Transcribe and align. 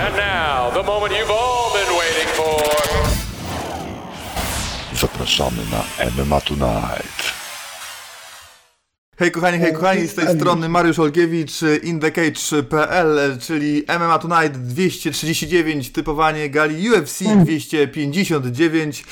And 0.00 0.16
now, 0.16 0.70
the 0.70 0.82
moment 0.82 1.12
you've 1.12 1.30
all 1.30 1.72
been 1.72 1.92
waiting 1.98 2.28
for. 2.28 2.62
Zapraszamy 4.94 5.62
na 5.70 6.10
MMA 6.10 6.40
Tonight. 6.40 7.32
Hej 9.18 9.30
kochani, 9.30 9.58
hej 9.58 9.72
kochani, 9.72 10.06
z 10.06 10.14
tej 10.14 10.36
strony 10.36 10.68
Mariusz 10.68 10.98
Olgiewicz, 10.98 11.52
InTheCage.pl, 11.82 13.38
czyli 13.40 13.84
MMA 13.98 14.18
Tonight 14.18 14.56
239, 14.58 15.92
typowanie 15.92 16.50
gali 16.50 16.90
UFC 16.90 17.22
259, 17.44 19.04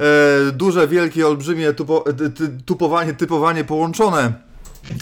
e, 0.00 0.52
duże, 0.52 0.88
wielkie, 0.88 1.26
olbrzymie 1.26 1.72
tupo, 1.72 2.04
ty, 2.18 2.30
ty, 2.30 2.48
tupowanie, 2.66 3.12
typowanie 3.12 3.64
połączone 3.64 4.51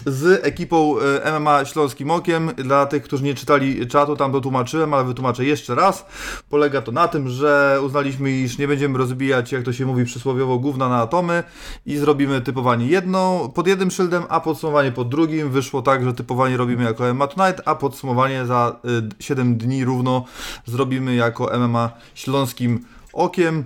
z 0.07 0.47
ekipą 0.47 0.95
e, 1.01 1.41
MMA 1.41 1.65
Śląskim 1.65 2.11
Okiem. 2.11 2.51
Dla 2.57 2.87
tych, 2.87 3.03
którzy 3.03 3.25
nie 3.25 3.35
czytali 3.35 3.87
czatu, 3.87 4.17
tam 4.17 4.33
to 4.33 4.41
tłumaczyłem, 4.41 4.95
ale 4.95 5.05
wytłumaczę 5.05 5.45
jeszcze 5.45 5.75
raz. 5.75 6.07
Polega 6.51 6.83
to 6.83 6.93
na 6.93 7.09
tym, 7.09 7.29
że 7.29 7.79
uznaliśmy, 7.83 8.31
iż 8.31 8.59
nie 8.59 8.69
będziemy 8.69 8.99
rozbijać, 8.99 9.53
jak 9.53 9.63
to 9.63 9.73
się 9.73 9.87
mówi 9.87 10.05
przysłowiowo, 10.05 10.59
gówna 10.59 10.89
na 10.89 10.97
atomy 10.97 11.43
i 11.87 11.97
zrobimy 11.97 12.41
typowanie 12.41 12.87
jedno, 12.87 13.53
pod 13.55 13.67
jednym 13.67 13.91
szyldem, 13.91 14.23
a 14.29 14.41
podsumowanie 14.41 14.93
pod 14.93 15.09
drugim. 15.09 15.51
Wyszło 15.51 15.83
tak, 15.83 16.05
że 16.05 16.15
typowanie 16.15 16.57
robimy 16.57 16.85
jako 16.85 17.15
MMA 17.15 17.27
Tonight, 17.27 17.63
a 17.65 17.75
podsumowanie 17.75 18.47
za 18.47 18.81
y, 19.21 19.23
7 19.23 19.57
dni 19.57 19.85
równo 19.85 20.25
zrobimy 20.67 21.15
jako 21.15 21.59
MMA 21.59 21.91
Śląskim 22.15 22.85
Okiem. 23.13 23.65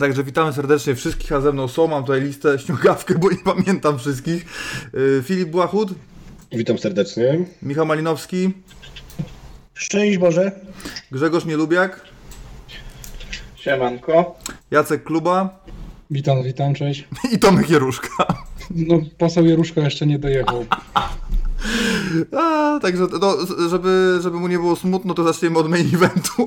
Także 0.00 0.24
witamy 0.24 0.52
serdecznie 0.52 0.94
wszystkich, 0.94 1.32
a 1.32 1.40
ze 1.40 1.52
mną 1.52 1.68
są, 1.68 1.86
mam 1.86 2.02
tutaj 2.02 2.20
listę, 2.20 2.58
ściągawkę, 2.58 3.14
bo 3.18 3.30
nie 3.30 3.36
pamiętam 3.36 3.98
wszystkich. 3.98 4.46
Yy, 4.92 5.22
Filip 5.24 5.48
Błachut, 5.48 5.88
Witam 6.52 6.78
serdecznie. 6.78 7.44
Michał 7.62 7.86
Malinowski, 7.86 8.52
Szczęść 9.74 10.18
Boże. 10.18 10.52
Grzegorz 11.10 11.44
Nielubiak, 11.44 12.00
Siemanko. 13.56 14.38
Jacek 14.70 15.04
Kluba 15.04 15.64
Witam, 16.10 16.42
witam, 16.42 16.74
cześć. 16.74 17.08
i 17.32 17.38
Tomek 17.38 17.70
Jeruszka. 17.70 18.26
No, 18.70 18.98
poseł 19.18 19.44
Jeruszko 19.46 19.80
jeszcze 19.80 20.06
nie 20.06 20.18
dojechał. 20.18 20.64
A, 22.38 22.78
także 22.82 23.06
no, 23.20 23.36
żeby, 23.70 24.18
żeby 24.22 24.40
mu 24.40 24.48
nie 24.48 24.58
było 24.58 24.76
smutno, 24.76 25.14
to 25.14 25.24
zaczniemy 25.24 25.58
od 25.58 25.70
main 25.70 25.94
eventu. 25.94 26.46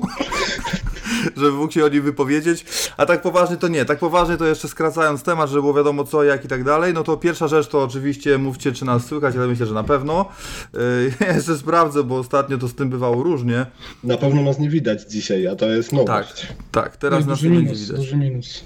żeby 1.36 1.50
mógł 1.52 1.72
się 1.72 1.84
o 1.84 1.88
nim 1.88 2.02
wypowiedzieć. 2.02 2.64
A 2.96 3.06
tak 3.06 3.22
poważnie 3.22 3.56
to 3.56 3.68
nie. 3.68 3.84
Tak 3.84 3.98
poważnie 3.98 4.36
to 4.36 4.44
jeszcze 4.46 4.68
skracając 4.68 5.22
temat, 5.22 5.50
żeby 5.50 5.60
było 5.62 5.74
wiadomo 5.74 6.04
co, 6.04 6.24
jak 6.24 6.44
i 6.44 6.48
tak 6.48 6.64
dalej, 6.64 6.94
no 6.94 7.04
to 7.04 7.16
pierwsza 7.16 7.48
rzecz 7.48 7.68
to 7.68 7.82
oczywiście 7.82 8.38
mówcie, 8.38 8.72
czy 8.72 8.84
nas 8.84 9.06
słychać, 9.06 9.36
ale 9.36 9.46
myślę, 9.46 9.66
że 9.66 9.74
na 9.74 9.84
pewno. 9.84 10.26
Yy, 10.74 10.80
ja 11.26 11.34
jeszcze 11.34 11.56
sprawdzę, 11.58 12.02
bo 12.04 12.18
ostatnio 12.18 12.58
to 12.58 12.68
z 12.68 12.74
tym 12.74 12.90
bywało 12.90 13.22
różnie. 13.22 13.66
Na 14.04 14.16
pewno 14.16 14.42
nas 14.42 14.58
nie 14.58 14.70
widać 14.70 15.02
dzisiaj, 15.02 15.46
a 15.46 15.56
to 15.56 15.70
jest 15.70 15.90
Tak, 15.90 15.98
nowość. 15.98 16.46
tak, 16.72 16.96
teraz 16.96 17.24
No, 17.24 17.30
nas 17.30 17.38
duży 17.38 17.50
nie 17.50 17.56
będzie 17.56 17.74
widać. 17.74 17.96
duży 17.96 18.16
minus. 18.16 18.64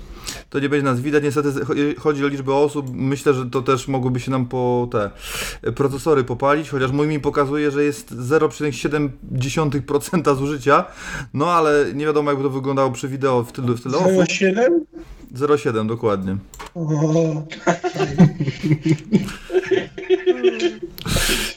To 0.51 0.59
nie 0.61 0.69
będzie 0.69 0.85
nas 0.85 1.01
widać. 1.01 1.23
Niestety 1.25 1.49
cho- 1.51 1.99
chodzi 2.01 2.25
o 2.25 2.29
liczbę 2.29 2.55
osób. 2.55 2.87
Myślę, 2.95 3.35
że 3.35 3.51
to 3.51 3.63
też 3.63 3.89
mogłoby 3.89 4.21
się 4.21 4.31
nam 4.31 4.47
po 4.47 4.89
te 4.93 5.11
e, 5.63 5.73
procesory 5.73 6.25
popalić, 6.25 6.71
chociaż 6.71 6.91
mój 6.91 7.07
mi 7.09 7.21
pokazuje, 7.21 7.71
że 7.71 7.85
jest 7.85 8.15
0,7% 8.15 10.37
zużycia. 10.37 10.85
No 11.35 11.51
ale 11.53 11.85
nie 11.95 12.07
wiadomo 12.07 12.31
jakby 12.31 12.45
to 12.45 12.51
wyglądało 12.51 12.91
przy 12.91 13.09
wideo 13.09 13.43
w 13.43 13.53
tyle, 13.53 13.75
w 13.75 13.83
tyle 13.83 13.99
osób. 13.99 14.27
07? 14.29 14.85
0,7 15.35 15.87
dokładnie. 15.87 16.37
O, 16.75 16.85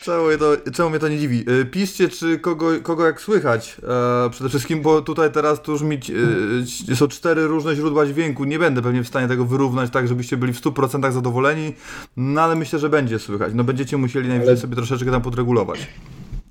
Czemu 0.06 0.28
mnie 0.28 0.38
to, 0.38 0.58
czemu 0.73 0.89
mnie 0.89 1.00
to 1.00 1.08
nie 1.08 1.20
dziwi? 1.20 1.45
E, 1.61 1.66
Piszcie, 1.66 2.09
czy 2.09 2.39
kogo, 2.39 2.70
kogo 2.84 3.06
jak 3.06 3.22
słychać. 3.22 3.78
E, 4.25 4.30
przede 4.30 4.50
wszystkim, 4.50 4.81
bo 4.81 5.02
tutaj 5.02 5.31
teraz 5.31 5.61
to 5.61 5.72
już 5.72 5.81
mi 5.81 6.00
e, 6.92 6.95
są 6.95 7.08
cztery 7.08 7.48
różne 7.48 7.75
źródła 7.75 8.06
dźwięku. 8.06 8.44
Nie 8.44 8.59
będę 8.59 8.81
pewnie 8.81 9.03
w 9.03 9.08
stanie 9.08 9.28
tego 9.28 9.45
wyrównać 9.45 9.92
tak, 9.92 10.08
żebyście 10.08 10.38
byli 10.38 10.53
w 10.53 10.61
100% 10.61 11.11
zadowoleni, 11.11 11.73
no 12.17 12.42
ale 12.42 12.55
myślę, 12.55 12.80
że 12.80 12.89
będzie 12.89 13.20
słychać. 13.20 13.52
No 13.55 13.64
będziecie 13.64 13.98
musieli 13.98 14.27
najwyżej 14.30 14.52
Ale- 14.54 14.61
sobie 14.61 14.76
troszeczkę 14.76 15.11
tam 15.11 15.21
podregulować. 15.21 15.88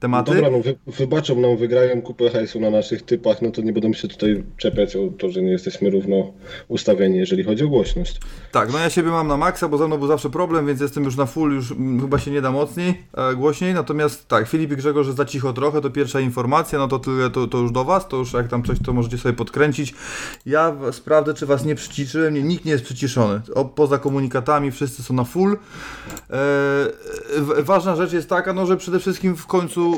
Tematy? 0.04 0.34
Dobra, 0.34 0.50
no 0.50 0.60
wy, 0.60 0.76
wybaczą 0.87 1.41
nam, 1.41 1.56
wygrają 1.56 2.03
kupę 2.03 2.31
hajsu 2.31 2.60
na 2.60 2.70
naszych 2.70 3.03
typach, 3.03 3.42
no 3.42 3.50
to 3.50 3.62
nie 3.62 3.72
będą 3.72 3.92
się 3.92 4.09
tutaj 4.09 4.44
czepiać 4.56 4.97
o 4.97 5.09
to, 5.19 5.31
że 5.31 5.42
nie 5.42 5.50
jesteśmy 5.50 5.91
równo 5.91 6.32
ustawieni, 6.69 7.19
jeżeli 7.19 7.44
chodzi 7.44 7.65
o 7.65 7.69
głośność. 7.69 8.20
Tak, 8.53 8.72
no 8.72 8.78
ja 8.78 8.91
siebie 8.91 9.10
mam 9.10 9.28
na 9.28 9.37
maksa, 9.37 9.69
bo 9.69 9.78
ze 9.78 9.87
mną 9.87 9.98
był 9.98 10.09
zawsze 10.09 10.31
problem, 10.31 10.66
więc 10.66 10.81
jestem 10.81 11.04
już 11.04 11.16
na 11.16 11.26
full, 11.26 11.54
już 11.54 11.75
chyba 12.00 12.19
się 12.19 12.31
nie 12.31 12.42
da 12.42 12.53
mocniej, 12.53 13.04
e, 13.15 13.34
głośniej. 13.34 13.75
Natomiast 13.75 14.28
tak, 14.28 14.48
Filip 14.48 14.72
i 14.72 14.76
Grzegorz 14.76 15.06
jest 15.06 15.16
za 15.16 15.25
cicho 15.25 15.53
trochę, 15.53 15.81
to 15.81 15.91
pierwsza 15.91 16.21
informacja, 16.21 16.78
no 16.78 16.88
to 16.88 16.98
tyle, 16.98 17.31
to, 17.31 17.47
to 17.47 17.59
już 17.59 17.72
do 17.72 17.84
was, 17.84 18.09
to 18.09 18.16
już 18.16 18.32
jak 18.32 18.48
tam 18.48 18.62
coś, 18.62 18.78
to 18.84 18.92
możecie 18.92 19.19
sobie 19.19 19.32
podkręcić. 19.32 19.94
Ja 20.47 20.76
sprawdzę, 20.92 21.34
czy 21.34 21.47
was 21.47 21.65
nie 21.65 21.75
przyciszyłem, 21.75 22.34
nie, 22.34 22.42
nikt 22.42 22.65
nie 22.65 22.72
jest 22.72 22.84
przyciszony. 22.84 23.41
O, 23.54 23.65
poza 23.65 23.98
komunikatami 23.98 24.71
wszyscy 24.71 25.03
są 25.03 25.15
na 25.15 25.25
full. 25.25 25.59
E, 26.31 27.62
ważna 27.62 27.97
rzecz 27.97 28.12
jest 28.12 28.28
taka, 28.28 28.53
no, 28.53 28.66
że 28.66 28.76
przede 28.76 28.98
wszystkim 28.98 29.36
w 29.36 29.47
końcu 29.47 29.94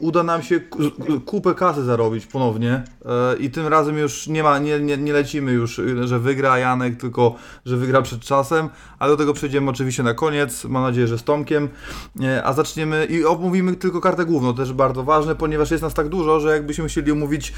uda 0.00 0.22
nam 0.22 0.42
się 0.42 0.60
ku- 0.60 1.20
kupę 1.26 1.54
kasy 1.54 1.84
zarobić 1.84 2.26
ponownie 2.26 2.82
e, 3.04 3.36
i 3.36 3.50
tym 3.50 3.66
razem 3.66 3.98
już 3.98 4.26
nie 4.26 4.42
ma, 4.42 4.58
nie, 4.58 4.80
nie, 4.80 4.96
nie 4.96 5.12
lecimy 5.12 5.52
już, 5.52 5.78
y, 5.78 6.06
że 6.08 6.18
wygra 6.18 6.58
Janek, 6.58 6.96
tylko 6.96 7.34
że 7.66 7.76
wygra 7.76 8.02
przed 8.02 8.20
czasem, 8.20 8.68
ale 8.98 9.10
do 9.12 9.16
tego 9.16 9.32
przejdziemy 9.34 9.70
oczywiście 9.70 10.02
na 10.02 10.14
koniec, 10.14 10.64
mam 10.64 10.82
nadzieję, 10.82 11.06
że 11.06 11.18
z 11.18 11.24
Tomkiem, 11.24 11.68
a 12.44 12.52
zaczniemy 12.52 13.04
i 13.04 13.24
omówimy 13.24 13.76
tylko 13.76 14.00
kartę 14.00 14.24
główną, 14.24 14.54
też 14.54 14.72
bardzo 14.72 15.04
ważne, 15.04 15.34
ponieważ 15.34 15.70
jest 15.70 15.82
nas 15.82 15.94
tak 15.94 16.08
dużo, 16.08 16.40
że 16.40 16.48
jakbyśmy 16.52 16.88
chcieli 16.88 17.12
omówić, 17.12 17.52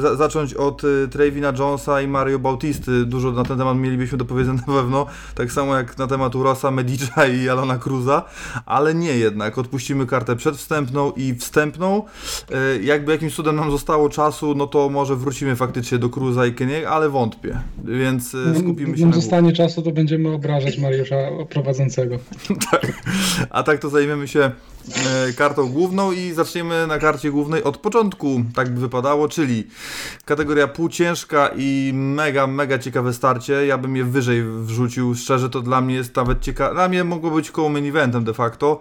za, 0.00 0.16
zacząć 0.16 0.54
od 0.54 0.82
Travina 1.10 1.52
Jonesa 1.58 2.00
i 2.00 2.08
Mario 2.08 2.38
Bautisty, 2.38 3.04
dużo 3.04 3.32
na 3.32 3.44
ten 3.44 3.58
temat 3.58 3.78
mielibyśmy 3.78 4.18
do 4.18 4.24
powiedzenia 4.24 4.58
na 4.66 4.74
pewno, 4.74 5.06
tak 5.34 5.52
samo 5.52 5.76
jak 5.76 5.98
na 5.98 6.06
temat 6.06 6.34
Urosa 6.34 6.70
Medicza 6.70 7.26
i 7.26 7.48
Alona 7.48 7.78
Cruza, 7.78 8.22
ale 8.66 8.94
nie 8.94 9.18
jednak, 9.18 9.58
odpuścimy 9.58 10.06
kartę 10.06 10.36
przedwstępną 10.36 10.93
i 11.16 11.34
wstępną, 11.34 12.02
E, 12.50 12.82
jakby 12.82 13.12
jakimś 13.12 13.34
cudem 13.34 13.56
nam 13.56 13.70
zostało 13.70 14.08
czasu, 14.08 14.54
no 14.54 14.66
to 14.66 14.88
może 14.88 15.16
wrócimy 15.16 15.56
faktycznie 15.56 15.98
do 15.98 16.08
Cruza 16.08 16.46
i 16.46 16.52
Keniego, 16.52 16.90
ale 16.90 17.08
wątpię, 17.08 17.58
więc 17.84 18.34
e, 18.34 18.54
skupimy 18.54 18.88
jak 18.88 18.98
się 18.98 19.02
nam 19.02 19.10
na 19.10 19.16
zostanie 19.16 19.52
czasu, 19.52 19.82
to 19.82 19.90
będziemy 19.90 20.28
obrażać 20.28 20.78
Mariusza 20.78 21.16
prowadzącego. 21.48 22.18
A 23.50 23.62
tak 23.62 23.78
to 23.78 23.88
zajmiemy 23.88 24.28
się 24.28 24.40
e, 24.40 25.32
kartą 25.32 25.68
główną 25.68 26.12
i 26.12 26.32
zaczniemy 26.32 26.86
na 26.86 26.98
karcie 26.98 27.30
głównej 27.30 27.62
od 27.62 27.76
początku, 27.76 28.44
tak 28.54 28.70
by 28.70 28.80
wypadało, 28.80 29.28
czyli 29.28 29.64
kategoria 30.24 30.68
półciężka 30.68 31.50
i 31.56 31.90
mega, 31.94 32.46
mega 32.46 32.78
ciekawe 32.78 33.12
starcie. 33.12 33.66
Ja 33.66 33.78
bym 33.78 33.96
je 33.96 34.04
wyżej 34.04 34.42
wrzucił, 34.42 35.14
szczerze 35.14 35.50
to 35.50 35.60
dla 35.60 35.80
mnie 35.80 35.94
jest 35.94 36.16
nawet 36.16 36.40
ciekawe. 36.40 36.74
Dla 36.74 36.88
mnie 36.88 37.04
mogło 37.04 37.30
być 37.30 37.50
koło 37.50 37.68
main 37.68 37.86
eventem 37.86 38.24
de 38.24 38.34
facto. 38.34 38.80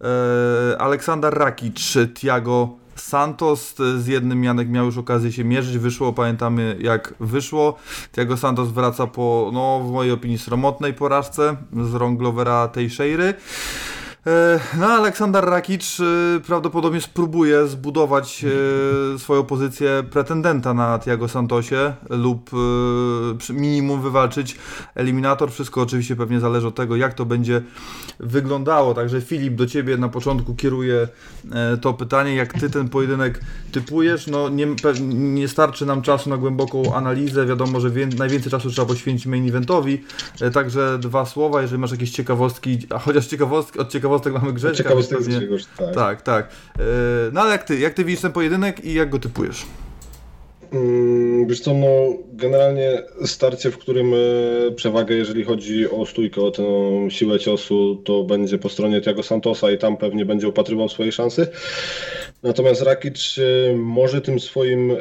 E, 0.00 0.78
Aleksander 0.78 1.34
Rakic, 1.34 1.96
Tiago 2.14 2.80
Santos 2.96 3.74
z 3.96 4.06
jednym 4.06 4.44
Janek 4.44 4.68
miał 4.68 4.86
już 4.86 4.98
okazję 4.98 5.32
się 5.32 5.44
mierzyć, 5.44 5.78
wyszło, 5.78 6.12
pamiętamy 6.12 6.76
jak 6.80 7.14
wyszło. 7.20 7.76
Tiago 8.12 8.36
Santos 8.36 8.68
wraca 8.68 9.06
po, 9.06 9.50
no 9.52 9.80
w 9.80 9.92
mojej 9.92 10.12
opinii 10.12 10.38
sromotnej 10.38 10.94
porażce 10.94 11.56
z 11.84 11.94
rąk 11.94 12.18
Glovera 12.18 12.68
Teixeiry. 12.68 13.34
E, 14.26 14.60
No, 14.78 14.86
Aleksander 14.86 15.44
Rakic 15.44 16.00
e, 16.00 16.40
prawdopodobnie 16.40 17.00
spróbuje 17.00 17.66
zbudować 17.66 18.44
e, 18.44 19.18
swoją 19.18 19.44
pozycję 19.44 20.02
pretendenta 20.10 20.74
na 20.74 20.98
Tiago 20.98 21.28
Santosie 21.28 21.94
lub 22.10 22.50
e, 23.50 23.52
minimum 23.52 24.02
wywalczyć 24.02 24.56
eliminator. 24.94 25.52
Wszystko 25.52 25.82
oczywiście 25.82 26.16
pewnie 26.16 26.40
zależy 26.40 26.66
od 26.66 26.74
tego, 26.74 26.96
jak 26.96 27.14
to 27.14 27.24
będzie 27.24 27.62
wyglądało. 28.20 28.94
Także 28.94 29.20
Filip, 29.20 29.54
do 29.54 29.66
Ciebie 29.66 29.96
na 29.96 30.08
początku 30.08 30.54
kieruję 30.54 31.08
to 31.80 31.94
pytanie, 31.94 32.34
jak 32.34 32.52
Ty 32.52 32.70
ten 32.70 32.88
pojedynek 32.88 33.40
typujesz. 33.72 34.26
No, 34.26 34.48
nie, 34.48 34.66
nie 35.04 35.48
starczy 35.48 35.86
nam 35.86 36.02
czasu 36.02 36.30
na 36.30 36.36
głęboką 36.36 36.94
analizę. 36.94 37.46
Wiadomo, 37.46 37.80
że 37.80 37.90
najwięcej 38.18 38.50
czasu 38.50 38.70
trzeba 38.70 38.88
poświęcić 38.88 39.26
main 39.26 39.48
eventowi. 39.48 40.04
Także 40.52 40.98
dwa 40.98 41.26
słowa, 41.26 41.62
jeżeli 41.62 41.80
masz 41.80 41.90
jakieś 41.90 42.10
ciekawostki, 42.10 42.78
a 42.90 42.98
chociaż 42.98 43.26
ciekawostki, 43.26 43.78
od 43.78 43.88
ciekawostek 44.10 44.32
mamy 44.32 44.52
Grześka. 44.52 44.76
Ciekawostek 44.76 45.18
pewnie- 45.18 45.40
czegoś, 45.40 45.64
tak. 45.78 45.94
Tak, 45.94 46.22
tak. 46.22 46.48
E, 46.78 46.82
No 47.32 47.40
ale 47.40 47.50
jak 47.50 47.64
Ty, 47.64 47.78
jak 47.78 47.94
Ty 47.94 48.04
widzisz 48.04 48.20
ten 48.22 48.32
pojedynek 48.32 48.84
i 48.84 48.94
jak 48.94 49.10
go 49.10 49.18
typujesz? 49.18 49.66
Mm, 50.72 51.46
Wiesz 51.46 51.60
co, 51.60 51.74
no 51.74 51.86
generalnie 52.32 53.02
starcie, 53.24 53.70
w 53.70 53.78
którym 53.78 54.12
e, 54.14 54.16
przewagę, 54.72 55.14
jeżeli 55.14 55.44
chodzi 55.44 55.90
o 55.90 56.06
stójkę, 56.06 56.40
o 56.42 56.50
tę 56.50 56.62
siłę 57.10 57.38
ciosu, 57.38 58.02
to 58.04 58.24
będzie 58.24 58.58
po 58.58 58.68
stronie 58.68 59.00
Tiago 59.00 59.22
Santosa 59.22 59.70
i 59.70 59.78
tam 59.78 59.96
pewnie 59.96 60.24
będzie 60.26 60.48
upatrywał 60.48 60.88
swojej 60.88 61.12
szansy. 61.12 61.46
Natomiast 62.42 62.82
Rakic 62.82 63.36
e, 63.38 63.76
może 63.76 64.20
tym 64.20 64.40
swoim 64.40 64.92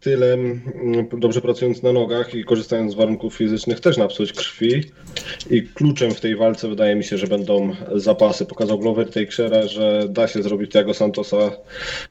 e, 0.00 0.02
tyle 0.02 0.32
mm, 0.32 1.08
dobrze 1.18 1.40
pracując 1.40 1.82
na 1.82 1.92
nogach 1.92 2.34
i 2.34 2.44
korzystając 2.44 2.92
z 2.92 2.94
warunków 2.94 3.34
fizycznych 3.34 3.80
też 3.80 3.96
napsuć 3.96 4.32
krwi. 4.32 4.84
I 5.50 5.62
kluczem 5.62 6.14
w 6.14 6.20
tej 6.20 6.36
walce 6.36 6.68
wydaje 6.68 6.96
mi 6.96 7.04
się, 7.04 7.18
że 7.18 7.26
będą 7.26 7.74
zapasy. 7.94 8.46
Pokazał 8.46 8.78
Glover 8.78 9.10
Teixeira, 9.10 9.66
że 9.66 10.06
da 10.08 10.28
się 10.28 10.42
zrobić 10.42 10.72
tego 10.72 10.94
Santosa 10.94 11.50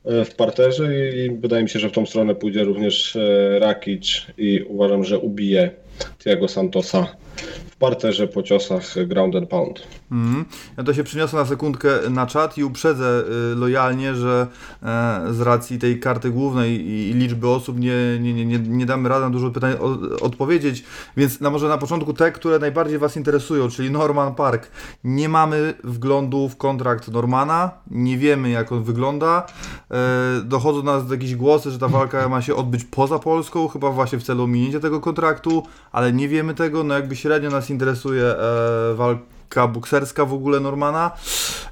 e, 0.05 0.25
w 0.25 0.35
parterze 0.35 1.09
i 1.09 1.31
wydaje 1.31 1.63
mi 1.63 1.69
się, 1.69 1.79
że 1.79 1.89
w 1.89 1.93
tą 1.93 2.05
stronę 2.05 2.35
pójdzie 2.35 2.63
również 2.63 3.15
e, 3.15 3.59
Rakic 3.59 4.25
i 4.37 4.61
uważam, 4.67 5.03
że 5.03 5.19
ubije 5.19 5.71
Tiago 6.19 6.47
Santosa 6.47 7.15
w 7.41 7.75
parterze 7.75 8.27
po 8.27 8.43
ciosach 8.43 9.07
ground 9.07 9.35
and 9.35 9.49
pound. 9.49 9.81
Mhm. 10.11 10.45
Ja 10.77 10.83
to 10.83 10.93
się 10.93 11.03
przyniosę 11.03 11.37
na 11.37 11.45
sekundkę 11.45 11.89
na 12.09 12.27
czat 12.27 12.57
i 12.57 12.63
uprzedzę 12.63 13.23
y, 13.53 13.55
lojalnie, 13.55 14.15
że 14.15 14.47
e, 14.83 15.21
z 15.33 15.41
racji 15.41 15.79
tej 15.79 15.99
karty 15.99 16.29
głównej 16.29 16.87
i, 16.87 17.13
liczby 17.13 17.49
osób 17.49 17.79
nie, 17.79 18.19
nie, 18.19 18.45
nie, 18.45 18.59
nie, 18.59 18.85
damy 18.85 19.09
rady 19.09 19.21
na 19.21 19.29
dużo 19.29 19.49
pytań 19.49 19.75
odpowiedzieć, 20.21 20.83
więc 21.17 21.41
na 21.41 21.49
może 21.49 21.67
na 21.67 21.77
początku 21.77 22.13
te, 22.13 22.31
które 22.31 22.59
najbardziej 22.59 22.97
Was 22.97 23.17
interesują, 23.17 23.69
czyli 23.69 23.91
Norman 23.91 24.35
Park. 24.35 24.71
Nie 25.03 25.29
mamy 25.29 25.73
wglądu 25.83 26.49
w 26.49 26.57
kontrakt 26.57 27.07
Normana, 27.07 27.71
nie 27.91 28.17
wiemy 28.17 28.49
jak 28.49 28.71
on 28.71 28.83
wygląda. 28.83 29.45
E, 29.91 30.41
dochodzą 30.43 30.81
do 30.81 30.99
nas 30.99 31.11
jakieś 31.11 31.35
głosy, 31.35 31.71
że 31.71 31.79
ta 31.79 31.87
walka 31.87 32.29
ma 32.29 32.41
się 32.41 32.55
odbyć 32.55 32.83
poza 32.83 33.19
Polską, 33.19 33.67
chyba 33.67 33.91
właśnie 33.91 34.19
w 34.19 34.23
celu 34.23 34.43
ominięcia 34.43 34.79
tego 34.79 34.99
kontraktu, 34.99 35.63
ale 35.91 36.13
nie 36.13 36.27
wiemy 36.27 36.53
tego, 36.53 36.83
no 36.83 36.93
jakby 36.93 37.15
średnio 37.29 37.49
nas 37.49 37.69
interesuje 37.69 38.23
e, 38.23 38.95
walka 38.95 39.67
bokserska 39.67 40.25
w 40.25 40.33
ogóle 40.33 40.59
Normana 40.59 41.11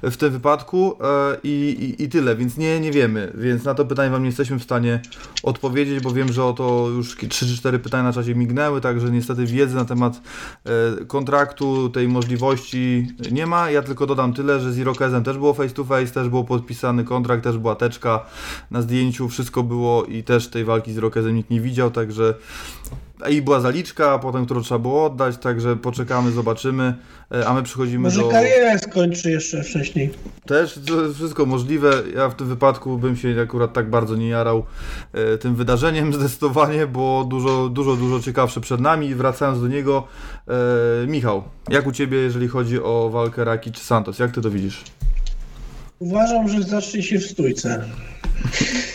w 0.02 0.16
tym 0.16 0.30
wypadku 0.30 0.96
e, 1.00 1.36
i, 1.44 1.94
i, 1.98 2.08
tyle, 2.08 2.36
więc 2.36 2.56
nie, 2.56 2.80
nie 2.80 2.92
wiemy, 2.92 3.32
więc 3.34 3.64
na 3.64 3.74
to 3.74 3.84
pytanie 3.84 4.10
Wam 4.10 4.22
nie 4.22 4.28
jesteśmy 4.28 4.58
w 4.58 4.62
stanie 4.62 5.00
odpowiedzieć, 5.42 6.00
bo 6.00 6.12
wiem, 6.12 6.32
że 6.32 6.44
o 6.44 6.52
to 6.52 6.88
już 6.88 7.16
3 7.16 7.28
czy 7.28 7.56
4 7.56 7.78
pytania 7.78 8.02
na 8.02 8.12
czasie 8.12 8.34
mignęły, 8.34 8.80
także 8.80 9.10
niestety 9.10 9.46
wiedzy 9.46 9.76
na 9.76 9.84
temat 9.84 10.20
e, 10.64 11.04
kontraktu, 11.04 11.88
tej 11.88 12.08
możliwości 12.08 13.08
nie 13.30 13.46
ma. 13.46 13.70
Ja 13.70 13.82
tylko 13.82 14.06
dodam 14.06 14.32
tyle, 14.32 14.60
że 14.60 14.72
z 14.72 14.78
Irokezem 14.78 15.24
też 15.24 15.38
było 15.38 15.54
face 15.54 15.74
to 15.74 15.84
face, 15.84 16.06
też 16.06 16.28
było 16.28 16.44
podpisany 16.44 17.04
kontrakt, 17.04 17.44
też 17.44 17.58
była 17.58 17.74
teczka 17.74 18.26
na 18.70 18.82
zdjęciu, 18.82 19.28
wszystko 19.28 19.62
było 19.62 20.04
i 20.04 20.22
też 20.22 20.48
tej 20.48 20.64
walki 20.64 20.92
z 20.92 20.96
Irokezem 20.96 21.36
nikt 21.36 21.50
nie 21.50 21.60
widział, 21.60 21.90
także 21.90 22.34
i 23.30 23.42
była 23.42 23.60
zaliczka, 23.60 24.18
potem 24.18 24.44
którą 24.44 24.62
trzeba 24.62 24.78
było 24.78 25.06
oddać, 25.06 25.36
także 25.36 25.76
poczekamy, 25.76 26.30
zobaczymy, 26.30 26.94
e, 27.34 27.46
a 27.46 27.54
my 27.54 27.62
przechodzimy 27.62 27.98
Może 27.98 28.20
do... 28.20 28.28
karierę 28.28 28.78
skończy 28.78 29.30
jeszcze 29.30 29.62
wcześniej. 29.62 30.10
Też 30.46 30.80
to 30.86 31.02
jest 31.02 31.14
wszystko 31.14 31.46
możliwe. 31.46 32.02
Ja 32.16 32.28
w 32.28 32.34
tym 32.34 32.48
wypadku 32.48 32.98
bym 32.98 33.16
się 33.16 33.40
akurat 33.42 33.72
tak 33.72 33.90
bardzo 33.90 34.16
nie 34.16 34.28
jarał 34.28 34.64
e, 35.12 35.38
tym 35.38 35.54
wydarzeniem 35.54 36.14
zdecydowanie, 36.14 36.86
bo 36.86 37.26
dużo, 37.30 37.68
dużo, 37.68 37.96
dużo 37.96 38.20
ciekawsze 38.20 38.60
przed 38.60 38.80
nami. 38.80 39.14
Wracając 39.14 39.60
do 39.60 39.68
niego, 39.68 40.06
e, 40.48 41.06
Michał, 41.06 41.42
jak 41.68 41.86
u 41.86 41.92
Ciebie, 41.92 42.18
jeżeli 42.18 42.48
chodzi 42.48 42.82
o 42.82 43.10
walkę 43.10 43.44
Raki 43.44 43.72
czy 43.72 43.80
Santos? 43.80 44.18
Jak 44.18 44.30
Ty 44.32 44.40
to 44.40 44.50
widzisz? 44.50 44.84
Uważam, 45.98 46.48
że 46.48 46.62
zacznie 46.62 47.02
się 47.02 47.18
w 47.18 47.26
stójce. 47.26 47.84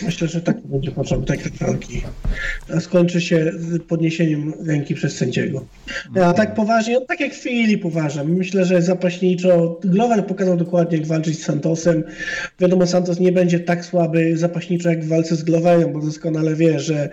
Myślę, 0.05 0.27
że 0.27 0.41
taki 0.41 0.61
będzie 0.67 0.91
początek 0.91 1.39
walki. 1.57 2.01
A 2.75 2.79
skończy 2.79 3.21
się 3.21 3.51
z 3.55 3.83
podniesieniem 3.83 4.53
ręki 4.65 4.95
przez 4.95 5.17
sędziego. 5.17 5.65
A 6.21 6.33
tak 6.33 6.53
poważnie, 6.53 6.93
no 6.93 7.05
tak 7.05 7.19
jak 7.19 7.33
Filip 7.33 7.85
uważam. 7.85 8.31
Myślę, 8.31 8.65
że 8.65 8.81
zapaśniczo 8.81 9.79
Glover 9.83 10.25
pokazał 10.25 10.57
dokładnie 10.57 10.97
jak 10.97 11.07
walczyć 11.07 11.39
z 11.39 11.45
Santosem. 11.45 12.03
Wiadomo, 12.59 12.87
Santos 12.87 13.19
nie 13.19 13.31
będzie 13.31 13.59
tak 13.59 13.85
słaby 13.85 14.37
zapaśniczo 14.37 14.89
jak 14.89 15.05
w 15.05 15.07
walce 15.07 15.35
z 15.35 15.43
Gloverem, 15.43 15.93
bo 15.93 15.99
doskonale 15.99 16.55
wie, 16.55 16.79
że 16.79 17.09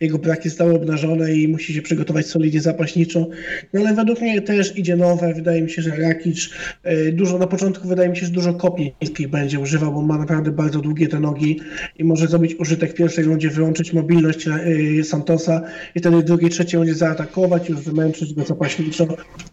jego 0.00 0.18
braki 0.18 0.50
stały 0.50 0.74
obnażone 0.74 1.34
i 1.34 1.48
musi 1.48 1.74
się 1.74 1.82
przygotować 1.82 2.26
solidnie 2.26 2.60
zapaśniczo. 2.60 3.28
No 3.72 3.80
ale 3.80 3.94
według 3.94 4.20
mnie 4.20 4.40
też 4.40 4.78
idzie 4.78 4.96
nowe. 4.96 5.34
Wydaje 5.34 5.62
mi 5.62 5.70
się, 5.70 5.82
że 5.82 5.96
Rakic 5.96 6.50
y, 6.86 7.12
dużo 7.12 7.38
na 7.38 7.46
początku 7.46 7.88
wydaje 7.88 8.08
mi 8.08 8.16
się, 8.16 8.26
że 8.26 8.32
dużo 8.32 8.54
kopni 8.54 8.94
niskich 9.02 9.28
będzie 9.28 9.60
używał, 9.60 9.92
bo 9.92 10.02
ma 10.02 10.18
naprawdę 10.18 10.50
bardzo 10.50 10.80
długie 10.80 11.08
te 11.08 11.20
nogi 11.20 11.51
i 11.98 12.04
może 12.04 12.26
zrobić 12.26 12.54
użytek 12.54 12.90
w 12.90 12.94
pierwszej 12.94 13.24
rundzie, 13.24 13.50
wyłączyć 13.50 13.92
mobilność 13.92 14.46
y, 14.46 15.04
Santosa 15.04 15.60
i 15.94 16.00
wtedy 16.00 16.16
w 16.16 16.22
drugiej, 16.22 16.50
trzeciej 16.50 16.78
rundzie 16.78 16.94
zaatakować, 16.94 17.68
już 17.68 17.80
wymęczyć 17.80 18.34
go 18.34 18.44
zapaśniczo. 18.44 19.06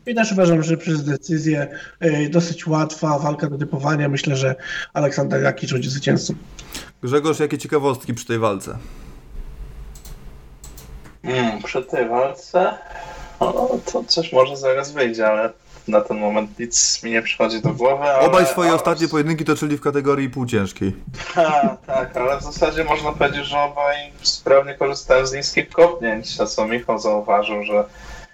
I 0.07 0.15
też 0.15 0.31
uważam, 0.31 0.63
że 0.63 0.77
przez 0.77 1.03
decyzję 1.03 1.67
y, 2.03 2.29
dosyć 2.29 2.67
łatwa 2.67 3.19
walka 3.19 3.49
do 3.49 3.57
typowania. 3.57 4.09
Myślę, 4.09 4.35
że 4.35 4.55
Aleksander 4.93 5.43
Rakic 5.43 5.71
będzie 5.71 5.89
zwycięzcą. 5.89 6.33
Grzegorz, 7.03 7.39
jakie 7.39 7.57
ciekawostki 7.57 8.13
przy 8.13 8.25
tej 8.25 8.39
walce? 8.39 8.77
Mm, 11.23 11.63
przy 11.63 11.81
tej 11.83 12.09
walce 12.09 12.73
no, 13.41 13.79
to 13.91 14.03
coś 14.03 14.33
może 14.33 14.57
zaraz 14.57 14.91
wyjdzie, 14.91 15.27
ale 15.27 15.53
na 15.89 16.01
ten 16.01 16.17
moment 16.17 16.59
nic 16.59 17.03
mi 17.03 17.11
nie 17.11 17.21
przychodzi 17.21 17.61
do 17.61 17.69
głowy. 17.69 18.03
Ale, 18.03 18.19
Obaj 18.19 18.45
swoje 18.45 18.73
ostatnie 18.73 19.07
pojedynki 19.07 19.45
toczyli 19.45 19.77
w 19.77 19.81
kategorii 19.81 20.29
półciężkiej. 20.29 20.95
Ha, 21.33 21.77
tak, 21.87 22.17
ale 22.17 22.39
w 22.39 22.43
zasadzie 22.43 22.83
można 22.83 23.11
powiedzieć, 23.11 23.45
że 23.45 23.59
obaj 23.59 23.95
sprawnie 24.21 24.73
korzystają 24.73 25.25
z 25.25 25.33
niskich 25.33 25.69
kopnięć, 25.69 26.41
a 26.41 26.45
co 26.45 26.67
Michał 26.67 26.99
zauważył, 26.99 27.63
że 27.63 27.83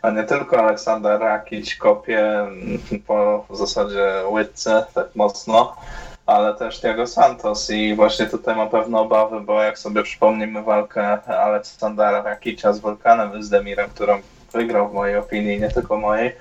a 0.02 0.10
nie 0.10 0.24
tylko 0.24 0.60
Aleksander 0.60 1.20
Rakić 1.20 1.76
kopie 1.76 2.40
mm, 2.40 2.80
po 3.08 3.46
w 3.50 3.58
zasadzie 3.58 4.12
łydce 4.30 4.86
tak 4.94 5.16
mocno, 5.16 5.76
ale 6.26 6.56
też 6.56 6.82
Thiago 6.82 7.08
Santos 7.08 7.70
i 7.70 7.96
właśnie 7.96 8.26
tutaj 8.26 8.56
mam 8.56 8.70
pewne 8.70 9.00
obawy, 9.00 9.42
bo 9.42 9.62
jak 9.62 9.80
sobie 9.80 10.04
przypomnimy 10.04 10.64
walkę 10.64 11.22
Aleksandra 11.28 12.22
Rakicia 12.22 12.74
z 12.74 12.80
Wulkanem 12.80 13.44
Zdemirem, 13.44 13.90
którą 13.90 14.22
wygrał 14.54 14.90
w 14.90 14.94
mojej 14.94 15.18
opinii, 15.18 15.62
nie 15.62 15.70
tylko 15.70 15.98
mojej, 15.98 16.32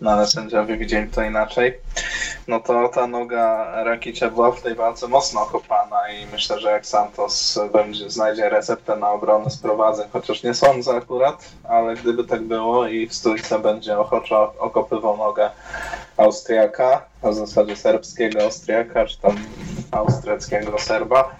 no 0.00 0.10
ale 0.10 0.26
sędziowie 0.26 0.76
widzieli 0.76 1.10
to 1.10 1.22
inaczej, 1.22 1.78
no 2.48 2.60
to 2.60 2.88
ta 2.88 3.06
noga 3.06 3.66
Rakicia 3.84 4.30
była 4.30 4.52
w 4.52 4.62
tej 4.62 4.74
walce 4.74 5.08
mocno 5.08 5.42
okopana 5.42 6.08
i 6.08 6.26
myślę, 6.32 6.60
że 6.60 6.70
jak 6.70 6.86
Santos 6.86 7.58
będzie, 7.72 8.10
znajdzie 8.10 8.48
receptę 8.48 8.96
na 8.96 9.10
obronę 9.10 9.50
sprowadzeń, 9.50 10.08
chociaż 10.12 10.42
nie 10.42 10.54
sądzę 10.54 10.96
akurat, 10.96 11.44
ale 11.68 11.94
gdyby 11.94 12.24
tak 12.24 12.42
było 12.42 12.86
i 12.86 13.08
w 13.08 13.14
stójce 13.14 13.58
będzie 13.58 13.98
ochoczo 13.98 14.54
okopywał 14.58 15.16
nogę 15.16 15.50
Austriaka, 16.16 17.04
a 17.22 17.30
w 17.30 17.34
zasadzie 17.34 17.76
serbskiego 17.76 18.42
Austriaka, 18.42 19.06
czy 19.06 19.20
tam 19.20 19.36
austriackiego 19.90 20.78
Serba, 20.78 21.36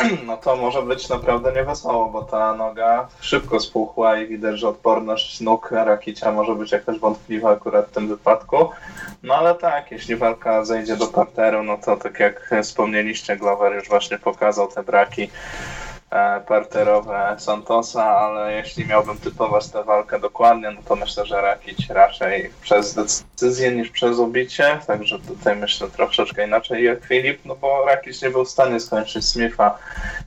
no 0.26 0.36
to 0.36 0.56
może 0.56 0.82
być 0.82 1.08
naprawdę 1.08 1.52
niewesoło, 1.52 2.08
bo 2.08 2.22
ta 2.22 2.54
noga 2.54 3.08
szybko 3.20 3.60
spuchła 3.60 4.18
i 4.18 4.26
widać, 4.26 4.58
że 4.58 4.68
odporność 4.68 5.40
nóg 5.40 5.70
Rakicia 5.70 6.32
może 6.32 6.54
być 6.54 6.72
jakaś 6.72 6.98
wątpliwa 6.98 7.50
akurat 7.50 7.86
w 7.86 7.92
tym 7.92 8.08
wypadku. 8.08 8.70
No 9.22 9.34
ale 9.34 9.54
tak, 9.54 9.90
jeśli 9.90 10.16
walka 10.16 10.64
zejdzie 10.64 10.96
do 10.96 11.06
parteru, 11.06 11.62
no 11.62 11.78
to 11.78 11.96
tak 11.96 12.20
jak 12.20 12.50
wspomnieliście, 12.62 13.36
Glover 13.36 13.74
już 13.74 13.88
właśnie 13.88 14.18
pokazał 14.18 14.68
te 14.68 14.82
braki 14.82 15.30
parterowe 16.48 17.36
Santosa, 17.38 18.04
ale 18.04 18.52
jeśli 18.52 18.86
miałbym 18.86 19.18
typować 19.18 19.68
tę 19.68 19.84
walkę 19.84 20.20
dokładnie, 20.20 20.70
no 20.70 20.80
to 20.88 20.96
myślę, 20.96 21.26
że 21.26 21.40
Rakic 21.40 21.90
raczej 21.90 22.52
przez 22.60 22.94
decyzję 22.94 23.72
niż 23.72 23.90
przez 23.90 24.18
ubicie, 24.18 24.78
także 24.86 25.18
tutaj 25.18 25.56
myślę 25.56 25.88
troszeczkę 25.88 26.46
inaczej 26.46 26.84
jak 26.84 27.04
Filip, 27.04 27.40
no 27.44 27.56
bo 27.56 27.84
Rakic 27.86 28.22
nie 28.22 28.30
był 28.30 28.44
w 28.44 28.50
stanie 28.50 28.80
skończyć 28.80 29.28
Smitha, 29.28 29.78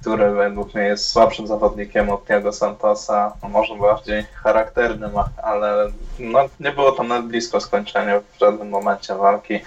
który 0.01 0.32
według 0.32 0.74
mnie 0.74 0.84
jest 0.84 1.10
słabszym 1.10 1.48
zawodnikiem 1.48 2.10
od 2.10 2.25
Thiago 2.25 2.54
Santosa, 2.54 3.34
no 3.44 3.50
może 3.50 3.75
bardziej 3.75 4.25
charakternym, 4.44 5.12
ale 5.44 5.92
no, 6.20 6.39
nie 6.60 6.72
było 6.72 6.92
to 6.92 7.04
nawet 7.04 7.25
blisko 7.25 7.60
skończenia 7.60 8.20
w 8.20 8.39
żadnym 8.39 8.70
momencie 8.70 9.15
walki. 9.15 9.60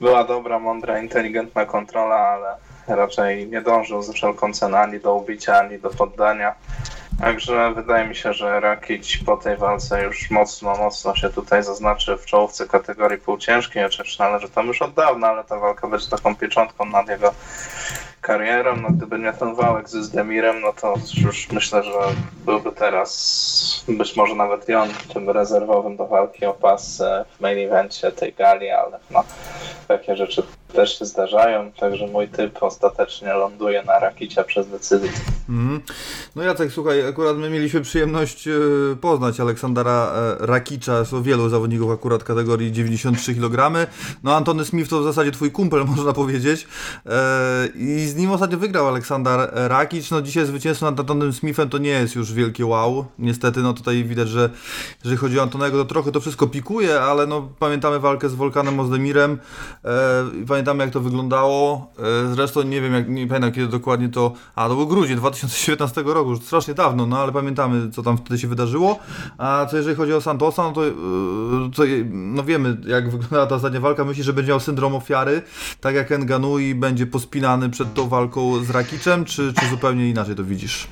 Była 0.00 0.24
dobra, 0.24 0.58
mądra, 0.58 0.98
inteligentna 0.98 1.66
kontrola, 1.66 2.16
ale 2.16 2.67
raczej 2.96 3.46
nie 3.46 3.62
dążył 3.62 4.02
za 4.02 4.12
wszelką 4.12 4.52
cenę 4.52 4.78
ani 4.80 5.00
do 5.00 5.14
ubicia, 5.14 5.58
ani 5.58 5.78
do 5.78 5.90
poddania. 5.90 6.54
Także 7.20 7.72
wydaje 7.74 8.08
mi 8.08 8.16
się, 8.16 8.32
że 8.32 8.60
Rakic 8.60 9.24
po 9.26 9.36
tej 9.36 9.56
walce 9.56 10.04
już 10.04 10.30
mocno, 10.30 10.76
mocno 10.76 11.14
się 11.16 11.30
tutaj 11.30 11.62
zaznaczy 11.62 12.16
w 12.16 12.26
czołówce 12.26 12.66
kategorii 12.66 13.18
półciężkiej, 13.18 13.82
chociaż 13.82 14.18
należy 14.18 14.48
tam 14.48 14.66
już 14.66 14.82
od 14.82 14.94
dawna, 14.94 15.28
ale 15.28 15.44
ta 15.44 15.58
walka 15.58 15.88
będzie 15.88 16.10
taką 16.10 16.36
pieczątką 16.36 16.84
nad 16.84 17.08
jego 17.08 17.34
karierą. 18.20 18.76
No, 18.76 18.88
gdyby 18.90 19.18
nie 19.18 19.32
ten 19.32 19.54
wałek 19.54 19.88
ze 19.88 20.02
Zdemirem, 20.02 20.60
no 20.60 20.72
to 20.72 20.94
już 21.24 21.50
myślę, 21.52 21.82
że 21.82 21.98
byłby 22.44 22.72
teraz 22.72 23.84
być 23.88 24.16
może 24.16 24.34
nawet 24.34 24.68
i 24.68 24.74
on 24.74 24.88
tym 25.14 25.30
rezerwowym 25.30 25.96
do 25.96 26.06
walki 26.06 26.46
o 26.46 26.54
pas 26.54 27.02
w 27.36 27.40
main 27.40 27.66
evencie 27.66 28.12
tej 28.12 28.32
gali, 28.32 28.70
ale 28.70 28.98
no, 29.10 29.24
takie 29.88 30.16
rzeczy 30.16 30.42
też 30.72 30.98
się 30.98 31.04
zdarzają, 31.04 31.72
także 31.72 32.06
mój 32.06 32.28
typ 32.28 32.62
ostatecznie 32.62 33.32
ląduje 33.32 33.82
na 33.82 33.98
Rakicia 33.98 34.44
przez 34.44 34.68
decyzję. 34.68 35.10
Mhm. 35.48 35.80
No 36.36 36.42
Jacek, 36.42 36.72
słuchaj, 36.72 37.08
akurat 37.08 37.36
my 37.36 37.50
mieliśmy 37.50 37.80
przyjemność 37.80 38.48
e, 38.48 38.52
poznać 39.00 39.40
Aleksandra 39.40 40.12
e, 40.14 40.46
Rakicza, 40.46 41.04
są 41.04 41.22
wielu 41.22 41.48
zawodników 41.48 41.90
akurat 41.90 42.24
kategorii 42.24 42.72
93 42.72 43.34
kg. 43.34 43.86
No 44.22 44.36
Antony 44.36 44.64
Smith 44.64 44.90
to 44.90 45.00
w 45.00 45.04
zasadzie 45.04 45.32
twój 45.32 45.50
kumpel, 45.50 45.84
można 45.96 46.12
powiedzieć. 46.12 46.66
E, 47.06 47.68
I 47.74 48.06
z 48.06 48.16
nim 48.16 48.30
ostatnio 48.30 48.58
wygrał 48.58 48.88
Aleksander 48.88 49.50
Rakic. 49.52 50.10
No 50.10 50.22
dzisiaj 50.22 50.46
zwycięstwo 50.46 50.86
nad 50.90 51.00
Antonym 51.00 51.32
Smithem 51.32 51.68
to 51.68 51.78
nie 51.78 51.90
jest 51.90 52.14
już 52.14 52.32
wielkie 52.32 52.66
wow. 52.66 53.04
Niestety, 53.18 53.60
no 53.60 53.72
tutaj 53.74 54.04
widać, 54.04 54.28
że 54.28 54.50
jeżeli 55.04 55.16
chodzi 55.16 55.38
o 55.38 55.42
Antonego, 55.42 55.78
to 55.78 55.84
trochę 55.84 56.12
to 56.12 56.20
wszystko 56.20 56.46
pikuje, 56.46 57.00
ale 57.00 57.26
no 57.26 57.48
pamiętamy 57.58 57.98
walkę 57.98 58.28
z 58.28 58.34
Wolkanem 58.34 58.80
Ozdemirem 58.80 59.38
pamiętamy 60.58 60.84
jak 60.84 60.92
to 60.92 61.00
wyglądało. 61.00 61.92
Zresztą 62.34 62.62
nie 62.62 62.80
wiem, 62.80 62.94
jak, 62.94 63.08
nie 63.08 63.26
pamiętam 63.26 63.52
kiedy 63.52 63.68
dokładnie 63.68 64.08
to, 64.08 64.32
a 64.54 64.68
to 64.68 64.74
był 64.74 64.86
grudzień 64.86 65.16
2000 65.16 65.48
2019 65.48 66.02
roku, 66.02 66.30
już 66.30 66.40
strasznie 66.40 66.74
dawno, 66.74 67.06
no 67.06 67.18
ale 67.18 67.32
pamiętamy, 67.32 67.90
co 67.90 68.02
tam 68.02 68.18
wtedy 68.18 68.38
się 68.38 68.48
wydarzyło. 68.48 68.98
A 69.38 69.66
co 69.70 69.76
jeżeli 69.76 69.96
chodzi 69.96 70.12
o 70.12 70.20
Santosa, 70.20 70.62
no 70.62 70.72
to, 70.72 70.80
to 71.76 71.82
no 72.10 72.44
wiemy, 72.44 72.76
jak 72.86 73.10
wyglądała 73.10 73.46
ta 73.46 73.54
ostatnia 73.54 73.80
walka. 73.80 74.04
Myśli, 74.04 74.22
że 74.22 74.32
będzie 74.32 74.52
miał 74.52 74.60
syndrom 74.60 74.94
ofiary, 74.94 75.42
tak 75.80 75.94
jak 75.94 76.12
Enganu 76.12 76.58
i 76.58 76.74
będzie 76.74 77.06
pospinany 77.06 77.70
przed 77.70 77.94
tą 77.94 78.08
walką 78.08 78.64
z 78.64 78.70
Rakiczem, 78.70 79.24
czy, 79.24 79.52
czy 79.60 79.66
zupełnie 79.66 80.08
inaczej 80.08 80.34
to 80.34 80.44
widzisz? 80.44 80.88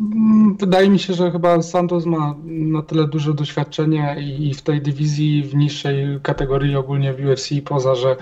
Mm, 0.00 0.56
wydaje 0.56 0.90
mi 0.90 0.98
się, 0.98 1.14
że 1.14 1.30
chyba 1.30 1.62
Santos 1.62 2.06
ma 2.06 2.34
na 2.44 2.82
tyle 2.82 3.08
duże 3.08 3.34
doświadczenie 3.34 4.16
i 4.18 4.54
w 4.54 4.62
tej 4.62 4.82
dywizji, 4.82 5.42
w 5.42 5.54
niższej 5.54 6.20
kategorii 6.22 6.76
ogólnie 6.76 7.12
w 7.12 7.26
UFC, 7.26 7.48
poza, 7.64 7.94
że 7.94 8.16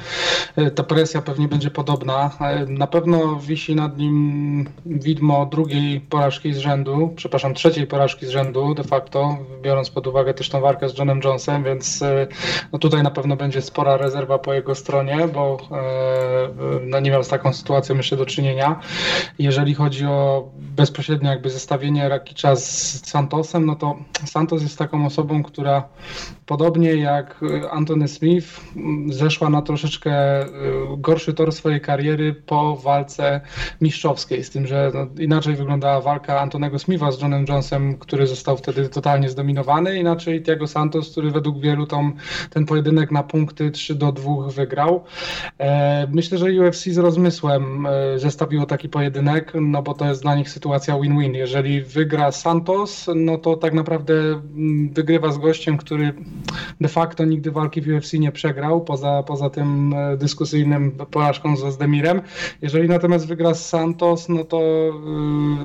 e, 0.56 0.70
ta 0.70 0.82
presja 0.82 1.22
pewnie 1.22 1.48
będzie 1.48 1.70
podobna. 1.70 2.30
E, 2.40 2.66
na 2.66 2.86
pewno 2.86 3.36
wisi 3.36 3.74
nad 3.74 3.98
nim 3.98 4.68
widmo 4.86 5.46
drugiej 5.46 6.00
porażki 6.00 6.54
z 6.54 6.58
rzędu, 6.58 7.12
przepraszam, 7.16 7.54
trzeciej 7.54 7.86
porażki 7.86 8.26
z 8.26 8.30
rzędu 8.30 8.74
de 8.74 8.84
facto, 8.84 9.38
biorąc 9.62 9.90
pod 9.90 10.06
uwagę 10.06 10.34
też 10.34 10.48
tą 10.48 10.60
walkę 10.60 10.88
z 10.88 10.98
Johnem 10.98 11.20
Jonesem, 11.24 11.64
więc 11.64 12.02
e, 12.02 12.26
no 12.72 12.78
tutaj 12.78 13.02
na 13.02 13.10
pewno 13.10 13.36
będzie 13.36 13.62
spora 13.62 13.96
rezerwa 13.96 14.38
po 14.38 14.54
jego 14.54 14.74
stronie, 14.74 15.28
bo 15.34 15.56
no 16.86 17.00
nie 17.00 17.10
miał 17.10 17.24
z 17.24 17.28
taką 17.28 17.52
sytuacją 17.52 17.96
jeszcze 17.96 18.16
do 18.16 18.26
czynienia. 18.26 18.80
Jeżeli 19.38 19.74
chodzi 19.74 20.06
o 20.06 20.48
bezpośrednio 20.58 21.33
jakby 21.34 21.50
zestawienie 21.50 22.08
Rakicza 22.08 22.56
z 22.56 23.06
Santosem, 23.06 23.66
no 23.66 23.76
to 23.76 23.96
Santos 24.24 24.62
jest 24.62 24.78
taką 24.78 25.06
osobą, 25.06 25.42
która 25.42 25.88
podobnie 26.46 26.94
jak 26.94 27.40
Anthony 27.70 28.08
Smith 28.08 28.60
zeszła 29.08 29.50
na 29.50 29.62
troszeczkę 29.62 30.42
y, 30.42 30.48
gorszy 30.98 31.34
tor 31.34 31.52
swojej 31.52 31.80
kariery 31.80 32.34
po 32.34 32.76
walce 32.76 33.40
mistrzowskiej, 33.80 34.44
z 34.44 34.50
tym, 34.50 34.66
że 34.66 34.90
no, 34.94 35.06
inaczej 35.22 35.56
wyglądała 35.56 36.00
walka 36.00 36.40
Antonego 36.40 36.78
Smitha 36.78 37.12
z 37.12 37.22
Johnem 37.22 37.44
Jonesem, 37.48 37.98
który 37.98 38.26
został 38.26 38.56
wtedy 38.56 38.88
totalnie 38.88 39.28
zdominowany, 39.28 39.98
inaczej 39.98 40.42
Thiago 40.42 40.66
Santos, 40.66 41.10
który 41.10 41.30
według 41.30 41.60
wielu 41.60 41.86
tam 41.86 42.12
ten 42.50 42.66
pojedynek 42.66 43.10
na 43.10 43.22
punkty 43.22 43.70
3 43.70 43.94
do 43.94 44.12
2 44.12 44.48
wygrał. 44.48 45.04
E, 45.58 46.06
myślę, 46.12 46.38
że 46.38 46.46
UFC 46.46 46.84
z 46.84 46.98
rozmysłem 46.98 47.86
e, 47.86 48.18
zestawiło 48.18 48.66
taki 48.66 48.88
pojedynek, 48.88 49.52
no 49.60 49.82
bo 49.82 49.94
to 49.94 50.06
jest 50.06 50.22
dla 50.22 50.34
nich 50.34 50.50
sytuacja 50.50 50.98
win-win. 50.98 51.34
Jeżeli 51.34 51.82
wygra 51.82 52.32
Santos, 52.32 53.10
no 53.14 53.38
to 53.38 53.56
tak 53.56 53.74
naprawdę 53.74 54.14
wygrywa 54.90 55.32
z 55.32 55.38
gościem, 55.38 55.76
który 55.76 56.14
de 56.80 56.88
facto 56.88 57.24
nigdy 57.24 57.50
walki 57.50 57.80
w 57.80 57.88
UFC 57.88 58.12
nie 58.12 58.32
przegrał, 58.32 58.80
poza, 58.80 59.22
poza 59.22 59.50
tym 59.50 59.94
e, 59.94 60.16
dyskusyjnym 60.16 60.90
porażką 60.90 61.56
ze 61.56 61.72
Zdemirem. 61.72 62.20
Jeżeli 62.62 62.88
natomiast 62.88 63.26
wygra 63.26 63.54
Santos, 63.54 64.28
no 64.28 64.44
to 64.44 64.60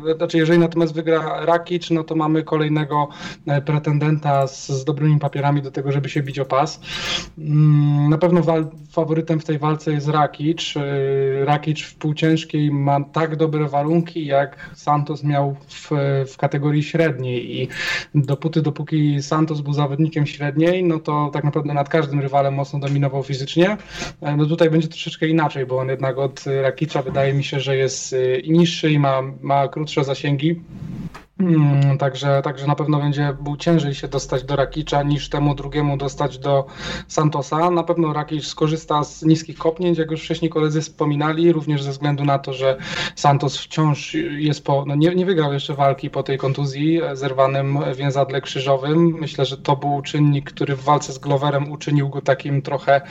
yy, 0.06 0.16
znaczy 0.16 0.38
jeżeli 0.38 0.60
natomiast 0.60 0.94
wygra 0.94 1.46
Rakic, 1.46 1.90
no 1.92 2.04
to 2.04 2.16
mamy 2.16 2.44
kolejnego 2.44 3.08
e, 3.48 3.62
pretendenta 3.62 4.48
z, 4.48 4.70
z 4.70 4.86
dobrymi 4.86 5.20
papierami 5.20 5.62
do 5.62 5.72
tego, 5.72 5.92
żeby 5.92 6.10
się 6.10 6.24
bić 6.24 6.40
o 6.40 6.46
pas. 6.46 6.82
Yy, 7.38 7.46
na 8.10 8.18
pewno 8.18 8.42
faworytem 8.92 9.40
w 9.40 9.46
tej 9.46 9.60
walce 9.60 9.92
jest 9.92 10.08
Rakic. 10.08 10.74
Rakic 11.44 11.82
w 11.82 11.96
półciężkiej 11.96 12.72
ma 12.72 13.04
tak 13.04 13.36
dobre 13.36 13.68
warunki, 13.68 14.26
jak 14.26 14.70
Santos 14.76 15.24
miał 15.24 15.56
w, 15.68 15.92
w 16.28 16.38
kategorii 16.38 16.84
średniej 16.84 17.62
i 17.62 17.68
dopóty, 18.16 18.62
dopóki 18.62 19.22
Santos 19.22 19.62
był 19.62 19.74
zawodnikiem 19.74 20.26
no 20.84 21.00
to 21.00 21.30
tak 21.34 21.44
naprawdę 21.44 21.74
nad 21.74 21.90
każdym 21.90 22.20
rywalem 22.20 22.54
mocno 22.54 22.80
dominował 22.80 23.24
fizycznie. 23.24 23.78
E, 24.22 24.36
no 24.36 24.46
tutaj 24.46 24.70
będzie 24.70 24.88
troszeczkę 24.88 25.28
inaczej, 25.28 25.66
bo 25.66 25.78
on 25.78 25.90
jednak 25.90 26.18
od 26.18 26.44
Rakicza 26.62 27.02
wydaje 27.02 27.34
mi 27.34 27.44
się, 27.44 27.60
że 27.60 27.78
jest 27.78 28.14
e, 28.14 28.18
niższy 28.48 28.92
i 28.92 29.00
ma, 29.00 29.22
ma 29.42 29.68
krótsze 29.68 30.04
zasięgi. 30.04 30.62
Hmm, 31.42 31.98
także, 31.98 32.42
także 32.42 32.68
na 32.68 32.76
pewno 32.76 33.00
będzie 33.00 33.38
był 33.42 33.58
ciężej 33.58 33.96
się 33.96 34.08
dostać 34.08 34.44
do 34.44 34.56
Rakicza 34.56 35.04
niż 35.04 35.30
temu 35.30 35.56
drugiemu 35.56 35.98
dostać 35.98 36.38
do 36.38 36.66
Santosa. 37.08 37.72
Na 37.72 37.84
pewno 37.84 38.14
Rakic 38.14 38.46
skorzysta 38.46 39.04
z 39.04 39.24
niskich 39.24 39.58
kopnięć, 39.58 39.98
jak 39.98 40.12
już 40.12 40.24
wcześniej 40.24 40.52
koledzy 40.52 40.82
wspominali, 40.82 41.52
również 41.52 41.84
ze 41.84 41.92
względu 41.92 42.26
na 42.26 42.40
to, 42.40 42.54
że 42.54 42.78
Santos 43.16 43.58
wciąż 43.58 44.14
jest 44.38 44.64
po, 44.64 44.84
no 44.88 44.96
nie, 44.96 45.16
nie 45.16 45.26
wygrał 45.26 45.54
jeszcze 45.54 45.74
walki 45.74 46.10
po 46.10 46.24
tej 46.24 46.38
kontuzji 46.38 47.02
zerwanym 47.14 47.78
więzadle 47.96 48.42
krzyżowym. 48.42 49.18
Myślę, 49.20 49.46
że 49.46 49.58
to 49.58 49.76
był 49.76 50.02
czynnik, 50.02 50.52
który 50.52 50.76
w 50.76 50.84
walce 50.84 51.14
z 51.14 51.20
Gloverem 51.20 51.72
uczynił 51.72 52.10
go 52.10 52.22
takim 52.22 52.62
trochę 52.62 53.02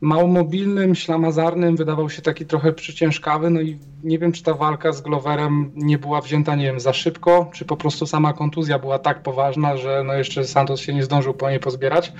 małomobilnym, 0.00 0.94
ślamazarnym, 0.94 1.76
wydawał 1.76 2.10
się 2.10 2.22
taki 2.22 2.46
trochę 2.46 2.72
przyciężkawy, 2.72 3.50
no 3.50 3.60
i 3.60 3.78
nie 4.04 4.18
wiem, 4.18 4.32
czy 4.32 4.42
ta 4.42 4.54
walka 4.54 4.92
z 4.92 5.00
Gloverem 5.00 5.70
nie 5.74 5.98
była 5.98 6.20
wzięta, 6.20 6.54
nie 6.54 6.64
wiem, 6.64 6.80
za 6.80 6.92
szybko, 6.92 7.50
czy 7.54 7.64
po 7.64 7.76
prostu 7.76 8.06
sama 8.06 8.32
kontuzja 8.32 8.78
była 8.78 8.98
tak 8.98 9.22
poważna, 9.22 9.76
że 9.76 10.02
no 10.06 10.14
jeszcze 10.14 10.44
Santos 10.44 10.80
się 10.80 10.94
nie 10.94 11.02
zdążył 11.02 11.34
po 11.34 11.50
niej 11.50 11.60
pozbierać. 11.60 12.12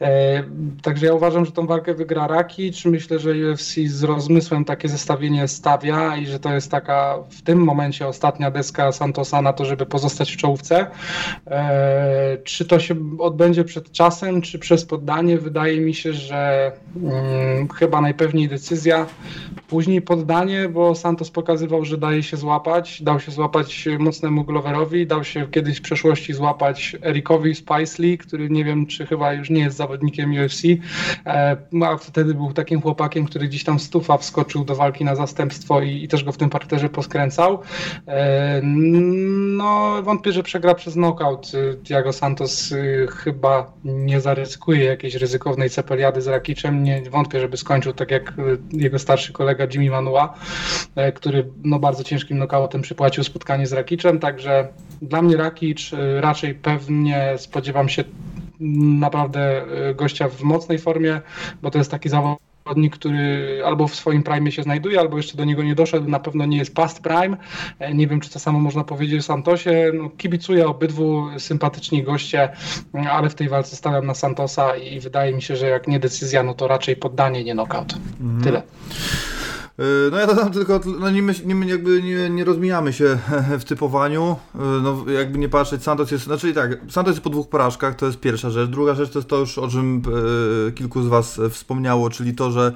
E, 0.00 0.44
także 0.82 1.06
ja 1.06 1.14
uważam, 1.14 1.44
że 1.44 1.52
tą 1.52 1.66
walkę 1.66 1.94
wygra 1.94 2.26
Rakic. 2.26 2.84
Myślę, 2.84 3.18
że 3.18 3.30
UFC 3.30 3.74
z 3.86 4.02
rozmysłem 4.02 4.64
takie 4.64 4.88
zestawienie 4.88 5.48
stawia 5.48 6.16
i 6.16 6.26
że 6.26 6.40
to 6.40 6.54
jest 6.54 6.70
taka 6.70 7.18
w 7.30 7.42
tym 7.42 7.58
momencie 7.58 8.06
ostatnia 8.06 8.50
deska 8.50 8.92
Santosa 8.92 9.42
na 9.42 9.52
to, 9.52 9.64
żeby 9.64 9.86
pozostać 9.86 10.32
w 10.32 10.36
czołówce. 10.36 10.86
E, 11.46 12.38
czy 12.44 12.64
to 12.64 12.78
się 12.78 12.94
odbędzie 13.18 13.64
przed 13.64 13.92
czasem, 13.92 14.42
czy 14.42 14.58
przez 14.58 14.84
poddanie? 14.84 15.38
Wydaje 15.38 15.80
mi 15.80 15.94
się, 15.94 16.12
że 16.12 16.72
hmm, 17.00 17.68
chyba 17.68 18.00
najpewniej 18.00 18.48
decyzja, 18.48 19.06
później 19.68 20.02
poddanie, 20.02 20.68
bo 20.68 20.94
Santos 20.94 21.23
pokazywał, 21.30 21.84
że 21.84 21.98
daje 21.98 22.22
się 22.22 22.36
złapać, 22.36 23.02
dał 23.02 23.20
się 23.20 23.32
złapać 23.32 23.88
mocnemu 23.98 24.44
Gloverowi, 24.44 25.06
dał 25.06 25.24
się 25.24 25.46
kiedyś 25.50 25.78
w 25.78 25.82
przeszłości 25.82 26.32
złapać 26.32 26.96
Erikowi 27.02 27.54
Spicely, 27.54 28.18
który 28.18 28.50
nie 28.50 28.64
wiem, 28.64 28.86
czy 28.86 29.06
chyba 29.06 29.32
już 29.32 29.50
nie 29.50 29.60
jest 29.60 29.76
zawodnikiem 29.76 30.32
UFC, 30.32 30.62
e, 31.26 31.56
a 31.82 31.96
wtedy 31.96 32.34
był 32.34 32.52
takim 32.52 32.80
chłopakiem, 32.80 33.24
który 33.24 33.48
gdzieś 33.48 33.64
tam 33.64 33.78
stufa 33.78 34.18
wskoczył 34.18 34.64
do 34.64 34.76
walki 34.76 35.04
na 35.04 35.14
zastępstwo 35.16 35.82
i, 35.82 36.04
i 36.04 36.08
też 36.08 36.24
go 36.24 36.32
w 36.32 36.36
tym 36.36 36.50
parterze 36.50 36.88
poskręcał. 36.88 37.58
E, 38.08 38.60
no, 38.62 40.02
wątpię, 40.02 40.32
że 40.32 40.42
przegra 40.42 40.74
przez 40.74 40.94
knockout. 40.94 41.52
Thiago 41.84 42.12
Santos 42.12 42.72
y, 42.72 43.06
chyba 43.10 43.72
nie 43.84 44.20
zaryzykuje 44.20 44.84
jakiejś 44.84 45.14
ryzykownej 45.14 45.70
cepeliady 45.70 46.22
z 46.22 46.26
Rakiczem. 46.26 46.82
Nie 46.82 47.02
wątpię, 47.10 47.40
żeby 47.40 47.56
skończył 47.56 47.92
tak 47.92 48.10
jak 48.10 48.38
y, 48.38 48.58
jego 48.72 48.98
starszy 48.98 49.32
kolega 49.32 49.66
Jimmy 49.74 49.90
Manua, 49.90 50.34
e, 50.96 51.12
który 51.14 51.50
no, 51.64 51.78
bardzo 51.78 52.04
ciężkim 52.04 52.36
knockoutem 52.36 52.82
przypłacił 52.82 53.24
spotkanie 53.24 53.66
z 53.66 53.72
Rakiczem, 53.72 54.18
także 54.18 54.68
dla 55.02 55.22
mnie 55.22 55.36
Rakic 55.36 55.92
y, 55.92 56.20
raczej 56.20 56.54
pewnie 56.54 57.34
spodziewam 57.36 57.88
się 57.88 58.04
naprawdę 58.98 59.64
y, 59.90 59.94
gościa 59.94 60.28
w 60.28 60.42
mocnej 60.42 60.78
formie, 60.78 61.20
bo 61.62 61.70
to 61.70 61.78
jest 61.78 61.90
taki 61.90 62.08
zawodnik, 62.08 62.94
który 62.94 63.62
albo 63.64 63.88
w 63.88 63.94
swoim 63.94 64.22
prime 64.22 64.52
się 64.52 64.62
znajduje, 64.62 65.00
albo 65.00 65.16
jeszcze 65.16 65.36
do 65.36 65.44
niego 65.44 65.62
nie 65.62 65.74
doszedł, 65.74 66.10
na 66.10 66.20
pewno 66.20 66.46
nie 66.46 66.56
jest 66.56 66.74
past 66.74 67.02
prime. 67.02 67.36
E, 67.78 67.94
nie 67.94 68.06
wiem, 68.06 68.20
czy 68.20 68.30
to 68.30 68.38
samo 68.38 68.58
można 68.58 68.84
powiedzieć 68.84 69.20
o 69.20 69.22
Santosie. 69.22 69.92
No, 69.94 70.10
kibicuję 70.10 70.68
obydwu, 70.68 71.26
sympatyczni 71.38 72.02
goście, 72.02 72.48
ale 73.10 73.30
w 73.30 73.34
tej 73.34 73.48
walce 73.48 73.76
stawiam 73.76 74.06
na 74.06 74.14
Santosa 74.14 74.76
i 74.76 75.00
wydaje 75.00 75.32
mi 75.32 75.42
się, 75.42 75.56
że 75.56 75.68
jak 75.68 75.88
nie 75.88 76.00
decyzja, 76.00 76.42
no 76.42 76.54
to 76.54 76.68
raczej 76.68 76.96
poddanie, 76.96 77.44
nie 77.44 77.52
knockout. 77.52 77.94
Mhm. 78.20 78.44
Tyle. 78.44 78.62
Y, 79.80 80.10
no 80.10 80.18
ja 80.18 80.26
dodam 80.26 80.52
tylko, 80.52 80.80
no 81.00 81.10
nie, 81.10 81.22
nie, 81.22 81.66
jakby 81.66 82.02
nie, 82.02 82.30
nie 82.30 82.44
rozmijamy 82.44 82.92
się 82.92 83.18
w 83.60 83.64
typowaniu, 83.64 84.36
y, 84.54 84.58
no 84.58 85.04
jakby 85.10 85.38
nie 85.38 85.48
patrzeć, 85.48 85.82
Santos 85.82 86.10
jest, 86.10 86.24
znaczy 86.24 86.54
tak, 86.54 86.70
Santos 86.88 87.12
jest 87.12 87.24
po 87.24 87.30
dwóch 87.30 87.48
porażkach, 87.48 87.94
to 87.94 88.06
jest 88.06 88.20
pierwsza 88.20 88.50
rzecz, 88.50 88.70
druga 88.70 88.94
rzecz 88.94 89.10
to 89.10 89.18
jest 89.18 89.28
to 89.28 89.36
już, 89.36 89.58
o 89.58 89.68
czym 89.68 90.02
y, 90.68 90.72
kilku 90.72 91.02
z 91.02 91.06
Was 91.06 91.40
wspomniało, 91.50 92.10
czyli 92.10 92.34
to, 92.34 92.50
że 92.50 92.72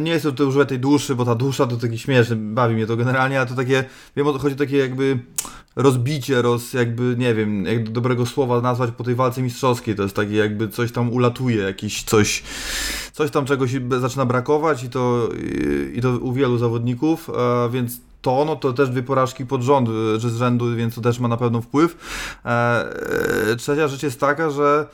nie 0.00 0.10
jest 0.12 0.26
to 0.36 0.46
używać 0.46 0.68
tej 0.68 0.78
duszy, 0.78 1.14
bo 1.14 1.24
ta 1.24 1.34
dusza 1.34 1.66
to 1.66 1.76
taki 1.76 1.98
śmieszny, 1.98 2.36
bawi 2.36 2.74
mnie 2.74 2.86
to 2.86 2.96
generalnie, 2.96 3.38
ale 3.40 3.48
to 3.48 3.54
takie, 3.54 3.84
wiem 4.16 4.26
o 4.26 4.32
to 4.32 4.38
chodzi 4.38 4.56
takie 4.56 4.76
jakby 4.76 5.18
rozbicie, 5.76 6.42
roz 6.42 6.72
jakby, 6.72 7.14
nie 7.18 7.34
wiem, 7.34 7.64
jak 7.64 7.84
do 7.84 7.90
dobrego 7.90 8.26
słowa 8.26 8.60
nazwać 8.60 8.90
po 8.90 9.04
tej 9.04 9.14
walce 9.14 9.42
mistrzowskiej, 9.42 9.94
to 9.94 10.02
jest 10.02 10.16
takie 10.16 10.36
jakby 10.36 10.68
coś 10.68 10.92
tam 10.92 11.12
ulatuje, 11.12 11.56
jakiś 11.56 12.02
coś, 12.02 12.42
coś 13.12 13.30
tam 13.30 13.44
czegoś 13.44 13.70
zaczyna 14.00 14.26
brakować 14.26 14.84
i 14.84 14.88
to, 14.88 15.28
i, 15.94 16.00
to 16.00 16.10
u 16.10 16.32
wielu 16.32 16.58
zawodników, 16.58 17.30
e, 17.30 17.70
więc 17.70 18.00
to, 18.26 18.44
no 18.44 18.56
to 18.56 18.72
też 18.72 18.90
dwie 18.90 19.02
porażki 19.02 19.46
pod 19.46 19.62
rząd, 19.62 19.88
że 20.16 20.30
z 20.30 20.36
rzędu, 20.36 20.76
więc 20.76 20.94
to 20.94 21.00
też 21.00 21.20
ma 21.20 21.28
na 21.28 21.36
pewno 21.36 21.62
wpływ. 21.62 21.96
E, 22.44 22.50
e, 23.52 23.56
trzecia 23.56 23.88
rzecz 23.88 24.02
jest 24.02 24.20
taka, 24.20 24.50
że 24.50 24.86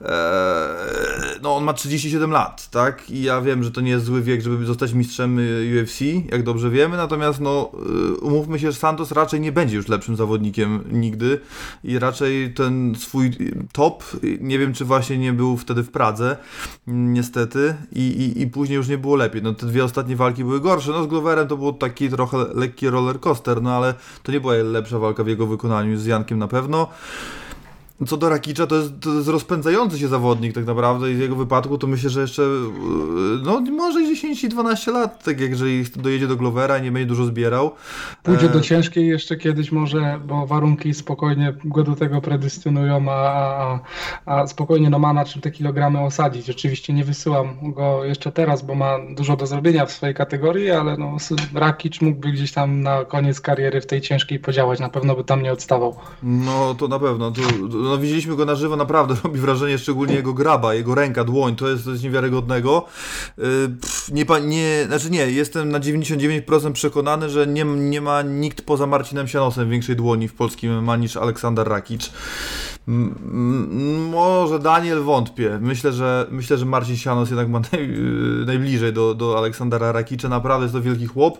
e, 0.00 1.40
no 1.42 1.56
on 1.56 1.64
ma 1.64 1.72
37 1.72 2.30
lat, 2.30 2.70
tak? 2.70 3.10
I 3.10 3.22
ja 3.22 3.40
wiem, 3.40 3.64
że 3.64 3.70
to 3.70 3.80
nie 3.80 3.90
jest 3.90 4.04
zły 4.04 4.22
wiek, 4.22 4.40
żeby 4.40 4.66
zostać 4.66 4.92
mistrzem 4.92 5.40
UFC, 5.82 6.00
jak 6.32 6.42
dobrze 6.42 6.70
wiemy, 6.70 6.96
natomiast 6.96 7.40
no 7.40 7.70
umówmy 8.22 8.58
się, 8.58 8.72
że 8.72 8.78
Santos 8.78 9.12
raczej 9.12 9.40
nie 9.40 9.52
będzie 9.52 9.76
już 9.76 9.88
lepszym 9.88 10.16
zawodnikiem 10.16 10.84
nigdy 10.92 11.40
i 11.84 11.98
raczej 11.98 12.54
ten 12.54 12.94
swój 12.98 13.30
top, 13.72 14.04
nie 14.40 14.58
wiem 14.58 14.72
czy 14.72 14.84
właśnie 14.84 15.18
nie 15.18 15.32
był 15.32 15.56
wtedy 15.56 15.82
w 15.82 15.90
Pradze, 15.90 16.36
niestety, 16.86 17.74
i, 17.92 18.00
i, 18.00 18.42
i 18.42 18.46
później 18.46 18.76
już 18.76 18.88
nie 18.88 18.98
było 18.98 19.16
lepiej. 19.16 19.42
No 19.42 19.54
te 19.54 19.66
dwie 19.66 19.84
ostatnie 19.84 20.16
walki 20.16 20.44
były 20.44 20.60
gorsze, 20.60 20.90
no 20.90 21.04
z 21.04 21.06
Gloverem 21.06 21.48
to 21.48 21.56
było 21.56 21.72
taki 21.72 22.08
trochę 22.08 22.38
lekki 22.54 22.69
roller 22.82 23.20
coaster, 23.20 23.62
no 23.62 23.76
ale 23.76 23.94
to 24.22 24.32
nie 24.32 24.40
była 24.40 24.54
lepsza 24.54 24.98
walka 24.98 25.24
w 25.24 25.28
jego 25.28 25.46
wykonaniu 25.46 25.98
z 25.98 26.06
Jankiem 26.06 26.38
na 26.38 26.48
pewno. 26.48 26.88
Co 28.06 28.16
do 28.16 28.28
Rakicza, 28.28 28.66
to 28.66 28.76
jest, 28.76 29.00
to 29.00 29.14
jest 29.14 29.28
rozpędzający 29.28 29.98
się 29.98 30.08
zawodnik 30.08 30.54
tak 30.54 30.66
naprawdę 30.66 31.12
i 31.12 31.14
w 31.14 31.20
jego 31.20 31.36
wypadku 31.36 31.78
to 31.78 31.86
myślę, 31.86 32.10
że 32.10 32.20
jeszcze 32.20 32.42
no 33.42 33.60
może 33.60 34.06
10 34.06 34.44
i 34.44 34.48
12 34.48 34.90
lat, 34.90 35.24
tak 35.24 35.40
jak 35.40 35.50
jeżeli 35.50 35.84
dojedzie 35.96 36.26
do 36.26 36.36
Glovera 36.36 36.78
i 36.78 36.82
nie 36.82 36.92
będzie 36.92 37.06
dużo 37.06 37.24
zbierał. 37.24 37.70
Pójdzie 38.22 38.48
do 38.48 38.58
e, 38.58 38.62
ciężkiej 38.62 39.08
jeszcze 39.08 39.36
kiedyś 39.36 39.72
może, 39.72 40.20
bo 40.26 40.46
warunki 40.46 40.94
spokojnie 40.94 41.54
go 41.64 41.82
do 41.82 41.96
tego 41.96 42.20
predystynują, 42.20 43.06
a, 43.10 43.14
a, 43.14 43.80
a 44.26 44.46
spokojnie 44.46 44.90
no 44.90 44.98
ma 44.98 45.12
na 45.12 45.24
czym 45.24 45.42
te 45.42 45.50
kilogramy 45.50 46.00
osadzić. 46.00 46.50
Oczywiście 46.50 46.92
nie 46.92 47.04
wysyłam 47.04 47.72
go 47.72 48.04
jeszcze 48.04 48.32
teraz, 48.32 48.62
bo 48.62 48.74
ma 48.74 48.98
dużo 49.16 49.36
do 49.36 49.46
zrobienia 49.46 49.86
w 49.86 49.92
swojej 49.92 50.14
kategorii, 50.14 50.70
ale 50.70 50.96
no 50.96 51.16
Rakic 51.54 52.00
mógłby 52.00 52.32
gdzieś 52.32 52.52
tam 52.52 52.82
na 52.82 53.04
koniec 53.04 53.40
kariery 53.40 53.80
w 53.80 53.86
tej 53.86 54.00
ciężkiej 54.00 54.38
podziałać, 54.38 54.80
na 54.80 54.88
pewno 54.88 55.14
by 55.14 55.24
tam 55.24 55.42
nie 55.42 55.52
odstawał. 55.52 55.96
No 56.22 56.74
to 56.74 56.88
na 56.88 56.98
pewno, 56.98 57.30
to, 57.30 57.40
no 57.90 57.98
widzieliśmy 57.98 58.36
go 58.36 58.44
na 58.44 58.54
żywo, 58.54 58.76
naprawdę 58.76 59.16
robi 59.24 59.40
wrażenie, 59.40 59.78
szczególnie 59.78 60.14
jego 60.14 60.34
graba, 60.34 60.74
jego 60.74 60.94
ręka, 60.94 61.24
dłoń, 61.24 61.56
to 61.56 61.68
jest 61.68 61.84
coś 61.84 62.02
niewiarygodnego. 62.02 62.86
Y, 63.38 63.42
pff, 63.80 64.12
nie, 64.12 64.24
nie, 64.42 64.84
znaczy 64.86 65.10
nie, 65.10 65.30
jestem 65.30 65.70
na 65.70 65.80
99% 65.80 66.72
przekonany, 66.72 67.30
że 67.30 67.46
nie, 67.46 67.64
nie 67.64 68.00
ma 68.00 68.22
nikt 68.22 68.62
poza 68.62 68.86
Marcinem 68.86 69.28
Sianosem 69.28 69.70
większej 69.70 69.96
dłoni 69.96 70.28
w 70.28 70.34
polskim 70.34 70.82
MMA 70.82 70.96
niż 70.96 71.16
Aleksander 71.16 71.68
Rakic. 71.68 72.10
Może 74.10 74.58
Daniel 74.58 75.02
wątpię. 75.02 75.58
Myślę, 75.62 75.92
że 75.92 76.26
myślę, 76.30 76.58
że 76.58 76.64
Marcin 76.66 76.96
Sianos 76.96 77.30
jednak 77.30 77.48
ma 77.48 77.60
naj, 77.72 77.90
y, 78.42 78.46
najbliżej 78.46 78.92
do, 78.92 79.14
do 79.14 79.38
Aleksandra 79.38 79.92
Rakicza. 79.92 80.28
Naprawdę 80.28 80.64
jest 80.64 80.74
to 80.74 80.82
wielki 80.82 81.06
chłop. 81.06 81.38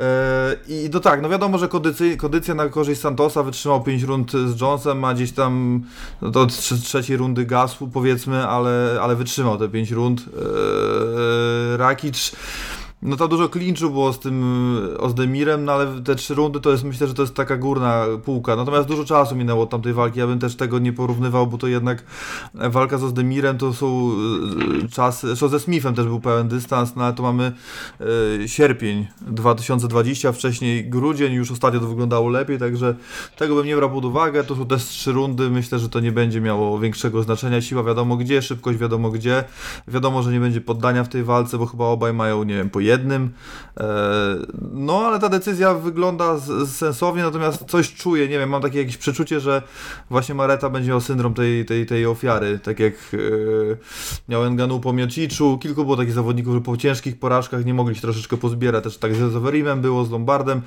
E, 0.00 0.56
I 0.68 0.90
to 0.90 1.00
tak, 1.00 1.22
no 1.22 1.28
wiadomo, 1.28 1.58
że 1.58 1.68
kondycja, 1.68 2.16
kondycja 2.16 2.54
na 2.54 2.68
korzyść 2.68 3.00
Santosa 3.00 3.42
wytrzymał 3.42 3.82
5 3.82 4.02
rund 4.02 4.32
z 4.32 4.60
Jonesem, 4.60 4.98
ma 4.98 5.14
gdzieś 5.14 5.32
tam 5.32 5.82
no 6.22 6.30
to 6.30 6.46
trzeciej 6.82 7.16
rundy 7.16 7.46
gasł 7.46 7.88
powiedzmy, 7.88 8.48
ale, 8.48 8.98
ale 9.02 9.16
wytrzymał 9.16 9.58
te 9.58 9.68
5 9.68 9.90
rund. 9.90 10.20
Eee, 10.20 11.76
Rakic 11.76 12.32
no 13.02 13.16
to 13.16 13.28
dużo 13.28 13.48
klinczu 13.48 13.90
było 13.90 14.12
z 14.12 14.18
tym 14.18 14.44
Ozdemirem, 14.98 15.64
no 15.64 15.72
ale 15.72 16.02
te 16.02 16.14
trzy 16.14 16.34
rundy 16.34 16.60
to 16.60 16.70
jest, 16.70 16.84
myślę, 16.84 17.06
że 17.06 17.14
to 17.14 17.22
jest 17.22 17.34
taka 17.34 17.56
górna 17.56 18.04
półka. 18.24 18.56
Natomiast 18.56 18.88
dużo 18.88 19.04
czasu 19.04 19.36
minęło 19.36 19.62
od 19.62 19.70
tamtej 19.70 19.92
walki, 19.92 20.18
ja 20.18 20.26
bym 20.26 20.38
też 20.38 20.56
tego 20.56 20.78
nie 20.78 20.92
porównywał, 20.92 21.46
bo 21.46 21.58
to 21.58 21.66
jednak 21.66 22.04
walka 22.54 22.98
z 22.98 23.04
Ozdemirem 23.04 23.58
to 23.58 23.72
są 23.72 24.10
e, 24.84 24.88
czasy, 24.88 25.26
zresztą 25.26 25.48
ze 25.48 25.60
Smithem 25.60 25.94
też 25.94 26.06
był 26.06 26.20
pełen 26.20 26.48
dystans, 26.48 26.96
no 26.96 27.04
ale 27.04 27.14
to 27.14 27.22
mamy 27.22 27.52
e, 28.42 28.48
sierpień 28.48 29.06
2020, 29.20 30.32
wcześniej 30.32 30.90
grudzień, 30.90 31.32
już 31.32 31.50
ostatnio 31.50 31.80
to 31.80 31.86
wyglądało 31.86 32.28
lepiej, 32.28 32.58
także 32.58 32.94
tego 33.36 33.54
bym 33.54 33.66
nie 33.66 33.76
brał 33.76 33.90
pod 33.90 34.04
uwagę. 34.04 34.44
To 34.44 34.56
są 34.56 34.66
te 34.66 34.76
trzy 34.76 35.12
rundy, 35.12 35.50
myślę, 35.50 35.78
że 35.78 35.88
to 35.88 36.00
nie 36.00 36.12
będzie 36.12 36.40
miało 36.40 36.78
większego 36.78 37.22
znaczenia. 37.22 37.60
Siła 37.60 37.82
wiadomo 37.82 38.16
gdzie, 38.16 38.42
szybkość 38.42 38.78
wiadomo 38.78 39.10
gdzie. 39.10 39.44
Wiadomo, 39.88 40.22
że 40.22 40.32
nie 40.32 40.40
będzie 40.40 40.60
poddania 40.60 41.04
w 41.04 41.08
tej 41.08 41.24
walce, 41.24 41.58
bo 41.58 41.66
chyba 41.66 41.84
obaj 41.84 42.12
mają, 42.12 42.44
nie 42.44 42.54
wiem, 42.54 42.70
po 42.70 42.80
jednym. 42.90 43.30
E, 43.80 43.86
no, 44.72 44.98
ale 45.06 45.18
ta 45.18 45.28
decyzja 45.28 45.74
wygląda 45.74 46.40
sensownie, 46.66 47.22
natomiast 47.22 47.64
coś 47.68 47.94
czuję, 47.94 48.28
nie 48.28 48.38
wiem, 48.38 48.50
mam 48.50 48.62
takie 48.62 48.78
jakieś 48.78 48.96
przeczucie, 48.96 49.40
że 49.40 49.62
właśnie 50.10 50.34
Mareta 50.34 50.70
będzie 50.70 50.88
miał 50.88 51.00
syndrom 51.00 51.34
tej, 51.34 51.64
tej, 51.64 51.86
tej 51.86 52.06
ofiary, 52.06 52.58
tak 52.58 52.80
jak 52.80 52.94
e, 52.94 53.18
miał 54.28 54.44
Enganu 54.44 54.80
po 54.80 54.92
Miociczu, 54.92 55.58
kilku 55.58 55.84
było 55.84 55.96
takich 55.96 56.12
zawodników, 56.12 56.54
że 56.54 56.60
po 56.60 56.76
ciężkich 56.76 57.18
porażkach 57.18 57.64
nie 57.64 57.74
mogli 57.74 57.94
się 57.94 58.00
troszeczkę 58.00 58.36
pozbierać, 58.36 58.84
też 58.84 58.98
tak 58.98 59.14
z 59.14 59.32
Zoverimem 59.32 59.80
było, 59.80 60.04
z 60.04 60.10
Lombardem. 60.10 60.62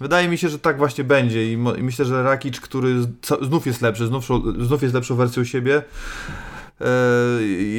Wydaje 0.00 0.28
mi 0.28 0.38
się, 0.38 0.48
że 0.48 0.58
tak 0.58 0.78
właśnie 0.78 1.04
będzie 1.04 1.52
i, 1.52 1.56
myślę, 1.56 2.04
że 2.04 2.22
Rakic, 2.22 2.60
który 2.60 2.94
znów 3.42 3.66
jest 3.66 3.82
lepszy, 3.82 4.06
znów, 4.06 4.28
znów 4.58 4.82
jest 4.82 4.94
lepszą 4.94 5.14
wersją 5.16 5.44
siebie, 5.44 5.82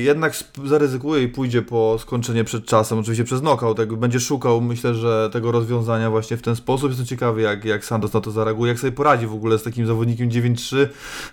jednak 0.04 0.34
zaryzykuje 0.66 1.24
i 1.24 1.28
pójdzie 1.28 1.62
po 1.62 1.98
skończenie 2.00 2.44
przed 2.44 2.66
czasem, 2.66 3.00
oczywiście 3.00 3.24
przez 3.24 3.42
knockout, 3.42 3.78
tak 3.78 3.94
będzie 3.94 4.20
szukał, 4.20 4.62
myślę, 4.62 4.96
że 4.96 5.30
tego 5.34 5.52
rozwiązania 5.52 6.10
właśnie 6.10 6.38
w 6.38 6.42
ten 6.42 6.56
sposób. 6.56 6.90
Jestem 6.90 7.06
ciekawy, 7.06 7.42
jak, 7.42 7.66
jak 7.66 7.86
Santos 7.86 8.14
na 8.14 8.22
to 8.22 8.32
zareaguje, 8.32 8.70
jak 8.70 8.80
sobie 8.80 8.92
poradzi 8.92 9.28
w 9.28 9.34
ogóle 9.34 9.60
z 9.60 9.64
takim 9.64 9.88
zawodnikiem 9.88 10.30
9-3, 10.30 10.88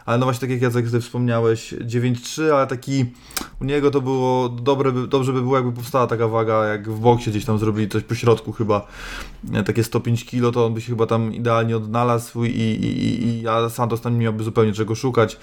ale 0.07 0.19
no 0.19 0.27
właśnie 0.27 0.41
tak 0.41 0.51
jak 0.51 0.63
Jacek 0.63 0.85
tutaj 0.85 1.01
wspomniałeś, 1.01 1.75
9-3, 1.75 2.43
ale 2.43 2.67
taki 2.67 3.05
u 3.61 3.65
niego 3.65 3.91
to 3.91 4.01
było 4.01 4.49
dobre, 4.49 4.93
dobrze 4.93 5.33
by 5.33 5.43
było, 5.43 5.57
jakby 5.57 5.73
powstała 5.73 6.07
taka 6.07 6.29
waga, 6.29 6.65
jak 6.65 6.91
w 6.91 7.01
boksie 7.01 7.31
gdzieś 7.31 7.45
tam 7.45 7.59
zrobili 7.59 7.89
coś 7.89 8.03
po 8.03 8.15
środku 8.15 8.53
chyba, 8.53 8.87
takie 9.67 9.85
105 9.85 10.25
kg, 10.25 10.53
to 10.53 10.67
on 10.67 10.75
by 10.75 10.81
się 10.81 10.89
chyba 10.89 11.07
tam 11.07 11.35
idealnie 11.35 11.77
odnalazł 11.77 12.45
i, 12.45 12.51
i, 12.51 12.87
i, 12.87 13.41
i 13.41 13.49
a 13.49 13.69
Santos 13.69 14.01
tam 14.01 14.15
nie 14.15 14.25
miałby 14.25 14.45
zupełnie 14.45 14.73
czego 14.73 14.95
szukać. 14.95 15.39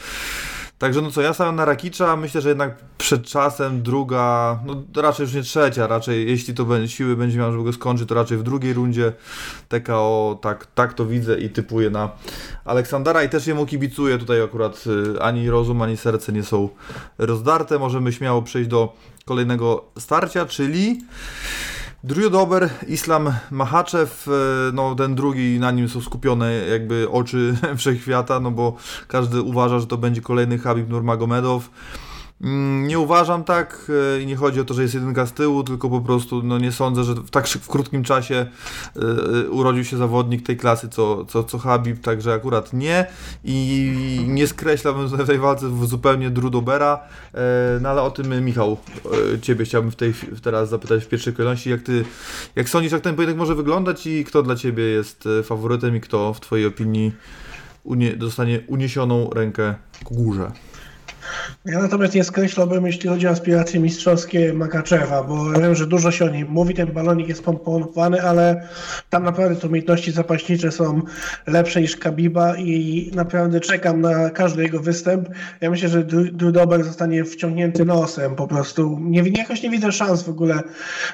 Także 0.79 1.01
no 1.01 1.11
co, 1.11 1.21
ja 1.21 1.33
stawiam 1.33 1.55
na 1.55 1.65
Rakicza, 1.65 2.15
myślę, 2.15 2.41
że 2.41 2.49
jednak 2.49 2.75
przed 2.97 3.23
czasem 3.23 3.81
druga, 3.81 4.59
no 4.65 4.83
raczej 5.01 5.23
już 5.23 5.33
nie 5.33 5.41
trzecia, 5.41 5.87
raczej 5.87 6.27
jeśli 6.29 6.53
to 6.53 6.65
będzie, 6.65 6.87
siły 6.87 7.15
będzie 7.15 7.37
miał, 7.37 7.51
żeby 7.51 7.63
go 7.63 7.73
skończyć, 7.73 8.09
to 8.09 8.15
raczej 8.15 8.37
w 8.37 8.43
drugiej 8.43 8.73
rundzie 8.73 9.13
TKO, 9.69 10.39
tak, 10.41 10.65
tak 10.65 10.93
to 10.93 11.05
widzę 11.05 11.39
i 11.39 11.49
typuję 11.49 11.89
na 11.89 12.09
Aleksandra 12.65 13.23
i 13.23 13.29
też 13.29 13.47
jemu 13.47 13.65
kibicuję, 13.65 14.17
tutaj 14.17 14.43
akurat 14.43 14.83
y, 15.15 15.21
ani 15.21 15.49
rozum, 15.49 15.81
ani 15.81 15.97
serce 15.97 16.31
nie 16.31 16.43
są 16.43 16.69
rozdarte, 17.17 17.79
możemy 17.79 18.13
śmiało 18.13 18.41
przejść 18.41 18.69
do 18.69 18.93
kolejnego 19.25 19.85
starcia, 19.97 20.45
czyli 20.45 21.01
Drew 22.03 22.29
Dober, 22.29 22.69
Islam 22.87 23.33
Mahaczew, 23.51 24.27
e, 24.27 24.31
no 24.73 24.95
ten 24.95 25.15
drugi, 25.15 25.59
na 25.59 25.71
nim 25.71 25.89
są 25.89 26.01
skupione 26.01 26.51
jakby 26.51 27.09
oczy 27.09 27.55
wszechświata, 27.77 28.39
no 28.39 28.51
bo 28.51 28.75
każdy 29.07 29.41
uważa, 29.41 29.79
że 29.79 29.87
to 29.87 29.97
będzie 29.97 30.21
kolejny 30.21 30.57
Habib 30.57 30.89
Nurmagomedow. 30.89 31.69
Mm, 32.41 32.87
nie 32.87 32.99
uważam 32.99 33.43
tak 33.43 33.91
e, 34.17 34.21
i 34.21 34.25
nie 34.25 34.35
chodzi 34.35 34.59
o 34.59 34.65
to, 34.65 34.73
że 34.73 34.81
jest 34.81 34.93
jedynka 34.93 35.25
z 35.25 35.33
tyłu, 35.33 35.63
tylko 35.63 35.89
po 35.89 36.01
prostu 36.01 36.43
no 36.43 36.57
nie 36.57 36.71
sądzę, 36.71 37.03
że 37.03 37.13
w 37.15 37.29
tak 37.29 37.47
w 37.47 37.67
krótkim 37.67 38.03
czasie 38.03 38.45
y, 39.45 39.49
urodził 39.49 39.83
się 39.83 39.97
zawodnik 39.97 40.45
tej 40.45 40.57
klasy 40.57 40.89
co, 40.89 41.25
co, 41.25 41.43
co 41.43 41.57
Habib, 41.57 42.01
także 42.01 42.33
akurat 42.33 42.73
nie 42.73 43.05
i 43.43 44.25
nie 44.27 44.47
skreślałbym 44.47 45.07
w 45.07 45.27
tej 45.27 45.39
walce 45.39 45.87
zupełnie 45.87 46.29
Drudobera, 46.29 46.99
y, 47.33 47.37
no 47.81 47.89
ale 47.89 48.01
o 48.01 48.11
tym 48.11 48.45
Michał, 48.45 48.77
Ciebie 49.41 49.65
chciałbym 49.65 49.91
w 49.91 49.95
tej, 49.95 50.13
teraz 50.41 50.69
zapytać 50.69 51.03
w 51.03 51.07
pierwszej 51.07 51.33
kolejności, 51.33 51.69
jak 51.69 51.81
Ty, 51.81 52.05
jak 52.55 52.69
sądzisz, 52.69 52.91
jak 52.91 53.01
ten 53.01 53.15
pojedynek 53.15 53.39
może 53.39 53.55
wyglądać 53.55 54.07
i 54.07 54.25
kto 54.25 54.43
dla 54.43 54.55
Ciebie 54.55 54.83
jest 54.83 55.29
faworytem 55.43 55.95
i 55.95 56.01
kto 56.01 56.33
w 56.33 56.39
Twojej 56.39 56.65
opinii 56.65 57.11
unie, 57.83 58.15
dostanie 58.15 58.59
uniesioną 58.67 59.29
rękę 59.29 59.75
ku 60.03 60.15
górze? 60.15 60.51
Ja 61.65 61.79
natomiast 61.79 62.15
nie 62.15 62.23
skreślałbym, 62.23 62.85
jeśli 62.85 63.09
chodzi 63.09 63.27
o 63.27 63.29
aspiracje 63.29 63.79
mistrzowskie 63.79 64.53
Makaczewa, 64.53 65.23
bo 65.23 65.51
wiem, 65.51 65.75
że 65.75 65.87
dużo 65.87 66.11
się 66.11 66.25
o 66.25 66.29
nim 66.29 66.47
mówi, 66.49 66.73
ten 66.73 66.91
balonik 66.91 67.27
jest 67.27 67.43
pompowany, 67.43 68.21
ale 68.21 68.67
tam 69.09 69.23
naprawdę 69.23 69.55
te 69.55 69.67
umiejętności 69.67 70.11
zapaśnicze 70.11 70.71
są 70.71 71.01
lepsze 71.47 71.81
niż 71.81 71.97
Kabiba 71.97 72.57
i 72.57 73.11
naprawdę 73.15 73.59
czekam 73.59 74.01
na 74.01 74.29
każdy 74.29 74.63
jego 74.63 74.79
występ. 74.79 75.29
Ja 75.61 75.69
myślę, 75.69 75.89
że 75.89 76.03
Dudober 76.31 76.83
zostanie 76.83 77.23
wciągnięty 77.25 77.85
nosem 77.85 78.35
po 78.35 78.47
prostu. 78.47 78.99
Nie, 79.01 79.23
jakoś 79.29 79.63
nie 79.63 79.69
widzę 79.69 79.91
szans 79.91 80.23
w 80.23 80.29
ogóle, 80.29 80.59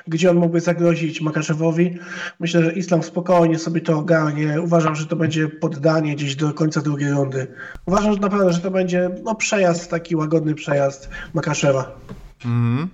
gdzie 0.08 0.30
on 0.32 0.38
mógłby 0.38 0.60
zagrozić 0.60 1.22
Makaczewowi. 1.22 1.98
Myślę, 2.40 2.64
że 2.64 2.74
Islam 2.74 3.04
spokojnie 3.04 3.60
sobie 3.60 3.82
to 3.82 3.98
ogarnie. 3.98 4.62
Uważam, 4.62 4.96
że 4.96 5.06
to 5.06 5.16
będzie 5.16 5.48
poddanie 5.48 6.16
gdzieś 6.16 6.36
do 6.36 6.54
końca 6.54 6.82
drugiej 6.82 7.12
rundy. 7.12 7.48
Uważam, 7.86 8.14
że 8.14 8.20
naprawdę, 8.20 8.54
że 8.54 8.60
to 8.60 8.72
będzie 8.72 9.10
no, 9.24 9.36
przejazd 9.36 9.90
taki 9.90 10.05
taki 10.06 10.16
łagodny 10.16 10.56
przejazd 10.56 11.10
Makaszewa. 11.34 11.92
Mhm. 12.46 12.88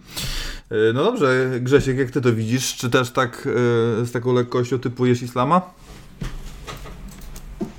E, 0.70 0.94
no 0.94 1.04
dobrze, 1.04 1.50
Grzesiek, 1.60 1.98
jak 1.98 2.12
ty 2.12 2.22
to 2.22 2.34
widzisz? 2.34 2.76
Czy 2.76 2.90
też 2.90 3.12
tak 3.12 3.48
e, 4.02 4.06
z 4.06 4.12
taką 4.12 4.34
lekkością 4.34 4.80
typujesz 4.80 5.22
Islama? 5.22 5.74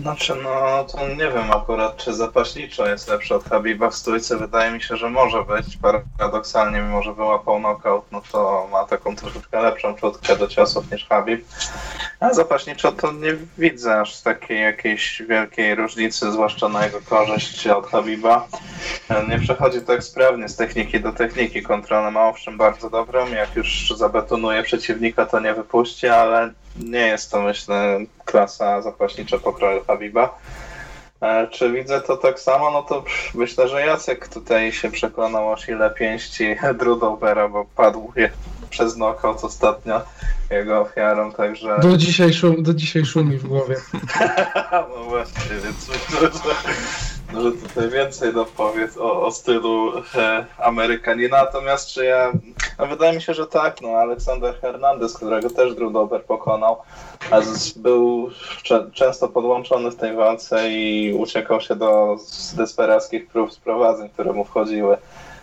Znaczy, 0.03 0.35
no 0.43 0.85
to 0.85 1.09
nie 1.09 1.17
wiem 1.17 1.51
akurat, 1.51 1.97
czy 1.97 2.15
zapaśniczo 2.15 2.87
jest 2.88 3.09
lepszy 3.09 3.35
od 3.35 3.45
Habiba 3.45 3.91
w 3.91 3.95
stójce. 3.95 4.37
Wydaje 4.37 4.71
mi 4.71 4.83
się, 4.83 4.97
że 4.97 5.11
może 5.11 5.45
być. 5.45 5.79
Paradoksalnie, 6.19 6.81
mimo 6.81 7.03
że 7.03 7.15
wyłapał 7.15 7.59
knockout, 7.59 8.05
no 8.12 8.23
to 8.33 8.69
ma 8.73 8.85
taką 8.85 9.17
troszeczkę 9.17 9.62
lepszą 9.62 9.95
czutkę 9.95 10.37
do 10.37 10.49
ciosów 10.49 10.93
niż 10.93 11.07
Habib. 11.09 11.45
A 12.21 12.35
zapaśniczo 12.35 12.93
to 12.93 13.12
nie 13.12 13.37
widzę 13.59 14.01
aż 14.01 14.21
takiej 14.21 14.61
jakiejś 14.61 15.23
wielkiej 15.29 15.75
różnicy, 15.75 16.33
zwłaszcza 16.33 16.69
na 16.69 16.85
jego 16.85 17.01
korzyść 17.01 17.67
od 17.67 17.87
Habiba. 17.87 18.47
Nie 19.29 19.38
przechodzi 19.38 19.81
tak 19.81 20.05
sprawnie 20.05 20.49
z 20.49 20.57
techniki 20.57 21.01
do 21.01 21.12
techniki. 21.12 21.62
Kontrolę 21.62 22.11
ma 22.11 22.29
owszem 22.29 22.59
bardzo 22.59 22.91
dobrą. 22.91 23.29
Jak 23.29 23.57
już 23.57 23.93
zabetonuje 23.97 24.62
przeciwnika, 24.62 25.27
to 25.27 25.41
nie 25.41 25.55
wypuści, 25.55 26.09
ale 26.09 26.53
nie 26.81 27.07
jest 27.07 27.31
to 27.31 27.43
myślę 27.43 27.99
klasa 28.25 28.83
zapaśnicza 28.83 29.39
pokroju 29.39 29.85
Habiba. 29.85 30.39
E, 31.21 31.49
Czy 31.51 31.73
widzę 31.73 32.01
to 32.01 32.17
tak 32.17 32.41
samo? 32.41 32.71
No 32.71 32.83
to 32.83 33.05
myślę, 33.35 33.69
że 33.69 33.87
Jacek 33.87 34.29
tutaj 34.29 34.73
się 34.73 34.91
przekonał 34.91 35.53
o 35.53 35.57
sile 35.57 35.91
pięści 35.91 36.57
Drudobera, 36.79 37.49
bo 37.49 37.65
padł 37.65 38.13
je 38.17 38.31
przez 38.71 38.95
knockout 38.95 39.45
ostatnio 39.45 40.01
jego 40.51 40.81
ofiarą, 40.81 41.33
także... 41.33 41.79
Do 41.83 41.97
dzisiaj, 41.97 42.33
szum, 42.33 42.63
do 42.63 42.75
dzisiaj 42.75 43.05
szumi 43.05 43.39
w 43.39 43.47
głowie. 43.47 43.77
No 44.73 45.05
właśnie, 45.05 45.57
więc 45.65 45.89
myślę, 45.89 46.21
że, 46.21 46.31
że 47.40 47.53
tutaj 47.53 47.90
więcej 47.90 48.33
dopowiedz 48.33 48.97
o, 48.97 49.23
o 49.23 49.31
stylu 49.31 49.92
e, 50.14 50.47
Amerykanina. 50.59 51.37
Natomiast 51.37 51.88
czy 51.88 52.05
ja. 52.05 52.33
No 52.79 52.87
wydaje 52.87 53.12
mi 53.12 53.23
się, 53.23 53.35
że 53.35 53.47
tak. 53.47 53.81
No, 53.83 53.88
Aleksander 53.88 54.61
Hernandez, 54.61 55.16
którego 55.16 55.51
też 55.51 55.75
Drew 55.75 55.92
Dober 55.92 56.25
pokonał, 56.25 56.77
był 57.77 58.31
cze, 58.62 58.90
często 58.92 59.29
podłączony 59.29 59.90
w 59.90 59.97
tej 59.97 60.16
walce 60.16 60.71
i 60.71 61.14
uciekał 61.18 61.61
się 61.61 61.77
do 61.77 62.16
desperackich 62.57 63.27
prób 63.27 63.53
sprowadzeń, 63.53 64.09
które 64.09 64.33
mu 64.33 64.45
wchodziły. 64.45 64.97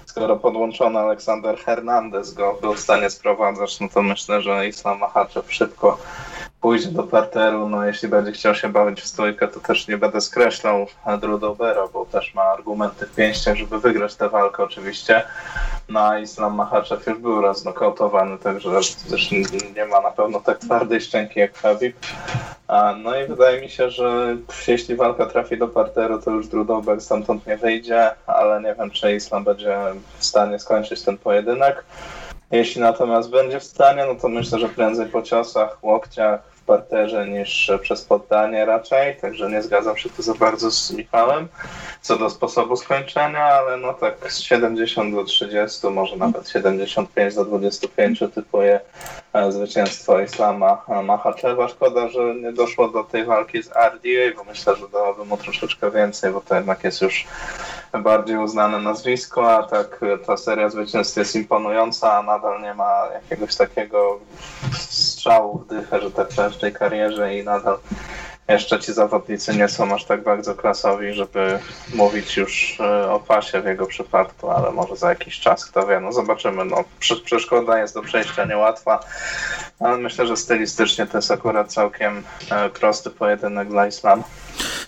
Skoro 0.06 0.36
podłączony 0.36 1.00
Aleksander 1.00 1.58
Hernandez 1.58 2.34
go 2.34 2.58
był 2.62 2.74
w 2.74 2.80
stanie 2.80 3.10
sprowadzać, 3.10 3.80
no 3.80 3.88
to 3.94 4.02
myślę, 4.02 4.42
że 4.42 4.68
Islam 4.68 5.00
Makhachev 5.00 5.54
szybko 5.54 5.98
pójdzie 6.62 6.90
do 6.92 7.04
parteru, 7.04 7.70
no 7.70 7.86
jeśli 7.86 8.08
będzie 8.08 8.32
chciał 8.32 8.56
się 8.56 8.70
bawić 8.70 9.02
w 9.02 9.08
stójkę, 9.08 9.48
to 9.48 9.60
też 9.60 9.88
nie 9.88 9.98
będę 9.98 10.22
skreślał 10.22 10.88
Drew 11.22 11.40
Dobera, 11.40 11.88
bo 11.94 12.06
też 12.06 12.34
ma 12.34 12.42
argumenty 12.42 13.06
w 13.06 13.16
pięściach, 13.16 13.56
żeby 13.56 13.80
wygrać 13.80 14.16
tę 14.16 14.30
walkę 14.30 14.64
oczywiście. 14.64 15.24
No 15.90 16.00
a 16.08 16.20
Islam 16.20 16.56
Makhachev 16.56 17.02
już 17.08 17.20
był 17.20 17.42
raz 17.42 17.66
nokautowany, 17.66 18.38
także 18.38 18.70
też 19.10 19.32
nie 19.76 19.86
ma 19.86 20.02
na 20.02 20.12
pewno 20.12 20.40
tak 20.40 20.58
twardej 20.58 21.02
szczęki 21.02 21.40
jak 21.40 21.58
Habib. 21.58 21.96
A, 22.68 22.94
No 22.94 23.20
i 23.20 23.28
wydaje 23.28 23.62
mi 23.62 23.70
się, 23.70 23.90
że 23.90 24.38
jeśli 24.68 24.96
walka 24.96 25.26
trafi 25.26 25.58
do 25.58 25.68
parteru, 25.68 26.22
to 26.22 26.32
już 26.32 26.48
Drew 26.48 26.68
Dober 26.68 27.02
stamtąd 27.02 27.48
nie 27.48 27.58
wyjdzie, 27.58 28.12
ale 28.28 28.62
nie 28.62 28.76
wiem, 28.76 28.92
czy 28.92 29.16
Islam 29.16 29.44
będzie 29.44 29.78
w 30.18 30.26
stanie 30.26 30.60
skończyć 30.60 31.02
ten 31.02 31.18
pojedynek. 31.18 31.84
Jeśli 32.52 32.82
natomiast 32.82 33.30
będzie 33.30 33.60
w 33.60 33.64
stanie, 33.64 34.06
no 34.06 34.16
to 34.16 34.30
myślę, 34.30 34.60
że 34.60 34.70
prędzej 34.70 35.06
po 35.06 35.22
ciosach, 35.22 35.84
łokciach, 35.84 36.42
parterze 36.70 37.28
niż 37.28 37.72
przez 37.82 38.02
poddanie 38.02 38.66
raczej, 38.66 39.16
także 39.16 39.50
nie 39.50 39.62
zgadzam 39.62 39.98
się 39.98 40.10
tu 40.10 40.22
za 40.22 40.34
bardzo 40.34 40.72
z 40.72 40.92
Michałem 40.92 41.48
co 42.02 42.18
do 42.18 42.30
sposobu 42.30 42.76
skończenia, 42.76 43.44
ale 43.44 43.78
no 43.78 43.94
tak 43.94 44.34
z 44.34 44.40
70 44.40 45.16
do 45.16 45.24
30, 45.24 45.88
może 45.88 46.18
nawet 46.18 46.50
75 46.50 47.36
do 47.36 47.46
25 47.46 48.24
typuję 48.36 48.80
e, 49.34 49.52
zwycięstwo 49.52 50.20
Islama 50.20 50.82
Mahaczewa. 51.04 51.68
Szkoda, 51.68 52.10
że 52.10 52.36
nie 52.36 52.54
doszło 52.54 52.90
do 52.90 53.04
tej 53.04 53.26
walki 53.26 53.64
z 53.64 53.68
RDA, 53.68 54.36
bo 54.36 54.44
myślę, 54.44 54.76
że 54.76 54.90
dałoby 54.90 55.26
mu 55.26 55.38
troszeczkę 55.38 55.92
więcej, 55.92 56.32
bo 56.32 56.42
to 56.42 56.56
jednak 56.56 56.84
jest 56.84 57.02
już 57.02 57.28
bardziej 58.04 58.38
uznane 58.38 58.80
nazwisko, 58.80 59.52
a 59.54 59.64
tak 59.64 60.02
ta 60.26 60.38
seria 60.38 60.70
zwycięstw 60.70 61.18
jest 61.18 61.36
imponująca, 61.36 62.14
a 62.14 62.24
nadal 62.24 62.62
nie 62.62 62.74
ma 62.74 63.08
jakiegoś 63.14 63.56
takiego 63.56 64.20
strzału 65.20 65.60
w 65.60 65.68
dychę, 65.68 66.02
że 66.02 66.12
tak 66.12 66.28
powiem, 66.28 66.52
w 66.52 66.58
tej 66.58 66.74
karierze 66.74 67.36
i 67.36 67.44
nadal 67.44 67.78
jeszcze 68.48 68.80
ci 68.80 68.94
zawodnicy 68.94 69.56
nie 69.56 69.68
są 69.68 69.96
aż 69.96 70.06
tak 70.06 70.24
bardzo 70.24 70.56
klasowi, 70.56 71.14
żeby 71.14 71.60
mówić 71.94 72.38
już 72.38 72.80
e, 72.80 73.12
o 73.12 73.20
pasie 73.20 73.62
w 73.62 73.66
jego 73.66 73.86
przypadku, 73.86 74.50
ale 74.50 74.72
może 74.72 74.96
za 74.96 75.10
jakiś 75.10 75.40
czas, 75.40 75.66
kto 75.66 75.88
wie, 75.88 76.00
no 76.00 76.12
zobaczymy. 76.12 76.66
No, 76.66 76.84
prze- 77.00 77.24
przeszkoda 77.26 77.80
jest 77.80 77.94
do 77.94 78.02
przejścia 78.02 78.46
niełatwa, 78.46 79.00
ale 79.80 79.98
myślę, 79.98 80.28
że 80.28 80.38
stylistycznie 80.38 81.06
to 81.08 81.18
jest 81.18 81.32
akurat 81.32 81.74
całkiem 81.74 82.24
e, 82.52 82.70
prosty 82.70 83.10
pojedynek 83.10 83.68
dla 83.70 83.88
Islamu. 83.88 84.24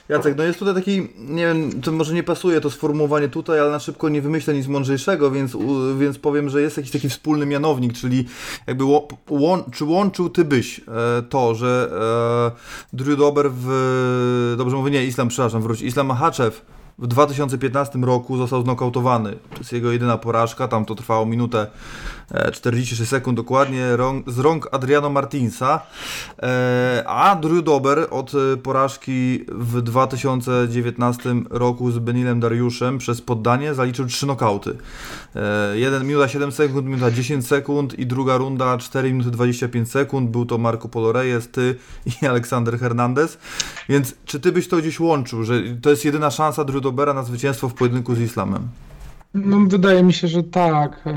Jacek, 0.10 0.38
no 0.38 0.44
jest 0.44 0.60
tutaj 0.60 0.76
taki, 0.76 1.08
nie 1.20 1.46
wiem, 1.46 1.82
to 1.82 1.92
może 1.92 2.14
nie 2.14 2.24
pasuje 2.24 2.62
to 2.62 2.70
sformułowanie 2.70 3.30
tutaj, 3.30 3.60
ale 3.60 3.72
na 3.72 3.80
szybko 3.80 4.10
nie 4.10 4.22
wymyślę 4.22 4.54
nic 4.54 4.68
mądrzejszego, 4.68 5.32
więc, 5.32 5.56
u- 5.56 5.98
więc 5.98 6.18
powiem, 6.20 6.50
że 6.50 6.62
jest 6.62 6.78
jakiś 6.78 6.92
taki 6.92 7.10
wspólny 7.10 7.46
mianownik, 7.46 7.94
czyli 7.94 8.26
jakby 8.68 8.84
ło, 8.84 9.08
czy 9.74 9.86
łączył 9.86 10.30
ty 10.30 10.46
byś 10.46 10.80
e, 10.80 10.84
to, 11.30 11.56
że 11.56 11.90
e, 12.94 12.96
Drew 12.98 13.18
Dober 13.18 13.52
w, 13.56 14.56
dobrze 14.58 14.76
mówię, 14.76 14.92
nie, 14.92 15.06
Islam, 15.06 15.28
przepraszam, 15.28 15.62
wróć, 15.62 15.82
Islam 15.82 16.08
Makhachev 16.08 16.52
w 17.00 17.08
2015 17.08 18.00
roku 18.00 18.38
został 18.38 18.62
znokautowany. 18.64 19.32
To 19.52 19.58
jest 19.58 19.74
jego 19.74 19.92
jedyna 19.92 20.18
porażka, 20.18 20.68
tam 20.68 20.86
to 20.86 20.96
trwało 20.96 21.26
minutę 21.26 21.68
46 22.52 23.10
sekund 23.10 23.38
dokładnie, 23.38 23.88
z 24.28 24.40
rąk 24.40 24.68
Adriano 24.72 25.10
Martinsa. 25.10 25.82
E, 26.44 27.04
a 27.08 27.36
Drew 27.36 27.64
Dober 27.64 28.08
od 28.10 28.32
e, 28.36 28.58
porażki 28.58 29.46
w 29.48 29.82
2019 29.82 31.36
roku 31.50 31.92
z 31.92 32.00
Benilem 32.00 32.40
Dariuszem 32.40 32.98
przez 32.98 33.22
poddanie 33.22 33.74
zaliczył 33.74 34.06
3 34.06 34.26
nokauty. 34.26 34.78
E, 35.36 35.78
1 35.78 36.08
minuta 36.08 36.28
7 36.28 36.52
sekund, 36.52 36.86
minuta 36.86 37.12
10 37.12 37.48
sekund 37.48 38.00
i 38.00 38.06
druga 38.06 38.38
runda 38.38 38.78
4 38.78 39.12
minuty 39.14 39.32
25 39.32 39.92
sekund. 39.92 40.30
Był 40.30 40.46
to 40.46 40.58
Marco 40.58 40.90
Polo 40.90 41.12
Reyes, 41.12 41.48
ty 41.48 41.76
i 42.06 42.26
Aleksander 42.32 42.80
Hernandez. 42.80 43.38
Więc 43.90 44.16
czy 44.26 44.40
ty 44.40 44.52
byś 44.52 44.68
to 44.68 44.78
gdzieś 44.78 45.00
łączył, 45.00 45.44
że 45.44 45.62
to 45.82 45.90
jest 45.90 46.06
jedyna 46.06 46.32
szansa 46.32 46.64
Drew 46.64 46.82
Dobera 46.82 47.14
na 47.14 47.24
zwycięstwo 47.24 47.70
w 47.70 47.74
pojedynku 47.74 48.16
z 48.16 48.20
Islamem? 48.20 48.68
No, 49.34 49.58
wydaje 49.68 50.04
mi 50.04 50.14
się, 50.14 50.28
że 50.28 50.44
tak, 50.44 51.04
e, 51.08 51.14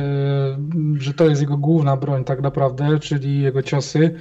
że 0.99 1.15
to 1.15 1.25
jest 1.29 1.41
jego 1.41 1.57
główna 1.57 1.97
broń 1.97 2.25
tak 2.25 2.43
naprawdę, 2.43 2.99
czyli 2.99 3.43
jego 3.43 3.63
ciosy. 3.63 4.15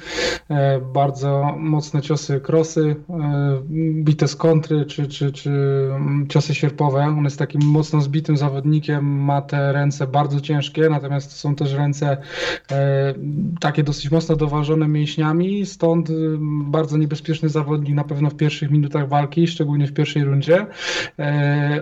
E, 0.50 0.80
bardzo 0.80 1.56
mocne 1.58 2.02
ciosy 2.02 2.40
krosy, 2.40 2.96
e, 3.10 3.62
bite 4.04 4.28
z 4.28 4.36
kontry, 4.36 4.86
czy, 4.86 5.08
czy, 5.08 5.32
czy 5.32 5.50
mm, 5.96 6.28
ciosy 6.28 6.56
sierpowe. 6.56 7.06
On 7.06 7.24
jest 7.24 7.40
takim 7.40 7.62
mocno 7.66 8.02
zbitym 8.02 8.38
zawodnikiem, 8.38 9.06
ma 9.06 9.42
te 9.42 9.74
ręce 9.74 10.08
bardzo 10.08 10.42
ciężkie, 10.42 10.90
natomiast 10.90 11.30
to 11.30 11.36
są 11.36 11.56
też 11.56 11.74
ręce 11.74 12.18
takie 13.60 13.84
dosyć 13.84 14.12
mocno 14.12 14.36
doważone 14.36 14.88
mięśniami, 14.88 15.66
stąd 15.66 16.10
bardzo 16.66 16.98
niebezpieczny 16.98 17.50
zawodnik 17.50 17.96
na 17.96 18.04
pewno 18.04 18.30
w 18.30 18.36
pierwszych 18.36 18.72
minutach 18.72 19.08
walki, 19.08 19.48
szczególnie 19.48 19.88
w 19.88 19.94
pierwszej 19.94 20.24
rundzie, 20.24 20.66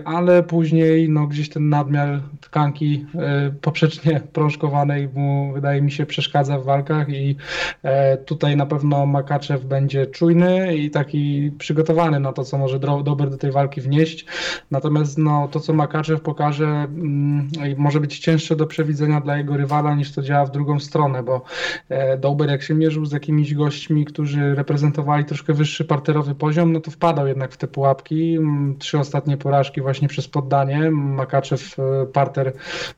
ale 0.04 0.42
później 0.42 1.08
no, 1.08 1.26
gdzieś 1.26 1.48
ten 1.48 1.68
nadmiar 1.68 2.01
tkanki 2.40 3.06
e, 3.14 3.50
poprzecznie 3.60 4.20
prążkowanej 4.32 5.08
mu 5.08 5.52
wydaje 5.52 5.82
mi 5.82 5.92
się 5.92 6.06
przeszkadza 6.06 6.58
w 6.58 6.64
walkach 6.64 7.08
i 7.08 7.36
e, 7.82 8.16
tutaj 8.16 8.56
na 8.56 8.66
pewno 8.66 9.06
Makaczew 9.06 9.64
będzie 9.64 10.06
czujny 10.06 10.76
i 10.76 10.90
taki 10.90 11.52
przygotowany 11.58 12.20
na 12.20 12.32
to, 12.32 12.44
co 12.44 12.58
może 12.58 12.78
Dober 12.78 13.30
do 13.30 13.38
tej 13.38 13.52
walki 13.52 13.80
wnieść. 13.80 14.26
Natomiast 14.70 15.18
no, 15.18 15.48
to, 15.48 15.60
co 15.60 15.72
Makaczew 15.72 16.20
pokaże, 16.20 16.66
mm, 16.66 17.48
może 17.76 18.00
być 18.00 18.18
cięższe 18.18 18.56
do 18.56 18.66
przewidzenia 18.66 19.20
dla 19.20 19.36
jego 19.36 19.56
rywala 19.56 19.94
niż 19.94 20.12
to 20.12 20.22
działa 20.22 20.46
w 20.46 20.50
drugą 20.50 20.80
stronę, 20.80 21.22
bo 21.22 21.42
e, 21.88 22.18
Dober 22.18 22.50
jak 22.50 22.62
się 22.62 22.74
mierzył 22.74 23.06
z 23.06 23.12
jakimiś 23.12 23.54
gośćmi, 23.54 24.04
którzy 24.04 24.54
reprezentowali 24.54 25.24
troszkę 25.24 25.52
wyższy 25.52 25.84
parterowy 25.84 26.34
poziom, 26.34 26.72
no 26.72 26.80
to 26.80 26.90
wpadał 26.90 27.26
jednak 27.26 27.52
w 27.52 27.56
te 27.56 27.68
pułapki. 27.68 28.36
Mm, 28.36 28.78
Trzy 28.78 28.98
ostatnie 28.98 29.36
porażki 29.36 29.80
właśnie 29.80 30.08
przez 30.08 30.28
poddanie. 30.28 30.90
Makaczew 30.90 31.76
parter 32.12 32.52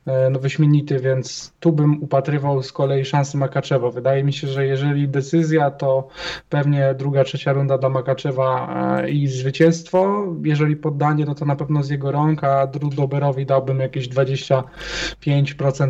e, 0.05 0.29
no, 0.29 0.39
wyśmienity, 0.39 0.99
więc 0.99 1.53
tu 1.59 1.71
bym 1.71 2.03
upatrywał 2.03 2.63
z 2.63 2.71
kolei 2.71 3.05
szansy 3.05 3.37
Makaczewa. 3.37 3.91
Wydaje 3.91 4.23
mi 4.23 4.33
się, 4.33 4.47
że 4.47 4.65
jeżeli 4.65 5.07
decyzja, 5.07 5.71
to 5.71 6.07
pewnie 6.49 6.95
druga, 6.97 7.23
trzecia 7.23 7.53
runda 7.53 7.77
dla 7.77 7.89
Makaczewa 7.89 8.75
e, 9.01 9.09
i 9.09 9.27
zwycięstwo. 9.27 10.25
Jeżeli 10.43 10.75
poddanie, 10.75 11.25
no 11.25 11.35
to 11.35 11.45
na 11.45 11.55
pewno 11.55 11.83
z 11.83 11.89
jego 11.89 12.11
rąk, 12.11 12.43
a 12.43 12.67
Drew 12.67 12.95
Doberowi 12.95 13.45
dałbym 13.45 13.79
jakieś 13.79 14.09
25% 14.09 14.63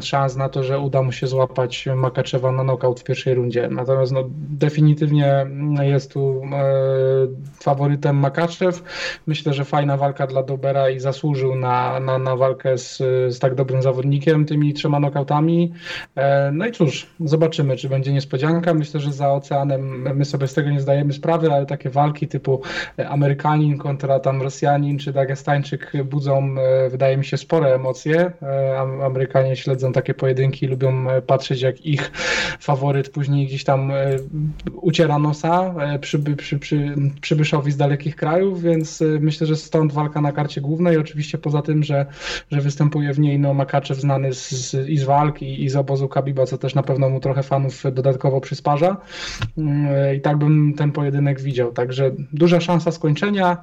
szans 0.01 0.35
na 0.35 0.49
to, 0.49 0.63
że 0.63 0.79
uda 0.79 1.01
mu 1.01 1.11
się 1.11 1.27
złapać 1.27 1.85
Makaczewa 1.95 2.51
na 2.51 2.63
knockout 2.63 2.99
w 2.99 3.03
pierwszej 3.03 3.33
rundzie. 3.33 3.69
Natomiast 3.71 4.11
no, 4.11 4.23
definitywnie 4.49 5.45
jest 5.81 6.13
tu 6.13 6.41
e, 6.53 6.63
faworytem 7.63 8.15
Makaczew. 8.15 8.83
Myślę, 9.27 9.53
że 9.53 9.65
fajna 9.65 9.97
walka 9.97 10.27
dla 10.27 10.43
Dobera 10.43 10.89
i 10.89 10.99
zasłużył 10.99 11.55
na, 11.55 11.99
na, 11.99 12.17
na 12.17 12.35
walkę 12.35 12.77
z, 12.77 12.94
z 13.29 13.39
tak 13.39 13.55
dobrym 13.55 13.81
zawodnikiem, 13.81 14.45
tymi 14.45 14.73
trzema 14.73 14.99
nokautami. 14.99 15.73
E, 16.15 16.51
no 16.51 16.65
i 16.65 16.71
cóż, 16.71 17.07
zobaczymy, 17.19 17.77
czy 17.77 17.89
będzie 17.89 18.13
niespodzianka. 18.13 18.73
Myślę, 18.73 18.99
że 18.99 19.13
za 19.13 19.33
oceanem 19.33 20.15
my 20.15 20.25
sobie 20.25 20.47
z 20.47 20.53
tego 20.53 20.69
nie 20.69 20.81
zdajemy 20.81 21.13
sprawy, 21.13 21.51
ale 21.51 21.65
takie 21.65 21.89
walki 21.89 22.27
typu 22.27 22.61
Amerykanin 23.09 23.77
kontra 23.77 24.19
tam 24.19 24.41
Rosjanin 24.41 24.99
czy 24.99 25.13
Dagestańczyk 25.13 25.91
budzą, 26.05 26.55
e, 26.59 26.89
wydaje 26.89 27.17
mi 27.17 27.25
się, 27.25 27.37
spore 27.37 27.75
emocje. 27.75 28.31
E, 28.41 28.79
Amerykanie 29.05 29.55
śledzą 29.55 29.91
takie 29.91 30.13
pojedynki, 30.13 30.67
lubią 30.67 31.05
patrzeć, 31.27 31.61
jak 31.61 31.85
ich 31.85 32.11
faworyt 32.59 33.09
później 33.09 33.47
gdzieś 33.47 33.63
tam 33.63 33.91
uciera 34.73 35.19
nosa 35.19 35.75
przy, 36.01 36.19
przy, 36.19 36.59
przy, 36.59 36.95
przybyszowi 37.21 37.71
z 37.71 37.77
dalekich 37.77 38.15
krajów, 38.15 38.61
więc 38.61 39.03
myślę, 39.19 39.47
że 39.47 39.55
stąd 39.55 39.93
walka 39.93 40.21
na 40.21 40.31
karcie 40.31 40.61
głównej. 40.61 40.97
Oczywiście 40.97 41.37
poza 41.37 41.61
tym, 41.61 41.83
że, 41.83 42.05
że 42.51 42.61
występuje 42.61 42.84
w 42.89 43.19
niej 43.19 43.39
no, 43.39 43.53
Makaczew 43.53 43.97
znany 43.97 44.33
z, 44.33 44.49
z, 44.49 44.89
i 44.89 44.97
z 44.97 45.03
walk 45.03 45.41
i, 45.41 45.63
i 45.63 45.69
z 45.69 45.75
obozu 45.75 46.07
Kabiba, 46.07 46.45
co 46.45 46.57
też 46.57 46.75
na 46.75 46.83
pewno 46.83 47.09
mu 47.09 47.19
trochę 47.19 47.43
fanów 47.43 47.83
dodatkowo 47.91 48.41
przysparza. 48.41 48.97
I 50.15 50.21
tak 50.21 50.37
bym 50.37 50.73
ten 50.77 50.91
pojedynek 50.91 51.41
widział. 51.41 51.71
Także 51.71 52.11
duża 52.33 52.59
szansa 52.59 52.91
skończenia, 52.91 53.57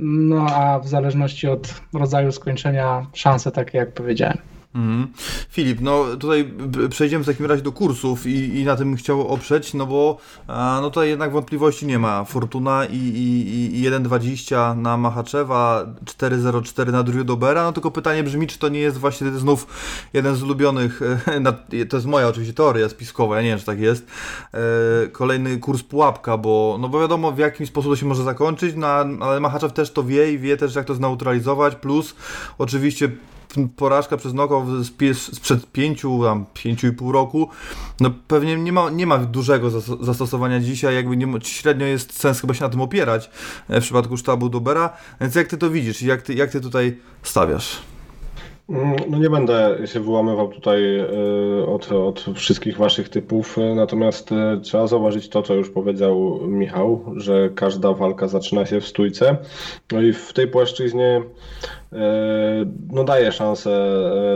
no 0.00 0.46
a 0.46 0.78
w 0.78 0.88
zależności 0.88 1.48
od 1.48 1.80
rodzaju 1.94 2.32
skończenia 2.32 3.06
szanse 3.12 3.52
takie, 3.52 3.78
jak 3.78 3.92
powiedziałem. 3.92 4.53
Mhm. 4.74 5.12
Filip, 5.50 5.80
no 5.80 6.04
tutaj 6.16 6.52
przejdziemy 6.90 7.24
w 7.24 7.26
takim 7.26 7.46
razie 7.46 7.62
do 7.62 7.72
kursów 7.72 8.26
i, 8.26 8.60
i 8.60 8.64
na 8.64 8.76
tym 8.76 8.96
chciał 8.96 9.28
oprzeć, 9.28 9.74
no 9.74 9.86
bo 9.86 10.18
a, 10.46 10.78
no 10.82 10.90
tutaj 10.90 11.08
jednak 11.08 11.32
wątpliwości 11.32 11.86
nie 11.86 11.98
ma. 11.98 12.24
Fortuna 12.24 12.84
i, 12.84 12.96
i, 12.96 13.80
i 13.80 13.90
1,20 13.90 14.76
na 14.76 14.96
Machaczewa, 14.96 15.86
4,04 16.04 16.92
na 16.92 17.02
Drew 17.02 17.26
Dobera, 17.26 17.62
no 17.62 17.72
tylko 17.72 17.90
pytanie 17.90 18.22
brzmi, 18.22 18.46
czy 18.46 18.58
to 18.58 18.68
nie 18.68 18.80
jest 18.80 18.98
właśnie 18.98 19.30
znów 19.30 19.66
jeden 20.12 20.34
z 20.34 20.42
ulubionych, 20.42 21.00
to 21.88 21.96
jest 21.96 22.06
moja 22.06 22.28
oczywiście 22.28 22.54
teoria 22.54 22.88
spiskowa, 22.88 23.36
ja 23.36 23.42
nie 23.42 23.48
wiem, 23.48 23.58
czy 23.58 23.66
tak 23.66 23.80
jest, 23.80 24.06
e, 24.54 24.58
kolejny 25.08 25.58
kurs 25.58 25.82
pułapka, 25.82 26.38
bo 26.38 26.76
no 26.80 26.88
bo 26.88 27.00
wiadomo 27.00 27.32
w 27.32 27.38
jakim 27.38 27.66
sposób 27.66 27.92
to 27.92 27.96
się 27.96 28.06
może 28.06 28.24
zakończyć, 28.24 28.76
no, 28.76 28.86
ale 29.20 29.40
Machaczew 29.40 29.72
też 29.72 29.90
to 29.90 30.04
wie 30.04 30.32
i 30.32 30.38
wie 30.38 30.56
też 30.56 30.74
jak 30.74 30.84
to 30.86 30.94
zneutralizować, 30.94 31.74
plus 31.74 32.14
oczywiście 32.58 33.10
porażka 33.76 34.16
przez 34.16 34.32
knockout 34.32 34.68
sprzed 35.14 35.72
pięciu, 35.72 36.20
tam 36.24 36.46
pięciu 36.54 36.86
i 36.86 36.92
pół 36.92 37.12
roku, 37.12 37.48
no 38.00 38.10
pewnie 38.28 38.56
nie 38.56 38.72
ma, 38.72 38.90
nie 38.90 39.06
ma 39.06 39.18
dużego 39.18 39.70
zastosowania 40.00 40.60
dzisiaj, 40.60 40.94
jakby 40.94 41.16
nie, 41.16 41.40
średnio 41.42 41.86
jest 41.86 42.20
sens 42.20 42.40
chyba 42.40 42.54
się 42.54 42.64
na 42.64 42.70
tym 42.70 42.80
opierać 42.80 43.30
e, 43.68 43.80
w 43.80 43.84
przypadku 43.84 44.16
sztabu 44.16 44.48
Dobera, 44.48 44.96
więc 45.20 45.34
jak 45.34 45.48
ty 45.48 45.56
to 45.56 45.70
widzisz 45.70 46.02
jak 46.02 46.22
ty, 46.22 46.34
jak 46.34 46.50
ty 46.50 46.60
tutaj 46.60 46.98
stawiasz? 47.22 47.93
Mm, 48.68 48.96
no 49.10 49.18
nie 49.18 49.30
będę 49.30 49.78
się 49.84 50.00
wyłamywał 50.00 50.48
tutaj 50.48 50.98
e, 50.98 51.06
od, 51.66 51.92
od 51.92 52.24
wszystkich 52.34 52.76
waszych 52.76 53.08
typów, 53.08 53.58
e, 53.58 53.74
natomiast 53.74 54.30
trzeba 54.62 54.86
zauważyć 54.86 55.28
to, 55.28 55.42
co 55.42 55.54
już 55.54 55.70
powiedział 55.70 56.40
Michał, 56.46 57.04
że 57.16 57.50
każda 57.54 57.92
walka 57.92 58.28
zaczyna 58.28 58.66
się 58.66 58.80
w 58.80 58.86
stójce. 58.86 59.36
No 59.92 60.02
i 60.02 60.12
w 60.12 60.32
tej 60.32 60.48
płaszczyźnie 60.48 61.22
no 62.92 63.04
daje 63.04 63.32
szansę 63.32 63.88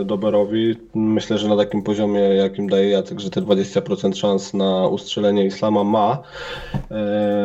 Doberowi. 0.04 0.76
Myślę, 0.94 1.38
że 1.38 1.48
na 1.48 1.56
takim 1.56 1.82
poziomie, 1.82 2.20
jakim 2.20 2.68
daje 2.68 2.88
Jacek, 2.88 3.20
że 3.20 3.30
te 3.30 3.40
20% 3.40 4.14
szans 4.14 4.54
na 4.54 4.88
ustrzelenie 4.88 5.46
Islama 5.46 5.84
ma. 5.84 6.22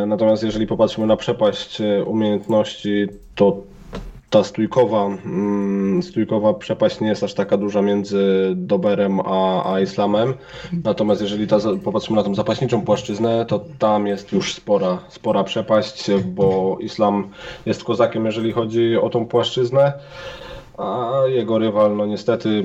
Natomiast 0.07 0.43
jeżeli 0.43 0.67
popatrzymy 0.67 1.07
na 1.07 1.17
przepaść 1.17 1.81
umiejętności, 2.05 3.07
to 3.35 3.61
ta 4.33 4.43
stójkowa, 4.43 5.05
mm, 5.05 6.03
stójkowa 6.03 6.53
przepaść 6.53 6.99
nie 6.99 7.07
jest 7.07 7.23
aż 7.23 7.33
taka 7.33 7.57
duża 7.57 7.81
między 7.81 8.53
Doberem 8.55 9.19
a, 9.19 9.73
a 9.73 9.79
Islamem. 9.79 10.33
Natomiast 10.83 11.21
jeżeli 11.21 11.47
ta, 11.47 11.57
popatrzymy 11.83 12.17
na 12.17 12.23
tą 12.23 12.35
zapaśniczą 12.35 12.81
płaszczyznę, 12.81 13.45
to 13.45 13.65
tam 13.79 14.07
jest 14.07 14.31
już 14.31 14.53
spora, 14.53 14.99
spora 15.09 15.43
przepaść, 15.43 16.11
bo 16.11 16.77
Islam 16.79 17.29
jest 17.65 17.83
kozakiem, 17.83 18.25
jeżeli 18.25 18.51
chodzi 18.51 18.97
o 18.97 19.09
tą 19.09 19.25
płaszczyznę 19.25 19.93
a 20.77 21.21
jego 21.27 21.59
rywal, 21.59 21.95
no 21.95 22.05
niestety, 22.05 22.63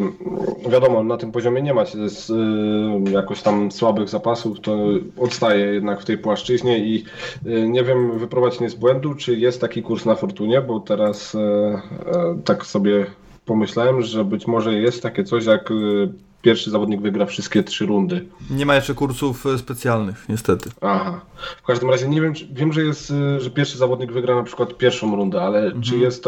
wiadomo, 0.69 1.05
na 1.05 1.17
tym 1.17 1.33
poziomie 1.33 1.63
nie 1.63 1.75
ma 1.75 1.85
z, 1.85 2.31
y, 2.31 3.11
jakoś 3.11 3.43
tam 3.43 3.73
słabych 3.73 4.09
zapasów, 4.09 4.61
to 4.61 4.79
odstaje 5.19 5.67
jednak 5.67 6.01
w 6.01 6.05
tej 6.05 6.19
płaszczyźnie 6.19 6.79
i 6.79 7.05
y, 7.47 7.69
nie 7.69 7.85
wiem, 7.85 8.19
wyprowadzić 8.19 8.61
mnie 8.61 8.71
z 8.71 8.75
błędu, 8.75 9.15
czy 9.15 9.37
jest 9.37 9.61
taki 9.61 9.83
kurs 9.83 10.05
na 10.05 10.15
Fortunie, 10.15 10.61
bo 10.61 10.81
teraz 10.81 11.35
y, 11.35 11.39
y 11.39 12.43
tak 12.45 12.67
sobie 12.67 13.07
pomyślałem, 13.45 14.03
że 14.03 14.25
być 14.25 14.47
może 14.47 14.75
jest 14.75 15.03
takie 15.03 15.25
coś 15.25 15.45
jak 15.45 15.71
y, 15.71 16.09
pierwszy 16.43 16.71
zawodnik 16.71 17.01
wygra 17.01 17.27
wszystkie 17.27 17.63
trzy 17.63 17.87
rundy. 17.87 18.27
Nie 18.51 18.67
ma 18.67 18.75
jeszcze 18.75 18.95
kursów 18.95 19.47
e, 19.47 19.59
specjalnych, 19.59 20.25
niestety. 20.29 20.71
Aha. 20.81 21.21
W 21.63 21.67
każdym 21.67 21.91
razie 21.91 22.09
nie 22.09 22.21
wiem, 22.21 22.35
czy, 22.35 22.49
wiem, 22.53 22.73
że 22.73 22.83
jest, 22.83 23.11
e, 23.11 23.41
że 23.41 23.51
pierwszy 23.51 23.79
zawodnik 23.79 24.13
wygra 24.13 24.35
na 24.35 24.43
przykład 24.43 24.77
pierwszą 24.77 25.17
rundę, 25.17 25.43
ale 25.43 25.59
mhm. 25.59 25.83
czy 25.83 25.99
jest, 25.99 26.25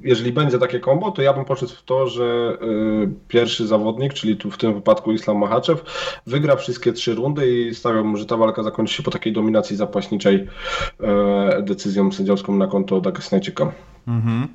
jeżeli 0.00 0.32
będzie 0.32 0.58
takie 0.58 0.80
kombo, 0.80 1.10
to 1.10 1.22
ja 1.22 1.32
bym 1.32 1.44
poszedł 1.44 1.72
w 1.72 1.82
to, 1.82 2.06
że 2.06 2.58
y, 2.62 3.08
pierwszy 3.28 3.66
zawodnik, 3.66 4.14
czyli 4.14 4.36
tu 4.36 4.50
w 4.50 4.58
tym 4.58 4.74
wypadku 4.74 5.12
Islam 5.12 5.38
Machaczew, 5.38 5.84
wygra 6.26 6.56
wszystkie 6.56 6.92
trzy 6.92 7.14
rundy 7.14 7.60
i 7.60 7.74
stawiam, 7.74 8.16
że 8.16 8.26
ta 8.26 8.36
walka 8.36 8.62
zakończy 8.62 8.94
się 8.94 9.02
po 9.02 9.10
takiej 9.10 9.32
dominacji 9.32 9.76
zapaśniczej 9.76 10.34
y, 10.36 11.62
decyzją 11.62 12.12
sędziowską 12.12 12.56
na 12.56 12.66
konto 12.66 13.00
Dagesnajczyka. 13.00 13.72
Mhm. 14.06 14.48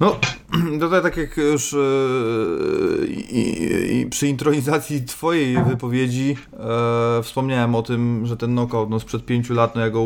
No, 0.00 0.16
tutaj 0.80 1.02
tak 1.02 1.16
jak 1.16 1.36
już 1.36 1.72
yy, 1.72 3.06
i, 3.30 4.00
i 4.00 4.06
przy 4.06 4.28
intronizacji 4.28 5.02
twojej 5.02 5.64
wypowiedzi 5.64 6.36
e, 6.52 7.22
wspomniałem 7.22 7.74
o 7.74 7.82
tym, 7.82 8.26
że 8.26 8.36
ten 8.36 8.50
knockout 8.50 8.90
no, 8.90 9.00
sprzed 9.00 9.24
pięciu 9.24 9.54
lat, 9.54 9.74
no 9.74 9.80
ja 9.80 9.90
go 9.90 10.04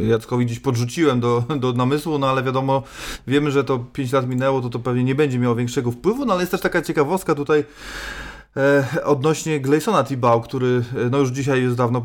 Jackowi 0.00 0.46
gdzieś 0.46 0.60
podrzuciłem 0.60 1.20
do, 1.20 1.44
do 1.60 1.72
namysłu, 1.72 2.18
no 2.18 2.28
ale 2.28 2.42
wiadomo, 2.42 2.82
wiemy, 3.26 3.50
że 3.50 3.64
to 3.64 3.78
pięć 3.78 4.12
lat 4.12 4.28
minęło, 4.28 4.60
to 4.60 4.70
to 4.70 4.78
pewnie 4.78 5.04
nie 5.04 5.14
będzie 5.14 5.38
miało 5.38 5.54
większego 5.54 5.90
wpływu, 5.90 6.26
no 6.26 6.32
ale 6.32 6.42
jest 6.42 6.52
też 6.52 6.60
taka 6.60 6.82
ciekawostka 6.82 7.34
tutaj 7.34 7.64
E, 7.64 8.25
odnośnie 9.04 9.60
Glaysona 9.60 10.04
Tibau, 10.04 10.40
który 10.40 10.84
e, 11.06 11.10
no 11.10 11.18
już 11.18 11.30
dzisiaj 11.30 11.62
jest 11.62 11.76
dawno, 11.76 12.02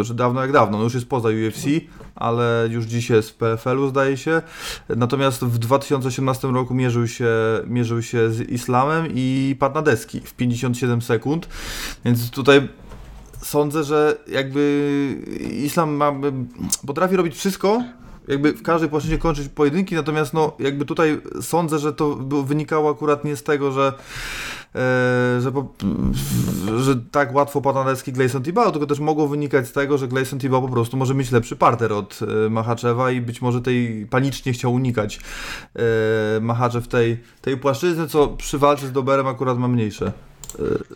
e, 0.00 0.04
że 0.04 0.14
dawno 0.14 0.40
jak 0.42 0.52
dawno, 0.52 0.78
no 0.78 0.84
już 0.84 0.94
jest 0.94 1.08
poza 1.08 1.28
UFC, 1.28 1.64
ale 2.14 2.68
już 2.70 2.84
dzisiaj 2.84 3.16
jest 3.16 3.30
w 3.30 3.34
PFL-u 3.34 3.88
zdaje 3.88 4.16
się. 4.16 4.42
Natomiast 4.88 5.44
w 5.44 5.58
2018 5.58 6.48
roku 6.48 6.74
mierzył 6.74 7.08
się, 7.08 7.28
mierzył 7.66 8.02
się 8.02 8.30
z 8.30 8.40
Islamem 8.40 9.06
i 9.14 9.56
padł 9.58 9.74
na 9.74 9.82
deski 9.82 10.20
w 10.20 10.34
57 10.34 11.02
sekund, 11.02 11.48
więc 12.04 12.30
tutaj 12.30 12.68
sądzę, 13.42 13.84
że 13.84 14.16
jakby 14.28 15.22
Islam 15.50 15.90
ma, 15.90 16.12
potrafi 16.86 17.16
robić 17.16 17.34
wszystko, 17.34 17.82
jakby 18.28 18.52
w 18.52 18.62
każdej 18.62 18.90
płaszczyźnie 18.90 19.18
kończyć 19.18 19.48
pojedynki, 19.48 19.94
natomiast 19.94 20.34
no 20.34 20.52
jakby 20.58 20.84
tutaj 20.84 21.20
sądzę, 21.40 21.78
że 21.78 21.92
to 21.92 22.16
wynikało 22.44 22.90
akurat 22.90 23.24
nie 23.24 23.36
z 23.36 23.42
tego, 23.42 23.72
że 23.72 23.92
e, 24.74 25.40
że, 25.40 25.52
po, 25.52 25.68
że 26.78 26.96
tak 27.10 27.34
łatwo 27.34 27.60
pada 27.60 27.84
deski 27.84 28.12
Gleison 28.12 28.42
Tibau, 28.42 28.72
tylko 28.72 28.86
też 28.86 29.00
mogło 29.00 29.28
wynikać 29.28 29.68
z 29.68 29.72
tego, 29.72 29.98
że 29.98 30.08
Gleison 30.08 30.38
Tibau 30.38 30.62
po 30.62 30.68
prostu 30.68 30.96
może 30.96 31.14
mieć 31.14 31.30
lepszy 31.30 31.56
parter 31.56 31.92
od 31.92 32.20
e, 32.46 32.50
Machaczewa 32.50 33.10
i 33.10 33.20
być 33.20 33.42
może 33.42 33.62
tej 33.62 34.06
panicznie 34.10 34.52
chciał 34.52 34.72
unikać 34.72 35.20
e, 35.76 36.40
Machaczew 36.40 36.88
tej, 36.88 37.20
tej 37.40 37.56
płaszczyzny, 37.56 38.08
co 38.08 38.28
przy 38.28 38.58
walce 38.58 38.86
z 38.86 38.92
Doberem 38.92 39.26
akurat 39.26 39.58
ma 39.58 39.68
mniejsze. 39.68 40.12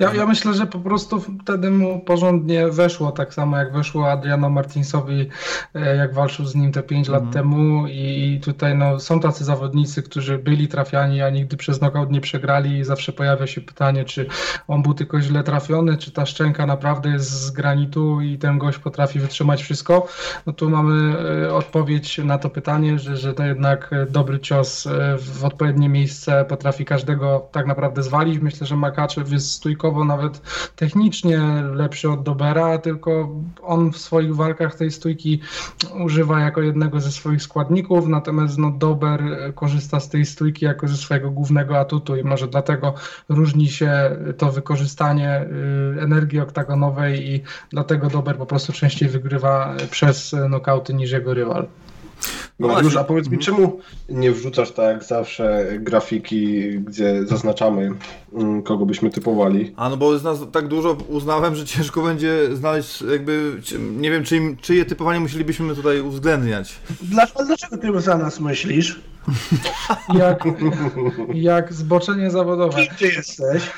Ja, 0.01 0.15
ja, 0.15 0.27
myślę, 0.27 0.55
że 0.55 0.67
po 0.67 0.79
prostu 0.79 1.21
wtedy 1.43 1.71
mu 1.71 2.01
porządnie 2.01 2.69
weszło, 2.69 3.13
tak 3.13 3.35
samo 3.35 3.57
jak 3.57 3.73
weszło 3.73 4.11
Adriano 4.11 4.51
Martinsowi, 4.51 5.29
e, 5.75 5.97
jak 5.97 6.15
walczył 6.15 6.47
z 6.47 6.55
nim 6.55 6.73
te 6.73 6.83
5 6.83 7.09
lat 7.09 7.23
mhm. 7.23 7.33
temu 7.33 7.87
i 7.89 8.41
tutaj 8.45 8.77
no, 8.77 9.01
są 9.01 9.21
tacy 9.21 9.45
zawodnicy, 9.45 10.03
którzy 10.03 10.39
byli 10.39 10.69
trafiani, 10.69 11.23
a 11.23 11.31
nigdy 11.31 11.57
przez 11.57 11.79
knockout 11.79 12.11
nie 12.11 12.21
przegrali 12.21 12.79
i 12.79 12.85
zawsze 12.85 13.13
pojawia 13.13 13.47
się 13.47 13.61
pytanie, 13.61 14.05
czy 14.05 14.27
on 14.69 14.83
był 14.83 14.95
tylko 14.95 15.21
źle 15.21 15.43
trafiony, 15.43 15.97
czy 15.97 16.11
ta 16.11 16.27
szczęka 16.27 16.67
naprawdę 16.67 17.09
jest 17.09 17.31
z 17.31 17.51
granitu 17.51 18.21
i 18.21 18.39
ten 18.39 18.59
gość 18.59 18.79
potrafi 18.79 19.21
wytrzymać 19.21 19.63
wszystko. 19.63 20.09
No 20.47 20.53
tu 20.53 20.71
mamy 20.71 21.17
e, 21.45 21.55
odpowiedź 21.55 22.19
na 22.19 22.39
to 22.39 22.51
pytanie, 22.51 22.99
że, 22.99 23.17
że 23.17 23.35
to 23.35 23.45
jednak 23.45 23.91
dobry 24.11 24.41
cios 24.41 24.87
e, 24.87 25.17
w 25.19 25.45
odpowiednie 25.45 25.89
miejsce 25.89 26.45
potrafi 26.49 26.85
każdego 26.85 27.49
tak 27.53 27.67
naprawdę 27.67 28.03
zwalić. 28.03 28.39
Myślę, 28.39 28.67
że 28.67 28.77
Makaczew 28.77 29.33
jest 29.33 29.46
jest 29.47 29.57
stójkowo 29.57 30.05
nawet 30.05 30.43
technicznie 30.77 31.39
lepszy 31.75 32.11
od 32.11 32.23
Dobera, 32.23 32.79
tylko 32.79 33.29
on 33.63 33.93
w 33.93 33.99
swoich 33.99 34.37
walkach 34.37 34.75
tej 34.75 34.91
stójki 34.91 35.41
używa 36.05 36.41
jako 36.41 36.63
jednego 36.63 37.01
ze 37.01 37.11
swoich 37.11 37.43
składników, 37.43 38.09
natomiast 38.09 38.59
no, 38.59 38.71
Dober 38.71 39.21
korzysta 39.55 40.01
z 40.01 40.09
tej 40.09 40.27
stójki 40.27 40.65
jako 40.65 40.89
ze 40.89 40.97
swojego 40.97 41.31
głównego 41.31 41.79
atutu 41.79 42.17
i 42.17 42.25
może 42.25 42.49
dlatego 42.49 42.95
różni 43.29 43.69
się 43.69 44.17
to 44.39 44.53
wykorzystanie 44.53 45.41
y, 45.97 46.03
energii 46.03 46.41
oktagonowej 46.41 47.31
i 47.31 47.43
dlatego 47.71 48.09
Dober 48.09 48.37
po 48.37 48.47
prostu 48.47 48.73
częściej 48.73 49.09
wygrywa 49.09 49.75
przez 49.91 50.35
nokauty 50.49 50.95
niż 50.95 51.11
jego 51.11 51.35
rywal. 51.35 51.67
No 52.59 52.69
Mariusz, 52.69 52.97
a 52.97 53.05
powiedz 53.05 53.29
mi, 53.29 53.39
czemu 53.39 53.81
nie 54.09 54.33
wrzucasz 54.33 54.73
tak 54.73 54.87
jak 54.87 55.05
zawsze 55.05 55.67
grafiki, 55.81 56.71
gdzie 56.81 57.27
zaznaczamy, 57.27 57.91
mm, 58.33 58.63
kogo 58.63 58.87
byśmy 58.87 59.11
typowali? 59.11 59.73
A 59.77 59.89
no 59.89 59.97
bo 59.97 60.19
z 60.19 60.25
nas 60.25 60.39
tak 60.53 60.69
dużo 60.69 60.97
uznałem, 61.09 61.55
że 61.55 61.65
ciężko 61.65 62.03
będzie 62.03 62.57
znaleźć 62.57 63.03
jakby, 63.03 63.61
nie 63.79 64.11
wiem, 64.11 64.25
czy 64.25 64.37
im, 64.37 64.57
czyje 64.57 64.85
typowanie 64.85 65.21
musielibyśmy 65.21 65.75
tutaj 65.75 66.01
uwzględniać. 66.01 66.77
Dlaczego, 67.03 67.45
dlaczego 67.45 67.79
ty 67.79 68.01
za 68.01 68.19
nas 68.19 68.41
myślisz? 68.41 69.01
Jak, 70.15 70.45
jak 71.35 71.73
zboczenie 71.73 72.31
zawodowe. 72.31 72.79
Gdzie 72.97 73.07
jesteś? 73.07 73.71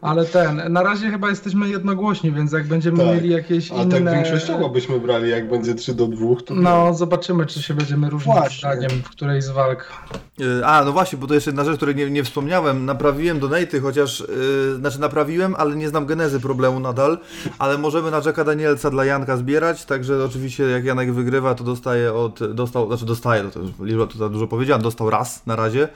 Ale 0.00 0.24
ten, 0.24 0.62
na 0.72 0.82
razie 0.82 1.10
chyba 1.10 1.30
jesteśmy 1.30 1.68
jednogłośni, 1.68 2.32
więc 2.32 2.52
jak 2.52 2.66
będziemy 2.66 2.98
Tak. 2.98 3.06
mieli 3.06 3.30
jakieś 3.30 3.72
A 3.72 3.74
inne... 3.74 4.00
tak 4.00 4.14
większościowo 4.14 4.68
byśmy 4.68 5.00
brali, 5.00 5.30
jak 5.30 5.48
będzie 5.48 5.74
3 5.74 5.94
do 5.94 6.06
2, 6.06 6.26
to... 6.44 6.54
No, 6.54 6.94
zobaczymy, 6.94 7.46
czy 7.46 7.62
się 7.62 7.74
będziemy 7.74 8.10
różnić 8.10 8.34
Właśnie. 8.34 8.58
zdaniem 8.58 8.90
w 8.90 9.08
której 9.08 9.42
z 9.42 9.48
walk. 9.48 9.92
Yy, 10.38 10.66
A, 10.66 10.84
no 10.84 10.92
właśnie, 10.92 11.18
bo 11.18 11.26
to 11.26 11.34
jeszcze 11.34 11.50
jedna 11.50 11.64
rzecz, 11.64 11.76
której 11.76 11.94
nie, 11.94 12.10
nie 12.10 12.24
wspomniałem. 12.24 12.84
Naprawiłem 12.84 13.38
donaty, 13.40 13.80
chociaż, 13.80 14.20
yy, 14.20 14.76
znaczy 14.76 15.00
naprawiłem, 15.00 15.54
ale 15.58 15.76
nie 15.76 15.88
znam 15.88 16.06
genezy 16.06 16.40
problemu 16.40 16.80
nadal, 16.80 17.18
ale 17.58 17.78
możemy 17.78 18.10
na 18.10 18.20
Jacka 18.26 18.44
Danielsa 18.44 18.90
dla 18.90 19.04
Janka 19.04 19.36
zbierać, 19.36 19.84
także 19.84 20.24
oczywiście 20.24 20.64
jak 20.64 20.84
Janek 20.84 21.12
wygrywa, 21.12 21.54
to 21.54 21.64
dostaje 21.64 22.14
od, 22.14 22.52
dostał, 22.54 22.86
znaczy 22.86 23.06
dostaje, 23.06 23.42
to, 23.44 23.60
to 23.60 23.84
liczba 23.84 24.06
to 24.06 24.18
za 24.18 24.28
dużo 24.28 24.46
powiedziałem, 24.58 24.82
dostał 24.82 25.10
raz 25.10 25.46
na 25.46 25.56
razie, 25.56 25.88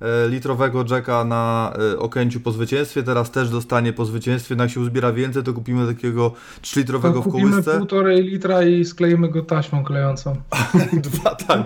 yy, 0.00 0.06
litrowego 0.28 0.84
Jacka 0.90 1.24
na 1.24 1.72
yy, 1.78 1.98
Okęciu 1.98 2.40
po 2.40 2.52
zwycięstwie, 2.52 3.02
teraz 3.02 3.30
też 3.30 3.48
dostanie 3.50 3.92
po 3.92 4.04
zwycięstwie, 4.04 4.56
no 4.56 4.64
jak 4.64 4.72
się 4.72 4.80
uzbiera 4.80 5.12
więcej, 5.12 5.42
to 5.42 5.52
kupimy 5.52 5.94
takiego 5.94 6.32
3-litrowego 6.62 7.14
To 7.14 7.20
w 7.20 7.24
kupimy 7.24 7.50
kołysce. 7.50 7.78
półtorej 7.78 8.22
litra 8.24 8.62
i 8.62 8.84
skleimy 8.84 9.28
go 9.28 9.42
taśmą 9.42 9.84
klejącą. 9.84 10.36
Dwa, 10.92 11.34
tak. 11.34 11.60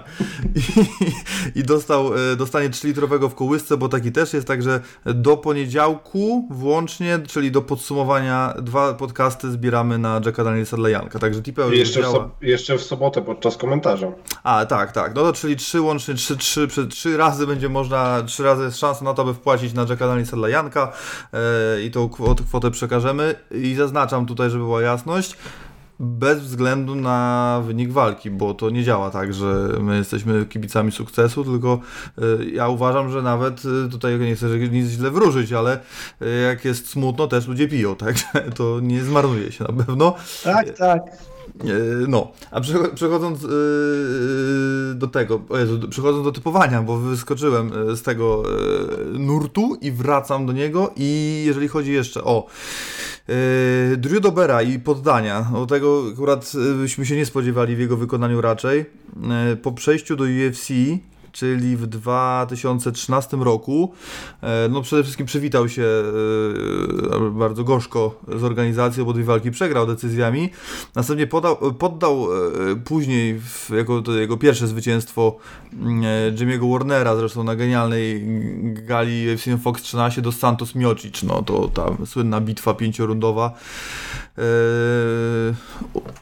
I, 0.54 1.58
i 1.58 1.62
dostał, 1.64 2.14
e, 2.32 2.36
dostanie 2.36 2.70
3-litrowego 2.70 3.28
w 3.28 3.34
kołysce, 3.34 3.76
bo 3.76 3.88
taki 3.88 4.12
też 4.12 4.32
jest, 4.32 4.46
także 4.46 4.80
do 5.04 5.36
poniedziałku 5.36 6.48
włącznie, 6.50 7.18
czyli 7.28 7.50
do 7.50 7.62
podsumowania, 7.62 8.54
dwa 8.62 8.94
podcasty 8.94 9.50
zbieramy 9.50 9.98
na 9.98 10.20
Jacka 10.26 10.44
Danielsa 10.44 10.76
dla 10.76 10.88
Janka, 10.88 11.18
także 11.18 11.42
tipeo 11.42 11.70
jeszcze 11.72 12.00
w, 12.00 12.02
działa. 12.02 12.14
so- 12.14 12.30
jeszcze 12.42 12.78
w 12.78 12.82
sobotę 12.82 13.22
podczas 13.22 13.56
komentarza. 13.56 14.06
A, 14.42 14.66
tak, 14.66 14.92
tak, 14.92 15.14
no 15.14 15.22
to 15.22 15.32
czyli 15.32 15.56
trzy 15.56 15.80
łącznie, 15.80 16.14
trzy, 16.14 16.36
trzy, 16.44 16.68
trzy, 16.88 17.16
razy 17.16 17.46
będzie 17.46 17.68
można, 17.68 18.22
trzy 18.22 18.42
razy 18.42 18.62
jest 18.62 18.78
szansa 18.78 19.04
na 19.04 19.14
to, 19.14 19.24
by 19.24 19.34
wpłacić 19.34 19.72
na 19.72 19.82
Jacka 19.82 20.06
Danielsa 20.06 20.36
dla 20.36 20.48
Janka 20.48 20.92
e, 21.32 21.82
i 21.82 21.90
tą 21.90 22.08
kwotę, 22.48 22.70
przekażemy 22.70 23.34
i 23.50 23.74
zaznaczam 23.74 24.26
tutaj, 24.26 24.50
żeby 24.50 24.64
była 24.64 24.82
jasność, 24.82 25.36
bez 26.00 26.40
względu 26.40 26.94
na 26.94 27.60
wynik 27.66 27.92
walki, 27.92 28.30
bo 28.30 28.54
to 28.54 28.70
nie 28.70 28.84
działa 28.84 29.10
tak, 29.10 29.34
że 29.34 29.68
my 29.80 29.96
jesteśmy 29.96 30.46
kibicami 30.46 30.92
sukcesu, 30.92 31.44
tylko 31.44 31.80
y, 32.18 32.50
ja 32.50 32.68
uważam, 32.68 33.10
że 33.10 33.22
nawet 33.22 33.62
y, 33.64 33.88
tutaj 33.90 34.18
nie 34.18 34.36
chcę 34.36 34.46
nic 34.46 34.88
źle 34.90 35.10
wróżyć, 35.10 35.52
ale 35.52 35.80
jak 36.48 36.64
jest 36.64 36.88
smutno, 36.88 37.26
też 37.26 37.48
ludzie 37.48 37.68
piją, 37.68 37.96
także 37.96 38.24
to 38.56 38.80
nie 38.82 39.04
zmarnuje 39.04 39.52
się 39.52 39.64
na 39.64 39.84
pewno. 39.84 40.14
Tak, 40.44 40.70
tak. 40.78 41.02
E, 41.60 41.66
No, 42.08 42.32
a 42.50 42.60
przecho- 42.60 42.94
przechodząc 42.94 43.42
yy, 43.42 43.48
do 44.94 45.06
tego, 45.06 45.40
Jezu, 45.58 45.88
przechodząc 45.88 46.24
do 46.24 46.32
typowania, 46.32 46.82
bo 46.82 46.98
wyskoczyłem 46.98 47.70
e, 47.92 47.96
z 47.96 48.02
tego 48.02 48.42
e, 48.44 49.18
nurtu 49.18 49.78
i 49.80 49.90
wracam 49.92 50.46
do 50.46 50.52
niego 50.52 50.90
i 50.96 51.42
jeżeli 51.46 51.68
chodzi 51.68 51.92
jeszcze 51.92 52.24
o 52.24 52.46
Drew 53.96 54.20
Dobera 54.20 54.62
i 54.62 54.78
poddania, 54.78 55.46
o 55.56 55.66
tego 55.66 56.02
akurat 56.12 56.52
e, 56.72 56.74
byśmy 56.74 57.06
się 57.06 57.16
nie 57.16 57.26
spodziewali 57.26 57.76
w 57.76 57.80
jego 57.80 57.96
wykonaniu 57.96 58.40
raczej, 58.40 58.84
E, 59.52 59.56
po 59.56 59.72
przejściu 59.72 60.16
do 60.16 60.24
UFC 60.24 60.68
czyli 61.34 61.76
w 61.76 61.86
2013 61.86 63.36
roku. 63.36 63.92
E, 64.42 64.68
No 64.68 64.82
przede 64.82 65.02
wszystkim 65.02 65.26
przywitał 65.26 65.68
się 65.68 65.82
e, 65.82 67.30
bardzo 67.30 67.64
gorzko 67.64 68.20
z 68.36 68.44
organizacją, 68.44 69.04
bo 69.04 69.12
dwie 69.12 69.24
walki 69.24 69.50
przegrał 69.50 69.86
decyzjami. 69.86 70.50
Następnie 70.94 71.26
podał, 71.26 71.56
poddał 71.56 72.26
e, 72.72 72.76
później, 72.76 73.40
jako 73.76 74.02
to 74.02 74.12
jego 74.12 74.36
pierwsze 74.36 74.66
zwycięstwo 74.66 75.36
mm, 75.72 76.02
e, 76.04 76.32
Jimmy'ego 76.32 76.72
Warnera, 76.72 77.16
zresztą 77.16 77.44
na 77.44 77.56
genialnej 77.56 78.24
gali 78.72 79.34
UFC 79.34 79.62
Fox 79.62 79.82
13 79.82 80.22
do 80.22 80.32
Santos 80.32 80.74
Miocic. 80.74 81.22
No 81.22 81.42
to 81.42 81.68
ta 81.68 82.06
słynna 82.06 82.40
bitwa 82.40 82.74
pięciorundowa. 82.74 83.54
E, 84.38 84.42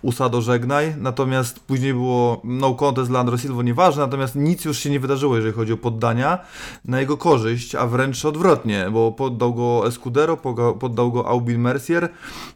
Usado 0.02 0.40
żegnaj, 0.40 0.94
natomiast 0.98 1.60
później 1.60 1.94
było 1.94 2.40
no 2.44 2.74
contest 2.74 3.10
dla 3.10 3.20
Andro 3.20 3.38
Silva, 3.38 3.62
nieważne, 3.62 4.02
natomiast 4.02 4.34
nic 4.36 4.64
już 4.64 4.78
się 4.78 4.90
nie 4.90 5.00
wydarzyło, 5.00 5.36
jeżeli 5.36 5.54
chodzi 5.54 5.72
o 5.72 5.76
poddania 5.76 6.38
na 6.84 7.00
jego 7.00 7.16
korzyść, 7.16 7.74
a 7.74 7.86
wręcz 7.86 8.24
odwrotnie, 8.24 8.86
bo 8.92 9.12
poddał 9.12 9.54
go 9.54 9.86
Escudero, 9.86 10.36
poddał 10.80 11.12
go 11.12 11.28
Aubin 11.28 11.60
Mercier 11.60 12.08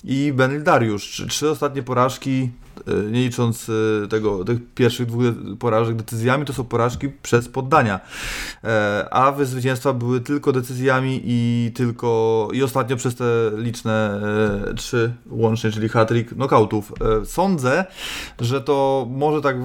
i 0.04 0.32
Benil 0.32 0.62
Dariusz. 0.62 1.26
Trzy, 1.28 1.50
ostatnie 1.50 1.82
porażki, 1.82 2.50
nie 3.10 3.20
licząc 3.20 3.70
e, 4.04 4.08
tego, 4.08 4.44
tych 4.44 4.58
pierwszych 4.74 5.06
dwóch 5.06 5.24
porażek 5.58 5.96
decyzjami, 5.96 6.44
to 6.44 6.52
są 6.52 6.64
porażki 6.64 7.08
przez 7.08 7.48
poddania. 7.48 8.00
E, 8.64 9.08
A 9.10 9.32
wy 9.32 9.46
zwycięstwa 9.46 9.92
były 9.92 10.20
tylko 10.20 10.52
decyzjami 10.52 11.20
i 11.24 11.72
tylko 11.74 12.48
i 12.52 12.62
ostatnio 12.62 12.96
przez 12.96 13.14
te 13.14 13.24
liczne 13.56 14.20
e, 14.70 14.74
trzy 14.74 15.12
łącznie, 15.30 15.70
czyli 15.70 15.88
hat-trick 15.88 16.34
knockoutów. 16.34 16.92
E, 17.22 17.24
Sądzę, 17.24 17.84
że 18.40 18.60
to 18.60 19.06
może 19.10 19.40
tak 19.40 19.62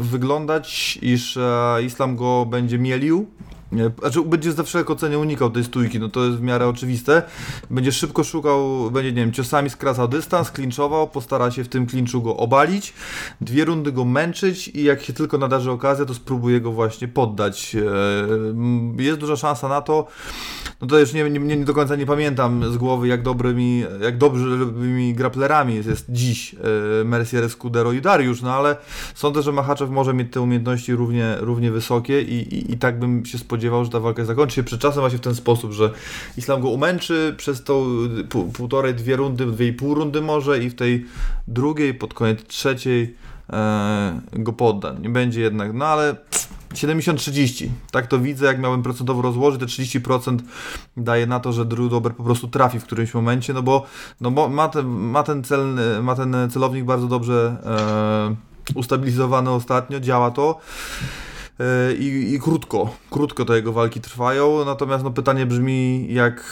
wyglądać, 0.00 0.98
iż 1.02 1.36
e, 1.36 1.78
Islam 1.84 2.16
go 2.16 2.46
będzie 2.46 2.78
mielił. 2.78 3.26
Znaczy 4.00 4.22
będzie 4.22 4.52
za 4.52 4.62
wszelką 4.62 4.94
cenę 4.94 5.18
unikał 5.18 5.50
tej 5.50 5.64
stójki, 5.64 5.98
no 5.98 6.08
to 6.08 6.24
jest 6.24 6.38
w 6.38 6.42
miarę 6.42 6.68
oczywiste. 6.68 7.22
Będzie 7.70 7.92
szybko 7.92 8.24
szukał, 8.24 8.90
będzie, 8.90 9.12
nie 9.12 9.20
wiem, 9.20 9.32
ciosami 9.32 9.70
skracał 9.70 10.08
dystans, 10.08 10.50
klinczował, 10.50 11.08
postara 11.08 11.50
się 11.50 11.64
w 11.64 11.68
tym 11.68 11.86
klinczu 11.86 12.22
go 12.22 12.36
obalić, 12.36 12.94
dwie 13.40 13.64
rundy 13.64 13.92
go 13.92 14.04
męczyć 14.04 14.68
i 14.68 14.84
jak 14.84 15.02
się 15.02 15.12
tylko 15.12 15.38
nadarzy 15.38 15.70
okazja, 15.70 16.04
to 16.04 16.14
spróbuje 16.14 16.60
go 16.60 16.72
właśnie 16.72 17.08
poddać. 17.08 17.76
E, 18.98 19.02
Jest 19.02 19.18
duża 19.18 19.36
szansa 19.36 19.68
na 19.68 19.80
to, 19.80 20.06
no 20.82 20.88
to 20.88 20.98
już 20.98 21.12
nie, 21.12 21.30
nie, 21.30 21.40
nie 21.40 21.64
do 21.64 21.74
końca 21.74 21.96
nie 21.96 22.06
pamiętam 22.06 22.72
z 22.72 22.76
głowy, 22.76 23.08
jak 23.08 23.22
dobrymi, 23.22 23.84
jak 24.00 24.18
dobrymi 24.18 25.14
grapplerami 25.14 25.74
jest, 25.74 26.06
dziś 26.08 26.54
e, 27.00 27.04
Mercier, 27.04 27.50
Scudero 27.50 27.92
i 27.92 28.00
Dariusz, 28.00 28.42
no 28.42 28.54
ale 28.54 28.76
sądzę, 29.14 29.42
że 29.42 29.52
Machaczew 29.52 29.90
może 29.90 30.14
mieć 30.14 30.32
te 30.32 30.40
umiejętności 30.40 30.92
równie, 30.92 31.36
równie 31.40 31.70
wysokie 31.70 32.22
i, 32.22 32.54
i, 32.54 32.72
i 32.72 32.78
tak 32.78 32.98
bym 32.98 33.26
się 33.26 33.38
spodziewał, 33.38 33.84
że 33.84 33.90
ta 33.90 34.00
walka 34.00 34.24
zakończy 34.24 34.54
się 34.54 34.62
przed 34.62 34.80
czasem 34.80 35.00
właśnie 35.00 35.18
w 35.18 35.22
ten 35.22 35.34
sposób, 35.34 35.72
że 35.72 35.90
Islam 36.36 36.60
go 36.60 36.68
umęczy 36.68 37.34
przez 37.36 37.64
tą 37.64 37.84
pół, 38.28 38.44
półtorej, 38.44 38.94
dwie 38.94 39.16
rundy, 39.16 39.46
dwie 39.46 39.66
i 39.66 39.72
pół 39.72 39.94
rundy 39.94 40.20
może 40.20 40.58
i 40.64 40.70
w 40.70 40.74
tej 40.74 41.06
drugiej, 41.48 41.94
pod 41.94 42.14
koniec 42.14 42.44
trzeciej 42.46 43.16
e, 43.52 44.20
go 44.32 44.52
podda. 44.52 44.92
Nie 44.92 45.08
będzie 45.08 45.40
jednak, 45.40 45.74
no 45.74 45.84
ale 45.84 46.16
70-30. 46.74 47.68
Tak 47.90 48.06
to 48.06 48.18
widzę, 48.18 48.46
jak 48.46 48.60
miałem 48.60 48.82
procentowo 48.82 49.22
rozłożyć, 49.22 49.60
te 49.60 49.66
30% 49.66 50.38
daje 50.96 51.26
na 51.26 51.40
to, 51.40 51.52
że 51.52 51.64
Drew 51.64 51.90
Dober 51.90 52.14
po 52.14 52.24
prostu 52.24 52.48
trafi 52.48 52.80
w 52.80 52.84
którymś 52.84 53.14
momencie, 53.14 53.52
no 53.52 53.62
bo, 53.62 53.86
no 54.20 54.30
bo 54.30 54.48
ma, 54.48 54.68
ten, 54.68 54.86
ma, 54.86 55.22
ten 55.22 55.44
cel, 55.44 55.78
ma 56.02 56.14
ten 56.14 56.36
celownik 56.50 56.84
bardzo 56.84 57.06
dobrze 57.06 57.56
e, 57.64 58.78
ustabilizowany 58.78 59.50
ostatnio, 59.50 60.00
działa 60.00 60.30
to. 60.30 60.60
E, 61.60 61.94
I, 61.94 62.34
I 62.34 62.40
krótko, 62.40 62.96
krótko 63.10 63.44
te 63.44 63.56
jego 63.56 63.72
walki 63.72 64.00
trwają, 64.00 64.64
natomiast 64.64 65.04
no 65.04 65.10
pytanie 65.10 65.46
brzmi, 65.46 66.06
jak 66.14 66.44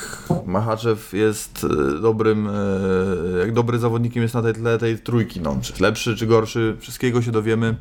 Machaczew 0.47 1.13
jest 1.13 1.67
e, 1.71 2.01
dobrym, 2.01 2.49
e, 2.49 3.39
jak 3.39 3.53
dobry 3.53 3.79
zawodnikiem 3.79 4.23
jest 4.23 4.35
na 4.35 4.43
tej 4.43 4.55
tle 4.55 4.79
tej 4.79 4.99
trójki, 4.99 5.41
no, 5.41 5.57
czy 5.63 5.83
lepszy, 5.83 6.17
czy 6.17 6.27
gorszy, 6.27 6.77
wszystkiego 6.81 7.23
się 7.23 7.31
dowiemy 7.31 7.77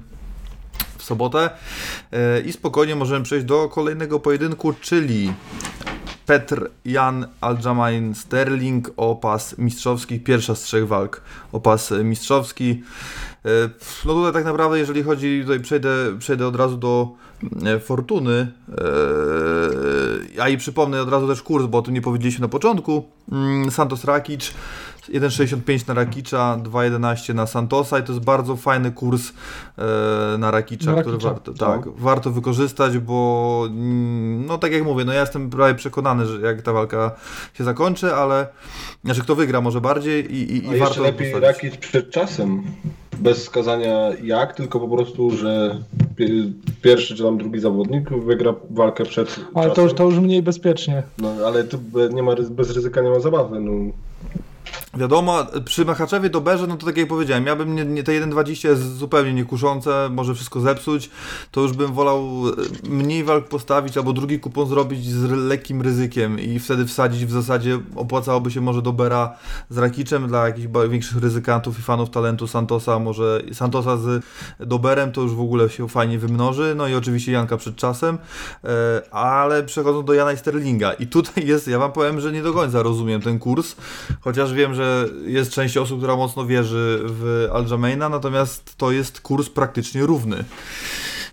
sobotę 1.09 1.49
E, 2.11 2.41
i 2.41 2.53
spokojnie 2.53 2.95
możemy 2.95 3.25
przejść 3.25 3.45
do 3.45 3.69
kolejnego 3.69 4.19
pojedynku, 4.19 4.73
czyli 4.73 5.33
Petr 6.25 6.69
Jan 6.85 7.27
Aljamain 7.41 8.15
Sterling 8.15 8.91
o 8.97 9.15
pas 9.15 9.57
mistrzowski, 9.57 10.19
pierwsza 10.19 10.55
z 10.55 10.61
trzech 10.61 10.87
walk 10.87 11.21
o 11.51 11.59
pas 11.59 11.91
mistrzowski. 12.03 12.83
E, 13.45 13.69
No 14.05 14.13
tutaj 14.13 14.33
tak 14.33 14.45
naprawdę, 14.45 14.79
jeżeli 14.79 15.03
chodzi, 15.03 15.41
tutaj 15.41 15.59
przejdę, 15.59 15.89
przejdę 16.19 16.47
od 16.47 16.55
razu 16.55 16.77
do 16.77 17.11
e, 17.65 17.79
Fortuny. 17.79 18.51
A 20.41 20.49
i 20.49 20.57
przypomnę 20.57 21.01
od 21.01 21.09
razu 21.09 21.27
też 21.27 21.41
kurs, 21.41 21.65
bo 21.65 21.77
o 21.77 21.81
tym 21.81 21.93
nie 21.93 22.01
powiedzieliśmy 22.01 22.41
na 22.41 22.47
początku. 22.47 23.05
Mm, 23.31 23.71
Santos 23.71 24.03
Rakic 24.03 24.53
1,65 25.13 25.87
na 25.87 25.93
Rakicza, 25.93 26.57
2,11 26.63 27.35
na 27.35 27.47
Santosa 27.47 27.99
i 27.99 28.03
to 28.03 28.11
jest 28.13 28.25
bardzo 28.25 28.55
fajny 28.55 28.91
kurs 28.91 29.21
e, 29.77 30.37
na 30.37 30.51
Rakicza, 30.51 30.91
Na 30.95 31.01
który 31.01 31.17
warto, 31.17 31.53
tak, 31.53 31.81
warto 31.97 32.31
wykorzystać, 32.31 32.97
bo 32.97 33.63
mm, 33.67 34.45
no 34.45 34.57
tak 34.57 34.71
jak 34.71 34.83
mówię, 34.83 35.05
no 35.05 35.13
ja 35.13 35.21
jestem 35.21 35.49
prawie 35.49 35.75
przekonany, 35.75 36.25
że 36.25 36.41
jak 36.41 36.61
ta 36.61 36.73
walka 36.73 37.11
się 37.53 37.63
zakończy, 37.63 38.13
ale 38.15 38.47
znaczy 39.03 39.21
kto 39.21 39.35
wygra 39.35 39.61
może 39.61 39.81
bardziej 39.81 40.35
i, 40.35 40.57
i, 40.65 40.69
A 40.69 40.75
i 40.75 40.79
warto 40.79 41.01
lepiej 41.03 41.31
postawić. 41.31 41.63
Rakic 41.63 41.77
przed 41.77 42.09
czasem. 42.11 42.63
Bez 43.17 43.37
wskazania 43.39 44.09
jak, 44.23 44.53
tylko 44.55 44.79
po 44.79 44.87
prostu, 44.95 45.31
że 45.37 45.77
pi- 46.15 46.53
pierwszy 46.81 47.15
czy 47.15 47.23
tam 47.23 47.37
drugi 47.37 47.59
zawodnik 47.59 48.09
wygra 48.09 48.53
walkę 48.69 49.05
przed 49.05 49.39
Ale 49.53 49.63
to 49.65 49.69
czasem. 49.75 49.83
już, 49.83 49.93
to 49.93 50.03
już 50.03 50.15
mniej 50.19 50.43
bezpiecznie. 50.43 51.03
No, 51.17 51.33
ale 51.47 51.63
to 51.63 51.77
be- 51.77 52.09
nie 52.09 52.23
ma, 52.23 52.35
bez 52.49 52.71
ryzyka 52.75 53.01
nie 53.01 53.09
ma 53.09 53.19
zabawy. 53.19 53.59
No. 53.59 53.71
Wiadomo, 54.97 55.45
przy 55.65 55.85
Machaczewie 55.85 56.29
Doberze, 56.29 56.67
no 56.67 56.77
to 56.77 56.85
tak 56.85 56.97
jak 56.97 57.07
powiedziałem, 57.07 57.45
ja 57.45 57.55
bym 57.55 57.75
nie, 57.75 57.85
nie, 57.85 58.03
te 58.03 58.11
1.20 58.11 58.67
jest 58.67 58.97
zupełnie 58.97 59.33
niekuszące, 59.33 60.09
może 60.11 60.35
wszystko 60.35 60.59
zepsuć, 60.59 61.09
to 61.51 61.61
już 61.61 61.73
bym 61.73 61.93
wolał 61.93 62.19
e, 62.85 62.89
mniej 62.89 63.23
walk 63.23 63.47
postawić 63.47 63.97
albo 63.97 64.13
drugi 64.13 64.39
kupon 64.39 64.67
zrobić 64.67 65.05
z 65.05 65.31
lekkim 65.31 65.81
ryzykiem 65.81 66.39
i 66.39 66.59
wtedy 66.59 66.85
wsadzić 66.85 67.25
w 67.25 67.31
zasadzie, 67.31 67.79
opłacałoby 67.95 68.51
się 68.51 68.61
może 68.61 68.81
Dobera 68.81 69.35
z 69.69 69.77
Rakiczem 69.77 70.27
dla 70.27 70.47
jakichś 70.47 70.67
większych 70.89 71.17
ryzykantów 71.17 71.79
i 71.79 71.81
fanów 71.81 72.09
talentu 72.09 72.47
Santosa, 72.47 72.99
może 72.99 73.41
Santosa 73.53 73.97
z 73.97 74.25
Doberem 74.59 75.11
to 75.11 75.21
już 75.21 75.35
w 75.35 75.41
ogóle 75.41 75.69
się 75.69 75.89
fajnie 75.89 76.19
wymnoży, 76.19 76.73
no 76.77 76.87
i 76.87 76.95
oczywiście 76.95 77.31
Janka 77.31 77.57
przed 77.57 77.75
czasem, 77.75 78.17
e, 78.63 79.13
ale 79.13 79.63
przechodząc 79.63 80.05
do 80.05 80.13
Jana 80.13 80.31
i 80.31 80.37
Sterlinga. 80.37 80.93
I 80.93 81.07
tutaj 81.07 81.45
jest, 81.45 81.67
ja 81.67 81.79
wam 81.79 81.91
powiem, 81.91 82.21
że 82.21 82.31
nie 82.31 82.43
do 82.43 82.53
końca 82.53 82.83
rozumiem 82.83 83.21
ten 83.21 83.39
kurs, 83.39 83.75
chociaż 84.21 84.53
wiem, 84.53 84.73
że 84.73 84.78
jest 85.25 85.51
część 85.51 85.77
osób, 85.77 85.97
która 85.97 86.15
mocno 86.15 86.45
wierzy 86.45 86.99
w 87.03 87.47
Aljamaina, 87.53 88.09
natomiast 88.09 88.75
to 88.77 88.91
jest 88.91 89.21
kurs 89.21 89.49
praktycznie 89.49 90.05
równy. 90.05 90.43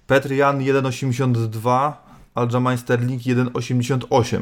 Petr 0.06 0.32
Jan 0.32 0.58
1,82, 0.58 1.92
Aljamain 2.34 2.78
Sterling 2.78 3.22
1,88. 3.22 4.40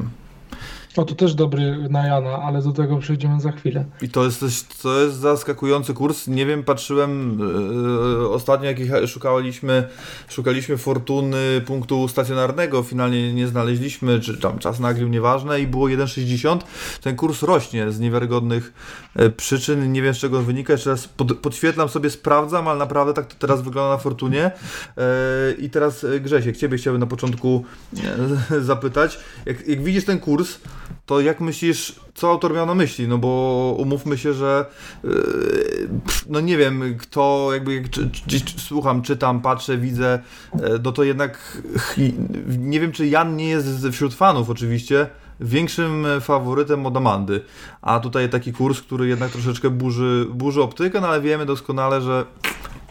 O, 0.97 1.05
to 1.05 1.15
też 1.15 1.35
dobry 1.35 1.89
na 1.91 2.07
Jana, 2.07 2.43
ale 2.43 2.63
do 2.63 2.73
tego 2.73 2.99
przejdziemy 2.99 3.41
za 3.41 3.53
chwilę. 3.53 3.85
I 4.03 4.09
to 4.09 4.25
jest, 4.25 4.41
też- 4.41 4.63
to 4.83 5.01
jest 5.01 5.17
zaskakujący 5.17 5.95
kurs. 5.95 6.27
Nie 6.29 6.47
wiem, 6.47 6.63
patrzyłem 6.65 7.39
e, 8.23 8.29
ostatnio, 8.29 8.69
jakich 8.69 8.91
szukaliśmy, 9.07 9.89
szukaliśmy 10.29 10.77
fortuny 10.77 11.61
punktu 11.67 12.09
stacjonarnego, 12.09 12.83
finalnie 12.83 13.35
nie 13.35 13.47
znaleźliśmy, 13.49 14.21
czy 14.21 14.37
tam 14.37 14.59
czas 14.59 14.81
nagryw, 14.81 15.11
nieważne, 15.11 15.61
i 15.61 15.67
było 15.67 15.87
1,60. 15.87 16.59
Ten 17.01 17.17
kurs 17.17 17.43
rośnie 17.43 17.93
z 17.93 18.01
niewiarygodnych 18.01 18.73
e, 19.17 19.31
przyczyn. 19.31 19.93
Nie 19.93 20.03
wiem, 20.03 20.15
z 20.15 20.19
czego 20.19 20.43
wynika. 20.43 20.73
Jeszcze 20.73 20.91
raz 20.91 21.09
pod, 21.09 21.39
podświetlam 21.39 21.89
sobie, 21.89 22.11
sprawdzam, 22.11 22.69
ale 22.69 22.79
naprawdę 22.79 23.15
tak 23.15 23.27
to 23.27 23.35
teraz 23.39 23.63
wygląda 23.63 23.91
na 23.91 23.99
fortunie. 23.99 24.45
E, 24.45 24.53
I 25.59 25.71
teraz 25.71 26.07
Grzesiek, 26.21 26.57
Ciebie 26.57 26.79
chciałbym 26.79 27.01
na 27.01 27.07
początku 27.07 27.65
zapytać. 28.61 29.19
Jak, 29.47 29.69
jak 29.69 29.83
widzisz 29.83 30.05
ten 30.05 30.21
kurs, 30.21 30.59
to 31.07 31.21
jak 31.21 31.41
myślisz, 31.41 32.01
co 32.15 32.31
autor 32.31 32.55
miał 32.55 32.67
na 32.67 32.75
myśli? 32.75 33.09
No 33.09 33.19
bo 33.19 33.75
umówmy 33.79 34.19
się, 34.19 34.35
że 34.35 34.67
yy, 35.05 35.89
no 36.29 36.41
nie 36.41 36.57
wiem, 36.57 36.99
kto 36.99 37.49
jakby 37.53 37.75
jak 37.75 37.91
czy, 37.91 38.11
czy, 38.11 38.41
czy, 38.41 38.61
słucham, 38.61 39.03
czytam, 39.03 39.41
patrzę, 39.41 39.79
widzę, 39.79 40.19
yy, 40.55 40.81
no 40.85 40.93
to 40.93 41.05
jednak 41.05 41.63
nie 42.59 42.81
wiem, 42.81 42.93
czy 42.93 43.07
Jan 43.07 43.37
nie 43.37 43.49
jest 43.49 43.89
wśród 43.89 44.15
fanów 44.15 44.51
oczywiście 44.51 45.07
większym 45.41 46.07
faworytem 46.21 46.87
od 46.87 46.97
Amandy. 46.97 47.41
A 47.83 48.01
tutaj 48.01 48.29
taki 48.29 48.53
kurs, 48.53 48.81
który 48.81 49.09
jednak 49.09 49.31
troszeczkę 49.31 49.71
burzy, 49.71 50.27
burzy 50.31 50.63
optykę, 50.63 51.01
no 51.01 51.09
ale 51.09 51.21
wiemy 51.21 51.47
doskonale, 51.47 52.01
że 52.01 52.25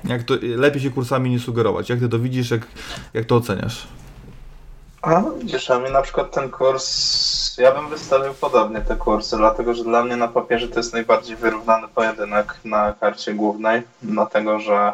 jak 0.03 0.23
to, 0.23 0.33
lepiej 0.41 0.81
się 0.81 0.89
kursami 0.89 1.29
nie 1.29 1.39
sugerować. 1.39 1.89
Jak 1.89 1.99
ty 1.99 2.09
to 2.09 2.19
widzisz, 2.19 2.51
jak, 2.51 2.67
jak 3.13 3.25
to 3.25 3.35
oceniasz? 3.35 3.87
A? 5.03 5.23
A 5.69 5.77
mi 5.77 5.91
na 5.91 6.01
przykład 6.01 6.31
ten 6.31 6.51
kurs, 6.51 7.57
ja 7.57 7.71
bym 7.71 7.89
wystawił 7.89 8.33
podobnie 8.33 8.81
te 8.81 8.95
kursy, 8.95 9.37
dlatego 9.37 9.73
że 9.73 9.83
dla 9.83 10.03
mnie 10.03 10.15
na 10.15 10.27
papierze 10.27 10.67
to 10.67 10.79
jest 10.79 10.93
najbardziej 10.93 11.35
wyrównany 11.35 11.87
pojedynek 11.87 12.55
na 12.65 12.93
karcie 12.93 13.33
głównej, 13.33 13.81
dlatego 14.01 14.59
że 14.59 14.93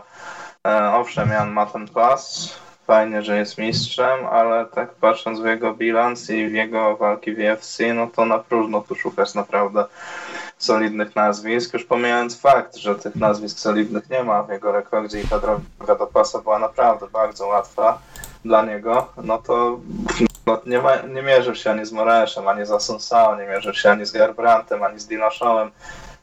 e, 0.67 0.93
owszem, 0.93 1.29
Jan 1.29 1.51
ma 1.51 1.65
ten 1.65 1.87
pas, 1.87 2.53
fajnie, 2.87 3.23
że 3.23 3.37
jest 3.37 3.57
mistrzem, 3.57 4.25
ale 4.31 4.65
tak 4.65 4.93
patrząc 4.93 5.39
w 5.39 5.45
jego 5.45 5.73
bilans 5.73 6.29
i 6.29 6.47
w 6.47 6.53
jego 6.53 6.97
walki 6.97 7.35
w 7.35 7.39
UFC, 7.39 7.79
no 7.95 8.07
to 8.07 8.25
na 8.25 8.39
próżno 8.39 8.81
tu 8.81 8.95
szukać 8.95 9.33
naprawdę 9.33 9.85
solidnych 10.57 11.15
nazwisk, 11.15 11.73
już 11.73 11.85
pomijając 11.85 12.41
fakt, 12.41 12.75
że 12.75 12.95
tych 12.95 13.15
nazwisk 13.15 13.59
solidnych 13.59 14.09
nie 14.09 14.23
ma 14.23 14.43
w 14.43 14.49
jego 14.49 14.71
rekordzie 14.71 15.21
i 15.21 15.27
ta 15.27 15.39
droga 15.39 15.95
do 15.95 16.07
pasa 16.07 16.41
była 16.41 16.59
naprawdę 16.59 17.07
bardzo 17.07 17.47
łatwa 17.47 17.99
dla 18.45 18.65
niego, 18.65 19.07
no 19.23 19.37
to 19.37 19.79
no, 20.45 20.61
nie, 20.65 20.81
ma, 20.81 20.95
nie 20.95 21.21
mierzył 21.21 21.55
się 21.55 21.71
ani 21.71 21.85
z 21.85 21.91
Moraeszem, 21.91 22.47
ani 22.47 22.65
z 22.65 22.71
Asunsao, 22.71 23.35
nie 23.35 23.47
mierzył 23.47 23.73
się 23.73 23.91
ani 23.91 24.05
z 24.05 24.11
Garbrantem, 24.11 24.83
ani 24.83 24.99
z 24.99 25.07
Dillashawem. 25.07 25.71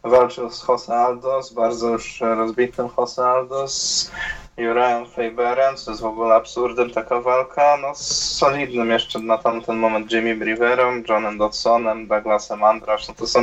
Walczył 0.04 0.50
z 0.50 0.68
Jose 0.68 0.94
Aldo, 0.94 1.42
z 1.42 1.52
bardzo 1.52 1.88
już 1.88 2.20
rozbitym 2.20 2.88
Jose 2.98 3.24
Aldo, 3.24 3.68
z 3.68 4.10
Jurajem 4.56 5.06
Faberem, 5.06 5.76
co 5.76 5.90
jest 5.90 6.02
w 6.02 6.06
ogóle 6.06 6.34
absurdem 6.34 6.90
taka 6.90 7.20
walka, 7.20 7.76
no 7.82 7.94
z 7.94 8.36
solidnym 8.38 8.90
jeszcze 8.90 9.18
na 9.18 9.38
tamten 9.38 9.76
moment 9.76 10.12
Jimmy 10.12 10.36
Briverem, 10.36 11.04
Johnem 11.08 11.38
Dodsonem, 11.38 12.06
Douglasem 12.06 12.64
Andrasz, 12.64 13.08
no 13.08 13.14
to 13.14 13.26
są 13.26 13.40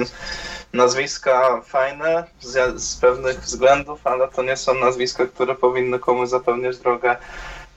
nazwiska 0.73 1.61
fajne 1.61 2.23
z, 2.39 2.81
z 2.81 2.97
pewnych 2.97 3.39
względów, 3.39 4.07
ale 4.07 4.27
to 4.27 4.43
nie 4.43 4.57
są 4.57 4.73
nazwiska, 4.73 5.25
które 5.25 5.55
powinny 5.55 5.99
komuś 5.99 6.29
zapewniać 6.29 6.77
drogę 6.77 7.15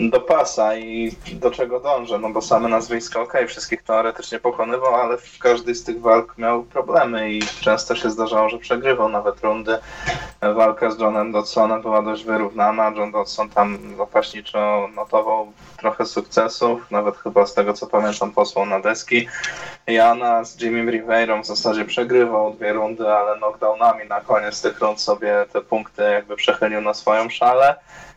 do 0.01 0.20
pasa 0.20 0.76
i 0.76 1.16
do 1.32 1.51
czego 1.51 1.80
dążę, 1.80 2.18
no 2.18 2.30
bo 2.30 2.42
same 2.42 2.68
nazwiska, 2.68 3.20
okej, 3.20 3.47
wszystkich 3.47 3.82
teoretycznie 3.82 4.38
pokonywał, 4.38 4.94
ale 4.94 5.18
w 5.18 5.38
każdej 5.38 5.74
z 5.74 5.84
tych 5.84 6.01
walk 6.01 6.38
miał 6.38 6.62
problemy 6.62 7.32
i 7.32 7.42
często 7.61 7.97
się 7.97 8.11
zdarzało, 8.11 8.49
że 8.49 8.59
przegrywał 8.59 9.09
nawet 9.09 9.40
rundy. 9.40 9.78
Walka 10.42 10.90
z 10.90 10.99
Johnem 10.99 11.32
Dodsonem 11.32 11.82
była 11.82 12.03
dość 12.03 12.24
wyrównana, 12.24 12.92
John 12.97 13.12
Dodson 13.12 13.49
tam 13.49 13.78
zapaśniczo 13.97 14.88
notował 14.94 15.53
trochę 15.76 16.07
sukcesów, 16.07 16.90
nawet 16.90 17.16
chyba 17.16 17.47
z 17.47 17.55
tego 17.55 17.72
co 17.72 17.86
pamiętam 17.86 18.32
posłał 18.32 18.66
na 18.66 18.80
deski. 18.80 19.28
Jana 19.86 20.44
z 20.44 20.61
Jimmy 20.61 20.90
Riverą 20.90 21.42
w 21.42 21.47
zasadzie 21.47 21.84
przegrywał 21.84 22.55
dwie 22.55 22.72
rundy, 22.72 23.12
ale 23.12 23.38
knockdownami 23.38 24.09
na 24.09 24.20
koniec 24.20 24.62
tych 24.62 24.80
rund 24.80 25.01
sobie 25.01 25.47
te 25.53 25.61
punkty 25.61 26.03
jakby 26.03 26.36
przechylił 26.36 26.80
na 26.80 26.94
swoją 26.94 27.30
szalę. 27.30 27.76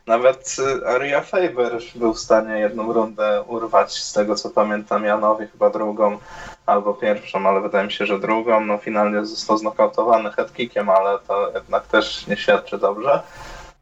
Nawet 0.09 0.55
y, 0.59 0.87
Aria 0.87 1.21
Faber 1.21 1.79
był 1.95 2.13
w 2.13 2.19
stanie 2.19 2.59
jedną 2.59 2.93
rundę 2.93 3.43
urwać, 3.47 3.93
z 3.93 4.13
tego 4.13 4.35
co 4.35 4.49
pamiętam, 4.49 5.05
Janowi 5.05 5.47
chyba 5.47 5.69
drugą 5.69 6.17
albo 6.65 6.93
pierwszą, 6.93 7.47
ale 7.47 7.61
wydaje 7.61 7.85
mi 7.85 7.91
się, 7.91 8.05
że 8.05 8.19
drugą. 8.19 8.59
No 8.59 8.77
finalnie 8.77 9.25
został 9.25 9.57
znokautowany 9.57 10.31
headkickiem, 10.31 10.89
ale 10.89 11.19
to 11.27 11.51
jednak 11.55 11.87
też 11.87 12.27
nie 12.27 12.37
świadczy 12.37 12.77
dobrze. 12.77 13.21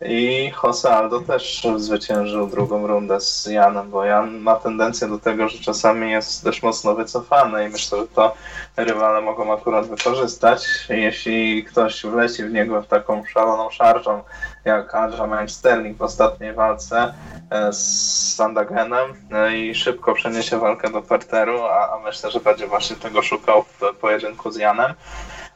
I 0.06 0.52
Jose 0.64 0.96
Aldo 0.96 1.22
też 1.22 1.68
zwyciężył 1.78 2.48
drugą 2.48 2.88
rundę 2.88 3.22
z 3.22 3.46
Janem, 3.46 3.90
bo 3.90 4.06
Jan 4.06 4.38
ma 4.40 4.56
tendencję 4.56 5.08
do 5.08 5.20
tego, 5.20 5.50
że 5.50 5.60
czasami 5.60 6.12
jest 6.12 6.44
dość 6.44 6.64
mocno 6.64 6.96
wycofany 6.96 7.66
i 7.66 7.70
myślę, 7.70 7.98
że 7.98 8.08
to 8.08 8.36
rywale 8.78 9.22
mogą 9.22 9.54
akurat 9.54 9.88
wykorzystać. 9.88 10.68
Jeśli 10.90 11.64
ktoś 11.64 12.06
wleci 12.06 12.44
w 12.44 12.52
niego 12.52 12.84
taką 12.84 13.26
szaloną 13.26 13.70
szarżą, 13.70 14.24
jak 14.66 14.96
Aljamain 14.96 15.48
Sterling 15.48 15.98
w 15.98 16.02
ostatniej 16.02 16.54
walce 16.54 17.14
e, 17.50 17.74
z 17.74 18.36
Sandagenem 18.36 19.14
e, 19.32 19.58
i 19.58 19.76
szybko 19.76 20.14
przeniesie 20.14 20.60
walkę 20.60 20.90
do 20.90 21.02
parteru, 21.02 21.62
a, 21.64 21.94
a 21.94 22.00
myślę, 22.00 22.32
że 22.32 22.40
będzie 22.40 22.68
właśnie 22.68 22.96
tego 22.96 23.22
szukał 23.22 23.64
w 23.64 23.96
pojedynku 24.02 24.52
z 24.52 24.58
Janem, 24.58 24.94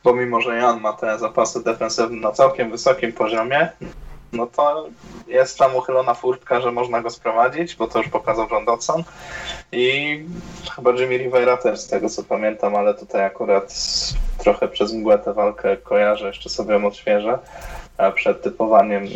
bo 0.04 0.14
mimo, 0.14 0.42
że 0.42 0.58
Jan 0.58 0.82
ma 0.82 0.94
te 0.94 1.20
zapasy 1.20 1.64
defensywne 1.64 2.22
na 2.22 2.32
całkiem 2.32 2.72
wysokim 2.72 3.14
poziomie, 3.14 3.70
no 4.34 4.48
to 4.48 4.88
jest 5.28 5.58
tam 5.58 5.76
uchylona 5.76 6.14
furtka, 6.14 6.62
że 6.62 6.72
można 6.72 7.02
go 7.02 7.10
sprowadzić, 7.10 7.76
bo 7.76 7.88
to 7.88 8.00
już 8.00 8.10
pokazał 8.10 8.48
John 8.52 8.66
Dodson 8.66 9.04
i 9.72 10.20
chyba 10.76 10.92
Jimmy 10.92 11.18
Rivera 11.18 11.58
też 11.58 11.80
z 11.80 11.88
tego 11.88 12.10
co 12.10 12.24
pamiętam, 12.24 12.76
ale 12.76 12.94
tutaj 12.94 13.26
akurat 13.26 13.74
trochę 14.38 14.68
przez 14.68 14.94
mgłę 14.94 15.20
tę 15.20 15.34
walkę 15.34 15.78
kojarzę, 15.78 16.28
jeszcze 16.28 16.50
sobie 16.50 16.74
ją 16.74 16.86
odświeżę 16.86 17.40
przed 18.16 18.42
typowaniem 18.42 19.08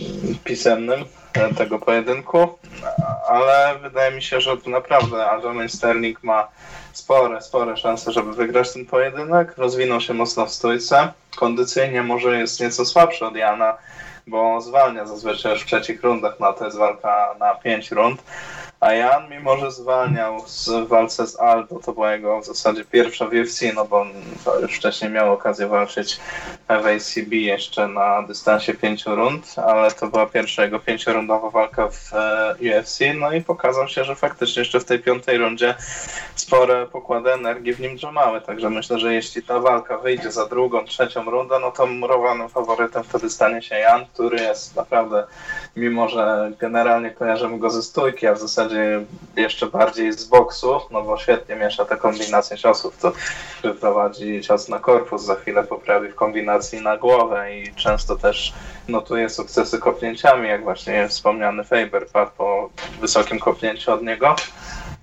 pisemnym 0.44 1.06
e, 1.34 1.54
tego 1.54 1.80
pojedynku, 1.80 2.48
ale 3.28 3.80
wydaje 3.82 4.16
mi 4.16 4.22
się, 4.22 4.42
że 4.42 4.58
tu 4.58 4.70
naprawdę 4.70 5.26
Aljamain 5.26 5.70
Sterling 5.70 6.24
ma 6.24 6.48
spore, 6.94 7.42
spore 7.42 7.78
szanse, 7.78 8.12
żeby 8.12 8.34
wygrać 8.34 8.74
ten 8.74 8.86
pojedynek. 8.86 9.58
Rozwinął 9.58 10.02
się 10.02 10.14
mocno 10.14 10.46
w 10.46 10.52
stójce. 10.52 11.12
Kondycyjnie 11.36 12.04
może 12.04 12.40
jest 12.40 12.60
nieco 12.60 12.86
słabszy 12.86 13.26
od 13.26 13.36
Jana, 13.36 13.78
bo 14.28 14.62
zwalnia 14.62 15.06
zazwyczaj 15.06 15.52
już 15.52 15.62
w 15.62 15.66
trzecich 15.66 16.04
rundach, 16.04 16.36
no 16.40 16.54
to 16.54 16.66
jest 16.66 16.78
walka 16.78 17.36
na 17.40 17.56
pięć 17.56 17.92
rund, 17.92 18.24
A 18.86 18.94
Jan, 18.94 19.30
mimo 19.30 19.58
że 19.58 19.72
zwalniał 19.72 20.44
z 20.48 20.88
walce 20.88 21.28
z 21.28 21.40
Aldo, 21.40 21.80
to 21.86 21.94
była 21.94 22.14
jego 22.14 22.42
w 22.42 22.46
zasadzie 22.46 22.86
pierwsza 22.86 23.26
w 23.26 23.34
UFC, 23.34 23.62
no 23.76 23.86
bo 23.86 24.02
on 24.02 24.12
już 24.62 24.76
wcześniej 24.76 25.12
miał 25.12 25.34
okazję 25.34 25.68
walczyć 25.68 26.20
w 26.70 26.86
ACB 26.86 27.32
jeszcze 27.32 27.88
na 27.88 28.22
dystansie 28.22 28.74
pięciu 28.74 29.16
rund, 29.16 29.56
ale 29.68 29.92
to 29.92 30.08
była 30.08 30.26
pierwsza 30.26 30.64
jego 30.64 30.80
pięciorundowa 30.80 31.50
walka 31.50 31.88
w 31.88 32.14
e, 32.14 32.56
UFC, 32.80 33.00
no 33.20 33.32
i 33.32 33.42
pokazał 33.42 33.88
się, 33.88 34.04
że 34.04 34.16
faktycznie 34.16 34.60
jeszcze 34.62 34.80
w 34.80 34.86
tej 34.86 35.00
piątej 35.00 35.38
rundzie 35.38 35.76
spore 36.36 36.86
pokłady 36.86 37.34
energii 37.34 37.74
w 37.74 37.80
nim 37.80 37.98
trzymały, 37.98 38.42
także 38.42 38.70
myślę, 38.70 39.00
że 39.00 39.14
jeśli 39.14 39.44
ta 39.44 39.60
walka 39.60 39.98
wyjdzie 39.98 40.32
za 40.32 40.46
drugą, 40.46 40.86
trzecią 40.86 41.24
rundę, 41.24 41.60
no 41.62 41.72
to 41.72 41.86
murowanym 41.86 42.50
faworytem 42.50 43.04
wtedy 43.04 43.30
stanie 43.30 43.62
się 43.62 43.76
Jan, 43.76 44.06
który 44.14 44.38
jest 44.38 44.76
naprawdę, 44.76 45.28
mimo 45.76 46.10
że 46.10 46.52
generalnie 46.60 47.12
kojarzymy 47.12 47.60
go 47.60 47.70
ze 47.70 47.84
stójki, 47.84 48.28
a 48.28 48.34
w 48.34 48.40
zasadzie 48.40 48.75
jeszcze 49.36 49.66
bardziej 49.66 50.14
z 50.14 50.24
boksu, 50.24 50.82
no 50.92 51.02
bo 51.02 51.18
świetnie 51.18 51.56
miesza 51.56 51.86
te 51.86 51.98
kombinacje 51.98 52.58
ciosów, 52.58 52.98
to 52.98 53.12
wyprowadzi 53.64 54.42
cios 54.42 54.70
na 54.70 54.80
korpus, 54.80 55.24
za 55.24 55.36
chwilę 55.36 55.64
poprawi 55.64 56.10
w 56.10 56.16
kombinacji 56.16 56.82
na 56.82 56.98
głowę 56.98 57.56
i 57.56 57.76
często 57.76 58.16
też 58.16 58.54
notuje 58.88 59.30
sukcesy 59.30 59.80
kopnięciami, 59.80 60.50
jak 60.50 60.64
właśnie 60.64 61.08
wspomniany 61.08 61.64
Faber 61.64 62.08
padł 62.08 62.32
po 62.38 62.70
wysokim 63.02 63.40
kopnięciu 63.40 63.94
od 63.94 64.04
niego. 64.04 64.36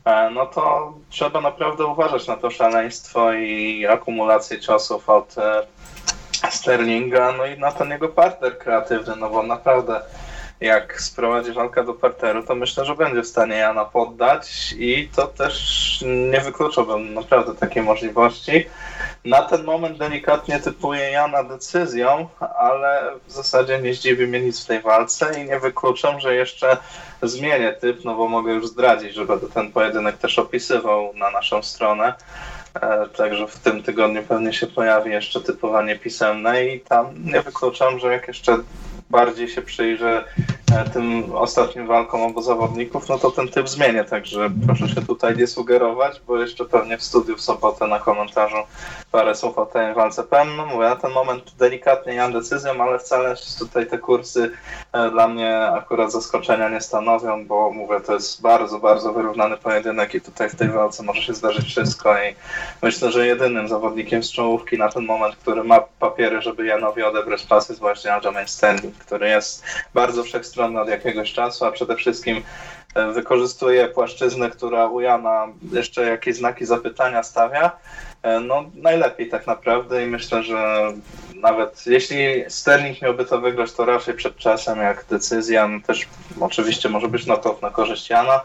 E, 0.04 0.30
no 0.30 0.46
to 0.46 0.92
trzeba 1.08 1.40
naprawdę 1.40 1.86
uważać 1.86 2.26
na 2.26 2.36
to 2.36 2.50
szaleństwo 2.50 3.32
i 3.32 3.86
akumulację 3.86 4.60
ciosów 4.60 5.08
od 5.08 5.38
e, 5.38 5.66
Sterlinga, 6.50 7.32
no 7.32 7.46
i 7.46 7.58
na 7.58 7.72
ten 7.72 7.90
jego 7.90 8.08
partner 8.08 8.58
kreatywny, 8.58 9.16
no 9.16 9.30
bo 9.30 9.42
naprawdę 9.42 10.00
jak 10.62 11.02
sprowadzi 11.02 11.52
walkę 11.52 11.84
do 11.84 11.94
parteru, 11.94 12.42
to 12.42 12.54
myślę, 12.54 12.84
że 12.84 12.94
będzie 12.94 13.22
w 13.22 13.26
stanie 13.26 13.56
Jana 13.56 13.84
poddać 13.84 14.74
i 14.78 15.08
to 15.16 15.26
też 15.26 16.04
nie 16.32 16.40
wykluczałbym 16.40 17.14
naprawdę 17.14 17.54
takiej 17.54 17.82
możliwości. 17.82 18.66
Na 19.24 19.42
ten 19.42 19.64
moment 19.64 19.98
delikatnie 19.98 20.60
typuję 20.60 21.10
Jana 21.10 21.44
decyzją, 21.44 22.28
ale 22.58 23.12
w 23.26 23.32
zasadzie 23.32 23.78
nie 23.78 23.94
zdziwi 23.94 24.26
mnie 24.26 24.40
nic 24.40 24.64
w 24.64 24.66
tej 24.66 24.80
walce 24.80 25.42
i 25.42 25.48
nie 25.48 25.60
wykluczam, 25.60 26.20
że 26.20 26.34
jeszcze 26.34 26.76
zmienię 27.22 27.72
typ, 27.72 28.04
no 28.04 28.14
bo 28.14 28.28
mogę 28.28 28.52
już 28.52 28.66
zdradzić, 28.66 29.14
że 29.14 29.24
będę 29.24 29.48
ten 29.48 29.72
pojedynek 29.72 30.16
też 30.16 30.38
opisywał 30.38 31.14
na 31.14 31.30
naszą 31.30 31.62
stronę. 31.62 32.14
E, 32.74 33.08
także 33.16 33.46
w 33.46 33.58
tym 33.58 33.82
tygodniu 33.82 34.22
pewnie 34.22 34.52
się 34.52 34.66
pojawi 34.66 35.10
jeszcze 35.10 35.40
typowanie 35.40 35.98
pisemne 35.98 36.66
i 36.66 36.80
tam 36.80 37.06
nie 37.24 37.40
wykluczam, 37.40 37.98
że 37.98 38.12
jak 38.12 38.28
jeszcze 38.28 38.58
bardziej 39.12 39.48
się 39.48 39.62
przyjrzę 39.62 40.24
tym 40.92 41.34
ostatnim 41.34 41.86
walkom 41.86 42.22
obu 42.22 42.42
zawodników, 42.42 43.08
no 43.08 43.18
to 43.18 43.30
ten 43.30 43.48
typ 43.48 43.68
zmienię, 43.68 44.04
także 44.04 44.50
proszę 44.66 44.88
się 44.88 45.02
tutaj 45.02 45.36
nie 45.36 45.46
sugerować, 45.46 46.20
bo 46.26 46.38
jeszcze 46.38 46.64
pewnie 46.64 46.98
w 46.98 47.02
studiu 47.02 47.36
w 47.36 47.40
sobotę 47.40 47.86
na 47.86 47.98
komentarzu 47.98 48.56
parę 49.12 49.34
słów 49.34 49.58
o 49.58 49.66
tej 49.66 49.94
walce 49.94 50.22
powiem. 50.22 50.56
No 50.56 50.66
mówię, 50.66 50.88
na 50.88 50.96
ten 50.96 51.10
moment 51.10 51.54
delikatnie 51.58 52.16
mam 52.16 52.32
decyzją, 52.32 52.82
ale 52.82 52.98
wcale 52.98 53.34
tutaj 53.58 53.86
te 53.86 53.98
kursy 53.98 54.50
e, 54.92 55.10
dla 55.10 55.28
mnie 55.28 55.58
akurat 55.58 56.12
zaskoczenia 56.12 56.68
nie 56.68 56.80
stanowią, 56.80 57.46
bo 57.46 57.70
mówię, 57.70 58.00
to 58.00 58.14
jest 58.14 58.42
bardzo, 58.42 58.78
bardzo 58.78 59.12
wyrównany 59.12 59.56
pojedynek 59.56 60.14
i 60.14 60.20
tutaj 60.20 60.48
w 60.48 60.56
tej 60.56 60.68
walce 60.68 61.02
może 61.02 61.22
się 61.22 61.34
zdarzyć 61.34 61.66
wszystko 61.66 62.14
i 62.14 62.34
myślę, 62.82 63.12
że 63.12 63.26
jedynym 63.26 63.68
zawodnikiem 63.68 64.22
z 64.22 64.32
czołówki 64.32 64.78
na 64.78 64.88
ten 64.88 65.04
moment, 65.04 65.36
który 65.36 65.64
ma 65.64 65.80
papiery, 65.80 66.42
żeby 66.42 66.66
Janowi 66.66 67.02
odebrać 67.02 67.42
pas 67.46 67.68
jest 67.68 67.80
właśnie 67.80 68.14
Aljamain 68.14 68.48
Sterling, 68.48 68.98
który 68.98 69.28
jest 69.28 69.64
bardzo 69.94 70.24
wszechstronny 70.24 70.61
od 70.64 70.88
jakiegoś 70.88 71.32
czasu, 71.32 71.64
a 71.64 71.72
przede 71.72 71.96
wszystkim 71.96 72.42
e, 72.94 73.12
wykorzystuje 73.12 73.88
płaszczyznę, 73.88 74.50
która 74.50 74.86
u 74.86 75.00
Jana 75.00 75.46
jeszcze 75.72 76.02
jakieś 76.02 76.36
znaki 76.36 76.64
zapytania 76.64 77.22
stawia, 77.22 77.70
e, 78.22 78.40
no 78.40 78.64
najlepiej 78.74 79.28
tak 79.28 79.46
naprawdę 79.46 80.04
i 80.04 80.06
myślę, 80.06 80.42
że 80.42 80.92
nawet 81.34 81.86
jeśli 81.86 82.44
Sterling 82.48 83.02
miałby 83.02 83.24
to 83.24 83.40
wygrać, 83.40 83.72
to 83.72 83.84
raczej 83.84 84.14
przed 84.14 84.36
czasem 84.36 84.78
jak 84.78 85.04
decyzja, 85.10 85.68
no 85.68 85.80
też 85.86 86.08
oczywiście 86.40 86.88
może 86.88 87.08
być 87.08 87.24
knockout 87.24 87.62
na 87.62 87.70
korzyść 87.70 88.10
Jana, 88.10 88.40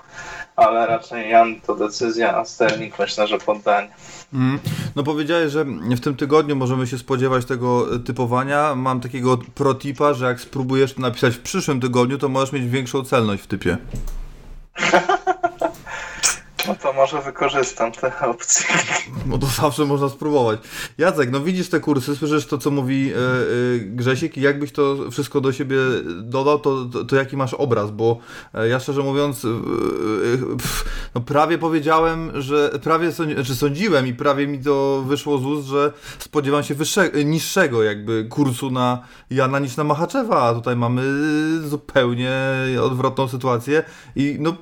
ale 0.56 0.88
raczej 0.88 1.30
Jan 1.30 1.62
to 1.62 1.76
decyzja, 1.76 2.38
a 2.38 2.46
Sterling 2.46 3.00
myślę, 3.00 3.28
że 3.28 3.38
poddanie. 3.38 3.90
Mm. 4.34 4.60
No 4.96 5.04
powiedziałeś, 5.04 5.52
że 5.52 5.66
w 5.66 6.00
tym 6.00 6.16
tygodniu 6.16 6.56
możemy 6.56 6.88
się 6.88 6.98
spodziewać 6.98 7.46
tego 7.46 8.00
typowania. 8.00 8.76
Mam 8.76 9.00
takiego 9.00 9.38
protipa, 9.38 10.14
że 10.14 10.26
jak 10.26 10.42
spróbujesz 10.42 10.94
to 10.94 11.02
napisać 11.02 11.36
w 11.36 11.40
przyszłym 11.40 11.80
tygodniu, 11.80 12.18
to 12.18 12.30
możesz 12.30 12.52
mieć 12.52 12.68
większą 12.70 13.04
celność 13.04 13.44
w 13.44 13.48
typie. 13.48 13.78
No 16.68 16.76
to 16.76 16.94
może 16.94 17.22
wykorzystam 17.22 17.92
te 17.92 18.20
opcje. 18.20 18.66
No 19.26 19.38
to 19.38 19.46
zawsze 19.46 19.86
można 19.86 20.10
spróbować. 20.10 20.60
Jacek, 20.98 21.32
no 21.32 21.40
widzisz 21.40 21.70
te 21.70 21.80
kursy, 21.80 22.16
słyszysz 22.16 22.46
to, 22.46 22.58
co 22.58 22.72
mówi 22.72 23.08
yy, 23.08 23.14
yy, 23.14 23.80
Grzesiek 23.80 24.38
i 24.38 24.42
jakbyś 24.42 24.72
to 24.72 25.12
wszystko 25.12 25.42
do 25.42 25.52
siebie 25.52 25.78
dodał, 26.22 26.60
to, 26.60 26.86
to, 26.86 27.04
to 27.06 27.16
jaki 27.16 27.38
masz 27.38 27.54
obraz, 27.54 27.92
bo 27.92 28.18
yy, 28.54 28.68
ja 28.68 28.80
szczerze 28.80 29.02
mówiąc 29.02 29.48
no 31.16 31.22
prawie 31.22 31.58
powiedziałem, 31.58 32.42
że 32.42 32.70
prawie 32.84 33.12
sądzi, 33.12 33.34
znaczy 33.34 33.56
sądziłem 33.56 34.08
i 34.08 34.14
prawie 34.14 34.48
mi 34.48 34.64
to 34.64 35.04
wyszło 35.08 35.38
z 35.38 35.46
ust, 35.46 35.68
że 35.68 35.94
spodziewam 36.20 36.64
się 36.64 36.76
niższego 37.26 37.84
jakby 37.84 38.26
kursu 38.30 38.72
na 38.72 39.04
Jana 39.30 39.60
niż 39.60 39.78
na 39.78 39.84
Machaczewa, 39.84 40.42
a 40.42 40.54
tutaj 40.54 40.76
mamy 40.76 41.04
zupełnie 41.70 42.32
odwrotną 42.84 43.28
sytuację 43.28 43.84
i 44.16 44.38
no 44.40 44.56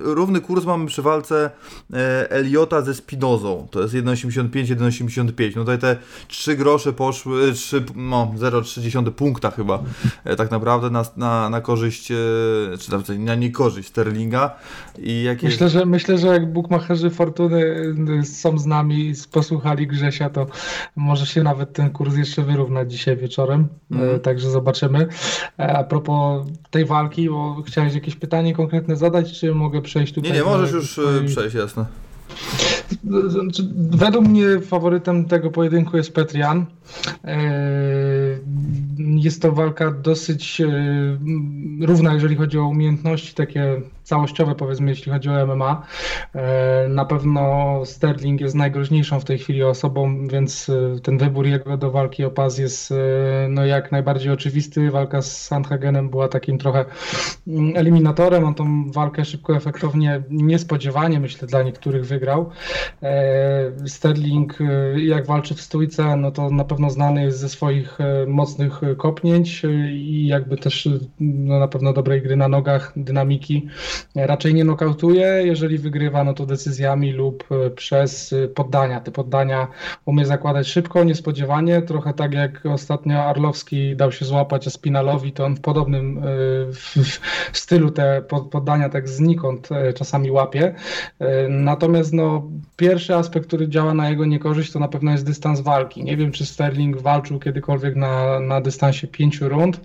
równy 0.00 0.40
kurs 0.40 0.64
mamy 0.64 0.86
przy 0.86 1.02
walce 1.02 1.49
E, 1.92 2.30
Eliota 2.30 2.82
ze 2.82 2.94
Spinozą. 2.94 3.68
To 3.70 3.82
jest 3.82 3.94
1,85, 3.94 4.64
1,85. 4.64 5.56
No 5.56 5.62
tutaj 5.62 5.78
te 5.78 5.96
3 6.28 6.56
grosze 6.56 6.92
poszły, 6.92 7.52
3, 7.52 7.84
no 7.96 8.32
0,3 8.38 9.10
punkta 9.10 9.50
chyba 9.50 9.82
e, 10.24 10.36
tak 10.36 10.50
naprawdę 10.50 10.90
na, 10.90 11.04
na, 11.16 11.50
na 11.50 11.60
korzyść, 11.60 12.10
e, 12.10 12.14
czy 12.78 12.90
nawet 12.90 13.08
na 13.08 13.34
niekorzyść 13.34 13.88
Sterlinga. 13.88 14.56
I 14.98 15.26
myślę, 15.42 15.68
że, 15.68 15.86
myślę, 15.86 16.18
że 16.18 16.26
jak 16.26 16.52
bukmacherzy 16.52 17.10
Fortuny 17.10 17.92
są 18.24 18.58
z 18.58 18.66
nami 18.66 19.12
posłuchali 19.32 19.86
Grzesia, 19.86 20.30
to 20.30 20.46
może 20.96 21.26
się 21.26 21.42
nawet 21.42 21.72
ten 21.72 21.90
kurs 21.90 22.16
jeszcze 22.16 22.42
wyrównać 22.42 22.92
dzisiaj 22.92 23.16
wieczorem. 23.16 23.68
Mm. 23.90 24.20
Także 24.20 24.50
zobaczymy. 24.50 25.06
A 25.56 25.84
propos 25.84 26.46
tej 26.70 26.84
walki, 26.84 27.30
bo 27.30 27.62
chciałeś 27.66 27.94
jakieś 27.94 28.16
pytanie 28.16 28.54
konkretne 28.54 28.96
zadać, 28.96 29.40
czy 29.40 29.54
mogę 29.54 29.82
przejść 29.82 30.12
tutaj? 30.12 30.32
Nie, 30.32 30.38
nie, 30.38 30.44
możesz 30.44 30.72
już 30.72 31.00
przejść, 31.26 31.39
jasne. 31.54 31.86
Znaczy, 33.28 33.68
według 33.90 34.28
mnie 34.28 34.60
faworytem 34.60 35.24
tego 35.24 35.50
pojedynku 35.50 35.96
jest 35.96 36.12
Petrian. 36.14 36.66
E, 37.24 37.40
jest 38.96 39.42
to 39.42 39.52
walka 39.52 39.90
dosyć 39.90 40.60
e, 40.60 40.66
równa, 41.80 42.14
jeżeli 42.14 42.36
chodzi 42.36 42.58
o 42.58 42.68
umiejętności 42.68 43.34
takie 43.34 43.82
całościowe, 44.10 44.54
powiedzmy, 44.54 44.90
jeśli 44.90 45.12
chodzi 45.12 45.30
o 45.30 45.46
MMA. 45.46 45.82
E, 46.34 46.88
na 46.88 47.04
pewno 47.04 47.72
Sterling 47.84 48.40
jest 48.40 48.54
najgroźniejszą 48.54 49.20
w 49.20 49.24
tej 49.24 49.38
chwili 49.38 49.62
osobą, 49.62 50.28
więc 50.28 50.70
ten 51.02 51.18
wybór 51.18 51.46
jego 51.46 51.76
do 51.76 51.90
walki 51.90 52.24
o 52.24 52.30
pas 52.30 52.58
jest 52.58 52.94
no, 53.48 53.66
jak 53.66 53.92
najbardziej 53.92 54.32
oczywisty. 54.32 54.90
Walka 54.90 55.22
z 55.22 55.42
Sandhagenem 55.42 56.10
była 56.10 56.28
takim 56.28 56.58
trochę 56.58 56.84
mm, 57.48 57.76
eliminatorem. 57.76 58.44
On 58.44 58.54
tą 58.54 58.90
walkę 58.90 59.24
szybko, 59.24 59.56
efektownie, 59.56 60.22
niespodziewanie, 60.30 61.20
myślę, 61.20 61.48
dla 61.48 61.62
niektórych 61.62 62.06
wygrał. 62.06 62.50
Sterling, 63.86 64.58
jak 64.96 65.26
walczy 65.26 65.54
w 65.54 65.60
stójce, 65.60 66.16
no 66.16 66.30
to 66.30 66.50
na 66.50 66.64
pewno 66.64 66.90
znany 66.90 67.24
jest 67.24 67.38
ze 67.38 67.48
swoich 67.48 68.00
e, 68.00 68.26
mocnych 68.26 68.82
e, 68.82 68.94
kopnięć 68.94 69.64
e, 69.64 69.92
i 69.92 70.26
jakby 70.26 70.56
też 70.56 70.88
no, 71.20 71.58
na 71.58 71.68
pewno 71.68 71.92
dobrej 71.92 72.22
gry 72.22 72.36
na 72.36 72.48
nogach, 72.48 72.92
dynamiki. 72.96 73.68
Raczej 74.14 74.54
nie 74.54 74.64
nokautuje, 74.64 75.26
jeżeli 75.44 75.78
wygrywa, 75.78 76.24
no 76.24 76.34
to 76.34 76.46
decyzjami 76.46 77.12
lub 77.12 77.48
przez 77.76 78.34
poddania. 78.54 79.00
Te 79.00 79.10
poddania 79.10 79.68
umie 80.04 80.26
zakładać 80.26 80.68
szybko, 80.68 81.04
niespodziewanie, 81.04 81.82
trochę 81.82 82.14
tak 82.14 82.34
jak 82.34 82.66
ostatnio 82.66 83.24
Arlowski 83.24 83.96
dał 83.96 84.12
się 84.12 84.24
złapać 84.24 84.72
Spinalowi, 84.72 85.32
to 85.32 85.44
on 85.44 85.56
w 85.56 85.60
podobnym 85.60 86.22
w, 86.72 86.96
w 87.52 87.58
stylu 87.58 87.90
te 87.90 88.22
poddania 88.50 88.88
tak 88.88 89.08
znikąd 89.08 89.68
czasami 89.94 90.30
łapie. 90.30 90.74
Natomiast 91.48 92.12
no, 92.12 92.42
pierwszy 92.76 93.14
aspekt, 93.14 93.46
który 93.46 93.68
działa 93.68 93.94
na 93.94 94.10
jego 94.10 94.26
niekorzyść, 94.26 94.72
to 94.72 94.78
na 94.78 94.88
pewno 94.88 95.12
jest 95.12 95.26
dystans 95.26 95.60
walki. 95.60 96.04
Nie 96.04 96.16
wiem, 96.16 96.32
czy 96.32 96.46
Sterling 96.46 97.00
walczył 97.00 97.40
kiedykolwiek 97.40 97.96
na, 97.96 98.40
na 98.40 98.60
dystansie 98.60 99.06
pięciu 99.06 99.48
rund. 99.48 99.80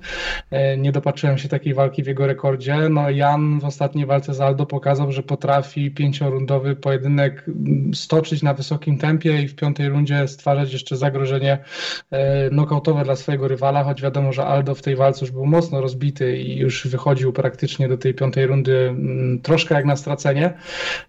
E, 0.51 0.77
nie 0.77 0.91
dopatrzyłem 0.91 1.37
się 1.37 1.49
takiej 1.49 1.73
walki 1.73 2.03
w 2.03 2.07
jego 2.07 2.27
rekordzie. 2.27 2.89
No 2.89 3.09
Jan 3.09 3.59
w 3.59 3.65
ostatniej 3.65 4.04
ostatniej 4.05 4.21
walce 4.21 4.33
z 4.33 4.41
Aldo 4.41 4.65
pokazał, 4.65 5.11
że 5.11 5.23
potrafi 5.23 5.91
pięciorundowy 5.91 6.75
pojedynek 6.75 7.45
stoczyć 7.93 8.43
na 8.43 8.53
wysokim 8.53 8.97
tempie 8.97 9.41
i 9.41 9.47
w 9.47 9.55
piątej 9.55 9.89
rundzie 9.89 10.27
stwarzać 10.27 10.73
jeszcze 10.73 10.97
zagrożenie 10.97 11.57
e, 12.11 12.49
nokautowe 12.49 13.03
dla 13.03 13.15
swojego 13.15 13.47
rywala, 13.47 13.83
choć 13.83 14.01
wiadomo, 14.01 14.33
że 14.33 14.45
Aldo 14.45 14.75
w 14.75 14.81
tej 14.81 14.95
walce 14.95 15.25
już 15.25 15.31
był 15.31 15.45
mocno 15.45 15.81
rozbity 15.81 16.37
i 16.37 16.57
już 16.57 16.87
wychodził 16.87 17.33
praktycznie 17.33 17.89
do 17.89 17.97
tej 17.97 18.13
piątej 18.13 18.47
rundy 18.47 18.77
mm, 18.89 19.41
troszkę 19.41 19.75
jak 19.75 19.85
na 19.85 19.95
stracenie, 19.95 20.53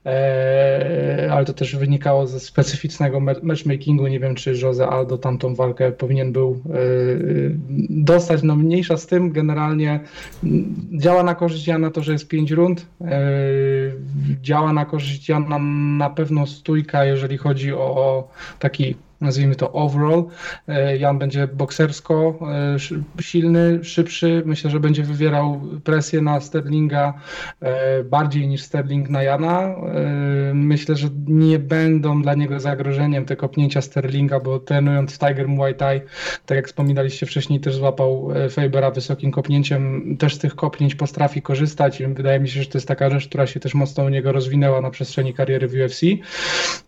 e, 0.07 1.29
ale 1.33 1.45
to 1.45 1.53
też 1.53 1.77
wynikało 1.77 2.27
ze 2.27 2.41
specyficznego 2.41 3.21
matchmakingu. 3.43 4.07
Nie 4.07 4.21
wiem, 4.21 4.35
czy 4.35 4.55
Jose 4.63 4.89
Aldo 4.89 5.19
tamtą 5.19 5.55
walkę 5.55 5.93
powinien 5.93 6.33
był 6.33 6.51
e, 6.51 6.79
dostać. 7.91 8.43
No 8.43 8.57
mniejsza 8.57 8.97
z 8.97 9.07
tym, 9.07 9.33
generalnie 9.33 10.01
mm, 10.45 10.75
działa 10.93 11.23
na 11.23 11.35
korzyść 11.35 11.67
Jana 11.67 11.91
to, 11.91 12.03
że 12.03 12.13
jest 12.13 12.29
5 12.29 12.51
rund. 12.51 12.76
E, 13.01 13.21
działa 14.43 14.73
na 14.73 14.85
korzyść 14.85 15.29
Jana 15.29 15.59
na 15.99 16.11
pewno 16.11 16.47
stójka, 16.47 17.05
jeżeli 17.05 17.39
chodzi 17.39 17.73
o 17.73 18.29
taki 18.59 18.95
nazwijmy 19.21 19.55
to 19.55 19.73
overall. 19.73 20.25
E, 20.69 20.97
Jan 20.97 21.19
będzie 21.19 21.49
boksersko 21.49 22.39
e, 23.19 23.23
silny, 23.23 23.85
szybszy. 23.85 24.43
Myślę, 24.47 24.71
że 24.71 24.81
będzie 24.81 25.03
wywierał 25.03 25.61
presję 25.85 26.23
na 26.23 26.41
Sterlinga 26.41 27.15
e, 27.61 28.05
bardziej 28.05 28.49
niż 28.49 28.63
Sterling 28.63 29.11
na 29.11 29.23
Jana. 29.23 29.77
Myślę, 30.55 30.97
że 30.97 31.09
nie 31.27 31.59
będą 31.59 32.23
dla 32.23 32.35
niego 32.35 32.61
zagrożeniem 32.61 33.25
te 33.25 33.37
kopnięcia 33.37 33.81
Sterlinga, 33.81 34.41
bo 34.41 34.59
trenując 34.59 35.19
Tiger 35.19 35.49
Muay 35.49 35.75
Thai, 35.75 36.01
tak 36.47 36.57
jak 36.57 36.67
wspominaliście 36.67 37.27
wcześniej, 37.27 37.61
też 37.61 37.77
złapał 37.77 38.29
Fabera 38.51 38.91
wysokim 38.91 39.31
kopnięciem. 39.31 40.17
Też 40.17 40.35
z 40.35 40.39
tych 40.39 40.55
kopnięć 40.55 40.95
potrafi 40.95 41.43
korzystać 41.43 42.01
i 42.01 42.07
wydaje 42.07 42.41
mi 42.41 42.49
się, 42.49 42.63
że 42.63 42.69
to 42.69 42.79
jest 42.79 42.89
taka 42.89 43.11
rzecz, 43.11 43.29
która 43.29 43.47
się 43.47 43.61
też 43.61 43.75
mocno 43.75 44.05
u 44.05 44.09
niego 44.09 44.33
rozwinęła 44.33 44.81
na 44.81 44.91
przestrzeni 44.91 45.35
kariery 45.35 45.69
w 45.69 45.75
UFC. 45.75 46.03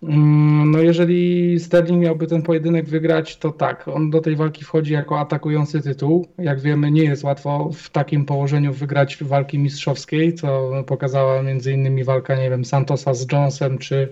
Mm, 0.03 0.71
no 0.71 0.79
jeżeli 0.79 1.61
Sterling 1.61 2.03
miał 2.03 2.18
miałby 2.19 2.27
ten 2.27 2.43
pojedynek 2.43 2.89
wygrać, 2.89 3.37
to 3.37 3.53
tak, 3.53 3.89
on 3.89 4.11
do 4.11 4.21
tej 4.21 4.37
walki 4.37 4.65
wchodzi 4.65 4.93
jako 4.93 5.21
atakujący 5.21 5.81
tytuł. 5.81 6.27
Jak 6.39 6.61
wiemy, 6.61 6.91
nie 6.91 7.05
jest 7.05 7.25
łatwo 7.25 7.71
w 7.75 7.91
takim 7.91 8.25
położeniu 8.25 8.73
wygrać 8.73 9.19
walki 9.21 9.59
mistrzowskiej, 9.59 10.35
co 10.35 10.71
pokazała 10.87 11.43
między 11.43 11.73
innymi 11.73 12.05
walka, 12.05 12.37
nie 12.37 12.51
wiem, 12.51 12.65
Santosa 12.65 13.15
z 13.15 13.33
Jonesem, 13.33 13.79
czy 13.79 14.09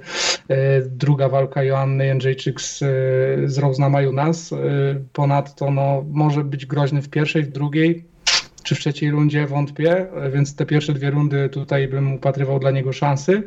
e, 0.48 0.82
druga 0.82 1.28
walka 1.28 1.64
Joanny 1.64 2.06
Jędrzejczyk 2.06 2.60
z, 2.60 2.82
e, 2.82 2.86
z 3.48 3.58
Rose 3.58 3.82
Namajunas. 3.82 4.52
E, 4.52 4.56
ponadto 5.12 5.70
no, 5.70 6.04
może 6.10 6.44
być 6.44 6.66
groźny 6.66 7.02
w 7.02 7.08
pierwszej, 7.08 7.42
w 7.42 7.52
drugiej, 7.52 8.04
czy 8.66 8.74
w 8.74 8.78
trzeciej 8.78 9.10
rundzie 9.10 9.46
wątpię, 9.46 10.06
więc 10.32 10.56
te 10.56 10.66
pierwsze 10.66 10.92
dwie 10.92 11.10
rundy 11.10 11.48
tutaj 11.48 11.88
bym 11.88 12.12
upatrywał 12.12 12.58
dla 12.58 12.70
niego 12.70 12.92
szansy. 12.92 13.42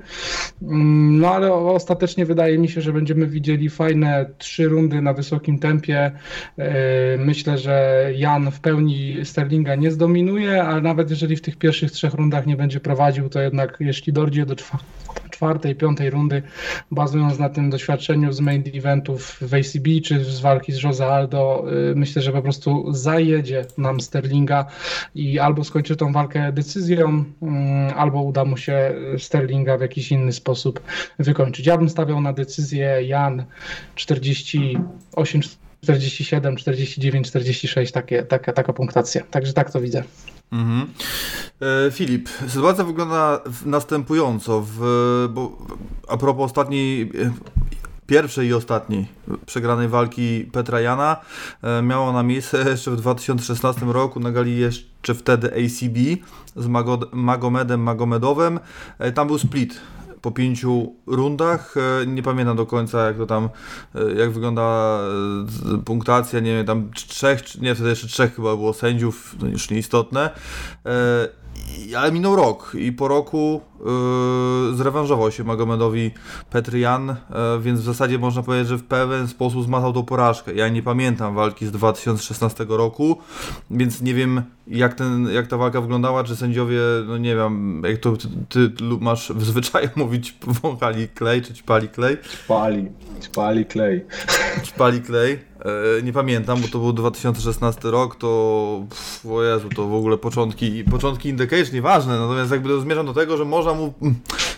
Mm, 0.61 1.19
no 1.19 1.29
ale 1.29 1.53
ostatecznie 1.53 2.25
wydaje 2.25 2.57
mi 2.57 2.69
się, 2.69 2.81
że 2.81 2.93
będziemy 2.93 3.27
widzieli 3.27 3.69
fajne 3.69 4.25
trzy 4.37 4.67
rundy 4.67 5.01
na 5.01 5.13
wysokim 5.13 5.59
tempie. 5.59 6.11
E, 6.57 7.17
myślę, 7.17 7.57
że 7.57 8.05
Jan 8.15 8.51
w 8.51 8.59
pełni 8.59 9.17
Sterlinga 9.23 9.75
nie 9.75 9.91
zdominuje, 9.91 10.63
ale 10.63 10.81
nawet 10.81 11.09
jeżeli 11.09 11.35
w 11.35 11.41
tych 11.41 11.57
pierwszych 11.57 11.91
trzech 11.91 12.13
rundach 12.13 12.45
nie 12.45 12.55
będzie 12.55 12.79
prowadził, 12.79 13.29
to 13.29 13.41
jednak 13.41 13.77
jeśli 13.79 14.13
dojdzie 14.13 14.45
do 14.45 14.55
czwartej, 15.39 15.75
piątej 15.75 16.09
rundy, 16.09 16.41
bazując 16.91 17.39
na 17.39 17.49
tym 17.49 17.69
doświadczeniu 17.69 18.31
z 18.31 18.39
main 18.39 18.63
eventów 18.73 19.37
w 19.41 19.53
ACB 19.53 19.87
czy 20.03 20.23
z 20.23 20.39
walki 20.39 20.71
z 20.71 20.83
Jose 20.83 21.07
Aldo, 21.07 21.65
y, 21.91 21.95
myślę, 21.95 22.21
że 22.21 22.31
po 22.31 22.41
prostu 22.41 22.93
zajedzie 22.93 23.65
nam 23.77 23.99
Sterlinga 23.99 24.65
i 25.15 25.39
albo 25.39 25.63
skończy 25.63 25.95
tą 25.95 26.13
walkę 26.13 26.51
decyzją, 26.51 27.23
mm, 27.41 27.93
albo 27.95 28.21
uda 28.21 28.45
mu 28.45 28.57
się 28.57 28.95
Sterlinga 29.17 29.77
w 29.77 29.81
jakiś 29.81 30.11
inny 30.11 30.31
sposób 30.31 30.79
wykończyć. 31.19 31.65
Ja 31.67 31.77
bym 31.77 31.89
stawiał 31.89 32.21
na 32.21 32.33
decyzję 32.33 33.03
Jan 33.03 33.45
48 33.95 35.41
47, 35.83 36.55
49, 36.55 37.27
46, 37.27 37.91
takie, 37.91 38.23
taka, 38.23 38.53
taka 38.53 38.73
punktacja. 38.73 39.23
Także 39.31 39.53
tak 39.53 39.71
to 39.71 39.81
widzę. 39.81 40.03
Mhm. 40.51 40.87
E, 41.87 41.91
Filip, 41.91 42.29
sytuacja 42.47 42.83
wygląda 42.83 43.41
następująco, 43.65 44.65
w, 44.67 44.79
bo 45.33 45.57
a 46.07 46.17
propos 46.17 46.45
ostatniej 46.45 47.11
pierwszej 48.09 48.47
i 48.47 48.53
ostatniej 48.53 49.07
przegranej 49.45 49.87
walki 49.87 50.49
Petra 50.51 50.81
Jana 50.81 51.17
e, 51.63 51.81
miała 51.81 52.13
na 52.13 52.23
miejsce 52.23 52.57
jeszcze 52.69 52.91
w 52.91 52.95
2016 52.95 53.85
roku 53.85 54.19
na 54.19 54.31
gali 54.31 54.57
jeszcze 54.57 55.15
wtedy 55.15 55.47
ACB 55.47 55.97
z 56.55 56.67
Magomedem 57.11 57.81
Magomedowem. 57.81 58.59
E, 58.99 59.11
tam 59.11 59.27
był 59.27 59.39
split 59.39 59.81
po 60.21 60.31
pięciu 60.31 60.93
rundach. 61.07 61.75
E, 61.77 62.05
nie 62.07 62.23
pamiętam 62.23 62.57
do 62.57 62.65
końca, 62.65 63.05
jak 63.07 63.17
to 63.17 63.25
tam, 63.25 63.49
jak 64.17 64.31
wygląda 64.31 64.99
punktacja, 65.85 66.39
nie 66.39 66.55
wiem, 66.55 66.65
tam 66.65 66.91
trzech, 66.91 67.61
nie, 67.61 67.75
wtedy 67.75 67.89
jeszcze 67.89 68.07
trzech 68.07 68.35
chyba 68.35 68.55
było 68.55 68.73
sędziów, 68.73 69.35
już 69.51 69.69
nieistotne 69.69 70.29
ale 71.97 72.11
minął 72.11 72.35
rok 72.35 72.71
i 72.79 72.91
po 72.91 73.07
roku 73.07 73.61
yy, 73.79 74.75
zrewanżował 74.75 75.31
się 75.31 75.43
Magomedowi 75.43 76.11
Petrian, 76.49 77.07
yy, 77.07 77.61
więc 77.61 77.79
w 77.79 77.83
zasadzie 77.83 78.19
można 78.19 78.43
powiedzieć, 78.43 78.67
że 78.67 78.77
w 78.77 78.83
pewien 78.83 79.27
sposób 79.27 79.63
zmatał 79.63 79.93
tą 79.93 80.03
porażkę. 80.03 80.53
Ja 80.53 80.69
nie 80.69 80.83
pamiętam 80.83 81.35
walki 81.35 81.65
z 81.65 81.71
2016 81.71 82.65
roku, 82.69 83.17
więc 83.71 84.01
nie 84.01 84.13
wiem 84.13 84.41
jak, 84.67 84.93
ten, 84.93 85.29
jak 85.33 85.47
ta 85.47 85.57
walka 85.57 85.81
wyglądała, 85.81 86.23
czy 86.23 86.35
sędziowie, 86.35 86.79
no 87.07 87.17
nie 87.17 87.35
wiem, 87.35 87.81
jak 87.85 87.97
to 87.97 88.13
ty, 88.49 88.69
ty 88.69 88.83
masz 88.99 89.31
w 89.31 89.45
zwyczaju 89.45 89.89
mówić, 89.95 90.37
wąchali 90.41 91.07
klej, 91.07 91.41
czy 91.41 91.53
ćpali 91.53 91.89
klej? 91.89 92.17
Ćpali, 92.43 92.91
ćpali 93.21 93.65
klej. 93.65 94.05
Ćpali 94.63 95.01
klej. 95.01 95.48
E, 95.59 96.03
nie 96.03 96.13
pamiętam, 96.13 96.61
bo 96.61 96.67
to 96.67 96.79
był 96.79 96.93
2016 96.93 97.91
rok, 97.91 98.15
to 98.15 98.81
pff, 98.89 99.25
o 99.25 99.43
Jezu, 99.43 99.69
to 99.69 99.87
w 99.87 99.93
ogóle 99.93 100.17
początki, 100.17 100.83
początki 100.83 101.29
Indicage 101.29 101.71
nieważne, 101.73 102.19
natomiast 102.19 102.51
jakby 102.51 102.81
zmierzam 102.81 103.05
do 103.05 103.13
tego, 103.13 103.37
że 103.37 103.45
można 103.45 103.73
mu, 103.73 103.93
mm, 104.01 104.15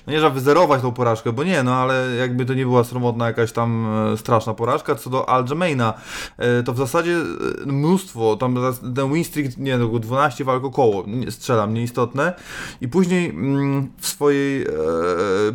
no 0.08 0.14
nie 0.14 0.20
że 0.20 0.30
wyzerować 0.30 0.82
tą 0.82 0.92
porażkę, 0.92 1.34
bo 1.34 1.44
nie, 1.44 1.64
no 1.64 1.76
ale 1.76 2.16
jakby 2.16 2.46
to 2.46 2.54
nie 2.54 2.66
była 2.66 2.84
sromotna 2.84 3.28
jakaś 3.28 3.52
tam 3.52 3.88
e, 4.14 4.18
straszna 4.18 4.54
porażka, 4.54 4.96
co 4.96 5.10
do 5.10 5.30
Aljamaina, 5.30 5.94
e, 6.38 6.64
to 6.64 6.74
w 6.74 6.78
zasadzie 6.78 7.18
mnóstwo, 7.66 8.36
tam 8.36 8.60
ten 8.96 9.14
win 9.14 9.24
streak, 9.24 9.58
nie, 9.58 9.78
no 9.78 10.00
12 10.00 10.44
walk 10.44 10.64
około, 10.64 11.06
strzelam, 11.30 11.74
nieistotne. 11.74 12.34
I 12.82 12.88
później 12.88 13.30
mm, 13.30 13.92
w 13.98 14.08
swojej 14.08 14.62
e, 14.62 14.68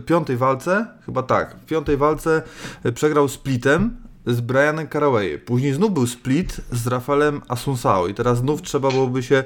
piątej 0.07 0.37
walce, 0.37 0.87
chyba 1.07 1.23
tak, 1.23 1.57
w 1.57 1.67
piątej 1.67 1.97
walce 1.97 2.43
przegrał 2.95 3.29
splitem, 3.29 4.06
z 4.27 4.41
Brianem 4.41 4.89
Caraway. 4.89 5.39
Później 5.39 5.74
znów 5.74 5.93
był 5.93 6.07
split 6.07 6.61
z 6.72 6.87
Rafaelem 6.87 7.43
Asunsao 7.49 8.07
i 8.09 8.14
teraz 8.14 8.39
znów 8.39 8.62
trzeba 8.62 8.91
byłoby 8.91 9.22
się 9.22 9.45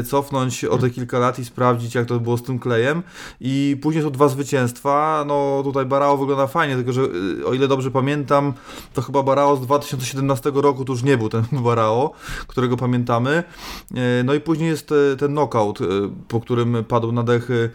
y, 0.00 0.04
cofnąć 0.04 0.64
o 0.64 0.78
te 0.78 0.90
kilka 0.90 1.18
lat 1.18 1.38
i 1.38 1.44
sprawdzić 1.44 1.94
jak 1.94 2.06
to 2.06 2.20
było 2.20 2.36
z 2.36 2.42
tym 2.42 2.58
klejem 2.58 3.02
i 3.40 3.76
później 3.82 4.04
są 4.04 4.10
dwa 4.10 4.28
zwycięstwa, 4.28 5.24
no 5.26 5.60
tutaj 5.64 5.86
Barao 5.86 6.16
wygląda 6.16 6.46
fajnie, 6.46 6.76
tylko 6.76 6.92
że 6.92 7.02
y, 7.02 7.46
o 7.46 7.54
ile 7.54 7.68
dobrze 7.68 7.90
pamiętam, 7.90 8.52
to 8.94 9.02
chyba 9.02 9.22
Barao 9.22 9.56
z 9.56 9.60
2017 9.60 10.52
roku 10.54 10.84
to 10.84 10.92
już 10.92 11.02
nie 11.02 11.18
był 11.18 11.28
ten 11.28 11.44
Barao, 11.64 12.12
którego 12.46 12.76
pamiętamy. 12.76 13.42
Y, 13.90 14.24
no 14.24 14.34
i 14.34 14.40
później 14.40 14.68
jest 14.68 14.94
ten 15.18 15.32
knockout, 15.32 15.78
po 16.28 16.40
którym 16.40 16.84
padł 16.88 17.12
na 17.12 17.22
dechy 17.22 17.70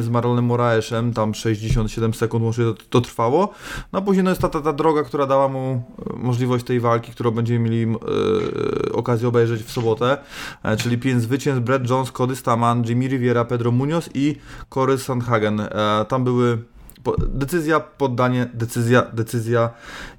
z 0.00 0.08
Marlonem 0.08 0.44
Moraesem, 0.44 1.14
tam 1.14 1.34
67 1.34 2.14
sekund 2.14 2.44
łącznie 2.44 2.64
to, 2.64 2.74
to, 2.90 3.00
trwało. 3.00 3.52
No 3.92 3.98
a 3.98 4.02
później 4.02 4.24
no 4.24 4.30
jest 4.30 4.42
ta, 4.42 4.48
ta, 4.48 4.60
ta 4.60 4.72
droga, 4.72 5.02
która 5.02 5.26
dała 5.26 5.48
mu 5.48 5.82
e, 6.10 6.16
możliwość 6.16 6.64
tej 6.64 6.80
walki, 6.80 7.12
którą 7.12 7.30
będziemy 7.30 7.58
mieli 7.58 7.82
e, 7.82 8.92
okazję 8.92 9.28
obejrzeć 9.28 9.62
w 9.62 9.70
sobotę, 9.70 10.18
e, 10.62 10.76
czyli 10.76 10.98
pięć 10.98 11.22
zwycięstw, 11.22 11.64
Brett 11.64 11.90
Jones, 11.90 12.12
Cody 12.12 12.36
Staman, 12.36 12.84
Jimmy 12.84 13.08
Riviera, 13.08 13.44
Pedro 13.44 13.70
Munoz 13.70 14.10
i 14.14 14.36
Corey 14.74 14.98
Sandhagen. 14.98 15.60
E, 15.60 15.70
tam 16.08 16.24
były 16.24 16.58
po, 17.02 17.16
decyzja, 17.28 17.80
poddanie, 17.80 18.50
decyzja, 18.54 19.02
decyzja 19.12 19.70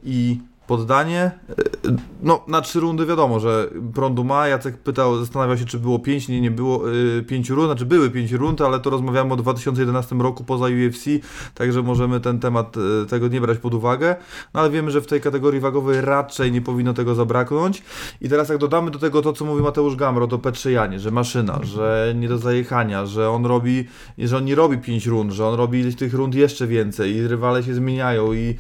i 0.04 0.39
poddanie. 0.70 1.32
E, 1.49 1.53
no, 2.22 2.43
na 2.47 2.61
trzy 2.61 2.80
rundy 2.80 3.05
wiadomo, 3.05 3.39
że 3.39 3.70
prądu 3.93 4.24
ma. 4.24 4.47
Jacek 4.47 4.78
pytał, 4.78 5.17
zastanawiał 5.17 5.57
się, 5.57 5.65
czy 5.65 5.80
było 5.80 5.99
pięć. 5.99 6.28
Nie, 6.28 6.41
nie 6.41 6.51
było 6.51 6.88
yy, 6.88 7.24
pięciu 7.24 7.55
rund, 7.55 7.67
znaczy 7.67 7.86
były 7.86 8.09
pięć 8.09 8.32
rund, 8.32 8.61
ale 8.61 8.80
to 8.80 8.89
rozmawiamy 8.89 9.34
o 9.34 9.36
2011 9.36 10.15
roku 10.15 10.43
poza 10.43 10.65
UFC, 10.65 11.05
także 11.53 11.82
możemy 11.82 12.20
ten 12.20 12.39
temat 12.39 12.76
yy, 12.76 13.05
tego 13.09 13.28
nie 13.28 13.41
brać 13.41 13.57
pod 13.57 13.74
uwagę. 13.74 14.15
No 14.53 14.59
ale 14.59 14.70
wiemy, 14.70 14.91
że 14.91 15.01
w 15.01 15.07
tej 15.07 15.22
kategorii 15.22 15.59
wagowej 15.59 16.01
raczej 16.01 16.51
nie 16.51 16.61
powinno 16.61 16.93
tego 16.93 17.15
zabraknąć. 17.15 17.84
I 18.22 18.30
teraz 18.30 18.49
jak 18.49 18.57
dodamy 18.57 18.91
do 18.91 18.99
tego 18.99 19.22
to, 19.22 19.34
co 19.34 19.45
mówi 19.45 19.61
Mateusz 19.61 19.95
Gamro, 19.95 20.28
to 20.28 20.38
Petrze 20.38 20.72
Janie, 20.72 20.99
że 20.99 21.11
maszyna, 21.11 21.59
że 21.63 22.13
nie 22.15 22.28
do 22.28 22.38
zajechania, 22.38 23.05
że 23.05 23.30
on 23.30 23.45
robi, 23.45 23.86
że 24.17 24.38
on 24.38 24.45
nie 24.45 24.55
robi 24.55 24.78
pięć 24.78 25.05
rund, 25.05 25.32
że 25.32 25.47
on 25.47 25.55
robi 25.55 25.95
tych 25.95 26.13
rund 26.13 26.36
jeszcze 26.36 26.67
więcej 26.67 27.15
i 27.15 27.28
rywale 27.28 27.63
się 27.63 27.74
zmieniają 27.74 28.34
i 28.34 28.55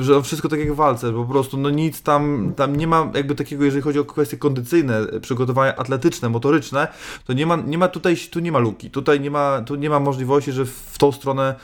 że 0.00 0.22
wszystko 0.22 0.48
tak 0.48 0.58
jak 0.58 0.72
w 0.72 0.76
walce, 0.76 1.12
po 1.12 1.24
prostu, 1.24 1.35
no 1.58 1.70
nic 1.70 2.02
tam, 2.02 2.52
tam 2.56 2.76
nie 2.76 2.86
ma 2.86 3.10
jakby 3.14 3.34
takiego, 3.34 3.64
jeżeli 3.64 3.82
chodzi 3.82 3.98
o 3.98 4.04
kwestie 4.04 4.36
kondycyjne, 4.36 5.06
przygotowania 5.20 5.76
atletyczne, 5.76 6.28
motoryczne, 6.28 6.88
to 7.26 7.32
nie 7.32 7.46
ma, 7.46 7.56
nie 7.56 7.78
ma 7.78 7.88
tutaj, 7.88 8.16
tu 8.30 8.40
nie 8.40 8.52
ma 8.52 8.58
luki, 8.58 8.90
tutaj 8.90 9.20
nie 9.20 9.30
ma, 9.30 9.62
tu 9.66 9.74
nie 9.74 9.90
ma 9.90 10.00
możliwości, 10.00 10.52
że 10.52 10.66
w 10.66 10.98
tą 10.98 11.12
stronę, 11.12 11.54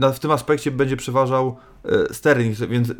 e, 0.00 0.12
w 0.12 0.18
tym 0.18 0.30
aspekcie 0.30 0.70
będzie 0.70 0.96
przeważał 0.96 1.56
e, 1.84 2.14
Sterling, 2.14 2.56
więc 2.56 2.92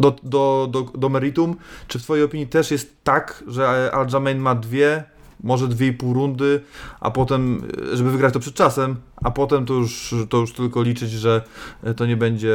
do, 0.00 0.16
do, 0.22 0.68
do, 0.70 0.82
do 0.82 1.08
meritum, 1.08 1.56
czy 1.88 1.98
w 1.98 2.02
Twojej 2.02 2.24
opinii 2.24 2.46
też 2.46 2.70
jest 2.70 3.04
tak, 3.04 3.44
że 3.46 3.90
Aljamain 3.92 4.38
ma 4.38 4.54
dwie 4.54 5.04
może 5.44 5.66
2,5 5.66 6.12
rundy, 6.12 6.60
a 7.00 7.10
potem, 7.10 7.62
żeby 7.92 8.10
wygrać 8.10 8.34
to 8.34 8.40
przed 8.40 8.54
czasem, 8.54 8.96
a 9.16 9.30
potem 9.30 9.66
to 9.66 9.74
już, 9.74 10.14
to 10.28 10.36
już 10.36 10.52
tylko 10.52 10.82
liczyć, 10.82 11.10
że 11.10 11.42
to 11.96 12.06
nie 12.06 12.16
będzie 12.16 12.54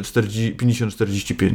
50-45. 0.00 1.54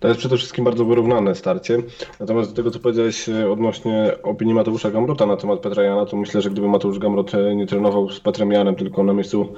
To 0.00 0.08
jest 0.08 0.20
przede 0.20 0.36
wszystkim 0.36 0.64
bardzo 0.64 0.84
wyrównane 0.84 1.34
starcie. 1.34 1.82
Natomiast 2.20 2.50
do 2.50 2.56
tego, 2.56 2.70
co 2.70 2.78
powiedziałeś 2.78 3.28
e, 3.28 3.50
odnośnie 3.50 4.16
opinii 4.22 4.54
Mateusza 4.54 4.90
Gamrota 4.90 5.26
na 5.26 5.36
temat 5.36 5.60
Petra 5.60 5.82
Jana, 5.82 6.06
to 6.06 6.16
myślę, 6.16 6.42
że 6.42 6.50
gdyby 6.50 6.68
Mateusz 6.68 6.98
Gamrot 6.98 7.34
e, 7.34 7.54
nie 7.54 7.66
trenował 7.66 8.10
z 8.10 8.20
Petrem 8.20 8.52
Janem, 8.52 8.74
tylko 8.74 9.04
na 9.04 9.12
miejscu 9.12 9.48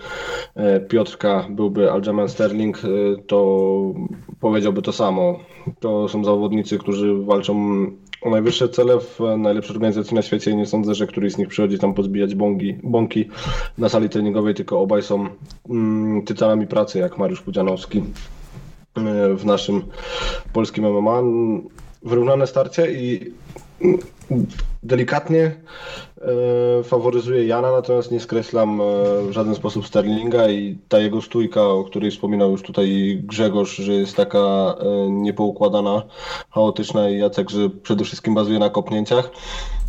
e, 0.54 0.80
Piotrka 0.80 1.46
byłby 1.50 1.92
Aljamain 1.92 2.28
Sterling, 2.28 2.82
to 3.26 3.68
powiedziałby 4.40 4.82
to 4.82 4.92
samo. 4.92 5.38
To 5.80 6.08
są 6.08 6.24
zawodnicy, 6.24 6.78
którzy 6.78 7.14
walczą 7.14 7.86
najwyższe 8.26 8.68
cele 8.68 9.00
w 9.00 9.20
najlepszej 9.38 9.76
organizacji 9.76 10.14
na 10.14 10.22
świecie 10.22 10.56
nie 10.56 10.66
sądzę, 10.66 10.94
że 10.94 11.06
któryś 11.06 11.32
z 11.32 11.38
nich 11.38 11.48
przychodzi 11.48 11.78
tam 11.78 11.94
pozbijać 11.94 12.34
bąki, 12.34 12.76
bąki 12.82 13.28
na 13.78 13.88
sali 13.88 14.08
treningowej, 14.08 14.54
tylko 14.54 14.80
obaj 14.80 15.02
są 15.02 15.28
mm, 15.70 16.22
tytanami 16.22 16.66
pracy, 16.66 16.98
jak 16.98 17.18
Mariusz 17.18 17.42
Pudzianowski 17.42 17.98
e, 17.98 18.02
w 19.34 19.44
naszym 19.44 19.82
polskim 20.52 20.84
MMA. 20.84 21.22
Wyrównane 22.02 22.46
starcie 22.46 22.92
i 22.92 23.32
delikatnie 24.82 25.60
e, 26.20 26.82
faworyzuję 26.82 27.46
Jana, 27.46 27.72
natomiast 27.72 28.10
nie 28.10 28.20
skreślam 28.20 28.80
e, 28.80 28.84
w 29.28 29.32
żaden 29.32 29.54
sposób 29.54 29.86
Sterlinga 29.86 30.48
i 30.48 30.78
ta 30.88 30.98
jego 30.98 31.22
stójka, 31.22 31.62
o 31.62 31.84
której 31.84 32.10
wspominał 32.10 32.50
już 32.50 32.62
tutaj 32.62 33.20
Grzegorz, 33.24 33.76
że 33.76 33.92
jest 33.92 34.16
taka 34.16 34.38
e, 34.38 34.74
niepoukładana, 35.10 36.02
chaotyczna 36.50 37.10
i 37.10 37.18
Jacek, 37.18 37.50
że 37.50 37.70
przede 37.70 38.04
wszystkim 38.04 38.34
bazuje 38.34 38.58
na 38.58 38.70
kopnięciach. 38.70 39.30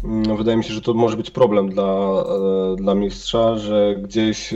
Mm, 0.03 0.37
wydaje 0.37 0.57
mi 0.57 0.63
się, 0.63 0.73
że 0.73 0.81
to 0.81 0.93
może 0.93 1.17
być 1.17 1.31
problem 1.31 1.69
dla, 1.69 2.23
dla 2.75 2.95
mistrza, 2.95 3.57
że 3.57 3.95
gdzieś 3.95 4.53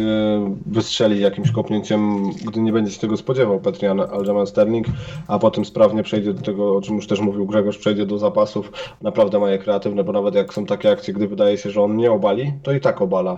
wystrzeli 0.66 1.22
jakimś 1.22 1.52
kopnięciem, 1.52 2.32
gdy 2.32 2.62
nie 2.62 2.74
będzie 2.74 2.92
się 2.92 3.00
tego 3.00 3.18
spodziewał 3.18 3.60
Petrian 3.60 4.00
Aljamain 4.00 4.48
Sterling, 4.48 4.88
a 5.28 5.40
potem 5.40 5.66
sprawnie 5.66 6.04
przejdzie 6.04 6.34
do 6.34 6.42
tego, 6.42 6.76
o 6.76 6.82
czym 6.82 6.96
już 6.96 7.08
też 7.08 7.20
mówił 7.20 7.46
Grzegorz, 7.46 7.78
przejdzie 7.78 8.06
do 8.06 8.18
zapasów. 8.18 8.72
Naprawdę 9.02 9.40
ma 9.40 9.52
je 9.52 9.58
kreatywne, 9.58 10.04
bo 10.04 10.12
nawet 10.12 10.36
jak 10.36 10.54
są 10.54 10.66
takie 10.66 10.92
akcje, 10.92 11.14
gdy 11.14 11.28
wydaje 11.28 11.58
się, 11.58 11.70
że 11.70 11.82
on 11.82 11.98
nie 11.98 12.12
obali, 12.12 12.54
to 12.64 12.72
i 12.72 12.80
tak 12.80 13.02
obala. 13.02 13.38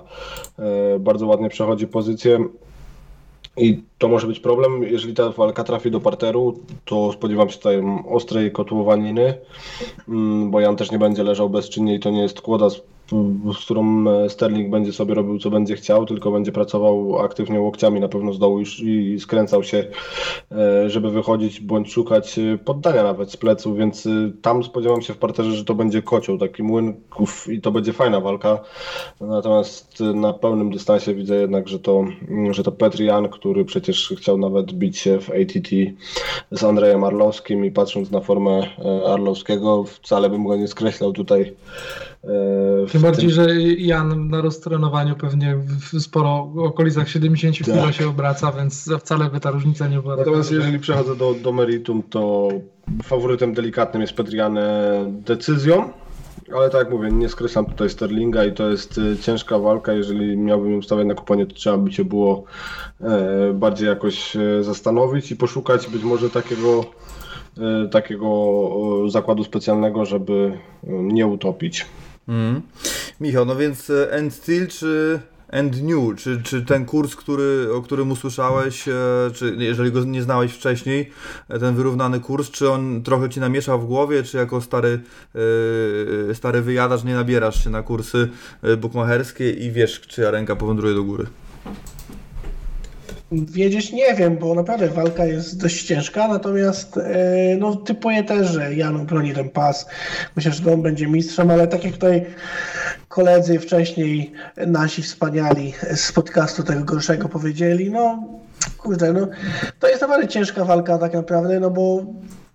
E, 0.59 0.99
bardzo 0.99 1.27
ładnie 1.27 1.49
przechodzi 1.49 1.87
pozycję. 1.87 2.39
I 3.57 3.83
to 3.97 4.07
może 4.07 4.27
być 4.27 4.39
problem, 4.39 4.83
jeżeli 4.83 5.13
ta 5.13 5.29
walka 5.29 5.63
trafi 5.63 5.91
do 5.91 5.99
parteru, 5.99 6.59
to 6.85 7.11
spodziewam 7.11 7.49
się 7.49 7.57
tutaj 7.57 7.83
ostrej 8.09 8.51
kotłowaniny, 8.51 9.33
mm, 10.09 10.51
bo 10.51 10.59
Jan 10.59 10.75
też 10.75 10.91
nie 10.91 10.99
będzie 10.99 11.23
leżał 11.23 11.49
bezczynnie 11.49 11.95
i 11.95 11.99
to 11.99 12.09
nie 12.09 12.21
jest 12.21 12.41
kłoda 12.41 12.69
z 13.59 13.65
którą 13.65 14.09
e, 14.09 14.29
Sterling 14.29 14.69
będzie 14.69 14.93
sobie 14.93 15.13
robił 15.13 15.39
co 15.39 15.49
będzie 15.49 15.75
chciał, 15.75 16.05
tylko 16.05 16.31
będzie 16.31 16.51
pracował 16.51 17.19
aktywnie 17.19 17.59
łokciami 17.59 17.99
na 17.99 18.07
pewno 18.07 18.33
z 18.33 18.39
dołu 18.39 18.61
i, 18.83 19.19
skręcał 19.19 19.63
się, 19.63 19.87
e, 20.51 20.89
żeby 20.89 21.11
wychodzić 21.11 21.59
bądź 21.59 21.91
szukać 21.91 22.39
e, 22.39 22.57
poddania 22.57 23.03
nawet 23.03 23.31
z 23.31 23.37
pleców, 23.37 23.77
więc 23.77 24.07
tam 24.41 24.63
spodziewam 24.63 25.01
się 25.01 25.13
w 25.13 25.17
parterze, 25.17 25.51
że 25.51 25.65
to 25.65 25.75
będzie 25.75 26.01
kocioł, 26.01 26.37
taki 26.37 26.63
młynków 26.63 27.47
i 27.49 27.61
to 27.61 27.71
będzie 27.71 27.93
fajna 27.93 28.19
walka. 28.19 28.59
Natomiast 29.21 29.99
na 29.99 30.33
pełnym 30.33 30.71
dystansie 30.71 31.13
widzę 31.13 31.35
jednak, 31.35 31.67
że 31.67 31.79
to, 31.79 32.05
że 32.51 32.63
to 32.63 32.71
Petr 32.71 33.01
Jan, 33.01 33.29
który 33.29 33.65
przecież 33.65 34.13
chciał 34.17 34.37
nawet 34.37 34.73
bić 34.73 34.97
się 34.97 35.19
w 35.19 35.29
ATT 35.29 35.69
z 36.51 36.63
Andrejem 36.63 37.03
Arlowskim 37.03 37.65
i 37.65 37.71
patrząc 37.71 38.11
na 38.11 38.21
formę 38.21 38.61
Arlowskiego, 39.07 39.83
wcale 39.83 40.29
bym 40.29 40.47
go 40.47 40.55
nie 40.55 40.67
skreślał 40.67 41.13
tutaj 41.13 41.55
tym 42.91 43.01
bardziej, 43.01 43.29
tym... 43.29 43.35
że 43.35 43.61
Jan 43.61 44.29
na 44.29 44.41
roztrenowaniu 44.41 45.15
pewnie 45.15 45.55
w 45.55 46.01
sporo 46.01 46.45
w 46.45 46.59
okolicach 46.59 47.09
70 47.09 47.57
tak. 47.57 47.65
kg 47.65 47.93
się 47.93 48.09
obraca, 48.09 48.51
więc 48.51 48.89
wcale 48.99 49.29
by 49.29 49.39
ta 49.39 49.51
różnica 49.51 49.87
nie 49.87 49.99
była. 49.99 50.15
Natomiast 50.15 50.49
taka 50.49 50.61
jeżeli 50.61 50.79
przechodzę 50.79 51.15
do, 51.15 51.33
do 51.33 51.51
meritum, 51.51 52.03
to 52.09 52.49
faworytem 53.03 53.53
delikatnym 53.53 54.01
jest 54.01 54.13
Petriane 54.13 55.05
decyzją. 55.09 55.89
Ale 56.55 56.69
tak 56.69 56.79
jak 56.79 56.91
mówię, 56.91 57.11
nie 57.11 57.29
skreślam 57.29 57.65
tutaj 57.65 57.89
Sterlinga 57.89 58.45
i 58.45 58.53
to 58.53 58.69
jest 58.69 58.97
e, 58.97 59.17
ciężka 59.17 59.59
walka. 59.59 59.93
Jeżeli 59.93 60.37
miałbym 60.37 60.73
ją 60.73 60.81
stawiać 60.81 61.07
na 61.07 61.15
kuponie, 61.15 61.45
to 61.45 61.55
trzeba 61.55 61.77
by 61.77 61.91
się 61.91 62.05
było 62.05 62.43
e, 63.01 63.53
bardziej 63.53 63.87
jakoś 63.87 64.37
zastanowić 64.61 65.31
i 65.31 65.35
poszukać 65.35 65.89
być 65.89 66.03
może 66.03 66.29
takiego, 66.29 66.85
takiego 67.91 68.59
zakładu 69.07 69.43
specjalnego, 69.43 70.05
żeby 70.05 70.57
nie 70.83 71.27
utopić. 71.27 71.85
Mm. 72.27 72.61
Michał, 73.21 73.45
no 73.45 73.55
więc 73.55 73.89
e, 73.89 74.11
End 74.11 74.33
Steel 74.33 74.67
czy 74.67 75.19
End 75.47 75.83
New, 75.83 76.17
czy, 76.17 76.41
czy 76.43 76.61
ten 76.61 76.85
kurs, 76.85 77.15
który, 77.15 77.69
o 77.73 77.81
którym 77.81 78.11
usłyszałeś, 78.11 78.87
e, 78.87 78.93
czy 79.33 79.55
jeżeli 79.59 79.91
go 79.91 80.03
nie 80.03 80.21
znałeś 80.23 80.51
wcześniej, 80.51 81.11
e, 81.49 81.59
ten 81.59 81.75
wyrównany 81.75 82.19
kurs, 82.19 82.51
czy 82.51 82.71
on 82.71 83.03
trochę 83.03 83.29
ci 83.29 83.39
namieszał 83.39 83.81
w 83.81 83.85
głowie, 83.85 84.23
czy 84.23 84.37
jako 84.37 84.61
stary, 84.61 84.99
stary 86.33 86.61
wyjadacz 86.61 87.03
nie 87.03 87.13
nabierasz 87.13 87.63
się 87.63 87.69
na 87.69 87.83
kursy 87.83 88.29
bukmacherskie 88.77 89.51
i 89.51 89.71
wiesz, 89.71 90.01
czyja 90.01 90.31
ręka 90.31 90.55
powędruje 90.55 90.95
do 90.95 91.03
góry? 91.03 91.25
Wiedzieć 93.31 93.91
nie 93.91 94.13
wiem, 94.13 94.37
bo 94.37 94.55
naprawdę 94.55 94.87
walka 94.87 95.25
jest 95.25 95.61
dość 95.61 95.83
ciężka, 95.83 96.27
natomiast 96.27 96.97
e, 96.97 97.01
no, 97.59 97.75
typuję 97.75 98.23
też, 98.23 98.47
że 98.47 98.75
Jan 98.75 98.95
obroni 98.95 99.33
ten 99.33 99.49
pas. 99.49 99.85
Myślę, 100.35 100.51
że 100.51 100.73
on 100.73 100.81
będzie 100.81 101.07
mistrzem, 101.07 101.51
ale 101.51 101.67
tak 101.67 101.83
jak 101.83 101.93
tutaj 101.93 102.25
koledzy 103.07 103.59
wcześniej, 103.59 104.31
nasi 104.67 105.01
wspaniali 105.01 105.73
z 105.95 106.11
podcastu 106.11 106.63
tego 106.63 106.83
gorszego 106.83 107.29
powiedzieli, 107.29 107.91
no 107.91 108.23
kurde, 108.77 109.13
no 109.13 109.27
to 109.79 109.87
jest 109.87 110.01
naprawdę 110.01 110.27
ciężka 110.27 110.65
walka 110.65 110.97
tak 110.97 111.13
naprawdę, 111.13 111.59
no 111.59 111.71
bo 111.71 112.05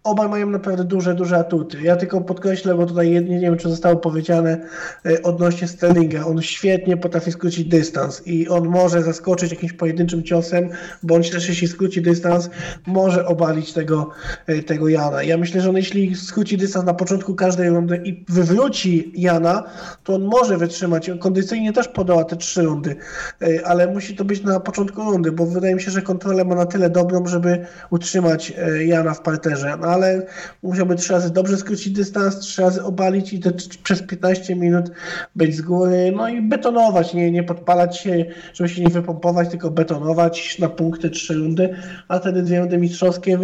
Obaj 0.04 0.28
mają 0.28 0.50
naprawdę 0.50 0.84
duże, 0.84 1.14
duże 1.14 1.36
atuty. 1.36 1.82
Ja 1.82 1.96
tylko 1.96 2.20
podkreślę, 2.20 2.74
bo 2.74 2.86
tutaj 2.86 3.10
nie, 3.10 3.40
wiem, 3.40 3.56
czy 3.56 3.68
zostało 3.68 3.96
powiedziane 3.96 4.58
e, 5.06 5.22
odnośnie 5.22 5.68
Sterlinga. 5.68 6.26
On 6.26 6.42
świetnie 6.42 6.96
potrafi 6.96 7.32
skrócić 7.32 7.64
dystans 7.64 8.26
i 8.26 8.48
on 8.48 8.68
może 8.68 9.02
zaskoczyć 9.02 9.50
jakimś 9.50 9.72
pojedynczym 9.72 10.22
ciosem, 10.22 10.68
bądź 11.02 11.30
też 11.30 11.48
jeśli 11.48 11.68
skróci 11.68 12.02
dystans, 12.02 12.50
może 12.86 13.26
obalić 13.26 13.72
tego, 13.72 14.10
e, 14.46 14.62
tego 14.62 14.88
Jana. 14.88 15.22
Ja 15.22 15.38
myślę, 15.38 15.60
że 15.60 15.70
on 15.70 15.76
jeśli 15.76 16.16
skróci 16.16 16.56
dystans 16.56 16.86
na 16.86 16.94
początku 16.94 17.34
każdej 17.34 17.68
rundy 17.68 18.00
i 18.04 18.24
wywróci 18.28 19.12
Jana, 19.16 19.62
to 20.04 20.14
on 20.14 20.22
może 20.22 20.58
wytrzymać. 20.58 21.10
On 21.10 21.18
kondycyjnie 21.18 21.72
też 21.72 21.88
podoła 21.88 22.24
te 22.24 22.36
trzy 22.36 22.62
rundy, 22.62 22.96
e, 23.42 23.66
ale 23.66 23.86
musi 23.86 24.16
to 24.16 24.24
być 24.24 24.42
na 24.42 24.60
początku 24.60 25.02
rundy, 25.02 25.32
bo 25.32 25.46
wydaje 25.46 25.74
mi 25.74 25.82
się, 25.82 25.90
że 25.90 26.02
kontrolę 26.02 26.44
ma 26.44 26.54
na 26.54 26.66
tyle 26.66 26.90
dobrą, 26.90 27.26
żeby 27.26 27.66
utrzymać 27.90 28.52
Jana 28.86 29.14
w 29.14 29.20
parterze. 29.20 29.76
Ale 29.90 30.26
musiałby 30.62 30.96
trzy 30.96 31.12
razy 31.12 31.30
dobrze 31.30 31.56
skrócić 31.56 31.92
dystans, 31.92 32.38
trzy 32.38 32.62
razy 32.62 32.82
obalić 32.82 33.32
i 33.32 33.40
te, 33.40 33.52
przez 33.82 34.02
15 34.02 34.56
minut 34.56 34.90
być 35.36 35.56
z 35.56 35.60
góry, 35.60 36.12
no 36.16 36.28
i 36.28 36.42
betonować, 36.42 37.14
nie, 37.14 37.30
nie 37.30 37.42
podpalać 37.42 37.98
się, 37.98 38.24
żeby 38.54 38.68
się 38.68 38.82
nie 38.82 38.88
wypompować, 38.88 39.48
tylko 39.48 39.70
betonować 39.70 40.58
na 40.58 40.68
punkty 40.68 41.10
trzy 41.10 41.34
rundy, 41.34 41.74
a 42.08 42.18
wtedy 42.18 42.42
dwie 42.42 42.60
rundy 42.60 42.78
mistrzowskie 42.78 43.38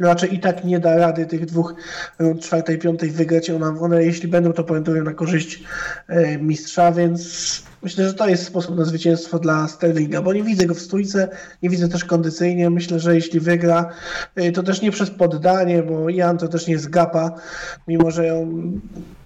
raczej 0.00 0.34
i 0.34 0.38
tak 0.38 0.64
nie 0.64 0.80
da 0.80 0.96
rady 0.96 1.26
tych 1.26 1.46
dwóch 1.46 1.74
rund 2.18 2.40
czwartej, 2.40 2.78
piątej 2.78 3.10
wygrać. 3.10 3.50
One, 3.50 3.80
one 3.80 4.04
jeśli 4.04 4.28
będą, 4.28 4.52
to 4.52 4.64
pamiętują 4.64 5.04
na 5.04 5.14
korzyść 5.14 5.62
e, 6.08 6.38
mistrza, 6.38 6.92
więc 6.92 7.69
Myślę, 7.82 8.08
że 8.08 8.14
to 8.14 8.28
jest 8.28 8.46
sposób 8.46 8.76
na 8.76 8.84
zwycięstwo 8.84 9.38
dla 9.38 9.68
Sterlinga, 9.68 10.22
bo 10.22 10.32
nie 10.32 10.42
widzę 10.42 10.66
go 10.66 10.74
w 10.74 10.80
stójce, 10.80 11.28
nie 11.62 11.70
widzę 11.70 11.88
też 11.88 12.04
kondycyjnie. 12.04 12.70
Myślę, 12.70 13.00
że 13.00 13.14
jeśli 13.14 13.40
wygra, 13.40 13.90
y, 14.38 14.52
to 14.52 14.62
też 14.62 14.82
nie 14.82 14.90
przez 14.90 15.10
poddanie, 15.10 15.82
bo 15.82 16.08
Jan 16.08 16.38
to 16.38 16.48
też 16.48 16.66
nie 16.66 16.72
jest 16.72 16.90
gapa, 16.90 17.32
mimo 17.88 18.10
że 18.10 18.34
on 18.34 18.80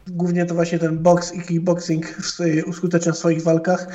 głównie 0.07 0.47
to 0.47 0.55
właśnie 0.55 0.79
ten 0.79 0.99
box 0.99 1.35
i 1.35 1.43
kickboxing 1.43 2.07
uskutecznia 2.67 3.13
w 3.13 3.19
swoich 3.19 3.43
walkach, 3.43 3.87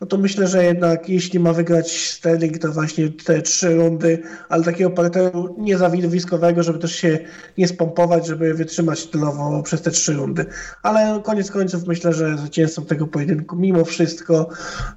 no 0.00 0.06
to 0.06 0.18
myślę, 0.18 0.46
że 0.46 0.64
jednak 0.64 1.08
jeśli 1.08 1.40
ma 1.40 1.52
wygrać 1.52 2.10
Sterling, 2.10 2.58
to 2.58 2.72
właśnie 2.72 3.08
te 3.08 3.42
trzy 3.42 3.74
rundy, 3.74 4.22
ale 4.48 4.64
takiego 4.64 4.90
parteru 4.90 5.56
nie 5.58 5.78
za 5.78 5.90
widowiskowego, 5.90 6.62
żeby 6.62 6.78
też 6.78 6.96
się 6.96 7.18
nie 7.58 7.68
spompować, 7.68 8.26
żeby 8.26 8.54
wytrzymać 8.54 9.06
tylowo 9.06 9.62
przez 9.62 9.82
te 9.82 9.90
trzy 9.90 10.12
rundy. 10.12 10.46
Ale 10.82 11.20
koniec 11.24 11.50
końców 11.50 11.86
myślę, 11.86 12.12
że 12.12 12.38
zwycięzcą 12.38 12.84
tego 12.84 13.06
pojedynku 13.06 13.56
mimo 13.56 13.84
wszystko 13.84 14.48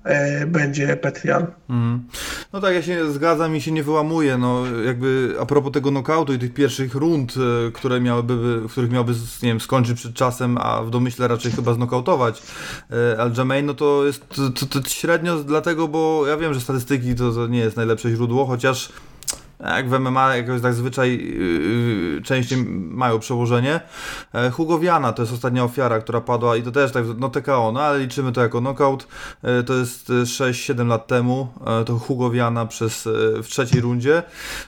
e, 0.03 0.45
będzie 0.45 0.97
Petrian. 0.97 1.47
Mhm. 1.69 2.03
No 2.53 2.61
tak, 2.61 2.73
ja 2.73 2.81
się 2.81 3.11
zgadzam 3.11 3.55
i 3.55 3.61
się 3.61 3.71
nie 3.71 3.83
wyłamuję. 3.83 4.37
No, 4.37 4.63
jakby 4.85 5.35
a 5.39 5.45
propos 5.45 5.71
tego 5.71 5.89
knockoutu 5.89 6.33
i 6.33 6.39
tych 6.39 6.53
pierwszych 6.53 6.95
rund, 6.95 7.33
e, 7.37 7.71
które 7.71 8.01
miałyby, 8.01 8.61
w 8.67 8.71
których 8.71 8.91
miałby 8.91 9.13
nie 9.43 9.49
wiem, 9.49 9.59
skończyć 9.59 9.97
przed 9.97 10.13
czasem, 10.13 10.56
a 10.61 10.83
w 10.83 10.89
domyśle 10.89 11.27
raczej 11.27 11.51
chyba 11.51 11.73
znokautować 11.73 12.41
e, 12.91 13.21
Aljamain, 13.21 13.65
no 13.65 13.73
to 13.73 14.05
jest 14.05 14.29
to, 14.29 14.49
to, 14.49 14.65
to 14.65 14.89
średnio 14.89 15.37
dlatego, 15.43 15.87
bo 15.87 16.27
ja 16.27 16.37
wiem, 16.37 16.53
że 16.53 16.61
statystyki 16.61 17.15
to, 17.15 17.31
to 17.31 17.47
nie 17.47 17.59
jest 17.59 17.77
najlepsze 17.77 18.09
źródło, 18.09 18.45
chociaż 18.45 18.89
jak 19.59 19.89
w 19.89 19.99
MMA 19.99 20.35
jakoś 20.35 20.61
tak 20.61 20.73
zwyczaj 20.73 21.17
yy, 21.17 22.21
częściej 22.21 22.65
mają 22.75 23.19
przełożenie. 23.19 23.79
E, 24.33 24.51
Hugo 24.51 24.79
Viana 24.79 25.13
to 25.13 25.21
jest 25.21 25.33
ostatnia 25.33 25.63
ofiara, 25.63 25.99
która 25.99 26.21
padła 26.21 26.55
i 26.55 26.63
to 26.63 26.71
też 26.71 26.91
tak, 26.91 27.03
no 27.17 27.29
TKO, 27.29 27.71
no 27.71 27.81
ale 27.81 27.99
liczymy 27.99 28.31
to 28.31 28.41
jako 28.41 28.59
knockout. 28.59 29.07
E, 29.43 29.63
to 29.63 29.73
jest 29.73 30.09
e, 30.09 30.13
6-7 30.13 30.87
lat 30.87 31.07
temu, 31.07 31.47
e, 31.65 31.85
to 31.85 31.99
Hugo 31.99 32.29
Viana 32.29 32.65
przez, 32.65 33.07
e, 33.07 33.43
w 33.43 33.47
trzeciej 33.47 33.81
rundzie. 33.81 34.23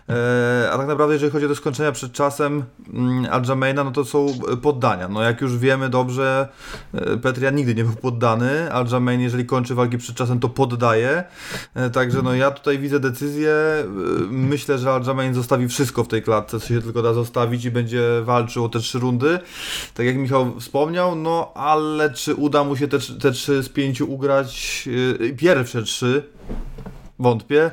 E, 0.10 0.70
a 0.72 0.78
tak 0.78 0.88
naprawdę 0.88 1.14
jeżeli 1.14 1.32
chodzi 1.32 1.46
o 1.46 1.50
te 1.50 1.56
skończenia 1.56 1.92
przed 1.92 2.12
czasem 2.12 2.64
mm, 2.94 3.28
Aljamaina, 3.32 3.84
no 3.84 3.92
to 3.92 4.06
są 4.06 4.28
e, 4.54 4.58
poddania. 4.58 5.08
No 5.08 5.22
jak 5.22 5.42
już 5.42 5.58
wiemy 5.58 5.90
dobrze, 5.90 6.48
e, 6.94 7.18
Petria 7.18 7.52
nigdy 7.52 7.76
nie 7.76 7.84
był 7.84 7.96
poddany. 7.96 8.74
Aljamain 8.74 9.22
jeżeli 9.22 9.46
kończy 9.46 9.76
walki 9.76 9.98
przed 9.98 10.16
czasem, 10.16 10.40
to 10.40 10.50
poddaje. 10.50 11.24
E, 11.76 11.90
Także 11.90 12.22
no 12.22 12.34
ja 12.34 12.52
tutaj 12.52 12.80
widzę 12.80 13.00
decyzję. 13.00 13.52
E, 13.52 13.86
Myślę, 14.30 14.79
że 14.80 14.92
Aljamain 14.92 15.34
zostawi 15.34 15.68
wszystko 15.68 16.04
w 16.04 16.08
tej 16.08 16.22
klatce, 16.22 16.60
co 16.60 16.68
się 16.68 16.82
tylko 16.82 17.02
da 17.02 17.14
zostawić 17.14 17.66
i 17.66 17.72
będzie 17.72 18.04
walczył 18.24 18.66
o 18.66 18.70
te 18.70 18.80
trzy 18.80 19.00
rundy. 19.00 19.40
Tak 19.94 20.06
jak 20.06 20.18
Michał 20.18 20.60
wspomniał, 20.60 21.16
no 21.16 21.52
ale 21.56 22.14
czy 22.14 22.36
uda 22.36 22.64
mu 22.64 22.76
się 22.76 22.88
te, 22.88 23.00
te 23.00 23.32
trzy 23.32 23.64
z 23.64 23.70
pięciu 23.70 24.14
ugrać? 24.14 24.90
e, 25.30 25.34
Pierwsze 25.34 25.84
trzy? 25.84 26.24
Wątpię. 27.20 27.72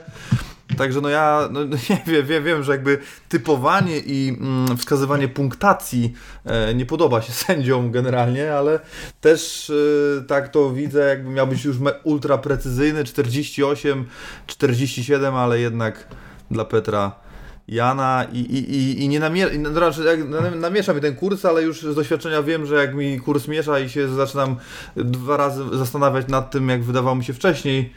Także 0.77 1.01
no 1.01 1.09
ja 1.09 1.49
no, 1.53 1.65
nie 1.91 2.03
wiem, 2.07 2.27
wiem, 2.27 2.45
wiem, 2.45 2.63
że 2.63 2.73
jakby 2.73 2.99
typowanie 3.29 3.99
i 3.99 4.37
mm, 4.41 4.77
wskazywanie 4.77 5.29
punktacji 5.29 6.13
e, 6.45 6.75
nie 6.75 6.87
podoba 6.87 7.23
się 7.23 7.33
sędziom 7.47 7.91
generalnie, 7.91 8.55
ale 8.55 8.81
też 9.21 9.71
e, 9.71 10.23
tak 10.23 10.49
to 10.49 10.71
widzę, 10.71 11.09
jakby 11.09 11.31
miał 11.31 11.47
być 11.47 11.65
już 11.65 11.77
ultra 12.05 12.39
precyzyjny, 12.39 13.05
48, 13.05 14.07
47, 14.47 15.35
ale 15.35 15.61
jednak 15.61 16.07
dla 16.51 16.65
Petra 16.65 17.13
Jana 17.69 18.25
i, 18.33 18.39
i, 18.39 18.75
i, 18.77 19.05
i 19.05 19.09
nie 19.09 19.21
namie- 19.21 19.55
i, 19.55 19.59
no, 19.59 19.81
raczej 19.81 20.07
jak 20.07 20.29
nam- 20.29 20.61
namiesza 20.61 20.95
mi 20.95 21.01
ten 21.01 21.17
kurs, 21.17 21.45
ale 21.45 21.63
już 21.63 21.83
z 21.83 21.95
doświadczenia 21.95 22.43
wiem, 22.43 22.67
że 22.67 22.75
jak 22.75 22.95
mi 22.95 23.21
kurs 23.21 23.49
miesza 23.49 23.79
i 23.79 23.89
się 23.89 24.09
zaczynam 24.09 24.57
dwa 24.97 25.37
razy 25.37 25.63
zastanawiać 25.73 26.29
nad 26.29 26.51
tym, 26.51 26.69
jak 26.69 26.83
wydawało 26.85 27.17
mi 27.17 27.25
się 27.25 27.33
wcześniej, 27.33 27.93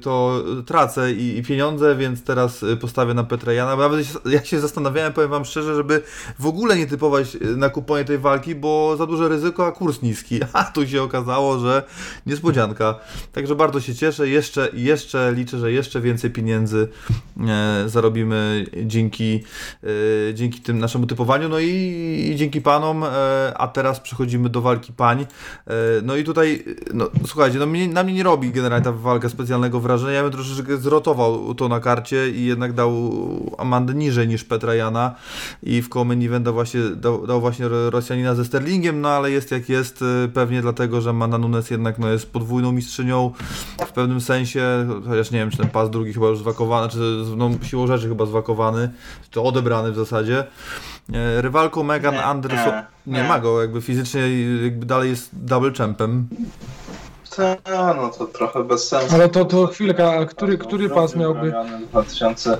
to 0.00 0.44
tracę 0.66 1.12
i, 1.12 1.42
pieniądze, 1.42 1.96
więc 1.96 2.24
teraz 2.24 2.62
y, 2.62 2.76
postawię 2.76 3.14
na 3.14 3.24
Petra 3.24 3.52
Jana. 3.52 3.76
Nawet 3.76 4.06
ja 4.24 4.44
się 4.44 4.60
zastanawiałem, 4.60 5.12
powiem 5.12 5.30
wam 5.30 5.44
szczerze, 5.44 5.74
żeby 5.74 6.02
w 6.38 6.46
ogóle 6.46 6.76
nie 6.76 6.86
typować 6.86 7.34
y, 7.34 7.56
na 7.56 7.68
kuponie 7.68 8.04
tej 8.04 8.18
walki, 8.18 8.54
bo 8.54 8.96
za 8.96 9.06
duże 9.06 9.28
ryzyko, 9.28 9.66
a 9.66 9.72
kurs 9.72 10.02
niski. 10.02 10.40
A 10.52 10.64
tu 10.64 10.88
się 10.88 11.02
okazało, 11.02 11.58
że 11.58 11.82
niespodzianka. 12.26 12.94
Także 13.32 13.54
bardzo 13.54 13.80
się 13.80 13.94
cieszę. 13.94 14.28
Jeszcze, 14.28 14.68
jeszcze 14.72 15.32
liczę, 15.32 15.58
że 15.58 15.72
jeszcze 15.72 16.00
więcej 16.00 16.30
pieniędzy 16.30 16.88
e, 17.48 17.84
zarobimy 17.86 18.66
dzięki, 18.84 19.44
e, 20.30 20.34
dzięki 20.34 20.60
tym 20.60 20.78
naszemu 20.78 21.06
typowaniu. 21.06 21.48
No 21.48 21.58
i, 21.58 22.28
i 22.32 22.36
dzięki 22.36 22.60
panom. 22.60 23.04
E, 23.04 23.08
a 23.56 23.68
teraz 23.68 24.00
przechodzimy 24.00 24.48
do 24.48 24.60
walki 24.60 24.92
pań. 24.92 25.26
No 26.02 26.16
i 26.16 26.24
tutaj, 26.24 26.64
no 26.94 27.10
słuchajcie, 27.26 27.58
no 27.58 27.66
mnie, 27.66 27.88
na 27.88 28.02
mnie 28.02 28.14
nie 28.14 28.22
robi 28.22 28.50
generalnie 28.50 28.84
ta 28.84 28.92
walka 28.92 29.25
specjalnego 29.28 29.80
wrażenia. 29.80 30.12
Ja 30.12 30.22
bym 30.22 30.32
troszeczkę 30.32 30.76
zrotował 30.76 31.54
to 31.54 31.68
na 31.68 31.80
karcie 31.80 32.30
i 32.30 32.44
jednak 32.46 32.72
dał 32.72 32.92
Amandę 33.58 33.94
niżej 33.94 34.28
niż 34.28 34.44
Petra 34.44 34.74
Jana 34.74 35.14
i 35.62 35.82
w 35.82 35.88
Common 35.88 36.22
Eventa 36.22 36.52
właśnie 36.52 36.80
dał, 36.80 37.26
dał 37.26 37.40
właśnie 37.40 37.68
Rosjanina 37.68 38.34
ze 38.34 38.44
Sterlingiem, 38.44 39.00
no 39.00 39.08
ale 39.08 39.30
jest 39.30 39.50
jak 39.50 39.68
jest, 39.68 40.02
e, 40.02 40.28
pewnie 40.28 40.62
dlatego, 40.62 41.00
że 41.00 41.10
Amanda 41.10 41.38
Nunes 41.38 41.70
jednak 41.70 41.98
no, 41.98 42.08
jest 42.08 42.32
podwójną 42.32 42.72
mistrzynią 42.72 43.32
w 43.86 43.92
pewnym 43.92 44.20
sensie, 44.20 44.86
chociaż 45.08 45.30
nie 45.30 45.38
wiem, 45.38 45.50
czy 45.50 45.56
ten 45.56 45.68
pas 45.68 45.90
drugi 45.90 46.12
chyba 46.12 46.26
już 46.26 46.38
zwakowany, 46.38 46.88
czy 46.88 47.24
no, 47.36 47.50
siłą 47.62 47.86
rzeczy 47.86 48.08
chyba 48.08 48.26
zwakowany, 48.26 48.90
czy 49.30 49.40
odebrany 49.40 49.92
w 49.92 49.96
zasadzie. 49.96 50.44
E, 51.12 51.42
Rywalką 51.42 51.82
Megan 51.82 52.14
Anderson, 52.14 52.74
nie. 53.06 53.24
ma 53.24 53.40
go, 53.40 53.60
jakby 53.60 53.82
fizycznie 53.82 54.20
jakby 54.64 54.86
dalej 54.86 55.10
jest 55.10 55.30
double 55.32 55.72
champem. 55.72 56.28
Ta, 57.36 57.94
no 57.94 58.08
to 58.10 58.26
trochę 58.26 58.64
bez 58.64 58.88
sensu. 58.88 59.14
Ale 59.14 59.28
to, 59.28 59.44
to 59.44 59.66
chwilkę, 59.66 60.10
a 60.10 60.24
który, 60.24 60.58
który 60.58 60.90
pas 60.90 61.16
miałby? 61.16 61.52
2000. 61.90 62.58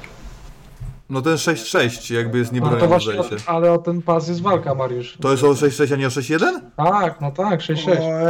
No 1.10 1.22
ten 1.22 1.34
6-6 1.34 2.14
jakby 2.14 2.38
jest 2.38 2.52
No 2.52 2.58
to 2.58 2.64
niebroniony, 2.64 2.88
właśnie, 2.88 3.12
zdaje 3.22 3.38
się. 3.38 3.50
ale 3.50 3.72
o 3.72 3.78
ten 3.78 4.02
pas 4.02 4.28
jest 4.28 4.42
walka, 4.42 4.74
Mariusz. 4.74 5.16
To 5.20 5.30
jest 5.30 5.44
o 5.44 5.46
6-6, 5.50 5.92
a 5.92 5.96
nie 5.96 6.06
o 6.06 6.10
6-1? 6.10 6.38
Tak, 6.76 7.20
no 7.20 7.30
tak, 7.30 7.60
6-6. 7.60 7.88
O 8.00 8.28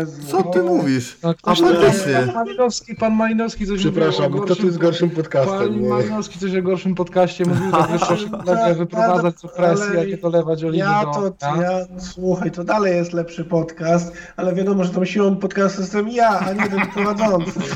Jezu. 0.00 0.22
Co 0.30 0.42
ty 0.42 0.62
mówisz? 0.62 1.18
No, 1.22 1.28
A 1.28 1.34
ktoś 1.34 1.60
faktycznie. 1.60 2.14
pan 2.14 2.34
Malinowski, 2.34 2.94
pan 2.96 3.14
Malinowski 3.14 3.66
coś 3.66 3.80
Przepraszam, 3.80 4.24
mówił 4.24 4.42
o 4.42 4.44
kto 4.44 4.56
tu 4.56 4.66
jest 4.66 4.78
gorszym 4.78 5.10
podcastem? 5.10 5.58
Pan 5.58 5.80
Nie. 5.80 5.88
Malinowski 5.88 6.38
coś 6.38 6.54
o 6.56 6.62
gorszym 6.62 6.94
podcaście 6.94 7.44
mówił, 7.44 7.72
tak 8.46 8.76
wyprowadzać 8.78 9.34
co 9.40 9.48
presję, 9.48 9.86
Ale 9.86 10.04
jakie 10.04 10.16
dolewać 10.22 10.64
oliwy 10.64 10.78
Ja 10.78 11.04
do... 11.04 11.30
to, 11.30 11.46
a? 11.52 11.62
ja, 11.62 11.70
słuchaj, 11.98 12.50
to 12.50 12.64
dalej 12.64 12.96
jest 12.96 13.12
lepszy 13.12 13.44
podcast, 13.44 14.12
ale 14.36 14.54
wiadomo, 14.54 14.84
że 14.84 14.90
tą 14.90 15.04
siłą 15.04 15.36
podcastu 15.36 15.80
jestem 15.80 16.08
ja, 16.08 16.28
a 16.40 16.52
nie 16.52 16.68
ten 16.70 16.86
prowadzący. 16.94 17.60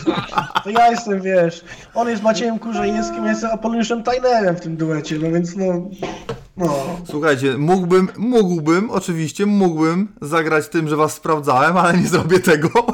To 0.65 0.71
ja 0.71 0.91
jestem, 0.91 1.21
wiesz, 1.21 1.65
on 1.95 2.09
jest 2.09 2.23
Maciejem 2.23 2.59
Kurzajewskim, 2.59 3.25
ja 3.25 3.31
jestem 3.31 3.51
Apoloniuszem 3.51 4.03
Tajnerem 4.03 4.40
w 4.41 4.61
tym 4.61 4.77
duecie, 4.77 5.19
no 5.19 5.31
więc 5.31 5.57
no, 5.57 5.91
no. 6.61 7.01
Słuchajcie, 7.11 7.59
mógłbym, 7.59 8.09
mógłbym, 8.19 8.91
oczywiście 8.91 9.47
mógłbym 9.47 10.09
zagrać 10.21 10.69
tym, 10.69 10.89
że 10.89 10.97
was 10.97 11.15
sprawdzałem, 11.15 11.77
ale 11.77 11.99
nie 11.99 12.09
zrobię 12.09 12.41
tego. 12.41 12.69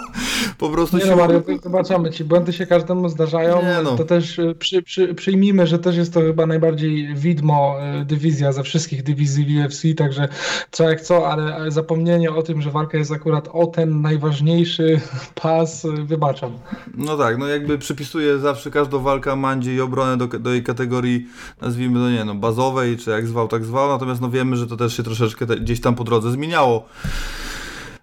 Po 0.59 0.71
prostu 0.71 0.97
Nie 0.97 1.03
się... 1.03 1.11
no 1.11 1.17
Mario, 1.17 1.41
to 1.41 1.53
zobaczamy, 1.63 2.11
ci 2.11 2.25
błędy 2.25 2.53
się 2.53 2.67
każdemu 2.67 3.09
zdarzają, 3.09 3.63
Nie 3.63 3.83
no. 3.85 3.97
to 3.97 4.05
też 4.05 4.39
y, 4.39 4.55
przy, 4.59 4.83
przy, 4.83 5.15
przyjmijmy, 5.15 5.67
że 5.67 5.79
też 5.79 5.97
jest 5.97 6.15
to 6.15 6.21
chyba 6.21 6.47
najbardziej 6.47 7.15
widmo 7.15 7.77
y, 8.03 8.05
dywizja 8.05 8.53
ze 8.53 8.63
wszystkich 8.63 9.03
dywizji 9.03 9.45
w 9.45 9.67
UFC, 9.67 9.83
także 9.97 10.29
co 10.71 10.91
jak 10.91 11.01
co, 11.01 11.31
ale 11.31 11.55
ale 11.55 11.71
zapomnienie 11.71 12.31
o 12.33 12.43
tym, 12.43 12.63
że 12.63 12.71
walka 12.71 12.99
jest 12.99 13.13
akurat 13.13 13.49
o 13.53 13.67
ten 13.67 14.01
najważniejszy 14.01 15.01
pas, 15.43 15.85
y, 15.85 15.93
wybaczam. 15.93 16.53
No 16.95 17.17
tak, 17.17 17.39
no 17.39 17.47
jakby 17.47 17.79
przypisuję 17.79 18.39
zawsze 18.39 18.71
każdą 18.71 18.99
walkę 18.99 19.37
Mandzie 19.37 19.75
i 19.75 19.81
obronę 19.81 20.17
do, 20.17 20.27
do 20.27 20.53
jej 20.53 20.63
kategorii, 20.63 21.27
nazwijmy 21.61 21.99
to 21.99 22.11
nie 22.11 22.25
no, 22.25 22.35
bazowej, 22.35 22.97
czy 22.97 23.11
jak 23.11 23.27
zwał, 23.27 23.49
tak 23.49 23.56
zwał, 23.65 23.89
natomiast 23.89 24.21
no 24.21 24.31
wiemy, 24.31 24.57
że 24.57 24.67
to 24.67 24.77
też 24.77 24.97
się 24.97 25.03
troszeczkę 25.03 25.47
te, 25.47 25.57
gdzieś 25.57 25.81
tam 25.81 25.95
po 25.95 26.05
drodze 26.05 26.31
zmieniało. 26.31 26.89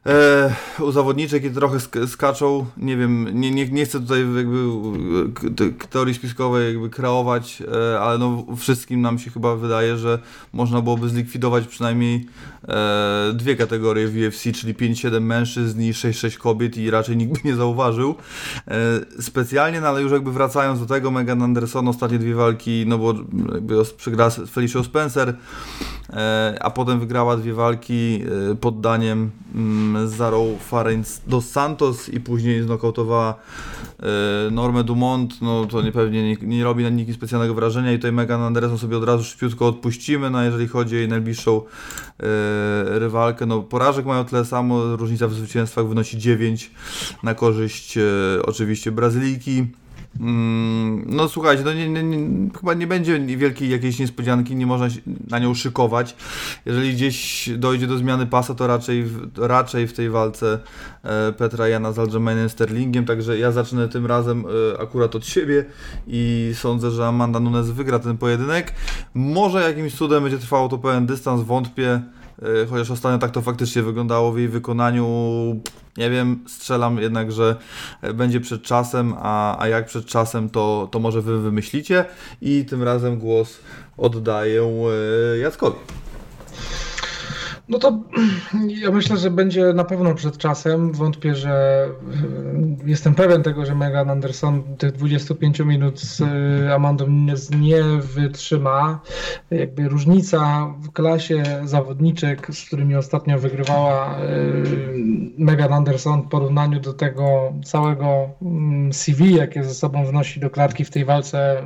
E, 0.05 0.55
u 0.79 0.91
zawodniczek 0.91 1.43
i 1.43 1.51
trochę 1.51 1.79
sk 1.79 1.95
skaczą, 2.07 2.65
nie 2.77 2.97
wiem, 2.97 3.39
nie, 3.39 3.51
nie, 3.51 3.67
nie 3.67 3.85
chcę 3.85 3.99
tutaj 3.99 4.19
jakby 4.35 4.57
e, 5.65 5.87
teorii 5.89 6.13
spiskowej 6.13 6.73
jakby 6.73 6.89
kreować, 6.89 7.63
e, 7.73 7.99
ale 7.99 8.17
no 8.17 8.45
wszystkim 8.57 9.01
nam 9.01 9.19
się 9.19 9.31
chyba 9.31 9.55
wydaje, 9.55 9.97
że 9.97 10.19
można 10.53 10.81
byłoby 10.81 11.09
zlikwidować 11.09 11.67
przynajmniej 11.67 12.25
e, 12.67 13.33
dwie 13.33 13.55
kategorie 13.55 14.07
w 14.07 14.15
UFC, 14.15 14.43
czyli 14.59 14.75
5-7 14.75 15.21
mężczyzn 15.21 15.81
i 15.81 15.93
6-6 15.93 16.37
kobiet 16.37 16.77
i 16.77 16.91
raczej 16.91 17.17
nikt 17.17 17.33
by 17.33 17.49
nie 17.49 17.55
zauważył. 17.55 18.15
E, 18.67 18.75
specjalnie, 19.21 19.81
no 19.81 19.87
ale 19.87 20.01
już 20.01 20.11
jakby 20.11 20.31
wracając 20.31 20.79
do 20.79 20.85
tego, 20.85 21.11
Megan 21.11 21.41
Anderson 21.41 21.87
ostatnie 21.87 22.19
dwie 22.19 22.35
walki, 22.35 22.85
no 22.87 22.97
bo 22.97 23.13
jakby 23.53 23.75
przegrała 23.97 24.29
z 24.29 24.49
Felicia 24.49 24.83
Spencer, 24.83 25.35
e, 26.09 26.57
a 26.61 26.69
potem 26.69 26.99
wygrała 26.99 27.37
dwie 27.37 27.53
walki 27.53 28.23
e, 28.51 28.55
poddaniem 28.55 29.31
mm, 29.55 29.92
z 30.05 30.11
Zarą 30.11 30.57
Farenc 30.59 31.21
dos 31.27 31.49
Santos 31.49 32.09
i 32.09 32.19
później 32.19 32.63
znokautowała 32.63 33.35
e, 33.99 34.51
Normę 34.51 34.83
Dumont, 34.83 35.41
no 35.41 35.65
to 35.65 35.81
nie, 35.81 35.91
pewnie 35.91 36.29
nie, 36.29 36.37
nie 36.41 36.63
robi 36.63 36.83
na 36.83 36.89
nikim 36.89 37.13
specjalnego 37.13 37.53
wrażenia 37.53 37.91
i 37.91 37.95
tutaj 37.95 38.11
Megan 38.11 38.41
Anderson 38.41 38.77
sobie 38.77 38.97
od 38.97 39.03
razu 39.03 39.23
szybciutko 39.23 39.67
odpuścimy, 39.67 40.29
no 40.29 40.43
jeżeli 40.43 40.67
chodzi 40.67 40.95
o 40.95 40.97
jej 40.97 41.07
najbliższą 41.07 41.61
e, 41.61 41.63
rywalkę, 42.99 43.45
no 43.45 43.61
porażek 43.61 44.05
mają 44.05 44.25
tyle 44.25 44.45
samo, 44.45 44.95
różnica 44.95 45.27
w 45.27 45.33
zwycięstwach 45.33 45.87
wynosi 45.87 46.17
9 46.17 46.71
na 47.23 47.33
korzyść 47.33 47.97
e, 47.97 48.01
oczywiście 48.45 48.91
Brazylijki. 48.91 49.65
Mm, 50.19 51.03
no 51.07 51.29
słuchajcie, 51.29 51.63
no 51.63 51.73
nie, 51.73 51.89
nie, 51.89 52.03
nie, 52.03 52.49
chyba 52.59 52.73
nie 52.73 52.87
będzie 52.87 53.19
wielkiej 53.19 53.69
jakiejś 53.69 53.99
niespodzianki, 53.99 54.55
nie 54.55 54.65
można 54.65 54.87
na 55.29 55.39
nią 55.39 55.53
szykować. 55.53 56.15
Jeżeli 56.65 56.93
gdzieś 56.93 57.49
dojdzie 57.57 57.87
do 57.87 57.97
zmiany 57.97 58.25
pasa, 58.25 58.55
to 58.55 58.67
raczej, 58.67 59.05
raczej 59.37 59.87
w 59.87 59.93
tej 59.93 60.09
walce 60.09 60.59
e, 61.03 61.33
Petra 61.33 61.67
Jana 61.67 61.91
z 61.91 61.99
Aljamainem 61.99 62.49
Sterlingiem, 62.49 63.05
także 63.05 63.39
ja 63.39 63.51
zacznę 63.51 63.89
tym 63.89 64.05
razem 64.05 64.45
e, 64.75 64.81
akurat 64.81 65.15
od 65.15 65.25
siebie 65.25 65.65
i 66.07 66.51
sądzę, 66.55 66.91
że 66.91 67.07
Amanda 67.07 67.39
Nunes 67.39 67.69
wygra 67.69 67.99
ten 67.99 68.17
pojedynek. 68.17 68.73
Może 69.13 69.61
jakimś 69.61 69.95
cudem 69.95 70.23
będzie 70.23 70.39
trwało 70.39 70.69
to 70.69 70.77
pełen 70.77 71.05
dystans, 71.05 71.41
wątpię. 71.41 72.01
E, 72.41 72.65
chociaż 72.69 72.91
ostatnio 72.91 73.19
tak 73.19 73.31
to 73.31 73.41
faktycznie 73.41 73.83
wyglądało 73.83 74.31
w 74.31 74.37
jej 74.37 74.49
wykonaniu. 74.49 75.05
Nie 75.97 76.09
wiem, 76.09 76.43
strzelam 76.47 76.97
jednak, 76.97 77.31
że 77.31 77.55
będzie 78.13 78.39
przed 78.39 78.63
czasem, 78.63 79.13
a, 79.17 79.59
a 79.59 79.67
jak 79.67 79.85
przed 79.85 80.05
czasem, 80.05 80.49
to, 80.49 80.89
to 80.91 80.99
może 80.99 81.21
wy 81.21 81.39
wymyślicie. 81.41 82.05
I 82.41 82.65
tym 82.65 82.83
razem 82.83 83.19
głos 83.19 83.59
oddaję 83.97 84.63
e, 85.33 85.37
Jackowi. 85.37 85.77
No 87.73 87.79
to 87.79 87.99
ja 88.83 88.91
myślę, 88.91 89.17
że 89.17 89.31
będzie 89.31 89.73
na 89.73 89.83
pewno 89.83 90.15
przed 90.15 90.37
czasem. 90.37 90.91
Wątpię, 90.91 91.35
że 91.35 91.85
jestem 92.85 93.15
pewien 93.15 93.43
tego, 93.43 93.65
że 93.65 93.75
Megan 93.75 94.09
Anderson 94.09 94.63
tych 94.77 94.91
25 94.91 95.59
minut 95.59 95.99
z 95.99 96.21
Amandą 96.71 97.07
nie 97.59 97.83
wytrzyma. 97.99 98.99
Jakby 99.51 99.89
różnica 99.89 100.73
w 100.79 100.91
klasie 100.91 101.43
zawodniczek, 101.63 102.47
z 102.55 102.67
którymi 102.67 102.95
ostatnio 102.95 103.39
wygrywała 103.39 104.17
Megan 105.37 105.73
Anderson 105.73 106.21
w 106.21 106.27
porównaniu 106.27 106.79
do 106.79 106.93
tego 106.93 107.53
całego 107.65 108.29
CV, 108.91 109.33
jakie 109.35 109.63
ze 109.63 109.73
sobą 109.73 110.05
wnosi 110.05 110.39
do 110.39 110.49
klatki 110.49 110.85
w 110.85 110.89
tej 110.89 111.05
walce 111.05 111.63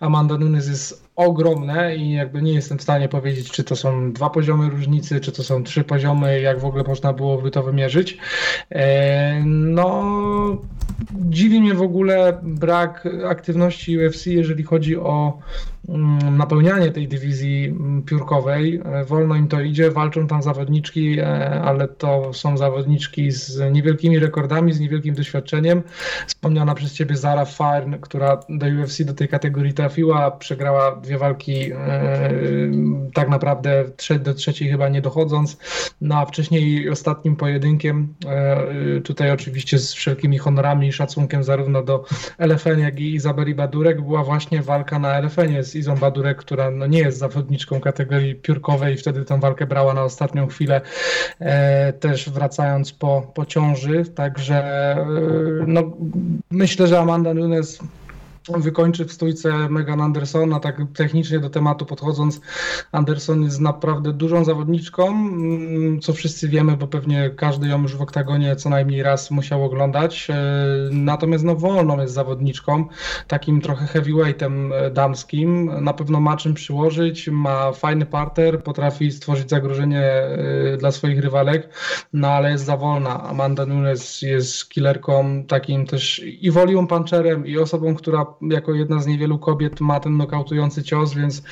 Amanda 0.00 0.38
Nunes 0.38 0.68
jest 0.68 1.11
ogromne 1.16 1.96
i 1.96 2.12
jakby 2.12 2.42
nie 2.42 2.52
jestem 2.52 2.78
w 2.78 2.82
stanie 2.82 3.08
powiedzieć, 3.08 3.50
czy 3.50 3.64
to 3.64 3.76
są 3.76 4.12
dwa 4.12 4.30
poziomy 4.30 4.70
różnicy, 4.70 5.20
czy 5.20 5.32
to 5.32 5.42
są 5.42 5.64
trzy 5.64 5.84
poziomy, 5.84 6.40
jak 6.40 6.60
w 6.60 6.64
ogóle 6.64 6.84
można 6.84 7.12
byłoby 7.12 7.50
to 7.50 7.62
wymierzyć. 7.62 8.18
E, 8.70 9.42
no, 9.44 10.02
dziwi 11.12 11.60
mnie 11.60 11.74
w 11.74 11.82
ogóle 11.82 12.40
brak 12.42 13.08
aktywności 13.28 14.06
UFC, 14.06 14.26
jeżeli 14.26 14.62
chodzi 14.62 14.96
o 14.96 15.38
napełnianie 16.30 16.92
tej 16.92 17.08
dywizji 17.08 17.64
mm, 17.64 18.02
piórkowej. 18.02 18.80
E, 18.84 19.04
wolno 19.04 19.34
im 19.34 19.48
to 19.48 19.60
idzie, 19.60 19.90
walczą 19.90 20.26
tam 20.26 20.42
zawodniczki, 20.42 21.18
e, 21.18 21.50
ale 21.50 21.88
to 21.88 22.32
są 22.32 22.56
zawodniczki 22.56 23.30
z 23.30 23.72
niewielkimi 23.72 24.18
rekordami, 24.18 24.72
z 24.72 24.80
niewielkim 24.80 25.14
doświadczeniem. 25.14 25.82
Wspomniana 26.26 26.74
przez 26.74 26.92
ciebie 26.92 27.16
Zara 27.16 27.44
Farn, 27.44 27.94
która 28.00 28.40
do 28.48 28.66
UFC 28.66 29.04
do 29.04 29.14
tej 29.14 29.28
kategorii 29.28 29.74
trafiła, 29.74 30.30
przegrała 30.30 30.96
dwie 30.96 31.18
walki 31.18 31.72
e, 31.72 31.76
tak 33.14 33.28
naprawdę 33.28 33.84
do 34.20 34.34
trzeciej 34.34 34.68
chyba 34.68 34.88
nie 34.88 35.00
dochodząc. 35.02 35.58
No 36.00 36.18
a 36.18 36.26
wcześniej 36.26 36.90
ostatnim 36.90 37.36
pojedynkiem, 37.36 38.14
tutaj 39.04 39.30
oczywiście 39.30 39.78
z 39.78 39.92
wszelkimi 39.92 40.38
honorami 40.38 40.88
i 40.88 40.92
szacunkiem 40.92 41.44
zarówno 41.44 41.82
do 41.82 42.04
LFN, 42.38 42.78
jak 42.78 43.00
i 43.00 43.14
Izabeli 43.14 43.54
Badurek, 43.54 44.02
była 44.02 44.24
właśnie 44.24 44.62
walka 44.62 44.98
na 44.98 45.18
LFN 45.20 45.52
z 45.72 45.76
Izą 45.76 45.96
Badurek, 45.96 46.38
która 46.38 46.70
no 46.70 46.86
nie 46.86 46.98
jest 46.98 47.18
zawodniczką 47.18 47.80
kategorii 47.80 48.34
piórkowej 48.34 48.94
i 48.94 48.96
wtedy 48.96 49.24
tę 49.24 49.40
walkę 49.40 49.66
brała 49.66 49.94
na 49.94 50.02
ostatnią 50.02 50.46
chwilę, 50.46 50.80
e, 51.40 51.92
też 51.92 52.30
wracając 52.30 52.92
po, 52.92 53.32
po 53.34 53.46
ciąży. 53.46 54.04
Także 54.04 54.56
e, 54.56 55.06
no, 55.66 55.82
myślę, 56.50 56.86
że 56.86 56.98
Amanda 56.98 57.34
Nunes 57.34 57.78
wykończy 58.48 59.04
w 59.04 59.12
stójce 59.12 59.68
Megan 59.68 60.00
Anderson, 60.00 60.52
a 60.52 60.60
tak 60.60 60.76
technicznie 60.94 61.40
do 61.40 61.50
tematu 61.50 61.86
podchodząc, 61.86 62.40
Anderson 62.92 63.42
jest 63.42 63.60
naprawdę 63.60 64.12
dużą 64.12 64.44
zawodniczką, 64.44 65.08
mm, 65.08 66.00
co 66.00 66.12
wszyscy 66.12 66.48
wiemy, 66.48 66.76
bo 66.76 66.86
pewnie 66.86 67.30
każdy 67.36 67.68
ją 67.68 67.82
już 67.82 67.96
w 67.96 68.02
oktagonie 68.02 68.56
co 68.56 68.70
najmniej 68.70 69.02
raz 69.02 69.30
musiał 69.30 69.64
oglądać. 69.64 70.28
E, 70.30 70.34
natomiast 70.90 71.44
no 71.44 71.56
wolną 71.56 72.00
jest 72.00 72.14
zawodniczką, 72.14 72.84
takim 73.28 73.60
trochę 73.60 73.86
heavyweightem 73.86 74.72
e, 74.72 74.90
damskim. 74.90 75.70
Na 75.84 75.92
pewno 75.92 76.20
ma 76.20 76.36
czym 76.36 76.54
przyłożyć, 76.54 77.28
ma 77.28 77.72
fajny 77.72 78.06
parter, 78.06 78.62
potrafi 78.62 79.10
stworzyć 79.10 79.50
zagrożenie 79.50 80.02
e, 80.02 80.76
dla 80.76 80.90
swoich 80.90 81.20
rywalek, 81.20 81.68
no 82.12 82.28
ale 82.28 82.50
jest 82.50 82.64
za 82.64 82.76
wolna. 82.76 83.22
Amanda 83.22 83.66
Nunes 83.66 84.22
jest 84.22 84.68
killerką, 84.68 85.44
takim 85.48 85.86
też 85.86 86.22
i 86.40 86.50
volume 86.50 86.88
puncherem, 86.88 87.46
i 87.46 87.58
osobą, 87.58 87.94
która 87.94 88.31
jako 88.40 88.74
jedna 88.74 89.02
z 89.02 89.06
niewielu 89.06 89.38
kobiet 89.38 89.80
ma 89.80 90.00
ten 90.00 90.16
nokautujący 90.16 90.82
cios, 90.82 91.14
więc 91.14 91.42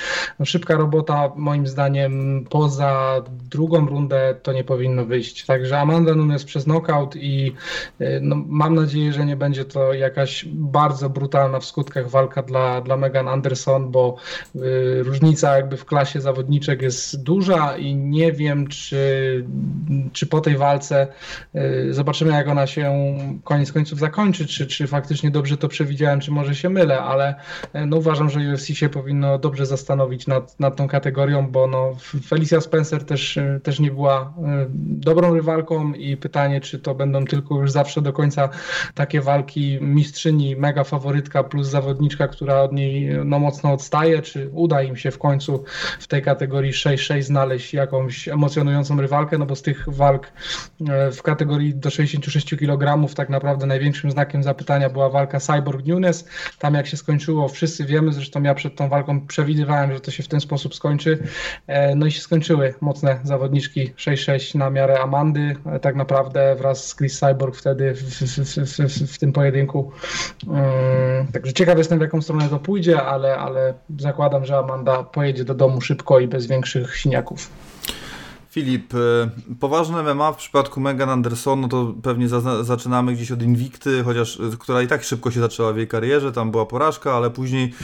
szybka 0.44 0.76
robota 0.76 1.32
moim 1.36 1.66
zdaniem 1.66 2.44
poza 2.50 3.22
drugą 3.50 3.86
rundę 3.86 4.34
to 4.42 4.52
nie 4.52 4.64
powinno 4.64 5.04
wyjść. 5.04 5.46
Także 5.46 5.78
Amanda 5.80 6.14
Nunes 6.14 6.44
przez 6.44 6.64
knockout 6.64 7.16
i 7.16 7.52
y, 8.00 8.18
no, 8.22 8.36
mam 8.46 8.74
nadzieję, 8.74 9.12
że 9.12 9.26
nie 9.26 9.36
będzie 9.36 9.64
to 9.64 9.94
jakaś 9.94 10.44
bardzo 10.52 11.10
brutalna 11.10 11.60
w 11.60 11.64
skutkach 11.64 12.10
walka 12.10 12.42
dla, 12.42 12.80
dla 12.80 12.96
Megan 12.96 13.28
Anderson, 13.28 13.90
bo 13.90 14.16
y, 14.56 15.02
różnica 15.02 15.56
jakby 15.56 15.76
w 15.76 15.84
klasie 15.84 16.20
zawodniczek 16.20 16.82
jest 16.82 17.22
duża 17.22 17.76
i 17.76 17.94
nie 17.94 18.32
wiem, 18.32 18.66
czy, 18.66 19.44
czy 20.12 20.26
po 20.26 20.40
tej 20.40 20.56
walce 20.56 21.06
y, 21.54 21.94
zobaczymy, 21.94 22.32
jak 22.32 22.48
ona 22.48 22.66
się 22.66 22.94
koniec 23.44 23.72
końców 23.72 23.98
zakończy, 23.98 24.46
czy, 24.46 24.66
czy 24.66 24.86
faktycznie 24.86 25.30
dobrze 25.30 25.56
to 25.56 25.68
przewidziałem, 25.68 26.20
czy 26.20 26.30
może 26.30 26.54
się 26.54 26.69
mylę, 26.70 27.00
ale 27.00 27.34
e, 27.72 27.86
no 27.86 27.96
uważam, 27.96 28.30
że 28.30 28.40
UFC 28.40 28.66
się 28.66 28.88
powinno 28.88 29.38
dobrze 29.38 29.66
zastanowić 29.66 30.26
nad, 30.26 30.60
nad 30.60 30.76
tą 30.76 30.88
kategorią, 30.88 31.50
bo 31.50 31.66
no 31.66 31.96
Felicia 32.26 32.60
Spencer 32.60 33.04
też, 33.04 33.36
e, 33.36 33.60
też 33.62 33.80
nie 33.80 33.90
była 33.90 34.20
e, 34.20 34.66
dobrą 34.84 35.34
rywalką 35.34 35.92
i 35.92 36.16
pytanie, 36.16 36.60
czy 36.60 36.78
to 36.78 36.94
będą 36.94 37.24
tylko 37.24 37.54
już 37.54 37.70
zawsze 37.70 38.02
do 38.02 38.12
końca 38.12 38.48
takie 38.94 39.20
walki 39.20 39.78
mistrzyni, 39.80 40.56
mega 40.56 40.84
faworytka 40.84 41.44
plus 41.44 41.66
zawodniczka, 41.66 42.28
która 42.28 42.62
od 42.62 42.72
niej 42.72 43.10
no 43.24 43.38
mocno 43.38 43.72
odstaje, 43.72 44.22
czy 44.22 44.50
uda 44.52 44.82
im 44.82 44.96
się 44.96 45.10
w 45.10 45.18
końcu 45.18 45.64
w 46.00 46.06
tej 46.06 46.22
kategorii 46.22 46.72
6-6 46.72 47.22
znaleźć 47.22 47.74
jakąś 47.74 48.28
emocjonującą 48.28 49.00
rywalkę, 49.00 49.38
no 49.38 49.46
bo 49.46 49.56
z 49.56 49.62
tych 49.62 49.84
walk 49.88 50.32
w 51.12 51.22
kategorii 51.22 51.74
do 51.74 51.90
66 51.90 52.56
kg 52.56 53.14
tak 53.14 53.28
naprawdę 53.28 53.66
największym 53.66 54.10
znakiem 54.10 54.42
zapytania 54.42 54.90
była 54.90 55.10
walka 55.10 55.40
Cyborg 55.40 55.86
Nunes, 55.86 56.28
tam 56.60 56.74
jak 56.74 56.86
się 56.86 56.96
skończyło, 56.96 57.48
wszyscy 57.48 57.84
wiemy, 57.84 58.12
zresztą 58.12 58.42
ja 58.42 58.54
przed 58.54 58.76
tą 58.76 58.88
walką 58.88 59.26
przewidywałem, 59.26 59.92
że 59.92 60.00
to 60.00 60.10
się 60.10 60.22
w 60.22 60.28
ten 60.28 60.40
sposób 60.40 60.74
skończy. 60.74 61.18
E, 61.66 61.94
no 61.94 62.06
i 62.06 62.10
się 62.10 62.20
skończyły 62.20 62.74
mocne 62.80 63.20
zawodniczki 63.24 63.92
6-6 63.96 64.58
na 64.58 64.70
miarę 64.70 65.00
Amandy, 65.00 65.56
e, 65.66 65.80
tak 65.80 65.96
naprawdę 65.96 66.54
wraz 66.54 66.86
z 66.86 66.96
Chris 66.96 67.18
Cyborg 67.18 67.56
wtedy 67.56 67.94
w, 67.94 68.02
w, 68.02 68.88
w, 68.88 69.14
w 69.14 69.18
tym 69.18 69.32
pojedynku. 69.32 69.92
Um, 70.46 70.62
także 71.32 71.52
ciekaw 71.52 71.78
jestem 71.78 71.98
w 71.98 72.02
jaką 72.02 72.22
stronę 72.22 72.48
to 72.48 72.58
pójdzie, 72.58 73.02
ale, 73.02 73.36
ale 73.36 73.74
zakładam, 73.98 74.44
że 74.44 74.58
Amanda 74.58 75.02
pojedzie 75.02 75.44
do 75.44 75.54
domu 75.54 75.80
szybko 75.80 76.20
i 76.20 76.28
bez 76.28 76.46
większych 76.46 76.96
siniaków. 76.96 77.50
Filip, 78.50 78.94
e, 78.94 78.98
poważne 79.60 80.14
MMA 80.14 80.32
w 80.32 80.36
przypadku 80.36 80.80
Megan 80.80 81.10
Anderson, 81.10 81.60
no 81.60 81.68
to 81.68 81.94
pewnie 82.02 82.28
za, 82.28 82.64
zaczynamy 82.64 83.12
gdzieś 83.12 83.32
od 83.32 83.42
Invicty, 83.42 84.04
chociaż 84.04 84.40
e, 84.40 84.42
która 84.58 84.82
i 84.82 84.86
tak 84.86 85.04
szybko 85.04 85.30
się 85.30 85.40
zaczęła 85.40 85.72
w 85.72 85.76
jej 85.76 85.88
karierze, 85.88 86.32
tam 86.32 86.50
była 86.50 86.66
porażka, 86.66 87.12
ale 87.12 87.30
później, 87.30 87.74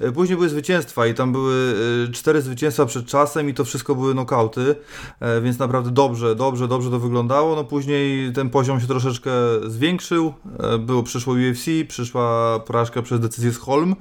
e, 0.00 0.12
później 0.12 0.36
były 0.36 0.48
zwycięstwa 0.48 1.06
i 1.06 1.14
tam 1.14 1.32
były 1.32 1.74
cztery 2.12 2.42
zwycięstwa 2.42 2.86
przed 2.86 3.06
czasem 3.06 3.48
i 3.48 3.54
to 3.54 3.64
wszystko 3.64 3.94
były 3.94 4.14
nokauty, 4.14 4.74
więc 5.42 5.58
naprawdę 5.58 5.90
dobrze, 5.90 6.36
dobrze, 6.36 6.68
dobrze 6.68 6.90
to 6.90 6.98
wyglądało. 6.98 7.56
No 7.56 7.64
później 7.64 8.32
ten 8.32 8.50
poziom 8.50 8.80
się 8.80 8.86
troszeczkę 8.86 9.30
zwiększył, 9.66 10.34
było, 10.78 11.02
przyszło 11.02 11.34
UFC, 11.34 11.66
przyszła 11.88 12.58
porażka 12.60 13.02
przez 13.02 13.20
decyzję 13.20 13.52
z 13.52 13.58
Holm, 13.58 13.96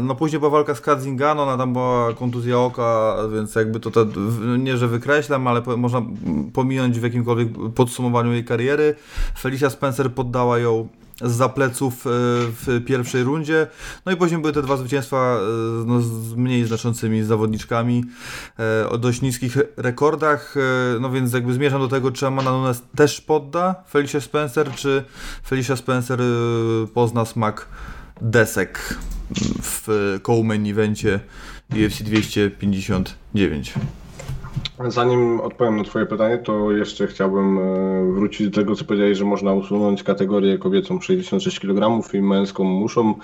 no 0.00 0.14
później 0.14 0.38
była 0.38 0.50
walka 0.50 0.74
z 0.74 0.80
Kadzingano, 0.80 1.42
ona 1.42 1.56
tam 1.56 1.72
była 1.72 2.14
kontuzja 2.14 2.58
oka, 2.58 3.16
więc 3.34 3.54
jakby 3.54 3.80
to, 3.80 3.90
to 3.90 4.06
nie, 4.58 4.76
że 4.76 4.88
wykryła 4.88 5.07
podkreślam, 5.08 5.46
ale 5.46 5.62
można 5.76 6.02
pominąć 6.52 7.00
w 7.00 7.02
jakimkolwiek 7.02 7.48
podsumowaniu 7.74 8.32
jej 8.32 8.44
kariery. 8.44 8.94
Felicia 9.38 9.70
Spencer 9.70 10.12
poddała 10.12 10.58
ją 10.58 10.88
z 11.20 11.52
pleców 11.52 12.06
e, 12.06 12.10
w 12.50 12.84
pierwszej 12.86 13.22
rundzie. 13.22 13.66
No 14.06 14.12
i 14.12 14.16
później 14.16 14.40
były 14.40 14.52
te 14.52 14.62
dwa 14.62 14.76
zwycięstwa 14.76 15.36
e, 15.36 15.84
no, 15.86 16.00
z 16.00 16.34
mniej 16.34 16.64
znaczącymi 16.64 17.22
zawodniczkami 17.22 18.04
e, 18.58 18.88
o 18.88 18.98
dość 18.98 19.22
niskich 19.22 19.58
rekordach. 19.76 20.54
No 21.00 21.10
więc 21.10 21.32
jakby 21.32 21.54
zmierzam 21.54 21.80
do 21.80 21.88
tego, 21.88 22.10
czy 22.10 22.26
Amanda 22.26 22.50
Nunes 22.50 22.82
też 22.96 23.20
podda 23.20 23.74
Felicia 23.90 24.20
Spencer, 24.20 24.72
czy 24.74 25.04
Felicia 25.46 25.76
Spencer 25.76 26.20
pozna 26.94 27.24
smak 27.24 27.68
desek 28.20 28.98
w 29.62 30.18
koło 30.22 30.42
main 30.42 30.70
evencie 30.70 31.20
UFC 31.70 32.02
259. 32.02 33.74
Zanim 34.86 35.40
odpowiem 35.40 35.76
na 35.76 35.84
Twoje 35.84 36.06
pytanie, 36.06 36.38
to 36.38 36.72
jeszcze 36.72 37.06
chciałbym 37.06 37.58
e, 37.58 38.12
wrócić 38.12 38.48
do 38.48 38.60
tego, 38.60 38.76
co 38.76 38.84
powiedziałeś, 38.84 39.18
że 39.18 39.24
można 39.24 39.52
usunąć 39.52 40.02
kategorię 40.02 40.58
kobiecą 40.58 41.00
66 41.00 41.60
kg 41.60 42.14
i 42.14 42.22
męską 42.22 42.64
muszą. 42.64 43.14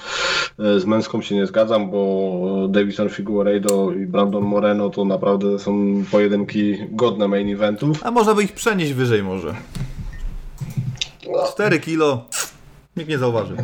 E, 0.59 0.81
Z 0.81 0.87
męską 0.87 1.23
się 1.23 1.35
nie 1.35 1.47
zgadzam, 1.47 1.91
bo 1.91 2.67
Davison 2.69 3.09
Figueiredo 3.09 3.93
i 3.93 4.07
Brandon 4.07 4.43
Moreno 4.45 4.91
to 4.91 5.05
naprawdę 5.05 5.59
są 5.59 6.03
pojedynki 6.11 6.77
godne 6.91 7.29
main 7.29 7.49
eventów. 7.55 8.07
A 8.07 8.11
można 8.11 8.35
by 8.35 8.43
ich 8.43 8.53
przenieść 8.53 8.93
wyżej 8.93 9.23
może. 9.23 9.55
4 11.53 11.81
kilo. 11.81 12.25
Nikt 12.97 13.11
nie 13.11 13.18
zauważy. 13.18 13.57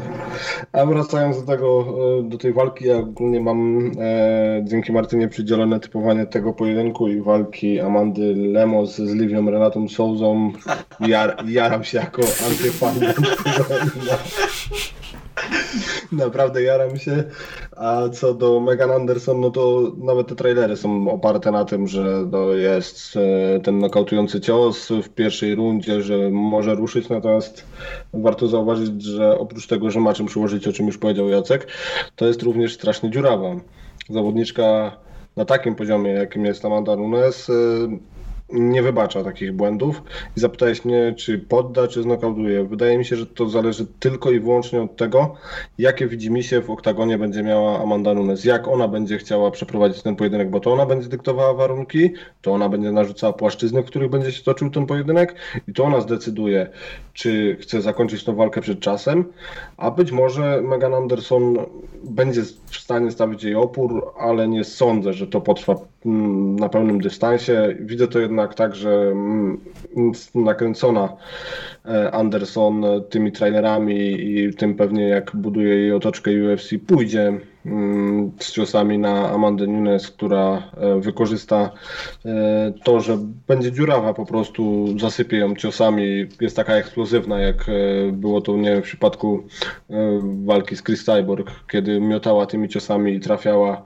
A 0.72 0.86
wracając 0.86 1.40
do 1.40 1.46
tego, 1.46 1.86
e, 2.18 2.28
do 2.28 2.38
tej 2.38 2.52
walki, 2.52 2.86
ja 2.86 2.96
ogólnie 2.96 3.40
mam 3.40 3.90
e, 3.98 4.64
dzięki 4.64 4.92
Martynie 4.92 5.28
przydzielone 5.28 5.80
typowanie 5.80 6.26
tego 6.26 6.52
pojedynku 6.52 7.08
i 7.08 7.20
walki 7.20 7.80
Amandy 7.80 8.34
Lemos 8.34 8.96
z 8.96 9.14
Livią 9.14 9.50
Renatą 9.50 9.88
Souzą. 9.88 10.52
Jar, 11.00 11.44
jaram 11.48 11.84
się 11.84 11.98
jako 11.98 12.22
antyfan. 12.22 12.94
Naprawdę 16.12 16.62
jaram 16.62 16.99
się. 16.99 17.24
A 17.76 18.09
co 18.09 18.34
do 18.34 18.61
Megan 18.61 18.91
Anderson, 18.91 19.41
no 19.41 19.51
to 19.51 19.93
nawet 19.99 20.26
te 20.28 20.34
trailery 20.34 20.76
są 20.76 21.11
oparte 21.11 21.51
na 21.51 21.64
tym, 21.64 21.86
że 21.88 22.26
to 22.30 22.55
jest 22.55 23.16
e, 23.16 23.61
ten 23.61 23.78
nokautujący 23.78 24.41
cios 24.41 24.88
w 24.88 25.09
pierwszej 25.09 25.55
rundzie, 25.55 26.03
że 26.03 26.30
może 26.30 26.74
ruszyć, 26.74 27.09
natomiast 27.09 27.64
warto 28.14 28.49
zauważyć, 28.49 29.03
że 29.03 29.38
oprócz 29.38 29.66
tego, 29.66 29.91
że 29.91 30.01
ma 30.01 30.14
czym 30.14 30.26
przyłożyć, 30.26 30.68
o 30.68 30.72
czym 30.72 30.86
już 30.86 30.99
powiedział 30.99 31.28
Jacek, 31.28 31.66
to 32.16 32.26
jest 32.26 32.43
również 32.43 32.74
strasznie 32.74 33.11
dziurawa. 33.11 33.49
Zawodniczka 34.11 34.97
na 35.36 35.45
takim 35.45 35.74
poziomie, 35.74 36.11
jakim 36.11 36.45
jest 36.45 36.64
Amanda 36.64 36.97
Nunes, 36.97 37.51
e, 37.51 37.53
nie 38.53 38.82
wybacza 38.82 39.24
takich 39.24 39.53
błędów 39.53 40.03
i 40.36 40.40
zapytałeś 40.40 40.84
mnie, 40.84 41.14
czy 41.16 41.38
podda, 41.38 41.88
czy 41.88 42.03
znokautuje. 42.03 42.64
Wydaje 42.64 42.98
mi 42.98 43.05
się, 43.05 43.16
że 43.16 43.26
to 43.26 43.48
zależy 43.48 43.86
tylko 44.01 44.30
i 44.30 44.40
wyłącznie 44.40 44.82
od 44.82 44.96
tego, 44.96 45.34
jakie 45.78 46.07
widzimisię 46.07 46.61
w 46.61 46.70
oktagonie 46.70 47.18
będzie 47.18 47.42
miała 47.42 47.82
Amanda 47.82 48.14
Nunes, 48.14 48.44
jak 48.44 48.68
ona 48.68 48.88
będzie 48.88 49.18
chciała 49.18 49.51
przeprowadzić 49.51 50.03
ten 50.03 50.16
pojedynek, 50.16 50.51
bo 50.51 50.61
to 50.61 50.72
ona 50.72 50.86
będzie 50.86 51.09
dyktowała 51.09 51.55
warunki, 51.55 52.11
to 52.42 52.53
ona 52.53 52.68
będzie 52.68 52.92
narzucała 52.92 53.32
płaszczyzny, 53.32 53.82
w 53.82 53.86
których 53.86 54.11
będzie 54.11 54.32
się 54.32 54.42
toczył 54.42 54.70
ten 54.70 54.86
pojedynek 54.86 55.34
i 55.68 55.72
to 55.72 55.84
ona 55.84 56.01
zdecyduje, 56.01 56.70
czy 57.12 57.57
chce 57.61 57.82
zakończyć 57.82 58.24
tą 58.24 58.34
walkę 58.34 58.61
przed 58.61 58.80
czasem, 58.80 59.24
a 59.76 59.90
być 59.90 60.12
może 60.12 60.62
Megan 60.62 60.94
Anderson 60.94 61.57
będzie 62.05 62.42
w 62.66 62.76
stanie 62.76 63.11
stawić 63.11 63.44
jej 63.44 63.55
opór, 63.55 64.12
ale 64.18 64.48
nie 64.48 64.64
sądzę, 64.64 65.12
że 65.12 65.26
to 65.26 65.40
potrwa 65.40 65.74
mm, 66.07 66.57
na 66.57 66.68
pełnym 66.68 67.01
dystansie. 67.01 67.76
Widzę 67.80 68.09
to 68.09 68.18
jednak 68.18 68.39
tak, 68.49 68.74
że 68.74 68.91
mm, 68.91 69.61
nakręcona 70.34 71.16
e, 71.84 72.11
Anderson 72.11 72.84
tymi 73.11 73.32
trailerami 73.32 73.97
i 74.20 74.55
tym 74.55 74.74
pewnie 74.74 75.09
jak 75.09 75.30
buduje 75.36 75.74
jej 75.74 75.93
otoczkę 75.93 76.30
UFC 76.30 76.70
pójdzie 76.86 77.41
mm, 77.66 78.32
z 78.38 78.53
ciosami 78.53 78.99
na 78.99 79.30
Amandę 79.30 79.66
Nunes, 79.66 80.11
która 80.11 80.62
e, 80.76 81.01
wykorzysta 81.01 81.70
e, 82.24 82.72
to, 82.84 83.01
że 83.01 83.18
będzie 83.49 83.72
dziurawa 83.72 84.14
po 84.14 84.26
prostu, 84.26 84.86
zasypie 84.99 85.36
ją 85.36 85.57
ciosami, 85.57 86.26
jest 86.41 86.57
taka 86.57 86.74
eksplozywna 86.74 87.41
jak 87.41 87.66
było 88.12 88.41
to 88.41 88.57
nie 88.57 88.70
wiem, 88.70 88.82
w 88.82 88.84
przypadku 88.84 89.43
walki 90.45 90.76
z 90.76 90.82
Chris 90.82 91.05
Cyborg, 91.05 91.51
kiedy 91.72 92.01
miotała 92.01 92.47
tymi 92.47 92.68
ciosami 92.68 93.14
i 93.14 93.20
trafiała, 93.20 93.82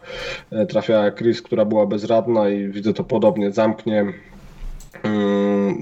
trafiała 0.68 1.10
Chris, 1.10 1.42
która 1.42 1.64
była 1.64 1.86
bezradna 1.86 2.48
i 2.48 2.68
widzę 2.68 2.94
to 2.94 3.04
podobnie, 3.04 3.52
zamknie. 3.52 4.00
mm, 4.00 4.14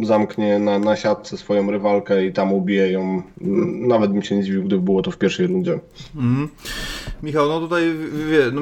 zamknie 0.02 0.58
na, 0.58 0.78
na 0.78 0.96
siatce 0.96 1.36
swoją 1.36 1.70
rywalkę 1.70 2.26
i 2.26 2.32
tam 2.32 2.52
ubije 2.52 2.92
ją. 2.92 3.22
Mm, 3.40 3.88
Nawet 3.88 4.12
bym 4.12 4.22
się 4.22 4.36
nie 4.36 4.42
dziwił, 4.44 4.64
gdyby 4.64 4.82
było 4.82 5.02
to 5.02 5.10
w 5.10 5.18
pierwszej 5.18 5.46
rundzie. 5.46 5.80
Mhm. 6.16 6.48
Michał, 7.22 7.48
no 7.48 7.60
tutaj 7.60 7.82
wie, 8.30 8.50
no, 8.52 8.60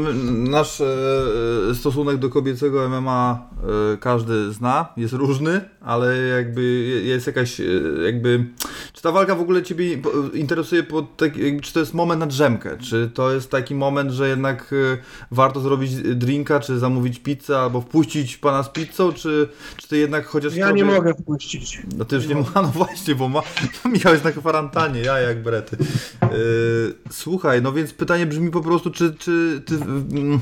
nasz 0.50 0.80
e, 0.80 1.74
stosunek 1.74 2.16
do 2.16 2.28
kobiecego 2.30 2.88
MMA 2.88 3.48
e, 3.94 3.96
każdy 3.96 4.52
zna, 4.52 4.88
jest 4.96 5.14
różny, 5.14 5.60
ale 5.80 6.16
jakby 6.18 6.62
je- 6.62 7.02
jest 7.02 7.26
jakaś, 7.26 7.60
e, 7.60 7.64
jakby, 8.04 8.44
czy 8.92 9.02
ta 9.02 9.12
walka 9.12 9.34
w 9.34 9.40
ogóle 9.40 9.62
Ciebie 9.62 9.98
interesuje, 10.34 10.82
pod 10.82 11.16
tak, 11.16 11.36
jakby, 11.36 11.60
czy 11.62 11.72
to 11.72 11.80
jest 11.80 11.94
moment 11.94 12.20
na 12.20 12.26
drzemkę, 12.26 12.76
czy 12.78 13.10
to 13.14 13.32
jest 13.32 13.50
taki 13.50 13.74
moment, 13.74 14.10
że 14.10 14.28
jednak 14.28 14.72
e, 14.72 14.98
warto 15.30 15.60
zrobić 15.60 15.94
drinka, 15.96 16.60
czy 16.60 16.78
zamówić 16.78 17.18
pizzę, 17.18 17.58
albo 17.58 17.80
wpuścić 17.80 18.36
pana 18.36 18.62
z 18.62 18.68
pizzą, 18.68 19.12
czy, 19.12 19.48
czy 19.76 19.88
Ty 19.88 19.96
jednak 19.98 20.26
chociaż 20.40 20.56
Ja 20.58 20.70
nie 20.70 20.84
mogę 20.84 21.14
wpuścić. 21.14 21.82
no 21.96 22.04
to 22.04 22.16
już 22.16 22.26
nie 22.26 22.34
ma, 22.34 22.44
no 22.62 22.62
właśnie, 22.62 23.14
bo 23.14 23.28
ma, 23.28 23.42
Michał 23.92 24.12
jest 24.12 24.24
na 24.24 24.32
kwarantannie, 24.32 25.00
ja 25.00 25.18
jak 25.18 25.42
brety. 25.42 25.76
Yy, 26.22 26.94
słuchaj, 27.10 27.62
no 27.62 27.72
więc 27.72 27.92
pytanie 27.92 28.26
brzmi 28.26 28.50
po 28.50 28.60
prostu, 28.60 28.90
czy, 28.90 29.14
czy 29.14 29.62
ty, 29.66 29.74
mm, 29.74 30.40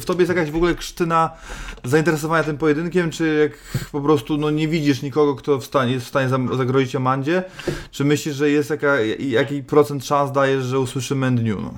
w 0.00 0.04
tobie 0.04 0.20
jest 0.20 0.28
jakaś 0.28 0.50
w 0.50 0.56
ogóle 0.56 0.74
krztyna 0.74 1.30
zainteresowania 1.84 2.44
tym 2.44 2.58
pojedynkiem, 2.58 3.10
czy 3.10 3.48
jak 3.48 3.82
po 3.92 4.00
prostu 4.00 4.36
no, 4.36 4.50
nie 4.50 4.68
widzisz 4.68 5.02
nikogo, 5.02 5.34
kto 5.34 5.58
w 5.58 5.64
stanie, 5.64 5.92
jest 5.92 6.06
w 6.06 6.08
stanie 6.08 6.28
zagrozić 6.56 6.96
Amandzie, 6.96 7.42
czy 7.90 8.04
myślisz, 8.04 8.34
że 8.34 8.50
jest 8.50 8.70
jaka, 8.70 9.00
jaki 9.18 9.62
procent 9.62 10.04
szans 10.04 10.32
dajesz, 10.32 10.64
że 10.64 10.80
usłyszymy 10.80 11.30
dniu? 11.30 11.60
No? 11.60 11.74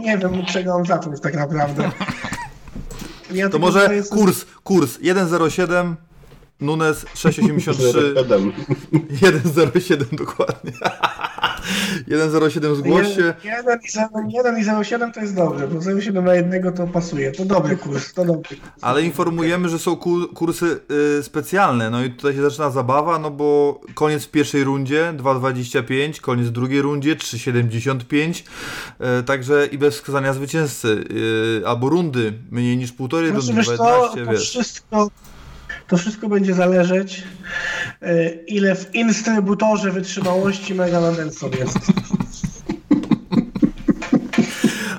Nie 0.00 0.18
wiem, 0.18 0.40
od 0.40 0.46
czego 0.46 0.74
mam 0.74 0.86
zacząć 0.86 1.20
tak 1.20 1.34
naprawdę. 1.34 1.90
Ja 3.32 3.48
To 3.48 3.58
może 3.58 3.86
sobie- 3.86 4.02
kurs, 4.02 4.44
kurs 4.64 4.98
1,07, 4.98 5.94
Nunes 6.60 7.04
6,83. 7.04 8.14
Siedem. 8.14 8.52
1,07 8.92 10.16
dokładnie. 10.16 10.72
1,07 12.08 12.76
zgłoś 12.76 13.14
się. 13.16 13.34
1 13.44 13.78
i 13.84 13.90
0, 13.90 14.08
1 14.28 14.58
i 14.58 14.64
0,7 14.64 15.12
to 15.12 15.20
jest 15.20 15.34
dobrze, 15.34 15.68
bo 15.68 15.78
0,7 15.80 16.22
na 16.22 16.34
jednego 16.34 16.72
to 16.72 16.86
pasuje. 16.86 17.32
To 17.32 17.44
dobry 17.44 17.76
kurs, 17.76 18.14
to 18.14 18.24
dobry 18.24 18.56
kurs. 18.56 18.70
Ale 18.80 19.02
informujemy, 19.02 19.68
że 19.68 19.78
są 19.78 19.96
ku- 19.96 20.28
kursy 20.34 20.80
y, 21.18 21.22
specjalne. 21.22 21.90
No 21.90 22.04
i 22.04 22.10
tutaj 22.10 22.34
się 22.34 22.42
zaczyna 22.42 22.70
zabawa, 22.70 23.18
no 23.18 23.30
bo 23.30 23.80
koniec 23.94 24.24
w 24.24 24.30
pierwszej 24.30 24.64
rundzie 24.64 25.14
2,25, 25.16 26.20
koniec 26.20 26.46
w 26.46 26.50
drugiej 26.50 26.82
rundzie 26.82 27.16
3,75. 27.16 28.42
Y, 29.20 29.22
także 29.22 29.66
i 29.66 29.78
bez 29.78 29.94
wskazania 29.94 30.32
zwycięzcy. 30.32 31.04
Y, 31.62 31.66
albo 31.66 31.88
rundy 31.88 32.32
mniej 32.50 32.76
niż 32.76 32.92
półtorej 32.92 33.30
Znaczy, 33.30 33.46
rundy, 33.46 33.60
wiesz 33.60 33.68
co, 33.68 33.74
12, 33.84 34.24
to 34.24 34.32
wiesz. 34.32 34.50
wszystko, 34.50 35.10
to 35.90 35.96
wszystko 35.96 36.28
będzie 36.28 36.54
zależeć, 36.54 37.22
e, 38.02 38.30
ile 38.30 38.74
w 38.76 38.94
instrybutorze 38.94 39.90
wytrzymałości 39.90 40.74
Megan 40.74 41.04
Anderson 41.04 41.50
jest. 41.52 41.78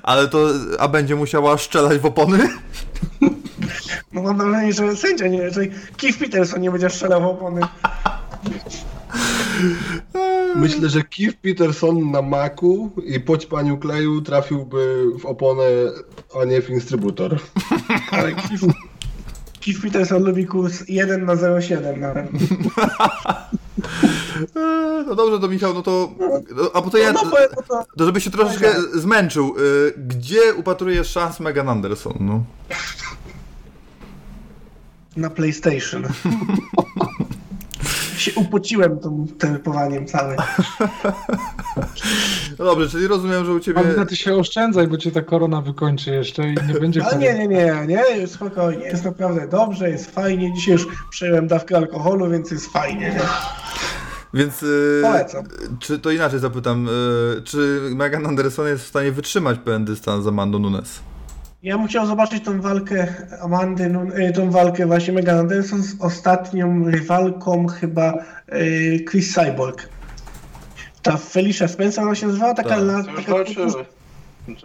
Ale 0.04 0.28
to, 0.28 0.50
a 0.80 0.88
będzie 0.88 1.16
musiała 1.16 1.58
szczelać 1.58 1.98
w 1.98 2.06
opony? 2.06 2.50
No 4.14 4.22
mam 4.22 4.38
wrażenie, 4.38 4.74
że 4.74 4.96
sędzia 4.96 5.28
nie, 5.28 5.52
że 5.52 5.62
Keith 5.98 6.20
Peterson 6.20 6.62
nie 6.62 6.72
będzie 6.72 6.90
strzelał 6.90 7.22
w 7.22 7.26
opony. 7.26 7.62
Myślę, 10.56 10.90
że 10.90 11.04
Keith 11.04 11.38
Peterson 11.42 12.12
na 12.12 12.22
maku 12.22 12.92
i 13.06 13.20
poćpaniu 13.20 13.78
kleju 13.78 14.22
trafiłby 14.22 15.06
w 15.20 15.26
oponę, 15.26 15.64
a 16.42 16.46
nie 16.46 16.62
w 16.62 16.70
instrybutor. 16.70 17.40
Ale 18.12 18.32
Keith, 18.32 18.64
Keith 19.62 19.82
Peterson 19.82 20.24
lubi 20.24 20.46
kurs 20.46 20.84
1 20.88 21.26
na 21.26 21.36
0,7 21.36 21.98
nawet. 21.98 22.26
No 25.08 25.16
dobrze, 25.16 25.40
to 25.40 25.48
Michał, 25.48 25.74
no 25.74 25.82
to... 25.82 26.12
no, 26.56 26.72
A 26.74 26.82
potem 26.82 27.02
ja... 27.02 27.12
No, 27.12 27.22
no, 27.70 27.86
to, 27.98 28.06
żeby 28.06 28.22
się 28.22 28.32
troszeczkę 28.32 28.74
zmęczył, 28.94 29.56
y, 29.58 29.94
gdzie 29.98 30.54
upatrujesz 30.54 31.10
szans 31.10 31.40
Megan 31.40 31.70
Anderson? 31.70 32.14
No? 32.20 32.44
na 35.18 35.30
PlayStation. 35.30 36.04
się 38.22 38.32
upociłem 38.36 39.00
tym 39.00 39.28
typowaniem 39.38 40.06
całym. 40.06 40.38
no 42.60 42.66
dobrze, 42.66 42.90
czyli 42.90 43.08
rozumiem, 43.08 43.46
że 43.46 43.54
u 43.54 43.60
ciebie... 43.60 43.80
Ale 43.80 44.06
ty 44.06 44.16
się 44.16 44.36
oszczędzaj, 44.36 44.88
bo 44.88 44.98
cię 44.98 45.12
ta 45.12 45.22
korona 45.22 45.62
wykończy 45.62 46.12
jeszcze 46.12 46.50
i 46.50 46.56
nie 46.68 46.74
będzie 46.80 47.06
Ale 47.06 47.18
nie, 47.18 47.34
nie, 47.34 47.48
nie, 47.48 47.86
nie, 47.88 48.28
spokojnie, 48.28 48.86
jest 48.86 49.06
naprawdę 49.06 49.48
dobrze, 49.48 49.90
jest 49.90 50.12
fajnie. 50.12 50.54
Dzisiaj 50.54 50.74
już 50.74 50.88
przejąłem 51.10 51.48
dawkę 51.48 51.78
alkoholu, 51.78 52.30
więc 52.30 52.52
jest 52.52 52.68
fajnie. 52.68 53.10
Nie? 53.10 53.20
Więc 54.34 54.64
y, 54.64 55.00
Polecam. 55.04 55.46
czy 55.80 56.00
to 56.00 56.12
inaczej 56.12 56.40
zapytam, 56.40 56.88
y, 56.88 57.42
czy 57.42 57.82
Megan 57.96 58.26
Anderson 58.26 58.68
jest 58.68 58.84
w 58.84 58.88
stanie 58.88 59.12
wytrzymać 59.12 59.60
pewien 59.60 59.86
dystans 59.86 60.24
z 60.24 60.28
Amando 60.28 60.60
Nunes? 60.60 61.00
Ja 61.64 61.78
bym 61.78 61.88
chciał 61.88 62.06
zobaczyć 62.06 62.44
tą 62.46 62.62
walkę 62.62 63.08
Amandy, 63.42 63.90
Nun- 63.90 64.12
y, 64.22 64.34
tą 64.34 64.52
walkę 64.52 64.86
właśnie 64.86 65.14
Megan 65.14 65.40
Anderson 65.40 65.84
z 65.84 65.96
ostatnią 66.02 66.86
rywalką 66.86 67.68
chyba 67.68 68.14
y, 68.54 69.06
Chris 69.10 69.34
Cyborg. 69.34 69.90
Ta 71.02 71.18
Felicia 71.18 71.68
Spencer 71.68 72.04
ona 72.04 72.16
się 72.16 72.28
nazywała? 72.28 72.54
Taka, 72.54 72.70
Tak. 72.70 72.80
la, 72.80 73.04
taka 73.04 73.32
walczyły. 73.32 73.72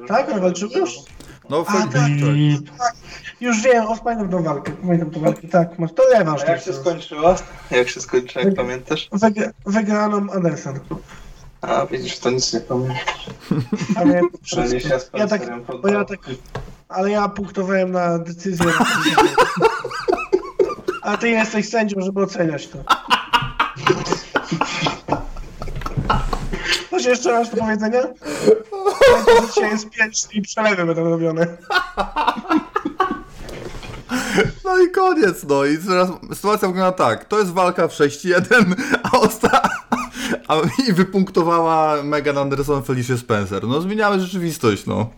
Tak, 0.08 0.28
one 0.30 0.40
walczyły 0.40 0.72
już? 0.72 0.90
No, 1.50 1.64
A, 1.68 1.72
tak, 1.72 1.90
tak. 1.92 2.92
Już 3.40 3.62
wiem, 3.62 3.86
o, 3.86 3.96
pamiętam 3.96 4.28
tą 4.28 4.42
walkę, 4.42 4.72
pamiętam 4.72 5.10
tą 5.10 5.20
walkę, 5.20 5.48
tak, 5.48 5.78
masz, 5.78 5.92
to 5.92 6.02
lewasz. 6.12 6.42
A 6.42 6.50
jak 6.50 6.62
się 6.62 6.72
skończyło? 6.72 7.34
Jak 7.70 7.88
się 7.88 8.00
skończyło, 8.00 8.44
jak 8.44 8.54
pamiętasz? 8.54 9.08
Wygra, 9.12 9.50
wygraną 9.66 10.30
Anderson. 10.32 10.78
A 11.66 11.86
widzisz, 11.86 12.18
to 12.18 12.30
nic 12.30 12.52
nie 12.52 12.60
Przynajmniej 14.42 14.80
się 14.80 15.00
z 15.00 15.10
Ja 15.14 15.26
tak, 15.26 15.42
bo 15.82 15.88
ja 15.88 16.04
tak, 16.04 16.18
ale 16.88 17.10
ja 17.10 17.28
punktowałem 17.28 17.92
na 17.92 18.18
decyzję. 18.18 18.66
A 21.02 21.16
ty 21.16 21.28
jesteś 21.28 21.68
sędzią, 21.68 22.00
żeby 22.00 22.22
oceniać 22.22 22.68
to. 22.68 22.78
Coś 26.90 27.04
jeszcze 27.04 27.32
masz 27.32 27.48
do 27.48 27.56
powiedzenia? 27.56 28.02
Dzisiaj 29.48 29.70
jest 29.70 29.90
pięć 29.90 30.26
i 30.32 30.42
przelewy 30.42 30.84
będą 30.84 31.10
robione. 31.10 31.46
No 34.64 34.82
i 34.82 34.90
koniec, 34.90 35.44
no 35.48 35.64
i 35.64 35.78
teraz 35.78 36.10
sytuacja 36.34 36.68
wygląda 36.68 36.92
tak. 36.92 37.24
To 37.24 37.38
jest 37.38 37.52
walka 37.52 37.88
w 37.88 37.92
6-1, 37.92 38.74
a 39.02 39.18
osta... 39.18 39.62
A 40.48 40.56
i 40.88 40.92
wypunktowała 40.92 42.02
Megan 42.02 42.38
Anderson 42.38 42.82
Felicia 42.82 43.16
Spencer. 43.16 43.66
No 43.66 43.80
zmieniamy 43.80 44.20
rzeczywistość, 44.20 44.86
no. 44.86 45.10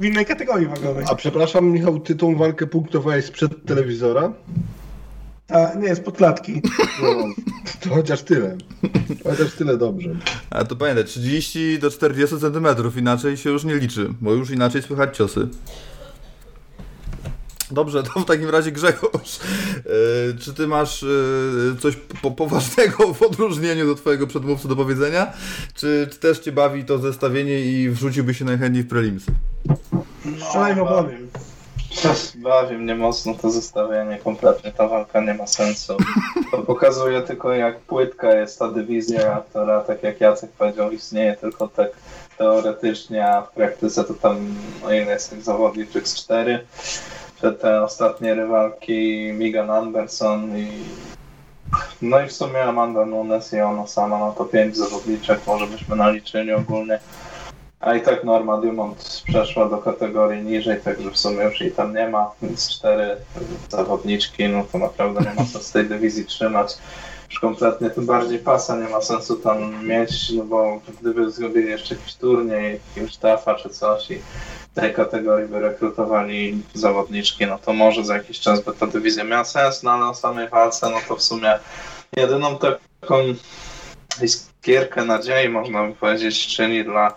W 0.00 0.04
innej 0.04 0.26
kategorii 0.26 0.66
wagowej. 0.66 1.04
A 1.10 1.14
przepraszam, 1.14 1.70
Michał, 1.70 2.00
ty 2.00 2.14
tą 2.14 2.36
walkę 2.36 2.66
punktowałeś 2.66 3.24
sprzed 3.24 3.66
telewizora? 3.66 4.32
A, 5.48 5.74
nie, 5.78 5.96
spod 5.96 6.16
klatki. 6.16 6.62
No, 7.02 7.08
to 7.80 7.94
chociaż 7.94 8.22
tyle. 8.22 8.56
Chociaż 9.24 9.54
tyle 9.54 9.76
dobrze. 9.76 10.10
Ale 10.50 10.64
to 10.64 10.76
pamiętaj, 10.76 11.04
30 11.04 11.78
do 11.78 11.90
40 11.90 12.36
cm, 12.40 12.66
inaczej 12.98 13.36
się 13.36 13.50
już 13.50 13.64
nie 13.64 13.74
liczy, 13.74 14.14
bo 14.20 14.32
już 14.32 14.50
inaczej 14.50 14.82
słychać 14.82 15.16
ciosy. 15.16 15.48
Dobrze, 17.74 18.02
to 18.02 18.20
w 18.20 18.24
takim 18.24 18.50
razie 18.50 18.72
Grzegorz, 18.72 19.38
yy, 19.76 20.36
czy 20.40 20.54
ty 20.54 20.66
masz 20.66 21.02
yy, 21.02 21.76
coś 21.80 21.96
po, 22.22 22.30
poważnego 22.30 23.14
w 23.14 23.22
odróżnieniu 23.22 23.86
do 23.86 23.94
twojego 23.94 24.26
przedmówcy 24.26 24.68
do 24.68 24.76
powiedzenia? 24.76 25.32
Czy, 25.74 26.08
czy 26.12 26.18
też 26.18 26.38
cię 26.38 26.52
bawi 26.52 26.84
to 26.84 26.98
zestawienie 26.98 27.60
i 27.60 27.90
wrzuciłby 27.90 28.34
się 28.34 28.44
najchętniej 28.44 28.84
w 28.84 28.88
prelims? 28.88 29.22
Strzelaj 30.38 30.74
w 30.74 30.78
opowiem. 30.78 31.28
Bawi 32.34 32.78
mnie 32.78 32.94
mocno 32.94 33.34
to 33.34 33.50
zestawienie, 33.50 34.18
kompletnie 34.24 34.72
ta 34.72 34.88
walka 34.88 35.20
nie 35.20 35.34
ma 35.34 35.46
sensu. 35.46 35.96
To 36.50 36.58
pokazuje 36.58 37.22
tylko 37.22 37.52
jak 37.52 37.80
płytka 37.80 38.34
jest 38.34 38.58
ta 38.58 38.68
dywizja, 38.68 39.42
która 39.50 39.80
tak 39.80 40.02
jak 40.02 40.20
Jacek 40.20 40.50
powiedział 40.50 40.90
istnieje 40.90 41.36
tylko 41.36 41.68
tak 41.68 41.88
teoretycznie, 42.38 43.28
a 43.28 43.42
w 43.42 43.52
praktyce 43.52 44.04
to 44.04 44.14
tam 44.14 44.54
no 44.82 44.92
ile 44.92 45.12
jest 45.12 45.30
tych 45.30 45.42
zawodniczych 45.42 46.08
z 46.08 46.14
cztery. 46.14 46.66
Te, 47.44 47.52
te 47.52 47.82
ostatnie 47.82 48.34
rywalki 48.34 49.30
Megan 49.34 49.70
Anderson 49.70 50.58
i 50.58 50.68
no 52.02 52.20
i 52.20 52.28
w 52.28 52.32
sumie 52.32 52.62
Amanda 52.62 53.06
Nunes 53.06 53.52
i 53.52 53.60
ona 53.60 53.86
sama, 53.86 54.18
no 54.18 54.32
to 54.32 54.44
pięć 54.44 54.76
zawodniczek 54.76 55.40
może 55.46 55.66
byśmy 55.66 55.96
naliczyli 55.96 56.52
ogólnie. 56.52 56.98
A 57.80 57.94
i 57.94 58.00
tak 58.00 58.24
Norma 58.24 58.60
Dumont 58.60 59.22
przeszła 59.26 59.68
do 59.68 59.78
kategorii 59.78 60.44
niżej, 60.44 60.80
także 60.80 61.10
w 61.10 61.18
sumie 61.18 61.44
już 61.44 61.60
jej 61.60 61.72
tam 61.72 61.94
nie 61.94 62.08
ma, 62.08 62.30
więc 62.42 62.70
cztery 62.70 63.16
zawodniczki, 63.68 64.48
no 64.48 64.64
to 64.72 64.78
naprawdę 64.78 65.20
nie 65.20 65.34
ma 65.34 65.46
sensu 65.46 65.72
tej 65.72 65.84
dywizji 65.84 66.24
trzymać. 66.24 66.78
Już 67.30 67.40
kompletnie, 67.40 67.90
tym 67.90 68.06
bardziej 68.06 68.38
pasa 68.38 68.76
nie 68.76 68.88
ma 68.88 69.00
sensu 69.00 69.36
tam 69.36 69.86
mieć, 69.86 70.30
no 70.30 70.44
bo 70.44 70.80
gdyby 71.00 71.30
zrobili 71.30 71.70
jeszcze 71.70 71.94
jakiś 71.94 72.14
turniej, 72.14 72.80
jakiegoś 72.88 73.16
tafa 73.16 73.54
czy 73.54 73.68
coś 73.68 74.10
i 74.10 74.18
tej 74.74 74.94
kategorii 74.94 75.48
by 75.48 75.60
rekrutowali 75.60 76.62
zawodniczki, 76.74 77.46
no 77.46 77.58
to 77.58 77.72
może 77.72 78.04
za 78.04 78.16
jakiś 78.16 78.40
czas 78.40 78.60
by 78.60 78.72
ta 78.72 78.86
dywizja 78.86 79.24
miała 79.24 79.44
sens, 79.44 79.82
no 79.82 79.90
ale 79.90 80.06
o 80.06 80.14
samej 80.14 80.48
walce, 80.48 80.90
no 80.90 80.96
to 81.08 81.16
w 81.16 81.22
sumie 81.22 81.58
jedyną 82.16 82.58
taką 82.58 83.14
iskierkę 84.22 85.04
nadziei, 85.04 85.48
można 85.48 85.84
by 85.84 85.94
powiedzieć, 85.94 86.56
czyni 86.56 86.84
dla 86.84 87.14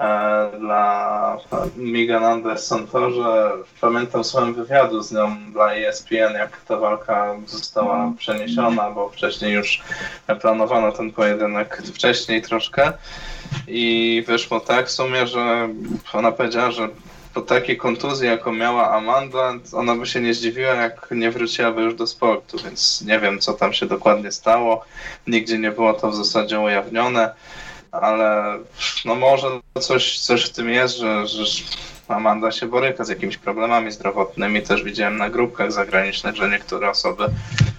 e, 0.00 0.50
dla 0.58 1.36
Megan 1.76 2.24
Anderson 2.24 2.86
to, 2.86 3.10
że 3.10 3.50
pamiętam 3.80 4.24
swoim 4.24 4.54
wywiadu 4.54 5.02
z 5.02 5.12
nią 5.12 5.36
dla 5.52 5.74
ESPN, 5.74 6.34
jak 6.34 6.60
ta 6.68 6.76
walka 6.76 7.34
została 7.46 8.12
przeniesiona, 8.18 8.90
bo 8.90 9.08
wcześniej 9.08 9.52
już 9.52 9.82
planowano 10.40 10.92
ten 10.92 11.12
pojedynek 11.12 11.82
wcześniej 11.94 12.42
troszkę 12.42 12.92
i 13.68 14.24
wyszło 14.26 14.60
tak 14.60 14.86
w 14.88 14.90
sumie, 14.90 15.26
że 15.26 15.68
ona 16.12 16.32
powiedziała, 16.32 16.70
że 16.70 16.88
po 17.34 17.40
takiej 17.40 17.76
kontuzji, 17.76 18.28
jaką 18.28 18.52
miała 18.52 18.90
Amanda, 18.90 19.52
ona 19.72 19.96
by 19.96 20.06
się 20.06 20.20
nie 20.20 20.34
zdziwiła, 20.34 20.74
jak 20.74 21.08
nie 21.10 21.30
wróciłaby 21.30 21.82
już 21.82 21.94
do 21.94 22.06
sportu, 22.06 22.58
więc 22.64 23.02
nie 23.02 23.20
wiem, 23.20 23.38
co 23.38 23.52
tam 23.52 23.72
się 23.72 23.86
dokładnie 23.86 24.32
stało. 24.32 24.84
Nigdzie 25.26 25.58
nie 25.58 25.70
było 25.70 25.92
to 25.92 26.10
w 26.10 26.16
zasadzie 26.16 26.60
ujawnione, 26.60 27.34
ale 27.92 28.58
no 29.04 29.14
może 29.14 29.46
coś, 29.80 30.18
coś 30.18 30.44
w 30.44 30.52
tym 30.52 30.70
jest, 30.70 30.98
że, 30.98 31.26
że 31.26 31.44
Amanda 32.08 32.52
się 32.52 32.66
boryka 32.66 33.04
z 33.04 33.08
jakimiś 33.08 33.36
problemami 33.36 33.92
zdrowotnymi. 33.92 34.62
Też 34.62 34.82
widziałem 34.82 35.16
na 35.16 35.30
grupkach 35.30 35.72
zagranicznych, 35.72 36.36
że 36.36 36.50
niektóre 36.50 36.90
osoby 36.90 37.24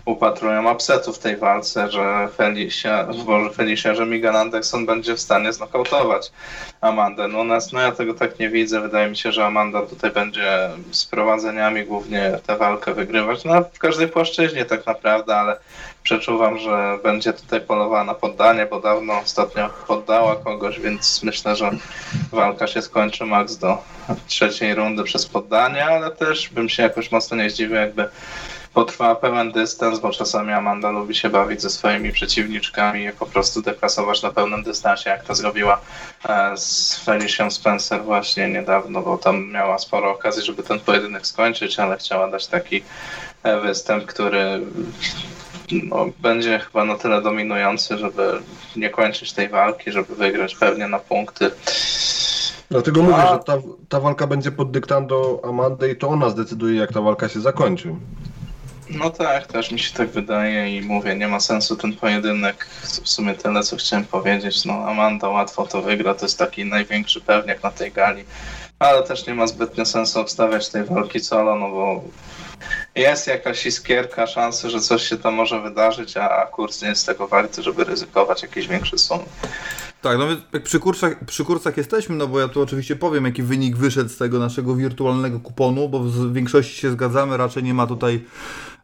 upatrują 0.06 0.73
upsetu 0.73 1.14
w 1.14 1.19
tej 1.19 1.38
walce, 1.38 1.91
że 1.91 2.27
Felicia, 2.35 3.07
Boże, 3.26 3.49
Felicia, 3.49 3.95
że 3.95 4.06
Megan 4.06 4.35
Anderson 4.35 4.85
będzie 4.85 5.15
w 5.15 5.19
stanie 5.19 5.53
znokautować 5.53 6.31
Amandę 6.81 7.27
Nunes. 7.27 7.72
No 7.72 7.80
ja 7.81 7.91
tego 7.91 8.14
tak 8.14 8.39
nie 8.39 8.49
widzę. 8.49 8.81
Wydaje 8.81 9.10
mi 9.10 9.18
się, 9.18 9.31
że 9.31 9.45
Amanda 9.45 9.81
tutaj 9.81 10.11
będzie 10.11 10.69
z 10.91 11.06
prowadzeniami 11.06 11.85
głównie 11.85 12.39
tę 12.47 12.57
walkę 12.57 12.93
wygrywać. 12.93 13.45
No 13.45 13.64
w 13.73 13.80
każdej 13.80 14.07
płaszczyźnie 14.07 14.65
tak 14.65 14.85
naprawdę, 14.85 15.35
ale 15.35 15.57
przeczuwam, 16.06 16.57
że 16.57 16.99
będzie 17.03 17.34
tutaj 17.34 17.61
polowała 17.61 18.03
na 18.03 18.14
poddanie, 18.14 18.65
bo 18.65 18.80
dawno 18.80 19.19
ostatnio 19.19 19.69
poddała 19.88 20.36
kogoś, 20.36 20.80
więc 20.80 21.23
myślę, 21.23 21.56
że 21.56 21.72
walka 22.32 22.68
się 22.68 22.82
skończy 22.82 23.26
max 23.26 23.57
do 23.57 23.77
trzeciej 24.27 24.76
rundy 24.76 25.03
przez 25.03 25.26
poddanie, 25.26 25.86
ale 25.86 26.11
też 26.11 26.49
bym 26.49 26.69
się 26.69 26.84
jakoś 26.84 27.11
mocno 27.11 27.38
nie 27.38 27.49
zdziwił, 27.49 27.76
jakby 27.76 28.10
potrwała 28.73 29.15
pełen 29.15 29.52
dystans, 29.52 29.99
bo 29.99 30.11
czasami 30.11 30.53
Amanda 30.53 30.91
lubi 30.91 31.15
się 31.15 31.30
bawić 31.30 31.61
ze 31.61 31.69
swoimi 31.69 32.11
przeciwniczkami 32.11 33.06
i 33.06 33.11
po 33.11 33.26
prostu 33.26 33.61
deklasować 33.61 34.22
na 34.22 34.32
pełnym 34.32 34.64
dystansie, 34.64 35.10
jak 35.10 35.23
to 35.23 35.36
zrobiła 35.36 35.82
e, 36.30 36.57
z 36.57 36.99
Felicią 37.06 37.52
Spencer 37.52 38.03
właśnie 38.03 38.49
niedawno, 38.49 39.02
bo 39.02 39.18
tam 39.18 39.52
miała 39.52 39.80
sporo 39.80 40.11
okazji, 40.11 40.44
żeby 40.44 40.64
ten 40.64 40.80
pojedynek 40.80 41.27
skończyć, 41.27 41.80
ale 41.80 41.98
chciała 41.98 42.27
dać 42.27 42.48
taki 42.48 42.84
e, 43.44 43.61
występ, 43.61 44.06
który 44.06 44.61
no, 45.72 46.06
będzie 46.20 46.60
chyba 46.60 46.86
na 46.86 46.96
tyle 46.96 47.22
dominujący, 47.22 47.98
żeby 47.98 48.40
nie 48.76 48.90
kończyć 48.90 49.34
tej 49.34 49.50
walki, 49.50 49.92
żeby 49.92 50.16
wygrać 50.16 50.56
pewnie 50.56 50.88
na 50.88 51.00
punkty. 51.00 51.52
Dlatego 52.70 53.04
mówię, 53.04 53.24
że 53.32 53.40
ta, 53.46 53.58
ta 53.90 54.00
walka 54.00 54.28
będzie 54.28 54.52
pod 54.52 54.72
dyktando 54.72 55.42
Amandy 55.44 55.92
i 55.92 55.96
to 55.96 56.08
ona 56.08 56.30
zdecyduje, 56.30 56.80
jak 56.80 56.94
ta 56.94 57.02
walka 57.02 57.30
się 57.30 57.42
zakończy. 57.42 57.96
No 58.90 59.10
tak, 59.10 59.48
też 59.48 59.72
mi 59.72 59.80
się 59.80 59.94
tak 59.94 60.10
wydaje 60.10 60.78
i 60.78 60.82
mówię, 60.82 61.16
nie 61.16 61.28
ma 61.28 61.40
sensu 61.40 61.76
ten 61.76 61.94
pojedynek. 61.94 62.68
W 62.82 63.10
sumie 63.10 63.34
tyle, 63.34 63.64
co 63.64 63.76
chciałem 63.76 64.06
powiedzieć. 64.06 64.66
No, 64.66 64.74
Amanda 64.74 65.30
łatwo 65.30 65.66
to 65.66 65.82
wygra, 65.82 66.14
to 66.14 66.26
jest 66.26 66.40
taki 66.40 66.66
największy 66.66 67.22
pewniak 67.22 67.64
na 67.64 67.72
tej 67.72 67.92
gali. 67.92 68.24
Ale 68.80 69.04
też 69.04 69.28
nie 69.28 69.34
ma 69.34 69.48
zbytnio 69.48 69.86
sensu 69.86 70.20
obstawiać 70.20 70.70
tej 70.70 70.84
walki 70.84 71.20
solo, 71.20 71.56
no 71.56 71.70
bo 71.70 72.04
jest 72.96 73.28
jakaś 73.28 73.66
iskierka 73.66 74.28
szansy, 74.28 74.70
że 74.70 74.80
coś 74.80 75.04
się 75.04 75.18
tam 75.18 75.34
może 75.34 75.62
wydarzyć, 75.62 76.18
a 76.18 76.46
kurs 76.46 76.82
nie 76.82 76.88
jest 76.88 77.06
tego 77.06 77.28
warty, 77.28 77.64
żeby 77.64 77.84
ryzykować 77.84 78.42
jakieś 78.42 78.68
większe 78.68 78.98
sumy. 78.98 79.24
Tak, 80.02 80.18
no 80.18 80.26
jak 80.54 80.64
przy 80.64 80.80
kursach, 80.80 81.26
przy 81.26 81.46
kursach 81.46 81.78
jesteśmy, 81.78 82.16
no 82.16 82.28
bo 82.28 82.40
ja 82.40 82.48
tu 82.48 82.62
oczywiście 82.62 82.96
powiem, 82.96 83.26
jaki 83.26 83.44
wynik 83.44 83.78
wyszedł 83.78 84.10
z 84.10 84.18
tego 84.18 84.40
naszego 84.40 84.76
wirtualnego 84.76 85.40
kuponu, 85.40 85.90
bo 85.90 86.00
w 86.00 86.34
większości 86.34 86.76
się 86.76 86.92
zgadzamy, 86.92 87.38
raczej 87.38 87.64
nie 87.64 87.74
ma 87.74 87.88
tutaj 87.88 88.26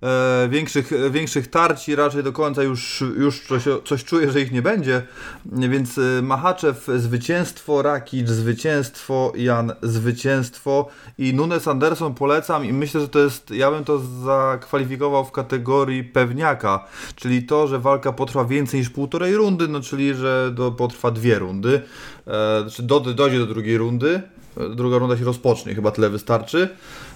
e, 0.02 0.50
większych, 0.50 0.94
e, 0.94 1.10
większych 1.10 1.48
tarć 1.48 1.90
i 1.90 1.96
raczej 1.96 2.24
do 2.24 2.34
końca 2.34 2.64
już, 2.64 3.04
już 3.18 3.48
coś, 3.48 3.64
coś 3.86 4.04
czuję, 4.04 4.32
że 4.32 4.42
ich 4.42 4.52
nie 4.52 4.62
będzie. 4.62 5.02
Więc 5.46 5.98
e, 5.98 6.22
Machaczew 6.22 6.88
zwycięstwo, 6.98 7.82
Rakic 7.82 8.30
zwycięstwo, 8.30 9.34
Jan 9.36 9.72
zwycięstwo 9.82 10.90
i 11.18 11.34
Nunes 11.34 11.68
Anderson 11.68 12.14
polecam 12.14 12.66
i 12.66 12.74
myślę, 12.74 13.02
że 13.02 13.08
to 13.08 13.20
jest, 13.20 13.52
ja 13.52 13.72
bym 13.72 13.84
to 13.84 14.00
zakwalifikował 14.00 15.26
w 15.26 15.32
kategorii 15.32 16.04
pewniaka, 16.04 16.86
czyli 17.16 17.44
to, 17.44 17.68
że 17.68 17.80
walka 17.80 18.12
potrwa 18.14 18.46
więcej 18.46 18.80
niż 18.80 18.90
półtorej 18.90 19.36
rundy, 19.36 19.68
no 19.68 19.82
czyli, 19.82 20.16
że 20.16 20.52
do, 20.56 20.72
potrwa 20.72 21.12
dwie 21.12 21.40
rundy, 21.40 21.82
e, 22.28 22.62
znaczy 22.62 22.84
do, 22.84 23.00
dojdzie 23.00 23.40
do 23.40 23.46
drugiej 23.46 23.78
rundy, 23.78 24.22
e, 24.58 24.76
druga 24.76 24.98
runda 24.98 25.18
się 25.18 25.26
rozpocznie, 25.26 25.76
chyba 25.76 25.92
tyle 25.92 26.10
wystarczy, 26.10 26.70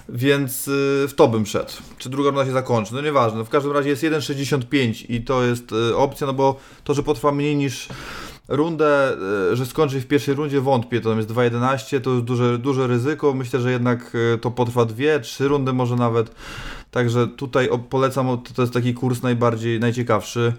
więc 0.08 0.68
y, 0.68 1.06
w 1.08 1.14
to 1.16 1.28
bym 1.28 1.46
szedł. 1.46 1.72
Czy 1.98 2.08
druga 2.08 2.30
runda 2.30 2.46
się 2.46 2.52
zakończy, 2.52 2.94
no 2.94 3.00
nieważne. 3.00 3.44
W 3.44 3.48
każdym 3.48 3.72
razie 3.72 3.90
jest 3.90 4.02
1,65 4.02 5.06
i 5.08 5.22
to 5.22 5.44
jest 5.44 5.72
y, 5.72 5.96
opcja, 5.96 6.26
no 6.26 6.32
bo 6.32 6.56
to, 6.84 6.94
że 6.94 7.02
potrwa 7.02 7.32
mniej 7.32 7.56
niż 7.56 7.88
rundę, 8.48 9.16
e, 9.52 9.56
że 9.56 9.66
skończy 9.66 10.00
w 10.00 10.06
pierwszej 10.06 10.34
rundzie 10.34 10.60
wątpię, 10.60 11.00
to 11.00 11.08
tam 11.08 11.18
jest 11.18 11.30
2.11, 11.30 12.00
to 12.00 12.10
jest 12.10 12.24
duże, 12.24 12.58
duże 12.58 12.86
ryzyko, 12.86 13.34
myślę, 13.34 13.60
że 13.60 13.70
jednak 13.70 14.12
e, 14.34 14.38
to 14.38 14.50
potrwa 14.50 14.84
dwie, 14.84 15.20
trzy 15.20 15.48
rundy 15.48 15.72
może 15.72 15.96
nawet, 15.96 16.34
także 16.90 17.26
tutaj 17.26 17.68
polecam, 17.90 18.42
to 18.54 18.62
jest 18.62 18.74
taki 18.74 18.94
kurs 18.94 19.22
najbardziej, 19.22 19.80
najciekawszy. 19.80 20.52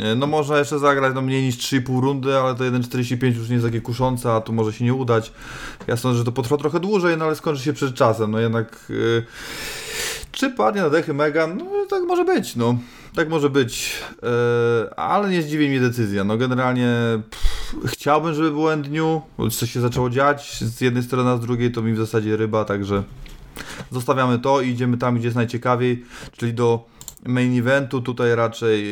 E, 0.00 0.14
No 0.14 0.26
można 0.26 0.58
jeszcze 0.58 0.78
zagrać 0.78 1.14
no 1.14 1.22
mniej 1.22 1.42
niż 1.42 1.56
3,5 1.56 2.00
rundy, 2.00 2.36
ale 2.36 2.54
to 2.54 2.64
1.45 2.64 3.36
już 3.36 3.48
nie 3.48 3.54
jest 3.54 3.66
takie 3.66 3.80
kuszące, 3.80 4.32
a 4.32 4.40
tu 4.40 4.52
może 4.52 4.72
się 4.72 4.84
nie 4.84 4.94
udać. 4.94 5.32
Ja 5.86 5.96
sądzę, 5.96 6.18
że 6.18 6.24
to 6.24 6.32
potrwa 6.32 6.56
trochę 6.56 6.80
dłużej, 6.80 7.16
no 7.16 7.24
ale 7.24 7.36
skończy 7.36 7.62
się 7.62 7.72
przed 7.72 7.94
czasem, 7.94 8.30
no 8.30 8.38
jednak... 8.40 8.92
e, 9.18 9.22
czy 10.32 10.50
padnie 10.50 10.82
na 10.82 10.90
dechy 10.90 11.14
Megan? 11.14 11.58
No 11.58 11.86
tak 11.90 12.02
może 12.02 12.24
być, 12.24 12.56
no. 12.56 12.78
Tak 13.14 13.28
może 13.28 13.50
być. 13.50 14.02
E, 14.22 14.98
ale 14.98 15.30
nie 15.30 15.42
zdziwi 15.42 15.68
mnie 15.68 15.80
decyzja. 15.80 16.24
No 16.24 16.36
generalnie 16.36 16.88
pff, 17.30 17.92
chciałbym, 17.92 18.34
żeby 18.34 18.50
było 18.50 18.72
end 18.72 18.88
bo 19.38 19.50
coś 19.50 19.70
się 19.70 19.80
zaczęło 19.80 20.10
dziać 20.10 20.58
z 20.64 20.80
jednej 20.80 21.02
strony, 21.02 21.30
a 21.30 21.36
z 21.36 21.40
drugiej 21.40 21.72
to 21.72 21.82
mi 21.82 21.92
w 21.92 21.98
zasadzie 21.98 22.36
ryba, 22.36 22.64
także 22.64 23.02
zostawiamy 23.90 24.38
to 24.38 24.60
i 24.60 24.68
idziemy 24.68 24.98
tam, 24.98 25.16
gdzie 25.16 25.24
jest 25.26 25.36
najciekawiej, 25.36 26.04
czyli 26.36 26.54
do 26.54 26.86
main 27.26 27.58
eventu. 27.58 28.00
Tutaj 28.02 28.34
raczej 28.34 28.84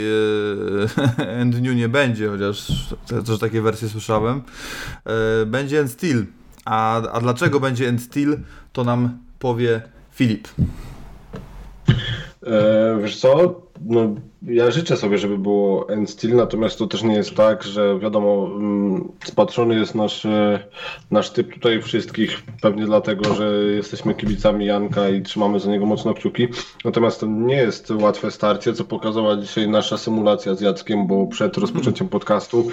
new 1.45 1.77
nie 1.77 1.89
będzie, 1.89 2.29
chociaż 2.29 2.67
te- 3.07 3.23
też 3.23 3.39
takie 3.39 3.63
wersje 3.63 3.89
słyszałem. 3.89 4.43
E, 5.43 5.47
będzie 5.47 5.81
end 5.81 5.91
steel. 5.91 6.27
A, 6.65 6.97
a 6.97 7.21
dlaczego 7.21 7.61
będzie 7.61 7.89
end 7.89 8.03
steel, 8.03 8.39
to 8.73 8.85
nam 8.85 9.19
powie 9.39 9.83
Filip. 10.13 10.49
Wiesz 13.03 13.21
co, 13.21 13.63
no, 13.87 14.15
ja 14.43 14.71
życzę 14.71 14.97
sobie, 14.97 15.19
żeby 15.19 15.39
było 15.39 15.89
end 15.89 16.11
steel, 16.11 16.37
natomiast 16.37 16.79
to 16.79 16.87
też 16.87 17.03
nie 17.03 17.15
jest 17.15 17.35
tak, 17.35 17.63
że 17.63 17.99
wiadomo, 17.99 18.51
mm, 18.57 19.13
spatrzony 19.25 19.75
jest 19.75 19.95
nasz, 19.95 20.27
e, 20.27 20.65
nasz 21.11 21.31
typ 21.31 21.55
tutaj 21.55 21.83
wszystkich, 21.83 22.43
pewnie 22.63 22.87
dlatego, 22.87 23.35
że 23.35 23.53
jesteśmy 23.77 24.15
kibicami 24.15 24.67
Janka 24.67 25.09
i 25.09 25.23
trzymamy 25.23 25.61
za 25.61 25.71
niego 25.71 25.87
mocno 25.87 26.15
kciuki. 26.15 26.49
Natomiast 26.85 27.21
to 27.21 27.27
nie 27.27 27.57
jest 27.57 27.91
łatwe 27.91 28.31
starcie, 28.31 28.73
co 28.73 28.85
pokazała 28.85 29.37
dzisiaj 29.37 29.69
nasza 29.69 29.99
symulacja 29.99 30.55
z 30.55 30.61
Jackiem, 30.61 31.07
bo 31.07 31.27
przed 31.27 31.57
rozpoczęciem 31.57 32.09
podcastu 32.09 32.69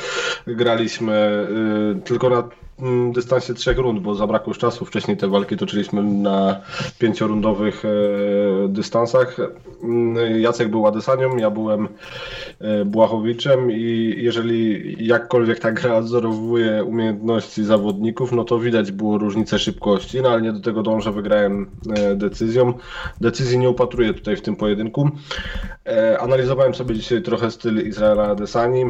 graliśmy 0.48 1.48
y, 1.98 2.02
tylko 2.02 2.30
na 2.30 2.50
dystansie 3.14 3.54
trzech 3.54 3.78
rund, 3.78 4.00
bo 4.00 4.16
zabrakło 4.16 4.52
już 4.52 4.58
czasu. 4.58 4.86
Wcześniej 4.86 5.18
te 5.18 5.28
walki 5.28 5.58
toczyliśmy 5.58 6.04
na 6.04 6.62
pięciorundowych 7.00 7.84
e, 7.86 7.90
dystansach. 8.68 9.38
Mm, 9.84 10.42
Jacek 10.42 10.70
był 10.70 10.88
Adesanią, 10.88 11.38
ja 11.38 11.50
byłem 11.50 11.88
e, 12.60 12.86
Błachowiczem 12.86 13.72
i 13.72 14.16
jeżeli 14.18 14.96
jakkolwiek 15.08 15.60
ta 15.60 15.72
gra 15.72 15.96
odzorowuje 15.96 16.84
umiejętności 16.84 17.64
zawodników, 17.64 18.32
no 18.32 18.44
to 18.44 18.60
widać 18.60 18.92
było 18.92 19.18
różnicę 19.18 19.60
szybkości, 19.60 20.22
no 20.22 20.30
ale 20.30 20.42
nie 20.42 20.54
do 20.54 20.60
tego 20.60 20.84
dążę, 20.84 21.12
wygrałem 21.12 21.70
e, 21.96 22.16
decyzją. 22.16 22.74
Decyzji 23.22 23.60
nie 23.60 23.70
upatruję 23.70 24.14
tutaj 24.14 24.36
w 24.36 24.42
tym 24.42 24.56
pojedynku. 24.56 25.10
Analizowałem 26.20 26.76
sobie 26.76 26.96
dzisiaj 26.96 27.22
trochę 27.22 27.52
styl 27.52 27.88
Izraela 27.88 28.24
Adesani. 28.24 28.86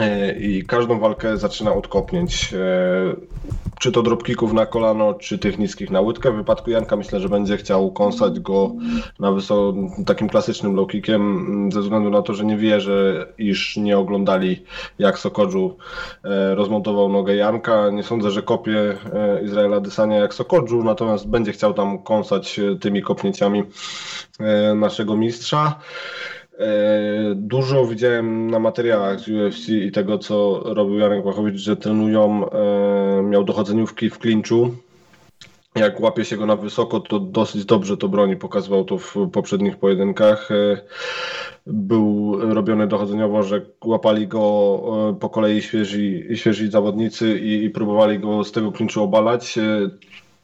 E, 0.00 0.32
i 0.38 0.64
każdą 0.64 0.98
walkę 0.98 1.36
zaczyna 1.36 1.74
od 1.74 1.88
kopnięć. 1.88 2.54
E, 2.54 3.40
Czy 3.80 3.92
to 3.92 4.02
dropkicków 4.02 4.52
na 4.52 4.66
kolano, 4.66 5.14
czy 5.14 5.38
tych 5.38 5.58
niskich 5.58 5.90
na 5.90 6.00
łydkę. 6.00 6.32
W 6.32 6.36
wypadku 6.36 6.70
Janka 6.70 6.96
myślę, 6.96 7.20
że 7.20 7.28
będzie 7.28 7.56
chciał 7.56 7.92
kąsać 7.92 8.40
go 8.40 8.72
na 9.18 9.32
wysoko, 9.32 9.74
takim 10.06 10.28
klasycznym 10.28 10.74
low 10.76 10.88
kickiem, 10.88 11.22
m, 11.22 11.72
ze 11.72 11.80
względu 11.80 12.10
na 12.10 12.22
to, 12.22 12.34
że 12.34 12.44
nie 12.44 12.56
wierzę, 12.56 13.26
iż 13.38 13.76
nie 13.76 13.98
oglądali 13.98 14.62
jak 14.98 15.18
Sokodżu 15.18 15.76
e, 16.24 16.54
rozmontował 16.54 17.08
nogę 17.08 17.34
Janka. 17.36 17.90
Nie 17.90 18.02
sądzę, 18.02 18.30
że 18.30 18.42
kopie 18.42 18.96
Izraela 19.44 19.80
Dysania 19.80 20.16
jak 20.16 20.34
Sokodżu, 20.34 20.84
natomiast 20.84 21.28
będzie 21.28 21.52
chciał 21.52 21.74
tam 21.74 22.02
kąsać 22.02 22.60
tymi 22.80 23.02
kopnięciami 23.02 23.62
naszego 24.74 25.16
mistrza. 25.16 25.78
E, 26.60 27.34
Dużo 27.34 27.86
widziałem 27.86 28.50
na 28.50 28.58
materiałach 28.58 29.20
z 29.20 29.28
UFC 29.28 29.68
i 29.68 29.92
tego, 29.92 30.18
co 30.18 30.62
robił 30.64 30.98
Janek 30.98 31.24
Łachowicz, 31.24 31.56
że 31.56 31.76
trenują, 31.76 32.50
e, 32.50 33.22
miał 33.22 33.44
dochodzeniówki 33.44 34.10
w 34.10 34.18
klinczu. 34.18 34.76
Jak 35.74 36.00
łapie 36.00 36.24
się 36.24 36.36
go 36.36 36.46
na 36.46 36.56
wysoko, 36.56 37.00
to 37.00 37.20
dosyć 37.20 37.64
dobrze 37.64 37.96
to 37.96 38.08
broni. 38.08 38.36
Pokazywał 38.36 38.84
to 38.84 38.98
w 38.98 39.14
poprzednich 39.32 39.76
pojedynkach. 39.76 40.50
E, 40.50 40.80
Był 41.66 42.36
robiony 42.54 42.86
dochodzeniowo, 42.86 43.42
że 43.42 43.62
łapali 43.84 44.28
go 44.28 44.42
po 45.20 45.28
kolei 45.30 45.62
świeżi, 45.62 46.24
świeżi 46.34 46.70
zawodnicy 46.70 47.38
i, 47.38 47.64
i 47.64 47.70
próbowali 47.70 48.18
go 48.18 48.44
z 48.44 48.52
tego 48.52 48.72
klinczu 48.72 49.02
obalać. 49.02 49.58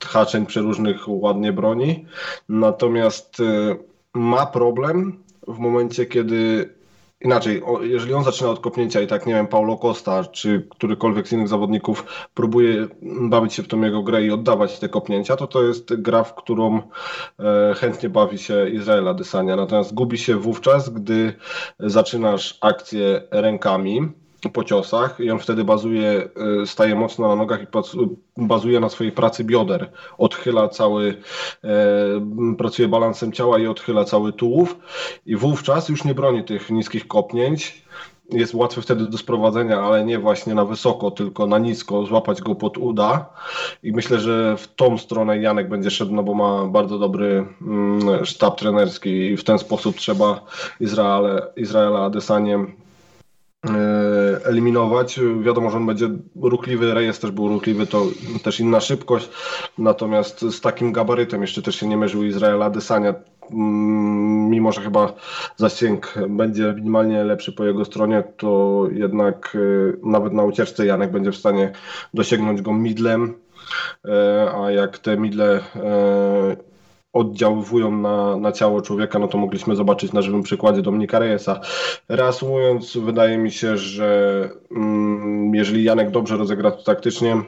Haczeń 0.04 0.46
przeróżnych 0.46 1.08
ładnie 1.08 1.52
broni. 1.52 2.06
Natomiast 2.48 3.42
ma 4.14 4.46
problem 4.46 5.25
w 5.48 5.58
momencie, 5.58 6.06
kiedy 6.06 6.70
inaczej, 7.20 7.62
jeżeli 7.80 8.14
on 8.14 8.24
zaczyna 8.24 8.50
od 8.50 8.60
kopnięcia 8.60 9.00
i 9.00 9.06
tak, 9.06 9.26
nie 9.26 9.34
wiem, 9.34 9.46
Paulo 9.46 9.76
Costa 9.76 10.24
czy 10.24 10.66
którykolwiek 10.70 11.28
z 11.28 11.32
innych 11.32 11.48
zawodników 11.48 12.04
próbuje 12.34 12.88
bawić 13.02 13.54
się 13.54 13.62
w 13.62 13.68
tą 13.68 13.80
jego 13.80 14.02
grę 14.02 14.24
i 14.24 14.30
oddawać 14.30 14.78
te 14.78 14.88
kopnięcia, 14.88 15.36
to 15.36 15.46
to 15.46 15.62
jest 15.62 15.94
gra, 15.94 16.24
w 16.24 16.34
którą 16.34 16.82
e, 17.38 17.74
chętnie 17.74 18.08
bawi 18.08 18.38
się 18.38 18.70
Izraela 18.70 19.14
Dysania. 19.14 19.56
Natomiast 19.56 19.94
gubi 19.94 20.18
się 20.18 20.36
wówczas, 20.36 20.90
gdy 20.90 21.32
zaczynasz 21.80 22.58
akcję 22.60 23.22
rękami 23.30 24.12
po 24.48 24.64
ciosach 24.64 25.20
i 25.20 25.30
on 25.30 25.38
wtedy 25.38 25.64
bazuje, 25.64 26.28
e, 26.62 26.66
staje 26.66 26.94
mocno 26.94 27.28
na 27.28 27.36
nogach 27.36 27.62
i 27.62 27.66
bazuje 28.36 28.80
na 28.80 28.88
swojej 28.88 29.12
pracy 29.12 29.44
bioder. 29.44 29.90
Odchyla 30.18 30.68
cały, 30.68 31.14
e, 31.64 32.56
pracuje 32.58 32.88
balansem 32.88 33.32
ciała 33.32 33.58
i 33.58 33.66
odchyla 33.66 34.04
cały 34.04 34.32
tułów 34.32 34.76
i 35.26 35.36
wówczas 35.36 35.88
już 35.88 36.04
nie 36.04 36.14
broni 36.14 36.44
tych 36.44 36.70
niskich 36.70 37.08
kopnięć. 37.08 37.86
Jest 38.30 38.54
łatwy 38.54 38.82
wtedy 38.82 39.06
do 39.06 39.18
sprowadzenia, 39.18 39.80
ale 39.80 40.04
nie 40.04 40.18
właśnie 40.18 40.54
na 40.54 40.64
wysoko, 40.64 41.10
tylko 41.10 41.46
na 41.46 41.58
nisko, 41.58 42.06
złapać 42.06 42.42
go 42.42 42.54
pod 42.54 42.78
uda. 42.78 43.26
I 43.82 43.92
myślę, 43.92 44.20
że 44.20 44.56
w 44.56 44.74
tą 44.74 44.98
stronę 44.98 45.38
Janek 45.38 45.68
będzie 45.68 45.90
szedł, 45.90 46.14
no 46.14 46.22
bo 46.22 46.34
ma 46.34 46.66
bardzo 46.66 46.98
dobry 46.98 47.46
mm, 47.62 48.24
sztab 48.24 48.58
trenerski 48.58 49.10
i 49.10 49.36
w 49.36 49.44
ten 49.44 49.58
sposób 49.58 49.96
trzeba 49.96 50.40
Izraele, 50.80 51.46
Izraela 51.56 52.04
Adesaniem 52.04 52.85
eliminować. 54.44 55.20
Wiadomo, 55.42 55.70
że 55.70 55.76
on 55.76 55.86
będzie 55.86 56.08
ruchliwy, 56.42 56.94
Reyes 56.94 57.18
też 57.18 57.30
był 57.30 57.48
ruchliwy, 57.48 57.86
to 57.86 58.06
też 58.42 58.60
inna 58.60 58.80
szybkość, 58.80 59.28
natomiast 59.78 60.40
z 60.40 60.60
takim 60.60 60.92
gabarytem 60.92 61.42
jeszcze 61.42 61.62
też 61.62 61.76
się 61.76 61.88
nie 61.88 61.96
mierzył 61.96 62.24
Izraela 62.24 62.70
Desania, 62.70 63.14
Mm, 63.50 64.50
mimo 64.50 64.72
że 64.72 64.80
chyba 64.80 65.12
zasięg 65.56 66.14
będzie 66.28 66.72
minimalnie 66.76 67.24
lepszy 67.24 67.52
po 67.52 67.64
jego 67.64 67.84
stronie, 67.84 68.24
to 68.36 68.82
jednak 68.92 69.56
e, 69.56 70.08
nawet 70.08 70.32
na 70.32 70.44
ucieczce 70.44 70.86
Janek 70.86 71.12
będzie 71.12 71.32
w 71.32 71.36
stanie 71.36 71.72
dosięgnąć 72.14 72.62
go 72.62 72.72
midlem, 72.72 73.34
e, 74.04 74.50
a 74.54 74.70
jak 74.70 74.98
te 74.98 75.16
midle 75.16 75.60
e, 75.76 76.56
oddziaływują 77.16 77.90
na, 77.90 78.36
na 78.36 78.52
ciało 78.52 78.82
człowieka, 78.82 79.18
no 79.18 79.28
to 79.28 79.38
mogliśmy 79.38 79.76
zobaczyć 79.76 80.12
na 80.12 80.22
żywym 80.22 80.42
przykładzie 80.42 80.82
Dominika 80.82 81.18
Reyesa. 81.18 81.60
Reasumując, 82.08 82.96
wydaje 82.96 83.38
mi 83.38 83.50
się, 83.50 83.76
że 83.78 84.50
mm, 84.70 85.54
jeżeli 85.54 85.84
Janek 85.84 86.10
dobrze 86.10 86.36
rozegra 86.36 86.70
to 86.70 86.82
taktycznie, 86.82 87.42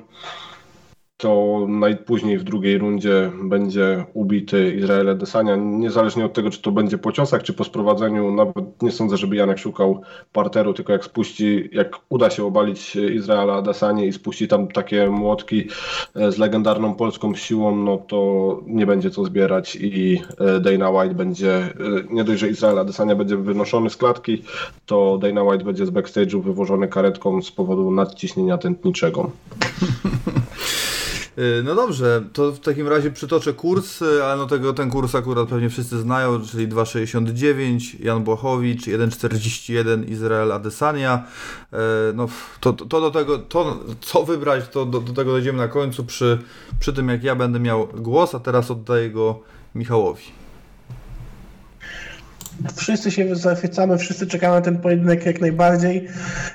to 1.19 1.67
najpóźniej 1.69 2.39
w 2.39 2.45
drugiej 2.45 2.79
rundzie 2.79 3.33
będzie 3.43 4.05
ubity 4.15 4.75
Izrael 4.75 5.19
Desania. 5.19 5.57
Niezależnie 5.57 6.25
od 6.25 6.33
tego, 6.33 6.51
czy 6.51 6.63
to 6.63 6.73
będzie 6.73 6.99
po 6.99 7.13
ciosach, 7.13 7.43
czy 7.43 7.53
po 7.53 7.65
sprowadzeniu, 7.65 8.35
nawet 8.35 8.83
nie 8.83 8.93
sądzę, 8.93 9.17
żeby 9.17 9.37
Janek 9.37 9.59
szukał 9.59 10.03
parteru, 10.33 10.75
tylko 10.75 10.93
jak 10.93 11.05
spuści, 11.05 11.69
jak 11.73 11.97
uda 12.09 12.31
się 12.31 12.45
obalić 12.45 12.97
Izraela 12.97 13.63
Desanie 13.63 14.07
i 14.07 14.13
spuści 14.13 14.49
tam 14.49 14.69
takie 14.69 15.11
młotki 15.11 15.69
e, 16.15 16.33
z 16.33 16.39
legendarną 16.39 16.95
polską 16.95 17.35
siłą, 17.35 17.77
no 17.77 17.97
to 17.97 18.61
nie 18.67 18.87
będzie 18.87 19.11
co 19.11 19.25
zbierać 19.25 19.77
i 19.77 20.23
e, 20.39 20.61
Dana 20.61 20.91
White 20.91 21.15
będzie, 21.15 21.55
e, 21.55 21.71
nie 22.11 22.25
dość, 22.25 22.41
że 22.41 22.49
Izraela 22.49 22.85
Desania 22.85 23.17
będzie 23.17 23.37
wynoszony 23.37 23.91
z 23.91 23.97
klatki, 23.97 24.43
to 24.87 25.19
Dana 25.19 25.43
White 25.43 25.65
będzie 25.65 25.87
z 25.87 25.91
backstage'u 25.91 26.43
wywożony 26.43 26.89
karetką 26.89 27.43
z 27.43 27.51
powodu 27.51 27.91
nadciśnienia 27.91 28.59
tętniczego. 28.59 29.31
Y, 31.39 31.63
No 31.63 31.75
dobrze, 31.75 32.23
to 32.33 32.53
w 32.53 32.61
takim 32.61 32.89
razie 32.89 33.11
przytoczę 33.11 33.53
kurs, 33.53 34.03
y, 34.03 34.25
ale 34.25 34.37
no 34.37 34.47
tego, 34.47 34.73
ten 34.73 34.91
kurs 34.91 35.15
akurat 35.15 35.49
pewnie 35.49 35.71
wszyscy 35.71 35.99
znają, 35.99 36.47
czyli 36.47 36.69
2,69 36.69 38.05
Jan 38.05 38.25
Błachowicz, 38.25 38.87
1,41 38.87 40.09
Izrael 40.09 40.53
Adesania. 40.53 41.25
Y, 41.73 41.77
No 42.15 42.29
to, 42.61 42.73
to 42.73 43.01
do 43.01 43.11
tego, 43.11 43.39
to 43.39 43.79
co 44.01 44.25
wybrać, 44.25 44.69
to 44.69 44.87
do, 44.87 45.01
do 45.01 45.13
tego 45.13 45.31
dojdziemy 45.33 45.59
na 45.59 45.69
końcu 45.69 46.05
przy, 46.05 46.39
przy 46.81 46.93
tym 46.93 47.09
jak 47.09 47.25
ja 47.25 47.35
będę 47.35 47.61
miał 47.61 47.89
głos, 47.95 48.35
a 48.35 48.41
teraz 48.41 48.71
oddaję 48.71 49.11
go 49.11 49.41
Michałowi. 49.75 50.48
Wszyscy 52.77 53.11
się 53.11 53.37
zachwycamy, 53.37 53.99
wszyscy 53.99 54.27
czekamy 54.27 54.55
na 54.55 54.61
ten 54.61 54.79
pojedynek 54.79 55.27
jak 55.27 55.41
najbardziej 55.41 56.09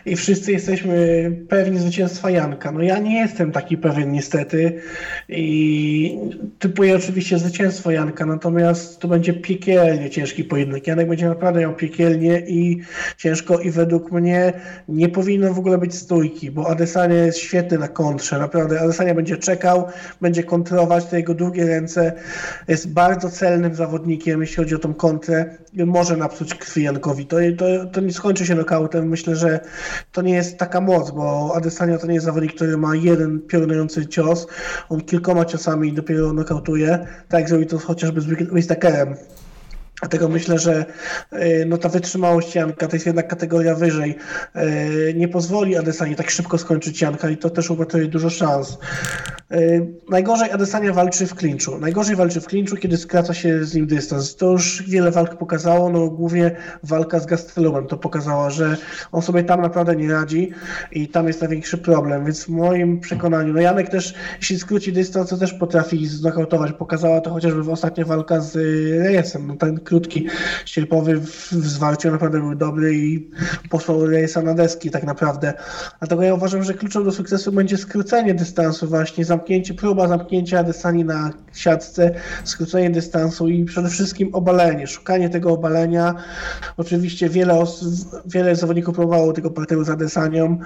i 0.05 0.15
wszyscy 0.15 0.51
jesteśmy 0.51 1.31
pewni 1.49 1.79
zwycięstwa 1.79 2.29
Janka. 2.29 2.71
No 2.71 2.81
ja 2.81 2.99
nie 2.99 3.19
jestem 3.19 3.51
taki 3.51 3.77
pewien 3.77 4.11
niestety 4.11 4.81
i 5.29 6.17
typuję 6.59 6.95
oczywiście 6.95 7.39
zwycięstwo 7.39 7.91
Janka, 7.91 8.25
natomiast 8.25 8.99
to 8.99 9.07
będzie 9.07 9.33
piekielnie 9.33 10.09
ciężki 10.09 10.43
pojedynek. 10.43 10.87
Janek 10.87 11.07
będzie 11.07 11.29
naprawdę 11.29 11.59
miał 11.59 11.75
piekielnie 11.75 12.39
i 12.39 12.81
ciężko 13.17 13.59
i 13.59 13.71
według 13.71 14.11
mnie 14.11 14.53
nie 14.87 15.09
powinno 15.09 15.53
w 15.53 15.59
ogóle 15.59 15.77
być 15.77 15.95
stójki, 15.95 16.51
bo 16.51 16.69
Adesanya 16.69 17.15
jest 17.15 17.37
świetny 17.37 17.77
na 17.77 17.87
kontrze, 17.87 18.39
naprawdę. 18.39 18.81
Adesanya 18.81 19.13
będzie 19.13 19.37
czekał, 19.37 19.87
będzie 20.21 20.43
kontrować 20.43 21.05
te 21.05 21.17
jego 21.17 21.33
długie 21.33 21.65
ręce, 21.65 22.13
jest 22.67 22.93
bardzo 22.93 23.29
celnym 23.29 23.75
zawodnikiem, 23.75 24.41
jeśli 24.41 24.55
chodzi 24.55 24.75
o 24.75 24.79
tą 24.79 24.93
kontrę 24.93 25.57
może 25.93 26.17
napsuć 26.17 26.55
krwi 26.55 26.83
Jankowi. 26.83 27.25
To, 27.25 27.37
to, 27.57 27.65
to 27.85 28.01
nie 28.01 28.13
skończy 28.13 28.45
się 28.45 28.55
nokautem. 28.55 29.07
Myślę, 29.07 29.35
że 29.35 29.59
to 30.11 30.21
nie 30.21 30.33
jest 30.33 30.57
taka 30.57 30.81
moc, 30.81 31.11
bo 31.11 31.53
Adesanya 31.55 31.97
to 31.97 32.07
nie 32.07 32.13
jest 32.13 32.25
zawodnik, 32.25 32.55
który 32.55 32.77
ma 32.77 32.95
jeden 32.95 33.41
piorunujący 33.41 34.07
cios. 34.07 34.47
On 34.89 35.01
kilkoma 35.01 35.45
ciosami 35.45 35.93
dopiero 35.93 36.33
nokautuje, 36.33 37.07
tak 37.29 37.49
zrobił 37.49 37.67
to 37.67 37.79
chociażby 37.79 38.21
z 38.21 38.27
Whittakerem. 38.51 39.15
Dlatego 40.01 40.29
myślę, 40.29 40.59
że 40.59 40.85
y, 41.33 41.65
no, 41.67 41.77
ta 41.77 41.89
wytrzymałość 41.89 42.55
Janka 42.55 42.87
to 42.87 42.95
jest 42.95 43.05
jednak 43.05 43.27
kategoria 43.27 43.75
wyżej. 43.75 44.15
Y, 44.55 45.13
nie 45.17 45.27
pozwoli 45.27 45.77
Adesanie 45.77 46.15
tak 46.15 46.29
szybko 46.29 46.57
skończyć 46.57 47.01
Janka 47.01 47.29
i 47.29 47.37
to 47.37 47.49
też 47.49 47.69
uratuje 47.69 48.07
dużo 48.07 48.29
szans. 48.29 48.77
Y, 49.53 49.87
najgorzej 50.09 50.51
Adesania 50.51 50.93
walczy 50.93 51.27
w 51.27 51.35
klinczu. 51.35 51.79
Najgorzej 51.79 52.15
walczy 52.15 52.41
w 52.41 52.47
klinczu, 52.47 52.77
kiedy 52.77 52.97
skraca 52.97 53.33
się 53.33 53.65
z 53.65 53.75
nim 53.75 53.87
dystans. 53.87 54.35
To 54.35 54.51
już 54.51 54.83
wiele 54.87 55.11
walk 55.11 55.37
pokazało, 55.37 55.89
no 55.89 56.07
głównie 56.07 56.55
walka 56.83 57.19
z 57.19 57.25
Gastelumem 57.25 57.87
to 57.87 57.97
pokazała, 57.97 58.49
że 58.49 58.77
on 59.11 59.21
sobie 59.21 59.43
tam 59.43 59.61
naprawdę 59.61 59.95
nie 59.95 60.11
radzi 60.11 60.51
i 60.91 61.07
tam 61.07 61.27
jest 61.27 61.41
największy 61.41 61.77
problem, 61.77 62.25
więc 62.25 62.43
w 62.43 62.49
moim 62.49 62.99
przekonaniu, 62.99 63.53
no 63.53 63.61
Janek 63.61 63.89
też, 63.89 64.13
jeśli 64.39 64.59
skróci 64.59 64.93
dystans, 64.93 65.29
to 65.29 65.37
też 65.37 65.53
potrafi 65.53 66.07
znokautować. 66.07 66.73
Pokazała 66.73 67.21
to 67.21 67.29
chociażby 67.29 67.63
w 67.63 67.69
ostatniej 67.69 68.05
walka 68.05 68.41
z 68.41 68.55
Reyesem. 69.05 69.47
No, 69.47 69.55
ten 69.55 69.79
krótki, 69.79 70.27
ścierpowy 70.65 71.19
w, 71.19 71.51
w 71.51 71.67
zwarciu 71.67 72.11
naprawdę 72.11 72.39
był 72.39 72.55
dobry 72.55 72.95
i 72.95 73.29
posłał 73.69 74.05
Reyesa 74.05 74.41
na 74.41 74.53
deski 74.53 74.91
tak 74.91 75.03
naprawdę. 75.03 75.53
Dlatego 75.99 76.21
ja 76.23 76.33
uważam, 76.33 76.63
że 76.63 76.73
kluczem 76.73 77.03
do 77.03 77.11
sukcesu 77.11 77.51
będzie 77.51 77.77
skrócenie 77.77 78.33
dystansu 78.33 78.87
właśnie, 78.87 79.25
zamknięcie, 79.25 79.42
próba 79.77 80.07
zamknięcia 80.07 80.59
Adesani 80.59 81.05
na 81.05 81.29
siatce, 81.53 82.11
skrócenie 82.43 82.89
dystansu 82.89 83.47
i 83.47 83.65
przede 83.65 83.89
wszystkim 83.89 84.35
obalenie, 84.35 84.87
szukanie 84.87 85.29
tego 85.29 85.53
obalenia. 85.53 86.15
Oczywiście 86.77 87.29
wiele 87.29 87.53
osób, 87.53 87.89
wiele 88.25 88.55
zawodników 88.55 88.95
próbowało 88.95 89.33
tego 89.33 89.51
parteru 89.51 89.83
z 89.83 89.89
Adesanią. 89.89 90.57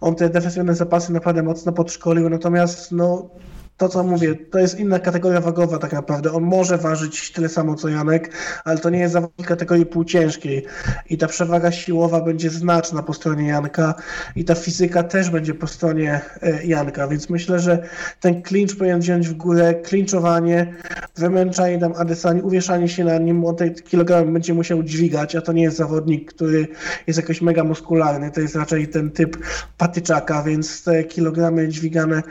On 0.00 0.14
te 0.14 0.28
defensywne 0.28 0.74
zapasy 0.74 1.12
naprawdę 1.12 1.42
mocno 1.42 1.72
podszkolił, 1.72 2.28
natomiast 2.28 2.92
no 2.92 3.28
to, 3.76 3.88
co 3.88 4.04
mówię, 4.04 4.34
to 4.50 4.58
jest 4.58 4.80
inna 4.80 4.98
kategoria 4.98 5.40
wagowa 5.40 5.78
tak 5.78 5.92
naprawdę. 5.92 6.32
On 6.32 6.42
może 6.42 6.78
ważyć 6.78 7.32
tyle 7.32 7.48
samo 7.48 7.74
co 7.74 7.88
Janek, 7.88 8.32
ale 8.64 8.78
to 8.78 8.90
nie 8.90 8.98
jest 8.98 9.12
zawodnik 9.12 9.48
kategorii 9.48 9.86
półciężkiej. 9.86 10.66
I 11.10 11.18
ta 11.18 11.26
przewaga 11.26 11.72
siłowa 11.72 12.20
będzie 12.20 12.50
znaczna 12.50 13.02
po 13.02 13.14
stronie 13.14 13.48
Janka 13.48 13.94
i 14.36 14.44
ta 14.44 14.54
fizyka 14.54 15.02
też 15.02 15.30
będzie 15.30 15.54
po 15.54 15.66
stronie 15.66 16.20
e, 16.42 16.66
Janka, 16.66 17.08
więc 17.08 17.30
myślę, 17.30 17.58
że 17.58 17.88
ten 18.20 18.42
clinch 18.42 18.76
powinien 18.78 19.00
wziąć 19.00 19.28
w 19.28 19.34
górę, 19.34 19.74
clinczowanie, 19.86 20.74
wymęczanie 21.16 21.78
tam 21.78 21.92
Adesani, 21.96 22.42
uwieszanie 22.42 22.88
się 22.88 23.04
na 23.04 23.18
nim, 23.18 23.44
on 23.44 23.56
te 23.56 23.70
kilogramy 23.70 24.32
będzie 24.32 24.54
musiał 24.54 24.82
dźwigać, 24.82 25.36
a 25.36 25.40
to 25.40 25.52
nie 25.52 25.62
jest 25.62 25.76
zawodnik, 25.76 26.32
który 26.32 26.68
jest 27.06 27.16
jakoś 27.16 27.42
mega 27.42 27.64
muskularny, 27.64 28.30
to 28.30 28.40
jest 28.40 28.56
raczej 28.56 28.88
ten 28.88 29.10
typ 29.10 29.36
patyczaka, 29.78 30.42
więc 30.42 30.84
te 30.84 31.04
kilogramy 31.04 31.68
dźwigane 31.68 32.22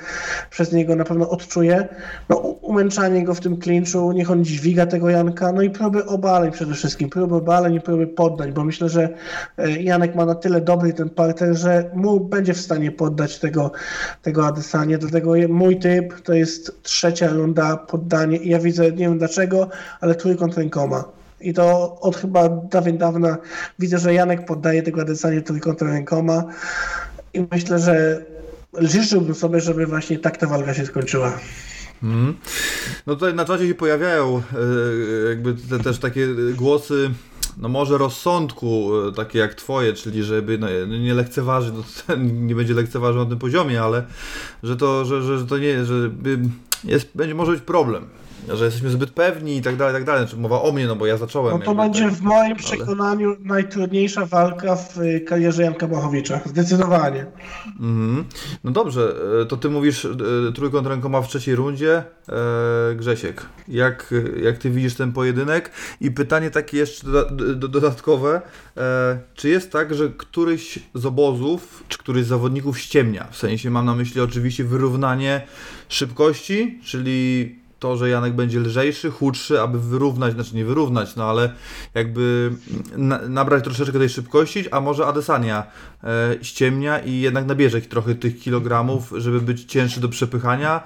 przez 0.49 0.71
niego 0.71 0.95
na 0.95 1.03
pewno 1.03 1.34
odczuje, 1.35 1.87
no, 2.29 2.35
umęczanie 2.37 3.23
go 3.23 3.33
w 3.33 3.39
tym 3.39 3.57
klinczu, 3.57 4.11
niech 4.11 4.31
on 4.31 4.45
dźwiga 4.45 4.85
tego 4.85 5.09
Janka, 5.09 5.51
no 5.51 5.61
i 5.61 5.69
próby 5.69 6.05
obaleń 6.05 6.51
przede 6.51 6.73
wszystkim, 6.73 7.09
próby 7.09 7.35
obaleń 7.35 7.73
i 7.73 7.81
próby 7.81 8.07
poddań, 8.07 8.53
bo 8.53 8.63
myślę, 8.63 8.89
że 8.89 9.09
e, 9.57 9.71
Janek 9.71 10.15
ma 10.15 10.25
na 10.25 10.35
tyle 10.35 10.61
dobry 10.61 10.93
ten 10.93 11.09
parter, 11.09 11.55
że 11.55 11.91
mu 11.93 12.19
będzie 12.19 12.53
w 12.53 12.61
stanie 12.61 12.91
poddać 12.91 13.39
tego, 13.39 13.71
tego 14.21 14.47
Adesanie, 14.47 14.97
dlatego 14.97 15.33
mój 15.49 15.79
typ 15.79 16.21
to 16.21 16.33
jest 16.33 16.83
trzecia 16.83 17.27
runda 17.27 17.77
poddanie. 17.77 18.37
I 18.37 18.49
ja 18.49 18.59
widzę, 18.59 18.91
nie 18.91 18.97
wiem 18.97 19.17
dlaczego, 19.17 19.69
ale 20.01 20.15
trójkąt 20.15 20.57
rękoma. 20.57 21.03
I 21.41 21.53
to 21.53 21.97
od 21.99 22.17
chyba 22.17 22.49
dawien 22.49 22.97
dawna 22.97 23.37
widzę, 23.79 23.97
że 23.97 24.13
Janek 24.13 24.45
poddaje 24.45 24.83
tego 24.83 25.01
Adesanie 25.01 25.41
trójkątem 25.41 25.87
rękoma. 25.87 26.43
I 27.33 27.47
myślę, 27.51 27.79
że 27.79 28.25
życzyłbym 28.77 29.35
sobie, 29.35 29.61
żeby 29.61 29.85
właśnie 29.85 30.19
tak 30.19 30.37
ta 30.37 30.47
walka 30.47 30.73
się 30.73 30.85
skończyła. 30.85 31.39
Mm. 32.03 32.33
No 33.07 33.15
tutaj 33.15 33.33
na 33.33 33.45
czacie 33.45 33.67
się 33.67 33.75
pojawiają 33.75 34.37
e, 34.37 35.29
jakby 35.29 35.53
te, 35.53 35.79
też 35.79 35.99
takie 35.99 36.27
głosy 36.55 37.11
no 37.57 37.69
może 37.69 37.97
rozsądku, 37.97 38.91
e, 39.07 39.11
takie 39.11 39.39
jak 39.39 39.53
twoje, 39.53 39.93
czyli 39.93 40.23
żeby 40.23 40.57
no, 40.57 40.67
nie 40.85 41.13
lekceważyć, 41.13 41.73
no, 41.73 42.15
nie 42.47 42.55
będzie 42.55 42.73
lekceważył 42.73 43.23
na 43.23 43.29
tym 43.29 43.39
poziomie, 43.39 43.81
ale 43.81 44.05
że 44.63 44.77
to, 44.77 45.05
że, 45.05 45.21
że, 45.21 45.39
że 45.39 45.45
to 45.45 45.57
nie, 45.57 45.85
że 45.85 46.11
jest, 46.83 47.09
będzie 47.15 47.35
może 47.35 47.51
być 47.51 47.61
problem 47.61 48.05
że 48.53 48.65
jesteśmy 48.65 48.89
zbyt 48.89 49.11
pewni 49.11 49.57
i 49.57 49.61
tak 49.61 49.75
dalej, 49.75 49.93
i 49.93 49.97
tak 49.97 50.03
dalej. 50.03 50.21
Znaczy, 50.21 50.41
mowa 50.41 50.61
o 50.61 50.71
mnie, 50.71 50.87
no 50.87 50.95
bo 50.95 51.05
ja 51.05 51.17
zacząłem. 51.17 51.59
No 51.59 51.65
to 51.65 51.75
będzie 51.75 52.03
tak, 52.03 52.13
w 52.13 52.21
moim 52.21 52.55
przekonaniu 52.55 53.29
ale... 53.29 53.37
najtrudniejsza 53.39 54.25
walka 54.25 54.75
w 54.75 54.97
y, 54.97 55.21
karierze 55.21 55.63
Janka 55.63 55.87
Bachowicza. 55.87 56.39
Zdecydowanie. 56.45 57.25
Mhm. 57.79 58.25
No 58.63 58.71
dobrze, 58.71 59.15
e, 59.41 59.45
to 59.45 59.57
ty 59.57 59.69
mówisz 59.69 60.05
e, 60.05 60.09
trójkąt 60.55 60.87
rękoma 60.87 61.21
w 61.21 61.27
trzeciej 61.27 61.55
rundzie. 61.55 62.03
E, 62.29 62.95
Grzesiek, 62.95 63.45
jak, 63.67 64.13
jak 64.43 64.57
ty 64.57 64.69
widzisz 64.69 64.95
ten 64.95 65.11
pojedynek? 65.11 65.71
I 66.01 66.11
pytanie 66.11 66.51
takie 66.51 66.77
jeszcze 66.77 67.07
dodatkowe. 67.55 68.41
Czy 69.35 69.49
jest 69.49 69.71
tak, 69.71 69.95
że 69.95 70.09
któryś 70.17 70.79
z 70.93 71.05
obozów, 71.05 71.83
czy 71.87 71.97
któryś 71.97 72.25
z 72.25 72.27
zawodników 72.27 72.79
ściemnia? 72.79 73.27
W 73.31 73.37
sensie 73.37 73.69
mam 73.69 73.85
na 73.85 73.95
myśli 73.95 74.21
oczywiście 74.21 74.63
wyrównanie 74.63 75.41
szybkości, 75.89 76.79
czyli 76.83 77.55
to, 77.85 77.97
że 77.97 78.09
Janek 78.09 78.33
będzie 78.33 78.59
lżejszy, 78.59 79.11
chudszy, 79.11 79.61
aby 79.61 79.79
wyrównać, 79.79 80.33
znaczy 80.33 80.55
nie 80.55 80.65
wyrównać, 80.65 81.15
no 81.15 81.23
ale 81.23 81.53
jakby 81.93 82.51
na, 82.97 83.17
nabrać 83.17 83.63
troszeczkę 83.63 83.99
tej 83.99 84.09
szybkości, 84.09 84.71
a 84.71 84.81
może 84.81 85.05
Adesania 85.05 85.63
e, 86.03 86.35
ściemnia 86.41 86.99
i 86.99 87.19
jednak 87.19 87.45
nabierze 87.45 87.81
trochę 87.81 88.15
tych 88.15 88.39
kilogramów, 88.39 89.13
żeby 89.17 89.41
być 89.41 89.63
cięższy 89.63 89.99
do 89.99 90.09
przepychania, 90.09 90.83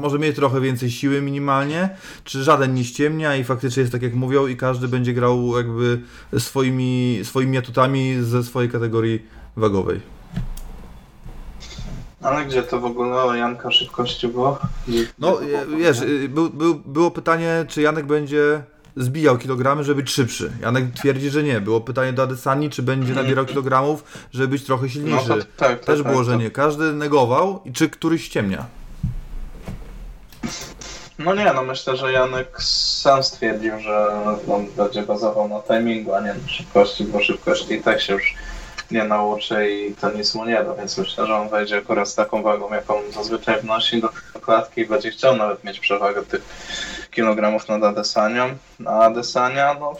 może 0.00 0.18
mieć 0.18 0.36
trochę 0.36 0.60
więcej 0.60 0.90
siły 0.90 1.22
minimalnie, 1.22 1.88
czy 2.24 2.44
żaden 2.44 2.74
nie 2.74 2.84
ściemnia 2.84 3.36
i 3.36 3.44
faktycznie 3.44 3.80
jest 3.80 3.92
tak 3.92 4.02
jak 4.02 4.14
mówią 4.14 4.46
i 4.46 4.56
każdy 4.56 4.88
będzie 4.88 5.12
grał 5.12 5.56
jakby 5.56 6.00
swoimi, 6.38 7.20
swoimi 7.22 7.58
atutami 7.58 8.16
ze 8.22 8.44
swojej 8.44 8.70
kategorii 8.70 9.22
wagowej. 9.56 10.15
Ale 12.26 12.44
gdzie 12.44 12.62
to 12.62 12.80
w 12.80 12.84
ogóle 12.84 13.22
o 13.22 13.34
Janka 13.34 13.70
szybkości 13.70 14.28
było? 14.28 14.58
No 15.18 15.38
wiesz, 15.78 16.00
y, 16.00 16.28
był, 16.28 16.50
był, 16.50 16.74
było 16.74 17.10
pytanie, 17.10 17.64
czy 17.68 17.82
Janek 17.82 18.06
będzie 18.06 18.62
zbijał 18.96 19.38
kilogramy, 19.38 19.84
żeby 19.84 20.02
być 20.02 20.10
szybszy. 20.10 20.52
Janek 20.60 20.84
twierdzi, 20.94 21.30
że 21.30 21.42
nie. 21.42 21.60
Było 21.60 21.80
pytanie 21.80 22.12
do 22.12 22.22
Adesani, 22.22 22.70
czy 22.70 22.82
będzie 22.82 23.14
nabierał 23.14 23.46
kilogramów, 23.46 24.04
żeby 24.32 24.48
być 24.48 24.64
trochę 24.64 24.88
silniejszy. 24.88 25.28
No 25.28 25.36
to, 25.36 25.42
tak, 25.56 25.84
Też 25.84 26.02
tak, 26.02 26.12
było, 26.12 26.24
że 26.24 26.36
nie. 26.36 26.50
Każdy 26.50 26.92
negował 26.92 27.60
i 27.64 27.72
czy 27.72 27.88
któryś 27.88 28.24
ściemnia. 28.24 28.66
No 31.18 31.34
nie, 31.34 31.52
no 31.52 31.62
myślę, 31.62 31.96
że 31.96 32.12
Janek 32.12 32.62
sam 32.62 33.22
stwierdził, 33.22 33.80
że 33.80 34.08
on 34.48 34.66
będzie 34.76 35.02
bazował 35.02 35.48
na 35.48 35.60
timingu, 35.60 36.14
a 36.14 36.20
nie 36.20 36.34
na 36.34 36.48
szybkości, 36.48 37.04
bo 37.04 37.22
szybkości 37.22 37.74
i 37.74 37.82
tak 37.82 38.00
się 38.00 38.12
już 38.12 38.34
nie 38.90 39.04
nauczy 39.04 39.70
i 39.70 39.94
to 39.94 40.10
nic 40.10 40.34
mu 40.34 40.44
nie 40.44 40.64
da, 40.64 40.74
więc 40.74 40.98
myślę, 40.98 41.26
że 41.26 41.36
on 41.36 41.48
wejdzie 41.48 41.76
akurat 41.76 42.08
z 42.08 42.14
taką 42.14 42.42
wagą, 42.42 42.74
jaką 42.74 42.94
zazwyczaj 43.14 43.60
wnosi 43.60 44.00
do 44.00 44.08
klatki 44.40 44.80
i 44.80 44.86
będzie 44.86 45.10
chciał 45.10 45.36
nawet 45.36 45.64
mieć 45.64 45.80
przewagę 45.80 46.22
tych 46.22 46.42
kilogramów 47.10 47.68
nad 47.68 47.84
Adesanią. 47.84 48.56
A 48.86 48.90
Adesania, 48.90 49.76
no 49.80 49.94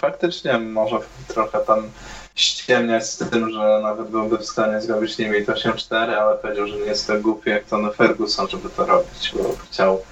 faktycznie 0.00 0.58
może 0.58 0.98
trochę 1.28 1.58
tam 1.58 1.90
ściemniać 2.34 3.06
z 3.10 3.18
tym, 3.18 3.50
że 3.50 3.80
nawet 3.82 4.08
byłby 4.08 4.38
w 4.38 4.46
stanie 4.46 4.80
zrobić 4.80 5.18
limit 5.18 5.48
8-4, 5.48 5.94
ale 5.94 6.38
powiedział, 6.38 6.66
że 6.66 6.76
nie 6.76 6.86
jest 6.86 7.06
tak 7.06 7.20
głupi 7.20 7.50
jak 7.50 7.64
Tony 7.64 7.92
Ferguson, 7.92 8.48
żeby 8.48 8.70
to 8.70 8.86
robić, 8.86 9.32
bo 9.34 9.56
chciał 9.70 10.02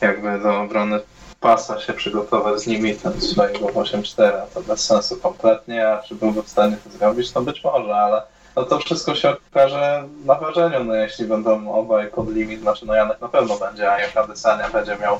jakby 0.00 0.38
do 0.38 0.60
obrony 0.60 1.00
pasa 1.42 1.80
się 1.80 1.92
przygotować 1.92 2.60
z 2.60 2.66
limitem 2.66 3.20
swojego 3.20 3.66
8.4, 3.66 4.32
to 4.54 4.60
bez 4.60 4.84
sensu 4.84 5.16
kompletnie, 5.16 5.88
a 5.88 6.02
czy 6.02 6.14
byłby 6.14 6.42
w 6.42 6.48
stanie 6.48 6.76
to 6.84 6.90
zrobić? 6.90 7.34
No 7.34 7.42
być 7.42 7.64
może, 7.64 7.94
ale 7.94 8.22
no 8.56 8.62
to 8.62 8.78
wszystko 8.78 9.14
się 9.14 9.36
okaże 9.50 10.04
na 10.24 10.34
ważeniu, 10.34 10.84
no 10.84 10.94
jeśli 10.94 11.24
będą 11.24 11.72
obaj 11.72 12.08
pod 12.08 12.34
limit, 12.34 12.60
znaczy 12.60 12.86
no 12.86 12.94
Janek 12.94 13.20
na 13.20 13.28
pewno 13.28 13.58
będzie, 13.58 13.92
a 13.92 14.00
jak 14.00 14.16
Adesania 14.16 14.70
będzie 14.70 14.96
miał 14.96 15.18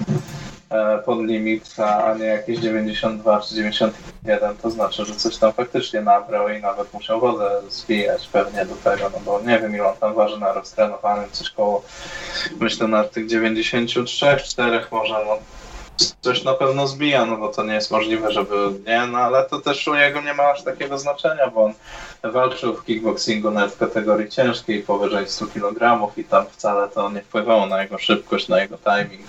e, 0.70 0.98
pod 0.98 1.18
limit, 1.18 1.74
a 1.78 2.14
nie 2.14 2.24
jakieś 2.24 2.58
92 2.58 3.40
czy 3.40 3.54
91, 3.54 4.56
to 4.56 4.70
znaczy, 4.70 5.04
że 5.04 5.14
coś 5.14 5.36
tam 5.36 5.52
faktycznie 5.52 6.00
nabrał 6.00 6.48
i 6.48 6.60
nawet 6.60 6.94
musiał 6.94 7.20
wodę 7.20 7.50
zbijać 7.68 8.28
pewnie 8.28 8.66
do 8.66 8.76
tego, 8.76 9.10
no 9.10 9.20
bo 9.24 9.40
nie 9.40 9.58
wiem 9.58 9.74
ile 9.74 9.88
on 9.88 9.96
tam 9.96 10.14
waży 10.14 10.40
na 10.40 10.52
roztrenowanym, 10.52 11.30
coś 11.32 11.50
koło, 11.50 11.82
myślę 12.60 12.88
na 12.88 13.04
tych 13.04 13.26
93, 13.26 14.36
4 14.44 14.86
może, 14.90 15.14
no 15.26 15.38
coś 16.20 16.44
na 16.44 16.54
pewno 16.54 16.86
zbija, 16.86 17.26
no 17.26 17.36
bo 17.36 17.48
to 17.48 17.64
nie 17.64 17.74
jest 17.74 17.90
możliwe, 17.90 18.32
żeby 18.32 18.54
nie, 18.86 19.06
no 19.06 19.18
ale 19.18 19.44
to 19.44 19.60
też 19.60 19.88
u 19.88 19.94
niego 19.94 20.20
nie 20.20 20.34
ma 20.34 20.42
aż 20.42 20.62
takiego 20.62 20.98
znaczenia, 20.98 21.46
bo 21.46 21.64
on 21.64 21.72
walczył 22.32 22.74
w 22.74 22.84
kickboxingu 22.84 23.50
nawet 23.50 23.72
w 23.72 23.78
kategorii 23.78 24.30
ciężkiej 24.30 24.82
powyżej 24.82 25.28
100 25.28 25.46
kg 25.46 26.12
i 26.16 26.24
tam 26.24 26.46
wcale 26.46 26.88
to 26.88 27.10
nie 27.10 27.22
wpływało 27.22 27.66
na 27.66 27.82
jego 27.82 27.98
szybkość, 27.98 28.48
na 28.48 28.60
jego 28.60 28.78
timing, 28.78 29.26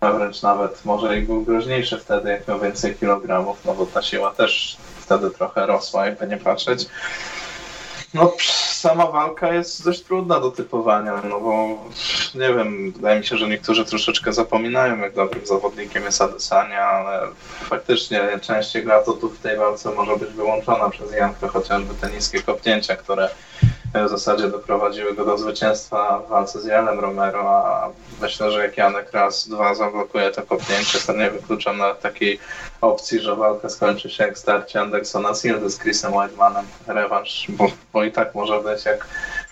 a 0.00 0.12
wręcz 0.12 0.42
nawet 0.42 0.84
może 0.84 1.18
i 1.18 1.22
był 1.22 1.42
groźniejszy 1.42 1.98
wtedy, 1.98 2.30
jak 2.30 2.48
miał 2.48 2.60
więcej 2.60 2.94
kilogramów, 2.94 3.64
no 3.64 3.74
bo 3.74 3.86
ta 3.86 4.02
siła 4.02 4.30
też 4.30 4.76
wtedy 5.00 5.30
trochę 5.30 5.66
rosła, 5.66 6.06
jakby 6.06 6.26
nie 6.26 6.36
patrzeć. 6.36 6.86
No, 8.14 8.32
sama 8.70 9.06
walka 9.06 9.52
jest 9.52 9.84
dość 9.84 10.02
trudna 10.02 10.40
do 10.40 10.50
typowania, 10.50 11.22
no 11.24 11.40
bo 11.40 11.78
nie 12.34 12.54
wiem, 12.54 12.92
wydaje 12.92 13.20
mi 13.20 13.26
się, 13.26 13.36
że 13.36 13.48
niektórzy 13.48 13.84
troszeczkę 13.84 14.32
zapominają, 14.32 14.98
jak 14.98 15.14
dobrym 15.14 15.46
zawodnikiem 15.46 16.04
jest 16.04 16.22
Adesanya, 16.22 16.82
ale 16.82 17.28
faktycznie 17.68 18.20
częściej 18.42 18.84
gra 18.84 19.02
to 19.02 19.12
tu 19.12 19.30
w 19.30 19.38
tej 19.38 19.56
walce 19.56 19.90
może 19.90 20.16
być 20.16 20.30
wyłączona 20.30 20.90
przez 20.90 21.12
Jankę, 21.12 21.48
chociażby 21.48 21.94
te 21.94 22.10
niskie 22.10 22.42
kopnięcia, 22.42 22.96
które 22.96 23.30
w 23.94 24.08
zasadzie 24.08 24.48
doprowadziły 24.48 25.14
go 25.14 25.24
do 25.24 25.38
zwycięstwa 25.38 26.18
w 26.18 26.28
walce 26.28 26.60
z 26.60 26.64
Janem 26.64 27.00
Romero, 27.00 27.66
a 27.66 27.90
myślę, 28.20 28.50
że 28.50 28.62
jak 28.62 28.76
Janek 28.76 29.12
raz, 29.12 29.48
dwa 29.48 29.74
zablokuje 29.74 30.30
to 30.30 30.42
kopnięcie, 30.42 30.98
to 31.06 31.12
nie 31.12 31.30
wykluczam 31.30 31.78
nawet 31.78 32.00
takiej 32.00 32.40
opcji, 32.80 33.20
że 33.20 33.36
walka 33.36 33.68
skończy 33.68 34.10
się 34.10 34.24
jak 34.24 34.38
starcie 34.38 34.80
Andersona 34.80 35.34
Silva 35.34 35.68
z 35.68 35.78
Chrisem 35.78 36.14
Whitemanem, 36.14 36.64
rewanż, 36.86 37.46
bo, 37.48 37.66
bo 37.92 38.04
i 38.04 38.12
tak 38.12 38.34
może 38.34 38.60
być 38.62 38.84
jak 38.84 39.06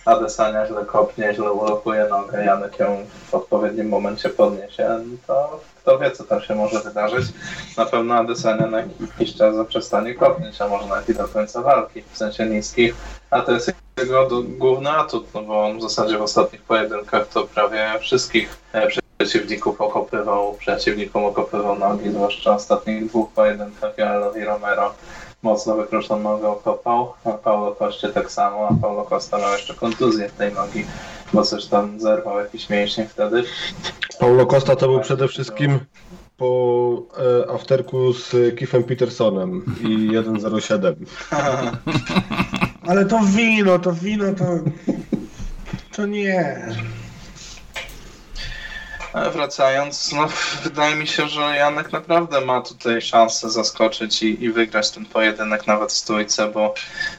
Adesania 0.05 0.67
źle 0.67 0.85
kopnie, 0.85 1.33
źle 1.35 1.51
ulokuje 1.51 2.07
nogę, 2.09 2.45
Janek 2.45 2.79
ją 2.79 3.05
w 3.29 3.33
odpowiednim 3.33 3.89
momencie 3.89 4.29
podniesie, 4.29 4.99
to 5.27 5.59
kto 5.75 5.99
wie, 5.99 6.11
co 6.11 6.23
tam 6.23 6.41
się 6.41 6.55
może 6.55 6.79
wydarzyć. 6.79 7.25
Na 7.77 7.85
pewno 7.85 8.15
Adesania 8.15 8.67
na 8.67 8.79
jakiś 8.79 9.35
czas 9.35 9.55
zaprzestanie 9.55 10.15
kopnięć, 10.15 10.61
a 10.61 10.67
może 10.67 10.87
nawet 10.87 11.09
i 11.09 11.13
do 11.13 11.27
końca 11.27 11.61
walki, 11.61 12.03
w 12.11 12.17
sensie 12.17 12.45
niskich, 12.45 12.95
a 13.31 13.41
to 13.41 13.51
jest 13.51 13.86
jego 13.97 14.27
główny 14.43 14.89
atut, 14.89 15.33
no 15.33 15.43
bo 15.43 15.65
on 15.65 15.77
w 15.77 15.81
zasadzie 15.81 16.17
w 16.17 16.21
ostatnich 16.21 16.61
pojedynkach 16.61 17.27
to 17.27 17.43
prawie 17.43 17.99
wszystkich 17.99 18.57
e, 18.73 18.87
przeciwników 19.17 19.81
okopywał, 19.81 20.53
przeciwnikom 20.53 21.25
okopywał 21.25 21.79
nogi, 21.79 22.09
zwłaszcza 22.09 22.53
w 22.53 22.55
ostatnich 22.55 23.07
dwóch 23.07 23.31
pojedynkach 23.31 23.97
Joelowi 23.97 24.43
Romero 24.43 24.93
mocno 25.41 25.75
wykruszoną 25.75 26.23
nogę 26.23 26.47
okopał, 26.47 27.13
a 27.25 27.31
Paulo 27.31 27.75
Koście 27.75 28.09
tak 28.09 28.31
samo, 28.31 28.67
a 28.67 28.81
Paulo 28.81 29.03
Costa 29.03 29.37
miał 29.37 29.51
jeszcze 29.51 29.73
kontuzję 29.73 30.29
w 30.29 30.33
tej 30.33 30.53
nogi, 30.53 30.85
bo 31.33 31.43
coś 31.43 31.65
tam 31.65 31.99
zerwał 31.99 32.39
jakiś 32.39 32.69
mięsień 32.69 33.07
wtedy. 33.07 33.43
Paulo 34.19 34.45
Costa 34.45 34.75
to 34.75 34.87
był 34.87 34.99
przede 34.99 35.27
wszystkim 35.27 35.79
po 36.37 37.01
e, 37.47 37.51
afterku 37.51 38.13
z 38.13 38.31
Keithem 38.31 38.83
Petersonem 38.83 39.75
i 39.81 40.09
1.07. 40.09 40.95
Ale 42.87 43.05
to 43.05 43.19
wino, 43.19 43.79
to 43.79 43.91
wino, 43.91 44.33
to... 44.33 44.59
To 45.91 46.05
nie. 46.05 46.67
Wracając, 49.33 50.11
no 50.13 50.27
wydaje 50.63 50.95
mi 50.95 51.07
się, 51.07 51.27
że 51.27 51.41
Janek 51.41 51.91
naprawdę 51.91 52.41
ma 52.41 52.61
tutaj 52.61 53.01
szansę 53.01 53.49
zaskoczyć 53.49 54.23
i, 54.23 54.43
i 54.43 54.51
wygrać 54.51 54.91
ten 54.91 55.05
pojedynek 55.05 55.67
nawet 55.67 55.89
w 55.89 55.97
stójce, 55.97 56.47
bo 56.47 56.73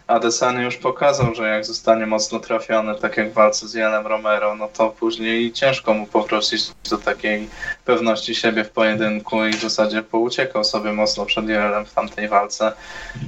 Adesanya 0.07 0.63
już 0.63 0.77
pokazał, 0.77 1.35
że 1.35 1.49
jak 1.49 1.65
zostanie 1.65 2.07
mocno 2.07 2.41
trafiony, 2.41 2.95
tak 2.95 3.17
jak 3.17 3.31
w 3.31 3.35
walce 3.35 3.69
z 3.69 3.75
Janem 3.75 4.07
Romero, 4.07 4.55
no 4.55 4.69
to 4.69 4.91
później 4.91 5.53
ciężko 5.53 5.95
mu 5.95 6.07
powrócić 6.07 6.63
do 6.91 6.99
takiej 6.99 7.49
pewności 7.85 8.35
siebie 8.35 8.65
w 8.65 8.71
pojedynku 8.71 9.45
i 9.45 9.53
w 9.53 9.61
zasadzie 9.61 10.03
pouciekał 10.03 10.65
sobie 10.65 10.93
mocno 10.93 11.27
przed 11.27 11.49
Jelem 11.49 11.87
w 11.87 11.95
tamtej 11.95 12.29
walce 12.29 12.73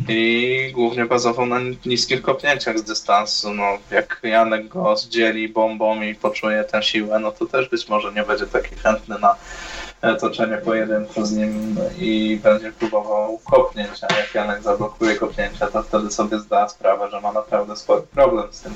i 0.08 0.70
głównie 0.74 1.06
bazował 1.06 1.46
na 1.46 1.58
niskich 1.86 2.22
kopnięciach 2.22 2.78
z 2.78 2.82
dystansu. 2.82 3.54
No, 3.54 3.78
jak 3.90 4.20
Janek 4.22 4.68
go 4.68 4.96
zdzieli 4.96 5.48
bombą 5.48 6.02
i 6.02 6.14
poczuje 6.14 6.64
tę 6.64 6.82
siłę, 6.82 7.18
no 7.18 7.32
to 7.32 7.46
też 7.46 7.68
być 7.68 7.88
może 7.88 8.12
nie 8.12 8.22
będzie 8.22 8.46
taki 8.62 8.76
chętny 8.76 9.18
na 9.18 9.36
toczenie 10.20 10.56
pojedynku 10.56 11.24
z 11.24 11.32
nim 11.32 11.76
i 11.98 12.40
będzie 12.42 12.72
próbował 12.72 13.38
kopnięć, 13.38 13.90
a 14.08 14.14
jak 14.14 14.34
Janek 14.34 14.62
zablokuje 14.62 15.16
kopnięcia, 15.16 15.66
to 15.66 15.82
wtedy 15.82 16.10
sobie 16.10 16.38
zda 16.38 16.68
sprawę, 16.68 17.10
że 17.10 17.20
ma 17.20 17.32
naprawdę 17.32 17.76
spory 17.76 18.02
problem 18.02 18.48
z 18.50 18.60
tym, 18.60 18.74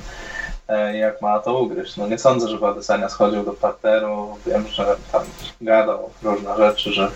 e, 0.69 0.97
jak 0.99 1.23
ma 1.23 1.39
to 1.39 1.59
ugryźć. 1.59 1.97
No 1.97 2.09
nie 2.09 2.19
sądzę, 2.19 2.49
żeby 2.49 2.67
Adesanya 2.67 3.09
schodził 3.09 3.45
do 3.45 3.53
parteru, 3.53 4.39
wiem, 4.47 4.69
że 4.69 4.97
tam 5.13 5.23
gadał 5.61 6.11
różne 6.23 6.57
rzeczy, 6.57 6.93
że 6.93 7.11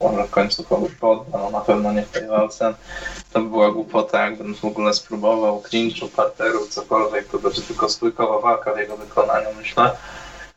może 0.00 0.24
w 0.24 0.30
końcu 0.30 0.64
kogoś 0.64 0.92
podda, 0.94 1.38
no 1.38 1.50
na 1.50 1.60
pewno 1.60 1.92
nie 1.92 2.02
w 2.02 2.10
tej 2.10 2.26
walce. 2.26 2.74
To 3.32 3.40
by 3.40 3.48
była 3.48 3.72
głupota, 3.72 4.24
jakbym 4.24 4.54
w 4.54 4.64
ogóle 4.64 4.94
spróbował 4.94 5.60
klinczu, 5.60 6.08
parteru, 6.08 6.66
cokolwiek, 6.66 7.28
to 7.28 7.38
będzie 7.38 7.62
tylko 7.62 7.88
stójkowa 7.88 8.38
walka 8.38 8.74
w 8.74 8.78
jego 8.78 8.96
wykonaniu, 8.96 9.48
myślę. 9.58 9.90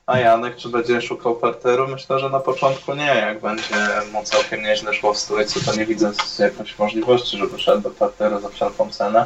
A 0.06 0.20
Janek, 0.20 0.56
czy 0.56 0.70
będzie 0.70 1.02
szukał 1.02 1.36
parteru? 1.36 1.88
Myślę, 1.88 2.20
że 2.20 2.30
na 2.30 2.40
początku 2.40 2.94
nie. 2.94 3.06
Jak 3.06 3.42
będzie 3.42 3.76
mu 4.12 4.24
całkiem 4.24 4.62
nieźle 4.62 4.94
szło 4.94 5.14
w 5.14 5.18
stójce, 5.18 5.60
to 5.66 5.76
nie 5.76 5.86
widzę 5.86 6.12
jakiejś 6.40 6.80
możliwości, 6.80 7.38
żeby 7.38 7.60
szedł 7.60 7.82
do 7.82 7.90
parteru 7.90 8.40
za 8.40 8.50
wszelką 8.50 8.90
cenę. 8.90 9.26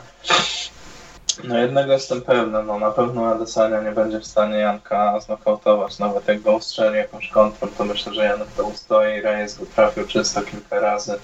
No 1.44 1.58
jednego 1.58 1.94
jestem 1.94 2.22
pewny, 2.22 2.64
no 2.64 2.80
na 2.80 2.91
pewno 2.91 3.28
Adesanya 3.28 3.82
nie 3.82 3.91
będzie 3.91 4.20
w 4.20 4.26
stanie 4.26 4.58
Janka 4.58 5.20
znokautować, 5.20 5.99
nawet 5.99 6.28
jak 6.28 6.41
go 6.41 6.56
ustrzeli 6.56 6.98
jakąś 6.98 7.30
kontrą, 7.30 7.68
to 7.78 7.86
myślę, 7.86 8.14
że 8.14 8.26
Janek 8.26 8.48
to 8.58 8.64
ustoi, 8.64 9.22
Reyes 9.22 9.60
go 9.60 9.66
trafił 9.76 10.08
czysto 10.08 10.41
kilka 10.41 10.80
razy. 10.80 11.20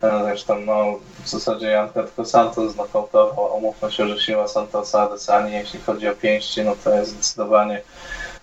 Zresztą 0.00 0.60
no, 0.60 0.98
w 1.24 1.28
zasadzie 1.28 1.66
Janka 1.66 2.02
tylko 2.02 2.24
Santos 2.24 2.72
znokautował, 2.72 3.56
omówmy 3.56 3.92
się, 3.92 4.08
że 4.08 4.20
siła 4.20 4.48
Santosa 4.48 5.02
Adesanya, 5.02 5.58
jeśli 5.58 5.80
chodzi 5.80 6.08
o 6.08 6.14
pięści, 6.14 6.62
no 6.62 6.76
to 6.84 6.94
jest 6.94 7.10
zdecydowanie 7.10 7.82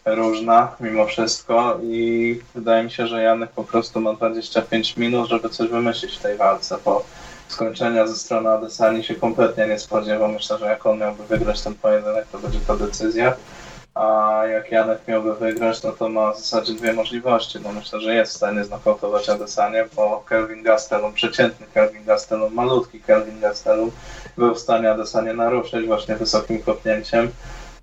różna 0.06 0.76
mimo 0.80 1.06
wszystko 1.06 1.80
i 1.84 2.42
wydaje 2.56 2.84
mi 2.84 2.92
się, 2.92 3.08
że 3.08 3.24
Janek 3.24 3.52
po 3.52 3.64
prostu 3.64 4.02
ma 4.02 4.14
25 4.14 4.98
minut, 4.98 5.30
żeby 5.30 5.50
coś 5.50 5.70
wymyślić 5.70 6.18
w 6.18 6.22
tej 6.22 6.38
walce, 6.38 6.78
bo 6.86 7.06
skończenia 7.48 8.08
ze 8.08 8.16
strony 8.16 8.50
Adesani 8.50 9.04
się 9.04 9.16
kompletnie 9.16 9.68
nie 9.68 9.80
spodziewam. 9.80 10.34
Myślę, 10.34 10.58
że 10.58 10.66
jak 10.66 10.86
on 10.86 10.98
miałby 10.98 11.24
wygrać 11.24 11.62
ten 11.62 11.76
pojedynek, 11.76 12.28
to 12.32 12.40
będzie 12.40 12.60
to 12.60 12.78
decyzja. 12.78 13.34
A 13.96 14.42
jak 14.48 14.72
Janek 14.72 15.08
miałby 15.08 15.36
wygrać, 15.36 15.84
no 15.84 15.92
to 15.92 16.10
ma 16.10 16.32
w 16.32 16.40
zasadzie 16.40 16.74
dwie 16.74 16.94
możliwości. 16.94 17.60
No 17.64 17.72
myślę, 17.72 18.02
że 18.02 18.16
jest 18.16 18.34
w 18.34 18.36
stanie 18.36 18.64
znokautować 18.64 19.30
Adesanie, 19.30 19.86
bo 19.96 20.24
Kelvin 20.28 20.64
Gastelum, 20.64 21.14
przeciętny 21.14 21.66
Kelvin 21.74 22.06
Gastelum, 22.06 22.54
malutki 22.54 23.00
Kelvin 23.00 23.40
Gastelum 23.40 23.92
był 24.38 24.56
w 24.56 24.60
stanie 24.60 24.92
Adesanie 24.92 25.34
naruszyć 25.34 25.88
właśnie 25.88 26.16
wysokim 26.16 26.62
kopnięciem. 26.62 27.32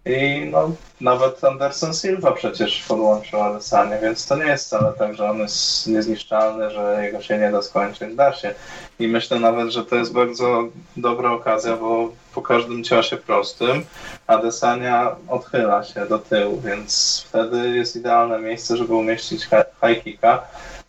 I 0.07 0.49
no, 0.51 0.71
nawet 1.01 1.45
Anderson 1.45 1.95
Silva 1.95 2.33
przecież 2.33 2.85
podłączył 2.89 3.43
Adesanya, 3.43 3.99
więc 3.99 4.27
to 4.27 4.37
nie 4.37 4.45
jest 4.45 4.67
wcale 4.67 4.93
tak, 4.93 5.15
że 5.15 5.31
on 5.31 5.39
jest 5.39 5.87
niezniszczalny, 5.87 6.71
że 6.71 7.01
jego 7.05 7.23
się 7.23 7.39
nie 7.39 7.51
da 7.51 7.63
skończyć. 7.63 8.15
Da 8.15 8.33
się. 8.33 8.55
I 8.99 9.09
myślę 9.09 9.41
nawet, 9.41 9.71
że 9.71 9.85
to 9.85 9.97
jest 9.97 10.13
bardzo 10.13 10.65
dobra 10.97 11.33
okazja, 11.33 11.77
bo 11.77 12.09
po 12.35 12.43
każdym 12.43 12.85
ciosie 12.85 13.17
prostym 13.17 13.85
Adesanya 14.27 15.17
odchyla 15.29 15.85
się 15.85 16.07
do 16.07 16.19
tyłu, 16.19 16.61
więc 16.61 17.25
wtedy 17.29 17.69
jest 17.69 17.97
idealne 17.97 18.39
miejsce, 18.39 18.77
żeby 18.77 18.95
umieścić 18.95 19.45
high 19.45 20.05
kicka. 20.05 20.43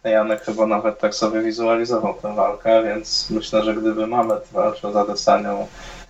Janek 0.04 0.42
chyba 0.42 0.68
nawet 0.68 1.00
tak 1.00 1.16
sobie 1.16 1.42
wizualizował 1.42 2.14
tę 2.14 2.36
walkę, 2.36 2.84
więc 2.84 3.30
myślę, 3.30 3.64
że 3.64 3.74
gdyby 3.74 4.08
Mamet 4.08 4.48
walczył 4.52 4.92
z 4.92 4.96
Adesanią 4.96 5.68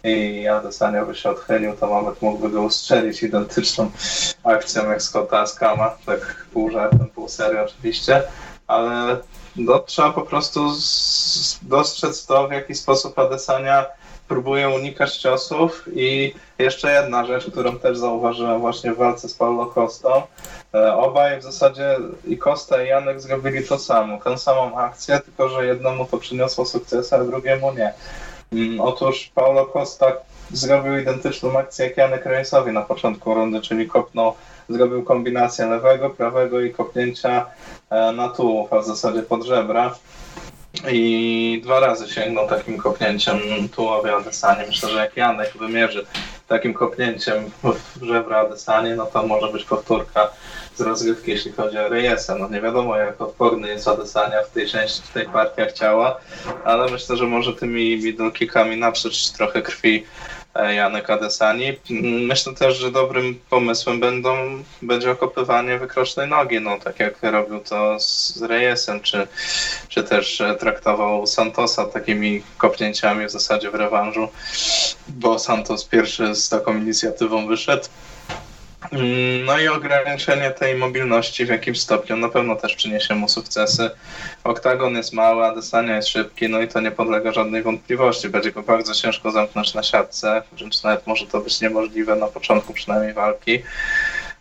i 0.08 0.48
Adesanya 0.48 1.06
by 1.06 1.16
się 1.16 1.30
odchylił, 1.30 1.74
to 1.74 1.88
Mamet 1.88 2.22
mógłby 2.22 2.50
go 2.50 2.62
ustrzelić 2.62 3.24
identyczną 3.24 3.92
akcją 4.44 4.90
jak 4.90 5.02
Scotta 5.02 5.40
Askama, 5.40 5.96
tak 6.06 6.46
pół 6.54 6.72
żartem, 6.72 7.08
pół 7.16 7.30
serio 7.30 7.66
oczywiście, 7.66 8.24
ale 8.68 9.18
no, 9.56 9.80
trzeba 9.80 10.12
po 10.12 10.22
prostu 10.22 10.72
dostrzec 11.62 12.26
to, 12.26 12.48
w 12.48 12.52
jaki 12.52 12.76
sposób 12.76 13.20
Adesanya 13.20 13.86
próbuje 14.28 14.70
unikać 14.70 15.18
ciosów 15.18 15.86
i 15.96 16.34
jeszcze 16.60 16.94
jedna 16.94 17.26
rzecz, 17.26 17.52
którą 17.52 17.80
też 17.80 17.98
zauważyłem 17.98 18.60
właśnie 18.60 18.94
w 18.94 18.98
walce 18.98 19.30
z 19.30 19.34
Paulo 19.34 19.66
Costą. 19.66 20.22
E, 20.74 20.94
obaj 20.94 21.40
w 21.40 21.44
zasadzie 21.44 21.96
i 22.28 22.38
Costa 22.38 22.84
i 22.84 22.88
Janek 22.88 23.22
zrobili 23.22 23.68
to 23.68 23.80
samo, 23.80 24.20
tę 24.22 24.38
samą 24.38 24.78
akcję, 24.78 25.20
tylko 25.20 25.50
że 25.50 25.66
jednemu 25.66 26.06
to 26.06 26.18
przyniosło 26.18 26.66
sukces, 26.66 27.14
a 27.14 27.24
drugiemu 27.24 27.74
nie. 27.74 27.94
Mm, 28.52 28.82
otóż 28.82 29.32
Paulo 29.36 29.66
Costa 29.66 30.14
zrobił 30.52 30.98
identyczną 30.98 31.60
akcję 31.60 31.88
jak 31.88 31.98
Janek 31.98 32.26
Rejesowi 32.26 32.72
na 32.72 32.82
początku 32.82 33.34
rundy, 33.34 33.62
czyli 33.62 33.88
kopnął, 33.88 34.34
zrobił 34.70 35.04
kombinację 35.04 35.66
lewego, 35.66 36.10
prawego 36.10 36.62
i 36.62 36.72
kopnięcia 36.72 37.46
e, 37.90 38.12
na 38.12 38.30
tułów, 38.30 38.74
a 38.74 38.80
w 38.80 38.86
zasadzie 38.86 39.22
pod 39.22 39.44
żebra. 39.44 39.96
I 40.92 41.62
dwa 41.64 41.80
razy 41.80 42.14
sięgnął 42.14 42.48
takim 42.48 42.78
kopnięciem 42.78 43.40
tułowi 43.76 44.10
Adesanie. 44.10 44.68
Myślę, 44.68 44.90
że 44.90 44.98
jak 44.98 45.18
Janek 45.18 45.58
wymierzy 45.58 46.06
takim 46.48 46.74
kopnięciem 46.74 47.52
w 47.96 48.04
żebra 48.04 48.40
Adesanie, 48.40 48.96
no 48.96 49.06
to 49.06 49.28
może 49.28 49.52
być 49.52 49.64
powtórka 49.64 50.32
z 50.76 50.82
rozgrywki, 50.82 51.32
jeśli 51.32 51.52
chodzi 51.52 51.78
o 51.78 51.90
Reyesa. 51.90 52.36
No 52.36 52.50
nie 52.50 52.62
wiadomo, 52.62 52.98
jak 52.98 53.22
odporny 53.22 53.68
jest 53.68 53.88
Adesania 53.88 54.44
w 54.44 54.52
tej 54.52 54.68
części, 54.68 55.02
w 55.02 55.14
tej 55.14 55.26
partiach 55.26 55.72
ciała, 55.72 56.20
ale 56.64 56.92
myślę, 56.92 57.18
że 57.18 57.26
może 57.26 57.54
tymi 57.54 57.98
middle 58.04 58.32
kickami 58.32 58.82
trochę 59.38 59.62
krwi 59.62 60.06
Janek 60.64 61.10
Adesani. 61.10 61.74
Myślę 62.28 62.54
też, 62.54 62.78
że 62.78 62.92
dobrym 62.92 63.40
pomysłem 63.50 64.00
będą, 64.00 64.64
będzie 64.82 65.12
okopywanie 65.12 65.80
wykrocznej 65.80 66.28
nogi, 66.28 66.62
no 66.62 66.80
tak 66.80 67.00
jak 67.00 67.24
robił 67.24 67.60
to 67.60 68.00
z 68.00 68.42
Reyesem, 68.42 69.02
czy, 69.02 69.28
czy 69.90 70.04
też 70.04 70.42
e, 70.42 70.56
traktował 70.56 71.28
Santosa 71.28 71.86
takimi 71.86 72.44
kopnięciami 72.58 73.26
w 73.26 73.32
zasadzie 73.32 73.72
w 73.72 73.76
rewanżu, 73.76 74.28
bo 75.08 75.40
Santos 75.40 75.86
pierwszy 75.86 76.36
z 76.36 76.50
taką 76.50 76.78
inicjatywą 76.78 77.48
wyszedł. 77.48 77.88
Mm, 78.92 79.46
No 79.46 79.60
i 79.60 79.68
ograniczenie 79.68 80.52
tej 80.52 80.76
mobilności 80.76 81.46
w 81.46 81.50
jakimś 81.50 81.80
stopniu 81.80 82.18
na 82.18 82.30
pewno 82.30 82.56
też 82.56 82.76
przyniesie 82.76 83.16
mu 83.16 83.30
sukcesy. 83.30 83.90
Oktagon 84.44 84.96
jest 84.96 85.14
mały, 85.14 85.46
Adesanya 85.46 85.96
jest 85.96 86.08
szybki, 86.08 86.50
no 86.50 86.62
i 86.62 86.68
to 86.68 86.80
nie 86.80 86.92
podlega 86.92 87.32
żadnej 87.32 87.64
wątpliwości. 87.64 88.30
Będzie 88.30 88.52
go 88.52 88.64
bardzo 88.64 88.94
ciężko 88.94 89.32
zamknąć 89.32 89.74
na 89.74 89.84
siatce, 89.84 90.44
wręcz 90.52 90.84
nawet 90.84 91.08
może 91.08 91.28
to 91.28 91.40
być 91.42 91.62
niemożliwe 91.62 92.16
na 92.16 92.28
początku 92.28 92.74
przynajmniej 92.74 93.14
walki. 93.14 93.64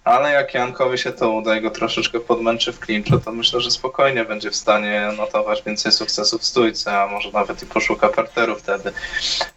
Ale 0.07 0.33
jak 0.33 0.55
Jankowi 0.55 0.99
się 0.99 1.13
to 1.13 1.31
uda 1.31 1.57
i 1.57 1.61
go 1.61 1.71
troszeczkę 1.71 2.21
podmęczy 2.21 2.73
w 2.73 2.81
klinczu, 2.81 3.21
to 3.21 3.33
myślę, 3.33 3.61
że 3.61 3.71
spokojnie 3.71 4.25
będzie 4.25 4.51
w 4.51 4.57
stanie 4.57 5.09
notować 5.17 5.63
więcej 5.63 5.93
sukcesów 5.93 6.41
w 6.41 6.45
stójce, 6.45 7.01
a 7.01 7.07
może 7.07 7.31
nawet 7.31 7.63
i 7.63 7.67
poszuka 7.67 8.09
parteru 8.09 8.57
wtedy. 8.57 8.93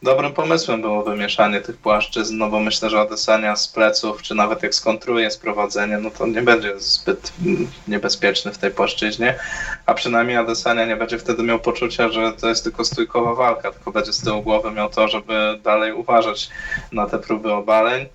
Dobrym 0.04 0.34
pomysłem 0.34 0.82
było 0.82 1.04
wymieszanie 1.04 1.62
tych 1.62 1.78
płaszczyzn, 1.78 2.38
no 2.38 2.50
bo 2.50 2.60
myślę, 2.60 2.90
że 2.90 3.00
Adesania 3.00 3.56
z 3.56 3.68
pleców, 3.68 4.22
czy 4.22 4.36
nawet 4.36 4.64
jak 4.64 4.76
skontruje 4.76 5.32
sprowadzenie, 5.32 5.98
no 5.98 6.12
to 6.12 6.28
nie 6.28 6.42
będzie 6.42 6.80
zbyt 6.80 7.34
niebezpieczny 7.88 8.54
w 8.54 8.58
tej 8.58 8.72
płaszczyźnie, 8.72 9.36
a 9.86 9.94
przynajmniej 9.94 10.38
Adesania 10.38 10.86
nie 10.86 10.96
będzie 10.96 11.18
wtedy 11.18 11.44
miał 11.44 11.60
poczucia, 11.60 12.10
że 12.10 12.34
to 12.34 12.50
jest 12.50 12.64
tylko 12.64 12.86
stójkowa 12.86 13.36
walka, 13.36 13.72
tylko 13.72 13.92
będzie 13.92 14.14
z 14.14 14.22
tyłu 14.22 14.42
głowy 14.42 14.72
miał 14.72 14.90
to, 14.90 15.08
żeby 15.08 15.60
dalej 15.64 15.94
uważać 15.94 16.50
na 16.92 17.06
te 17.06 17.20
próby 17.20 17.54
obaleń. 17.54 18.06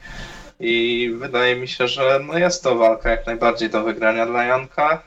I 0.60 1.10
wydaje 1.14 1.56
mi 1.56 1.68
się, 1.68 1.88
że 1.88 2.20
no 2.26 2.38
jest 2.38 2.62
to 2.62 2.74
walka 2.74 3.10
jak 3.10 3.26
najbardziej 3.26 3.70
do 3.70 3.82
wygrania 3.82 4.26
dla 4.26 4.44
Janka, 4.44 5.02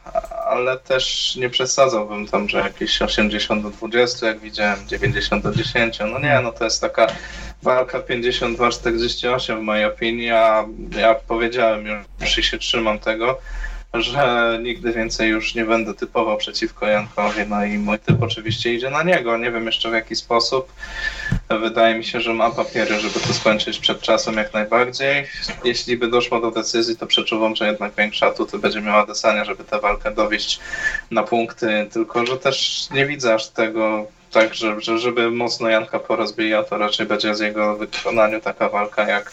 ale 0.47 0.77
też 0.77 1.35
nie 1.35 1.49
przesadzałbym 1.49 2.27
tam, 2.27 2.49
że 2.49 2.57
jakieś 2.57 3.01
80 3.01 3.63
do 3.63 3.69
20, 3.69 4.27
jak 4.27 4.39
widziałem, 4.39 4.87
90 4.87 5.43
do 5.43 5.51
10. 5.51 5.99
No 5.99 6.19
nie, 6.19 6.39
no 6.43 6.51
to 6.51 6.63
jest 6.63 6.81
taka 6.81 7.07
walka 7.63 7.99
52-48 7.99 9.59
w 9.59 9.61
mojej 9.61 9.85
opinii, 9.85 10.31
a 10.31 10.65
ja 10.97 11.15
powiedziałem 11.15 12.05
już 12.21 12.37
i 12.37 12.43
się 12.43 12.57
trzymam 12.57 12.99
tego, 12.99 13.39
że 13.93 14.59
nigdy 14.63 14.93
więcej 14.93 15.29
już 15.29 15.55
nie 15.55 15.65
będę 15.65 15.93
typował 15.93 16.37
przeciwko 16.37 16.87
Jankowi, 16.87 17.41
no 17.49 17.65
i 17.65 17.77
mój 17.77 17.99
typ 17.99 18.23
oczywiście 18.23 18.73
idzie 18.73 18.89
na 18.89 19.03
niego, 19.03 19.37
nie 19.37 19.51
wiem 19.51 19.65
jeszcze 19.65 19.89
w 19.89 19.93
jaki 19.93 20.15
sposób. 20.15 20.73
Wydaje 21.49 21.95
mi 21.95 22.05
się, 22.05 22.21
że 22.21 22.33
ma 22.33 22.49
papiery, 22.49 22.99
żeby 22.99 23.19
to 23.19 23.33
skończyć 23.33 23.79
przed 23.79 24.01
czasem 24.01 24.37
jak 24.37 24.53
najbardziej. 24.53 25.25
Jeśli 25.63 25.97
by 25.97 26.07
doszło 26.07 26.41
do 26.41 26.51
decyzji, 26.51 26.97
to 26.97 27.07
przeczuwam, 27.07 27.55
że 27.55 27.67
jednak 27.67 27.93
większa 27.95 28.27
atuty 28.27 28.59
będzie 28.59 28.81
miała 28.81 29.05
Desania, 29.05 29.45
żeby 29.45 29.63
tę 29.63 29.79
walkę 29.79 30.11
dowieść 30.11 30.59
na 31.11 31.23
punkty, 31.23 31.87
tylko 31.93 32.25
że 32.25 32.37
też 32.37 32.87
nie 32.91 33.05
widzę 33.05 33.33
aż 33.33 33.47
tego 33.47 34.07
tak, 34.37 34.53
że, 34.53 34.81
że 34.81 34.97
żeby 34.97 35.31
mocno 35.31 35.69
Janka 35.69 35.99
porozbijał, 35.99 36.65
to 36.65 36.77
raczej 36.77 37.05
będzie 37.05 37.35
z 37.35 37.39
jego 37.39 37.77
wykonaniu 37.77 38.41
taka 38.41 38.69
walka 38.69 39.07
jak 39.07 39.31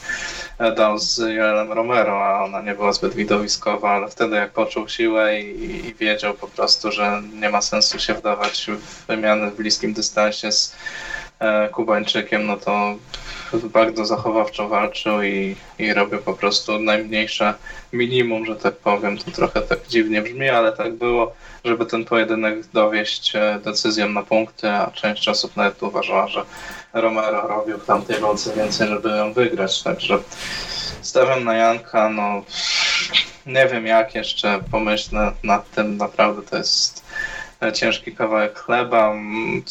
dał 0.76 0.98
z 0.98 1.18
Joelem 1.18 1.72
Romero, 1.72 2.24
a 2.24 2.44
ona 2.44 2.62
nie 2.62 2.74
była 2.74 2.92
zbyt 2.92 3.14
widowiskowa, 3.14 3.90
ale 3.90 4.08
wtedy 4.08 4.36
jak 4.36 4.52
poczuł 4.52 4.88
siłę 4.88 5.40
i, 5.40 5.86
i 5.86 5.94
wiedział 5.94 6.34
po 6.34 6.48
prostu, 6.48 6.92
że 6.92 7.22
nie 7.40 7.50
ma 7.50 7.62
sensu 7.62 7.98
się 7.98 8.14
wdawać 8.14 8.66
w 8.70 9.06
wymiany 9.06 9.50
w 9.50 9.56
bliskim 9.56 9.92
dystansie 9.92 10.52
z 10.52 10.76
e, 11.38 11.68
Kubańczykiem, 11.68 12.46
no 12.46 12.56
to 12.56 12.94
bardzo 13.62 14.04
zachowawczo 14.04 14.68
walczył 14.68 15.22
i, 15.22 15.56
i 15.78 15.94
robił 15.94 16.18
po 16.18 16.34
prostu 16.34 16.78
najmniejsze 16.78 17.54
minimum, 17.92 18.46
że 18.46 18.56
tak 18.56 18.76
powiem. 18.76 19.18
To 19.18 19.30
trochę 19.30 19.62
tak 19.62 19.78
dziwnie 19.88 20.22
brzmi, 20.22 20.48
ale 20.48 20.72
tak 20.72 20.92
było, 20.94 21.34
żeby 21.64 21.86
ten 21.86 22.04
pojedynek 22.04 22.66
dowieść 22.66 23.36
e, 23.36 23.60
decyzją 23.64 24.08
na 24.08 24.22
punkty, 24.22 24.70
a 24.70 24.90
część 24.90 25.28
osób 25.28 25.56
nawet 25.56 25.82
uważała, 25.82 26.28
że 26.28 26.44
Romero 26.92 27.48
robił 27.48 27.78
w 27.78 27.86
tamtej 27.86 28.20
walce 28.20 28.54
więcej, 28.54 28.88
żeby 28.88 29.08
ją 29.08 29.32
wygrać, 29.32 29.82
także 29.82 30.18
stawiam 31.02 31.44
na 31.44 31.54
Janka, 31.54 32.08
no 32.08 32.42
nie 33.46 33.66
wiem 33.68 33.86
jak 33.86 34.14
jeszcze 34.14 34.60
pomyślę 34.70 35.32
nad 35.42 35.70
tym, 35.70 35.96
naprawdę 35.96 36.42
to 36.42 36.56
jest 36.56 37.04
e, 37.62 37.72
ciężki 37.72 38.12
kawałek 38.16 38.58
chleba. 38.58 39.10
Mm, 39.10 39.62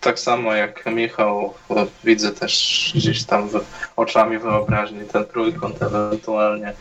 Tak 0.00 0.18
samo 0.20 0.54
jak 0.54 0.86
Michał, 0.86 1.54
e, 1.70 1.86
widzę 2.04 2.32
też 2.32 2.92
gdzieś 2.94 3.24
tam 3.24 3.48
oczami 3.96 4.38
wyobraźni 4.38 5.00
ten 5.12 5.24
trójkąt 5.26 5.82
ewentualnie. 5.82 6.72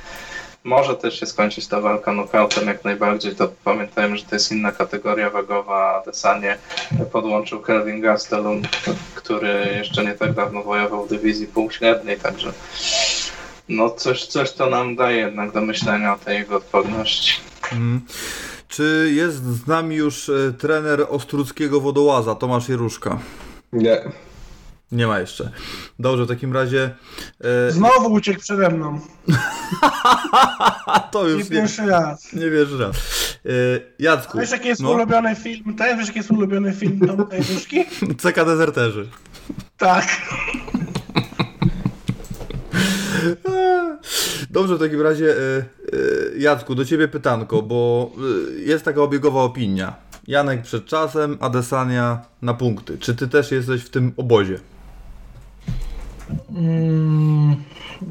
Może 0.63 0.95
też 0.95 1.19
się 1.19 1.25
skończyć 1.25 1.67
ta 1.67 1.81
walka 1.81 2.11
knockoutem 2.11 2.67
jak 2.67 2.83
najbardziej, 2.83 3.35
to 3.35 3.51
pamiętajmy, 3.63 4.17
że 4.17 4.25
to 4.25 4.35
jest 4.35 4.51
inna 4.51 4.71
kategoria 4.71 5.29
wagowa, 5.29 5.95
a 5.95 6.05
Desanie 6.05 6.57
podłączył 7.11 7.59
Kelvin 7.59 8.01
Gastelum, 8.01 8.61
który 9.15 9.75
jeszcze 9.77 10.03
nie 10.03 10.13
tak 10.13 10.33
dawno 10.33 10.63
wojował 10.63 11.05
w 11.05 11.09
dywizji 11.09 11.47
półśredniej, 11.47 12.19
także 12.19 12.53
no 13.69 13.89
coś, 13.89 14.25
coś 14.25 14.51
to 14.51 14.69
nam 14.69 14.95
daje 14.95 15.17
jednak 15.17 15.51
do 15.51 15.61
myślenia 15.61 16.13
o 16.13 16.17
tej 16.17 16.37
jego 16.37 16.55
odporności. 16.55 17.33
Mm. 17.71 18.01
Czy 18.67 19.11
jest 19.15 19.43
z 19.43 19.67
nami 19.67 19.95
już 19.95 20.29
e, 20.29 20.53
trener 20.53 21.05
Ostruckiego 21.09 21.81
Wodołaza, 21.81 22.35
Tomasz 22.35 22.69
Jeruszka? 22.69 23.19
Nie. 23.73 24.01
Nie 24.91 25.07
ma 25.07 25.19
jeszcze. 25.19 25.51
Dobrze, 25.99 26.25
w 26.25 26.27
takim 26.27 26.53
razie. 26.53 26.95
E, 27.67 27.71
Znowu 27.71 28.13
uciekł 28.13 28.39
przede 28.39 28.69
mną. 28.69 28.99
to 31.11 31.23
Nie 31.27 31.29
już 31.29 31.43
nie, 31.43 31.49
pierwszy 31.49 31.85
raz. 31.85 32.33
nie 32.33 32.49
wiesz 32.49 32.69
raz. 32.79 32.95
E, 33.45 33.49
Jacku. 33.99 34.39
Wiesz 34.39 34.51
jaki 34.51 34.67
jest 34.67 34.81
no, 34.81 34.91
ulubiony 34.91 35.35
film? 35.35 35.75
Ten, 35.75 35.97
wiesz 35.97 36.07
jaki 36.07 36.19
jest 36.19 36.31
ulubiony 36.31 36.73
film 36.73 36.99
Tomka 37.07 37.35
Jeduszki? 37.35 37.85
CK 38.21 38.35
Dezerterzy. 38.45 39.07
Tak. 39.77 40.05
Dobrze, 44.49 44.75
w 44.75 44.79
takim 44.79 45.01
razie, 45.01 45.31
e, 45.31 45.37
e, 45.57 45.63
Jacku, 46.37 46.75
do 46.75 46.85
ciebie 46.85 47.07
pytanko, 47.07 47.61
bo 47.61 48.11
jest 48.65 48.85
taka 48.85 49.01
obiegowa 49.01 49.41
opinia. 49.43 49.93
Janek 50.27 50.61
przed 50.61 50.85
czasem, 50.85 51.37
Adesania 51.39 52.21
na 52.41 52.53
punkty. 52.53 52.97
Czy 52.97 53.15
ty 53.15 53.27
też 53.27 53.51
jesteś 53.51 53.83
w 53.83 53.89
tym 53.89 54.11
obozie? 54.17 54.59
Mm, 56.55 57.55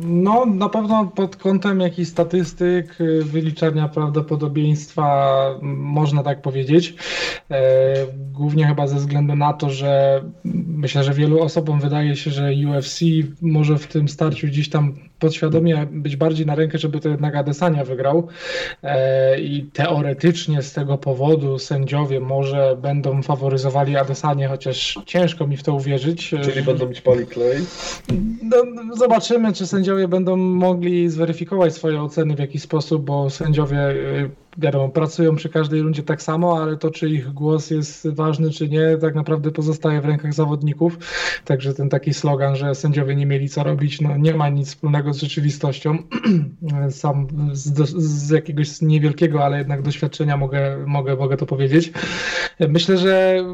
No, 0.00 0.46
na 0.46 0.68
pewno 0.68 1.06
pod 1.06 1.36
kątem 1.36 1.80
jakichś 1.80 2.08
statystyk, 2.10 3.00
y, 3.00 3.24
wyliczania 3.24 3.88
prawdopodobieństwa, 3.88 5.38
można 5.62 6.22
tak 6.22 6.42
powiedzieć. 6.42 6.94
E, 7.50 8.06
Głównie 8.32 8.66
chyba 8.66 8.86
ze 8.86 8.96
względu 8.96 9.36
na 9.36 9.52
to, 9.52 9.70
że 9.70 10.22
myślę, 10.68 11.04
że 11.04 11.14
wielu 11.14 11.42
osobom 11.42 11.80
wydaje 11.80 12.16
się, 12.16 12.30
że 12.30 12.50
UFC 12.70 13.00
może 13.42 13.78
w 13.78 13.86
tym 13.86 14.08
starciu 14.08 14.46
gdzieś 14.46 14.68
tam 14.68 14.94
podświadomie 15.18 15.86
być 15.90 16.16
bardziej 16.16 16.46
na 16.46 16.54
rękę, 16.54 16.78
żeby 16.78 17.00
to 17.00 17.08
jednak 17.08 17.36
Adesanya 17.36 17.84
wygrał. 17.84 18.28
E, 18.82 19.40
I 19.40 19.62
teoretycznie 19.72 20.62
z 20.62 20.72
tego 20.72 20.98
powodu 20.98 21.58
sędziowie 21.58 22.20
może 22.20 22.76
będą 22.82 23.22
faworyzowali 23.22 23.96
Adesanię, 23.96 24.48
chociaż 24.48 24.98
ciężko 25.06 25.46
mi 25.46 25.56
w 25.56 25.62
to 25.62 25.74
uwierzyć. 25.74 26.34
Czyli 26.42 26.62
będą 26.62 26.92
ćpali 26.92 27.26
klej. 27.26 27.58
No, 28.42 28.56
no, 28.74 28.96
zobaczymy, 28.96 29.52
czy 29.52 29.66
sędziowie 29.66 30.08
będą 30.08 30.36
mogli 30.36 31.08
zweryfikować 31.08 31.74
swoje 31.74 32.02
oceny 32.02 32.34
w 32.34 32.38
jakiś 32.38 32.62
sposób, 32.62 33.04
bo 33.04 33.30
sędziowie 33.30 33.90
y, 33.90 34.30
wiadomo, 34.58 34.88
pracują 34.88 35.36
przy 35.36 35.48
każdej 35.48 35.82
rundzie 35.82 36.02
tak 36.02 36.22
samo, 36.22 36.62
ale 36.62 36.76
to, 36.76 36.90
czy 36.90 37.08
ich 37.08 37.32
głos 37.32 37.70
jest 37.70 38.08
ważny, 38.08 38.50
czy 38.50 38.68
nie, 38.68 38.96
tak 39.00 39.14
naprawdę 39.14 39.50
pozostaje 39.50 40.00
w 40.00 40.04
rękach 40.04 40.34
zawodników. 40.34 40.98
Także 41.44 41.74
ten 41.74 41.88
taki 41.88 42.14
slogan, 42.14 42.56
że 42.56 42.74
sędziowie 42.74 43.16
nie 43.16 43.26
mieli 43.26 43.48
co 43.48 43.64
robić, 43.64 44.00
no 44.00 44.16
nie 44.16 44.34
ma 44.34 44.48
nic 44.48 44.68
wspólnego 44.68 45.14
z 45.14 45.20
rzeczywistością. 45.20 45.98
Sam 46.90 47.26
z, 47.52 47.88
z 47.96 48.30
jakiegoś 48.30 48.80
niewielkiego, 48.80 49.44
ale 49.44 49.58
jednak 49.58 49.82
doświadczenia 49.82 50.36
mogę, 50.36 50.84
mogę, 50.86 51.16
mogę 51.16 51.36
to 51.36 51.46
powiedzieć. 51.46 51.92
Myślę, 52.68 52.98
że 52.98 53.44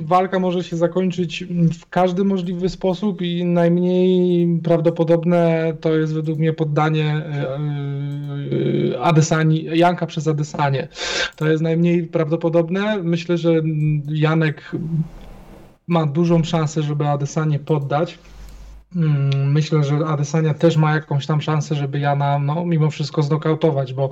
walka 0.00 0.38
może 0.38 0.64
się 0.64 0.76
zakończyć 0.76 1.44
w 1.80 1.88
każdy 1.88 2.24
możliwy 2.24 2.68
sposób 2.68 3.22
i 3.22 3.44
najmniej 3.44 4.60
prawdopodobne 4.64 5.72
to 5.80 5.96
jest 5.96 6.14
według 6.14 6.38
mnie 6.38 6.52
poddanie 6.52 7.06
e, 7.06 7.58
e, 8.94 9.00
Adesani, 9.00 9.64
Janka 9.64 10.06
przez 10.06 10.28
Adesanie. 10.54 10.88
To 11.36 11.48
jest 11.48 11.62
najmniej 11.62 12.02
prawdopodobne. 12.02 12.98
Myślę, 13.02 13.38
że 13.38 13.52
Janek 14.08 14.72
ma 15.86 16.06
dużą 16.06 16.44
szansę, 16.44 16.82
żeby 16.82 17.08
Adesanie 17.08 17.58
poddać. 17.58 18.18
Mm, 18.96 19.52
myślę, 19.52 19.84
że 19.84 19.96
Adesania 20.06 20.54
też 20.54 20.76
ma 20.76 20.94
jakąś 20.94 21.26
tam 21.26 21.40
szansę, 21.40 21.74
żeby 21.74 21.98
Jana 21.98 22.38
no, 22.38 22.64
mimo 22.64 22.90
wszystko 22.90 23.22
znokautować, 23.22 23.94
bo 23.94 24.10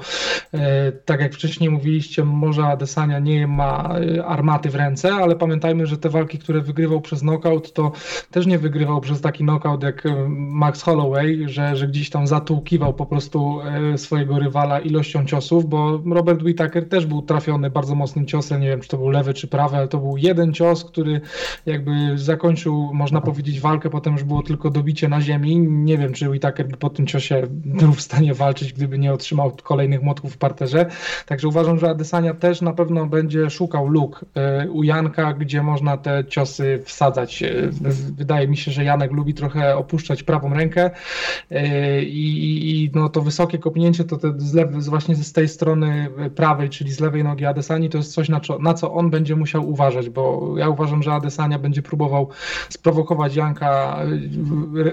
e, 0.55 0.93
tak 0.93 1.21
jak 1.21 1.35
wcześniej 1.35 1.71
mówiliście, 1.71 2.25
może 2.25 2.63
Adesania 2.67 3.19
nie 3.19 3.47
ma 3.47 3.95
e, 4.17 4.25
armaty 4.25 4.71
w 4.71 4.75
ręce, 4.75 5.15
ale 5.15 5.37
pamiętajmy, 5.37 5.87
że 5.87 5.99
te 5.99 6.09
walki, 6.09 6.39
które 6.39 6.61
wygrywał 6.61 7.01
przez 7.01 7.21
knockout, 7.21 7.73
to 7.73 7.93
też 8.31 8.47
nie 8.47 8.59
wygrywał 8.59 9.01
przez 9.01 9.21
taki 9.21 9.45
knockout 9.45 9.83
jak 9.83 10.07
e, 10.07 10.29
Max 10.29 10.83
Holloway, 10.83 11.43
że, 11.47 11.77
że 11.77 11.89
gdzieś 11.89 12.11
tam 12.11 12.27
zatłukiwał 12.27 12.95
po 12.95 13.07
prostu 13.07 13.61
e, 13.61 13.99
swojego 13.99 14.39
rywala 14.39 14.81
ilością 14.81 15.27
ciosów, 15.27 15.69
bo 15.69 16.03
Robert 16.11 16.43
Whittaker 16.43 16.89
też 16.89 17.07
był 17.07 17.23
trafiony 17.23 17.71
bardzo 17.71 17.95
mocnym 17.95 18.27
ciosem, 18.27 18.61
nie 18.61 18.69
wiem 18.69 18.81
czy 18.81 18.89
to 18.89 18.97
był 18.97 19.09
lewy 19.09 19.35
czy 19.35 19.49
prawy, 19.49 19.77
ale 19.77 19.89
to 19.89 19.99
był 19.99 20.17
jeden 20.17 20.53
cios, 20.53 20.85
który 20.85 21.21
jakby 21.67 22.19
zakończył, 22.19 22.91
można 22.95 23.21
powiedzieć, 23.21 23.61
walkę, 23.61 23.91
potem 23.91 24.13
już 24.13 24.25
było 24.25 24.43
tylko 24.43 24.70
dobicie 24.71 25.09
na 25.09 25.21
ziemi. 25.21 25.59
Nie 25.59 25.99
wiem, 25.99 26.13
czy 26.13 26.29
Whittaker 26.29 26.69
by 26.69 26.77
po 26.77 26.91
tym 26.91 27.07
ciosie 27.07 27.43
był 27.51 27.93
w 27.93 28.01
stanie 28.01 28.35
walczyć, 28.35 28.73
gdyby 28.73 28.99
nie 28.99 29.13
otrzymał 29.13 29.57
kolejnych 29.63 30.03
młotków 30.03 30.35
w 30.35 30.39
parterze. 30.39 30.87
Także 31.27 31.49
uważam, 31.49 31.79
że 31.79 31.91
Adesania 31.91 32.35
też 32.35 32.61
na 32.61 32.73
pewno 32.73 33.07
będzie 33.07 33.51
szukał 33.51 33.89
luk 33.89 34.25
e, 34.35 34.69
u 34.71 34.83
Janka, 34.83 35.33
gdzie 35.33 35.63
można 35.63 35.97
te 35.97 36.25
ciosy 36.25 36.83
wsadzać. 36.85 37.43
E, 37.43 37.69
wydaje 38.17 38.49
mi 38.49 38.57
się, 38.57 38.71
że 38.73 38.85
Janek 38.85 39.13
lubi 39.13 39.35
trochę 39.35 39.77
opuszczać 39.77 40.23
prawą 40.23 40.55
rękę 40.55 40.91
e, 41.51 42.03
i, 42.03 42.85
i 42.85 42.91
no 42.95 43.09
to 43.09 43.23
wysokie 43.23 43.59
kopnięcie 43.59 44.05
to 44.05 44.17
te 44.17 44.33
z 44.37 44.55
lewy, 44.55 44.81
właśnie 44.81 45.15
z 45.15 45.33
tej 45.33 45.49
strony 45.49 46.09
prawej, 46.35 46.69
czyli 46.69 46.93
z 46.93 47.01
lewej 47.01 47.25
nogi 47.25 47.47
Adesani, 47.47 47.91
to 47.91 47.99
jest 47.99 48.13
coś, 48.13 48.29
na 48.29 48.41
co, 48.41 48.59
na 48.59 48.75
co 48.75 48.93
on 48.93 49.11
będzie 49.11 49.37
musiał 49.37 49.69
uważać, 49.69 50.11
bo 50.11 50.55
ja 50.59 50.69
uważam, 50.69 51.03
że 51.03 51.13
Adesania 51.13 51.59
będzie 51.59 51.83
próbował 51.83 52.29
sprowokować 52.69 53.37
Janka 53.37 53.99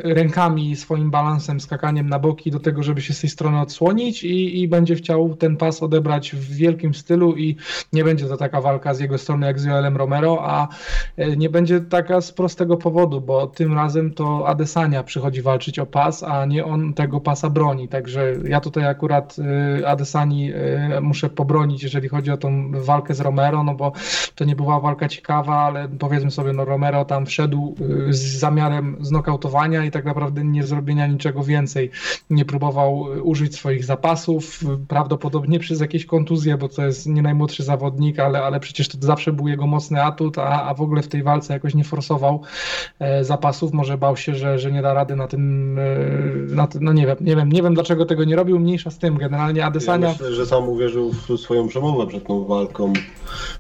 rękami, 0.04 0.76
swoim 0.76 1.12
balansem, 1.12 1.60
skakaniem 1.60 2.10
na 2.10 2.20
boki 2.20 2.52
do 2.52 2.60
tego, 2.60 2.84
żeby 2.84 3.02
się 3.02 3.14
z 3.14 3.22
tej 3.22 3.30
strony 3.30 3.62
odsłonić 3.62 4.24
i, 4.24 4.62
i 4.62 4.68
będzie 4.68 4.96
chciał 4.96 5.36
ten 5.36 5.58
pas 5.58 5.84
odebrać 5.84 6.32
w 6.32 6.56
wielkim 6.56 6.94
stylu 6.94 7.36
i 7.36 7.56
nie 7.94 8.04
będzie 8.04 8.26
to 8.26 8.38
taka 8.38 8.62
walka 8.62 8.94
z 8.94 9.00
jego 9.00 9.18
strony 9.18 9.48
jak 9.48 9.60
z 9.60 9.66
Joelem 9.66 9.98
Romero, 9.98 10.38
a 10.42 10.68
e, 11.18 11.38
nie 11.38 11.50
będzie 11.50 11.82
taka 11.82 12.22
z 12.22 12.32
prostego 12.32 12.78
powodu, 12.78 13.22
bo 13.22 13.48
tym 13.48 13.74
razem 13.74 14.14
to 14.14 14.48
Adesania 14.48 15.04
przychodzi 15.04 15.42
walczyć 15.42 15.80
o 15.80 15.86
pas, 15.86 16.24
a 16.24 16.46
nie 16.46 16.66
on 16.66 16.94
tego 16.94 17.22
pasa 17.22 17.50
broni, 17.50 17.88
także 17.88 18.34
ja 18.44 18.62
tutaj 18.62 18.86
akurat 18.86 19.36
e, 19.80 19.88
Adesani 19.88 20.52
e, 20.54 21.02
muszę 21.02 21.30
pobronić, 21.30 21.84
jeżeli 21.84 22.10
chodzi 22.10 22.32
o 22.32 22.38
tą 22.38 22.72
walkę 22.72 23.14
z 23.14 23.22
Romero, 23.22 23.64
no 23.64 23.76
bo 23.76 23.92
to 24.36 24.46
nie 24.46 24.56
była 24.56 24.80
walka 24.80 25.08
ciekawa, 25.08 25.56
ale 25.56 25.90
powiedzmy 26.00 26.32
sobie, 26.32 26.54
no 26.54 26.66
Romero 26.66 27.06
tam 27.06 27.26
wszedł 27.26 27.76
z 28.10 28.40
zamiarem 28.40 28.98
znokautowania 29.02 29.57
i 29.66 29.92
tak 29.92 30.06
naprawdę 30.06 30.44
nie 30.44 30.64
zrobienia 30.64 31.08
niczego 31.08 31.44
więcej. 31.44 31.92
Nie 32.30 32.46
próbował 32.46 33.00
użyć 33.24 33.56
swoich 33.56 33.86
zapasów, 33.86 34.60
prawdopodobnie 34.88 35.60
przez 35.60 35.82
jakieś 35.82 36.06
kontuzje, 36.06 36.58
bo 36.58 36.70
to 36.70 36.86
jest 36.86 37.08
nie 37.08 37.22
najmłodszy 37.22 37.64
zawodnik, 37.64 38.20
ale, 38.20 38.44
ale 38.44 38.60
przecież 38.60 38.88
to 38.88 38.98
zawsze 39.02 39.34
był 39.34 39.48
jego 39.48 39.68
mocny 39.68 40.04
atut, 40.04 40.38
a, 40.38 40.64
a 40.64 40.74
w 40.74 40.82
ogóle 40.82 41.02
w 41.02 41.08
tej 41.08 41.24
walce 41.24 41.54
jakoś 41.54 41.76
nie 41.76 41.84
forsował 41.84 42.42
e, 43.00 43.24
zapasów. 43.24 43.74
Może 43.74 43.98
bał 43.98 44.18
się, 44.18 44.36
że, 44.36 44.60
że 44.60 44.72
nie 44.72 44.82
da 44.82 44.94
rady 44.94 45.16
na 45.16 45.28
tym, 45.28 45.76
e, 45.80 46.56
na 46.56 46.68
tym, 46.68 46.84
no 46.84 46.94
nie 46.94 47.08
wiem, 47.08 47.18
nie 47.22 47.36
wiem, 47.36 47.52
nie 47.52 47.64
wiem 47.64 47.74
dlaczego 47.74 48.06
tego 48.06 48.24
nie 48.24 48.36
robił, 48.36 48.60
mniejsza 48.60 48.92
z 48.92 48.98
tym. 48.98 49.18
Generalnie 49.18 49.66
Adesania... 49.66 50.08
Ja 50.08 50.14
myślę, 50.14 50.34
że 50.34 50.46
sam 50.46 50.70
uwierzył 50.70 51.12
w 51.12 51.38
swoją 51.38 51.68
przemowę 51.68 52.08
przed 52.08 52.28
tą 52.28 52.46
walką. 52.46 52.94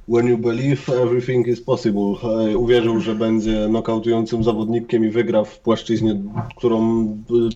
When 0.09 0.27
you 0.27 0.37
believe, 0.37 0.89
everything 1.03 1.47
is 1.47 1.61
possible. 1.61 2.13
E, 2.23 2.57
uwierzył, 2.57 2.99
że 2.99 3.15
będzie 3.15 3.67
nokautującym 3.67 4.43
zawodnikiem 4.43 5.05
i 5.05 5.09
wygra 5.09 5.43
w 5.43 5.59
płaszczyźnie 5.87 6.21
którą 6.55 7.07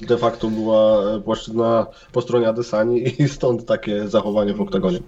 de 0.08 0.18
facto 0.18 0.50
była 0.50 1.02
płaszczyzna 1.20 1.86
po 2.12 2.22
stronie 2.22 2.48
Adesani 2.48 3.04
i 3.24 3.30
stąd 3.30 3.66
takie 3.66 4.08
zachowanie 4.08 4.54
w 4.54 4.62
oktagonie. 4.62 5.00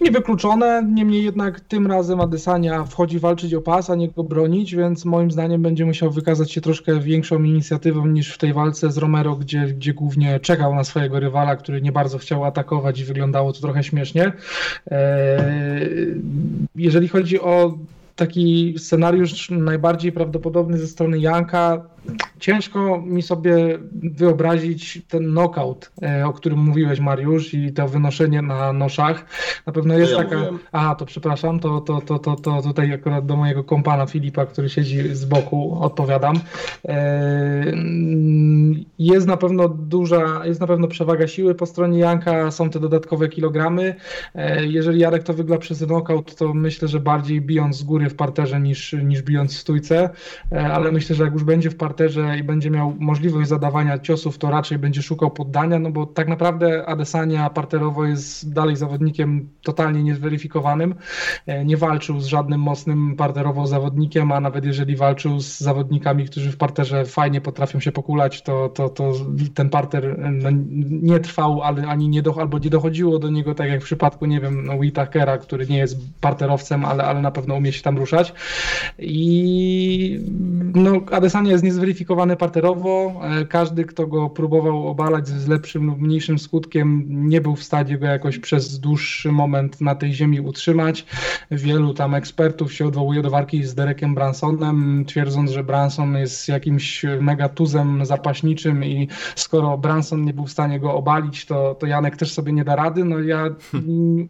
Niewykluczone, 0.00 0.82
niemniej 0.94 1.24
jednak 1.24 1.60
tym 1.60 1.86
razem 1.86 2.20
Adesania 2.20 2.84
wchodzi 2.84 3.18
walczyć 3.18 3.54
o 3.54 3.60
pas, 3.60 3.90
a 3.90 3.94
nie 3.94 4.08
go 4.08 4.24
bronić, 4.24 4.76
więc 4.76 5.04
moim 5.04 5.30
zdaniem 5.30 5.62
będzie 5.62 5.84
musiał 5.84 6.10
wykazać 6.10 6.52
się 6.52 6.60
troszkę 6.60 7.00
większą 7.00 7.42
inicjatywą 7.42 8.06
niż 8.06 8.34
w 8.34 8.38
tej 8.38 8.52
walce 8.52 8.92
z 8.92 8.98
Romero, 8.98 9.36
gdzie, 9.36 9.66
gdzie 9.66 9.94
głównie 9.94 10.40
czekał 10.40 10.74
na 10.74 10.84
swojego 10.84 11.20
rywala, 11.20 11.56
który 11.56 11.82
nie 11.82 11.92
bardzo 11.92 12.18
chciał 12.18 12.44
atakować 12.44 13.00
i 13.00 13.04
wyglądało 13.04 13.52
to 13.52 13.60
trochę 13.60 13.84
śmiesznie. 13.84 14.32
Eee, 14.90 16.22
jeżeli 16.76 17.08
chodzi 17.08 17.40
o 17.40 17.78
taki 18.16 18.74
scenariusz 18.78 19.50
najbardziej 19.50 20.12
prawdopodobny 20.12 20.78
ze 20.78 20.86
strony 20.86 21.18
Janka, 21.18 21.86
ciężko 22.42 23.02
mi 23.06 23.22
sobie 23.22 23.78
wyobrazić 24.02 25.02
ten 25.08 25.24
knockout, 25.24 25.92
e, 26.02 26.26
o 26.26 26.32
którym 26.32 26.58
mówiłeś 26.58 27.00
Mariusz 27.00 27.54
i 27.54 27.72
to 27.72 27.88
wynoszenie 27.88 28.42
na 28.42 28.72
noszach. 28.72 29.26
Na 29.66 29.72
pewno 29.72 29.98
jest 29.98 30.16
taka... 30.16 30.36
A, 30.72 30.94
to 30.94 31.06
przepraszam, 31.06 31.60
to, 31.60 31.80
to, 31.80 32.00
to, 32.00 32.18
to, 32.18 32.36
to 32.36 32.62
tutaj 32.62 32.92
akurat 32.92 33.26
do 33.26 33.36
mojego 33.36 33.64
kompana 33.64 34.06
Filipa, 34.06 34.46
który 34.46 34.68
siedzi 34.68 35.14
z 35.14 35.24
boku, 35.24 35.78
odpowiadam. 35.80 36.36
E, 36.88 37.72
jest 38.98 39.26
na 39.26 39.36
pewno 39.36 39.68
duża, 39.68 40.46
jest 40.46 40.60
na 40.60 40.66
pewno 40.66 40.88
przewaga 40.88 41.26
siły 41.26 41.54
po 41.54 41.66
stronie 41.66 41.98
Janka, 41.98 42.50
są 42.50 42.70
te 42.70 42.80
dodatkowe 42.80 43.28
kilogramy. 43.28 43.94
E, 44.34 44.66
jeżeli 44.66 45.00
Jarek 45.00 45.22
to 45.22 45.34
wygra 45.34 45.58
przez 45.58 45.84
knockout, 45.84 46.34
to 46.34 46.54
myślę, 46.54 46.88
że 46.88 47.00
bardziej 47.00 47.40
bijąc 47.40 47.76
z 47.76 47.82
góry 47.82 48.10
w 48.10 48.14
parterze 48.14 48.60
niż, 48.60 48.92
niż 48.92 49.22
bijąc 49.22 49.54
w 49.54 49.58
stójce, 49.58 50.10
ale 50.50 50.92
myślę, 50.92 51.16
że 51.16 51.24
jak 51.24 51.32
już 51.32 51.44
będzie 51.44 51.70
w 51.70 51.76
parterze 51.76 51.91
i 52.38 52.42
będzie 52.42 52.70
miał 52.70 52.94
możliwość 52.98 53.48
zadawania 53.48 53.98
ciosów, 53.98 54.38
to 54.38 54.50
raczej 54.50 54.78
będzie 54.78 55.02
szukał 55.02 55.30
poddania, 55.30 55.78
no 55.78 55.90
bo 55.90 56.06
tak 56.06 56.28
naprawdę 56.28 56.86
Adesania 56.86 57.50
parterowo 57.50 58.04
jest 58.04 58.52
dalej 58.52 58.76
zawodnikiem 58.76 59.48
totalnie 59.62 60.02
niezweryfikowanym. 60.02 60.94
Nie 61.64 61.76
walczył 61.76 62.20
z 62.20 62.26
żadnym 62.26 62.60
mocnym 62.60 63.16
parterowo 63.16 63.66
zawodnikiem, 63.66 64.32
a 64.32 64.40
nawet 64.40 64.64
jeżeli 64.64 64.96
walczył 64.96 65.40
z 65.40 65.58
zawodnikami, 65.60 66.24
którzy 66.24 66.52
w 66.52 66.56
parterze 66.56 67.04
fajnie 67.04 67.40
potrafią 67.40 67.80
się 67.80 67.92
pokulać, 67.92 68.42
to, 68.42 68.68
to, 68.68 68.88
to 68.88 69.12
ten 69.54 69.70
parter 69.70 70.18
no, 70.18 70.50
nie 70.90 71.20
trwał, 71.20 71.62
ale 71.62 71.86
ani 71.86 72.08
nie 72.08 72.22
do, 72.22 72.40
albo 72.40 72.58
nie 72.58 72.70
dochodziło 72.70 73.18
do 73.18 73.30
niego, 73.30 73.54
tak 73.54 73.68
jak 73.68 73.80
w 73.80 73.84
przypadku, 73.84 74.26
nie 74.26 74.40
wiem, 74.40 74.66
no, 74.66 74.74
Whitakera, 74.74 75.38
który 75.38 75.66
nie 75.66 75.78
jest 75.78 76.20
parterowcem, 76.20 76.84
ale, 76.84 77.04
ale 77.04 77.20
na 77.20 77.30
pewno 77.30 77.54
umie 77.54 77.72
się 77.72 77.82
tam 77.82 77.98
ruszać. 77.98 78.34
I 78.98 80.20
no, 80.74 81.00
Adesanya 81.10 81.50
jest 81.50 81.64
niezweryfikowany 81.82 82.36
parterowo. 82.36 83.20
E, 83.22 83.44
każdy, 83.46 83.84
kto 83.84 84.06
go 84.06 84.30
próbował 84.30 84.88
obalać 84.88 85.28
z 85.28 85.48
lepszym 85.48 85.86
lub 85.86 86.00
mniejszym 86.00 86.38
skutkiem, 86.38 87.04
nie 87.08 87.40
był 87.40 87.56
w 87.56 87.62
stanie 87.62 87.98
go 87.98 88.06
jakoś 88.06 88.38
przez 88.38 88.78
dłuższy 88.80 89.32
moment 89.32 89.80
na 89.80 89.94
tej 89.94 90.12
ziemi 90.12 90.40
utrzymać. 90.40 91.06
Wielu 91.50 91.94
tam 91.94 92.14
ekspertów 92.14 92.72
się 92.72 92.86
odwołuje 92.86 93.22
do 93.22 93.30
walki 93.30 93.64
z 93.64 93.74
Derekiem 93.74 94.14
Bransonem, 94.14 95.04
twierdząc, 95.06 95.50
że 95.50 95.64
Branson 95.64 96.16
jest 96.16 96.48
jakimś 96.48 97.04
megatuzem 97.20 98.06
zapaśniczym 98.06 98.84
i 98.84 99.08
skoro 99.36 99.78
Branson 99.78 100.24
nie 100.24 100.34
był 100.34 100.46
w 100.46 100.50
stanie 100.50 100.80
go 100.80 100.94
obalić, 100.94 101.46
to, 101.46 101.74
to 101.74 101.86
Janek 101.86 102.16
też 102.16 102.32
sobie 102.32 102.52
nie 102.52 102.64
da 102.64 102.76
rady. 102.76 103.04
No 103.04 103.20
ja 103.20 103.44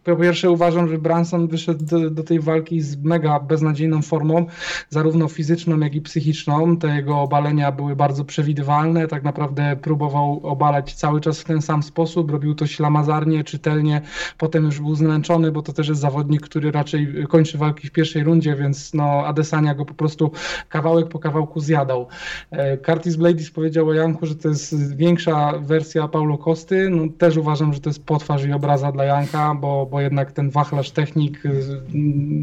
po 0.03 0.15
pierwsze 0.15 0.51
uważam, 0.51 0.87
że 0.87 0.97
Branson 0.97 1.47
wyszedł 1.47 1.85
do, 1.85 2.09
do 2.09 2.23
tej 2.23 2.39
walki 2.39 2.81
z 2.81 2.97
mega 3.03 3.39
beznadziejną 3.39 4.01
formą, 4.01 4.45
zarówno 4.89 5.27
fizyczną, 5.27 5.79
jak 5.79 5.95
i 5.95 6.01
psychiczną. 6.01 6.77
Te 6.77 6.95
jego 6.95 7.21
obalenia 7.21 7.42
były 7.75 7.95
bardzo 7.95 8.25
przewidywalne. 8.25 9.07
Tak 9.07 9.23
naprawdę 9.23 9.75
próbował 9.75 10.39
obalać 10.43 10.93
cały 10.93 11.21
czas 11.21 11.39
w 11.39 11.43
ten 11.43 11.61
sam 11.61 11.83
sposób. 11.83 12.31
Robił 12.31 12.55
to 12.55 12.67
ślamazarnie, 12.67 13.43
czytelnie. 13.43 14.01
Potem 14.37 14.65
już 14.65 14.79
był 14.79 14.95
zmęczony, 14.95 15.51
bo 15.51 15.61
to 15.61 15.73
też 15.73 15.87
jest 15.87 16.01
zawodnik, 16.01 16.41
który 16.41 16.71
raczej 16.71 17.25
kończy 17.29 17.57
walki 17.57 17.87
w 17.87 17.91
pierwszej 17.91 18.23
rundzie, 18.23 18.55
więc 18.55 18.93
no, 18.93 19.03
Adesania 19.03 19.75
go 19.75 19.85
po 19.85 19.93
prostu 19.93 20.31
kawałek 20.69 21.07
po 21.09 21.19
kawałku 21.19 21.59
zjadał. 21.59 22.07
E, 22.51 22.77
Curtis 22.77 23.15
Bladis 23.15 23.51
powiedział 23.51 23.87
o 23.87 23.93
Janku, 23.93 24.25
że 24.25 24.35
to 24.35 24.49
jest 24.49 24.95
większa 24.95 25.53
wersja 25.59 26.07
Paulo 26.07 26.37
Kosty. 26.37 26.89
No, 26.89 27.03
też 27.17 27.37
uważam, 27.37 27.73
że 27.73 27.79
to 27.79 27.89
jest 27.89 28.05
potwarz 28.05 28.45
i 28.45 28.53
obraza 28.53 28.91
dla 28.91 29.03
Janka, 29.03 29.55
bo, 29.55 29.85
bo 29.91 30.01
jednak 30.01 30.31
ten 30.31 30.49
wachlarz 30.49 30.91
technik, 30.91 31.43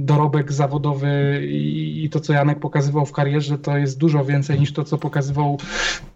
dorobek 0.04 0.52
zawodowy 0.52 1.40
i, 1.46 2.04
i 2.04 2.10
to, 2.10 2.20
co 2.20 2.32
Janek 2.32 2.58
pokazywał 2.60 3.06
w 3.06 3.12
karierze, 3.12 3.58
to 3.58 3.76
jest 3.76 3.98
dużo 3.98 4.24
więcej 4.24 4.60
niż 4.60 4.72
to, 4.72 4.84
co 4.84 4.89
pokazywał 4.98 5.58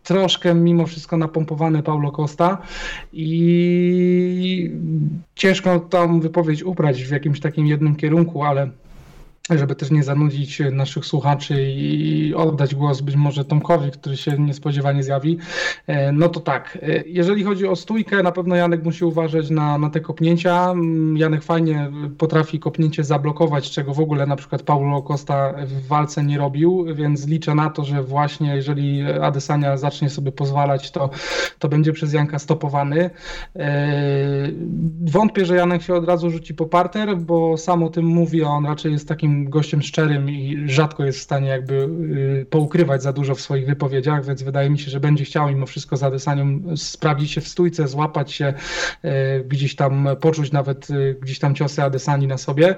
troszkę 0.02 0.54
mimo 0.54 0.86
wszystko 0.86 1.16
napompowany 1.16 1.82
Paulo 1.82 2.12
Costa. 2.12 2.58
I 3.12 4.70
ciężko 5.34 5.80
tą 5.80 6.20
wypowiedź 6.20 6.62
ubrać 6.62 7.02
w 7.02 7.10
jakimś 7.10 7.40
takim 7.40 7.66
jednym 7.66 7.96
kierunku, 7.96 8.42
ale 8.42 8.70
żeby 9.50 9.74
też 9.74 9.90
nie 9.90 10.02
zanudzić 10.02 10.62
naszych 10.72 11.06
słuchaczy 11.06 11.62
i 11.62 12.34
oddać 12.34 12.74
głos 12.74 13.00
być 13.00 13.16
może 13.16 13.44
Tomkowi, 13.44 13.90
który 13.90 14.16
się 14.16 14.38
niespodziewanie 14.38 15.02
zjawi, 15.02 15.38
e, 15.86 16.12
no 16.12 16.28
to 16.28 16.40
tak, 16.40 16.78
e, 16.82 17.02
jeżeli 17.06 17.44
chodzi 17.44 17.66
o 17.66 17.76
stójkę, 17.76 18.22
na 18.22 18.32
pewno 18.32 18.56
Janek 18.56 18.84
musi 18.84 19.04
uważać 19.04 19.50
na, 19.50 19.78
na 19.78 19.90
te 19.90 20.00
kopnięcia. 20.00 20.70
Mm, 20.70 21.16
Janek 21.16 21.42
fajnie 21.42 21.90
potrafi 22.18 22.58
kopnięcie 22.58 23.04
zablokować, 23.04 23.70
czego 23.70 23.94
w 23.94 24.00
ogóle 24.00 24.26
na 24.26 24.36
przykład 24.36 24.62
Paulo 24.62 25.02
Costa 25.02 25.54
w 25.66 25.86
walce 25.86 26.24
nie 26.24 26.38
robił, 26.38 26.86
więc 26.94 27.26
liczę 27.26 27.54
na 27.54 27.70
to, 27.70 27.84
że 27.84 28.02
właśnie 28.02 28.56
jeżeli 28.56 29.02
Adesania 29.22 29.76
zacznie 29.76 30.10
sobie 30.10 30.32
pozwalać, 30.32 30.90
to, 30.90 31.10
to 31.58 31.68
będzie 31.68 31.92
przez 31.92 32.12
Janka 32.12 32.38
stopowany. 32.38 33.10
E, 33.56 33.92
wątpię, 35.04 35.44
że 35.44 35.56
Janek 35.56 35.82
się 35.82 35.94
od 35.94 36.04
razu 36.04 36.30
rzuci 36.30 36.54
po 36.54 36.66
parter, 36.66 37.16
bo 37.16 37.56
sam 37.56 37.82
o 37.82 37.88
tym 37.88 38.04
mówi, 38.04 38.44
a 38.44 38.48
on 38.48 38.66
raczej 38.66 38.92
jest 38.92 39.08
takim 39.08 39.33
gościem 39.44 39.82
szczerym 39.82 40.30
i 40.30 40.62
rzadko 40.66 41.04
jest 41.04 41.18
w 41.18 41.22
stanie 41.22 41.48
jakby 41.48 41.74
y, 41.74 42.46
poukrywać 42.50 43.02
za 43.02 43.12
dużo 43.12 43.34
w 43.34 43.40
swoich 43.40 43.66
wypowiedziach, 43.66 44.26
więc 44.26 44.42
wydaje 44.42 44.70
mi 44.70 44.78
się, 44.78 44.90
że 44.90 45.00
będzie 45.00 45.24
chciał 45.24 45.48
mimo 45.48 45.66
wszystko 45.66 45.96
za 45.96 46.06
Adesanią 46.06 46.60
sprawdzić 46.76 47.30
się 47.30 47.40
w 47.40 47.48
stójce, 47.48 47.88
złapać 47.88 48.32
się, 48.32 48.54
y, 49.04 49.44
gdzieś 49.48 49.76
tam 49.76 50.08
poczuć 50.20 50.52
nawet 50.52 50.90
y, 50.90 51.16
gdzieś 51.22 51.38
tam 51.38 51.54
ciosy 51.54 51.82
Adesani 51.82 52.26
na 52.26 52.38
sobie. 52.38 52.74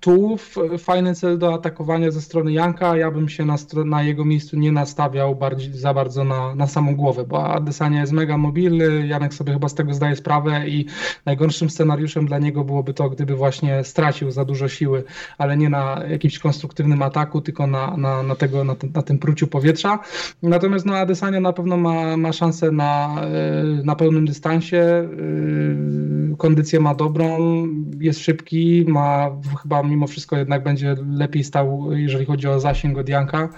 Tu 0.00 0.38
fajny 0.78 1.14
cel 1.14 1.38
do 1.38 1.54
atakowania 1.54 2.10
ze 2.10 2.20
strony 2.20 2.52
Janka, 2.52 2.96
ja 2.96 3.10
bym 3.10 3.28
się 3.28 3.44
na, 3.44 3.56
na 3.84 4.02
jego 4.02 4.24
miejscu 4.24 4.56
nie 4.56 4.72
nastawiał 4.72 5.36
bardziej, 5.36 5.72
za 5.72 5.94
bardzo 5.94 6.24
na, 6.24 6.54
na 6.54 6.66
samą 6.66 6.96
głowę, 6.96 7.24
bo 7.24 7.44
Adesania 7.44 8.00
jest 8.00 8.12
mega 8.12 8.38
mobilny, 8.38 9.06
Janek 9.06 9.34
sobie 9.34 9.52
chyba 9.52 9.68
z 9.68 9.74
tego 9.74 9.94
zdaje 9.94 10.16
sprawę 10.16 10.68
i 10.68 10.86
najgorszym 11.26 11.70
scenariuszem 11.70 12.26
dla 12.26 12.38
niego 12.38 12.64
byłoby 12.64 12.94
to, 12.94 13.10
gdyby 13.10 13.34
właśnie 13.34 13.84
stracił 13.84 14.30
za 14.30 14.44
dużo 14.44 14.68
siły, 14.68 15.04
ale 15.38 15.51
ale 15.52 15.58
nie 15.58 15.70
na 15.70 16.00
jakimś 16.10 16.38
konstruktywnym 16.38 17.02
ataku, 17.02 17.40
tylko 17.40 17.66
na, 17.66 17.96
na, 17.96 18.22
na, 18.22 18.34
tego, 18.34 18.64
na, 18.64 18.76
na 18.94 19.02
tym 19.02 19.18
pruciu 19.18 19.46
powietrza. 19.46 19.98
Natomiast 20.42 20.86
no, 20.86 20.96
Adesanya 20.96 21.40
na 21.40 21.52
pewno 21.52 21.76
ma, 21.76 22.16
ma 22.16 22.32
szansę 22.32 22.70
na, 22.70 23.16
e, 23.22 23.84
na 23.84 23.96
pełnym 23.96 24.26
dystansie. 24.26 24.78
E, 24.78 26.36
kondycję 26.36 26.80
ma 26.80 26.94
dobrą, 26.94 27.66
jest 28.00 28.20
szybki, 28.20 28.84
ma 28.88 29.30
chyba 29.62 29.82
mimo 29.82 30.06
wszystko 30.06 30.36
jednak 30.36 30.62
będzie 30.62 30.96
lepiej 31.10 31.44
stał, 31.44 31.92
jeżeli 31.92 32.26
chodzi 32.26 32.48
o 32.48 32.60
zasięg 32.60 32.98
od 32.98 33.08
Janka. 33.08 33.48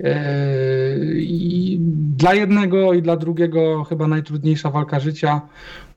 E, 0.00 0.14
I 1.16 1.78
dla 2.16 2.34
jednego 2.34 2.92
i 2.92 3.02
dla 3.02 3.16
drugiego 3.16 3.84
chyba 3.84 4.08
najtrudniejsza 4.08 4.70
walka 4.70 5.00
życia. 5.00 5.40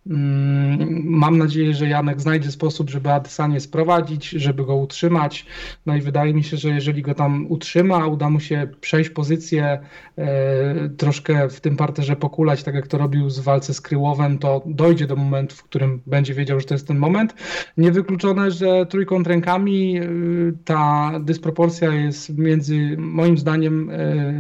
Mm, 0.08 1.04
mam 1.06 1.38
nadzieję, 1.38 1.74
że 1.74 1.88
Janek 1.88 2.22
znajdzie 2.22 2.52
sposób, 2.52 2.90
żeby 2.90 3.12
Adesanie 3.12 3.60
sprowadzić, 3.60 4.30
żeby 4.30 4.66
go 4.66 4.76
utrzymać. 4.76 5.46
No 5.86 5.96
i 5.96 6.02
wydaje 6.02 6.34
mi 6.34 6.44
się, 6.44 6.58
że 6.58 6.70
jeżeli 6.70 7.02
go 7.02 7.14
tam 7.14 7.46
utrzyma, 7.50 8.08
uda 8.08 8.30
mu 8.30 8.40
się 8.40 8.68
przejść 8.82 9.10
pozycję, 9.10 9.80
e, 10.18 10.90
troszkę 10.90 11.50
w 11.50 11.62
tym 11.62 11.78
parterze 11.78 12.16
pokulać, 12.16 12.64
tak 12.64 12.76
jak 12.76 12.88
to 12.88 12.98
robił 12.98 13.30
z 13.30 13.40
walce 13.40 13.74
z 13.74 13.82
Kryłowem, 13.82 14.38
to 14.38 14.62
dojdzie 14.66 15.08
do 15.08 15.16
momentu, 15.16 15.56
w 15.56 15.64
którym 15.64 16.02
będzie 16.08 16.34
wiedział, 16.34 16.60
że 16.60 16.66
to 16.66 16.74
jest 16.74 16.88
ten 16.88 16.98
moment. 16.98 17.36
Niewykluczone, 17.78 18.52
że 18.52 18.86
trójkąt 18.86 19.28
rękami 19.28 19.98
e, 19.98 20.04
ta 20.66 21.12
dysproporcja 21.20 21.94
jest 21.94 22.38
między, 22.38 22.96
moim 22.98 23.38
zdaniem, 23.38 23.90
e, 23.90 24.34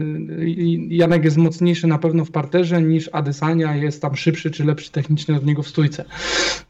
Janek 0.89 1.25
jest 1.25 1.37
mocniejszy 1.37 1.87
na 1.87 1.97
pewno 1.97 2.25
w 2.25 2.31
parterze 2.31 2.81
niż 2.81 3.09
Adesania, 3.13 3.75
jest 3.75 4.01
tam 4.01 4.15
szybszy 4.15 4.51
czy 4.51 4.63
lepszy 4.63 4.91
technicznie 4.91 5.35
od 5.35 5.48
niego 5.49 5.63
w 5.63 5.67
stójce. 5.67 6.05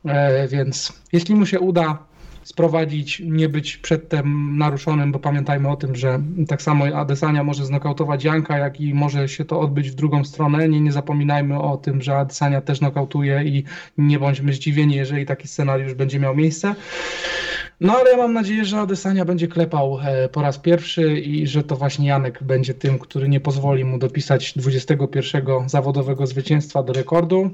E, 0.05 0.47
więc 0.47 0.93
jeśli 1.13 1.35
mu 1.35 1.45
się 1.45 1.59
uda 1.59 2.09
sprowadzić, 2.43 3.21
nie 3.25 3.49
być 3.49 3.77
przedtem 3.77 4.57
naruszonym, 4.57 5.11
bo 5.11 5.19
pamiętajmy 5.19 5.69
o 5.69 5.75
tym, 5.75 5.95
że 5.95 6.19
tak 6.47 6.61
samo 6.61 6.85
Adesania 6.85 7.43
może 7.43 7.65
znokautować 7.65 8.23
Janka, 8.23 8.57
jak 8.57 8.81
i 8.81 8.93
może 8.93 9.29
się 9.29 9.45
to 9.45 9.59
odbyć 9.59 9.89
w 9.89 9.95
drugą 9.95 10.23
stronę. 10.25 10.69
Nie, 10.69 10.81
nie 10.81 10.91
zapominajmy 10.91 11.59
o 11.59 11.77
tym, 11.77 12.01
że 12.01 12.17
Adesania 12.17 12.61
też 12.61 12.81
nokautuje 12.81 13.43
i 13.43 13.63
nie 13.97 14.19
bądźmy 14.19 14.53
zdziwieni, 14.53 14.95
jeżeli 14.95 15.25
taki 15.25 15.47
scenariusz 15.47 15.93
będzie 15.93 16.19
miał 16.19 16.35
miejsce. 16.35 16.75
No 17.81 17.97
ale 17.97 18.11
ja 18.11 18.17
mam 18.17 18.33
nadzieję, 18.33 18.65
że 18.65 18.79
Adesania 18.79 19.25
będzie 19.25 19.47
klepał 19.47 19.99
e, 19.99 20.29
po 20.29 20.41
raz 20.41 20.57
pierwszy 20.57 21.19
i 21.19 21.47
że 21.47 21.63
to 21.63 21.75
właśnie 21.75 22.07
Janek 22.07 22.43
będzie 22.43 22.73
tym, 22.73 22.99
który 22.99 23.29
nie 23.29 23.39
pozwoli 23.39 23.85
mu 23.85 23.97
dopisać 23.97 24.53
21 24.55 25.69
zawodowego 25.69 26.27
zwycięstwa 26.27 26.83
do 26.83 26.93
rekordu. 26.93 27.51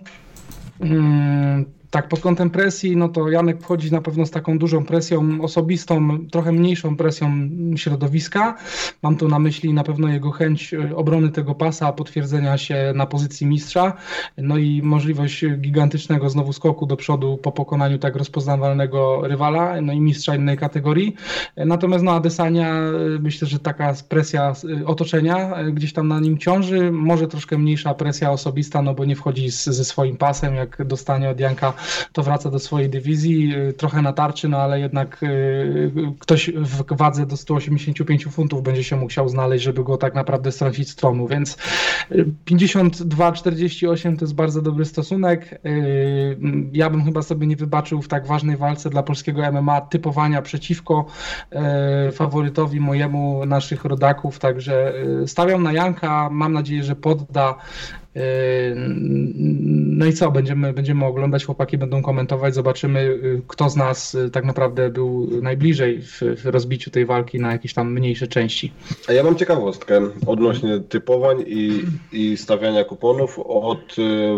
Mm, 0.79 1.65
tak, 1.91 2.09
pod 2.09 2.19
kątem 2.19 2.49
presji, 2.49 2.97
no 2.97 3.09
to 3.09 3.29
Janek 3.29 3.61
wchodzi 3.61 3.91
na 3.91 4.01
pewno 4.01 4.25
z 4.25 4.31
taką 4.31 4.59
dużą 4.59 4.85
presją 4.85 5.41
osobistą, 5.41 6.19
trochę 6.31 6.51
mniejszą 6.51 6.97
presją 6.97 7.31
środowiska. 7.75 8.57
Mam 9.01 9.17
tu 9.17 9.27
na 9.27 9.39
myśli 9.39 9.73
na 9.73 9.83
pewno 9.83 10.07
jego 10.07 10.31
chęć 10.31 10.73
e, 10.73 10.95
obrony 10.95 11.29
tego 11.29 11.55
pasa, 11.55 11.93
potwierdzenia 11.93 12.57
się 12.57 12.93
na 12.95 13.05
pozycji 13.05 13.47
mistrza, 13.47 13.93
no 14.37 14.57
i 14.57 14.81
możliwość 14.81 15.45
gigantycznego 15.57 16.29
znowu 16.29 16.53
skoku 16.53 16.85
do 16.85 16.97
przodu 16.97 17.37
po 17.37 17.51
pokonaniu 17.51 17.97
tak 17.97 18.15
rozpoznawalnego 18.15 19.27
rywala, 19.27 19.81
no 19.81 19.93
i 19.93 20.01
mistrza 20.01 20.35
innej 20.35 20.57
kategorii. 20.57 21.15
Natomiast 21.57 22.03
no 22.03 22.11
Adesania, 22.11 22.69
e, 22.69 22.91
myślę, 23.19 23.47
że 23.47 23.59
taka 23.59 23.93
presja 24.09 24.53
e, 24.81 24.85
otoczenia 24.85 25.63
gdzieś 25.73 25.93
tam 25.93 26.07
na 26.07 26.19
nim 26.19 26.37
ciąży, 26.37 26.91
może 26.91 27.27
troszkę 27.27 27.57
mniejsza 27.57 27.93
presja 27.93 28.31
osobista, 28.31 28.81
no 28.81 28.93
bo 28.93 29.05
nie 29.05 29.15
wchodzi 29.15 29.51
z, 29.51 29.65
ze 29.65 29.85
swoim 29.85 30.17
pasem, 30.17 30.55
jak 30.55 30.85
dostanie 30.85 31.29
od 31.29 31.39
Janka 31.39 31.73
to 32.11 32.23
wraca 32.23 32.49
do 32.49 32.59
swojej 32.59 32.89
dywizji, 32.89 33.55
y, 33.55 33.73
trochę 33.73 34.01
na 34.01 34.13
tarczy, 34.13 34.49
no 34.49 34.57
ale 34.57 34.79
jednak 34.79 35.23
y, 35.23 35.91
ktoś 36.19 36.51
w 36.55 36.97
wadze 36.97 37.25
do 37.25 37.37
185 37.37 38.25
funtów 38.25 38.63
będzie 38.63 38.83
się 38.83 38.95
musiał 38.95 39.29
znaleźć, 39.29 39.63
żeby 39.63 39.83
go 39.83 39.97
tak 39.97 40.15
naprawdę 40.15 40.51
strącić 40.51 40.89
z 40.89 40.95
tronu, 40.95 41.27
więc 41.27 41.57
52-48 42.45 44.13
y, 44.13 44.17
to 44.17 44.25
jest 44.25 44.35
bardzo 44.35 44.61
dobry 44.61 44.85
stosunek. 44.85 45.61
Ja 46.71 46.89
bym 46.89 47.05
chyba 47.05 47.21
sobie 47.21 47.47
nie 47.47 47.55
wybaczył 47.55 48.01
w 48.01 48.07
tak 48.07 48.27
ważnej 48.27 48.57
walce 48.57 48.89
dla 48.89 49.03
polskiego 49.03 49.51
MMA 49.51 49.81
typowania 49.81 50.41
przeciwko 50.41 51.05
faworytowi 52.11 52.79
mojemu, 52.79 53.45
naszych 53.45 53.85
rodaków, 53.85 54.39
także 54.39 54.93
stawiam 55.25 55.63
na 55.63 55.73
Janka, 55.73 56.29
mam 56.31 56.53
nadzieję, 56.53 56.83
że 56.83 56.95
podda 56.95 57.55
no 59.95 60.05
i 60.05 60.13
co, 60.13 60.31
będziemy, 60.31 60.73
będziemy 60.73 61.05
oglądać, 61.05 61.45
chłopaki 61.45 61.77
będą 61.77 62.01
komentować, 62.01 62.55
zobaczymy, 62.55 63.03
yy, 63.03 63.41
kto 63.47 63.69
z 63.69 63.75
nas 63.75 64.13
yy, 64.13 64.29
tak 64.29 64.45
naprawdę 64.45 64.89
był 64.89 65.41
najbliżej 65.41 66.01
w, 66.01 66.21
w 66.21 66.45
rozbiciu 66.45 66.91
tej 66.91 67.05
walki 67.05 67.39
na 67.39 67.51
jakieś 67.51 67.73
tam 67.73 67.93
mniejsze 67.93 68.27
części. 68.27 68.71
A 69.07 69.13
ja 69.13 69.23
mam 69.23 69.35
ciekawostkę 69.35 70.01
odnośnie 70.27 70.79
typowań 70.79 71.43
i, 71.47 71.81
i 72.11 72.37
stawiania 72.37 72.83
kuponów 72.83 73.39
od 73.39 73.95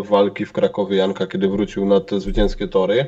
walki 0.09 0.45
w 0.45 0.53
Krakowie 0.53 0.97
Janka, 0.97 1.27
kiedy 1.27 1.47
wrócił 1.47 1.85
na 1.85 1.99
te 1.99 2.19
zwycięskie 2.19 2.67
tory. 2.67 3.05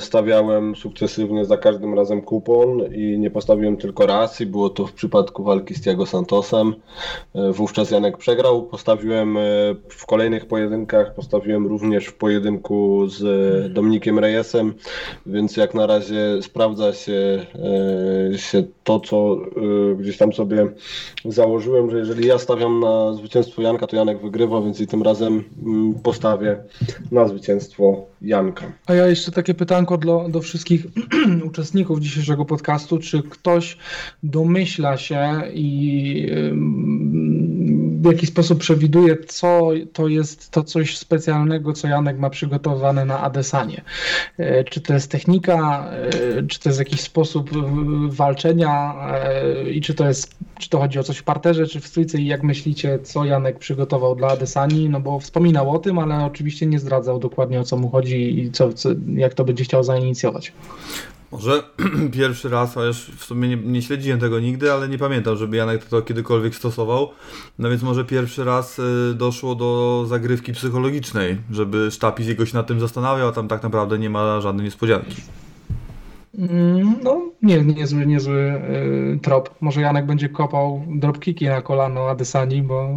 Stawiałem 0.00 0.76
sukcesywnie 0.76 1.44
za 1.44 1.56
każdym 1.56 1.94
razem 1.94 2.22
kupon 2.22 2.94
i 2.94 3.18
nie 3.18 3.30
postawiłem 3.30 3.76
tylko 3.76 4.06
raz 4.06 4.40
i 4.40 4.46
było 4.46 4.70
to 4.70 4.86
w 4.86 4.92
przypadku 4.92 5.44
walki 5.44 5.74
z 5.74 5.80
Tiago 5.80 6.06
Santosem. 6.06 6.74
Wówczas 7.52 7.90
Janek 7.90 8.18
przegrał, 8.18 8.62
postawiłem 8.62 9.23
postawiłem 9.24 9.36
e, 9.36 9.74
w 9.88 10.06
kolejnych 10.06 10.46
pojedynkach, 10.46 11.14
postawiłem 11.14 11.66
również 11.66 12.06
w 12.06 12.14
pojedynku 12.14 13.06
z 13.08 13.72
Dominikiem 13.72 14.18
Reyesem, 14.18 14.74
więc 15.26 15.56
jak 15.56 15.74
na 15.74 15.86
razie 15.86 16.42
sprawdza 16.42 16.92
się, 16.92 17.46
e, 18.32 18.38
się 18.38 18.64
to, 18.84 19.00
co 19.00 19.36
e, 19.36 19.94
gdzieś 19.94 20.16
tam 20.16 20.32
sobie 20.32 20.68
założyłem, 21.24 21.90
że 21.90 21.98
jeżeli 21.98 22.26
ja 22.26 22.38
stawiam 22.38 22.80
na 22.80 23.14
zwycięstwo 23.14 23.62
Janka, 23.62 23.86
to 23.86 23.96
Janek 23.96 24.22
wygrywa, 24.22 24.60
więc 24.60 24.80
i 24.80 24.86
tym 24.86 25.02
razem 25.02 25.44
mm, 25.66 25.94
postawię 25.94 26.56
na 27.12 27.28
zwycięstwo 27.28 28.06
Janka. 28.22 28.72
A 28.86 28.94
ja 28.94 29.06
jeszcze 29.06 29.32
takie 29.32 29.54
pytanko 29.54 29.98
do, 29.98 30.26
do 30.28 30.40
wszystkich 30.40 30.86
uczestników 31.48 32.00
dzisiejszego 32.00 32.44
podcastu. 32.44 32.98
Czy 32.98 33.22
ktoś 33.22 33.78
domyśla 34.22 34.96
się 34.96 35.42
i 35.54 36.26
w 38.04 38.12
jaki 38.12 38.26
sposób 38.26 38.58
przewiduje, 38.58 39.16
co 39.16 39.70
to 39.92 40.08
jest 40.08 40.50
to 40.50 40.64
coś 40.64 40.98
specjalnego, 40.98 41.72
co 41.72 41.88
Janek 41.88 42.18
ma 42.18 42.30
przygotowane 42.30 43.04
na 43.04 43.20
Adesanie? 43.20 43.82
E, 44.38 44.64
Czy 44.64 44.80
to 44.80 44.94
jest 44.94 45.10
technika, 45.10 45.90
e, 46.38 46.42
czy 46.46 46.60
to 46.60 46.68
jest 46.68 46.78
jakiś 46.78 47.00
sposób 47.00 47.50
walczenia 48.08 48.94
e, 49.12 49.70
i 49.70 49.80
czy 49.80 49.94
to 49.94 50.08
jest, 50.08 50.36
czy 50.58 50.68
to 50.68 50.78
chodzi 50.78 50.98
o 50.98 51.02
coś 51.02 51.16
w 51.16 51.22
parterze, 51.22 51.66
czy 51.66 51.80
w 51.80 51.86
stójce 51.86 52.18
i 52.18 52.26
jak 52.26 52.42
myślicie, 52.42 52.98
co 53.02 53.24
Janek 53.24 53.58
przygotował 53.58 54.16
dla 54.16 54.28
Adesani? 54.28 54.88
No 54.88 55.00
bo 55.00 55.20
wspominał 55.20 55.70
o 55.70 55.78
tym, 55.78 55.98
ale 55.98 56.24
oczywiście 56.24 56.66
nie 56.66 56.78
zdradzał 56.78 57.18
dokładnie 57.18 57.60
o 57.60 57.64
co 57.64 57.76
mu 57.76 57.90
chodzi 57.90 58.38
i 58.38 58.50
co, 58.50 58.72
co, 58.72 58.88
jak 59.14 59.34
to 59.34 59.44
będzie 59.44 59.64
chciał 59.64 59.84
zainicjować. 59.84 60.52
Może 61.34 61.62
pierwszy 62.18 62.48
raz, 62.48 62.76
a 62.76 62.84
już 62.84 62.96
w 62.96 63.24
sumie 63.24 63.48
nie, 63.48 63.56
nie 63.56 63.82
śledziłem 63.82 64.20
tego 64.20 64.40
nigdy, 64.40 64.72
ale 64.72 64.88
nie 64.88 64.98
pamiętam, 64.98 65.36
żeby 65.36 65.56
Janek 65.56 65.84
to 65.84 66.02
kiedykolwiek 66.02 66.54
stosował. 66.54 67.10
No 67.58 67.70
więc 67.70 67.82
może 67.82 68.04
pierwszy 68.04 68.44
raz 68.44 68.78
y, 68.78 69.14
doszło 69.14 69.54
do 69.54 70.04
zagrywki 70.08 70.52
psychologicznej, 70.52 71.38
żeby 71.50 71.90
Sztapis 71.90 72.28
jakoś 72.28 72.52
nad 72.52 72.66
tym 72.66 72.80
zastanawiał, 72.80 73.28
a 73.28 73.32
tam 73.32 73.48
tak 73.48 73.62
naprawdę 73.62 73.98
nie 73.98 74.10
ma 74.10 74.40
żadnej 74.40 74.64
niespodzianki. 74.64 75.22
Mm, 76.38 76.94
No, 77.02 77.22
nie, 77.42 77.60
niezły, 77.62 78.06
niezły 78.06 78.62
trop. 79.22 79.50
Może 79.60 79.80
Janek 79.80 80.06
będzie 80.06 80.28
kopał 80.28 80.84
dropkiki 80.88 81.46
na 81.46 81.62
kolano 81.62 82.08
Adesani, 82.08 82.62
bo 82.62 82.88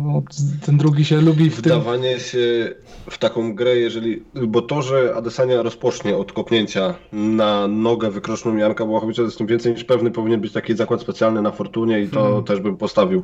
ten 0.66 0.78
drugi 0.78 1.06
się 1.06 1.22
lubi 1.22 1.50
w 1.50 1.62
tym. 1.62 1.72
Wdawanie 1.72 2.20
się 2.20 2.76
w 3.10 3.18
taką 3.18 3.56
grę, 3.56 3.78
jeżeli. 3.78 4.24
Bo 4.48 4.62
to, 4.62 4.82
że 4.82 5.14
Adesania 5.16 5.62
rozpocznie 5.62 6.18
od 6.18 6.34
kopnięcia 6.34 6.96
na 7.14 7.68
nogę 7.68 8.12
wykroczną 8.12 8.56
Janka 8.56 8.86
Błachowicza, 8.86 9.22
jestem 9.22 9.48
więcej 9.48 9.74
niż 9.74 9.84
pewny, 9.84 10.12
powinien 10.12 10.42
być 10.42 10.52
taki 10.54 10.76
zakład 10.76 11.02
specjalny 11.02 11.42
na 11.42 11.52
Fortunie 11.52 12.02
i 12.02 12.08
to 12.08 12.42
też 12.42 12.60
bym 12.60 12.78
postawił. 12.78 13.24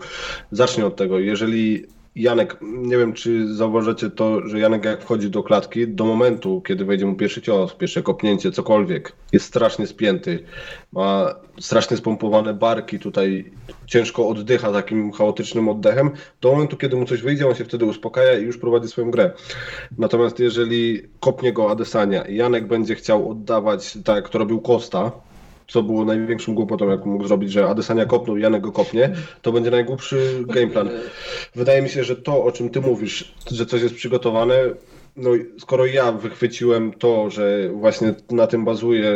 Zacznij 0.52 0.86
od 0.86 0.96
tego. 0.96 1.20
Jeżeli 1.20 1.86
Janek, 2.16 2.58
nie 2.62 2.98
wiem 2.98 3.14
czy 3.14 3.56
zauważycie 3.56 4.10
to, 4.10 4.48
że 4.48 4.60
Janek 4.60 4.86
jak 4.86 5.02
wchodzi 5.02 5.30
do 5.30 5.44
klatki, 5.44 5.88
do 5.88 6.06
momentu, 6.06 6.62
kiedy 6.62 6.86
wejdzie 6.86 7.06
mu 7.06 7.16
pierwszy 7.16 7.42
cios, 7.42 7.74
pierwsze 7.76 8.04
kopnięcie, 8.04 8.52
cokolwiek, 8.52 9.14
jest 9.32 9.46
strasznie 9.46 9.88
spięty, 9.88 10.44
ma 10.92 11.36
strasznie 11.60 11.98
spompowane 11.98 12.54
barki, 12.54 13.00
tutaj 13.00 13.52
ciężko 13.86 14.28
oddycha 14.28 14.72
takim 14.72 15.12
chaotycznym 15.12 15.70
oddechem, 15.70 16.12
do 16.42 16.52
momentu, 16.52 16.78
kiedy 16.78 16.96
mu 16.96 17.06
coś 17.06 17.22
wyjdzie, 17.22 17.48
on 17.48 17.56
się 17.56 17.66
wtedy 17.66 17.86
uspokaja 17.86 18.40
i 18.40 18.44
już 18.44 18.58
prowadzi 18.58 18.88
swoją 18.88 19.12
grę. 19.12 19.32
Natomiast 19.98 20.40
jeżeli 20.40 21.02
kopnie 21.20 21.54
go 21.54 21.72
Adesania 21.72 22.22
i 22.22 22.36
Janek 22.36 22.68
będzie 22.68 22.96
chciał 22.96 23.32
oddawać 23.32 23.98
tak, 24.06 24.16
jak 24.16 24.30
to 24.30 24.40
robił 24.40 24.62
Costa, 24.62 25.12
co 25.68 25.84
było 25.84 26.06
największą 26.06 26.56
głupotą, 26.56 26.90
jaką 26.90 27.10
mógł 27.10 27.28
zrobić, 27.28 27.52
że 27.52 27.68
Adesania 27.68 28.06
kopnął, 28.06 28.38
Janek 28.38 28.62
go 28.62 28.72
kopnie, 28.72 29.16
to 29.42 29.52
będzie 29.52 29.72
najgłupszy 29.72 30.44
gameplan. 30.48 30.90
Wydaje 31.56 31.82
mi 31.82 31.90
się, 31.90 32.04
że 32.04 32.16
to, 32.16 32.44
o 32.44 32.52
czym 32.52 32.70
ty 32.70 32.82
mówisz, 32.82 33.34
że 33.52 33.66
coś 33.66 33.82
jest 33.82 33.96
przygotowane, 33.96 34.56
no 35.16 35.32
skoro 35.60 35.86
ja 35.86 36.12
wychwyciłem 36.12 36.94
to, 36.94 37.30
że 37.30 37.70
właśnie 37.70 38.14
na 38.32 38.48
tym 38.48 38.66
bazuje 38.66 39.12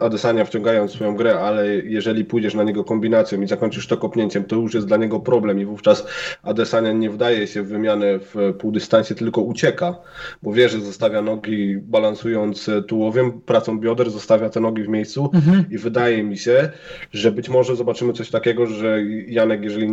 Adesania 0.00 0.44
wciągając 0.44 0.92
swoją 0.92 1.16
grę, 1.16 1.40
ale 1.40 1.76
jeżeli 1.76 2.24
pójdziesz 2.24 2.54
na 2.54 2.64
niego 2.64 2.84
kombinacją 2.84 3.40
i 3.40 3.46
zakończysz 3.46 3.86
to 3.86 3.96
kopnięciem, 3.96 4.44
to 4.44 4.56
już 4.56 4.74
jest 4.74 4.86
dla 4.86 4.96
niego 4.96 5.20
problem 5.20 5.60
i 5.60 5.64
wówczas 5.64 6.06
Adesania 6.42 6.92
nie 6.92 7.10
wdaje 7.10 7.46
się 7.46 7.62
w 7.62 7.68
wymianę 7.68 8.18
w 8.18 8.54
półdystansie, 8.58 9.14
tylko 9.14 9.40
ucieka, 9.40 9.96
bo 10.42 10.52
wie, 10.52 10.68
że 10.68 10.80
zostawia 10.80 11.22
nogi 11.22 11.76
balansując 11.76 12.70
tułowiem, 12.88 13.40
pracą 13.40 13.80
bioder, 13.80 14.10
zostawia 14.10 14.50
te 14.50 14.60
nogi 14.60 14.82
w 14.82 14.88
miejscu 14.88 15.30
i 15.70 15.78
wydaje 15.78 16.22
mi 16.22 16.38
się, 16.38 16.70
że 17.12 17.32
być 17.32 17.48
może 17.48 17.76
zobaczymy 17.76 18.12
coś 18.12 18.30
takiego, 18.30 18.66
że 18.66 19.02
Janek, 19.26 19.62
jeżeli 19.62 19.92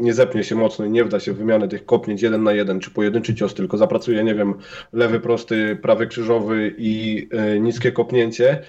nie 0.00 0.14
zepnie 0.14 0.44
się 0.44 0.54
mocno 0.54 0.84
i 0.84 0.90
nie 0.90 1.04
wda 1.04 1.20
się 1.20 1.32
w 1.32 1.36
wymianę 1.36 1.68
tych 1.68 1.86
kopnięć 1.86 2.22
jeden 2.22 2.42
na 2.42 2.52
jeden, 2.52 2.80
czy 2.80 2.90
pojedynczy 2.90 3.34
cios, 3.34 3.54
tylko 3.54 3.78
zapracuje, 3.78 4.24
nie 4.24 4.34
wiem, 4.34 4.53
lewy 4.92 5.20
prosty, 5.20 5.78
prawy 5.82 6.06
krzyżowy 6.06 6.74
i 6.78 7.28
e, 7.32 7.60
niskie 7.60 7.92
kopnięcie, 7.92 8.62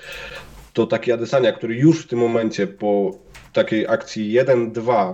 to 0.73 0.87
taki 0.87 1.11
Adesania, 1.11 1.51
który 1.51 1.75
już 1.75 2.03
w 2.03 2.07
tym 2.07 2.19
momencie 2.19 2.67
po 2.67 3.11
takiej 3.53 3.87
akcji 3.87 4.39
1-2 4.39 5.13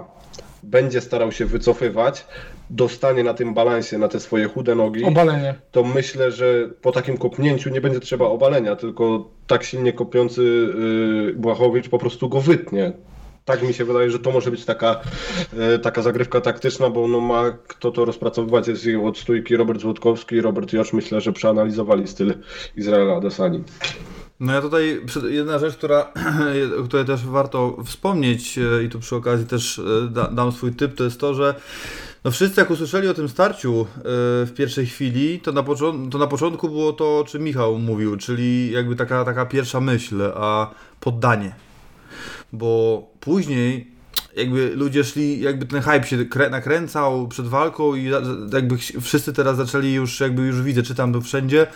będzie 0.64 1.02
starał 1.02 1.31
się 1.31 1.45
wycofywać, 1.45 2.26
dostanie 2.69 3.23
na 3.23 3.34
tym 3.34 3.53
balansie, 3.53 3.98
na 3.98 4.07
te 4.07 4.19
swoje 4.19 4.48
chude 4.48 4.76
nogi, 4.76 5.03
Obalenie. 5.03 5.56
to 5.72 5.84
myślę, 5.84 6.31
że 6.31 6.69
po 6.81 6.91
takim 6.91 7.18
kopnięciu 7.18 7.69
nie 7.69 7.81
będzie 7.81 7.99
trzeba 7.99 8.26
obalenia, 8.26 8.76
tylko 8.76 9.30
tak 9.48 9.64
silnie 9.64 9.93
kopiący 9.93 10.43
yy, 10.43 11.34
Błachowicz 11.34 11.89
po 11.89 11.99
prostu 11.99 12.30
go 12.30 12.41
wytnie. 12.41 12.93
Tak 13.45 13.63
mi 13.63 13.73
się 13.73 13.85
wydaje, 13.85 14.11
że 14.11 14.19
to 14.19 14.31
może 14.31 14.51
być 14.51 14.65
taka, 14.65 15.01
e, 15.57 15.80
taka 15.80 16.01
zagrywka 16.01 16.41
taktyczna, 16.41 16.89
bo 16.89 17.07
no 17.07 17.19
ma 17.19 17.51
kto 17.68 17.91
to 17.91 18.05
rozpracowywać. 18.05 18.68
Jest 18.68 18.85
i 18.85 18.95
od 18.95 19.18
stójki 19.18 19.55
Robert 19.55 19.81
Złotkowski 19.81 20.35
i 20.35 20.41
Robert 20.41 20.73
Josz. 20.73 20.93
Myślę, 20.93 21.22
że 21.22 21.34
przeanalizowali 21.34 22.07
styl 22.07 22.34
Izraela 22.77 23.15
Adesani. 23.15 23.63
No 24.39 24.53
ja 24.53 24.61
tutaj, 24.61 25.01
jedna 25.30 25.59
rzecz, 25.59 25.76
która, 25.76 26.13
o 26.80 26.84
której 26.84 27.05
też 27.05 27.26
warto 27.26 27.77
wspomnieć 27.85 28.57
e, 28.57 28.84
i 28.84 28.89
tu 28.89 28.99
przy 28.99 29.15
okazji 29.15 29.45
też 29.45 29.80
e, 29.80 30.09
da, 30.09 30.27
dam 30.27 30.51
swój 30.51 30.73
typ, 30.73 30.95
to 30.95 31.03
jest 31.03 31.19
to, 31.19 31.34
że 31.34 31.55
no 32.23 32.31
wszyscy 32.31 32.61
jak 32.61 32.72
usłyszeli 32.72 33.07
o 33.07 33.13
tym 33.13 33.30
starciu 33.30 33.88
w 34.45 34.51
pierwszej 34.55 34.85
chwili, 34.85 35.39
to 35.39 35.51
na, 35.51 35.63
to 36.11 36.18
na 36.18 36.27
początku 36.27 36.69
było 36.69 36.93
to, 36.93 37.19
o 37.19 37.23
czym 37.23 37.43
Michał 37.43 37.77
mówił, 37.77 38.18
czyli 38.18 38.72
jakby 38.72 38.95
taka, 38.95 39.26
taka 39.26 39.45
pierwsza 39.45 39.81
myśl, 39.81 40.31
a 40.35 40.72
poddanie. 40.99 41.53
Bo 42.53 43.07
później 43.19 43.90
jakby 44.35 44.75
ludzie 44.75 45.03
szli, 45.03 45.41
jakby 45.41 45.65
ten 45.65 45.81
hype 45.81 46.03
się 46.03 46.17
krę- 46.17 46.51
nakręcał 46.51 47.27
przed 47.27 47.47
walką 47.47 47.95
i 47.95 48.11
jakby 48.53 48.77
wszyscy 49.01 49.33
teraz 49.33 49.57
zaczęli 49.57 49.93
już, 49.93 50.19
jakby 50.19 50.41
już 50.41 50.61
widzę, 50.61 50.83
czytam 50.83 51.13
to 51.13 51.21
wszędzie, 51.21 51.67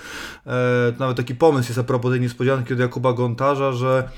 e, 0.48 0.94
nawet 0.99 1.18
taki 1.18 1.36
pomysł 1.36 1.69
jest 1.69 1.80
a 1.80 1.84
propos 1.84 2.11
tej 2.11 2.22
niespodzianki 2.22 2.73
od 2.73 2.80
Jakuba 2.80 3.14
Gontarza, 3.14 3.72
że 3.72 4.10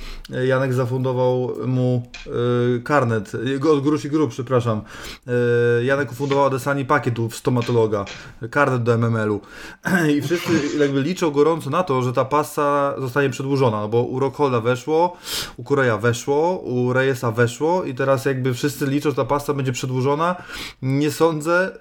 Janek 0.48 0.74
zafundował 0.74 1.54
mu 1.66 2.04
e, 2.28 2.80
karnet, 2.80 3.32
e, 3.66 3.70
od 3.72 3.84
Grusz 3.84 4.06
i 4.06 4.10
Grub, 4.10 4.32
przepraszam. 4.32 4.82
E, 5.28 5.84
Janek 5.84 6.12
ufundował 6.12 6.46
Adesani 6.46 6.86
pakiet 6.86 7.20
u 7.20 7.32
stomatologa, 7.32 8.06
karnet 8.52 8.84
do 8.84 8.98
MML-u 8.98 9.42
i 10.18 10.22
wszyscy 10.22 10.78
jakby 10.80 11.02
liczą 11.02 11.32
gorąco 11.32 11.70
na 11.70 11.84
to, 11.84 12.02
że 12.02 12.14
ta 12.14 12.26
pasa 12.26 12.94
zostanie 12.98 13.30
przedłużona, 13.30 13.82
no 13.82 13.88
bo 13.88 14.04
u 14.04 14.20
Rockholda 14.20 14.62
weszło, 14.62 15.18
u 15.58 15.64
Kureja 15.64 15.98
weszło, 15.98 16.58
u 16.58 16.94
Reyesa 16.94 17.32
weszło 17.32 17.84
i 17.84 17.94
teraz 17.94 18.26
jakby 18.30 18.54
wszyscy 18.54 18.86
liczą, 18.86 19.10
że 19.10 19.16
ta 19.16 19.26
pasta 19.26 19.54
będzie 19.54 19.72
przedłużona. 19.72 20.36
Nie 20.82 21.12
sądzę, 21.12 21.72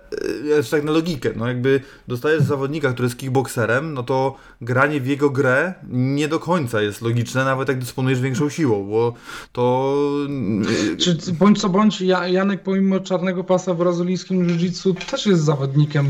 jeszcze 0.44 0.76
tak 0.76 0.84
na 0.86 0.92
logikę, 0.92 1.30
no 1.36 1.48
jakby 1.48 1.80
dostajesz 2.08 2.42
zawodnika, 2.42 2.92
który 2.92 3.06
jest 3.06 3.18
kickboxerem, 3.18 3.94
no 3.94 4.02
to 4.02 4.34
granie 4.60 5.00
w 5.00 5.06
jego 5.06 5.30
grę 5.30 5.74
nie 5.90 6.28
do 6.28 6.38
końca 6.38 6.82
jest 6.82 7.02
logiczne, 7.02 7.44
nawet 7.44 7.68
jak 7.68 7.78
dysponujesz 7.78 8.20
większą 8.20 8.48
siłą, 8.48 8.84
bo 8.90 9.14
to... 9.52 9.94
e, 10.92 10.96
Czy 10.96 11.18
bądź 11.32 11.60
co 11.60 11.68
bądź, 11.68 12.00
Ja- 12.00 12.28
Janek 12.28 12.62
pomimo 12.62 13.00
czarnego 13.00 13.44
pasa 13.44 13.74
w 13.74 13.78
brazylijskim 13.78 14.46
jiu-jitsu 14.46 14.94
też 15.10 15.26
jest 15.26 15.42
zawodnikiem 15.42 16.06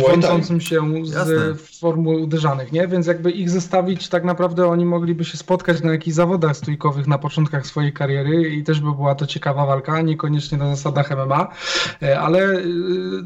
wtrącącym 0.00 0.60
się 0.60 0.92
Jasne. 1.04 1.34
z 1.54 1.78
formuł 1.80 2.22
uderzanych, 2.22 2.72
nie? 2.72 2.88
Więc 2.88 3.06
jakby 3.06 3.30
ich 3.30 3.50
zestawić, 3.50 4.08
tak 4.08 4.24
naprawdę 4.24 4.66
oni 4.66 4.84
mogliby 4.84 5.24
się 5.24 5.36
spotkać 5.36 5.82
na 5.82 5.92
jakichś 5.92 6.14
zawodach 6.16 6.56
stójkowych 6.56 7.06
na 7.06 7.18
początkach 7.18 7.66
swojej 7.66 7.92
kariery 7.92 8.54
i 8.54 8.64
też 8.64 8.80
by 8.80 8.92
była 8.92 9.14
to 9.14 9.26
ciekawa 9.26 9.61
walka, 9.66 10.00
niekoniecznie 10.00 10.58
na 10.58 10.76
zasadach 10.76 11.10
MMA, 11.10 11.48
E, 12.02 12.20
ale 12.20 12.38
e, 12.38 12.62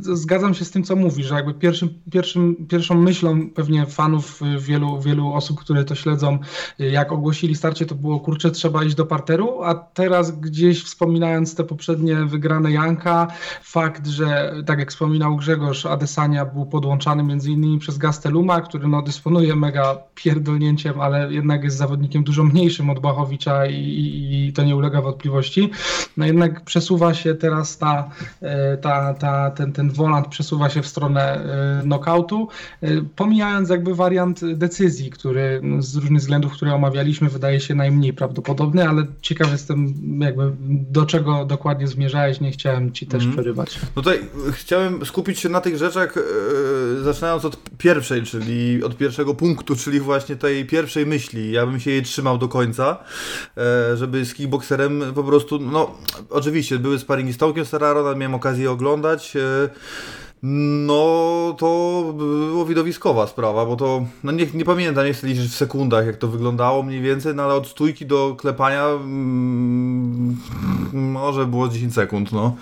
zgadzam 0.01 0.55
się 0.55 0.65
z 0.65 0.71
tym, 0.71 0.85
co 0.85 0.97
mówisz, 0.97 1.27
że 1.27 1.35
jakby 1.35 1.55
pierwszym, 1.55 1.89
pierwszym, 2.13 2.67
pierwszą 2.69 2.95
myślą 2.95 3.51
pewnie 3.51 3.87
fanów 3.87 4.43
e, 4.43 4.59
wielu, 4.59 5.01
wielu 5.01 5.33
osób, 5.33 5.61
które 5.61 5.85
to 5.85 5.95
śledzą, 5.95 6.39
jak 6.79 7.13
ogłosili 7.13 7.55
starcie, 7.55 7.87
to 7.87 7.95
było 7.95 8.21
kurczę, 8.21 8.51
trzeba 8.51 8.85
iść 8.85 8.95
do 8.95 9.07
parteru, 9.07 9.63
a 9.63 9.75
teraz 9.75 10.41
gdzieś 10.41 10.85
wspominając 10.85 11.55
te 11.55 11.65
poprzednie 11.65 12.17
wygrane 12.17 12.73
Janka, 12.73 13.27
fakt, 13.63 14.07
że 14.07 14.55
tak 14.67 14.79
jak 14.79 14.91
wspominał 14.91 15.37
Grzegorz, 15.37 15.87
Adesania 15.87 16.45
był 16.45 16.67
podłączany 16.67 17.23
między 17.23 17.51
innymi 17.51 17.79
przez 17.79 17.99
Gasteluma, 17.99 18.61
który 18.61 18.89
no, 18.89 19.03
dysponuje 19.03 19.57
mega 19.57 19.99
pierdolnięciem, 20.15 21.01
ale 21.01 21.33
jednak 21.33 21.65
jest 21.65 21.77
zawodnikiem 21.77 22.25
dużo 22.25 22.45
mniejszym 22.45 22.91
od 22.91 23.01
Błachowicza 23.01 23.67
i, 23.67 23.75
i, 23.75 24.47
i 24.49 24.53
to 24.53 24.65
nie 24.65 24.77
ulega 24.77 25.03
wątpliwości. 25.03 25.71
No 26.17 26.26
no 26.27 26.45
jednak 26.45 26.65
przesuwa 26.65 27.15
się 27.15 27.35
teraz 27.35 27.79
ta, 27.79 28.11
e, 28.41 28.77
ta, 28.77 29.15
ta, 29.15 29.51
ten, 29.51 29.73
ten 29.73 29.91
volant 29.91 30.29
przesuwa 30.29 30.71
się 30.71 30.83
w 30.83 30.87
stronę 30.87 31.23
e, 31.23 31.83
knockoutu, 31.83 32.49
e, 32.83 32.89
pomijając 33.17 33.71
jakby 33.71 33.95
wariant 33.95 34.41
decyzji, 34.55 35.11
który 35.11 35.63
z 35.79 35.97
różnych 35.97 36.21
względów, 36.21 36.53
które 36.53 36.75
omawialiśmy, 36.75 37.29
wydaje 37.29 37.61
się 37.61 37.75
najmniej 37.75 38.13
prawdopodobny, 38.13 38.89
ale 38.89 39.07
ciekaw 39.21 39.53
jestem 39.53 39.95
jakby 40.21 40.53
do 40.91 41.07
czego 41.07 41.45
dokładnie 41.45 41.87
zmierzałeś, 41.87 42.41
nie 42.41 42.51
chciałem 42.51 42.93
ci 42.93 43.07
też 43.07 43.27
przerywać. 43.27 43.81
No 43.97 44.03
tutaj 44.03 44.21
chciałem 44.53 45.07
skupić 45.07 45.41
się 45.41 45.49
na 45.49 45.61
tych 45.61 45.77
rzeczach, 45.77 46.17
e, 46.17 47.03
zaczynając 47.03 47.45
od 47.45 47.59
pierwszej, 47.79 48.23
czyli 48.23 48.85
od 48.85 48.97
pierwszego 48.97 49.35
punktu, 49.35 49.77
czyli 49.77 50.01
właśnie 50.01 50.37
tej 50.37 50.67
pierwszej 50.67 51.07
myśli. 51.07 51.53
Ja 51.53 51.67
bym 51.67 51.81
się 51.81 51.91
jej 51.91 52.03
trzymał 52.03 52.39
do 52.39 52.49
końca, 52.49 52.97
żeby 53.95 54.25
z 54.25 54.35
kickboxerem 54.35 55.03
po 55.15 55.25
prostu, 55.25 55.59
no 55.59 55.95
oczywiście 56.31 56.79
były 56.79 56.99
sparingi 56.99 57.33
z 57.33 57.39
Tomkiem 57.39 57.65
Serraro, 57.65 58.17
miałem 58.17 58.35
okazję 58.35 58.71
oglądać. 58.71 59.37
No, 60.43 61.57
to 61.59 61.67
było 62.17 62.65
widowiskowa 62.65 63.27
sprawa, 63.27 63.67
bo 63.67 63.77
to, 63.77 64.05
no 64.25 64.33
nie, 64.33 64.47
nie 64.55 64.65
pamiętam, 64.65 65.07
nie 65.07 65.13
chcę 65.13 65.27
liczyć 65.27 65.51
w 65.51 65.55
sekundach, 65.55 66.07
jak 66.07 66.17
to 66.17 66.29
wyglądało 66.29 66.83
mniej 66.83 67.01
więcej, 67.01 67.35
no 67.35 67.43
ale 67.43 67.55
od 67.55 67.69
stójki 67.69 68.07
do 68.07 68.37
klepania 68.39 68.87
mm, 68.87 70.37
może 70.93 71.47
było 71.47 71.69
10 71.69 71.95
sekund, 71.95 72.33
no. 72.33 72.57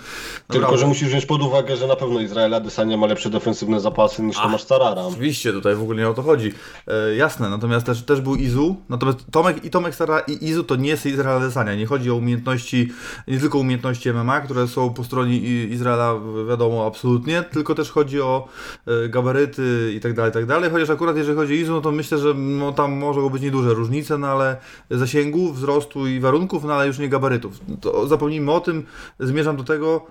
Tylko, 0.47 0.77
że 0.77 0.87
musisz 0.87 1.07
wziąć 1.07 1.25
pod 1.25 1.41
uwagę, 1.41 1.77
że 1.77 1.87
na 1.87 1.95
pewno 1.95 2.21
Izrael 2.21 2.53
Adesanya 2.53 2.97
ma 2.97 3.07
lepsze 3.07 3.29
defensywne 3.29 3.79
zapasy 3.79 4.23
niż 4.23 4.37
Tomasz 4.37 4.63
Starara. 4.63 5.01
Oczywiście, 5.01 5.51
tutaj 5.53 5.75
w 5.75 5.81
ogóle 5.81 6.01
nie 6.01 6.09
o 6.09 6.13
to 6.13 6.21
chodzi. 6.21 6.53
E, 6.87 7.15
jasne, 7.15 7.49
natomiast 7.49 7.85
też, 7.85 8.03
też 8.03 8.21
był 8.21 8.35
Izu, 8.35 8.75
natomiast 8.89 9.19
Tomek 9.31 9.65
i 9.65 9.69
Tomek 9.69 9.95
Stara 9.95 10.19
i 10.19 10.45
Izu 10.45 10.63
to 10.63 10.75
nie 10.75 10.89
jest 10.89 11.05
Izrael 11.05 11.37
Adesanya. 11.37 11.75
Nie 11.75 11.85
chodzi 11.85 12.11
o 12.11 12.15
umiejętności, 12.15 12.91
nie 13.27 13.39
tylko 13.39 13.59
umiejętności 13.59 14.13
MMA, 14.13 14.41
które 14.41 14.67
są 14.67 14.93
po 14.93 15.03
stronie 15.03 15.37
Izraela, 15.65 16.15
wiadomo, 16.49 16.85
absolutnie, 16.85 17.43
tylko 17.43 17.64
też 17.73 17.91
chodzi 17.91 18.21
o 18.21 18.47
e, 18.87 19.09
gabaryty 19.09 19.93
i 19.95 19.99
tak 19.99 20.13
dalej, 20.13 20.31
tak 20.31 20.45
dalej. 20.45 20.69
Chociaż 20.69 20.89
akurat 20.89 21.17
jeżeli 21.17 21.37
chodzi 21.37 21.53
o 21.53 21.55
Izu, 21.55 21.73
no 21.73 21.81
to 21.81 21.91
myślę, 21.91 22.17
że 22.17 22.33
no, 22.33 22.71
tam 22.71 22.93
mogą 22.93 23.29
być 23.29 23.41
nieduże 23.41 23.73
różnice, 23.73 24.17
no 24.17 24.27
ale 24.27 24.57
zasięgu, 24.91 25.53
wzrostu 25.53 26.07
i 26.07 26.19
warunków, 26.19 26.63
no 26.63 26.73
ale 26.73 26.87
już 26.87 26.99
nie 26.99 27.09
gabarytów. 27.09 27.59
To 27.81 28.07
zapomnijmy 28.07 28.51
o 28.51 28.59
tym, 28.59 28.85
zmierzam 29.19 29.57
do 29.57 29.63
tego, 29.63 30.05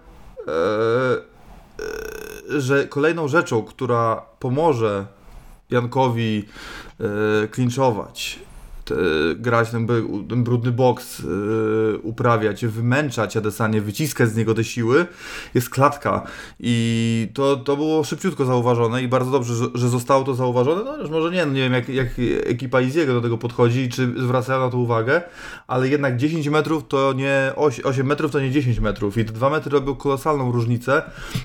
e, 0.47 0.51
e, 0.51 0.55
że 2.61 2.87
kolejną 2.87 3.29
rzeczą, 3.29 3.63
która 3.63 4.23
pomoże 4.39 5.07
Jankowi 5.71 6.45
e, 7.45 7.49
klinczować, 7.49 8.39
te, 8.85 8.94
grać 9.36 9.70
ten, 9.70 9.86
ten 10.28 10.44
brudny 10.44 10.73
boks, 10.73 11.20
e, 11.20 11.98
uprawiać, 11.98 12.66
wymęczać 12.66 13.36
Adesanie, 13.36 13.81
wyciskać 13.81 14.31
z 14.31 14.36
niego 14.36 14.55
te 14.55 14.65
siły, 14.65 15.06
jest 15.55 15.70
klatka. 15.70 16.23
I 16.61 17.28
to, 17.35 17.56
to 17.56 17.77
było 17.77 18.05
szybciutko 18.05 18.44
zauważone 18.44 19.02
i 19.02 19.09
bardzo 19.09 19.31
dobrze, 19.31 19.55
że, 19.55 19.66
że 19.74 19.89
zostało 19.89 20.24
to 20.24 20.35
zauważone. 20.35 20.85
No 20.85 20.97
już 20.97 21.11
może 21.11 21.31
nie, 21.31 21.47
no 21.47 21.52
nie 21.52 21.61
wiem 21.61 21.73
jak, 21.73 21.89
jak 21.89 22.09
ekipa 22.47 22.81
Iziego 22.81 23.15
do 23.15 23.20
tego 23.20 23.39
podchodzi 23.39 23.89
czy 23.89 24.15
zwracają 24.16 24.61
na 24.61 24.70
to 24.70 24.78
uwagę, 24.78 25.23
ale 25.66 25.89
jednak 25.89 26.16
10 26.16 26.48
metrów 26.48 26.89
to 26.89 27.12
nie 27.12 27.52
8, 27.56 27.86
8 27.86 28.06
metrów 28.06 28.32
to 28.32 28.40
nie 28.40 28.51
10 28.51 28.81
metrów 28.81 29.19
i 29.19 29.24
te 29.24 29.32
2 29.32 29.51
metry 29.51 29.70
robią 29.70 29.94
kolosalną 29.94 30.52
różnicę. 30.52 31.02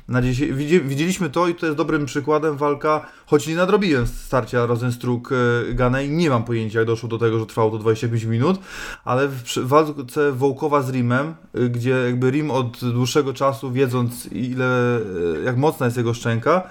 Na 0.08 0.22
10, 0.22 0.52
widzi, 0.52 0.82
widzieliśmy 0.82 1.30
to 1.30 1.48
i 1.48 1.56
to 1.56 1.66
jest 1.66 1.78
dobrym 1.78 2.06
przykładem 2.06 2.58
walka, 2.58 3.06
choć 3.26 3.48
nie 3.48 3.56
nadrobiłem 3.56 4.08
starcia 4.08 4.66
Rosenstruck 4.66 5.32
e, 5.32 5.74
Ganej, 5.74 6.10
nie 6.10 6.30
mam 6.30 6.44
pojęcia 6.44 6.80
jak 6.80 6.88
doszło 6.88 7.10
do 7.10 7.18
tego, 7.18 7.29
że 7.38 7.46
trwało 7.46 7.72
to 7.72 7.78
25 7.78 8.24
minut, 8.24 8.60
ale 9.06 9.28
w 9.28 9.44
walce 9.58 10.32
Wołkowa 10.32 10.82
z 10.82 10.90
Rimem, 10.90 11.36
y, 11.56 11.70
gdzie 11.70 11.90
jakby 11.90 12.32
Rim 12.32 12.52
od 12.52 12.80
dłuższego 12.80 13.34
czasu, 13.34 13.72
wiedząc 13.72 14.26
ile, 14.26 14.98
e, 14.98 15.00
jak 15.44 15.58
mocna 15.58 15.86
jest 15.86 15.98
jego 15.98 16.14
szczęka, 16.14 16.70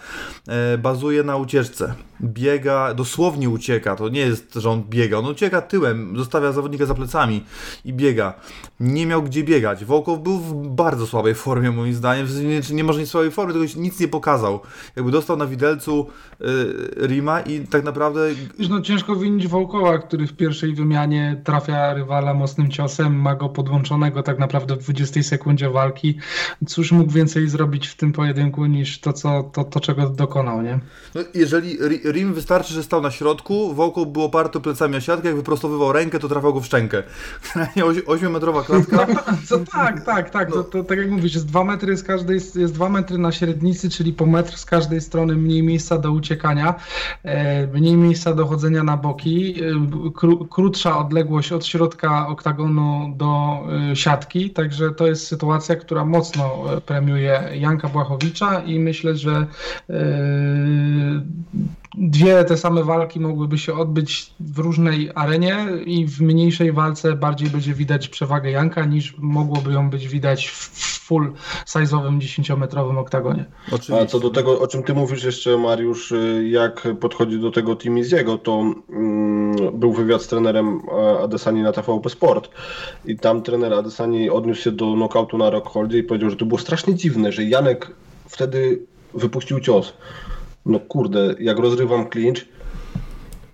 e, 0.48 0.78
bazuje 0.78 1.22
na 1.22 1.36
ucieczce. 1.36 1.94
Biega, 2.22 2.94
dosłownie 2.94 3.48
ucieka, 3.48 3.96
to 3.96 4.08
nie 4.08 4.20
jest, 4.20 4.54
że 4.54 4.70
on 4.70 4.82
biega, 4.82 5.18
on 5.18 5.26
ucieka 5.26 5.62
tyłem, 5.62 6.16
zostawia 6.16 6.52
zawodnika 6.52 6.86
za 6.86 6.94
plecami 6.94 7.44
i 7.84 7.92
biega. 7.92 8.34
Nie 8.80 9.06
miał 9.06 9.22
gdzie 9.22 9.44
biegać. 9.44 9.84
Wołkow 9.84 10.20
był 10.20 10.38
w 10.38 10.68
bardzo 10.68 11.06
słabej 11.06 11.34
formie 11.34 11.70
moim 11.70 11.94
zdaniem, 11.94 12.26
nie, 12.48 12.76
nie 12.76 12.84
może 12.84 13.00
nie 13.00 13.06
słabej 13.06 13.30
formie, 13.30 13.54
tylko 13.54 13.80
nic 13.80 14.00
nie 14.00 14.08
pokazał. 14.08 14.60
Jakby 14.96 15.10
dostał 15.10 15.36
na 15.36 15.46
widelcu 15.46 16.06
y, 16.40 17.06
Rima 17.06 17.40
i 17.40 17.60
tak 17.60 17.84
naprawdę 17.84 18.20
Wiesz, 18.58 18.68
no 18.68 18.80
ciężko 18.80 19.16
winić 19.16 19.48
Wołkoła, 19.48 19.98
który 19.98 20.26
w 20.26 20.32
pierwszej 20.32 20.74
wymianie 20.74 21.40
trafia 21.44 21.94
rywala 21.94 22.34
mocnym 22.34 22.70
ciosem, 22.70 23.20
ma 23.20 23.34
go 23.34 23.48
podłączonego 23.48 24.22
tak 24.22 24.38
naprawdę 24.38 24.76
w 24.76 24.78
20 24.78 25.22
sekundzie 25.22 25.70
walki. 25.70 26.18
Cóż 26.66 26.92
mógł 26.92 27.12
więcej 27.12 27.48
zrobić 27.48 27.86
w 27.86 27.96
tym 27.96 28.12
pojedynku 28.12 28.66
niż 28.66 29.00
to, 29.00 29.12
co, 29.12 29.42
to, 29.42 29.64
to 29.64 29.80
czego 29.80 30.08
dokonał, 30.08 30.62
nie? 30.62 30.78
No, 31.14 31.20
jeżeli 31.34 31.78
Rim 32.12 32.34
wystarczy, 32.34 32.74
że 32.74 32.82
stał 32.82 33.00
na 33.00 33.10
środku, 33.10 33.74
Wołkow 33.74 34.08
był 34.08 34.22
oparty 34.22 34.60
plecami 34.60 34.96
o 34.96 35.00
siatkę, 35.00 35.28
jak 35.28 35.36
wyprostowywał 35.36 35.92
rękę, 35.92 36.18
to 36.18 36.28
trafiał 36.28 36.54
go 36.54 36.60
w 36.60 36.66
szczękę. 36.66 37.02
Generalnie 37.54 38.02
8-metrowa 38.02 38.64
klatka. 38.64 39.06
Co, 39.46 39.58
tak, 39.58 40.04
tak, 40.04 40.30
tak. 40.30 40.52
To, 40.52 40.64
to, 40.64 40.84
tak 40.84 40.98
jak 40.98 41.10
mówisz, 41.10 41.34
jest 41.34 41.46
dwa 41.46 41.64
metry 41.64 41.96
z 41.96 42.02
każdej, 42.02 42.40
jest 42.54 42.74
dwa 42.74 42.88
metry 42.88 43.18
na 43.18 43.32
średnicy, 43.32 43.90
czyli 43.90 44.12
po 44.12 44.26
metr 44.26 44.56
z 44.56 44.64
każdej 44.64 45.00
strony 45.00 45.36
mniej 45.36 45.62
miejsca 45.62 45.98
do 45.98 46.12
uciekania, 46.12 46.74
e, 47.22 47.66
mniej 47.66 47.96
miejsca 47.96 48.34
do 48.34 48.46
chodzenia 48.46 48.84
na 48.84 48.96
boki, 48.96 49.54
e, 49.62 50.10
kró, 50.10 50.36
krótsza 50.36 50.98
odległość 50.98 51.52
od 51.52 51.66
środka 51.66 52.28
oktagonu 52.28 53.14
do 53.16 53.58
e, 53.90 53.96
siatki, 53.96 54.50
także 54.50 54.90
to 54.90 55.06
jest 55.06 55.26
sytuacja, 55.26 55.76
która 55.76 56.04
mocno 56.04 56.64
premiuje 56.86 57.42
Janka 57.54 57.88
Błachowicza 57.88 58.60
i 58.60 58.78
myślę, 58.78 59.16
że 59.16 59.46
dwie 61.94 62.44
te 62.44 62.56
same 62.56 62.84
walki 62.84 63.20
mogłyby 63.20 63.58
się 63.58 63.74
odbyć 63.74 64.30
w 64.40 64.58
różnej 64.58 65.10
arenie 65.14 65.66
i 65.86 66.06
w 66.06 66.20
mniejszej 66.20 66.72
walce 66.72 67.16
bardziej 67.16 67.50
będzie 67.50 67.74
widać 67.74 68.08
przewagę 68.08 68.50
Janka 68.50 68.84
niż 68.84 69.14
mogłoby 69.18 69.72
ją 69.72 69.90
być 69.90 70.08
widać 70.08 70.48
w 70.48 70.98
full 71.08 71.32
size'owym 71.66 72.18
10-metrowym 72.18 72.98
oktagonie. 72.98 73.44
Oczywiście. 73.66 74.00
A 74.00 74.06
co 74.06 74.20
do 74.20 74.30
tego, 74.30 74.60
o 74.60 74.66
czym 74.66 74.82
ty 74.82 74.94
mówisz 74.94 75.24
jeszcze, 75.24 75.58
Mariusz, 75.58 76.12
y, 76.12 76.48
jak 76.48 76.88
podchodzi 77.00 77.40
do 77.40 77.50
tego 77.50 77.76
Timiziego, 77.76 78.38
to 78.38 78.72
mm, 78.90 79.78
był 79.78 79.92
wywiad 79.92 80.22
z 80.22 80.28
trenerem 80.28 80.80
e, 80.92 81.18
Adesani 81.18 81.62
na 81.62 81.72
TVP 81.72 82.10
Sport 82.10 82.50
i 83.04 83.16
tam 83.16 83.42
trener 83.42 83.74
Adesani 83.74 84.30
odniósł 84.30 84.62
się 84.62 84.72
do 84.72 84.92
knockoutu 84.92 85.38
na 85.38 85.50
Rockholdzie 85.50 85.98
i 85.98 86.02
powiedział, 86.02 86.30
że 86.30 86.36
to 86.36 86.44
było 86.44 86.60
strasznie 86.60 86.94
dziwne, 86.94 87.32
że 87.32 87.44
Janek 87.44 87.90
wtedy 88.28 88.86
wypuścił 89.14 89.60
cios. 89.60 89.92
No 90.68 90.80
kurde, 90.80 91.34
jak 91.40 91.58
rozrywam 91.58 92.08
clinch, 92.10 92.44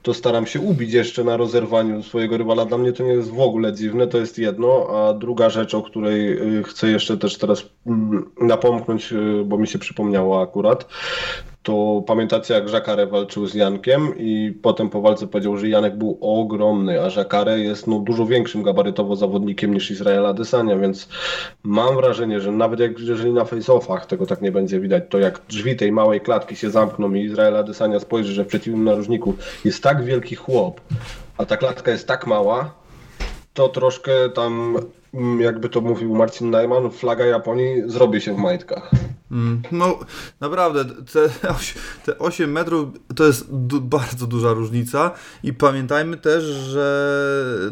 to 0.02 0.14
staram 0.14 0.46
się 0.46 0.60
ubić 0.60 0.92
jeszcze 0.92 1.24
na 1.24 1.36
rozerwaniu 1.36 2.02
swojego 2.02 2.36
rywala. 2.36 2.64
Dla 2.64 2.78
mnie 2.78 2.92
to 2.92 3.02
nie 3.02 3.12
jest 3.12 3.30
w 3.30 3.40
ogóle 3.40 3.72
dziwne, 3.72 4.06
to 4.06 4.18
jest 4.18 4.38
jedno. 4.38 4.86
A 4.88 5.14
druga 5.14 5.50
rzecz, 5.50 5.74
o 5.74 5.82
której 5.82 6.32
y, 6.58 6.62
chcę 6.62 6.90
jeszcze 6.90 7.16
też 7.16 7.38
teraz 7.38 7.64
mm, 7.86 8.30
napomknąć, 8.40 9.12
y, 9.12 9.44
bo 9.46 9.58
mi 9.58 9.66
się 9.66 9.78
przypomniało 9.78 10.42
akurat, 10.42 10.88
to 11.64 12.02
pamiętacie 12.06 12.54
jak 12.54 12.72
Jacare 12.72 13.06
walczył 13.06 13.46
z 13.46 13.54
Jankiem 13.54 14.18
i 14.18 14.58
potem 14.62 14.90
po 14.90 15.00
walce 15.00 15.26
powiedział, 15.26 15.56
że 15.56 15.68
Janek 15.68 15.96
był 15.96 16.18
ogromny, 16.20 17.00
a 17.00 17.08
Jacare 17.16 17.58
jest 17.58 17.86
no, 17.86 17.98
dużo 17.98 18.26
większym 18.26 18.62
gabarytowo 18.62 19.16
zawodnikiem 19.16 19.74
niż 19.74 19.90
Izraela 19.90 20.28
Adesanya, 20.28 20.76
więc 20.76 21.08
mam 21.62 21.96
wrażenie, 21.96 22.40
że 22.40 22.52
nawet 22.52 22.80
jak, 22.80 22.98
jeżeli 22.98 23.32
na 23.32 23.44
face-offach 23.44 24.06
tego 24.06 24.26
tak 24.26 24.42
nie 24.42 24.52
będzie 24.52 24.80
widać, 24.80 25.02
to 25.08 25.18
jak 25.18 25.40
drzwi 25.48 25.76
tej 25.76 25.92
małej 25.92 26.20
klatki 26.20 26.56
się 26.56 26.70
zamkną 26.70 27.14
i 27.14 27.24
Izrael 27.24 27.56
Adesanya 27.56 28.00
spojrzy, 28.00 28.32
że 28.32 28.44
w 28.44 28.46
przeciwnym 28.46 28.84
narożniku 28.84 29.34
jest 29.64 29.82
tak 29.82 30.04
wielki 30.04 30.34
chłop, 30.34 30.80
a 31.38 31.44
ta 31.44 31.56
klatka 31.56 31.90
jest 31.90 32.08
tak 32.08 32.26
mała, 32.26 32.74
to 33.54 33.68
troszkę 33.68 34.12
tam, 34.34 34.76
mm, 35.14 35.40
jakby 35.40 35.68
to 35.68 35.80
mówił 35.80 36.14
Marcin 36.14 36.50
Najman, 36.50 36.90
flaga 36.90 37.24
Japonii 37.24 37.82
zrobi 37.86 38.20
się 38.20 38.34
w 38.34 38.38
majtkach. 38.38 38.90
Mm, 39.35 39.62
No, 39.73 39.98
naprawdę, 40.40 40.85
te, 40.85 41.28
te 42.05 42.19
8 42.19 42.52
metrów 42.52 42.89
to 43.16 43.24
jest 43.24 43.47
du- 43.51 43.81
bardzo 43.81 44.27
duża 44.27 44.52
różnica 44.52 45.11
i 45.43 45.52
pamiętajmy 45.52 46.16
też, 46.16 46.44
że 46.44 47.15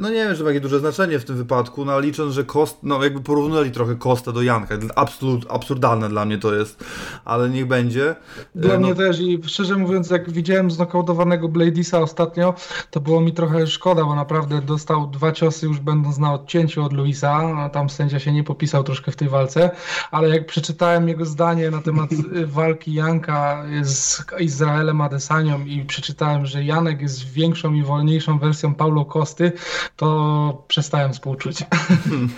no 0.01 0.09
nie 0.09 0.15
wiem, 0.15 0.35
że 0.35 0.45
ma 0.45 0.51
jakieś 0.51 0.63
duże 0.63 0.79
znaczenie 0.79 1.19
w 1.19 1.25
tym 1.25 1.37
wypadku, 1.37 1.85
no 1.85 1.93
ale 1.93 2.03
licząc, 2.03 2.35
że 2.35 2.45
kost, 2.45 2.79
no 2.83 3.05
jakby 3.05 3.21
porównali 3.21 3.71
trochę 3.71 3.95
Kostę 3.95 4.33
do 4.33 4.43
Janka, 4.43 4.75
absolut, 4.97 5.47
absurdalne 5.49 6.09
dla 6.09 6.25
mnie 6.25 6.39
to 6.39 6.55
jest, 6.55 6.85
ale 7.25 7.51
niech 7.51 7.67
będzie. 7.67 8.15
Dla 8.55 8.75
E, 8.75 8.79
no, 8.79 8.87
mnie 8.87 8.95
też 8.95 9.21
i 9.21 9.41
szczerze 9.47 9.77
mówiąc, 9.77 10.11
jak 10.11 10.31
widziałem 10.31 10.71
znokautowanego 10.71 11.49
Bladisa 11.49 12.01
ostatnio, 12.01 12.55
to 12.91 13.01
było 13.01 13.21
mi 13.21 13.33
trochę 13.33 13.67
szkoda, 13.67 14.05
bo 14.05 14.15
naprawdę 14.15 14.63
dostał 14.63 15.07
dwa 15.07 15.33
ciosy 15.33 15.67
już 15.67 15.81
będąc 15.81 16.19
na 16.19 16.35
odcięciu 16.35 16.85
od 16.85 16.93
Luisa, 16.93 17.71
tam 17.73 17.91
sędzia 17.91 18.19
się 18.19 18.33
nie 18.33 18.45
popisał 18.45 18.85
troszkę 18.85 19.13
w 19.13 19.17
tej 19.17 19.29
walce, 19.29 19.71
ale 20.11 20.29
jak 20.29 20.47
przeczytałem 20.47 21.09
jego 21.09 21.25
zdanie 21.27 21.52
pytanie 21.53 21.71
na 21.71 21.83
temat 21.83 22.13
y, 22.13 22.47
walki 22.47 22.95
Janka 22.95 23.65
z 23.83 24.25
Izraelem 24.39 25.01
Adesanią 25.01 25.65
i 25.65 25.85
przeczytałem, 25.85 26.47
że 26.47 26.65
Janek 26.65 27.01
jest 27.03 27.33
większą 27.33 27.75
i 27.75 27.83
wolniejszą 27.83 28.39
wersją 28.39 28.75
Paulo 28.75 29.05
Kosty, 29.05 29.53
to 29.97 30.65
przestałem 30.69 31.13
współczuć. 31.13 31.59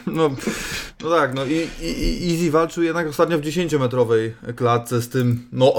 No, 0.06 0.30
no 1.02 1.10
tak, 1.10 1.34
no 1.34 1.44
i, 1.44 1.68
i, 1.82 2.28
i 2.28 2.34
Easy 2.34 2.50
walczył 2.50 2.82
jednak 2.82 3.08
ostatnio 3.08 3.38
w 3.38 3.40
10-metrowej 3.40 4.30
klatce 4.56 5.02
z 5.02 5.08
tym, 5.08 5.48
no, 5.52 5.72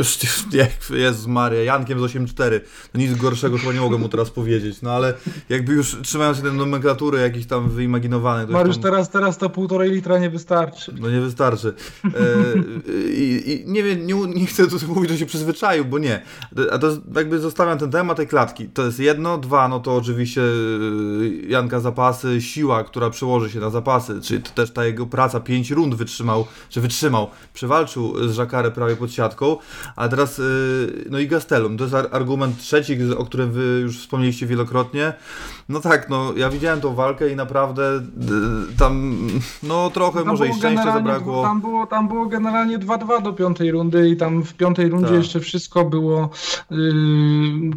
nie, 0.52 0.68
Jezus 0.98 1.26
Maria, 1.26 1.62
Jankiem 1.62 1.98
z 1.98 2.02
8-4. 2.02 2.60
No 2.94 3.00
nic 3.00 3.14
gorszego 3.14 3.58
chyba 3.58 3.72
nie 3.72 3.80
mogę 3.80 3.98
mu 3.98 4.08
teraz 4.08 4.30
powiedzieć, 4.30 4.82
no 4.82 4.92
ale 4.92 5.14
jakby 5.48 5.72
już 5.72 5.96
trzymając 6.02 6.36
się 6.36 6.42
tej 6.42 6.52
nomenklatury 6.52 7.18
jakiś 7.20 7.46
tam 7.46 7.70
wyimaginowany. 7.70 8.46
to 8.46 8.52
Mariusz, 8.52 8.76
tam- 8.76 8.82
teraz, 8.82 9.10
teraz 9.10 9.38
to 9.38 9.50
półtorej 9.50 9.90
litra 9.90 10.18
nie 10.18 10.30
wystarczy. 10.30 10.94
No 11.00 11.10
nie 11.10 11.20
wystarczy. 11.20 11.74
E, 12.04 12.10
i, 13.10 13.42
I 13.66 13.70
nie 13.70 13.82
wiem, 13.82 14.06
nie, 14.06 14.14
nie 14.14 14.46
chcę 14.46 14.66
tu 14.66 14.76
mówić, 14.88 15.10
że 15.10 15.18
się 15.18 15.26
przyzwyczaił, 15.26 15.84
bo 15.84 15.98
nie. 15.98 16.22
A 16.72 16.78
to 16.78 16.88
jakby 17.16 17.38
zostawiam 17.38 17.78
ten 17.78 17.90
temat 17.90 18.16
tej 18.16 18.26
klatki. 18.26 18.68
To 18.68 18.84
jest 18.84 19.00
jedno. 19.00 19.38
Dwa, 19.38 19.68
no 19.68 19.80
to 19.80 19.96
oczywiście 19.96 20.42
e, 20.42 20.46
Janka 21.48 21.80
zapasy, 21.80 22.40
siła, 22.42 22.84
która 22.84 23.10
przełoży 23.10 23.50
się 23.50 23.60
na 23.60 23.70
zapasy, 23.70 24.20
czyli 24.22 24.42
to 24.42 24.50
też 24.50 24.70
ta 24.70 24.84
jego 24.84 25.06
praca, 25.06 25.40
pięć 25.40 25.70
rund 25.70 25.94
wytrzymał, 25.94 26.46
czy 26.68 26.80
wytrzymał, 26.80 27.30
przewalczył 27.54 28.28
z 28.28 28.32
Żakarę 28.32 28.70
prawie 28.70 28.96
pod 28.96 29.12
siatką, 29.12 29.56
ale 29.96 30.08
teraz, 30.10 30.38
e, 30.38 30.42
no 31.10 31.18
i 31.18 31.28
Gastelum, 31.28 31.76
to 31.76 31.84
jest 31.84 31.94
ar- 31.94 32.08
argument 32.12 32.58
trzeci, 32.58 32.98
o 33.18 33.24
którym 33.24 33.52
wy 33.52 33.80
już 33.82 33.98
wspomnieliście 33.98 34.46
wielokrotnie. 34.46 35.12
No 35.68 35.80
tak, 35.80 36.08
no 36.08 36.32
ja 36.36 36.50
widziałem 36.50 36.80
tą 36.80 36.94
walkę 36.94 37.30
i 37.32 37.36
naprawdę 37.36 37.82
e, 37.96 38.00
tam, 38.78 39.18
no 39.62 39.90
trochę 39.90 40.24
może 40.24 40.48
i 40.48 40.54
szczęścia 40.54 40.92
zabrakło. 40.92 41.42
Tam 41.42 41.60
było, 41.60 41.86
tam 41.86 42.08
było 42.08 42.26
generalnie 42.26 42.57
2-2 42.66 43.22
do 43.22 43.32
piątej 43.32 43.70
rundy 43.70 44.08
i 44.08 44.16
tam 44.16 44.42
w 44.42 44.54
piątej 44.54 44.88
rundzie 44.88 45.08
Tak. 45.08 45.16
jeszcze 45.16 45.40
wszystko 45.40 45.84
było 45.84 46.30
yy, 46.70 46.78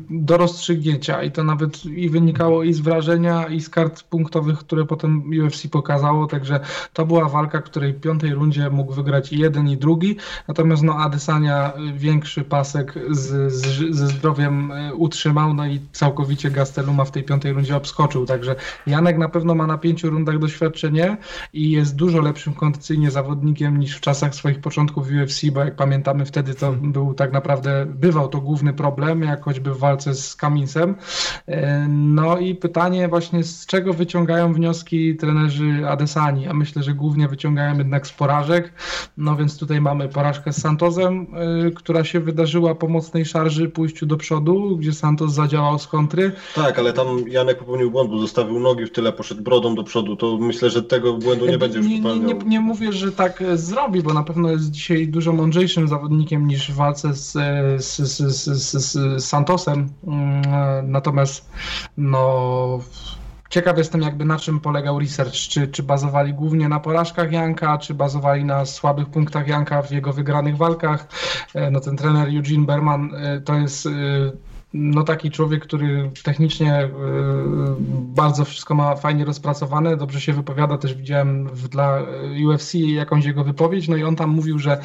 do 0.09 0.37
rozstrzygnięcia. 0.37 1.23
I 1.23 1.31
to 1.31 1.43
nawet 1.43 1.85
i 1.85 2.09
wynikało 2.09 2.63
i 2.63 2.73
z 2.73 2.79
wrażenia 2.79 3.47
i 3.47 3.61
z 3.61 3.69
kart 3.69 4.03
punktowych, 4.03 4.59
które 4.59 4.85
potem 4.85 5.23
UFC 5.45 5.67
pokazało, 5.67 6.27
także 6.27 6.59
to 6.93 7.05
była 7.05 7.29
walka, 7.29 7.61
której 7.61 7.93
w 7.93 7.99
piątej 7.99 8.33
rundzie 8.33 8.69
mógł 8.69 8.93
wygrać 8.93 9.33
i 9.33 9.39
jeden 9.39 9.69
i 9.69 9.77
drugi, 9.77 10.15
natomiast 10.47 10.83
no 10.83 10.95
Adesania 10.95 11.73
y, 11.89 11.93
większy 11.93 12.43
pasek 12.43 12.93
z, 13.09 13.53
z, 13.53 13.95
ze 13.95 14.07
zdrowiem 14.07 14.71
y, 14.71 14.95
utrzymał, 14.95 15.53
no 15.53 15.65
i 15.65 15.79
całkowicie 15.91 16.51
Gasteluma 16.51 17.05
w 17.05 17.11
tej 17.11 17.23
piątej 17.23 17.53
rundzie 17.53 17.75
obskoczył, 17.75 18.25
także 18.25 18.55
Janek 18.87 19.17
na 19.17 19.29
pewno 19.29 19.55
ma 19.55 19.67
na 19.67 19.77
pięciu 19.77 20.09
rundach 20.09 20.39
doświadczenie 20.39 21.17
i 21.53 21.71
jest 21.71 21.95
dużo 21.95 22.21
lepszym 22.21 22.53
kondycyjnie 22.53 23.11
zawodnikiem 23.11 23.79
niż 23.79 23.97
w 23.97 24.01
czasach 24.01 24.35
swoich 24.35 24.59
początków 24.72 25.07
UFC, 25.23 25.45
bo 25.53 25.60
jak 25.60 25.76
pamiętamy 25.76 26.26
wtedy 26.26 26.56
to 26.56 26.72
był 26.72 27.14
tak 27.14 27.34
naprawdę, 27.34 27.85
bywał 27.85 28.27
to 28.27 28.41
główny 28.41 28.73
problem, 28.73 29.22
jak 29.22 29.43
choćby 29.43 29.73
w 29.73 29.77
walce 29.77 30.15
z 30.15 30.35
Kaminsem. 30.35 30.95
E, 31.48 31.88
No 31.89 32.38
i 32.38 32.56
pytanie 32.56 33.07
właśnie 33.07 33.43
z 33.43 33.65
czego 33.65 33.93
wyciągają 33.93 34.53
wnioski 34.53 35.15
trenerzy 35.15 35.88
Adesani, 35.89 36.48
a 36.48 36.53
myślę, 36.53 36.84
że 36.84 36.93
głównie 36.93 37.27
wyciągają 37.27 37.77
jednak 37.77 38.07
z 38.07 38.11
porażek, 38.11 38.73
no 39.18 39.35
więc 39.35 39.57
tutaj 39.57 39.81
mamy 39.81 40.10
porażkę 40.10 40.53
z 40.53 40.61
Santozem, 40.61 41.27
y, 41.68 41.72
która 41.72 42.03
się 42.03 42.19
wydarzyła 42.19 42.76
po 42.76 42.88
mocnej 42.88 43.26
szarży, 43.26 43.69
pójściu 43.69 44.06
do 44.06 44.18
przodu, 44.18 44.77
gdzie 44.77 44.93
Santos 44.93 45.34
zadziałał 45.34 45.80
z 45.80 45.88
kontry, 45.88 46.31
Tak, 46.56 46.80
ale 46.80 46.93
tam 46.93 47.07
Janek 47.27 47.60
popełnił 47.60 47.91
błąd, 47.91 48.10
bo 48.10 48.18
zostawił 48.19 48.60
nogi 48.60 48.85
w 48.85 48.91
tyle, 48.91 49.11
poszedł 49.14 49.41
brodą 49.43 49.76
do 49.76 49.84
przodu, 49.84 50.15
to 50.15 50.38
myślę, 50.38 50.69
że 50.69 50.84
tego 50.84 51.14
błędu 51.14 51.45
nie 51.45 51.57
będzie 51.57 51.77
już 51.77 51.88
nie, 51.88 51.95
nie, 51.95 52.02
popełniał. 52.03 52.39
nie, 52.39 52.45
nie 52.49 52.60
mówię, 52.60 52.93
że 52.93 53.11
tak 53.11 53.41
e, 53.41 53.57
zrobi, 53.57 54.02
bo 54.03 54.14
na 54.14 54.23
pewno 54.23 54.49
jest 54.49 54.60
dzisiaj 54.69 55.07
dużo 55.07 55.33
mądrzejszym 55.33 55.88
zawodnikiem 55.88 56.47
niż 56.47 56.71
w 56.71 56.75
walce 56.75 57.13
z, 57.13 57.31
z, 57.83 57.95
z, 57.97 58.17
z, 58.35 58.71
z, 58.71 59.25
Santosem. 59.25 59.89
Mm, 60.07 60.91
Natomiast 60.91 61.49
no. 61.97 62.79
Ciekaw 63.49 63.77
jestem 63.77 64.01
jakby 64.01 64.25
na 64.25 64.39
czym 64.39 64.59
polegał 64.59 64.99
research, 64.99 65.33
czy, 65.33 65.67
czy 65.67 65.83
bazowali 65.83 66.33
głównie 66.33 66.69
na 66.69 66.79
porażkach 66.79 67.31
Janka, 67.31 67.77
czy 67.77 67.93
bazowali 67.93 68.45
na 68.45 68.65
słabych 68.65 69.09
punktach 69.09 69.47
Janka 69.47 69.81
w 69.81 69.91
jego 69.91 70.13
wygranych 70.13 70.57
walkach. 70.57 71.07
E, 71.55 71.71
No 71.71 71.79
ten 71.79 71.97
trener 71.97 72.27
Eugene 72.27 72.65
Berman 72.65 73.15
e, 73.15 73.41
to 73.41 73.55
jest 73.55 73.85
e, 73.85 73.89
no 74.73 75.03
taki 75.03 75.31
człowiek, 75.31 75.64
który 75.64 76.11
technicznie 76.23 76.73
e, 76.73 76.89
bardzo 77.91 78.45
wszystko 78.45 78.76
ma 78.76 78.95
fajnie 78.95 79.26
rozpracowane, 79.26 79.98
dobrze 79.98 80.22
się 80.22 80.34
wypowiada, 80.34 80.77
też 80.77 80.93
widziałem 80.93 81.48
w, 81.48 81.68
dla 81.68 81.98
e, 81.98 82.48
UFC 82.48 82.73
jakąś 82.73 83.26
jego 83.26 83.43
wypowiedź, 83.43 83.88
no 83.88 83.95
i 83.95 84.03
on 84.03 84.15
tam 84.15 84.30
mówił, 84.30 84.60
że, 84.60 84.77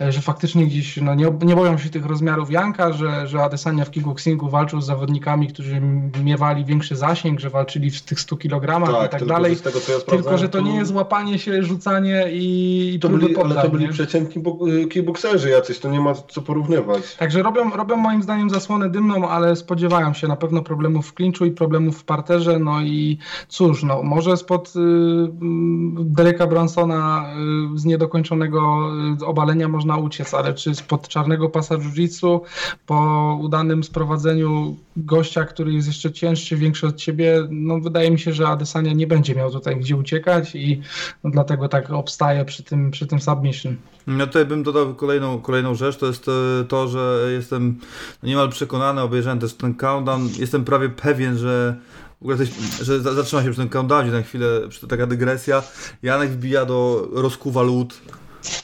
e, 0.00 0.12
że 0.12 0.20
faktycznie 0.20 0.66
gdzieś 0.66 0.96
no 0.96 1.14
nie, 1.14 1.32
nie 1.42 1.56
boją 1.56 1.78
się 1.78 1.90
tych 1.90 2.06
rozmiarów 2.06 2.50
Janka, 2.50 2.92
że, 2.92 3.26
że 3.28 3.42
Adesanya 3.42 3.84
w 3.84 3.90
kickboxingu 3.90 4.48
walczył 4.48 4.80
z 4.80 4.86
zawodnikami, 4.86 5.48
którzy 5.48 5.80
miewali 6.24 6.64
większy 6.64 6.96
zasięg, 6.96 7.40
że 7.40 7.50
walczyli 7.50 7.90
w 7.90 8.02
tych 8.02 8.20
100 8.20 8.36
kg 8.36 8.90
i 8.90 9.10
tak 9.10 9.10
tylko, 9.10 9.26
dalej. 9.26 9.56
tego 9.56 9.78
ja 9.88 10.00
Tylko, 10.16 10.38
że 10.38 10.48
to 10.48 10.60
nie 10.60 10.74
jest 10.76 10.92
łapanie 10.94 11.38
się, 11.38 11.62
rzucanie 11.62 12.26
i, 12.32 12.98
To 13.02 13.08
byli, 13.08 13.24
ale 13.24 13.34
to 13.34 13.40
poddań, 13.42 13.70
byli 13.70 13.84
nie? 13.84 13.92
przeciętni 13.92 14.42
bo- 14.42 14.58
kickboxerzy 14.90 15.50
jacyś, 15.50 15.78
to 15.78 15.90
nie 15.90 16.00
ma 16.00 16.14
co 16.14 16.42
porównywać. 16.42 17.16
Także 17.16 17.42
robią, 17.42 17.70
robią 17.70 17.96
moim 17.96 18.22
zdaniem 18.22 18.50
zasłonę 18.50 18.90
dymną, 18.90 19.29
ale 19.30 19.56
spodziewają 19.56 20.14
się 20.14 20.28
na 20.28 20.36
pewno 20.36 20.62
problemów 20.62 21.06
w 21.06 21.14
klinczu 21.14 21.44
i 21.44 21.50
problemów 21.50 21.98
w 21.98 22.04
parterze. 22.04 22.58
No 22.58 22.82
i 22.82 23.18
cóż, 23.48 23.82
no, 23.82 24.02
może 24.02 24.36
spod 24.36 24.72
y, 24.76 24.78
mm, 24.78 25.94
Dereka 26.12 26.46
Bransona 26.46 27.26
y, 27.74 27.78
z 27.78 27.84
niedokończonego 27.84 28.88
y, 29.22 29.26
obalenia 29.26 29.68
można 29.68 29.96
uciec, 29.96 30.34
ale 30.34 30.54
czy 30.54 30.74
spod 30.74 31.08
czarnego 31.08 31.48
pasa 31.48 31.76
jiu-jitsu 31.76 32.40
po 32.86 33.38
udanym 33.42 33.84
sprowadzeniu 33.84 34.76
gościa, 34.96 35.44
który 35.44 35.72
jest 35.72 35.88
jeszcze 35.88 36.12
cięższy, 36.12 36.56
większy 36.56 36.86
od 36.86 36.96
ciebie, 36.96 37.46
no 37.50 37.80
wydaje 37.80 38.10
mi 38.10 38.18
się, 38.18 38.32
że 38.32 38.48
Adesanya 38.48 38.92
nie 38.92 39.06
będzie 39.06 39.34
miał 39.34 39.50
tutaj 39.50 39.76
gdzie 39.76 39.96
uciekać 39.96 40.54
i 40.54 40.80
no, 41.24 41.30
dlatego 41.30 41.68
tak 41.68 41.90
obstaję 41.90 42.44
przy 42.44 42.62
tym, 42.62 42.90
przy 42.90 43.06
tym 43.06 43.20
submission. 43.20 43.76
Ja 44.18 44.26
tutaj 44.26 44.44
bym 44.44 44.62
dodał 44.62 44.94
kolejną, 44.94 45.40
kolejną 45.40 45.74
rzecz, 45.74 45.96
to 45.96 46.06
jest 46.06 46.28
e, 46.28 46.64
to, 46.68 46.88
że 46.88 47.28
jestem 47.32 47.78
niemal 48.22 48.48
przekonany, 48.48 49.00
obejrzałem 49.00 49.38
też 49.38 49.54
ten 49.54 49.74
countdown, 49.74 50.28
jestem 50.38 50.64
prawie 50.64 50.88
pewien, 50.88 51.38
że 51.38 51.76
w 52.20 52.22
ogóle 52.22 52.36
coś, 52.36 52.48
że 52.82 53.00
za- 53.00 53.14
zatrzyma 53.14 53.42
się 53.42 53.50
przy 53.50 53.60
tym 53.60 53.68
countdownie 53.68 54.12
na 54.12 54.22
chwilę, 54.22 54.46
taka 54.88 55.06
dygresja. 55.06 55.62
Janek 56.02 56.30
wbija 56.30 56.64
do 56.64 57.08
rozkuwa 57.12 57.62
lód, 57.62 58.00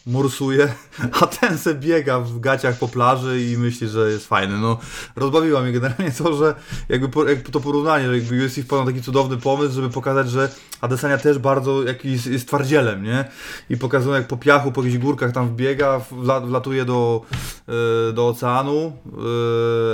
morsuje, 0.07 0.74
a 1.20 1.27
ten 1.27 1.59
se 1.59 1.74
biega 1.74 2.20
w 2.20 2.40
gaciach 2.40 2.78
po 2.78 2.89
plaży 2.89 3.43
i 3.43 3.57
myśli, 3.57 3.89
że 3.89 4.11
jest 4.11 4.27
fajny. 4.27 4.59
No, 4.59 4.78
rozbawiła 5.16 5.61
mnie 5.61 5.73
generalnie 5.73 6.11
to, 6.11 6.36
że 6.36 6.55
jakby, 6.89 7.09
po, 7.09 7.24
to 7.53 7.61
porównanie, 7.61 8.07
że 8.07 8.19
jakby 8.19 8.44
UFC 8.47 8.57
wpadł 8.62 8.85
na 8.85 8.90
taki 8.90 9.03
cudowny 9.03 9.36
pomysł, 9.36 9.74
żeby 9.74 9.90
pokazać, 9.90 10.31
że 10.31 10.48
Adesanya 10.81 11.19
też 11.19 11.39
bardzo 11.39 11.82
jakiś 11.82 12.27
jest 12.27 12.47
twardzielem, 12.47 13.03
nie? 13.03 13.24
I 13.70 13.77
pokazują 13.77 14.15
jak 14.15 14.27
po 14.27 14.36
piachu, 14.36 14.73
po 14.73 14.82
jakichś 14.82 15.03
górkach 15.03 15.32
tam 15.32 15.48
wbiega, 15.48 16.01
wla, 16.11 16.40
wlatuje 16.40 16.85
do, 16.85 17.23
e, 17.69 18.12
do 18.12 18.28
oceanu, 18.28 18.93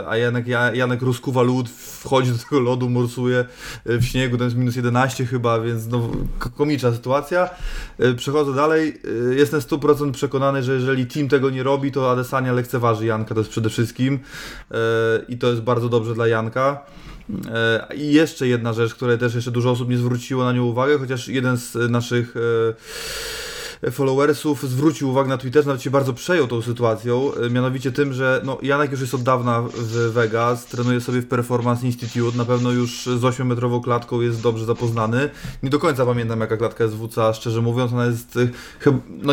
e, 0.03 0.09
a 0.09 0.17
Janek, 0.17 0.47
Ja- 0.47 0.75
Janek 0.75 1.03
rozkuwa 1.03 1.43
lód, 1.43 1.71
wchodzi 2.01 2.33
do 2.33 2.39
tego 2.39 2.61
lodu, 2.61 2.91
morsuje 2.91 3.39
e, 3.39 3.99
w 3.99 4.05
śniegu, 4.05 4.37
tam 4.37 4.45
jest 4.45 4.57
minus 4.57 4.77
11 4.77 5.27
chyba, 5.27 5.61
więc 5.61 5.87
no, 5.87 6.11
komiczna 6.57 6.93
sytuacja. 6.93 7.51
Przechodzę 8.17 8.55
dalej, 8.55 9.01
jestem 9.37 9.61
100% 9.77 10.13
przekonany, 10.13 10.63
że 10.63 10.75
jeżeli 10.75 11.07
team 11.07 11.29
tego 11.29 11.51
nie 11.51 11.63
robi, 11.63 11.93
to 11.93 12.11
Adesanya 12.11 12.53
lekceważy 12.53 13.07
Janka, 13.07 13.35
to 13.35 13.41
jest 13.41 13.51
przede 13.51 13.71
wszystkim 13.71 14.19
E, 14.71 14.79
i 15.29 15.39
to 15.39 15.51
jest 15.51 15.61
bardzo 15.61 15.89
dobrze 15.89 16.15
dla 16.15 16.27
Janka. 16.27 16.87
E, 17.51 17.89
I 17.95 18.13
jeszcze 18.13 18.47
jedna 18.47 18.73
rzecz, 18.73 18.95
której 18.95 19.19
też 19.19 19.35
jeszcze 19.35 19.51
dużo 19.51 19.71
osób 19.71 19.89
nie 19.91 19.99
zwróciło 19.99 20.45
na 20.45 20.53
nią 20.53 20.65
uwagę, 20.65 20.99
chociaż 20.99 21.29
jeden 21.29 21.57
z 21.57 21.91
naszych 21.91 22.35
e, 22.37 22.41
followersów 23.91 24.63
zwrócił 24.63 25.11
uwagę 25.11 25.29
na 25.29 25.39
Twitterze, 25.39 25.67
nawet 25.67 25.83
się 25.83 25.91
bardzo 25.91 26.13
przejął 26.13 26.47
tą 26.47 26.63
sytuacją, 26.63 27.35
e, 27.35 27.51
mianowicie 27.51 27.93
tym, 27.93 28.13
że 28.13 28.41
no, 28.45 28.59
Janek 28.63 28.91
już 28.91 29.01
jest 29.01 29.15
od 29.15 29.23
dawna 29.23 29.63
w 29.75 30.13
Vegas, 30.13 30.67
trenuje 30.67 31.01
sobie 31.01 31.21
w 31.21 31.29
Performance 31.29 31.87
Institute, 31.87 32.39
na 32.39 32.45
pewno 32.45 32.71
już 32.71 33.05
z 33.05 33.23
8-metrową 33.23 33.83
klatką 33.83 34.21
jest 34.21 34.43
dobrze 34.43 34.65
zapoznany. 34.65 35.31
Nie 35.63 35.71
do 35.71 35.79
końca 35.79 36.07
pamiętam 36.07 36.41
jaka 36.41 36.57
klatka 36.57 36.85
jest 36.85 36.97
WCA, 36.97 37.35
szczerze 37.35 37.61
mówiąc, 37.61 37.93
ona 37.93 38.07
jest 38.07 38.37
e, 38.37 38.49
chyb, 38.79 39.01
no, 39.23 39.33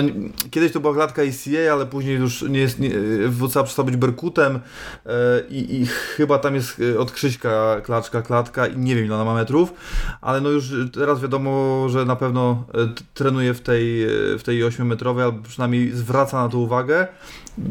kiedyś 0.52 0.72
to 0.72 0.80
była 0.80 0.94
klatka 0.94 1.22
ACA, 1.22 1.74
ale 1.74 1.86
później 1.86 2.16
już 2.16 2.42
nie 2.42 2.60
jest, 2.60 2.80
nie, 2.80 2.92
WCA 3.30 3.64
przestał 3.64 3.86
być 3.86 3.96
Berkutem 3.96 4.60
e, 5.06 5.10
i, 5.50 5.82
i 5.82 5.86
chyba 5.86 6.40
tam 6.40 6.56
jest 6.56 6.82
e, 6.96 7.00
od 7.00 7.12
Krzyśka 7.12 7.82
klaczka, 7.82 8.22
klatka 8.22 8.68
i 8.68 8.78
nie 8.78 8.96
wiem 8.96 9.06
ile 9.06 9.16
ona 9.16 9.26
ma 9.26 9.34
metrów, 9.34 9.74
ale 10.22 10.42
no 10.42 10.50
już 10.50 10.74
teraz 10.94 11.22
wiadomo, 11.22 11.86
że 11.90 12.06
na 12.06 12.16
pewno 12.16 12.64
e, 12.74 12.78
trenuje 13.14 13.54
w 13.54 13.62
tej, 13.62 14.04
e, 14.04 14.39
w 14.40 14.44
tej 14.44 14.64
8-metrowej, 14.64 15.22
albo 15.24 15.44
przynajmniej 15.44 15.91
zwraca 15.91 16.44
na 16.44 16.49
to 16.49 16.57
uwagę. 16.57 17.07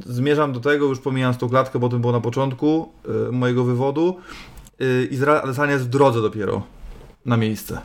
Zmierzam 0.07 0.53
do 0.53 0.61
tego, 0.61 0.86
już 0.86 0.99
pomijając 1.01 1.39
tą 1.39 1.49
klatkę, 1.49 1.78
bo 1.78 1.86
o 1.86 1.90
tym 1.90 2.01
było 2.01 2.12
na 2.12 2.20
początku 2.20 2.93
e, 3.28 3.32
mojego 3.32 3.65
wywodu. 3.65 4.16
E, 4.81 5.05
Izrael 5.05 5.40
Adesanya 5.45 5.73
jest 5.73 5.85
w 5.85 5.89
drodze 5.89 6.23
dopiero 6.23 6.62
na 7.27 7.36
miejsce. 7.36 7.81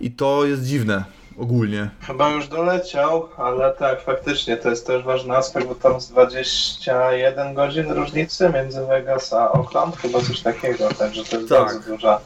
I 0.00 0.10
to 0.10 0.44
jest 0.44 0.64
dziwne, 0.64 1.04
ogólnie. 1.38 1.90
Chyba 2.00 2.30
już 2.30 2.48
doleciał, 2.48 3.28
ale 3.36 3.72
tak, 3.72 4.02
faktycznie 4.02 4.56
to 4.56 4.70
jest 4.70 4.86
też 4.86 5.04
ważny 5.04 5.36
aspekt, 5.36 5.66
bo 5.68 5.74
tam 5.74 6.00
z 6.00 6.08
21 6.08 7.54
godzin 7.54 7.92
różnicy 7.92 8.50
między 8.54 8.86
Vegas 8.86 9.32
a 9.32 9.52
Oakland, 9.52 9.96
chyba 9.96 10.20
coś 10.20 10.40
takiego, 10.40 10.88
także 10.88 11.24
to 11.24 11.36
jest 11.36 11.48
Tak. 11.48 11.58
bardzo 11.66 11.90
duża 11.90 12.20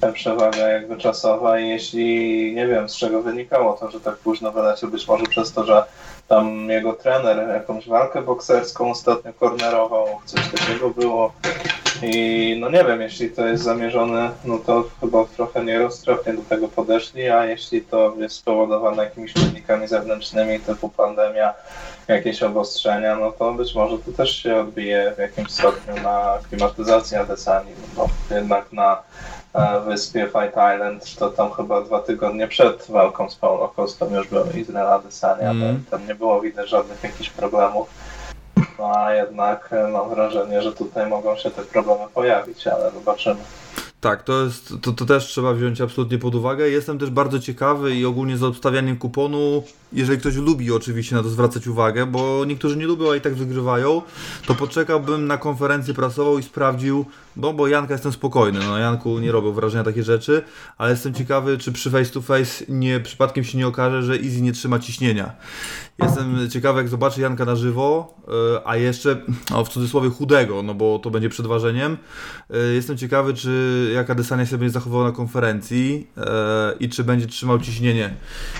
e, 0.00 0.12
przewaga 0.12 0.68
jakby 0.68 0.96
czasowa 0.96 1.60
i 1.60 1.68
jeśli, 1.68 2.54
nie 2.54 2.66
wiem 2.66 2.88
z 2.88 2.96
czego 2.96 3.22
wynikało 3.22 3.72
to, 3.72 3.90
że 3.90 4.00
tak 4.00 4.16
późno 4.16 4.52
wyleciał, 4.52 4.90
być 4.90 5.08
może 5.08 5.24
przez 5.24 5.52
to, 5.52 5.64
że 5.64 5.84
tam 6.28 6.70
jego 6.70 6.92
trener 6.92 7.48
jakąś 7.48 7.88
walkę 7.88 8.22
bokserską 8.22 8.90
ostatnio 8.90 9.32
kornerował, 9.32 10.06
coś 10.24 10.48
takiego 10.48 10.90
było. 10.90 11.32
I 12.02 12.56
no 12.60 12.70
nie 12.70 12.84
wiem, 12.84 13.00
jeśli 13.00 13.30
to 13.30 13.46
jest 13.46 13.62
zamierzone, 13.62 14.30
no 14.44 14.58
to 14.58 14.84
chyba 15.00 15.24
trochę 15.24 15.64
nieroztropnie 15.64 16.32
do 16.32 16.42
tego 16.42 16.68
podeszli, 16.68 17.28
a 17.28 17.44
jeśli 17.44 17.82
to 17.82 18.14
jest 18.18 18.36
spowodowane 18.36 19.04
jakimiś 19.04 19.32
czynnikami 19.32 19.88
zewnętrznymi 19.88 20.60
typu 20.60 20.88
pandemia, 20.88 21.54
jakieś 22.08 22.42
obostrzenia, 22.42 23.16
no 23.16 23.32
to 23.32 23.52
być 23.52 23.74
może 23.74 23.98
to 23.98 24.12
też 24.12 24.36
się 24.36 24.56
odbije 24.56 25.12
w 25.16 25.18
jakimś 25.18 25.50
stopniu 25.50 26.02
na 26.02 26.38
klimatyzacji 26.48 27.16
Adesanii, 27.16 27.74
no 27.80 27.86
bo 27.96 28.34
jednak 28.34 28.72
na 28.72 29.02
wyspie 29.86 30.24
Fight 30.26 30.56
Island 30.74 31.14
to 31.16 31.30
tam 31.30 31.50
chyba 31.52 31.80
dwa 31.80 32.00
tygodnie 32.00 32.48
przed 32.48 32.86
walką 32.90 33.30
z 33.30 33.36
Paulo 33.36 33.72
Costą 33.76 34.14
już 34.14 34.28
był 34.28 34.44
Izrael 34.56 34.86
Adesanya, 34.88 35.50
Mm. 35.50 35.84
tam 35.90 36.06
nie 36.06 36.14
było 36.14 36.40
widać 36.40 36.68
żadnych 36.70 37.02
jakichś 37.02 37.30
problemów. 37.30 37.88
No 38.78 38.92
a 38.96 39.14
jednak 39.14 39.68
e, 39.72 39.88
mam 39.88 40.08
wrażenie, 40.10 40.62
że 40.62 40.72
tutaj 40.72 41.08
mogą 41.10 41.36
się 41.36 41.50
te 41.50 41.62
problemy 41.62 42.04
pojawić, 42.14 42.66
ale 42.66 42.90
zobaczymy. 42.90 43.40
Tak, 44.00 44.22
to, 44.22 44.42
jest, 44.44 44.74
to, 44.82 44.92
to 44.92 45.04
też 45.04 45.24
trzeba 45.26 45.52
wziąć 45.52 45.80
absolutnie 45.80 46.18
pod 46.18 46.34
uwagę. 46.34 46.68
Jestem 46.68 46.98
też 46.98 47.10
bardzo 47.10 47.38
ciekawy 47.40 47.94
i 47.94 48.06
ogólnie 48.06 48.36
za 48.36 48.46
obstawianiem 48.46 48.96
kuponu, 48.96 49.62
jeżeli 49.94 50.18
ktoś 50.18 50.36
lubi 50.36 50.72
oczywiście 50.72 51.16
na 51.16 51.22
to 51.22 51.28
zwracać 51.28 51.66
uwagę, 51.66 52.06
bo 52.06 52.44
niektórzy 52.44 52.76
nie 52.76 52.86
lubią, 52.86 53.10
a 53.10 53.16
i 53.16 53.20
tak 53.20 53.34
wygrywają, 53.34 54.02
to 54.46 54.54
poczekałbym 54.54 55.26
na 55.26 55.38
konferencję 55.38 55.94
prasową 55.94 56.38
i 56.38 56.42
sprawdził, 56.42 57.04
bo, 57.36 57.52
bo 57.52 57.68
Janka 57.68 57.94
jestem 57.94 58.12
spokojny, 58.12 58.58
no 58.58 58.78
Janku 58.78 59.18
nie 59.18 59.32
robią 59.32 59.52
wrażenia 59.52 59.84
takie 59.84 60.02
rzeczy, 60.02 60.42
ale 60.78 60.90
jestem 60.90 61.14
ciekawy, 61.14 61.58
czy 61.58 61.72
przy 61.72 61.90
face 61.90 62.10
to 62.10 62.22
face 62.22 62.64
nie, 62.68 63.00
przypadkiem 63.00 63.44
się 63.44 63.58
nie 63.58 63.66
okaże, 63.66 64.02
że 64.02 64.14
Easy 64.14 64.42
nie 64.42 64.52
trzyma 64.52 64.78
ciśnienia. 64.78 65.32
Jestem 66.02 66.50
ciekawy, 66.50 66.78
jak 66.78 66.88
zobaczę 66.88 67.20
Janka 67.20 67.44
na 67.44 67.56
żywo, 67.56 68.14
e, 68.56 68.68
a 68.68 68.76
jeszcze, 68.76 69.16
no, 69.50 69.64
w 69.64 69.68
cudzysłowie 69.68 70.10
chudego, 70.10 70.62
no 70.62 70.74
bo 70.74 70.98
to 70.98 71.10
będzie 71.10 71.28
przed 71.28 71.46
ważeniem. 71.46 71.96
E, 72.50 72.58
Jestem 72.58 72.96
ciekawy, 72.96 73.34
czy 73.34 73.90
jak 73.94 74.10
Adesanya 74.10 74.46
się 74.46 74.58
będzie 74.58 74.72
zachował 74.72 75.04
na 75.04 75.12
konferencji 75.12 76.06
e, 76.16 76.74
i 76.80 76.88
czy 76.88 77.04
będzie 77.04 77.26
trzymał 77.26 77.58
ciśnienie. 77.58 78.14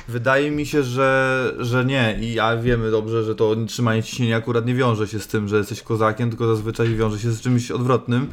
Wydaje 0.08 0.50
mi 0.50 0.66
się, 0.66 0.82
że, 0.82 1.23
że 1.58 1.84
nie 1.84 2.18
i 2.20 2.34
ja 2.34 2.56
wiemy 2.56 2.90
dobrze, 2.90 3.24
że 3.24 3.34
to 3.34 3.56
trzymanie 3.66 4.02
ciśnienia 4.02 4.36
akurat 4.36 4.66
nie 4.66 4.74
wiąże 4.74 5.08
się 5.08 5.20
z 5.20 5.26
tym, 5.26 5.48
że 5.48 5.56
jesteś 5.56 5.82
kozakiem, 5.82 6.30
tylko 6.30 6.46
zazwyczaj 6.46 6.94
wiąże 6.94 7.18
się 7.18 7.30
z 7.30 7.40
czymś 7.40 7.70
odwrotnym. 7.70 8.26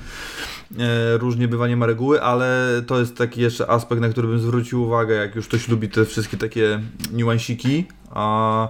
E, 0.80 1.18
różnie 1.18 1.48
bywa, 1.48 1.68
nie 1.68 1.78
ma 1.78 1.86
reguły, 1.86 2.22
ale 2.22 2.82
to 2.88 3.00
jest 3.00 3.18
taki 3.18 3.42
jeszcze 3.42 3.70
aspekt, 3.70 4.02
na 4.02 4.10
który 4.10 4.28
bym 4.28 4.40
zwrócił 4.40 4.84
uwagę, 4.84 5.16
jak 5.16 5.36
już 5.36 5.48
ktoś 5.48 5.68
lubi 5.68 5.90
te 5.90 6.06
wszystkie 6.06 6.38
takie 6.38 6.80
niuansiki. 7.14 7.86
A, 8.14 8.70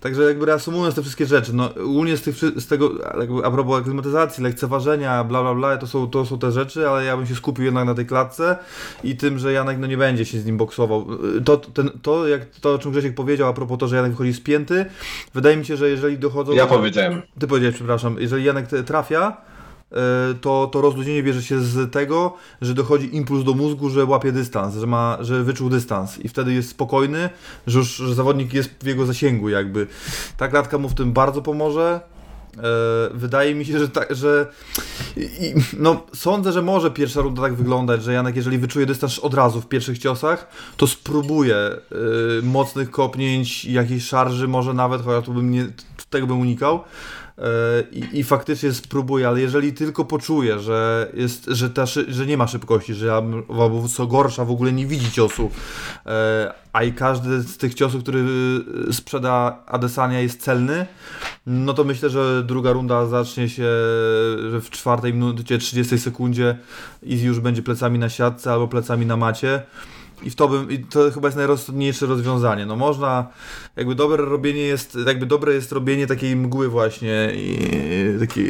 także 0.00 0.22
jakby 0.22 0.46
reasumując 0.46 0.94
te 0.94 1.02
wszystkie 1.02 1.26
rzeczy, 1.26 1.52
no 1.54 1.74
ogólnie 1.74 2.16
z, 2.16 2.22
tych, 2.22 2.36
z 2.36 2.66
tego, 2.66 2.90
jakby 3.20 3.44
a 3.44 3.50
propos 3.50 3.80
aklimatyzacji, 3.80 4.44
lekceważenia, 4.44 5.24
bla 5.24 5.42
bla 5.42 5.54
bla, 5.54 5.76
to 5.76 5.86
są, 5.86 6.10
to 6.10 6.26
są 6.26 6.38
te 6.38 6.52
rzeczy, 6.52 6.88
ale 6.88 7.04
ja 7.04 7.16
bym 7.16 7.26
się 7.26 7.34
skupił 7.34 7.64
jednak 7.64 7.86
na 7.86 7.94
tej 7.94 8.06
klatce 8.06 8.56
i 9.04 9.16
tym, 9.16 9.38
że 9.38 9.52
Janek 9.52 9.78
no 9.78 9.86
nie 9.86 9.96
będzie 9.96 10.24
się 10.24 10.40
z 10.40 10.46
nim 10.46 10.56
boksował. 10.56 11.06
To, 11.44 11.56
ten, 11.56 11.90
to, 12.02 12.28
jak, 12.28 12.44
to 12.44 12.74
o 12.74 12.78
czym 12.78 12.92
Grzesiek 12.92 13.14
powiedział 13.14 13.48
a 13.48 13.52
propos 13.52 13.78
to, 13.78 13.88
że 13.88 13.96
Janek 13.96 14.10
wychodzi 14.10 14.34
spięty, 14.34 14.86
wydaje 15.34 15.56
mi 15.56 15.64
się, 15.64 15.76
że 15.76 15.88
jeżeli 15.88 16.18
dochodzą... 16.18 16.52
Ja 16.52 16.66
powiedziałem. 16.66 17.22
Ty 17.38 17.46
powiedziałeś, 17.46 17.74
przepraszam, 17.74 18.16
jeżeli 18.20 18.44
Janek 18.44 18.66
trafia, 18.86 19.36
to, 20.40 20.66
to 20.72 20.80
rozluźnienie 20.80 21.22
bierze 21.22 21.42
się 21.42 21.60
z 21.60 21.92
tego, 21.92 22.34
że 22.60 22.74
dochodzi 22.74 23.16
impuls 23.16 23.44
do 23.44 23.54
mózgu, 23.54 23.90
że 23.90 24.04
łapie 24.04 24.32
dystans, 24.32 24.74
że, 24.74 24.86
ma, 24.86 25.18
że 25.20 25.44
wyczuł 25.44 25.70
dystans 25.70 26.18
i 26.18 26.28
wtedy 26.28 26.52
jest 26.52 26.68
spokojny, 26.68 27.30
że 27.66 27.78
już 27.78 27.96
że 27.96 28.14
zawodnik 28.14 28.54
jest 28.54 28.70
w 28.80 28.86
jego 28.86 29.06
zasięgu 29.06 29.48
jakby. 29.48 29.86
Ta 30.36 30.48
klatka 30.48 30.78
mu 30.78 30.88
w 30.88 30.94
tym 30.94 31.12
bardzo 31.12 31.42
pomoże. 31.42 32.00
E, 32.56 32.60
Wydaje 33.14 33.54
mi 33.54 33.64
się, 33.64 33.78
że, 33.78 33.88
tak, 33.88 34.14
że 34.14 34.46
i, 35.16 35.54
no, 35.78 36.02
sądzę, 36.14 36.52
że 36.52 36.62
może 36.62 36.90
pierwsza 36.90 37.20
runda 37.20 37.42
tak 37.42 37.54
wyglądać, 37.54 38.02
że 38.02 38.12
Janek, 38.12 38.36
jeżeli 38.36 38.58
wyczuje 38.58 38.86
dystans 38.86 39.18
od 39.18 39.34
razu 39.34 39.60
w 39.60 39.68
pierwszych 39.68 39.98
ciosach, 39.98 40.48
to 40.76 40.86
spróbuje 40.86 41.56
y, 42.38 42.42
mocnych 42.42 42.90
kopnięć, 42.90 43.64
jakiejś 43.64 44.04
szarży, 44.04 44.48
może 44.48 44.74
nawet, 44.74 45.02
chociaż 45.02 45.24
tu 45.24 45.34
bym 45.34 45.50
nie, 45.50 45.66
tego 46.10 46.26
bym 46.26 46.40
unikał. 46.40 46.84
E, 47.38 47.84
I, 47.92 48.18
I 48.18 48.24
faktycznie 48.24 48.72
spróbuję, 48.72 49.28
ale 49.28 49.40
jeżeli 49.40 49.72
tylko 49.72 50.04
poczuję, 50.04 50.58
że, 50.58 51.10
jest, 51.14 51.44
że, 51.46 51.70
ta, 51.70 51.86
że 51.86 52.26
nie 52.26 52.36
ma 52.36 52.46
szybkości, 52.46 52.94
że 52.94 53.06
ja, 53.06 53.22
albo 53.48 53.88
co 53.88 54.06
gorsza 54.06 54.44
w 54.44 54.50
ogóle 54.50 54.72
nie 54.72 54.86
widzi 54.86 55.10
ciosu, 55.10 55.50
e, 56.06 56.54
a 56.72 56.82
i 56.82 56.92
każdy 56.92 57.40
z 57.40 57.56
tych 57.56 57.74
ciosów, 57.74 58.02
który 58.02 58.24
y, 58.88 58.92
sprzeda 58.92 59.62
Adesanya 59.66 60.20
jest 60.20 60.42
celny, 60.42 60.86
no 61.46 61.74
to 61.74 61.84
myślę, 61.84 62.10
że 62.10 62.42
druga 62.46 62.72
runda 62.72 63.06
zacznie 63.06 63.48
się, 63.48 63.62
w 64.60 64.66
czwartej 64.70 65.14
minucie, 65.14 65.58
30 65.58 65.98
sekundzie 65.98 66.58
Easy 67.10 67.24
już 67.24 67.40
będzie 67.40 67.62
plecami 67.62 67.98
na 67.98 68.08
siatce 68.08 68.52
albo 68.52 68.68
plecami 68.68 69.06
na 69.06 69.16
macie. 69.16 69.62
I 70.22 70.30
w 70.30 70.36
to 70.36 70.48
bym, 70.48 70.70
i 70.70 70.78
to 70.78 71.10
chyba 71.10 71.28
jest 71.28 71.36
najrozsądniejsze 71.36 72.06
rozwiązanie. 72.06 72.66
No 72.66 72.76
można, 72.76 73.26
jakby 73.76 73.94
dobre 73.94 74.24
robienie 74.24 74.60
jest, 74.60 74.98
jakby 75.06 75.26
dobre 75.26 75.54
jest 75.54 75.72
robienie 75.72 76.06
takiej 76.06 76.36
mgły 76.36 76.68
właśnie 76.68 77.32
i 77.34 77.58
taki, 78.20 78.44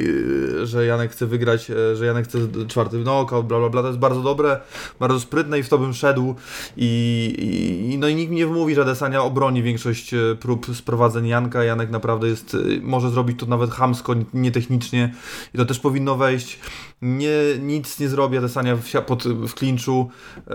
że 0.63 0.87
Janek 0.87 1.13
chce 1.13 1.27
wygrać, 1.27 1.71
e, 1.71 1.97
że 1.97 2.07
Janek 2.07 2.25
chce 2.25 2.39
czwarty 2.69 3.03
knockout, 3.03 3.47
bla 3.47 3.59
bla 3.59 3.69
bla, 3.69 3.83
to 3.83 3.89
jest 3.89 3.99
bardzo 3.99 4.23
dobre, 4.23 4.61
bardzo 5.01 5.21
sprytne 5.21 5.59
i 5.59 5.63
w 5.63 5.69
to 5.69 5.79
bym 5.79 5.95
szedł 5.95 6.35
i, 6.77 7.91
i 7.93 7.99
no 7.99 8.09
i 8.09 8.15
nikt 8.15 8.31
mi 8.31 8.37
nie 8.37 8.47
wmówi, 8.47 8.75
że 8.75 8.85
Desania 8.85 9.23
obroni 9.23 9.63
większość 9.63 10.15
e, 10.15 10.19
prób 10.41 10.67
sprowadzeń 10.77 11.27
Janka, 11.27 11.65
Janek 11.65 11.91
naprawdę 11.91 12.29
jest, 12.29 12.55
e, 12.55 12.59
może 12.83 13.11
zrobić 13.11 13.41
to 13.41 13.47
nawet 13.47 13.71
chamsko, 13.71 14.15
nietechnicznie 14.35 15.15
i 15.55 15.59
to 15.59 15.65
też 15.65 15.79
powinno 15.79 16.17
wejść. 16.17 16.59
Nie, 17.03 17.31
nic 17.61 18.01
nie 18.01 18.09
zrobi 18.09 18.39
Adesania 18.39 18.77
w, 18.77 19.03
pod, 19.07 19.25
w 19.25 19.55
klinczu. 19.55 20.11
E, 20.49 20.53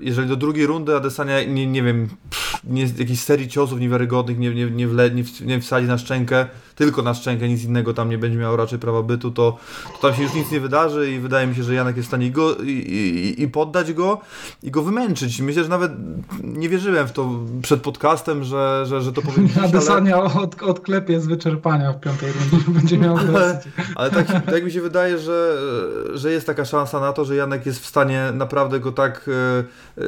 jeżeli 0.00 0.28
do 0.28 0.36
drugiej 0.36 0.66
rundy 0.66 0.96
Adesania, 0.96 1.44
nie, 1.44 1.66
nie 1.66 1.82
wiem, 1.82 2.08
pff, 2.30 2.60
nie, 2.64 2.82
jakiejś 2.98 3.20
serii 3.20 3.48
ciosów 3.48 3.80
niewiarygodnych 3.80 4.38
nie, 4.38 4.54
nie, 4.54 4.70
nie, 4.70 4.88
wle, 4.88 5.10
nie, 5.10 5.24
nie 5.40 5.60
wsadzi 5.60 5.86
na 5.86 5.98
szczękę, 5.98 6.46
tylko 6.74 7.02
na 7.02 7.14
szczękę, 7.14 7.48
nic 7.48 7.64
innego 7.64 7.94
tam 7.94 8.10
nie 8.10 8.18
będzie 8.18 8.38
miał 8.38 8.56
raczej 8.56 8.78
prawa 8.78 9.02
bytu, 9.02 9.30
to, 9.30 9.58
to 9.92 10.08
tam 10.08 10.16
się 10.16 10.22
już 10.22 10.34
nic 10.34 10.50
nie 10.50 10.60
wydarzy 10.60 11.10
i 11.10 11.18
wydaje 11.18 11.46
mi 11.46 11.54
się, 11.54 11.62
że 11.62 11.74
Janek 11.74 11.96
jest 11.96 12.06
w 12.06 12.10
stanie 12.10 12.30
go 12.30 12.54
i, 12.54 12.70
i, 12.70 13.42
i 13.42 13.48
poddać 13.48 13.92
go 13.92 14.20
i 14.62 14.70
go 14.70 14.82
wymęczyć. 14.82 15.40
Myślę, 15.40 15.62
że 15.62 15.68
nawet 15.68 15.92
nie 16.42 16.68
wierzyłem 16.68 17.08
w 17.08 17.12
to 17.12 17.30
przed 17.62 17.82
podcastem, 17.82 18.44
że, 18.44 18.84
że, 18.86 19.02
że 19.02 19.12
to 19.12 19.22
powinno 19.32 19.48
być, 19.48 19.56
ale... 19.56 19.68
Adesania 19.68 20.22
od, 20.22 20.62
odklepie 20.62 21.20
z 21.20 21.26
wyczerpania 21.26 21.92
w 21.92 22.00
piątej 22.00 22.32
rundzie, 22.32 22.70
będzie 22.80 22.98
miał 22.98 23.16
dosyć. 23.16 23.72
Ale 23.94 24.10
tak, 24.10 24.26
tak 24.46 24.64
mi 24.64 24.72
się 24.72 24.80
wydaje, 24.80 25.18
że, 25.18 25.56
że 26.14 26.32
jest 26.32 26.46
taka 26.46 26.64
szansa 26.64 27.00
na 27.00 27.12
to, 27.12 27.24
że 27.24 27.36
Janek 27.36 27.66
jest 27.66 27.80
w 27.80 27.86
stanie 27.86 28.30
naprawdę 28.34 28.80
go 28.80 28.92
tak 28.92 29.28
e, 29.28 29.58
e, 30.02 30.04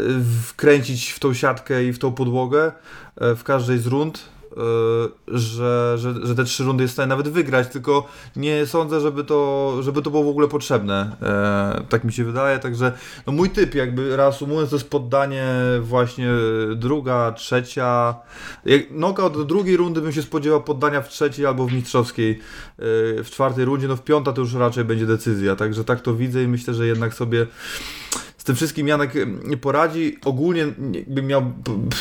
wkręcić 0.46 1.10
w 1.10 1.18
tą 1.18 1.34
siatkę 1.34 1.84
i 1.84 1.92
w 1.92 1.98
tą 1.98 2.12
podłogę 2.12 2.72
e, 3.16 3.34
w 3.34 3.44
każdej 3.44 3.78
z 3.78 3.86
rund, 3.86 4.33
że, 5.28 5.94
że, 5.98 6.14
że 6.26 6.34
te 6.34 6.44
trzy 6.44 6.64
rundy 6.64 6.82
jest 6.82 6.92
w 6.92 6.96
stanie 6.96 7.08
nawet 7.08 7.28
wygrać, 7.28 7.68
tylko 7.68 8.08
nie 8.36 8.66
sądzę, 8.66 9.00
żeby 9.00 9.24
to, 9.24 9.76
żeby 9.80 10.02
to 10.02 10.10
było 10.10 10.24
w 10.24 10.28
ogóle 10.28 10.48
potrzebne. 10.48 11.16
E, 11.22 11.84
tak 11.88 12.04
mi 12.04 12.12
się 12.12 12.24
wydaje, 12.24 12.58
także 12.58 12.92
no 13.26 13.32
mój 13.32 13.50
typ 13.50 13.74
jakby 13.74 14.16
reasumując 14.16 14.70
to 14.70 14.76
jest 14.76 14.90
poddanie 14.90 15.46
właśnie 15.80 16.28
druga, 16.76 17.32
trzecia 17.32 18.14
jak 18.64 18.88
knockout 18.88 19.32
do 19.32 19.44
drugiej 19.44 19.76
rundy 19.76 20.00
bym 20.00 20.12
się 20.12 20.22
spodziewał 20.22 20.62
poddania 20.62 21.00
w 21.02 21.08
trzeciej 21.08 21.46
albo 21.46 21.66
w 21.66 21.72
mistrzowskiej 21.72 22.28
yy, 22.28 23.24
w 23.24 23.30
czwartej 23.30 23.64
rundzie, 23.64 23.88
no 23.88 23.96
w 23.96 24.02
piąta 24.02 24.32
to 24.32 24.40
już 24.40 24.54
raczej 24.54 24.84
będzie 24.84 25.06
decyzja, 25.06 25.56
także 25.56 25.84
tak 25.84 26.00
to 26.00 26.14
widzę 26.14 26.42
i 26.42 26.48
myślę, 26.48 26.74
że 26.74 26.86
jednak 26.86 27.14
sobie 27.14 27.46
z 28.44 28.46
tym 28.46 28.56
wszystkim 28.56 28.88
Janek 28.88 29.12
poradzi. 29.60 30.18
Ogólnie 30.24 30.66
bym 31.06 31.26
miał, 31.26 31.52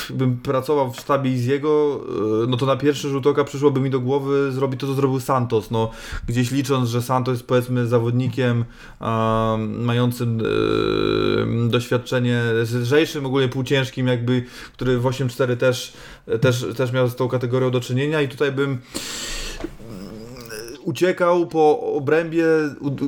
bym 0.10 0.38
pracował 0.38 0.92
w 0.92 1.00
sztabie 1.00 1.32
Iziego, 1.32 2.02
y, 2.44 2.48
no 2.48 2.58
to 2.58 2.66
na 2.66 2.76
pierwszy 2.76 3.10
rzut 3.10 3.28
oka 3.28 3.44
przyszłoby 3.44 3.80
mi 3.80 3.90
do 3.90 4.00
głowy 4.00 4.52
zrobić 4.52 4.80
to, 4.80 4.88
co 4.88 4.94
zrobił 4.94 5.20
Santos. 5.20 5.72
No, 5.72 5.92
gdzieś 6.28 6.52
licząc, 6.52 6.90
że 6.90 7.02
Santos 7.02 7.34
jest 7.34 7.48
powiedzmy 7.48 7.88
zawodnikiem 7.88 8.66
a, 9.00 9.58
mającym 9.60 10.42
y, 10.42 11.70
doświadczenie 11.70 12.42
lżejszym, 12.82 13.26
ogólnie 13.26 13.48
półciężkim, 13.50 14.08
jakby, 14.08 14.46
który 14.74 15.00
w 15.00 15.04
8-4 15.04 15.58
też, 15.58 15.94
też, 16.42 16.66
też 16.78 16.92
miał 16.92 17.08
z 17.08 17.16
tą 17.16 17.28
kategorią 17.28 17.72
do 17.72 17.80
czynienia 17.80 18.22
i 18.22 18.28
tutaj 18.28 18.52
bym 18.52 18.78
uciekał 20.86 21.48
po 21.48 21.80
obrębie, 21.80 22.46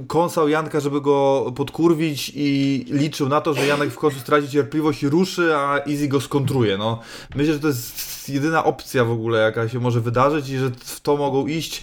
kąsał 0.07 0.49
Janka, 0.49 0.80
żeby 0.80 1.02
go 1.02 1.52
podkurwić 1.56 2.31
i 2.35 2.85
liczył 2.89 3.30
na 3.30 3.41
to, 3.41 3.53
że 3.53 3.68
Janek 3.68 3.89
w 3.89 3.97
końcu 3.97 4.19
straci 4.19 4.49
cierpliwość 4.49 5.03
i 5.03 5.10
ruszy, 5.10 5.56
a 5.56 5.80
Easy 5.80 6.07
go 6.07 6.22
skontruje. 6.22 6.77
No, 6.77 6.99
myślę, 7.35 7.53
że 7.53 7.60
to 7.60 7.68
jest 7.68 8.30
jedyna 8.30 8.64
opcja 8.64 9.06
w 9.06 9.11
ogóle, 9.11 9.39
jaka 9.39 9.69
się 9.69 9.80
może 9.80 10.02
wydarzyć 10.02 10.49
i 10.49 10.57
że 10.57 10.72
w 10.80 11.02
to 11.02 11.18
mogą 11.18 11.47
iść. 11.47 11.81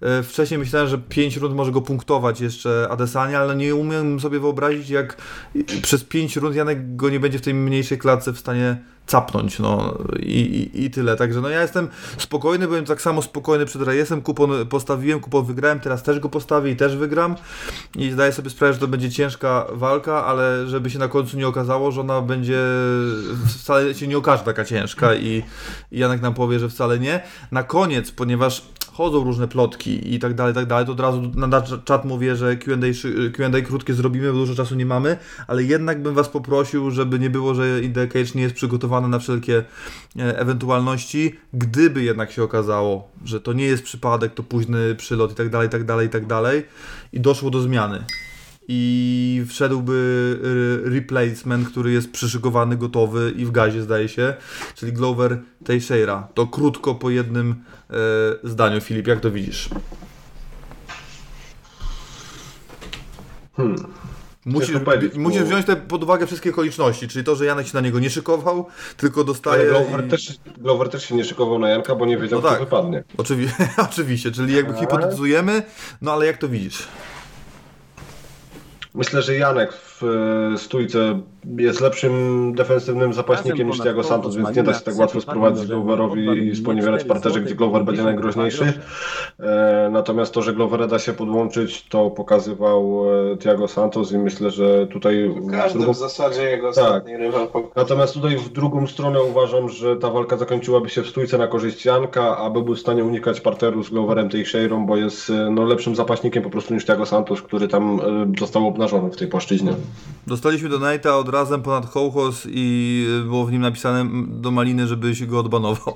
E, 0.00 0.22
Wcześniej 0.22 0.58
myślałem, 0.58 0.88
że 0.88 0.98
5 0.98 1.36
rund 1.36 1.54
może 1.54 1.72
go 1.72 1.82
punktować 1.82 2.40
jeszcze 2.40 2.88
Adesanya, 2.90 3.40
ale 3.40 3.56
nie 3.56 3.74
umiem 3.74 4.20
sobie 4.20 4.40
wyobrazić, 4.40 4.90
jak 4.90 5.16
przez 5.82 6.04
5 6.04 6.36
rund 6.36 6.56
Janek 6.56 6.96
go 6.96 7.10
nie 7.10 7.20
będzie 7.20 7.38
w 7.38 7.42
tej 7.42 7.54
mniejszej 7.54 7.98
klatce 7.98 8.32
w 8.32 8.38
stanie 8.38 8.76
capnąć, 9.06 9.58
no 9.58 9.98
i, 10.18 10.70
i, 10.74 10.84
i 10.84 10.90
tyle. 10.90 11.16
Także 11.16 11.40
no 11.40 11.48
ja 11.48 11.62
jestem 11.62 11.88
spokojny, 12.18 12.66
byłem 12.66 12.84
tak 12.84 13.02
samo 13.02 13.22
spokojny 13.22 13.66
przed 13.66 13.82
rejesem, 13.82 14.22
kupon 14.22 14.66
postawiłem, 14.66 15.20
kupon 15.20 15.44
wygrałem, 15.44 15.80
teraz 15.80 16.02
też 16.02 16.20
go 16.20 16.28
postawię 16.28 16.70
i 16.70 16.76
też 16.76 16.96
wygram 16.96 17.36
i 17.96 18.10
zdaję 18.10 18.32
sobie 18.32 18.50
sprawę, 18.50 18.72
że 18.72 18.78
to 18.78 18.88
będzie 18.88 19.10
ciężka 19.10 19.66
walka, 19.72 20.24
ale 20.24 20.66
żeby 20.66 20.90
się 20.90 20.98
na 20.98 21.08
końcu 21.08 21.36
nie 21.36 21.48
okazało, 21.48 21.92
że 21.92 22.00
ona 22.00 22.20
będzie 22.20 22.60
wcale 23.58 23.94
się 23.94 24.06
nie 24.06 24.18
okaże 24.18 24.44
taka 24.44 24.64
ciężka 24.64 25.14
i, 25.14 25.42
i 25.92 25.98
Janek 25.98 26.22
nam 26.22 26.34
powie, 26.34 26.58
że 26.58 26.68
wcale 26.68 26.98
nie. 26.98 27.22
Na 27.52 27.62
koniec, 27.62 28.10
ponieważ 28.10 28.62
chodzą 28.96 29.24
różne 29.24 29.48
plotki 29.48 30.14
i 30.14 30.18
tak 30.18 30.34
dalej, 30.34 30.54
tak 30.54 30.66
dalej, 30.66 30.86
to 30.86 30.92
od 30.92 31.00
razu 31.00 31.22
na 31.34 31.62
czat 31.84 32.04
mówię, 32.04 32.36
że 32.36 32.56
Q&A, 32.56 32.94
szy- 32.94 33.32
Q&A 33.34 33.60
krótkie 33.60 33.94
zrobimy, 33.94 34.32
bo 34.32 34.38
dużo 34.38 34.54
czasu 34.54 34.74
nie 34.74 34.86
mamy, 34.86 35.16
ale 35.46 35.62
jednak 35.62 36.02
bym 36.02 36.14
was 36.14 36.28
poprosił, 36.28 36.90
żeby 36.90 37.18
nie 37.18 37.30
było, 37.30 37.54
że 37.54 37.82
In 37.82 37.92
The 37.92 38.08
Cage 38.08 38.30
nie 38.34 38.42
jest 38.42 38.54
przygotowany 38.54 39.08
na 39.08 39.18
wszelkie 39.18 39.64
e, 40.18 40.38
ewentualności, 40.38 41.34
gdyby 41.52 42.02
jednak 42.02 42.32
się 42.32 42.42
okazało, 42.42 43.08
że 43.24 43.40
to 43.40 43.52
nie 43.52 43.64
jest 43.64 43.82
przypadek, 43.82 44.34
to 44.34 44.42
późny 44.42 44.94
przylot 44.94 45.32
i 45.32 45.34
tak 45.34 45.50
dalej, 45.50 45.68
tak 45.68 45.84
dalej, 45.84 46.08
tak 46.08 46.26
dalej 46.26 46.64
i 47.12 47.20
doszło 47.20 47.50
do 47.50 47.60
zmiany 47.60 48.04
i 48.68 49.44
wszedłby 49.48 50.38
replacement, 50.84 51.68
który 51.68 51.92
jest 51.92 52.10
przyszykowany, 52.12 52.76
gotowy 52.76 53.32
i 53.36 53.44
w 53.44 53.50
gazie 53.50 53.82
zdaje 53.82 54.08
się, 54.08 54.34
czyli 54.74 54.92
Glover 54.92 55.38
Teixeira. 55.64 56.28
To 56.34 56.46
krótko 56.46 56.94
po 56.94 57.10
jednym 57.10 57.54
e, 57.90 57.94
zdaniu. 58.48 58.80
Filip, 58.80 59.06
jak 59.06 59.20
to 59.20 59.30
widzisz? 59.30 59.68
Hmm. 63.56 63.76
Musisz, 64.44 64.76
musisz 65.16 65.40
bo- 65.42 65.46
wziąć 65.46 65.66
te 65.66 65.76
pod 65.76 66.02
uwagę 66.02 66.26
wszystkie 66.26 66.50
okoliczności, 66.50 67.08
czyli 67.08 67.24
to, 67.24 67.36
że 67.36 67.44
Janek 67.44 67.66
się 67.66 67.74
na 67.74 67.80
niego 67.80 67.98
nie 67.98 68.10
szykował, 68.10 68.66
tylko 68.96 69.24
dostaje... 69.24 69.62
Ale 69.62 69.70
Glover, 69.84 70.06
i- 70.06 70.10
też, 70.10 70.38
Glover 70.58 70.88
też 70.88 71.04
się 71.08 71.14
nie 71.14 71.24
szykował 71.24 71.58
na 71.58 71.68
Janka, 71.68 71.94
bo 71.94 72.06
nie 72.06 72.18
wiedział, 72.18 72.40
No 72.42 72.48
tak. 72.48 72.58
co 72.58 72.64
wypadnie. 72.64 73.04
Oczywi 73.16 73.48
oczywiście, 73.90 74.30
czyli 74.30 74.54
jakby 74.56 74.74
hipotetyzujemy, 74.78 75.62
no 76.02 76.12
ale 76.12 76.26
jak 76.26 76.38
to 76.38 76.48
widzisz? 76.48 76.88
Myślę, 78.96 79.22
że 79.22 79.36
Janek 79.36 79.72
w 79.72 80.02
e, 80.54 80.58
stójce 80.58 81.20
jest 81.58 81.80
lepszym 81.80 82.52
defensywnym 82.54 83.12
zapaśnikiem 83.12 83.68
niż 83.68 83.80
Thiago 83.80 84.02
Santos, 84.04 84.36
więc 84.36 84.56
nie 84.56 84.62
da 84.62 84.74
się 84.74 84.80
tak 84.80 84.98
łatwo 84.98 85.20
sprowadzić 85.20 85.66
Gloverowi 85.66 86.38
i 86.48 86.56
sponiewierać 86.56 87.04
w 87.04 87.06
parterze, 87.06 87.40
gdzie 87.40 87.54
Glover 87.54 87.84
będzie 87.84 88.02
najgroźniejszy. 88.02 88.72
E, 89.40 89.88
Natomiast 89.92 90.34
to, 90.34 90.42
że 90.42 90.52
Glovera 90.52 90.86
da 90.86 90.98
się 90.98 91.12
podłączyć, 91.12 91.88
to 91.88 92.10
pokazywał 92.10 93.02
e, 93.32 93.36
Thiago 93.36 93.68
Santos 93.68 94.12
i 94.12 94.18
myślę, 94.18 94.50
że 94.50 94.86
tutaj 94.86 95.28
w 95.28 95.50
Każdy 95.50 95.78
drugą... 95.78 95.92
w 95.92 95.96
zasadzie 95.96 96.42
jego 96.42 96.72
Tak. 96.72 96.84
ostatni 96.84 97.16
rywal 97.16 97.46
pokazał. 97.46 97.72
Natomiast 97.76 98.14
tutaj 98.14 98.36
w 98.36 98.48
drugą 98.48 98.86
stronę 98.86 99.22
uważam, 99.22 99.68
że 99.68 99.96
ta 99.96 100.10
walka 100.10 100.36
zakończyłaby 100.36 100.88
się 100.88 101.02
w 101.02 101.08
stójce 101.08 101.38
na 101.38 101.46
korzyść 101.46 101.84
Janka, 101.84 102.36
aby 102.36 102.62
był 102.62 102.74
w 102.74 102.80
stanie 102.80 103.04
unikać 103.04 103.40
parteru 103.40 103.82
z 103.82 103.90
Gloverem 103.90 104.28
Teixeirą, 104.28 104.86
bo 104.86 104.96
jest 104.96 105.30
e, 105.30 105.50
no, 105.50 105.64
lepszym 105.64 105.96
zapaśnikiem 105.96 106.42
po 106.42 106.50
prostu 106.50 106.74
niż 106.74 106.84
Thiago 106.86 107.06
Santos, 107.06 107.42
który 107.42 107.68
tam 107.68 108.00
został 108.38 108.68
obnażony 108.68 109.10
w 109.10 109.16
tej 109.16 109.28
płaszczyźnie. 109.28 109.72
Dostaliśmy 110.26 110.68
donate'a 110.68 111.08
od 111.08 111.28
razem 111.36 111.62
ponad 111.62 111.86
Hołchos 111.90 112.42
i 112.50 113.06
było 113.26 113.46
w 113.46 113.52
nim 113.52 113.62
napisane 113.62 114.10
do 114.28 114.50
Maliny, 114.50 114.86
żebyś 114.86 115.26
go 115.26 115.38
odbanował. 115.40 115.94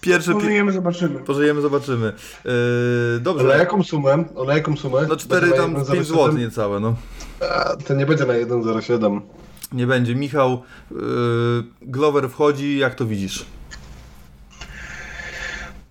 Pierwsze... 0.00 0.30
Pi- 0.32 0.38
Pożyjemy, 0.40 0.72
zobaczymy. 0.72 1.20
pożyjemy, 1.20 1.60
zobaczymy. 1.60 2.12
Yy, 2.44 2.50
dobrze. 3.20 3.44
Na 3.48 3.54
jaką 3.56 3.82
sumę? 3.82 4.24
Na 4.46 4.54
jaką 4.54 4.76
sumę? 4.76 5.06
No 5.08 5.16
4 5.16 5.40
Będzie 5.46 5.56
tam 5.62 5.72
na 5.72 5.78
5 5.84 5.88
1,07? 5.88 6.04
zł 6.04 6.32
niecałe, 6.38 6.80
no. 6.80 6.94
A, 7.50 7.76
To 7.76 7.94
nie 7.94 8.06
będzie 8.06 8.26
na 8.26 8.32
1,07. 8.34 9.20
Nie 9.72 9.86
będzie. 9.86 10.14
Michał, 10.14 10.62
yy, 10.90 10.98
Glover 11.82 12.28
wchodzi, 12.30 12.78
jak 12.78 12.94
to 12.94 13.06
widzisz? 13.06 13.44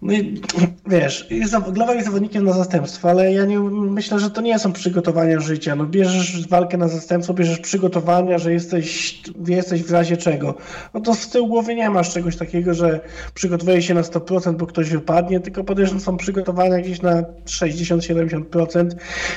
No 0.02 0.14
i 0.14 0.42
wiesz, 0.88 1.28
jest, 1.30 1.56
Glover 1.72 1.96
jest 1.96 2.08
zawodnikiem 2.08 2.44
na 2.44 2.54
zastępstwo, 2.54 3.10
ale 3.10 3.34
ja 3.34 3.46
nie 3.46 3.60
myślę, 3.60 4.20
że 4.20 4.32
to 4.32 4.42
nie 4.42 4.60
są 4.60 4.74
przygotowania 4.74 5.40
życia. 5.40 5.76
No 5.76 5.86
bierzesz 5.86 6.48
walkę 6.48 6.78
na 6.78 6.88
zastępstwo, 6.88 7.34
bierzesz 7.34 7.60
przygotowania, 7.60 8.38
że 8.38 8.54
jesteś, 8.54 9.22
jesteś 9.48 9.84
w 9.84 9.92
razie 9.92 10.18
czego. 10.18 10.56
No 10.94 11.02
to 11.02 11.16
z 11.16 11.30
tyłu 11.30 11.48
głowy 11.48 11.76
nie 11.76 11.90
masz 11.90 12.14
czegoś 12.14 12.38
takiego, 12.38 12.74
że 12.74 13.00
przygotowujesz 13.34 13.86
się 13.86 13.94
na 13.94 14.02
100%, 14.02 14.56
bo 14.56 14.66
ktoś 14.66 14.90
wypadnie, 14.90 15.40
tylko 15.40 15.64
podejrzewam, 15.64 16.00
są 16.00 16.18
przygotowania 16.18 16.78
gdzieś 16.78 17.02
na 17.02 17.24
60-70%. 17.46 18.90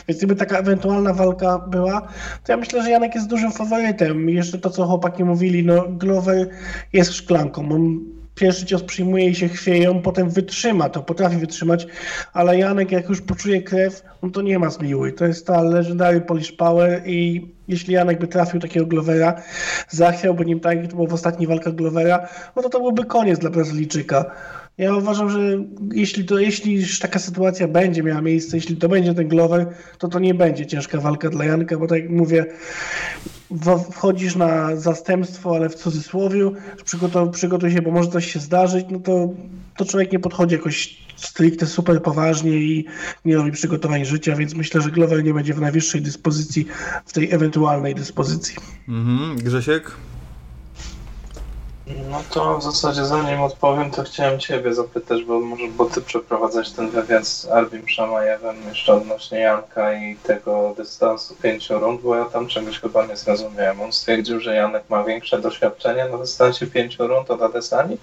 Więc 0.08 0.18
gdyby 0.18 0.36
taka 0.36 0.58
ewentualna 0.58 1.14
walka 1.14 1.58
była, 1.58 2.00
to 2.44 2.52
ja 2.52 2.56
myślę, 2.56 2.82
że 2.82 2.90
Janek 2.90 3.14
jest 3.14 3.26
dużym 3.26 3.52
faworytem. 3.52 4.28
Jeszcze 4.28 4.58
to, 4.58 4.70
co 4.70 4.86
chłopaki 4.86 5.24
mówili, 5.24 5.64
no 5.64 5.84
Glover 5.88 6.48
jest 6.92 7.12
szklanką. 7.12 7.72
On 7.72 8.00
pierwszy 8.34 8.66
cios 8.66 8.82
przyjmuje 8.82 9.28
i 9.28 9.34
się 9.34 9.48
chwieją, 9.48 10.02
potem 10.02 10.30
wytrzyma, 10.30 10.88
to 10.88 11.02
potrafi 11.02 11.36
wytrzymać, 11.36 11.86
ale 12.32 12.58
Janek 12.58 12.92
jak 12.92 13.08
już 13.08 13.20
poczuje 13.20 13.62
krew, 13.62 14.02
no 14.22 14.30
to 14.30 14.42
nie 14.42 14.58
ma 14.58 14.70
zmiłuj. 14.70 15.14
To 15.14 15.26
jest 15.26 15.46
ta 15.46 15.62
legendary 15.62 16.20
Polish 16.20 16.52
Power 16.52 17.02
i 17.06 17.48
jeśli 17.68 17.94
Janek 17.94 18.18
by 18.18 18.28
trafił 18.28 18.60
takiego 18.60 18.86
Glovera, 18.86 19.42
zachwiałby 19.88 20.44
nim 20.44 20.60
tak, 20.60 20.78
jak 20.78 20.86
to 20.86 20.96
było 20.96 21.08
w 21.08 21.14
ostatnich 21.14 21.48
walkach 21.48 21.74
Glovera, 21.74 22.28
no 22.56 22.62
to 22.62 22.68
to 22.68 22.80
byłby 22.80 23.04
koniec 23.04 23.38
dla 23.38 23.50
Brazylijczyka. 23.50 24.30
Ja 24.78 24.96
uważam, 24.96 25.30
że 25.30 25.64
jeśli, 25.92 26.24
to, 26.24 26.38
jeśli 26.38 26.84
taka 27.00 27.18
sytuacja 27.18 27.68
będzie 27.68 28.02
miała 28.02 28.20
miejsce, 28.20 28.56
jeśli 28.56 28.76
to 28.76 28.88
będzie 28.88 29.14
ten 29.14 29.28
Glover, 29.28 29.66
to 29.98 30.08
to 30.08 30.18
nie 30.18 30.34
będzie 30.34 30.66
ciężka 30.66 31.00
walka 31.00 31.30
dla 31.30 31.44
Janka, 31.44 31.78
bo 31.78 31.86
tak 31.86 32.02
jak 32.02 32.10
mówię, 32.10 32.46
wchodzisz 33.90 34.36
na 34.36 34.76
zastępstwo, 34.76 35.56
ale 35.56 35.68
w 35.68 35.74
cudzysłowie, 35.74 36.50
przygotuj, 36.84 37.30
przygotuj 37.30 37.72
się, 37.72 37.82
bo 37.82 37.90
może 37.90 38.10
coś 38.10 38.32
się 38.32 38.40
zdarzyć, 38.40 38.86
no 38.90 39.00
to, 39.00 39.34
to 39.76 39.84
człowiek 39.84 40.12
nie 40.12 40.18
podchodzi 40.18 40.54
jakoś 40.54 41.02
stricte 41.16 41.66
super 41.66 42.02
poważnie 42.02 42.50
i 42.50 42.84
nie 43.24 43.36
robi 43.36 43.52
przygotowań 43.52 44.04
życia, 44.04 44.36
więc 44.36 44.54
myślę, 44.54 44.80
że 44.80 44.90
Glover 44.90 45.24
nie 45.24 45.34
będzie 45.34 45.54
w 45.54 45.60
najwyższej 45.60 46.02
dyspozycji, 46.02 46.66
w 47.06 47.12
tej 47.12 47.32
ewentualnej 47.32 47.94
dyspozycji. 47.94 48.56
Mhm. 48.88 49.36
Grzesiek? 49.36 49.92
No 51.86 52.24
to 52.30 52.58
w 52.58 52.62
zasadzie 52.62 53.04
zanim 53.04 53.40
odpowiem, 53.40 53.90
to 53.90 54.02
chciałem 54.02 54.40
Ciebie 54.40 54.74
zapytać, 54.74 55.24
bo 55.24 55.40
może 55.40 55.68
bo 55.68 55.84
Ty 55.84 56.02
przeprowadzać 56.02 56.72
ten 56.72 56.90
wywiad 56.90 57.26
z 57.26 57.46
Albim 57.46 57.88
Szamajewem 57.88 58.68
jeszcze 58.68 58.94
odnośnie 58.94 59.38
Janka 59.38 59.94
i 59.94 60.16
tego 60.16 60.74
dystansu 60.76 61.36
pięciu 61.36 61.78
rund, 61.78 62.00
bo 62.00 62.16
ja 62.16 62.24
tam 62.24 62.48
czegoś 62.48 62.80
chyba 62.80 63.06
nie 63.06 63.16
zrozumiałem. 63.16 63.80
On 63.80 63.92
stwierdził, 63.92 64.40
że 64.40 64.54
Janek 64.54 64.90
ma 64.90 65.04
większe 65.04 65.40
doświadczenie 65.40 66.08
na 66.08 66.18
dystansie 66.18 66.66
pięciu 66.66 67.06
rund 67.06 67.30
od 67.30 67.42
Adesani? 67.42 67.98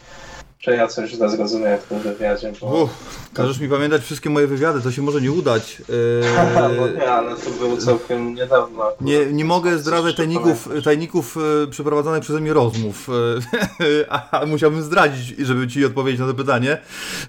Czy 0.60 0.72
ja 0.72 0.88
coś 0.88 1.10
źle 1.10 1.30
zrozumiałem 1.30 1.80
w 1.80 1.84
tym 1.84 1.99
wywiadzie? 1.99 2.53
Bo... 2.61 2.84
Uff, 2.84 2.91
każesz 3.34 3.60
mi 3.60 3.69
pamiętać 3.69 4.02
wszystkie 4.02 4.30
moje 4.30 4.48
wywiady, 4.48 4.81
to 4.81 4.91
się 4.91 5.02
może 5.02 5.22
nie 5.22 5.31
udać. 5.31 5.81
Bo 6.77 6.88
Yy, 6.88 6.94
nie, 6.94 7.11
ale 7.11 7.36
to 7.36 7.49
było 7.49 7.77
całkiem 7.77 8.36
niedawno. 8.36 8.84
akurat. 8.84 9.02
Nie, 9.02 9.26
nie 9.26 9.45
mogę 9.45 9.77
zdradzać 9.77 10.15
tajników, 10.15 10.69
tajników 10.84 11.38
e, 11.38 11.68
przeprowadzanych 11.68 12.23
przeze 12.23 12.41
mnie 12.41 12.53
rozmów, 12.53 13.10
e, 13.10 14.11
a 14.31 14.45
musiałbym 14.45 14.81
zdradzić, 14.81 15.38
żeby 15.38 15.68
ci 15.68 15.86
odpowiedzieć 15.86 16.19
na 16.19 16.27
to 16.27 16.34
pytanie, 16.34 16.77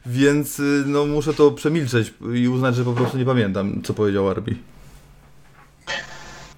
więc 0.07 0.61
e, 0.61 0.63
no, 0.87 1.07
muszę 1.07 1.35
to 1.35 1.51
przemilczeć 1.51 2.15
i 2.35 2.49
uznać, 2.49 2.77
że 2.77 2.85
po 2.85 2.93
prostu 2.93 3.19
nie 3.19 3.25
pamiętam, 3.25 3.83
co 3.85 3.95
powiedział 3.95 4.29
Arbi. 4.29 4.57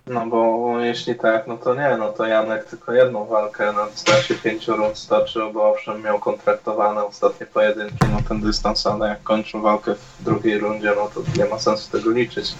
No 0.07 0.27
bo 0.27 0.74
jeśli 0.81 1.15
tak, 1.15 1.47
no 1.47 1.57
to 1.57 1.74
nie, 1.74 1.97
no 1.97 2.12
to 2.12 2.27
Janek 2.27 2.65
tylko 2.65 2.93
jedną 2.93 3.24
walkę 3.24 3.73
na 3.73 3.87
dystansie 3.87 4.35
pięciu 4.35 4.77
rund 4.77 4.99
stoczył, 4.99 5.53
bo 5.53 5.70
owszem 5.70 6.03
miał 6.03 6.19
kontraktowane 6.19 7.05
ostatnie 7.05 7.47
pojedynki 7.47 8.07
na 8.16 8.23
ten 8.29 8.41
dystans, 8.41 8.87
ale 8.87 9.09
jak 9.09 9.23
kończył 9.23 9.61
walkę 9.61 9.95
w 9.95 10.24
drugiej 10.24 10.59
rundzie, 10.59 10.93
no 10.97 11.11
to 11.15 11.20
nie 11.39 11.45
ma 11.45 11.59
sensu 11.59 11.91
tego 11.91 12.11
liczyć. 12.11 12.55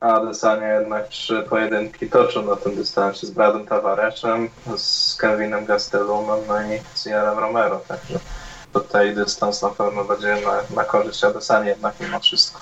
A 0.00 0.14
Adesanya 0.14 0.74
jednak 0.74 1.08
trzy 1.08 1.46
pojedynki 1.50 2.10
toczył 2.10 2.42
na 2.42 2.56
tym 2.56 2.76
dystansie 2.76 3.26
z 3.26 3.30
Bradem 3.30 3.66
Tavareszem, 3.66 4.48
z 4.76 5.16
Kevinem 5.16 5.66
Gastelumem, 5.66 6.40
no 6.48 6.62
i 6.62 6.80
z 6.94 7.06
Jarem 7.06 7.38
Romero, 7.38 7.80
także 7.88 8.18
tutaj 8.72 9.14
dystans 9.14 9.62
na 9.62 9.68
pewno 9.68 10.04
będzie 10.04 10.36
na, 10.46 10.76
na 10.76 10.84
korzyść 10.84 11.24
Adesanya 11.24 11.68
jednak 11.68 11.94
mimo 12.00 12.20
wszystko. 12.20 12.60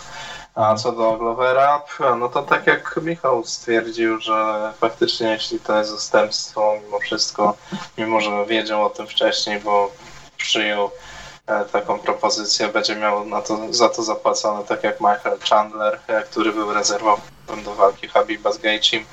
A 0.57 0.75
co 0.75 0.93
do 0.93 1.17
Glovera, 1.17 1.83
no 2.19 2.29
to 2.29 2.43
tak 2.43 2.67
jak 2.67 3.01
Michał 3.03 3.45
stwierdził, 3.45 4.21
że 4.21 4.73
faktycznie 4.81 5.29
jeśli 5.29 5.61
to 5.61 5.79
jest 5.79 5.91
zastępstwo, 5.91 6.75
mimo 6.85 6.99
wszystko, 6.99 7.57
mimo 7.99 8.21
że 8.21 8.47
wiedział 8.47 8.85
o 8.85 8.91
tym 8.91 9.07
wcześniej, 9.07 9.61
bo 9.61 9.93
przyjął 10.37 10.91
e, 11.47 11.65
taką 11.65 11.99
propozycję, 11.99 12.69
będzie 12.69 12.97
miał 12.97 13.25
na 13.25 13.43
to, 13.43 13.59
za 13.71 13.89
to 13.89 14.03
zapłacone, 14.03 14.65
tak 14.65 14.85
jak 14.85 15.01
Michael 15.01 15.39
Chandler, 15.51 16.01
e, 16.07 16.23
który 16.23 16.53
był 16.53 16.73
rezerwowym 16.73 17.65
do 17.65 17.75
walki 17.75 18.09
Habiba 18.09 18.53
z 18.53 18.59
Gaethjem. 18.59 19.05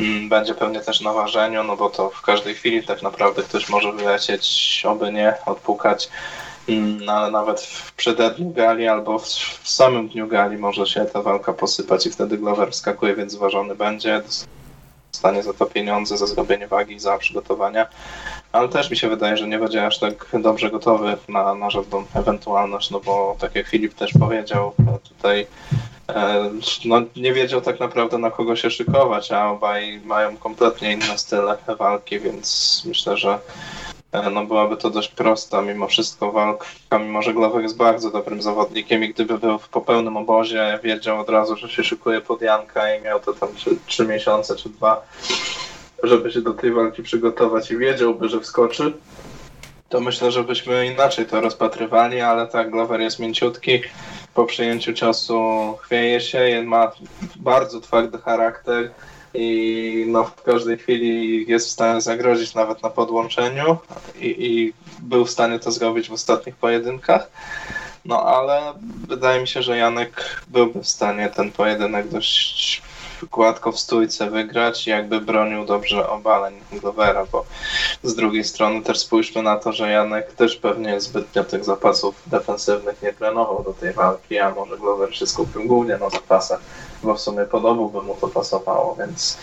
Mm, 0.00 0.28
Będzie 0.28 0.54
pewnie 0.54 0.80
też 0.80 1.00
na 1.00 1.12
ważeniu, 1.12 1.64
no 1.64 1.76
bo 1.76 1.90
to 1.90 2.10
w 2.10 2.22
każdej 2.22 2.54
chwili 2.54 2.86
tak 2.86 3.02
naprawdę 3.02 3.42
ktoś 3.42 3.68
może 3.68 3.92
wylecieć, 3.92 4.82
oby 4.88 5.12
nie, 5.12 5.34
odpukać. 5.46 6.08
Ale 7.08 7.30
nawet 7.30 7.60
w 7.60 7.92
przededniu 7.92 8.50
gali 8.50 8.88
albo 8.88 9.18
w, 9.18 9.26
w 9.62 9.68
samym 9.68 10.08
dniu 10.08 10.28
gali 10.28 10.58
może 10.58 10.86
się 10.86 11.04
ta 11.04 11.22
walka 11.22 11.52
posypać 11.52 12.06
i 12.06 12.10
wtedy 12.10 12.38
Glover 12.38 12.70
wskakuje, 12.70 13.16
więc 13.16 13.34
ważony 13.34 13.74
będzie. 13.74 14.22
Dostanie 15.12 15.42
za 15.42 15.54
to 15.54 15.66
pieniądze, 15.66 16.18
za 16.18 16.26
zrobienie 16.26 16.68
wagi, 16.68 17.00
za 17.00 17.18
przygotowania. 17.18 17.86
Ale 18.52 18.68
też 18.68 18.90
mi 18.90 18.96
się 18.96 19.08
wydaje, 19.08 19.36
że 19.36 19.48
nie 19.48 19.58
będzie 19.58 19.86
aż 19.86 19.98
tak 19.98 20.26
dobrze 20.42 20.70
gotowy 20.70 21.16
na, 21.28 21.54
na 21.54 21.70
żadną 21.70 22.04
ewentualność, 22.14 22.90
no 22.90 23.00
bo 23.00 23.36
tak 23.38 23.54
jak 23.54 23.68
Filip 23.68 23.94
też 23.94 24.12
powiedział, 24.12 24.72
tutaj 25.08 25.46
e, 26.08 26.50
no, 26.84 27.02
nie 27.16 27.32
wiedział 27.32 27.60
tak 27.60 27.80
naprawdę 27.80 28.18
na 28.18 28.30
kogo 28.30 28.56
się 28.56 28.70
szykować, 28.70 29.32
a 29.32 29.50
obaj 29.50 30.00
mają 30.04 30.36
kompletnie 30.36 30.92
inne 30.92 31.18
style 31.18 31.56
walki, 31.78 32.20
więc 32.20 32.82
myślę, 32.86 33.16
że 33.16 33.38
no 34.32 34.44
byłaby 34.44 34.76
to 34.76 34.90
dość 34.90 35.08
prosta 35.08 35.62
mimo 35.62 35.86
wszystko 35.86 36.32
walka, 36.32 36.66
mimo 37.00 37.22
że 37.22 37.34
Glover 37.34 37.62
jest 37.62 37.76
bardzo 37.76 38.10
dobrym 38.10 38.42
zawodnikiem 38.42 39.04
i 39.04 39.08
gdyby 39.08 39.38
był 39.38 39.58
po 39.70 39.80
pełnym 39.80 40.16
obozie, 40.16 40.78
wiedział 40.82 41.20
od 41.20 41.28
razu, 41.28 41.56
że 41.56 41.68
się 41.68 41.84
szykuje 41.84 42.20
pod 42.20 42.42
Janka 42.42 42.94
i 42.94 43.02
miał 43.02 43.20
to 43.20 43.32
tam 43.32 43.54
trzy, 43.54 43.70
trzy 43.86 44.06
miesiące 44.06 44.56
czy 44.56 44.68
dwa, 44.68 45.06
żeby 46.02 46.30
się 46.30 46.40
do 46.40 46.54
tej 46.54 46.72
walki 46.72 47.02
przygotować 47.02 47.70
i 47.70 47.76
wiedziałby, 47.76 48.28
że 48.28 48.40
wskoczy, 48.40 48.92
to 49.88 50.00
myślę, 50.00 50.30
że 50.30 50.44
byśmy 50.44 50.86
inaczej 50.86 51.26
to 51.26 51.40
rozpatrywali, 51.40 52.20
ale 52.20 52.46
tak, 52.46 52.70
Glover 52.70 53.00
jest 53.00 53.18
mięciutki, 53.18 53.82
po 54.34 54.44
przyjęciu 54.44 54.92
ciosu 54.92 55.38
chwieje 55.82 56.20
się, 56.20 56.62
ma 56.66 56.92
bardzo 57.36 57.80
twardy 57.80 58.18
charakter 58.18 58.90
i 59.34 60.04
no, 60.08 60.24
w 60.24 60.42
każdej 60.42 60.78
chwili 60.78 61.44
jest 61.50 61.68
w 61.68 61.70
stanie 61.70 62.00
zagrozić 62.00 62.54
nawet 62.54 62.82
na 62.82 62.90
podłączeniu. 62.90 63.76
I, 64.18 64.46
i 64.46 64.72
był 65.02 65.24
w 65.24 65.30
stanie 65.30 65.58
to 65.58 65.72
zrobić 65.72 66.08
w 66.08 66.12
ostatnich 66.12 66.56
pojedynkach. 66.56 67.30
No 68.04 68.22
ale 68.22 68.72
wydaje 69.08 69.40
mi 69.40 69.48
się, 69.48 69.62
że 69.62 69.76
Janek 69.76 70.40
byłby 70.48 70.80
w 70.80 70.88
stanie 70.88 71.28
ten 71.28 71.52
pojedynek 71.52 72.08
dość 72.08 72.82
gładko 73.30 73.72
w 73.72 73.78
stójce 73.78 74.30
wygrać, 74.30 74.86
jakby 74.86 75.20
bronił 75.20 75.64
dobrze 75.64 76.08
obaleń 76.08 76.54
Glovera, 76.72 77.26
bo 77.32 77.44
z 78.02 78.14
drugiej 78.14 78.44
strony 78.44 78.82
też 78.82 78.98
spójrzmy 78.98 79.42
na 79.42 79.56
to, 79.56 79.72
że 79.72 79.90
Janek 79.90 80.32
też 80.32 80.56
pewnie 80.56 81.00
zbytnio 81.00 81.44
tych 81.44 81.64
zapasów 81.64 82.22
defensywnych 82.26 83.02
nie 83.02 83.12
trenował 83.12 83.64
do 83.64 83.72
tej 83.72 83.92
walki, 83.92 84.38
a 84.38 84.50
może 84.50 84.78
Glover 84.78 85.16
się 85.16 85.26
skupił 85.26 85.66
głównie 85.66 85.96
na 85.96 86.10
zapasach, 86.10 86.60
bo 87.04 87.14
w 87.14 87.20
sumie 87.20 87.44
po 87.44 87.60
by 87.88 88.02
mu 88.02 88.14
to 88.14 88.28
pasowało, 88.28 88.94
więc 88.94 89.38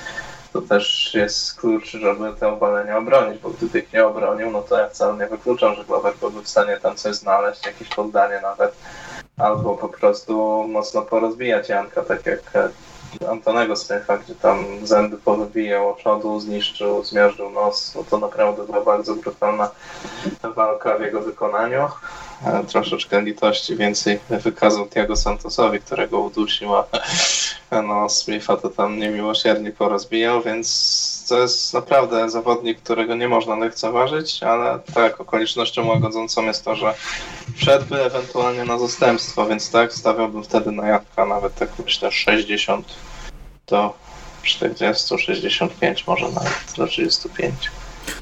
to 0.53 0.61
też 0.61 1.13
jest 1.13 1.59
klucz, 1.59 1.91
żeby 1.91 2.33
te 2.39 2.47
obalenia 2.47 2.97
obronić, 2.97 3.41
bo 3.41 3.49
gdyby 3.49 3.79
ich 3.79 3.93
nie 3.93 4.05
obronił, 4.05 4.51
no 4.51 4.61
to 4.61 4.77
ja 4.77 4.89
wcale 4.89 5.17
nie 5.17 5.27
wykluczam, 5.27 5.75
że 5.75 5.85
Glover 5.85 6.13
byłby 6.19 6.41
w 6.41 6.47
stanie 6.47 6.77
tam 6.77 6.95
coś 6.95 7.15
znaleźć, 7.15 7.65
jakieś 7.65 7.87
poddanie 7.89 8.39
nawet, 8.41 8.75
albo 9.37 9.77
po 9.77 9.89
prostu 9.89 10.65
mocno 10.67 11.01
porozbijać 11.01 11.69
Janka, 11.69 12.01
tak 12.01 12.25
jak 12.25 12.53
Antonego 13.29 13.75
Smycha, 13.75 14.17
gdzie 14.17 14.35
tam 14.35 14.65
zęby 14.83 15.17
powybijał 15.17 15.89
od 15.89 15.97
przodu, 15.97 16.39
zniszczył, 16.39 17.03
zmiażdżył 17.03 17.49
nos, 17.49 17.95
no 17.95 18.03
to 18.09 18.17
naprawdę 18.17 18.65
była 18.65 18.81
bardzo 18.81 19.15
brutalna 19.15 19.71
walka 20.55 20.97
w 20.97 21.01
jego 21.01 21.21
wykonaniu. 21.21 21.87
E, 22.45 22.63
Troszeczkę 22.63 23.21
litości 23.21 23.75
więcej 23.75 24.19
wykazał 24.29 24.87
Tiago 24.87 25.15
Santosowi, 25.15 25.79
którego 25.79 26.19
udusił, 26.19 26.75
a 26.75 26.85
no 27.87 28.09
Smitha 28.09 28.57
to 28.57 28.69
tam 28.69 28.99
niemiłosiernie 28.99 29.71
porozbijał, 29.71 30.41
więc 30.41 31.10
to 31.31 31.39
jest 31.41 31.73
naprawdę 31.73 32.29
zawodnik, 32.29 32.81
którego 32.81 33.15
nie 33.15 33.27
można 33.27 33.55
lekceważyć, 33.55 34.43
ale 34.43 34.79
tak, 34.93 35.21
okolicznością 35.21 35.87
łagodzącą 35.87 36.45
jest 36.45 36.65
to, 36.65 36.75
że 36.75 36.93
wszedłby 37.55 38.03
ewentualnie 38.05 38.65
na 38.65 38.79
zastępstwo, 38.79 39.45
więc 39.45 39.71
tak, 39.71 39.93
stawiałbym 39.93 40.43
wtedy 40.43 40.71
na 40.71 40.87
Janka 40.87 41.25
nawet 41.25 41.55
tak 41.55 41.69
myślę 41.85 42.11
60 42.11 42.87
do 43.67 43.93
40, 44.43 45.17
65 45.17 46.07
może 46.07 46.25
nawet 46.29 46.73
do 46.77 46.87
35. 46.87 47.53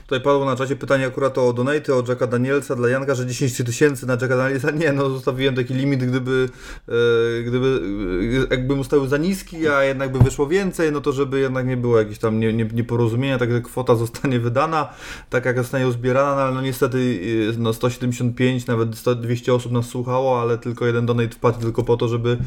Tutaj 0.09 0.21
padło 0.21 0.45
na 0.45 0.55
czacie 0.55 0.75
pytanie 0.75 1.07
akurat 1.07 1.37
o 1.37 1.53
donate, 1.53 1.95
o 1.95 2.03
Jacka 2.07 2.27
Danielsa 2.27 2.75
dla 2.75 2.89
Janka, 2.89 3.15
że 3.15 3.25
10 3.25 3.57
tysięcy 3.57 4.07
na 4.07 4.13
Jacka 4.13 4.37
Danielsa. 4.37 4.71
Nie, 4.71 4.93
no 4.93 5.09
zostawiłem 5.09 5.55
taki 5.55 5.73
limit, 5.73 6.05
gdyby, 6.05 6.49
e, 6.87 7.43
gdyby 7.43 7.81
e, 8.51 8.55
jakbym 8.55 8.79
ustawił 8.79 9.07
za 9.07 9.17
niski, 9.17 9.67
a 9.67 9.83
jednak 9.83 10.11
by 10.11 10.19
wyszło 10.19 10.47
więcej, 10.47 10.91
no 10.91 11.01
to 11.01 11.11
żeby 11.11 11.39
jednak 11.39 11.67
nie 11.67 11.77
było 11.77 11.99
jakichś 11.99 12.19
tam 12.19 12.39
nie, 12.39 12.53
nie, 12.53 12.65
nieporozumienia, 12.65 13.37
także 13.37 13.61
kwota 13.61 13.95
zostanie 13.95 14.39
wydana, 14.39 14.89
tak 15.29 15.45
jak 15.45 15.57
zostanie 15.57 15.87
uzbierana, 15.87 16.35
no, 16.35 16.41
ale 16.41 16.53
no 16.53 16.61
niestety 16.61 17.19
e, 17.55 17.57
no 17.57 17.73
175, 17.73 18.67
nawet 18.67 18.97
100, 18.97 19.15
200 19.15 19.53
osób 19.53 19.71
nas 19.71 19.85
słuchało, 19.85 20.41
ale 20.41 20.57
tylko 20.57 20.85
jeden 20.85 21.05
donate 21.05 21.29
wpadł 21.29 21.59
tylko 21.59 21.83
po 21.83 21.97
to, 21.97 22.07
żeby 22.07 22.37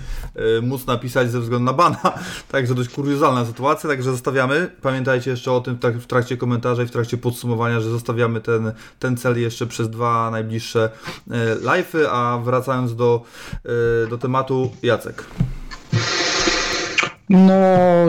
móc 0.63 0.87
napisać 0.87 1.31
ze 1.31 1.41
względu 1.41 1.65
na 1.65 1.73
bana. 1.73 1.99
Także 2.53 2.75
dość 2.75 2.89
kuriozalna 2.89 3.47
sytuacja, 3.47 3.91
także 3.91 4.11
zostawiamy. 4.11 4.71
Pamiętajcie 4.83 5.31
jeszcze 5.31 5.53
o 5.53 5.61
tym 5.61 5.79
w 5.83 6.03
w 6.03 6.07
trakcie 6.07 6.37
komentarzy 6.37 6.83
i 6.83 6.87
w 6.87 6.91
trakcie 6.91 7.19
podsumowania, 7.23 7.81
że 7.81 7.91
zostawiamy 7.91 8.41
ten, 8.41 8.73
ten 8.99 9.17
cel 9.17 9.41
jeszcze 9.41 9.67
przez 9.67 9.91
dwa 9.91 10.31
najbliższe 10.31 10.91
e, 11.31 11.57
live'y, 11.57 12.07
a 12.11 12.39
wracając 12.45 12.97
do, 12.97 13.23
e, 14.05 14.09
do 14.11 14.19
tematu, 14.19 14.71
Jacek. 14.83 15.25
No, 17.29 17.55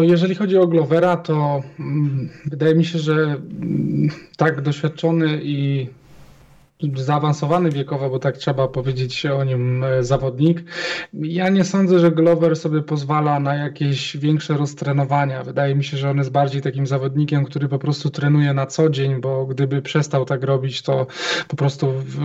jeżeli 0.02 0.36
chodzi 0.36 0.58
o 0.58 0.68
Glovera, 0.68 1.18
to 1.18 1.62
mm, 1.80 2.30
wydaje 2.46 2.76
mi 2.76 2.86
się, 2.86 3.00
że 3.00 3.14
mm, 3.14 4.10
tak 4.38 4.62
doświadczony 4.62 5.40
i 5.44 5.88
zaawansowany 6.96 7.70
wiekowo, 7.70 8.10
bo 8.10 8.20
tak 8.20 8.38
trzeba 8.38 8.68
powiedzieć 8.68 9.26
o 9.26 9.44
nim 9.44 9.84
e, 9.84 10.04
zawodnik. 10.04 10.64
Ja 11.14 11.50
nie 11.50 11.64
sądzę, 11.64 12.00
że 12.00 12.12
Glover 12.12 12.56
sobie 12.56 12.82
pozwala 12.82 13.40
na 13.40 13.56
jakieś 13.56 14.18
większe 14.18 14.54
roztrenowania. 14.54 15.44
Wydaje 15.44 15.76
mi 15.76 15.84
się, 15.84 15.98
że 15.98 16.10
on 16.10 16.18
jest 16.18 16.32
bardziej 16.32 16.62
takim 16.62 16.88
zawodnikiem, 16.88 17.46
który 17.46 17.68
po 17.68 17.80
prostu 17.80 18.10
trenuje 18.10 18.54
na 18.54 18.66
co 18.66 18.90
dzień, 18.90 19.22
bo 19.22 19.46
gdyby 19.46 19.82
przestał 19.82 20.26
tak 20.26 20.44
robić, 20.44 20.82
to 20.82 21.08
po 21.48 21.56
prostu 21.56 21.94
w, 21.98 22.20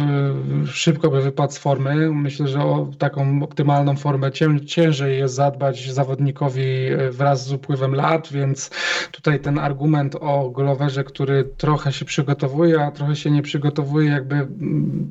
szybko 0.67 1.11
by 1.11 1.23
wypadł 1.23 1.53
z 1.53 1.59
formy. 1.59 2.11
Myślę, 2.11 2.49
że 2.49 2.61
o 2.61 2.91
taką 2.99 3.43
optymalną 3.43 3.97
formę 3.97 4.33
cię, 4.33 4.67
ciężej 4.67 5.19
jest 5.19 5.35
zadbać 5.35 5.93
zawodnikowi 5.93 6.87
e, 6.87 7.11
wraz 7.11 7.47
z 7.47 7.53
upływem 7.53 7.95
lat, 7.95 8.29
więc 8.33 8.71
tutaj 9.11 9.41
ten 9.41 9.59
argument 9.59 10.17
o 10.21 10.51
Gloverze, 10.51 11.05
który 11.05 11.45
trochę 11.57 11.93
się 11.93 12.05
przygotowuje, 12.05 12.85
a 12.85 12.91
trochę 12.91 13.17
się 13.17 13.31
nie 13.31 13.43
przygotowuje, 13.43 14.11
jakby 14.11 14.48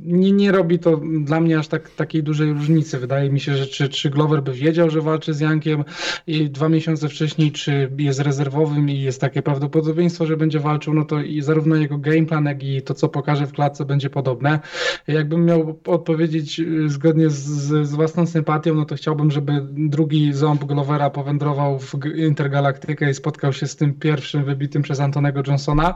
nie, 0.06 0.32
nie 0.32 0.52
robi 0.52 0.80
to 0.80 1.02
dla 1.22 1.40
mnie 1.40 1.60
aż 1.60 1.68
tak, 1.68 1.90
takiej 1.90 2.24
dużej 2.24 2.54
różnicy. 2.54 3.00
Wydaje 3.00 3.30
mi 3.30 3.40
się, 3.40 3.56
że 3.56 3.68
czy, 3.68 3.90
czy 3.90 4.10
Glover 4.10 4.44
by 4.44 4.54
wiedział, 4.54 4.90
że 4.90 5.02
walczy 5.02 5.34
z 5.34 5.40
Jankiem 5.40 5.84
i 6.28 6.50
dwa 6.50 6.70
miesiące 6.70 7.10
wcześniej, 7.10 7.52
czy 7.52 7.92
jest 7.98 8.20
rezerwowym 8.20 8.90
i 8.90 9.02
jest 9.02 9.22
takie 9.22 9.42
prawdopodobieństwo, 9.42 10.26
że 10.26 10.38
będzie 10.38 10.60
walczył, 10.60 10.94
no 10.94 11.06
to 11.06 11.22
i 11.22 11.42
zarówno 11.42 11.76
jego 11.76 11.98
gameplan, 11.98 12.46
jak 12.46 12.64
i 12.64 12.82
to, 12.82 12.94
co 12.94 13.10
pokaże 13.10 13.48
w 13.48 13.52
klatce, 13.52 13.86
będzie 13.86 14.10
podobne. 14.10 14.60
Jakbym 15.08 15.46
miał 15.46 15.80
odpowiedzieć 15.86 16.60
y, 16.60 16.90
zgodnie 16.90 17.30
z, 17.30 17.44
z 17.88 17.94
własną 17.94 18.26
sympatią, 18.26 18.74
no 18.74 18.86
to 18.86 18.96
chciałbym, 18.96 19.32
żeby 19.32 19.52
drugi 19.72 20.34
ząb 20.34 20.64
Glovera 20.64 21.10
powędrował 21.10 21.80
w 21.80 21.96
Intergalaktykę 22.16 23.10
i 23.10 23.14
spotkał 23.14 23.54
się 23.54 23.68
z 23.68 23.76
tym 23.76 23.94
pierwszym 23.94 24.46
wybitym 24.46 24.82
przez 24.82 25.00
Antonego 25.00 25.42
Johnsona. 25.48 25.96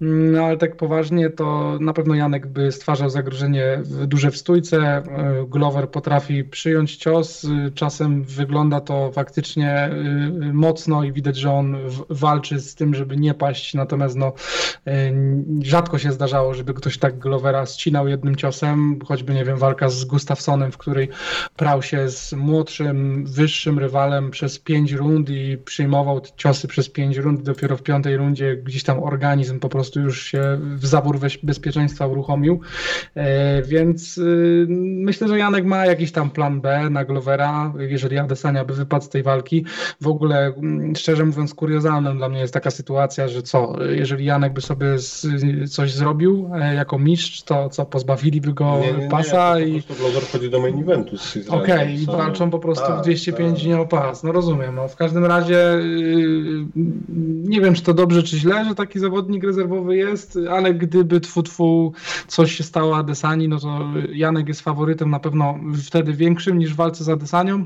No 0.00 0.44
ale 0.44 0.56
tak 0.56 0.76
poważnie, 0.76 1.30
to 1.30 1.78
na 1.80 1.92
pewno 1.92 2.14
Janek 2.14 2.46
by 2.46 2.61
stwarzał 2.70 3.10
zagrożenie 3.10 3.82
duże 4.06 4.30
w 4.30 4.36
stójce. 4.36 5.02
Glover 5.48 5.90
potrafi 5.90 6.44
przyjąć 6.44 6.96
cios. 6.96 7.46
Czasem 7.74 8.24
wygląda 8.24 8.80
to 8.80 9.12
faktycznie 9.12 9.90
mocno 10.52 11.04
i 11.04 11.12
widać, 11.12 11.36
że 11.36 11.52
on 11.52 11.76
walczy 12.10 12.60
z 12.60 12.74
tym, 12.74 12.94
żeby 12.94 13.16
nie 13.16 13.34
paść. 13.34 13.74
Natomiast 13.74 14.16
no, 14.16 14.32
rzadko 15.62 15.98
się 15.98 16.12
zdarzało, 16.12 16.54
żeby 16.54 16.74
ktoś 16.74 16.98
tak 16.98 17.18
Glovera 17.18 17.66
ścinał 17.66 18.08
jednym 18.08 18.36
ciosem. 18.36 18.98
Choćby, 19.04 19.34
nie 19.34 19.44
wiem, 19.44 19.56
walka 19.58 19.88
z 19.88 20.04
Gustafsonem, 20.04 20.72
w 20.72 20.78
której 20.78 21.08
prał 21.56 21.82
się 21.82 22.08
z 22.08 22.32
młodszym, 22.32 23.26
wyższym 23.26 23.78
rywalem 23.78 24.30
przez 24.30 24.58
pięć 24.58 24.92
rund 24.92 25.30
i 25.30 25.58
przyjmował 25.64 26.20
ciosy 26.36 26.68
przez 26.68 26.88
pięć 26.88 27.16
rund. 27.16 27.42
Dopiero 27.42 27.76
w 27.76 27.82
piątej 27.82 28.16
rundzie 28.16 28.56
gdzieś 28.56 28.82
tam 28.82 29.02
organizm 29.02 29.60
po 29.60 29.68
prostu 29.68 30.00
już 30.00 30.22
się 30.22 30.58
w 30.76 30.86
zawór 30.86 31.18
bezpieczeństwa 31.42 32.06
uruchomił. 32.06 32.51
E, 33.14 33.62
więc 33.62 34.18
y, 34.18 34.66
myślę, 34.68 35.28
że 35.28 35.38
Janek 35.38 35.64
ma 35.64 35.86
jakiś 35.86 36.12
tam 36.12 36.30
plan 36.30 36.60
B 36.60 36.90
na 36.90 37.04
Glovera, 37.04 37.72
jeżeli 37.78 38.18
Adesania 38.18 38.64
by 38.64 38.74
wypadł 38.74 39.04
z 39.04 39.08
tej 39.08 39.22
walki. 39.22 39.64
W 40.00 40.08
ogóle, 40.08 40.46
mm, 40.46 40.96
szczerze 40.96 41.24
mówiąc, 41.24 41.54
kuriozalnym 41.54 42.16
dla 42.16 42.28
mnie 42.28 42.40
jest 42.40 42.54
taka 42.54 42.70
sytuacja, 42.70 43.28
że 43.28 43.42
co, 43.42 43.76
jeżeli 43.90 44.24
Janek 44.24 44.52
by 44.52 44.60
sobie 44.60 44.98
z, 44.98 45.26
coś 45.72 45.92
zrobił 45.92 46.50
e, 46.54 46.74
jako 46.74 46.98
mistrz, 46.98 47.42
to 47.42 47.68
co, 47.68 47.84
pozbawiliby 47.86 48.52
go 48.52 48.78
Nie, 48.80 48.92
nie, 48.92 48.98
nie, 48.98 49.08
pasa 49.08 49.52
to 49.52 49.58
i... 49.58 49.82
Po 49.82 49.86
prostu 49.86 50.02
Glover 50.02 50.22
wchodzi 50.22 50.50
do 50.50 50.60
main 50.60 50.80
eventu 50.80 51.16
z. 51.18 51.48
Okej, 51.48 52.02
i 52.02 52.06
co- 52.06 52.16
walczą 52.16 52.50
po 52.50 52.58
prostu 52.58 52.86
Tak, 52.86 52.98
w 52.98 53.02
205 53.02 53.54
tak. 53.54 53.64
dni 53.64 53.74
o 53.74 53.86
pas. 53.86 54.22
No 54.22 54.32
rozumiem. 54.32 54.74
No, 54.74 54.88
w 54.88 54.96
każdym 54.96 55.24
razie 55.24 55.54
yy, 55.54 56.64
nie 57.44 57.60
wiem, 57.60 57.74
czy 57.74 57.82
to 57.82 57.94
dobrze, 57.94 58.22
czy 58.22 58.38
źle, 58.38 58.64
że 58.64 58.74
taki 58.74 58.98
zawodnik 58.98 59.44
rezerwowy 59.44 59.96
jest, 59.96 60.38
ale 60.50 60.74
gdyby 60.74 61.20
tfu, 61.20 61.42
tfu 61.42 61.92
coś 62.26 62.41
się 62.50 62.64
stało 62.64 62.96
Adesani, 62.96 63.48
no 63.48 63.58
to 63.60 63.80
Janek 64.12 64.48
jest 64.48 64.60
faworytem 64.60 65.10
na 65.10 65.20
pewno 65.20 65.58
wtedy 65.86 66.12
większym 66.12 66.58
niż 66.58 66.72
w 66.72 66.76
walce 66.76 67.04
z 67.04 67.08
Adesanią. 67.08 67.64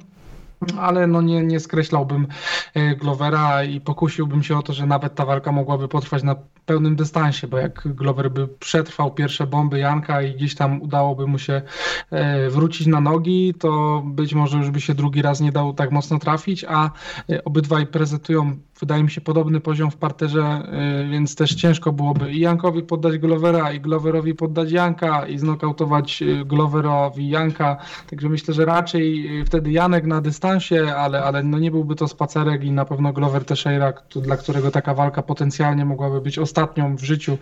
Ale 0.79 1.07
no 1.07 1.23
nie, 1.23 1.43
nie 1.43 1.61
skreślałbym 1.61 2.27
e, 2.75 2.97
Glovera 2.97 3.65
i 3.65 3.81
pokusiłbym 3.81 4.43
się 4.43 4.59
o 4.59 4.63
to, 4.63 4.73
że 4.73 4.87
nawet 4.87 5.15
ta 5.15 5.27
walka 5.27 5.53
mogłaby 5.53 5.89
potrwać 5.89 6.23
na 6.23 6.37
pełnym 6.67 6.97
dystansie, 6.97 7.49
bo 7.49 7.59
jak 7.59 7.83
Glover 7.95 8.31
by 8.31 8.49
przetrwał 8.49 9.11
pierwsze 9.11 9.47
bomby 9.47 9.79
Janka 9.79 10.23
i 10.23 10.35
gdzieś 10.35 10.55
tam 10.55 10.83
udałoby 10.83 11.27
mu 11.27 11.39
się 11.39 11.63
e, 12.11 12.51
wrócić 12.51 12.87
na 12.87 13.01
nogi, 13.01 13.55
to 13.55 14.03
być 14.07 14.35
może 14.35 14.59
już 14.59 14.71
by 14.71 14.81
się 14.81 14.95
drugi 14.95 15.23
raz 15.23 15.41
nie 15.41 15.53
dał 15.53 15.75
tak 15.75 15.93
mocno 15.93 16.19
trafić, 16.19 16.65
a 16.69 16.91
e, 17.31 17.45
obydwaj 17.45 17.87
prezentują, 17.87 18.57
wydaje 18.81 19.03
mi 19.03 19.11
się, 19.11 19.21
podobny 19.21 19.61
poziom 19.61 19.91
w 19.91 19.97
parterze, 19.97 20.43
e, 20.43 21.09
więc 21.11 21.37
też 21.37 21.55
ciężko 21.55 21.93
byłoby 21.93 22.33
i 22.33 22.41
Jankowi 22.41 22.83
poddać 22.83 23.19
Glovera, 23.19 23.73
i 23.73 23.81
Gloverowi 23.81 24.35
poddać 24.35 24.73
Janka, 24.73 25.27
i 25.27 25.39
znokautować 25.39 26.23
Gloverowi 26.45 27.29
Janka, 27.29 27.77
także 28.11 28.29
myślę, 28.29 28.55
że 28.55 28.65
raczej 28.65 29.29
wtedy 29.47 29.71
Janek 29.73 30.07
na 30.07 30.21
dystansie, 30.21 30.95
ale, 30.97 31.23
ale 31.23 31.43
no 31.43 31.59
nie 31.59 31.71
byłby 31.71 31.95
to 31.95 32.09
spacerek 32.09 32.65
i 32.65 32.73
na 32.73 32.85
pewno 32.85 33.13
Glover 33.13 33.45
Teixeira, 33.45 33.93
dla 34.17 34.37
którego 34.37 34.71
taka 34.71 34.95
walka 34.95 35.23
potencjalnie 35.23 35.85
mogłaby 35.85 36.21
być 36.21 36.39
ostatnią 36.57 36.97
w 36.97 37.05
życiu 37.05 37.39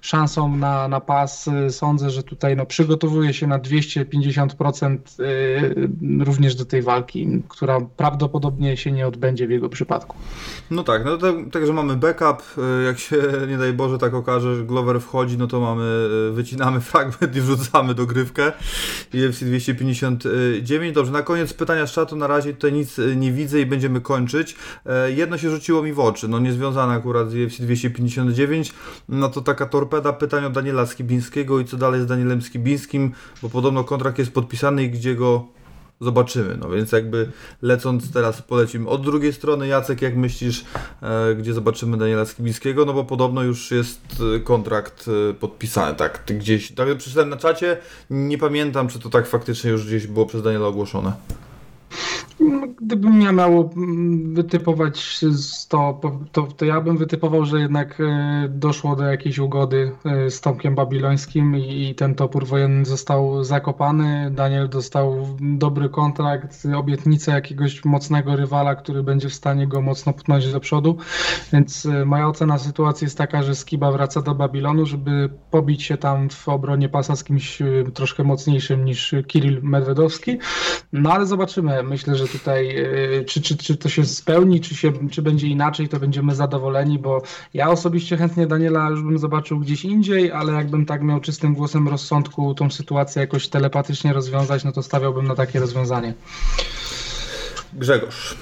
szansą 0.00 0.56
na, 0.56 0.88
na 0.88 1.00
pas. 1.00 1.50
Sądzę, 1.70 2.10
że 2.10 2.22
tutaj 2.22 2.56
no, 2.56 2.66
przygotowuje 2.66 3.34
się 3.34 3.46
na 3.46 3.58
250% 3.58 4.98
y, 5.20 6.24
również 6.24 6.54
do 6.54 6.64
tej 6.64 6.82
walki, 6.82 7.28
która 7.48 7.80
prawdopodobnie 7.96 8.76
się 8.76 8.92
nie 8.92 9.06
odbędzie 9.06 9.46
w 9.46 9.50
jego 9.50 9.68
przypadku. 9.68 10.16
No 10.70 10.84
tak, 10.84 11.04
no 11.04 11.16
tak, 11.16 11.34
także 11.52 11.72
mamy 11.72 11.96
backup, 11.96 12.42
y, 12.58 12.84
jak 12.84 12.98
się 12.98 13.16
nie 13.48 13.58
daj 13.58 13.72
Boże 13.72 13.98
tak 13.98 14.14
okaże, 14.14 14.56
że 14.56 14.64
Glover 14.64 15.00
wchodzi, 15.00 15.38
no 15.38 15.46
to 15.46 15.60
mamy, 15.60 16.08
y, 16.30 16.32
wycinamy 16.32 16.80
fragment 16.80 17.36
i 17.36 17.40
wrzucamy 17.40 17.94
dogrywkę 17.94 18.52
UFC 19.28 19.44
259. 19.44 20.94
Dobrze, 20.94 21.12
na 21.12 21.22
koniec 21.22 21.52
pytania 21.52 21.86
z 21.86 21.92
czatu, 21.92 22.16
na 22.16 22.26
razie 22.26 22.52
tutaj 22.52 22.72
nic 22.72 23.00
nie 23.16 23.32
widzę 23.32 23.60
i 23.60 23.66
będziemy 23.66 24.00
kończyć. 24.00 24.56
Jedno 25.08 25.38
się 25.38 25.50
rzuciło 25.50 25.82
mi 25.82 25.92
w 25.92 26.00
oczy, 26.00 26.28
no 26.28 26.38
niezwiązane 26.38 26.94
akurat 26.94 27.30
z 27.30 27.34
UFC 27.34 27.60
259, 27.60 28.57
no 29.08 29.28
to 29.28 29.40
taka 29.40 29.66
torpeda 29.66 30.12
pytań 30.12 30.44
od 30.44 30.52
Daniela 30.52 30.86
Skibińskiego 30.86 31.60
i 31.60 31.64
co 31.64 31.76
dalej 31.76 32.00
z 32.00 32.06
Danielem 32.06 32.42
Skibińskim, 32.42 33.12
bo 33.42 33.48
podobno 33.48 33.84
kontrakt 33.84 34.18
jest 34.18 34.32
podpisany 34.32 34.84
i 34.84 34.90
gdzie 34.90 35.14
go 35.14 35.58
zobaczymy. 36.00 36.56
No 36.56 36.70
więc 36.70 36.92
jakby 36.92 37.30
lecąc 37.62 38.12
teraz 38.12 38.42
polecimy 38.42 38.88
od 38.88 39.04
drugiej 39.04 39.32
strony. 39.32 39.66
Jacek, 39.66 40.02
jak 40.02 40.16
myślisz, 40.16 40.64
e, 41.02 41.34
gdzie 41.34 41.54
zobaczymy 41.54 41.96
Daniela 41.96 42.24
Skibińskiego? 42.24 42.84
No 42.84 42.92
bo 42.92 43.04
podobno 43.04 43.42
już 43.42 43.70
jest 43.70 44.00
e, 44.36 44.40
kontrakt 44.40 45.06
e, 45.30 45.34
podpisany, 45.34 45.96
tak? 45.96 46.24
Gdzieś, 46.26 46.72
tak 46.72 46.98
przeczytałem 46.98 47.30
na 47.30 47.36
czacie, 47.36 47.76
nie 48.10 48.38
pamiętam, 48.38 48.88
czy 48.88 48.98
to 48.98 49.10
tak 49.10 49.26
faktycznie 49.26 49.70
już 49.70 49.86
gdzieś 49.86 50.06
było 50.06 50.26
przez 50.26 50.42
Daniela 50.42 50.66
ogłoszone. 50.66 51.12
No, 52.40 52.66
Gdybym 52.80 53.22
ja 53.22 53.32
miał 53.32 53.70
mm, 53.76 54.34
wytypować 54.34 55.20
to, 55.68 56.00
to, 56.32 56.42
to 56.42 56.64
ja 56.64 56.80
bym 56.80 56.96
wytypował, 56.96 57.44
że 57.44 57.60
jednak 57.60 58.00
e, 58.00 58.48
doszło 58.48 58.96
do 58.96 59.04
jakiejś 59.04 59.38
ugody 59.38 59.92
e, 60.04 60.30
z 60.30 60.40
Tomkiem 60.40 60.74
Babilońskim 60.74 61.56
i, 61.56 61.94
ten 61.94 62.14
topór 62.14 62.46
wojenny 62.46 62.84
został 62.84 63.44
zakopany. 63.44 64.30
Daniel 64.30 64.68
dostał 64.68 65.36
dobry 65.40 65.88
kontrakt, 65.88 66.66
obietnicę 66.76 67.32
jakiegoś 67.32 67.84
mocnego 67.84 68.36
rywala, 68.36 68.74
który 68.74 69.02
będzie 69.02 69.28
w 69.28 69.34
stanie 69.34 69.66
go 69.66 69.80
mocno 69.80 70.12
pchnąć 70.12 70.52
do 70.52 70.60
przodu. 70.60 70.96
Więc 71.52 71.86
e, 71.86 72.04
moja 72.04 72.28
ocena 72.28 72.58
sytuacji 72.58 73.04
jest 73.04 73.18
taka, 73.18 73.42
że 73.42 73.54
Skiba 73.54 73.92
wraca 73.92 74.22
do 74.22 74.34
Babilonu, 74.34 74.86
żeby 74.86 75.30
pobić 75.50 75.82
się 75.82 75.96
tam 75.96 76.30
w 76.30 76.48
obronie 76.48 76.88
pasa 76.88 77.16
z 77.16 77.24
kimś 77.24 77.58
troszkę 77.94 78.24
mocniejszym 78.24 78.84
niż 78.84 79.14
Kirill 79.26 79.60
Medvedowski. 79.62 80.38
No 80.92 81.12
ale 81.12 81.26
zobaczymy. 81.26 81.77
Myślę, 81.82 82.16
że 82.16 82.28
tutaj 82.28 82.76
e, 82.76 83.24
czy, 83.24 83.42
czy, 83.42 83.56
czy 83.56 83.76
to 83.76 83.88
się 83.88 84.04
spełni, 84.04 84.60
czy, 84.60 84.74
się, 84.74 85.08
czy 85.10 85.22
będzie 85.22 85.46
inaczej, 85.46 85.88
to 85.88 86.00
będziemy 86.00 86.34
zadowoleni, 86.34 86.98
bo 86.98 87.22
ja 87.54 87.70
osobiście 87.70 88.16
chętnie 88.16 88.46
Daniela 88.46 88.90
już 88.90 89.02
bym 89.02 89.18
zobaczył 89.18 89.58
gdzieś 89.58 89.84
indziej, 89.84 90.32
ale 90.32 90.52
jakbym 90.52 90.86
tak 90.86 91.02
miał 91.02 91.20
czystym 91.20 91.54
głosem 91.54 91.88
rozsądku 91.88 92.54
tą 92.54 92.70
sytuację 92.70 93.20
jakoś 93.20 93.48
telepatycznie 93.48 94.12
rozwiązać, 94.12 94.64
no 94.64 94.72
to 94.72 94.82
stawiałbym 94.82 95.26
na 95.26 95.34
takie 95.34 95.60
rozwiązanie. 95.60 96.14
Grzegorz. 97.72 98.36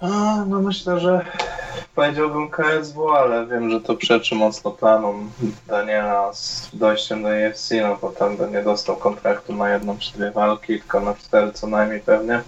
A, 0.00 0.44
no 0.48 0.62
myślę, 0.62 1.00
że 1.00 1.24
powiedziałbym 1.94 2.50
KSW, 2.50 3.08
ale 3.08 3.46
wiem, 3.46 3.70
że 3.70 3.80
to 3.80 3.94
przeczy 3.94 4.34
mocno 4.34 4.70
planom 4.70 5.30
Daniela 5.66 6.32
z 6.32 6.70
dojściem 6.72 7.22
do 7.22 7.28
UFC, 7.28 7.70
no 7.82 7.98
bo 8.02 8.10
tam 8.10 8.52
nie 8.52 8.62
dostał 8.62 8.96
kontraktu 8.96 9.52
na 9.52 9.70
jedną 9.70 9.98
czy 9.98 10.12
dwie 10.12 10.30
walki, 10.30 10.78
tylko 10.78 11.00
na 11.00 11.14
cztery 11.14 11.52
co 11.52 11.66
najmniej 11.66 12.00
pewnie. 12.00 12.42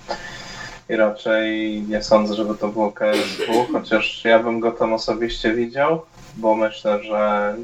I 0.89 0.97
raczej 0.97 1.83
nie 1.89 2.03
sądzę, 2.03 2.35
żeby 2.35 2.55
to 2.55 2.69
było 2.69 2.93
KSW, 2.93 3.67
chociaż 3.73 4.25
ja 4.25 4.39
bym 4.39 4.61
go 4.61 4.73
tam 4.73 4.93
osobiście 4.93 5.55
widział, 5.55 6.03
bo 6.37 6.55
myślę, 6.55 7.03
że 7.03 7.55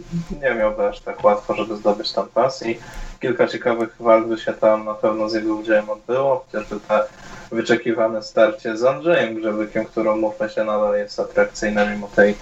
nie 0.43 0.55
miałby 0.55 0.89
aż 0.89 1.01
tak 1.01 1.25
łatwo, 1.25 1.55
żeby 1.55 1.77
zdobyć 1.77 2.13
tam 2.13 2.27
pas 2.35 2.67
i 2.67 2.79
kilka 3.21 3.47
ciekawych 3.47 3.97
walk 4.01 4.27
by 4.27 4.39
się 4.39 4.53
tam 4.53 4.85
na 4.85 4.95
pewno 4.95 5.29
z 5.29 5.35
jego 5.35 5.55
udziałem 5.55 5.91
odbyło, 5.91 6.45
chociażby 6.47 6.81
te 6.81 7.05
wyczekiwane 7.53 8.23
starcie 8.23 8.77
z 8.77 8.85
Andrzejem 8.85 9.35
Grzebykiem, 9.35 9.85
którą 9.85 10.17
mówmy 10.17 10.49
się 10.51 10.65
nadal 10.65 10.95
jest 10.95 11.21
atrakcyjna 11.21 11.87
mimo 11.87 12.09
tej 12.17 12.35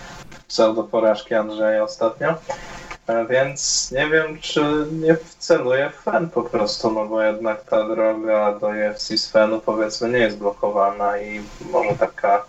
pseudo 0.48 0.84
porażki 0.84 1.34
Andrzeja 1.34 1.82
ostatnio. 1.82 2.34
E, 3.06 3.26
Więc 3.26 3.90
nie 3.92 4.08
wiem, 4.08 4.38
czy 4.40 4.86
nie 4.92 5.16
wceluję 5.16 5.90
w 5.90 6.02
Fen 6.02 6.30
po 6.30 6.42
prostu, 6.42 6.90
no 6.90 7.06
bo 7.06 7.22
jednak 7.22 7.64
ta 7.64 7.88
droga 7.88 8.52
do 8.52 8.66
UFC 8.66 9.08
z 9.16 9.30
Fenu 9.30 9.60
powiedzmy 9.60 10.08
nie 10.08 10.18
jest 10.18 10.38
blokowana 10.38 11.18
i 11.18 11.40
może 11.72 11.94
taka 11.98 12.44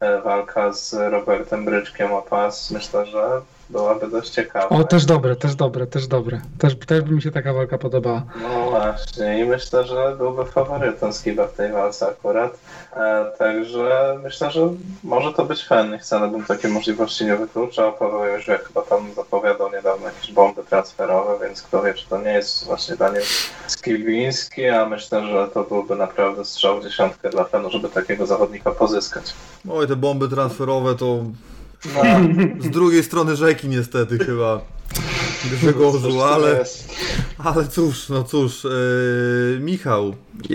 e, 0.00 0.20
walka 0.20 0.72
z 0.72 0.94
Robertem 0.94 1.64
Bryczkiem 1.64 2.12
o 2.12 2.22
pas 2.22 2.70
myślę, 2.70 3.06
że 3.06 3.40
byłaby 3.70 4.10
dość 4.10 4.30
ciekawa. 4.30 4.68
O, 4.68 4.84
też 4.84 5.04
dobre, 5.04 5.36
też 5.36 5.54
dobre, 5.54 5.86
też 5.86 6.06
dobre. 6.06 6.40
Też, 6.58 6.76
też 6.86 7.02
by 7.02 7.14
mi 7.14 7.22
się 7.22 7.30
taka 7.30 7.52
walka 7.52 7.78
podobała. 7.78 8.22
No 8.42 8.70
właśnie 8.70 9.40
i 9.40 9.44
myślę, 9.44 9.84
że 9.84 10.14
byłby 10.18 10.44
faworytem 10.44 11.12
Skiba 11.12 11.46
w 11.46 11.52
tej 11.52 11.72
walce 11.72 12.08
akurat. 12.08 12.58
E, 12.96 13.24
także 13.38 14.18
myślę, 14.22 14.50
że 14.50 14.68
może 15.04 15.32
to 15.32 15.44
być 15.44 15.64
fan. 15.64 15.98
Wcale 15.98 16.28
bym 16.28 16.44
takiej 16.44 16.70
możliwości 16.70 17.24
nie 17.24 17.36
wykluczał. 17.36 17.92
Paweł 17.92 18.24
już 18.24 18.48
jak 18.48 18.64
chyba 18.64 18.82
tam 18.82 19.14
zapowiadał 19.16 19.72
niedawno 19.72 20.06
jakieś 20.06 20.32
bomby 20.32 20.64
transferowe, 20.64 21.46
więc 21.46 21.62
kto 21.62 21.82
wie, 21.82 21.94
czy 21.94 22.08
to 22.08 22.22
nie 22.22 22.32
jest 22.32 22.64
właśnie 22.66 22.96
Daniel 22.96 23.22
Skibiński, 23.66 24.68
a 24.68 24.86
myślę, 24.86 25.26
że 25.26 25.48
to 25.54 25.64
byłby 25.64 25.96
naprawdę 25.96 26.44
strzał 26.44 26.80
w 26.80 26.84
dziesiątkę 26.84 27.30
dla 27.30 27.44
fanu, 27.44 27.70
żeby 27.70 27.88
takiego 27.88 28.26
zawodnika 28.26 28.70
pozyskać. 28.70 29.34
Oj, 29.70 29.88
te 29.88 29.96
bomby 29.96 30.28
transferowe 30.28 30.94
to 30.94 31.18
No, 31.94 32.02
z 32.60 32.70
drugiej 32.70 33.04
strony 33.04 33.36
rzeki 33.36 33.68
niestety 33.68 34.18
chyba. 34.18 34.60
Grzegorzu, 35.50 36.22
ale... 36.22 36.64
Ale 37.38 37.68
cóż, 37.68 38.08
no 38.08 38.24
cóż, 38.24 38.64
yy, 38.64 39.58
Michał, 39.60 40.14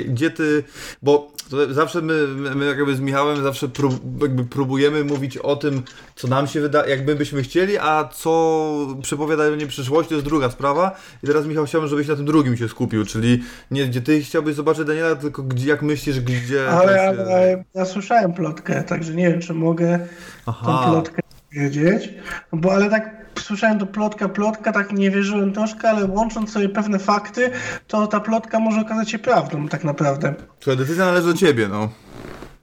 gdzie 0.10 0.32
ty, 0.32 0.64
bo 1.02 1.32
to 1.50 1.74
zawsze 1.74 2.02
my, 2.02 2.28
my 2.56 2.66
jakby 2.66 2.96
z 2.96 3.00
Michałem 3.00 3.44
zawsze 3.44 3.68
prób, 3.70 4.22
jakby 4.22 4.44
próbujemy 4.44 5.04
mówić 5.04 5.38
o 5.38 5.56
tym, 5.56 5.82
co 6.16 6.28
nam 6.28 6.48
się 6.48 6.62
wydaje, 6.62 6.90
jakby 6.90 7.16
byśmy 7.16 7.44
chcieli, 7.44 7.78
a 7.78 8.10
co 8.14 8.98
przepowiadanie 9.02 9.68
przyszłości 9.68 10.10
to 10.10 10.16
jest 10.16 10.26
druga 10.26 10.50
sprawa. 10.50 10.96
I 11.24 11.28
teraz 11.28 11.46
Michał 11.46 11.66
chciałbym, 11.66 11.90
żebyś 11.90 12.08
na 12.08 12.16
tym 12.16 12.26
drugim 12.26 12.58
się 12.58 12.70
skupił, 12.70 13.06
czyli 13.06 13.44
nie 13.72 13.88
gdzie 13.88 14.02
ty 14.02 14.22
chciałbyś 14.22 14.56
zobaczyć 14.56 14.86
Daniela, 14.86 15.16
tylko 15.16 15.44
gdzie, 15.44 15.70
jak 15.70 15.82
myślisz, 15.82 16.20
gdzie... 16.20 16.70
Ale, 16.70 17.12
to 17.12 17.16
się- 17.16 17.22
ale 17.32 17.64
ja 17.76 17.86
słyszałem 17.86 18.34
plotkę, 18.34 18.84
także 18.84 19.14
nie 19.14 19.30
wiem, 19.32 19.42
czy 19.42 19.54
mogę 19.54 20.00
tą 20.46 20.52
Aha, 20.52 20.90
plotkę 20.92 21.22
wiedzieć. 21.52 22.10
Bo 22.54 22.74
ale 22.74 22.90
tak 22.90 23.19
słyszałem 23.40 23.80
to 23.80 23.86
plotka, 23.86 24.30
plotka, 24.30 24.72
tak 24.72 24.92
nie 24.92 25.12
wierzyłem 25.12 25.54
troszkę, 25.54 25.90
ale 25.90 26.06
łącząc 26.06 26.52
sobie 26.52 26.70
pewne 26.70 27.00
fakty, 27.00 27.52
to 27.88 28.08
ta 28.08 28.20
plotka 28.20 28.60
może 28.60 28.82
okazać 28.82 29.12
się 29.12 29.20
prawdą 29.20 29.68
tak 29.68 29.84
naprawdę. 29.84 30.34
Słuchaj, 30.60 30.78
decyzja 30.78 31.06
należy 31.06 31.28
do 31.28 31.34
ciebie, 31.34 31.68
no. 31.68 31.90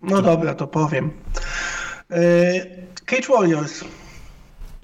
No 0.02 0.22
dobra, 0.22 0.54
to 0.54 0.66
powiem. 0.66 1.10
Yy, 2.10 2.16
Cage 3.04 3.28
Warriors. 3.28 3.84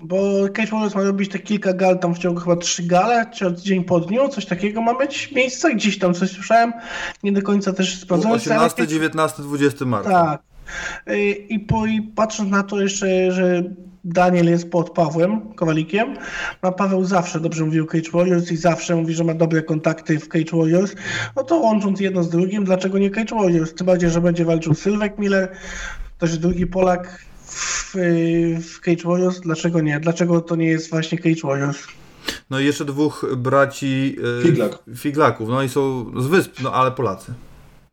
Bo 0.02 0.48
Cage 0.56 0.70
Warriors 0.70 0.94
ma 0.94 1.02
robić 1.02 1.30
te 1.30 1.38
kilka 1.38 1.72
gal 1.72 1.98
tam 1.98 2.14
w 2.14 2.18
ciągu 2.18 2.40
chyba 2.40 2.56
trzy 2.56 2.82
gale, 2.82 3.26
czy 3.34 3.54
dzień 3.54 3.84
po 3.84 4.00
dniu, 4.00 4.28
coś 4.28 4.46
takiego 4.46 4.82
ma 4.82 4.98
być 4.98 5.32
miejsce, 5.32 5.74
gdzieś 5.74 5.98
tam 5.98 6.14
coś 6.14 6.30
słyszałem, 6.30 6.72
nie 7.22 7.32
do 7.32 7.42
końca 7.42 7.72
też 7.72 8.00
sprawdzałem. 8.00 8.36
18, 8.36 8.86
19, 8.86 9.42
20 9.42 9.84
marca. 9.84 10.10
Tak. 10.10 10.42
Y, 11.14 11.30
I, 11.30 11.58
po, 11.58 11.86
I 11.86 12.02
patrząc 12.02 12.50
na 12.50 12.62
to 12.62 12.80
jeszcze, 12.80 13.32
że 13.32 13.62
Daniel 14.04 14.46
jest 14.46 14.70
pod 14.70 14.90
Pawłem 14.90 15.54
Kowalikiem, 15.54 16.16
a 16.62 16.72
Paweł 16.72 17.04
zawsze 17.04 17.40
dobrze 17.40 17.64
mówił 17.64 17.86
Cage 17.86 18.10
Warriors 18.12 18.52
i 18.52 18.56
zawsze 18.56 18.96
mówi, 18.96 19.14
że 19.14 19.24
ma 19.24 19.34
dobre 19.34 19.62
kontakty 19.62 20.18
w 20.18 20.28
Cage 20.28 20.56
Warriors, 20.56 20.94
no 21.36 21.44
to 21.44 21.56
łącząc 21.56 22.00
jedno 22.00 22.22
z 22.22 22.30
drugim, 22.30 22.64
dlaczego 22.64 22.98
nie 22.98 23.10
Cage 23.10 23.34
Warriors? 23.36 23.74
Tym 23.74 23.86
bardziej, 23.86 24.10
że 24.10 24.20
będzie 24.20 24.44
walczył 24.44 24.74
Sylwek 24.74 25.18
Miller, 25.18 25.52
też 26.18 26.38
drugi 26.38 26.66
Polak 26.66 27.24
w, 27.46 27.94
w 28.60 28.80
Cage 28.80 29.02
Warriors, 29.04 29.40
dlaczego 29.40 29.80
nie? 29.80 30.00
Dlaczego 30.00 30.40
to 30.40 30.56
nie 30.56 30.66
jest 30.66 30.90
właśnie 30.90 31.18
Cage 31.18 31.40
Warriors? 31.44 31.78
No 32.50 32.60
i 32.60 32.64
jeszcze 32.64 32.84
dwóch 32.84 33.26
braci 33.36 34.16
e, 34.40 34.42
Figlak. 34.42 34.78
Figlaków, 34.96 35.48
no 35.48 35.62
i 35.62 35.68
są 35.68 36.12
z 36.22 36.26
wysp, 36.26 36.52
no 36.62 36.72
ale 36.72 36.90
Polacy. 36.90 37.32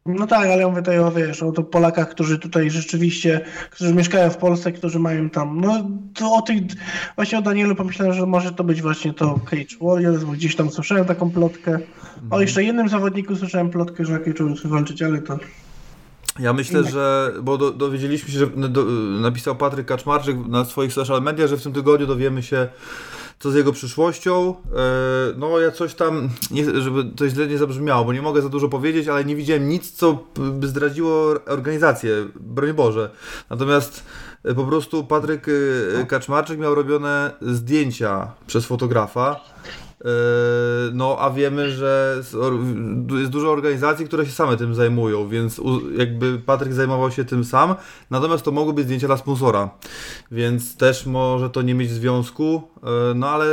No 0.05 0.27
tak, 0.27 0.45
ale 0.45 0.61
ja 0.61 0.67
mówię 0.67 0.81
tutaj 0.81 0.99
o, 0.99 1.11
wiesz, 1.11 1.43
o 1.43 1.51
to 1.51 1.63
Polakach, 1.63 2.09
którzy 2.09 2.39
tutaj 2.39 2.69
rzeczywiście, 2.69 3.45
którzy 3.71 3.93
mieszkają 3.93 4.29
w 4.29 4.37
Polsce, 4.37 4.71
którzy 4.71 4.99
mają 4.99 5.29
tam, 5.29 5.61
no 5.61 5.89
to 6.13 6.33
o 6.33 6.41
tych, 6.41 6.61
właśnie 7.15 7.37
o 7.37 7.41
Danielu 7.41 7.75
pomyślałem, 7.75 8.13
że 8.13 8.25
może 8.25 8.51
to 8.51 8.63
być 8.63 8.81
właśnie 8.81 9.13
to 9.13 9.39
Cage 9.45 9.75
Warriors, 9.81 10.23
bo 10.23 10.31
gdzieś 10.31 10.55
tam 10.55 10.71
słyszałem 10.71 11.05
taką 11.05 11.31
plotkę. 11.31 11.79
O 12.29 12.41
jeszcze 12.41 12.63
jednym 12.63 12.89
zawodniku 12.89 13.35
słyszałem 13.35 13.69
plotkę, 13.69 14.05
że 14.05 14.19
Cage 14.19 14.33
Warriors 14.39 14.65
walczyć, 14.65 15.01
ale 15.01 15.21
to... 15.21 15.39
Ja 16.39 16.53
myślę, 16.53 16.83
że, 16.83 17.33
bo 17.43 17.57
do, 17.57 17.71
dowiedzieliśmy 17.71 18.33
się, 18.33 18.39
że 18.39 18.47
do, 18.47 18.85
napisał 19.21 19.55
Patryk 19.55 19.85
Kaczmarczyk 19.85 20.37
na 20.47 20.65
swoich 20.65 20.93
social 20.93 21.21
mediach, 21.21 21.47
że 21.49 21.57
w 21.57 21.63
tym 21.63 21.73
tygodniu 21.73 22.07
dowiemy 22.07 22.43
się, 22.43 22.67
co 23.39 23.51
z 23.51 23.55
jego 23.55 23.71
przyszłością. 23.73 24.55
E, 24.75 25.09
No, 25.37 25.59
ja 25.59 25.71
coś 25.71 25.93
tam, 25.93 26.29
żeby 26.73 27.03
to 27.15 27.29
źle 27.29 27.47
nie 27.47 27.57
zabrzmiało, 27.57 28.05
bo 28.05 28.13
nie 28.13 28.21
mogę 28.21 28.41
za 28.41 28.49
dużo 28.49 28.69
powiedzieć, 28.69 29.07
ale 29.07 29.25
nie 29.25 29.35
widziałem 29.35 29.69
nic, 29.69 29.91
co 29.91 30.23
by 30.35 30.67
zdradziło 30.67 31.35
organizację, 31.47 32.11
broń 32.39 32.73
Boże. 32.73 33.09
Natomiast 33.49 34.03
e, 34.43 34.53
po 34.55 34.63
prostu 34.65 35.03
Patryk 35.03 35.47
e, 36.01 36.05
Kaczmarczyk 36.05 36.59
miał 36.59 36.75
robione 36.75 37.31
zdjęcia 37.41 38.31
przez 38.47 38.65
fotografa. 38.65 39.39
E, 40.01 40.09
No, 40.93 41.17
a 41.19 41.29
wiemy, 41.29 41.71
że 41.71 42.21
jest 43.11 43.31
dużo 43.31 43.51
organizacji, 43.51 44.05
które 44.05 44.25
się 44.25 44.31
same 44.31 44.57
tym 44.57 44.75
zajmują, 44.75 45.27
więc 45.27 45.61
jakby 45.97 46.39
Patryk 46.39 46.73
zajmował 46.73 47.11
się 47.11 47.25
tym 47.25 47.43
sam, 47.43 47.75
natomiast 48.09 48.45
to 48.45 48.51
mogły 48.51 48.73
być 48.73 48.85
zdjęcia 48.85 49.07
dla 49.07 49.17
sponsora, 49.17 49.69
więc 50.31 50.77
też 50.77 51.05
może 51.05 51.49
to 51.49 51.61
nie 51.61 51.73
mieć 51.73 51.91
związku, 51.91 52.61
e, 52.83 53.13
no 53.15 53.29
ale 53.29 53.45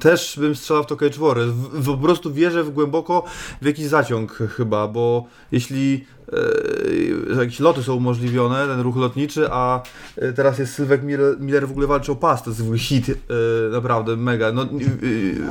też 0.00 0.38
bym 0.40 0.56
strzelał 0.56 0.82
w 0.82 0.86
to 0.86 0.96
Cage 0.96 1.18
Po 1.86 1.96
prostu 1.96 2.32
wierzę 2.32 2.64
w 2.64 2.70
głęboko 2.70 3.24
w 3.62 3.66
jakiś 3.66 3.86
zaciąg 3.86 4.32
chyba, 4.32 4.88
bo 4.88 5.24
jeśli 5.52 6.04
e, 6.32 7.34
jakieś 7.40 7.60
loty 7.60 7.82
są 7.82 7.94
umożliwione, 7.94 8.66
ten 8.66 8.80
ruch 8.80 8.96
lotniczy, 8.96 9.48
a 9.50 9.82
e, 10.16 10.32
teraz 10.32 10.58
jest 10.58 10.74
Sylwek 10.74 11.02
Miller, 11.02 11.40
Miller 11.40 11.68
w 11.68 11.70
ogóle 11.70 11.86
walczy 11.86 12.12
o 12.12 12.16
pas, 12.16 12.42
to 12.42 12.50
jest 12.50 12.62
ogóle 12.62 12.78
hit, 12.78 13.10
e, 13.10 13.14
naprawdę 13.72 14.16
mega, 14.16 14.52
no 14.52 14.66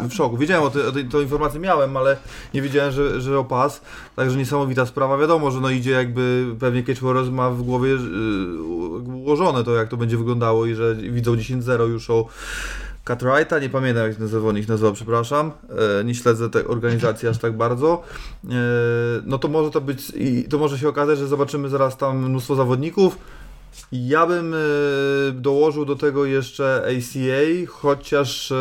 w 0.10 0.14
szoku. 0.14 0.38
Wiedziałem 0.38 0.64
o, 0.64 0.70
tej, 0.70 0.82
o 0.82 0.92
tą 1.12 1.22
informację 1.22 1.60
miałem, 1.60 1.98
ale 1.98 2.18
nie 2.54 2.62
wiedziałem, 2.62 2.92
że, 2.92 3.22
że 3.22 3.40
o 3.40 3.46
pas, 3.46 3.82
także 4.16 4.38
niesamowita 4.38 4.86
sprawa, 4.86 5.18
wiadomo, 5.18 5.52
że 5.52 5.62
no 5.62 5.70
idzie 5.70 5.92
jakby, 5.92 6.56
pewnie 6.60 6.84
Cage 6.84 7.02
Warriors 7.02 7.30
ma 7.30 7.50
w 7.50 7.62
głowie 7.62 7.94
e, 7.94 8.62
ułożone 9.14 9.64
to, 9.64 9.76
jak 9.76 9.90
to 9.90 9.98
będzie 9.98 10.18
wyglądało 10.18 10.66
i 10.66 10.76
że 10.76 10.96
widzą 10.96 11.36
10-0 11.36 11.90
już 11.90 12.10
o 12.10 12.28
Cartwrighta, 13.08 13.60
nie 13.60 13.70
pamiętam 13.70 14.08
jak 14.08 14.16
ten 14.16 14.28
zawodnik 14.28 14.68
nazywał, 14.68 14.94
przepraszam, 14.94 15.52
e, 16.00 16.04
nie 16.04 16.16
śledzę 16.16 16.50
tej 16.50 16.66
organizacji 16.66 17.28
aż 17.28 17.38
tak 17.38 17.58
bardzo, 17.58 18.04
e, 18.44 18.48
no 19.26 19.38
to 19.38 19.48
może 19.48 19.72
to 19.72 19.82
być, 19.82 20.12
i 20.16 20.44
to 20.44 20.58
może 20.58 20.80
się 20.80 20.90
okazać, 20.90 21.20
że 21.20 21.28
zobaczymy 21.28 21.70
zaraz 21.70 21.98
tam 21.98 22.30
mnóstwo 22.30 22.56
zawodników. 22.56 23.18
Ja 23.92 24.28
bym 24.28 24.54
e, 24.54 24.58
dołożył 25.34 25.86
do 25.86 25.96
tego 25.96 26.26
jeszcze 26.26 26.84
ACA, 26.86 27.72
chociaż 27.72 28.54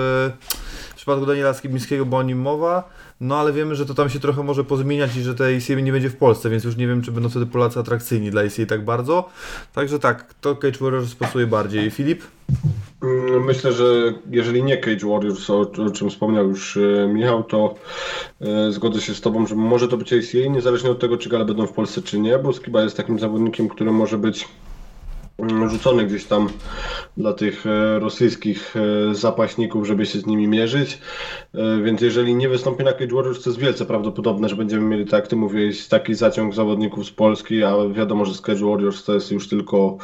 w 0.91 0.94
przypadku 0.97 1.26
Daniela 1.26 1.55
Skibińskiego 1.55 2.07
była 2.07 2.20
o 2.20 2.23
nim 2.23 2.39
mowa, 2.41 2.89
no 3.20 3.36
ale 3.36 3.52
wiemy, 3.52 3.75
że 3.75 3.86
to 3.86 3.94
tam 3.94 4.10
się 4.10 4.20
trochę 4.20 4.42
może 4.42 4.65
pozmieniać 4.65 5.16
i 5.16 5.23
że 5.23 5.34
te 5.34 5.57
ACA 5.57 5.75
nie 5.75 5.92
będzie 5.92 6.10
w 6.10 6.16
Polsce, 6.16 6.50
więc 6.50 6.65
już 6.65 6.76
nie 6.76 6.86
wiem, 6.86 7.02
czy 7.02 7.12
będą 7.12 7.28
wtedy 7.28 7.47
Polacy 7.47 7.81
atrakcyjni 7.81 8.31
dla 8.31 8.42
ACA 8.42 8.66
tak 8.68 8.84
bardzo. 8.84 9.28
Także 9.73 9.99
tak, 9.99 10.34
to 10.41 10.57
Cage 10.57 10.78
Warriors 10.81 11.15
pasuje 11.15 11.47
bardziej. 11.47 11.91
Filip? 11.91 12.23
Mm, 13.07 13.44
Myślę, 13.44 13.73
że 13.73 13.85
jeżeli 14.31 14.62
nie 14.65 14.78
Cage 14.78 15.07
Warriors, 15.09 15.51
o, 15.51 15.60
o 15.60 15.91
czym 15.91 16.10
wspomniał 16.10 16.49
już 16.49 16.76
e, 16.76 17.09
Michał, 17.09 17.44
to 17.44 17.75
e, 18.41 18.73
zgodzę 18.73 19.01
się 19.01 19.15
z 19.15 19.20
Tobą, 19.20 19.47
że 19.47 19.55
może 19.55 19.89
to 19.89 19.97
być 19.97 20.12
ACA, 20.12 20.39
niezależnie 20.51 20.91
od 20.91 21.01
tego, 21.01 21.18
czy 21.18 21.28
gale 21.28 21.44
będą 21.44 21.67
w 21.67 21.73
Polsce, 21.73 22.02
czy 22.02 22.18
nie, 22.18 22.39
bo 22.39 22.52
Skiba 22.52 22.83
jest 22.83 22.97
takim 22.97 23.18
zawodnikiem, 23.18 23.68
który 23.68 23.93
może 23.93 24.18
być 24.18 24.49
rzucony 25.68 26.06
gdzieś 26.06 26.24
tam 26.24 26.48
dla 27.16 27.32
tych 27.32 27.66
e, 27.66 27.98
rosyjskich 27.98 28.74
e, 28.76 29.15
zapaśników, 29.15 29.86
żeby 29.86 30.06
się 30.06 30.18
z 30.18 30.26
nimi 30.26 30.48
mierzyć. 30.48 30.98
E, 31.55 31.82
Więc 31.82 32.00
jeżeli 32.00 32.34
nie 32.34 32.48
wystąpi 32.48 32.84
na 32.84 32.92
Cage 32.92 33.15
Warriors, 33.15 33.42
to 33.42 33.50
jest 33.50 33.60
wielce 33.60 33.86
prawdopodobne, 33.86 34.48
że 34.48 34.56
będziemy 34.56 34.82
mieli, 34.82 35.05
tak 35.05 35.12
jak 35.12 35.28
Ty 35.28 35.36
mówiłeś, 35.36 35.89
taki 35.89 36.15
zaciąg 36.15 36.55
zawodników 36.55 37.06
z 37.06 37.10
Polski, 37.10 37.65
a 37.65 37.74
wiadomo, 37.92 38.24
że 38.24 38.34
z 38.34 38.40
Cage 38.40 38.65
Warriors 38.65 39.05
to 39.05 39.15
jest 39.15 39.31
już 39.31 39.48
tylko 39.48 39.97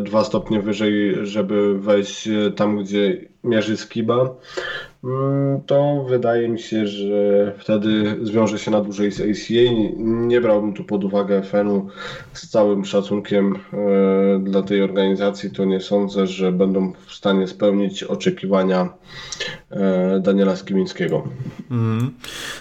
dwa 0.00 0.24
stopnie 0.24 0.60
wyżej, 0.60 1.14
żeby 1.26 1.78
wejść 1.78 2.28
tam, 2.56 2.78
gdzie 2.78 3.28
mierzy 3.44 3.76
Skiba. 3.76 4.28
Mm, 5.04 5.60
To 5.66 6.04
wydaje 6.08 6.48
mi 6.48 6.58
się, 6.60 6.86
że 6.86 7.52
wtedy 7.58 8.16
zwiąże 8.22 8.58
się 8.58 8.70
na 8.70 8.80
dłużej 8.80 9.12
z 9.12 9.20
ACA. 9.20 9.72
Nie 9.98 10.40
brałbym 10.40 10.74
tu 10.74 10.84
pod 10.84 11.04
uwagę 11.04 11.42
FN-u 11.42 11.88
z 12.32 12.48
całym 12.50 12.84
szacunkiem 12.84 13.54
e, 13.72 14.38
dla 14.38 14.62
tej 14.62 14.82
organizacji. 14.82 15.50
To 15.50 15.64
nie 15.64 15.80
sądzę, 15.80 16.26
że 16.26 16.52
będą 16.52 16.92
w 17.06 17.12
stanie 17.14 17.46
spełnić 17.48 18.02
oczekiwania 18.04 18.88
e, 19.70 20.20
Daniela 20.20 20.56
Skimińskiego. 20.56 21.22
Mhm. 21.70 22.10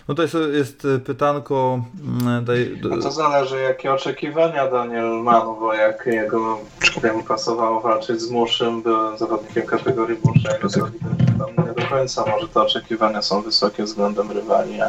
No 0.08 0.16
to 0.16 0.22
jest, 0.22 0.36
jest 0.54 0.88
pytanko. 1.06 1.82
mm, 2.22 2.46
Daj, 2.46 2.78
No 2.84 2.98
to 3.02 3.12
zależy, 3.12 3.56
jakie 3.62 3.94
oczekiwania 3.94 4.72
Daniel 4.72 5.06
ma, 5.24 5.40
no 5.46 5.58
bo 5.60 5.74
jak 5.74 6.06
jego 6.06 6.58
jemu 7.04 7.24
pasowało 7.24 7.82
walczyć 7.82 8.22
z 8.22 8.32
Muszym, 8.32 8.82
byłem 8.82 9.18
zawodnikiem 9.18 9.66
kategorii 9.66 10.18
Muszego, 10.26 10.70
to 10.70 10.86
widać, 10.86 11.20
że 11.20 11.38
tam 11.40 11.66
nie 11.68 11.74
do 11.84 11.90
końca 11.90 12.24
może 12.34 12.48
te 12.48 12.62
oczekiwania 12.62 13.22
są 13.22 13.42
wysokie 13.42 13.84
względem 13.84 14.32
rywali, 14.32 14.80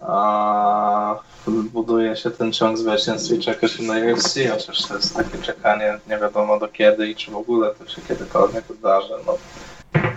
a, 0.00 1.16
buduje 1.46 2.16
się 2.16 2.30
ten 2.30 2.52
ciąg 2.52 2.78
zwycięstw 2.78 3.32
i 3.32 3.38
czeka 3.38 3.68
się 3.68 3.82
na 3.82 3.94
UFC, 3.94 4.34
chociaż 4.50 4.82
to 4.82 4.94
jest 4.94 5.16
takie 5.16 5.38
czekanie 5.38 5.98
nie 6.08 6.18
wiadomo 6.18 6.58
do 6.58 6.68
kiedy 6.68 7.08
i 7.08 7.16
czy 7.16 7.30
w 7.30 7.36
ogóle 7.36 7.74
to 7.74 7.88
się 7.88 8.02
kiedykolwiek 8.02 8.64
wydarzy, 8.64 9.14
no 9.26 9.38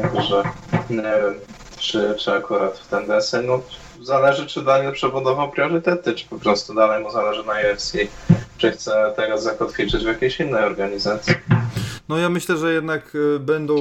także 0.02 0.44
nie 0.90 1.02
wiem, 1.02 1.40
czy, 1.78 2.16
czy 2.20 2.34
akurat 2.34 2.80
w 2.80 2.88
ten 2.88 3.08
deseń, 3.08 3.46
no 3.46 3.60
zależy, 4.02 4.48
czy 4.48 4.62
Daniel 4.62 4.94
przebudował 4.94 5.52
priorytety, 5.52 6.14
czy 6.14 6.28
po 6.28 6.40
prostu 6.40 6.74
dalej 6.74 7.04
mu 7.04 7.12
zależy 7.12 7.44
na 7.44 7.54
UFC, 7.54 7.94
czy 8.58 8.72
chce 8.72 9.14
teraz 9.16 9.44
zakotwiczyć 9.44 10.04
w 10.04 10.08
jakiejś 10.08 10.40
innej 10.40 10.64
organizacji. 10.64 11.36
No 12.10 12.18
ja 12.18 12.30
myślę, 12.30 12.58
że 12.58 12.74
jednak 12.74 13.16
y, 13.16 13.40
będą 13.40 13.76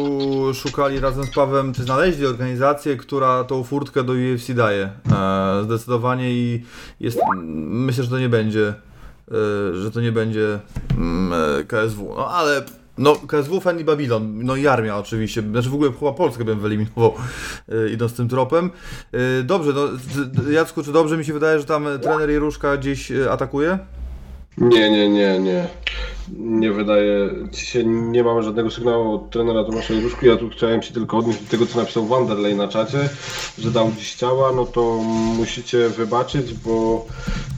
szukali 0.55 1.01
razem 1.01 1.25
z 1.25 1.31
Pawem, 1.31 1.73
czy 1.75 1.83
znaleźli 1.83 2.27
organizację, 2.27 2.97
która 2.97 3.45
tą 3.45 3.65
furtkę 3.65 4.05
do 4.05 4.13
UFC 4.13 4.55
daje. 4.55 4.91
E, 5.13 5.63
zdecydowanie 5.65 6.31
i 6.31 6.65
jest, 7.01 7.19
myślę, 7.67 8.05
że 8.05 8.11
to 8.11 8.19
nie 8.19 8.29
będzie, 8.29 8.69
e, 8.69 9.75
że 9.75 9.91
to 9.91 10.01
nie 10.01 10.13
będzie 10.13 10.61
mm, 10.99 11.33
e, 11.61 11.65
KSW. 11.65 12.15
No 12.17 12.29
ale 12.29 12.63
no, 12.99 13.17
KSW, 13.17 13.61
Fan 13.61 13.81
i 13.81 13.85
Babylon, 13.85 14.45
no 14.45 14.57
i 14.57 14.67
armia 14.67 14.99
oczywiście, 14.99 15.43
znaczy 15.43 15.71
w 15.71 15.75
ogóle 15.75 15.93
chyba 15.99 16.13
Polskę 16.13 16.45
bym 16.45 16.61
wyeliminował 16.61 17.15
e, 17.69 17.89
idąc 17.89 18.15
tym 18.15 18.29
tropem. 18.29 18.71
E, 19.13 19.43
dobrze, 19.43 19.73
no 19.73 19.89
Jacku, 20.51 20.83
czy 20.83 20.93
dobrze 20.93 21.17
mi 21.17 21.25
się 21.25 21.33
wydaje, 21.33 21.59
że 21.59 21.65
tam 21.65 21.87
trener 22.03 22.31
Jeruszka 22.31 22.77
gdzieś 22.77 23.13
atakuje? 23.31 23.79
Nie, 24.59 24.91
nie, 24.91 25.09
nie, 25.09 25.39
nie. 25.39 25.67
Nie 26.39 26.73
wydaje 26.73 27.31
ci 27.53 27.67
się, 27.67 27.85
nie 27.85 28.25
mamy 28.25 28.43
żadnego 28.43 28.71
sygnału 28.71 29.15
od 29.15 29.31
trenera 29.31 29.65
Tomasza 29.65 29.95
Jeruszki. 29.95 30.27
Ja 30.27 30.37
tu 30.37 30.49
chciałem 30.49 30.83
się 30.83 30.95
tylko 30.95 31.19
odnieść 31.19 31.43
do 31.43 31.51
tego, 31.51 31.67
co 31.67 31.79
napisał 31.79 32.07
Wanderlei 32.07 32.55
na 32.55 32.69
czacie, 32.69 33.09
że 33.59 33.71
dał 33.71 33.93
dziś 33.99 34.15
ciała, 34.15 34.53
no 34.53 34.67
to 34.67 34.97
musicie 35.37 35.89
wybaczyć, 35.89 36.55
bo 36.55 37.07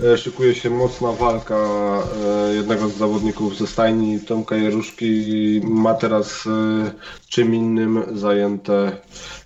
e, 0.04 0.18
szykuje 0.18 0.54
się 0.54 0.70
mocna 0.70 1.12
walka 1.12 1.54
e, 1.54 2.54
jednego 2.54 2.88
z 2.88 2.96
zawodników 2.96 3.58
ze 3.58 3.66
stajni 3.66 4.20
Tomka 4.20 4.56
Jeruszki 4.56 5.60
ma 5.64 5.94
teraz 5.94 6.46
e, 6.46 6.90
czym 7.28 7.54
innym 7.54 8.02
zajęte, 8.12 8.92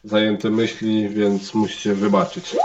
zajęte 0.04 0.50
myśli, 0.50 1.08
więc 1.08 1.54
musicie 1.54 1.94
wybaczyć. 1.94 2.56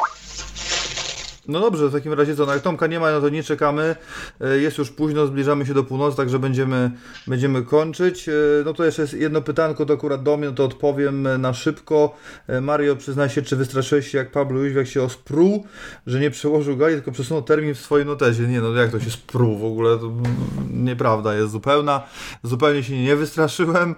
No 1.48 1.60
dobrze, 1.60 1.88
w 1.88 1.94
takim 1.94 2.14
razie 2.14 2.36
co, 2.36 2.46
no 2.46 2.54
jak 2.54 2.62
Tomka 2.62 2.88
nie 2.88 3.00
ma, 3.00 3.12
no 3.12 3.22
to 3.22 3.30
nie 3.30 3.44
czekamy. 3.44 3.96
E, 4.42 4.58
Jest 4.58 4.78
już 4.78 4.92
późno, 4.92 5.28
zbliżamy 5.28 5.66
się 5.66 5.74
do 5.74 5.84
północy, 5.84 6.18
także 6.18 6.40
będziemy, 6.40 6.92
będziemy 7.28 7.64
kończyć. 7.64 8.30
E, 8.30 8.34
No 8.66 8.74
to 8.74 8.86
jeszcze 8.86 9.02
jest 9.02 9.14
jedno 9.14 9.42
pytanko, 9.42 9.86
to 9.86 9.94
akurat 9.94 10.24
do 10.24 10.38
mnie, 10.38 10.48
no 10.48 10.54
to 10.54 10.66
odpowiem 10.66 11.28
e, 11.28 11.38
na 11.38 11.54
szybko. 11.54 12.16
Mario, 12.62 12.96
przyznaj 12.96 13.30
się, 13.30 13.42
czy 13.42 13.56
wystraszyłeś 13.56 14.08
się 14.08 14.18
jak 14.18 14.32
Pablo 14.32 14.60
Jóźwiak 14.60 14.88
się 14.88 15.04
ospruł, 15.04 15.66
że 16.08 16.20
nie 16.20 16.32
przełożył 16.32 16.78
gali, 16.78 16.96
tylko 16.96 17.12
przesunął 17.12 17.44
termin 17.44 17.76
w 17.76 17.80
swoim 17.80 18.08
notezie. 18.08 18.48
Nie 18.48 18.62
no, 18.62 18.74
jak 18.74 18.92
to 18.92 19.00
się 19.00 19.12
spruł 19.12 19.58
w 19.58 19.66
ogóle, 19.66 19.98
to 19.98 20.06
mm, 20.06 20.24
nieprawda 20.72 21.36
jest 21.36 21.52
zupełna. 21.52 22.04
Zupełnie 22.44 22.84
się 22.84 23.04
nie 23.04 23.16
wystraszyłem. 23.16 23.96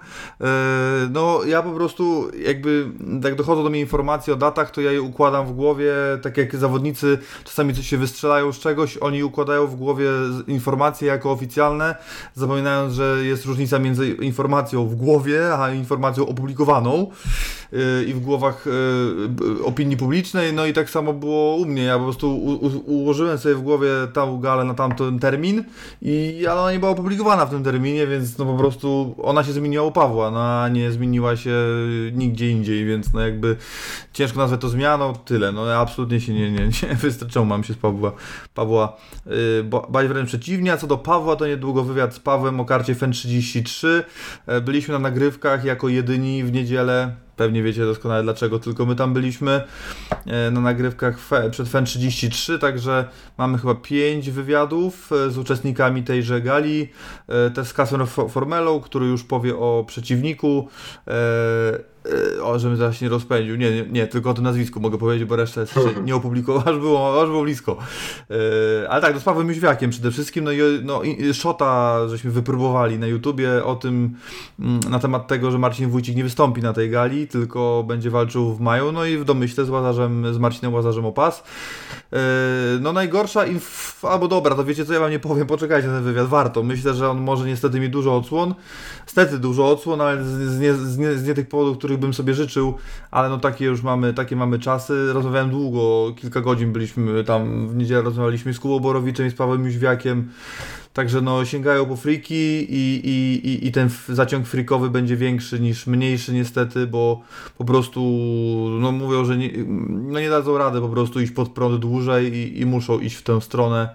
No 1.09 1.40
ja 1.48 1.64
po 1.64 1.72
prostu 1.72 2.32
jakby, 2.45 2.88
jak 3.24 3.35
dochodzą 3.35 3.64
do 3.64 3.69
mnie 3.69 3.80
informacje 3.80 4.33
o 4.33 4.38
datach, 4.38 4.72
to 4.72 4.82
ja 4.82 4.91
je 4.91 5.01
układam 5.01 5.48
w 5.48 5.51
głowie, 5.51 5.93
tak 6.22 6.38
jak 6.38 6.56
zawodnicy 6.56 7.17
czasami 7.43 7.73
coś 7.73 7.88
się 7.88 7.97
wystrzelają 7.97 8.51
z 8.51 8.59
czegoś, 8.59 8.97
oni 8.97 9.23
układają 9.23 9.67
w 9.67 9.75
głowie 9.75 10.09
informacje 10.47 11.07
jako 11.07 11.31
oficjalne, 11.31 11.95
zapominając, 12.33 12.93
że 12.93 13.17
jest 13.23 13.45
różnica 13.45 13.80
między 13.80 14.09
informacją 14.09 14.88
w 14.88 14.95
głowie, 14.95 15.53
a 15.57 15.73
informacją 15.73 16.27
opublikowaną 16.27 17.11
i 18.07 18.13
w 18.13 18.19
głowach 18.19 18.65
b- 19.29 19.45
opinii 19.65 19.97
publicznej. 19.97 20.53
No 20.53 20.65
i 20.65 20.73
tak 20.73 20.89
samo 20.89 21.13
było 21.13 21.55
u 21.55 21.65
mnie. 21.65 21.83
Ja 21.83 21.97
po 21.97 22.03
prostu 22.03 22.37
ułożyłem 22.85 23.37
sobie 23.37 23.55
w 23.55 23.61
głowie 23.61 23.89
tą 24.13 24.39
galę 24.39 24.63
na 24.63 24.73
tamten 24.73 25.19
termin 25.19 25.63
i 26.01 26.45
ale 26.49 26.61
ona 26.61 26.71
nie 26.71 26.79
była 26.79 26.91
opublikowana 26.91 27.45
w 27.45 27.49
tym 27.49 27.63
terminie, 27.63 28.07
więc 28.07 28.37
no 28.37 28.45
po 28.45 28.57
prostu 28.57 29.15
ona 29.23 29.43
się 29.43 29.51
zmieniła 29.53 29.83
u 29.85 29.91
Pawła, 29.91 30.31
no 30.31 30.39
a 30.61 30.69
nie 30.69 30.91
zmieniła 30.91 31.35
się 31.35 31.55
nigdzie 32.13 32.49
indziej, 32.51 32.85
więc 32.85 33.13
no 33.13 33.19
jakby 33.21 33.55
ciężko 34.13 34.39
nazwać 34.39 34.61
to 34.61 34.69
zmianą, 34.69 35.13
tyle. 35.13 35.51
No 35.51 35.65
ja 35.65 35.77
absolutnie 35.79 36.21
się 36.21 36.33
nie, 36.33 36.51
nie, 36.51 36.59
nie 36.59 36.95
wystarczyło 37.01 37.45
mam 37.45 37.63
się 37.63 37.73
z 37.73 37.77
Pawła, 37.77 38.11
Pawła 38.53 38.97
yy, 39.25 39.63
ba- 39.63 39.87
bać 39.89 40.07
wręcz 40.07 40.27
przeciwnie, 40.29 40.73
a 40.73 40.77
co 40.77 40.87
do 40.87 40.97
Pawła, 40.97 41.35
to 41.35 41.47
niedługo 41.47 41.83
wywiad 41.83 42.13
z 42.15 42.19
Pawłem 42.19 42.59
o 42.59 42.65
karcie 42.65 42.95
FEN 42.95 43.11
33. 43.11 44.03
E, 44.47 44.61
Byliśmy 44.61 44.93
na 44.93 44.99
nagrywkach 44.99 45.63
jako 45.65 45.89
jedyni 45.89 46.43
w 46.43 46.51
niedzielę. 46.51 47.15
Pewnie 47.35 47.64
wiecie 47.64 47.85
doskonale 47.85 48.23
dlaczego, 48.23 48.59
tylko 48.59 48.85
my 48.85 48.95
tam 48.95 49.14
byliśmy 49.14 49.61
e, 50.25 50.51
na 50.51 50.61
nagrywkach 50.61 51.17
przed 51.51 51.69
FEN 51.69 51.85
33, 51.85 52.59
także 52.59 53.05
mamy 53.38 53.57
chyba 53.57 53.75
5 53.75 54.30
wywiadów 54.31 55.11
e, 55.11 55.30
z 55.31 55.38
uczestnikami 55.38 56.03
tejże 56.03 56.41
gali. 56.41 56.89
E, 57.27 57.49
Też 57.49 57.67
z 57.67 57.73
Fo- 58.05 58.30
Formelą, 58.30 58.80
który 58.80 59.05
już 59.05 59.23
powie 59.23 59.55
o 59.57 59.83
przeciwniku. 59.88 60.67
E, 62.40 62.43
O, 62.43 62.59
żebym 62.59 62.77
teraz 62.77 62.95
się 62.95 63.06
nie 63.06 63.09
rozpędził. 63.09 63.56
Nie, 63.56 63.72
nie, 63.72 63.85
nie, 63.92 64.08
tylko 64.08 64.30
o 64.30 64.34
tym 64.34 64.43
nazwisku 64.43 64.80
mogę 64.80 64.98
powiedzieć, 64.98 65.27
bo 65.30 65.35
resztę 65.35 65.61
jeszcze 65.61 65.80
nie 66.06 66.16
opublikowałem, 66.16 66.67
aż 66.75 66.80
było, 66.80 67.22
aż 67.22 67.30
było 67.30 67.43
blisko. 67.43 67.77
E, 68.84 68.90
Ale 68.90 69.01
tak, 69.01 69.14
no 69.14 69.19
z 69.19 69.24
Pawłem 69.24 69.48
Jóźwiakiem 69.48 69.90
przede 69.90 70.11
wszystkim. 70.11 70.43
No 70.43 70.51
i 70.51 70.58
no, 70.84 71.03
i- 71.03 71.34
Shota 71.34 72.00
żeśmy 72.08 72.32
wypróbowali 72.32 73.00
na 73.00 73.08
YouTubie 73.08 73.64
o 73.66 73.75
tym, 73.75 74.16
mm, 74.59 74.80
na 74.90 75.00
temat 75.00 75.27
tego, 75.27 75.51
że 75.51 75.58
Marcin 75.58 75.90
Wójcik 75.90 76.16
nie 76.16 76.24
wystąpi 76.24 76.61
na 76.61 76.74
tej 76.74 76.90
gali, 76.90 77.27
tylko 77.27 77.84
będzie 77.88 78.09
walczył 78.09 78.53
w 78.53 78.59
maju. 78.59 78.92
No 78.92 79.06
i 79.06 79.17
w 79.17 79.25
domyśle 79.25 79.66
z 79.66 79.69
Łazarzem, 79.69 80.34
z 80.34 80.38
Marcinem 80.38 80.74
Łazarzem 80.74 81.06
o 81.06 81.11
pas. 81.11 81.43
E, 82.14 82.17
No 82.82 82.93
najgorsza 82.93 83.45
inf... 83.45 84.06
albo 84.06 84.27
dobra, 84.27 84.56
to 84.56 84.64
wiecie 84.66 84.85
co, 84.85 84.93
ja 84.93 85.00
wam 85.00 85.11
nie 85.11 85.19
powiem, 85.19 85.48
poczekajcie 85.48 85.88
na 85.88 85.93
ten 85.93 86.03
wywiad, 86.03 86.27
warto. 86.27 86.64
Myślę, 86.64 86.93
że 86.93 87.09
on 87.09 87.22
może 87.22 87.45
niestety 87.48 87.80
mieć 87.80 87.92
dużo 87.92 88.16
odsłon, 88.17 88.56
niestety 89.08 89.40
dużo 89.40 89.69
odsłon, 89.72 90.01
ale 90.01 90.24
z, 90.24 90.27
z, 90.27 90.59
nie, 90.59 90.74
z, 90.74 90.98
nie, 90.98 91.14
z 91.14 91.27
nie 91.27 91.34
tych 91.34 91.50
powodów, 91.50 91.77
których 91.77 91.94
bym 91.98 92.14
sobie 92.14 92.33
życzył, 92.33 92.77
ale 93.11 93.30
no 93.30 93.38
takie 93.38 93.65
już 93.65 93.82
mamy, 93.83 94.14
takie 94.14 94.35
mamy 94.35 94.59
czasy. 94.59 95.14
Rozmawiałem 95.14 95.49
długo, 95.49 96.14
kilka 96.17 96.41
godzin 96.41 96.74
byliśmy 96.74 97.24
tam, 97.24 97.67
w 97.67 97.75
niedzielę 97.75 98.01
rozmawialiśmy 98.01 98.53
z 98.53 98.59
Kubą 98.59 98.80
Borowiczem 98.80 99.27
i 99.27 99.30
z 99.30 99.35
Pawłem 99.35 99.65
Jóźwiakiem, 99.65 100.30
Także 100.95 101.22
no 101.22 101.45
sięgają 101.45 101.85
po 101.85 101.95
friki 101.95 102.35
i, 102.69 103.01
i, 103.03 103.48
i, 103.48 103.67
i 103.67 103.72
ten 103.72 103.90
zaciąg 104.09 104.48
frikowy 104.48 104.90
będzie 104.90 105.17
większy 105.17 105.59
niż 105.59 105.88
mniejszy 105.88 106.33
niestety, 106.33 106.88
bo 106.88 107.22
po 107.57 107.65
prostu 107.65 108.01
no 108.82 108.91
mówią, 108.91 109.25
że 109.25 109.38
nie, 109.38 109.49
no 109.88 110.19
nie 110.19 110.30
dadzą 110.30 110.57
rady 110.57 110.82
po 110.82 110.90
prostu 110.90 111.22
iść 111.22 111.32
pod 111.32 111.49
prąd 111.49 111.80
dłużej 111.80 112.33
i, 112.33 112.61
i 112.61 112.65
muszą 112.65 112.99
iść 112.99 113.15
w 113.15 113.24
tę 113.24 113.41
stronę. 113.41 113.90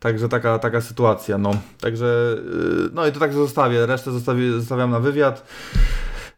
Także 0.00 0.28
taka, 0.28 0.58
taka 0.58 0.80
sytuacja, 0.80 1.38
no. 1.38 1.50
Także, 1.80 2.36
yy, 2.36 2.90
no 2.94 3.06
i 3.06 3.12
to 3.12 3.20
tak 3.20 3.32
zostawię, 3.32 3.86
resztę 3.86 4.12
zostawię, 4.12 4.52
zostawiam 4.52 4.90
na 4.90 5.00
wywiad. 5.00 5.46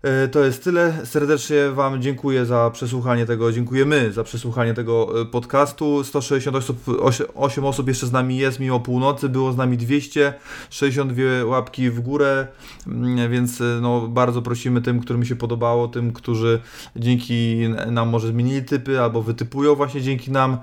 E, 0.03 0.29
To 0.29 0.45
jest 0.45 0.65
tyle. 0.65 1.07
Serdecznie 1.07 1.71
Wam 1.71 2.03
dziękuję 2.03 2.47
za 2.47 2.71
przesłuchanie 2.71 3.27
tego, 3.27 3.53
dziękujemy 3.53 4.13
za 4.13 4.25
przesłuchanie 4.25 4.75
tego 4.75 5.21
e, 5.21 5.25
podcastu. 5.25 6.05
168 6.05 6.55
osób, 6.59 6.85
osie- 6.87 7.25
8 7.35 7.65
osób 7.65 7.89
jeszcze 7.89 8.07
z 8.07 8.13
nami 8.13 8.37
jest 8.37 8.61
mimo 8.61 8.81
północy, 8.81 9.29
było 9.29 9.53
z 9.53 9.57
nami 9.57 9.77
262 9.77 11.23
łapki 11.45 11.91
w 11.91 12.01
górę, 12.01 12.47
mm, 12.87 13.31
więc 13.31 13.61
e, 13.61 13.65
no, 13.83 14.09
bardzo 14.09 14.43
prosimy 14.43 14.83
tym, 14.83 15.01
którym 15.01 15.25
się 15.25 15.37
podobało, 15.37 15.89
tym, 15.89 16.13
którzy 16.13 16.61
dzięki 16.97 17.69
nam 17.91 18.09
może 18.09 18.29
zmienili 18.29 18.63
typy 18.65 19.01
albo 19.01 19.23
wytypują 19.23 19.75
właśnie 19.75 20.03
dzięki 20.03 20.31
nam 20.31 20.57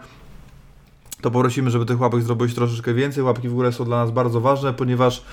to 1.21 1.31
poprosimy, 1.31 1.71
żeby 1.71 1.85
tych 1.85 2.01
łapek 2.01 2.21
zrobić 2.21 2.55
troszeczkę 2.55 2.93
więcej. 2.93 3.23
Łapki 3.23 3.49
w 3.49 3.53
górę 3.53 3.71
są 3.71 3.85
dla 3.85 3.97
nas 3.97 4.11
bardzo 4.11 4.41
ważne, 4.41 4.73
ponieważ 4.73 5.23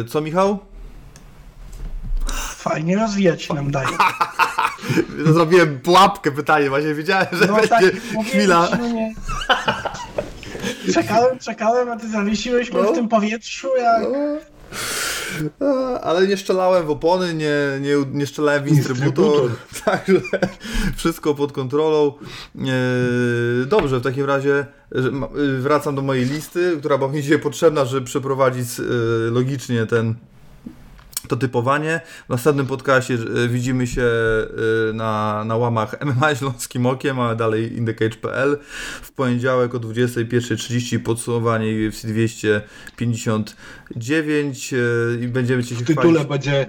e, 0.00 0.04
co 0.04 0.20
Michał? 0.20 0.58
Fajnie 2.58 2.96
rozwijać 2.96 3.48
nam 3.48 3.70
daje. 3.70 3.88
Zrobiłem 5.34 5.80
pułapkę 5.80 6.30
pytanie, 6.30 6.68
właśnie 6.68 6.94
wiedziałem, 6.94 7.26
że 7.32 7.46
No 7.46 7.54
będzie 7.54 7.68
tak, 7.68 7.84
chwila. 8.26 8.68
ci, 8.68 8.74
no 8.78 8.88
nie. 8.88 9.14
Czekałem, 10.94 11.38
czekałem, 11.38 11.88
a 11.88 11.96
ty 11.96 12.08
zawiesiłeś 12.08 12.72
mnie 12.72 12.82
No. 12.82 12.92
w 12.92 12.94
tym 12.94 13.08
powietrzu, 13.08 13.68
jak... 13.78 14.02
A, 15.60 16.00
Ale 16.00 16.26
nie 16.26 16.36
strzelałem 16.36 16.86
w 16.86 16.90
opony, 16.90 17.34
nie, 17.34 17.54
nie, 17.80 17.94
nie 18.12 18.26
strzelałem 18.26 18.64
w 18.64 18.68
instrybutor, 18.68 19.50
także 19.84 20.20
wszystko 20.96 21.34
pod 21.34 21.52
kontrolą. 21.52 22.12
E, 23.62 23.66
Dobrze, 23.66 23.98
w 23.98 24.02
takim 24.02 24.24
razie 24.24 24.66
y, 24.96 25.58
wracam 25.60 25.94
do 25.94 26.02
mojej 26.02 26.24
listy, 26.24 26.76
która 26.78 26.98
była 26.98 27.10
mi 27.12 27.22
dzisiaj 27.22 27.38
potrzebna, 27.38 27.84
żeby 27.84 28.06
przeprowadzić 28.06 28.80
e, 28.80 28.82
logicznie 29.30 29.86
ten 29.86 30.14
to 31.28 31.36
typowanie. 31.36 32.00
W 32.26 32.28
następnym 32.28 32.66
podcastie 32.66 33.14
e, 33.14 33.48
widzimy 33.48 33.86
się 33.86 34.02
e, 34.02 34.46
na, 34.92 35.44
na 35.44 35.56
łamach 35.56 35.96
MMA 36.06 36.34
Śląskim 36.34 36.86
Okiem, 36.86 37.20
a 37.20 37.34
dalej 37.34 37.76
indecage.pl. 37.76 38.58
W 39.02 39.12
poniedziałek 39.12 39.74
o 39.74 39.78
21.30 39.78 40.98
podsumowanie 40.98 41.88
UFC 41.88 42.06
259 42.06 44.72
e, 44.72 44.76
i 45.24 45.28
będziemy 45.28 45.64
cię 45.64 45.76
się 45.76 45.84
W 45.84 45.86
tytule 45.86 46.24
chwalić. 46.24 46.28
będzie 46.28 46.66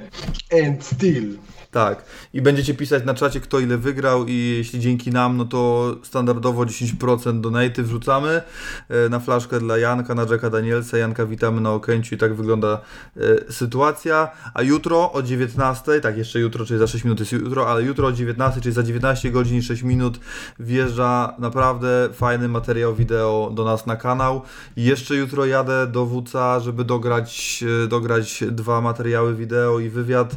End 0.50 0.84
Still. 0.84 1.38
Tak. 1.72 2.04
I 2.34 2.42
będziecie 2.42 2.74
pisać 2.74 3.06
na 3.06 3.14
czacie, 3.14 3.40
kto 3.40 3.60
ile 3.60 3.78
wygrał 3.78 4.26
i 4.28 4.56
jeśli 4.58 4.80
dzięki 4.80 5.12
nam, 5.12 5.38
no 5.38 5.46
to 5.46 5.96
standardowo 6.04 6.64
10% 6.64 7.42
donaty 7.42 7.84
wrzucamy 7.84 8.42
e, 8.90 9.10
na 9.10 9.20
flaszkę 9.20 9.60
dla 9.60 9.78
Janka, 9.78 10.16
na 10.16 10.26
Jacka 10.32 10.50
Danielsa. 10.50 10.98
Janka 10.98 11.26
witamy 11.26 11.62
na 11.62 11.72
Okęciu 11.72 12.16
i 12.16 12.18
tak 12.18 12.34
wygląda 12.34 12.82
e, 13.18 13.52
sytuacja. 13.52 14.32
A 14.54 14.62
jutro 14.62 15.12
o 15.12 15.22
19, 15.22 16.02
tak 16.02 16.18
jeszcze 16.18 16.40
jutro, 16.40 16.66
czyli 16.66 16.80
za 16.80 16.88
6 16.88 17.04
minut 17.04 17.20
jest 17.20 17.32
jutro, 17.32 17.72
ale 17.72 17.84
jutro 17.84 18.08
o 18.08 18.12
19, 18.12 18.62
czyli 18.62 18.76
za 18.76 18.84
19 18.84 19.32
godzin 19.32 19.58
i 19.58 19.62
6 19.62 19.84
minut 19.84 20.20
wjeżdża 20.60 21.36
naprawdę 21.40 22.10
fajny 22.14 22.48
materiał 22.48 22.96
wideo 22.96 23.52
do 23.54 23.64
nas 23.64 23.86
na 23.86 23.96
kanał. 23.96 24.42
I 24.78 24.84
jeszcze 24.84 25.16
jutro 25.16 25.46
jadę 25.46 25.88
do 25.88 26.06
WCA, 26.06 26.60
żeby 26.60 26.86
dograć, 26.86 27.64
e, 27.84 27.88
dograć 27.88 28.44
dwa 28.52 28.82
materiały 28.82 29.36
wideo 29.36 29.80
i 29.80 29.90
wywiad 29.90 30.36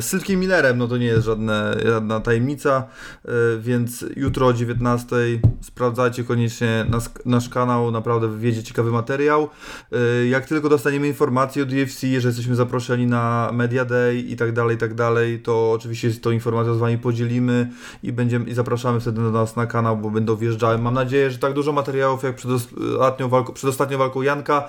z 0.00 0.04
Sylkiem 0.04 0.35
Millerem, 0.36 0.78
no 0.78 0.88
to 0.88 0.96
nie 0.96 1.06
jest 1.06 1.26
żadne, 1.26 1.76
żadna 1.84 2.20
tajemnica, 2.20 2.84
e, 3.24 3.30
więc 3.58 4.04
jutro 4.16 4.46
o 4.46 4.52
19 4.52 5.16
sprawdzajcie 5.60 6.24
koniecznie 6.24 6.86
nas, 6.88 7.10
nasz 7.24 7.48
kanał, 7.48 7.90
naprawdę 7.90 8.38
wjedzie 8.38 8.62
ciekawy 8.62 8.90
materiał. 8.90 9.48
E, 9.92 10.26
Jak 10.26 10.46
tylko 10.46 10.68
dostaniemy 10.68 11.08
informację 11.08 11.62
od 11.62 11.68
UFC, 11.72 12.00
że 12.18 12.28
jesteśmy 12.28 12.54
zaproszeni 12.54 13.06
na 13.06 13.50
Media 13.52 13.84
Day 13.84 14.16
i 14.16 14.36
tak 14.36 14.52
dalej, 14.52 14.76
i 14.76 14.78
tak 14.78 14.94
dalej, 14.94 15.40
to 15.40 15.72
oczywiście 15.72 16.10
tą 16.10 16.30
informacją 16.30 16.74
z 16.74 16.78
Wami 16.78 16.98
podzielimy 16.98 17.70
i 18.02 18.12
będziemy 18.12 18.50
i 18.50 18.54
zapraszamy 18.54 19.00
wtedy 19.00 19.22
do 19.22 19.30
nas 19.30 19.56
na 19.56 19.66
kanał, 19.66 19.96
bo 19.96 20.10
będą 20.10 20.36
wjeżdżały. 20.36 20.78
Mam 20.78 20.94
nadzieję, 20.94 21.30
że 21.30 21.38
tak 21.38 21.52
dużo 21.52 21.72
materiałów 21.72 22.22
jak 22.22 22.36
przed 22.36 22.50
ostatnią 22.50 23.28
walką, 23.28 23.52
przed 23.52 23.70
ostatnią 23.70 23.98
walką 23.98 24.22
Janka, 24.22 24.68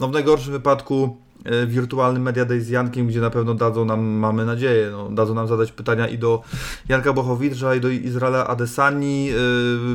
no 0.00 0.08
w 0.08 0.12
najgorszym 0.12 0.52
wypadku 0.52 1.16
e, 1.44 1.66
wirtualnym 1.66 2.22
Media 2.22 2.44
Day 2.44 2.60
z 2.60 2.68
Jankiem, 2.68 3.06
gdzie 3.06 3.20
na 3.20 3.30
pewno 3.30 3.54
dadzą 3.54 3.84
nam, 3.84 4.04
mamy 4.04 4.46
nadzieję, 4.46 4.88
no, 4.92 5.10
dadzą 5.10 5.34
nam 5.34 5.48
zadać 5.48 5.72
pytania 5.72 6.08
i 6.08 6.18
do 6.18 6.42
Janka 6.88 7.12
Bochowicza 7.12 7.74
i 7.74 7.80
do 7.80 7.88
Izraela 7.88 8.46
Adesani. 8.46 9.26
Yy, 9.26 9.34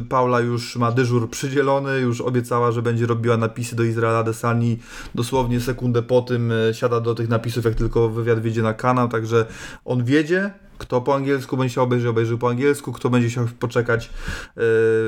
Paula 0.10 0.40
już 0.40 0.76
ma 0.76 0.92
dyżur 0.92 1.30
przydzielony, 1.30 2.00
już 2.00 2.22
obiecała, 2.22 2.72
że 2.72 2.82
będzie 2.82 3.06
robiła 3.06 3.38
napisy 3.38 3.76
do 3.76 3.84
Izraela 3.84 4.20
Adesani 4.20 4.80
dosłownie 5.16 5.60
sekundę 5.60 6.02
po 6.02 6.22
tym, 6.22 6.50
yy, 6.50 6.74
siada 6.74 7.00
do 7.00 7.16
tych 7.16 7.30
napisów, 7.30 7.66
jak 7.66 7.76
tylko 7.76 8.10
wywiad 8.10 8.40
wjedzie 8.40 8.62
na 8.62 8.74
kanał, 8.74 9.08
także 9.08 9.46
on 9.86 10.04
wiedzie, 10.04 10.52
Kto 10.82 11.02
po 11.02 11.16
angielsku 11.16 11.58
będzie 11.58 11.72
chciał 11.72 11.84
obejrzeć, 11.84 12.10
obejrzy 12.10 12.38
po 12.38 12.50
angielsku. 12.50 12.92
Kto 12.92 13.10
będzie 13.10 13.30
chciał 13.30 13.48
poczekać, 13.60 14.10
yy, 14.58 14.64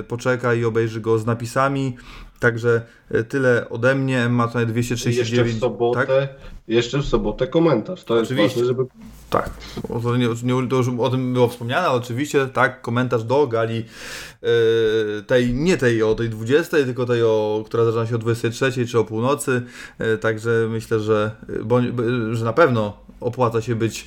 poczeka 0.07 0.53
i 0.53 0.65
obejrzy 0.65 1.01
go 1.01 1.19
z 1.19 1.25
napisami. 1.25 1.95
Także 2.39 2.81
yy, 3.11 3.23
tyle 3.23 3.69
ode 3.69 3.95
mnie. 3.95 4.29
Ma 4.29 4.47
to 4.47 4.59
Jeszcze 4.59 4.73
239. 4.73 5.57
w 5.57 5.59
sobotę, 5.59 6.05
Tak? 6.05 6.29
jeszcze 6.67 6.99
w 6.99 7.05
sobotę 7.05 7.47
komentarz. 7.47 8.03
To 8.03 8.17
jest 8.17 8.31
Oczywiście. 8.31 8.59
ważne, 8.59 8.67
żeby 8.67 8.85
Tak, 9.29 9.49
to, 10.03 10.17
nie, 10.17 10.67
to 10.69 10.75
już 10.75 10.87
o 10.99 11.09
tym 11.09 11.33
było 11.33 11.47
wspomniane, 11.47 11.87
ale 11.87 11.97
oczywiście 11.97 12.47
tak, 12.47 12.81
komentarz 12.81 13.23
do 13.23 13.47
gali 13.47 13.85
e, 14.43 15.21
tej, 15.21 15.53
nie 15.53 15.77
tej 15.77 16.03
o 16.03 16.15
tej 16.15 16.29
20, 16.29 16.77
tylko 16.77 17.05
tej, 17.05 17.23
o, 17.23 17.63
która 17.65 17.85
zaczyna 17.85 18.07
się 18.07 18.15
o 18.15 18.17
23 18.17 18.87
czy 18.87 18.99
o 18.99 19.03
północy, 19.03 19.61
e, 19.99 20.17
także 20.17 20.67
myślę, 20.69 20.99
że, 20.99 21.31
bo, 21.63 21.79
że 22.31 22.45
na 22.45 22.53
pewno 22.53 23.02
opłaca 23.23 23.61
się 23.61 23.75
być 23.75 24.01
e, 24.01 24.05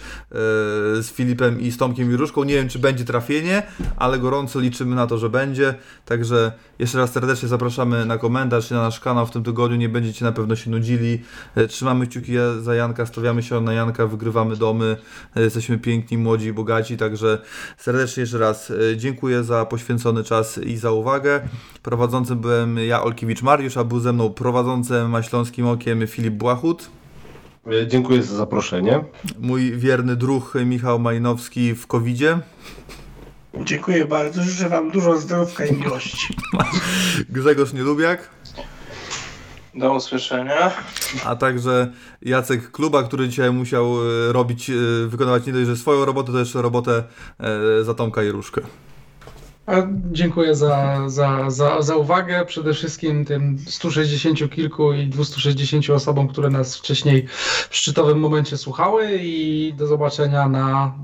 z 1.03 1.13
Filipem 1.13 1.61
i 1.61 1.71
z 1.71 1.77
Tomkiem 1.77 2.11
Juruszką. 2.11 2.45
Nie 2.45 2.55
wiem, 2.55 2.69
czy 2.69 2.79
będzie 2.79 3.05
trafienie, 3.05 3.63
ale 3.97 4.19
gorąco 4.19 4.61
liczymy 4.61 4.97
na 4.97 5.07
to, 5.07 5.19
że 5.19 5.31
będzie. 5.31 5.75
Także 6.05 6.53
jeszcze 6.79 6.99
raz 6.99 7.13
serdecznie 7.13 7.49
zapraszamy 7.49 8.07
na 8.07 8.19
komentarz 8.19 8.71
i 8.71 8.75
na 8.75 8.83
nasz 8.83 9.01
kanał 9.01 9.27
w 9.27 9.31
tym 9.31 9.43
tygodniu. 9.43 9.77
Nie 9.77 9.89
będziecie 9.89 10.25
na 10.25 10.33
pewno 10.33 10.57
się 10.57 10.71
nudzili. 10.71 11.23
E, 11.55 11.67
Trzymamy 11.67 12.07
kciuki 12.07 12.33
za 12.61 12.75
Janka, 12.75 13.07
stawiamy 13.07 13.43
się 13.43 13.61
na 13.61 13.73
Janka, 13.73 14.07
wygrywamy 14.07 14.57
domy. 14.57 14.97
E, 15.37 15.43
Jesteśmy 15.43 15.79
piękni, 15.79 16.19
młodzi, 16.19 16.53
bogaci. 16.53 16.97
Także 16.97 17.39
serdecznie 17.79 18.21
jeszcze 18.21 18.39
raz 18.39 18.73
dziękuję 18.97 19.45
za 19.45 19.67
poświęcony 19.67 20.25
czas 20.25 20.59
i 20.59 20.77
za 20.77 20.93
uwagę. 20.93 21.41
Prowadzącym 21.83 22.39
byłem 22.39 22.79
ja, 22.79 23.03
Olkiewicz 23.03 23.43
Mariusz, 23.43 23.77
a 23.77 23.85
był 23.85 24.01
ze 24.01 24.13
mną 24.13 24.31
prowadzącym 24.31 25.11
Maśląskim 25.11 25.67
Okiem 25.67 26.07
Filip 26.07 26.35
Błachut. 26.35 26.91
E, 27.73 27.87
Dziękuję 27.87 28.23
za 28.23 28.37
zaproszenie. 28.37 29.05
Mój 29.39 29.73
wierny 29.79 30.17
druh 30.17 30.55
Michał 30.67 30.99
Majnowski 30.99 31.75
w 31.75 31.87
covidzie. 31.87 32.39
Dziękuję 33.65 34.05
bardzo. 34.05 34.43
Życzę 34.43 34.69
Wam 34.69 34.91
dużo 34.91 35.17
zdrówka 35.17 35.67
i 35.67 35.73
miłości. 35.77 36.35
Grzegorz 37.29 37.73
Nielubiak, 37.73 38.31
Do 39.75 39.95
usłyszenia. 39.95 40.73
a 41.25 41.37
także 41.37 41.93
Jacek 42.23 42.71
Kluba, 42.71 43.03
który 43.03 43.29
dzisiaj 43.29 43.53
musiał 43.53 43.97
e, 44.29 44.33
robić, 44.33 44.71
e, 44.71 44.75
wykonywać 45.07 45.47
nie 45.47 45.53
dość, 45.53 45.67
że 45.67 45.77
swoją 45.77 46.05
robotę, 46.05 46.33
to 46.33 46.39
jeszcze 46.39 46.63
robotę 46.63 47.05
za 47.83 47.95
Tomka 47.95 48.23
i 48.23 48.29
Różkę. 48.29 48.61
Dziękuję 50.13 50.55
za, 50.55 51.03
za, 51.07 51.51
za, 51.51 51.83
za 51.83 51.97
uwagę. 51.97 52.45
Przede 52.47 52.75
wszystkim 52.75 53.25
tym 53.25 53.59
160 53.67 54.51
kilku 54.51 54.93
i 54.93 55.07
260 55.07 55.91
osobom, 55.91 56.29
które 56.29 56.51
nas 56.51 56.77
wcześniej 56.77 57.27
w 57.71 57.77
szczytowym 57.77 58.19
momencie 58.19 58.57
słuchały 58.57 59.09
i 59.21 59.73
do 59.77 59.87
zobaczenia 59.87 60.49
na, 60.49 60.95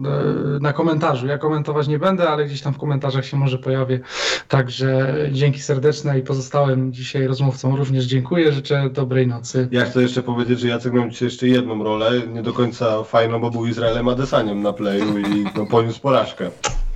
e, 0.57 0.61
na 0.61 0.73
komentarzu. 0.73 1.27
Ja 1.27 1.39
komentować 1.39 1.89
nie 1.89 1.99
będę, 1.99 2.29
ale 2.29 2.45
gdzieś 2.45 2.61
tam 2.61 2.75
w 2.75 2.79
komentarzach 2.79 3.27
się 3.27 3.37
może 3.37 3.59
pojawię. 3.59 4.01
Także 4.49 5.15
dzięki 5.33 5.61
serdeczne 5.61 6.19
i 6.19 6.23
pozostałym 6.23 6.93
dzisiaj 6.93 7.27
rozmówcom 7.27 7.75
również 7.75 8.05
dziękuję. 8.05 8.53
Życzę 8.53 8.91
dobrej 8.91 9.27
nocy. 9.27 9.69
Ja 9.71 9.85
chcę 9.85 10.03
jeszcze 10.03 10.23
powiedzieć, 10.23 10.61
że 10.61 10.69
Jacek 10.69 10.93
miał 10.93 11.09
dzisiaj 11.09 11.29
jeszcze 11.29 11.49
jedną 11.49 11.85
rolę, 11.85 12.11
nie 12.33 12.43
do 12.43 12.53
końca 12.53 13.03
fajną, 13.03 13.41
bo 13.41 13.51
był 13.51 13.67
Izraelem 13.67 14.09
Adesaniem 14.09 14.63
na 14.63 14.73
playu 14.73 15.19
i 15.19 15.45
no, 15.57 15.67
poniósł 15.67 16.01
porażkę. 16.01 16.51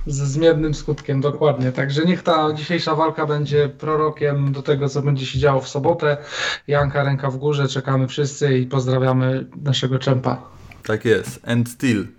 Ze 0.07 0.25
zmiennym 0.25 0.73
skutkiem, 0.73 1.21
dokładnie. 1.21 1.71
Także 1.71 2.05
niech 2.05 2.23
ta 2.23 2.53
dzisiejsza 2.53 2.95
walka 2.95 3.25
będzie 3.25 3.69
prorokiem 3.69 4.51
do 4.51 4.61
tego, 4.61 4.89
co 4.89 5.01
będzie 5.01 5.25
się 5.25 5.39
działo 5.39 5.61
w 5.61 5.67
sobotę. 5.67 6.17
Janka, 6.67 7.03
ręka 7.03 7.29
w 7.29 7.37
górze, 7.37 7.67
czekamy 7.67 8.07
wszyscy 8.07 8.57
i 8.57 8.65
pozdrawiamy 8.65 9.45
naszego 9.63 9.99
czempa. 9.99 10.41
Tak 10.83 11.05
jest. 11.05 11.39
And 11.47 11.69
still. 11.69 12.16